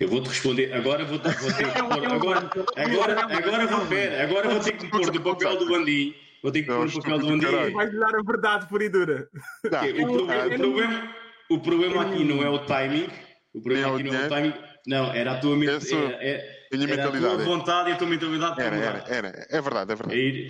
Eu 0.00 0.08
vou-te 0.08 0.28
responder. 0.28 0.72
Agora 0.72 1.04
vou, 1.04 1.18
vou 1.18 1.22
ter 1.52 1.72
que 1.72 1.78
É 1.78 1.82
pôr. 1.82 2.04
é 2.04 2.06
Agora, 2.06 2.40
agora, 2.76 3.36
agora, 3.38 3.66
vou, 3.66 3.86
pera, 3.86 4.22
agora 4.22 4.48
vou 4.48 4.60
ter 4.60 4.72
que 4.72 4.86
pôr 4.88 5.12
no 5.12 5.20
papel 5.22 5.56
do 5.58 5.66
Bandim. 5.68 6.14
Vou 6.42 6.52
ter 6.52 6.62
que 6.62 6.70
É 6.70 6.74
pôr 6.74 6.86
no 6.86 6.92
papel 6.92 7.18
do 7.18 7.26
do 7.26 7.38
Bandim. 7.38 7.72
vais 7.72 7.92
dar 7.98 8.14
a 8.14 8.22
verdade 8.22 8.68
pura 8.68 8.84
e 8.84 8.88
dura. 8.88 9.28
Não, 9.70 10.04
O 10.04 10.12
problema, 10.18 10.94
é- 10.94 11.08
o 11.50 11.58
problema, 11.58 12.02
aqui 12.02 12.24
não 12.24 12.42
é 12.42 12.48
o 12.48 12.58
timing. 12.64 13.08
O 13.52 13.60
problema 13.60 13.88
é 13.88 13.94
aqui 13.94 14.02
não 14.04 14.14
é 14.14 14.26
o 14.26 14.28
timing. 14.28 14.54
Não, 14.86 15.12
era 15.12 15.32
a 15.32 15.38
tua, 15.38 15.64
Essa- 15.70 15.94
era, 15.96 16.24
é- 16.24 16.34
era 16.72 16.94
a 16.94 17.08
tua 17.08 17.12
mentalidade. 17.12 17.42
vontade 17.44 17.90
e 17.90 17.92
a 17.92 17.96
tua 17.96 18.06
mentalidade 18.08 18.60
Era, 18.60 18.76
era, 18.76 19.04
era. 19.08 19.46
É 19.50 19.60
verdade, 19.60 19.90
é 19.90 19.94
É 19.94 19.96
verdade. 19.96 20.46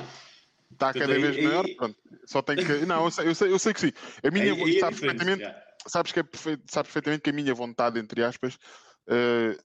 Está 0.72 0.92
cada 0.94 1.18
vez 1.18 1.36
maior, 1.36 1.64
pronto. 1.76 1.96
Só 2.24 2.40
tem 2.40 2.56
que. 2.56 2.86
Não, 2.86 3.04
eu 3.04 3.10
sei, 3.10 3.28
eu 3.28 3.34
sei, 3.34 3.52
eu 3.52 3.58
sei 3.58 3.74
que 3.74 3.80
sim. 3.80 3.92
A 4.24 4.30
minha, 4.30 4.52
é 4.52 4.80
sabes, 4.80 5.00
perfeitamente, 5.00 5.42
já. 5.42 5.54
Sabes, 5.86 6.12
que 6.12 6.20
é 6.20 6.22
perfeito, 6.22 6.62
sabes 6.70 6.88
perfeitamente 6.90 7.22
que 7.22 7.30
a 7.30 7.32
minha 7.32 7.54
vontade, 7.54 7.98
entre 7.98 8.22
aspas, 8.22 8.58
eh, 9.08 9.56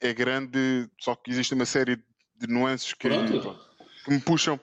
é 0.00 0.12
grande, 0.14 0.88
só 1.00 1.14
que 1.14 1.30
existe 1.30 1.54
uma 1.54 1.64
série 1.66 1.96
de 2.36 2.46
nuances 2.48 2.92
que, 2.94 3.08
que 3.08 4.10
me 4.10 4.20
puxam. 4.20 4.60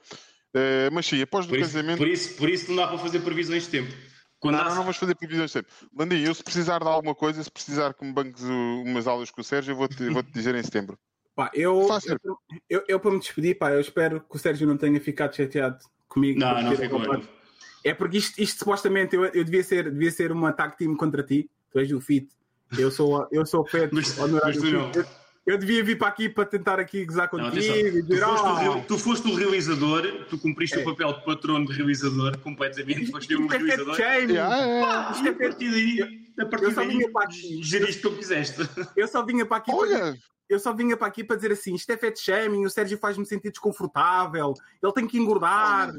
Eh, 0.54 0.90
mas 0.92 1.06
sim, 1.06 1.22
após 1.22 1.46
o 1.46 1.50
Por 1.50 1.58
isso, 1.60 1.68
casamento. 1.70 1.98
por, 1.98 2.08
isso, 2.08 2.36
por 2.36 2.50
isso 2.50 2.70
não 2.70 2.78
dá 2.78 2.88
para 2.88 2.98
fazer 2.98 3.20
previsões 3.22 3.64
de 3.64 3.70
tempo. 3.70 3.94
Quando 4.40 4.56
Não, 4.56 4.62
há- 4.62 4.70
não, 4.70 4.76
vamos 4.82 4.98
fazer 4.98 5.16
previsões 5.16 5.52
sempre. 5.52 5.72
Landinho, 5.98 6.28
eu 6.28 6.36
se 6.36 6.44
precisar 6.44 6.80
de 6.80 6.88
alguma 6.88 7.16
coisa, 7.16 7.42
se 7.44 7.50
precisar 7.50 7.94
que 7.94 8.06
me 8.06 8.12
banques 8.14 8.44
uh, 8.44 8.84
umas 8.86 9.08
aulas 9.08 9.32
com 9.32 9.42
o 9.42 9.44
Sérgio, 9.44 9.72
eu 9.72 9.76
vou-te 9.78 10.10
vou 10.10 10.22
-te 10.22 10.32
dizer 10.32 10.54
em 10.54 10.62
setembro. 10.62 11.00
Pá, 11.36 11.50
eu, 11.54 11.88
Fácil. 11.88 12.20
eu, 12.70 12.84
eu, 12.88 13.00
para 13.00 13.12
me 13.12 13.20
despedir, 13.20 13.58
pá, 13.58 13.72
eu 13.72 13.80
espero 13.80 14.22
que 14.22 14.36
o 14.36 14.40
Sérgio 14.40 14.68
não 14.68 14.78
tenha 14.78 15.00
ficado 15.02 15.36
chateado 15.36 15.84
comigo. 16.08 16.40
Não, 16.40 16.62
não 16.62 16.76
ficou. 16.76 17.00
É 17.84 17.94
porque 17.94 18.18
isto, 18.18 18.40
isto 18.42 18.60
supostamente 18.60 19.16
eu, 19.16 19.26
eu 19.26 19.44
devia, 19.44 19.64
ser, 19.64 19.92
devia 19.92 20.12
ser 20.12 20.32
uma 20.32 20.52
tag 20.54 20.78
team 20.78 20.96
contra 20.96 21.22
ti. 21.24 21.50
Tu 21.72 21.80
és 21.80 21.92
o 21.92 22.00
fit. 22.00 22.30
Eu 22.78 22.90
sou, 22.90 23.28
eu 23.32 23.46
sou 23.46 23.62
o 23.62 23.64
Pet 23.66 23.94
não. 23.94 24.92
Eu, 24.94 25.06
eu 25.46 25.58
devia 25.58 25.84
vir 25.84 25.98
para 25.98 26.08
aqui 26.08 26.30
para 26.30 26.46
tentar 26.46 26.80
aqui 26.80 27.04
gozar 27.06 27.30
Não, 27.34 27.52
contigo 27.52 27.62
e 27.76 28.02
Tu 28.04 28.18
foste, 28.18 28.44
o 28.44 28.48
ah, 28.48 28.60
real- 28.60 28.86
tu 28.88 28.98
foste 28.98 29.28
o 29.28 29.36
realizador, 29.36 30.26
tu 30.30 30.38
cumpriste 30.38 30.78
É. 30.78 30.82
o 30.82 30.86
papel 30.86 31.14
de 31.14 31.26
patrono 31.26 31.68
de 31.68 31.74
realizador 31.74 32.38
completamente, 32.40 33.12
foste 33.12 33.36
o 33.36 33.42
isto 33.42 33.54
é 33.54 33.58
realizador. 33.58 34.00
Yeah, 34.00 34.16
yeah. 34.32 34.88
Pá, 34.88 35.12
Isto 35.12 35.28
é 35.28 35.30
a 35.32 35.36
partir 35.36 35.72
daí, 35.72 36.02
a 36.02 36.42
Eu 36.44 36.50
partir 36.50 36.74
só 36.74 36.82
daí, 36.82 36.88
vinha 36.90 37.12
para 37.12 37.26
aqui. 37.26 37.60
geriste 37.62 38.02
como 38.02 38.16
quiseste. 38.18 38.62
Eu 38.96 39.08
só 39.08 39.26
vinha 39.26 39.46
para 39.46 39.58
aqui 39.58 39.72
para 39.72 39.80
Olha, 39.82 40.18
eu 40.50 40.60
só 40.60 40.74
vinha 40.74 40.96
para 40.98 41.08
aqui 41.08 41.24
para 41.24 41.36
dizer 41.36 41.52
assim: 41.52 41.74
isto 41.76 41.90
é 41.92 41.98
fat 41.98 42.16
shaming, 42.20 42.66
o 42.66 42.70
Sérgio 42.70 42.98
faz-me 42.98 43.26
sentir 43.26 43.50
desconfortável, 43.52 44.54
ele 44.82 44.94
tem 44.94 45.08
que 45.08 45.18
engordar, 45.18 45.94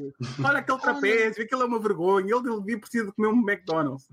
olha 0.44 0.58
aquele 0.58 0.78
trapézio, 0.78 1.42
aquilo 1.42 1.62
é 1.62 1.66
uma 1.66 1.78
vergonha, 1.78 2.34
ele 2.34 2.60
devia 2.60 2.78
precisar 2.78 3.04
de 3.06 3.12
comer 3.12 3.28
um 3.28 3.40
McDonald's. 3.48 4.08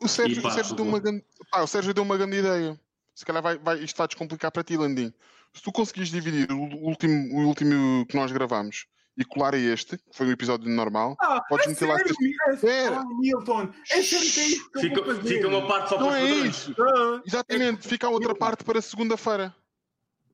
O 0.00 0.08
Sérgio, 0.08 0.38
E 0.38 0.42
pá, 0.42 0.48
o 0.48 0.52
Sérgio 0.52 0.74
deu 0.74 0.84
uma 0.84 0.98
grande, 0.98 1.24
pá, 1.50 1.62
o 1.62 1.66
Sérgio 1.66 1.94
deu 1.94 2.02
uma 2.04 2.16
grande 2.16 2.36
ideia. 2.36 2.78
Se 3.14 3.24
calhar 3.26 3.42
vai, 3.42 3.58
vai, 3.58 3.78
isto 3.78 3.96
vai 3.96 4.06
descomplicar 4.08 4.50
para 4.50 4.64
ti, 4.64 4.76
Landim. 4.76 5.12
Se 5.52 5.62
tu 5.62 5.70
conseguires 5.70 6.08
dividir 6.10 6.50
o 6.50 6.58
último, 6.58 7.34
o 7.36 7.46
último 7.46 8.06
que 8.06 8.16
nós 8.16 8.32
gravamos 8.32 8.86
e 9.18 9.24
colar 9.24 9.54
a 9.54 9.58
este, 9.58 9.98
que 9.98 10.04
foi 10.16 10.26
um 10.26 10.30
episódio 10.30 10.66
normal, 10.70 11.14
Ah, 11.20 11.42
Podes 11.46 11.66
é 11.66 11.68
meter 11.70 11.86
lá 11.86 11.96
sério, 11.98 12.14
tipo- 12.14 12.50
é 12.50 12.54
Espera. 12.54 12.96
Ah, 13.00 13.04
Milton, 13.20 13.68
é 13.90 14.02
sério 14.02 14.30
que 14.32 14.40
é 14.40 14.46
isto 14.46 14.70
que 14.70 14.78
eu 14.78 14.82
Fica, 14.82 15.02
vou 15.02 15.14
fazer. 15.14 15.28
fica 15.28 15.48
uma 15.48 15.68
parte 15.68 15.88
só 15.90 15.96
para 15.98 16.06
não 16.06 16.12
os 16.12 16.16
é 16.16 16.24
isso. 16.48 16.74
Ah, 16.80 17.20
Exatamente, 17.26 17.86
fica 17.86 18.06
a 18.06 18.10
outra 18.10 18.34
parte 18.34 18.64
para 18.64 18.80
segunda-feira. 18.80 19.54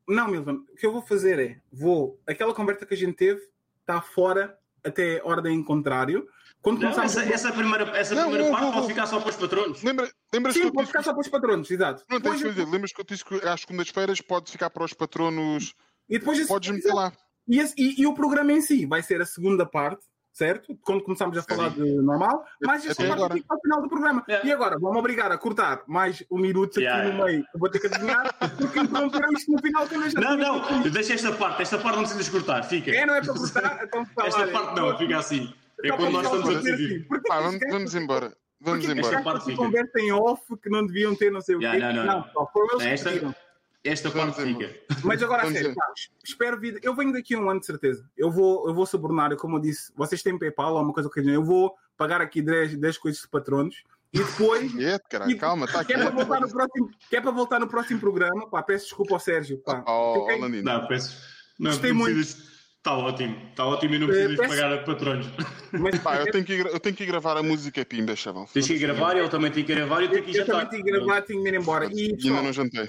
Não, 0.08 0.28
Milton, 0.28 0.64
o 0.72 0.74
que 0.76 0.86
eu 0.86 0.92
vou 0.92 1.02
fazer 1.02 1.38
é, 1.38 1.60
vou, 1.72 2.18
aquela 2.26 2.54
conversa 2.54 2.86
que 2.86 2.94
a 2.94 2.96
gente 2.96 3.14
teve 3.14 3.40
está 3.80 4.00
fora 4.00 4.58
até 4.84 5.20
ordem 5.22 5.54
em 5.56 5.62
contrário. 5.62 6.26
Quando 6.62 6.80
Não, 6.80 6.88
essa, 7.02 7.22
essa 7.22 7.52
primeira, 7.52 7.84
essa 7.96 8.14
Não, 8.14 8.22
primeira 8.22 8.44
não, 8.44 8.50
parte 8.52 8.64
vou- 8.64 8.72
pode 8.74 8.86
ficar 8.88 9.06
só 9.06 9.20
para 9.20 9.30
os 9.30 9.36
patronos. 9.36 9.82
Lembra, 9.82 10.10
lembras 10.32 10.54
Sim, 10.54 10.62
que 10.62 10.70
disse 10.72 10.86
ficar 10.86 11.02
só 11.02 11.12
para 11.12 11.20
os 11.20 11.28
patronos, 11.28 11.70
exato. 11.70 12.04
Não, 12.10 12.20
tens 12.20 12.36
Depois 12.40 12.54
que 12.54 12.60
eu- 12.60 12.70
lembras 12.70 12.92
que 12.92 13.00
eu 13.00 13.04
disse 13.04 13.24
que 13.24 13.34
às 13.46 13.60
segundas-feiras 13.60 14.20
pode 14.20 14.50
ficar 14.50 14.70
para 14.70 14.84
os 14.84 14.92
patronos. 14.92 15.74
E 16.08 16.18
depois 16.18 16.44
Podes 16.46 16.70
meter 16.70 16.92
lá. 16.92 17.12
E, 17.46 17.58
esse- 17.60 17.74
e- 17.78 18.00
e 18.02 18.06
o 18.06 18.14
programa 18.14 18.52
em 18.52 18.60
si 18.60 18.86
vai 18.86 19.02
ser 19.02 19.20
a 19.20 19.26
segunda 19.26 19.64
parte, 19.66 20.04
certo? 20.38 20.78
Quando 20.82 21.02
começarmos 21.02 21.36
a 21.36 21.42
falar 21.42 21.70
de 21.70 21.82
normal, 21.96 22.44
mas 22.64 22.86
esta 22.86 23.02
Até 23.02 23.16
parte 23.16 23.44
ao 23.48 23.60
final 23.60 23.82
do 23.82 23.88
programa. 23.88 24.24
É. 24.28 24.46
E 24.46 24.52
agora, 24.52 24.78
vão-me 24.78 24.96
obrigar 24.96 25.32
a 25.32 25.36
cortar 25.36 25.82
mais 25.88 26.24
um 26.30 26.38
minuto 26.38 26.78
aqui 26.78 26.82
Yeah, 26.82 27.02
no 27.02 27.10
yeah. 27.10 27.24
meio. 27.24 27.44
Eu 27.52 27.58
vou 27.58 27.68
ter 27.68 27.80
que 27.80 27.88
adivinhar, 27.88 28.32
porque 28.56 28.78
interromperam 28.78 29.32
isto 29.32 29.50
no 29.50 29.58
final 29.58 29.86
eu 29.90 30.10
já 30.10 30.20
Não, 30.20 30.36
não, 30.36 30.82
deixa 30.90 31.14
esta 31.14 31.32
parte, 31.32 31.62
esta 31.62 31.76
parte 31.76 31.96
não 31.96 32.04
precisas 32.04 32.28
cortar, 32.28 32.62
fica. 32.62 32.92
É, 32.92 33.04
não 33.04 33.16
é 33.16 33.20
para 33.20 33.34
cortar? 33.34 33.80
Então, 33.82 34.06
tá, 34.14 34.26
Esta 34.26 34.42
olha, 34.42 34.52
parte 34.52 34.80
não, 34.80 34.96
fica 34.96 35.18
assim. 35.18 35.52
É 35.82 35.88
só 35.88 35.96
quando 35.96 36.12
nós 36.12 36.24
estamos 36.24 36.48
a 36.48 36.54
dizer 36.54 36.76
decidir. 36.76 37.06
assim, 37.10 37.58
vamos, 37.70 37.94
embora. 37.96 38.36
Vamos 38.60 38.84
embora. 38.84 39.00
Esta 39.00 39.22
parte 39.22 39.44
fica. 39.44 39.56
conversa 39.56 40.00
em 40.00 40.12
off 40.12 40.42
que 40.62 40.70
não 40.70 40.86
deviam 40.86 41.16
ter 41.16 41.32
não 41.32 41.40
sei 41.40 41.56
o 41.56 41.58
quê. 41.58 41.66
Yeah, 41.66 41.92
não, 41.92 42.04
não, 42.06 42.20
não, 42.20 42.32
só 42.32 42.46
foram 42.52 42.80
eles 42.80 43.02
que 43.02 43.08
pediram. 43.08 43.34
Esta 43.84 44.10
Vamos 44.10 44.36
parte 44.36 44.48
fica. 44.48 44.74
Mas 45.04 45.22
agora, 45.22 45.42
a 45.44 45.50
sério, 45.52 45.74
pá, 45.74 45.86
espero 46.24 46.58
vida. 46.60 46.78
Eu 46.82 46.94
venho 46.94 47.12
daqui 47.12 47.34
a 47.34 47.38
um 47.38 47.48
ano 47.50 47.60
de 47.60 47.66
certeza. 47.66 48.04
Eu 48.16 48.30
vou, 48.30 48.68
eu 48.68 48.74
vou 48.74 48.84
subornar, 48.86 49.34
como 49.36 49.56
eu 49.56 49.60
disse, 49.60 49.92
vocês 49.96 50.22
têm 50.22 50.38
PayPal 50.38 50.74
ou 50.74 50.82
uma 50.82 50.92
coisa 50.92 51.08
que 51.10 51.20
eu 51.20 51.44
vou 51.44 51.74
pagar 51.96 52.20
aqui 52.20 52.42
10, 52.42 52.76
10 52.76 52.98
coisas 52.98 53.20
de 53.22 53.28
patronos 53.28 53.82
e 54.12 54.18
depois. 54.18 54.70
Quieto, 54.74 55.08
caralho, 55.08 55.38
calma, 55.38 55.66
está 55.66 55.84
Que 55.84 55.94
é, 55.94 55.98
para 55.98 56.10
voltar 56.10 56.40
no 56.40 56.48
próximo, 56.50 56.90
que 57.08 57.16
é 57.16 57.20
para 57.20 57.30
voltar 57.30 57.60
no 57.60 57.68
próximo 57.68 58.00
programa. 58.00 58.48
Pá, 58.50 58.62
peço 58.62 58.84
desculpa 58.86 59.14
ao 59.14 59.20
Sérgio. 59.20 59.58
Pá. 59.58 59.82
Oh, 59.86 60.20
Fiquei- 60.26 60.40
Landino. 60.40 60.64
Não, 60.64 60.86
peço. 60.86 61.16
Não, 61.58 61.70
Gostei 61.70 61.90
não 61.90 61.98
muito. 61.98 62.14
precisas. 62.16 62.48
Está 62.78 62.96
ótimo, 62.96 63.36
está 63.50 63.66
ótimo 63.66 63.94
e 63.94 63.98
não 63.98 64.06
Eh, 64.06 64.10
precisas 64.10 64.36
peço- 64.36 64.48
pagar 64.50 64.72
a 64.72 64.78
patronos. 64.84 65.26
mas, 65.72 65.98
Pá, 65.98 66.16
eu 66.20 66.30
tenho, 66.30 66.44
que 66.44 66.52
eu 66.52 66.80
tenho 66.80 66.94
que 66.96 67.02
ir 67.02 67.06
gravar 67.06 67.36
a 67.36 67.42
música 67.42 67.84
Pimba, 67.84 68.14
chaval. 68.14 68.46
Tens 68.54 68.66
que 68.66 68.74
ir 68.74 68.78
gravar, 68.78 69.16
ele 69.16 69.28
também 69.28 69.50
tem 69.50 69.64
que 69.64 69.72
ir 69.72 69.74
gravar 69.74 70.00
e 70.00 70.04
eu 70.04 70.10
tenho 70.10 70.22
que 70.24 70.30
ir 70.30 70.36
eu 70.36 70.46
também 70.46 70.60
jantar. 70.60 70.70
tenho 70.70 70.84
que 70.84 70.90
gravar, 70.92 71.22
tenho 71.22 71.42
que 71.42 71.48
ir 71.48 71.54
embora. 71.54 71.86
E, 71.92 72.16
E 72.18 72.28
ainda 72.28 72.42
não 72.42 72.52
jantei. 72.52 72.88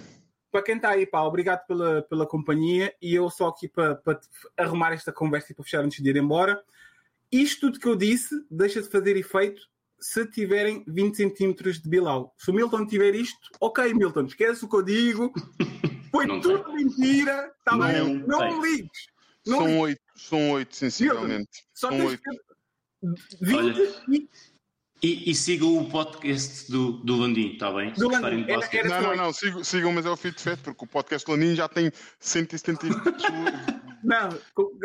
Para 0.52 0.64
quem 0.64 0.76
está 0.76 0.90
aí, 0.90 1.06
pá, 1.06 1.22
obrigado 1.22 1.66
pela, 1.66 2.02
pela 2.04 2.26
companhia 2.28 2.94
e 3.02 3.14
eu 3.14 3.30
só 3.30 3.48
aqui 3.48 3.68
para, 3.68 3.96
para 3.96 4.20
arrumar 4.58 4.94
esta 4.94 5.12
conversa 5.12 5.52
e 5.52 5.56
para 5.56 5.64
fechar 5.64 5.84
antes 5.84 6.02
de 6.02 6.10
ir 6.10 6.18
embora. 6.18 6.62
Isto 7.32 7.68
tudo 7.68 7.80
que 7.80 7.88
eu 7.88 7.96
disse 7.96 8.36
deixa 8.50 8.82
de 8.82 8.90
fazer 8.90 9.16
efeito 9.16 9.62
se 10.00 10.26
tiverem 10.26 10.84
20 10.88 11.16
centímetros 11.16 11.80
de 11.82 11.90
Bilal. 11.90 12.34
Se 12.38 12.50
o 12.50 12.54
Milton 12.54 12.86
tiver 12.88 13.14
isto, 13.14 13.50
ok, 13.60 13.94
Milton, 13.94 14.26
esquece 14.26 14.66
o 14.66 14.70
que 14.70 14.76
eu 14.76 14.82
digo. 14.82 15.34
Foi 16.12 16.26
Não 16.26 16.42
tudo 16.42 16.74
mentira. 16.74 17.54
Tá 17.64 17.76
Não 17.76 17.88
bem? 17.88 18.24
Não 18.26 18.40
tem. 18.40 18.62
ligues. 18.62 19.08
Não 19.46 19.58
São 19.60 19.80
oito, 19.80 20.02
são 20.16 20.52
oito, 20.52 20.76
sensivelmente. 20.76 21.66
Só 21.74 21.90
São 21.90 21.98
tens 21.98 22.10
oito. 22.12 22.24
que... 22.24 23.46
20 23.46 23.56
Olha, 23.56 24.04
e... 24.10 24.30
E, 25.02 25.32
e 25.32 25.34
sigam 25.36 25.78
o 25.78 25.90
podcast 25.90 26.70
do, 26.70 26.92
do 27.04 27.16
Landim, 27.16 27.54
está 27.54 27.72
bem? 27.72 27.94
Do 27.94 28.10
Landim, 28.10 28.46
basquete. 28.46 28.86
era- 28.86 29.02
Não, 29.02 29.10
não, 29.10 29.16
não, 29.26 29.34
sigam, 29.34 29.64
sigam 29.64 29.94
mas 29.94 30.06
é 30.06 30.10
o 30.10 30.18
Fit 30.18 30.42
Fat, 30.42 30.60
porque 30.62 30.84
o 30.84 30.88
podcast 30.88 31.26
do 31.26 31.32
Laninho 31.32 31.56
já 31.56 31.68
tem 31.70 31.90
170 32.20 32.86
Não, 34.04 34.30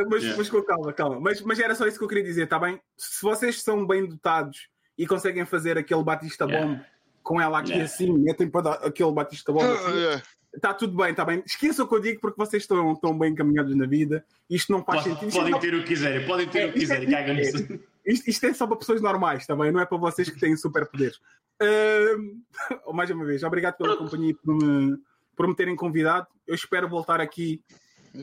mas, 0.08 0.22
Yeah. 0.22 0.36
mas 0.36 0.50
com 0.50 0.62
calma, 0.62 0.92
calma. 0.92 1.20
Mas, 1.20 1.40
mas 1.40 1.58
era 1.58 1.74
só 1.74 1.86
isso 1.86 1.98
que 1.98 2.04
eu 2.04 2.08
queria 2.08 2.24
dizer, 2.24 2.46
tá 2.48 2.58
bem? 2.58 2.80
Se 2.96 3.22
vocês 3.22 3.62
são 3.62 3.86
bem 3.86 4.06
dotados 4.06 4.68
e 4.98 5.06
conseguem 5.06 5.44
fazer 5.44 5.78
aquele 5.78 6.02
Batista 6.02 6.44
Yeah. 6.44 6.66
Bomb 6.66 6.80
com 7.22 7.40
ela 7.40 7.58
aqui 7.58 7.70
Yeah. 7.70 7.84
assim, 7.92 8.12
metem 8.12 8.48
para 8.48 8.60
dar 8.62 8.72
aquele 8.86 9.12
Batista 9.12 9.52
Bomb 9.52 9.64
assim, 9.64 9.98
É, 9.98 10.22
está 10.54 10.74
tudo 10.74 10.96
bem, 10.96 11.10
está 11.10 11.24
bem. 11.24 11.42
Esqueçam 11.46 11.86
o 11.86 11.88
que 11.88 11.94
eu 11.94 12.00
digo 12.00 12.20
porque 12.20 12.36
vocês 12.36 12.62
estão, 12.64 12.92
estão 12.92 13.16
bem 13.18 13.32
encaminhados 13.32 13.74
na 13.76 13.86
vida. 13.86 14.24
Isto 14.50 14.72
não 14.72 14.84
faz 14.84 15.02
Pode- 15.04 15.14
sentido. 15.20 15.32
Podem 15.32 15.54
é, 15.54 15.58
ter 15.58 15.74
o 15.74 15.80
que 15.82 15.86
quiserem, 15.88 16.26
podem 16.26 16.48
ter 16.48 16.58
É, 16.60 16.66
o 16.66 16.72
que 16.72 16.78
isto 16.80 16.92
é- 16.92 17.00
quiserem, 17.00 17.10
cagam 17.10 17.34
nisso. 17.34 17.80
Isto, 18.04 18.28
isto 18.28 18.46
é 18.46 18.52
só 18.54 18.66
para 18.66 18.76
pessoas 18.76 19.00
normais, 19.00 19.46
bem? 19.46 19.72
Não 19.72 19.80
é 19.80 19.86
para 19.86 19.98
vocês 19.98 20.28
que 20.28 20.38
têm 20.38 20.56
superpoderes. 20.56 21.18
Ahm, 21.60 22.40
mais 22.94 23.10
uma 23.10 23.24
vez, 23.24 23.42
obrigado 23.42 23.76
pela 23.76 23.96
companhia 23.96 24.30
e 24.30 24.34
por 24.34 24.54
me, 24.56 24.96
por 25.36 25.48
me 25.48 25.54
terem 25.54 25.76
convidado. 25.76 26.26
Eu 26.46 26.54
espero 26.54 26.88
voltar 26.88 27.20
aqui 27.20 27.62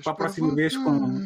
para 0.04 0.14
a 0.14 0.16
próxima 0.16 0.54
vez 0.54 0.76
com 0.78 1.26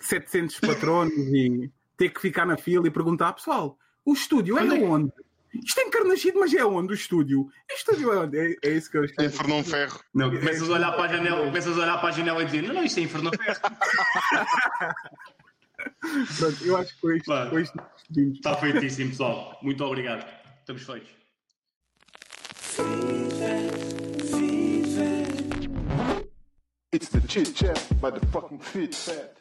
700 0.00 0.60
patronos 0.60 1.12
e 1.14 1.70
ter 1.96 2.10
que 2.10 2.20
ficar 2.20 2.46
na 2.46 2.56
fila 2.56 2.86
e 2.86 2.90
perguntar, 2.90 3.32
pessoal, 3.34 3.78
o 4.04 4.12
estúdio 4.12 4.58
é 4.58 4.62
Onde 4.62 4.76
é- 4.76 4.84
onde? 4.84 5.12
Isto 5.52 5.80
é 5.80 5.82
encarnascido, 5.82 6.38
mas 6.38 6.54
é 6.54 6.64
onde 6.64 6.92
o 6.92 6.94
estúdio? 6.94 7.40
O 7.40 7.74
estúdio 7.74 8.12
é 8.12 8.18
onde? 8.18 8.38
É, 8.38 8.56
é 8.62 8.70
isso 8.70 8.88
que 8.88 8.96
eu 8.96 9.04
estou 9.04 9.24
Em 9.24 9.30
Fernão 9.30 9.64
Ferro. 9.64 9.98
Não, 10.14 10.30
começas 10.30 10.70
a 10.70 10.72
olhar 10.74 10.92
para 10.92 11.04
a 11.04 11.08
janela, 11.08 11.44
começas 11.44 11.76
a 11.76 11.82
olhar 11.82 11.98
para 11.98 12.08
a 12.08 12.12
janela 12.12 12.40
e 12.42 12.46
dizer, 12.46 12.62
não, 12.62 12.74
não, 12.74 12.84
isso 12.84 13.00
é 13.00 13.02
inferno 13.02 13.30
ferro. 13.36 13.60
Pronto, 16.38 16.64
eu 16.64 16.76
acho 16.76 16.94
que 16.94 17.00
com 17.00 17.12
isto, 17.12 17.24
Claro. 17.24 17.50
com 17.50 17.58
isto 17.58 17.76
nos 17.76 17.86
despedimos. 17.96 18.36
Está 18.36 18.56
feitíssimo, 18.56 19.10
pessoal. 19.10 19.58
Muito 19.62 19.84
obrigado. 19.84 20.26
Estamos 20.60 20.82
feitos. 20.82 21.08
It's 26.92 27.08
the 27.10 27.20
chit 27.28 27.54
chat 27.54 27.80
by 28.00 28.10
the 28.10 28.24
fucking 28.26 28.58
fit 28.58 28.94
fat. 28.94 29.36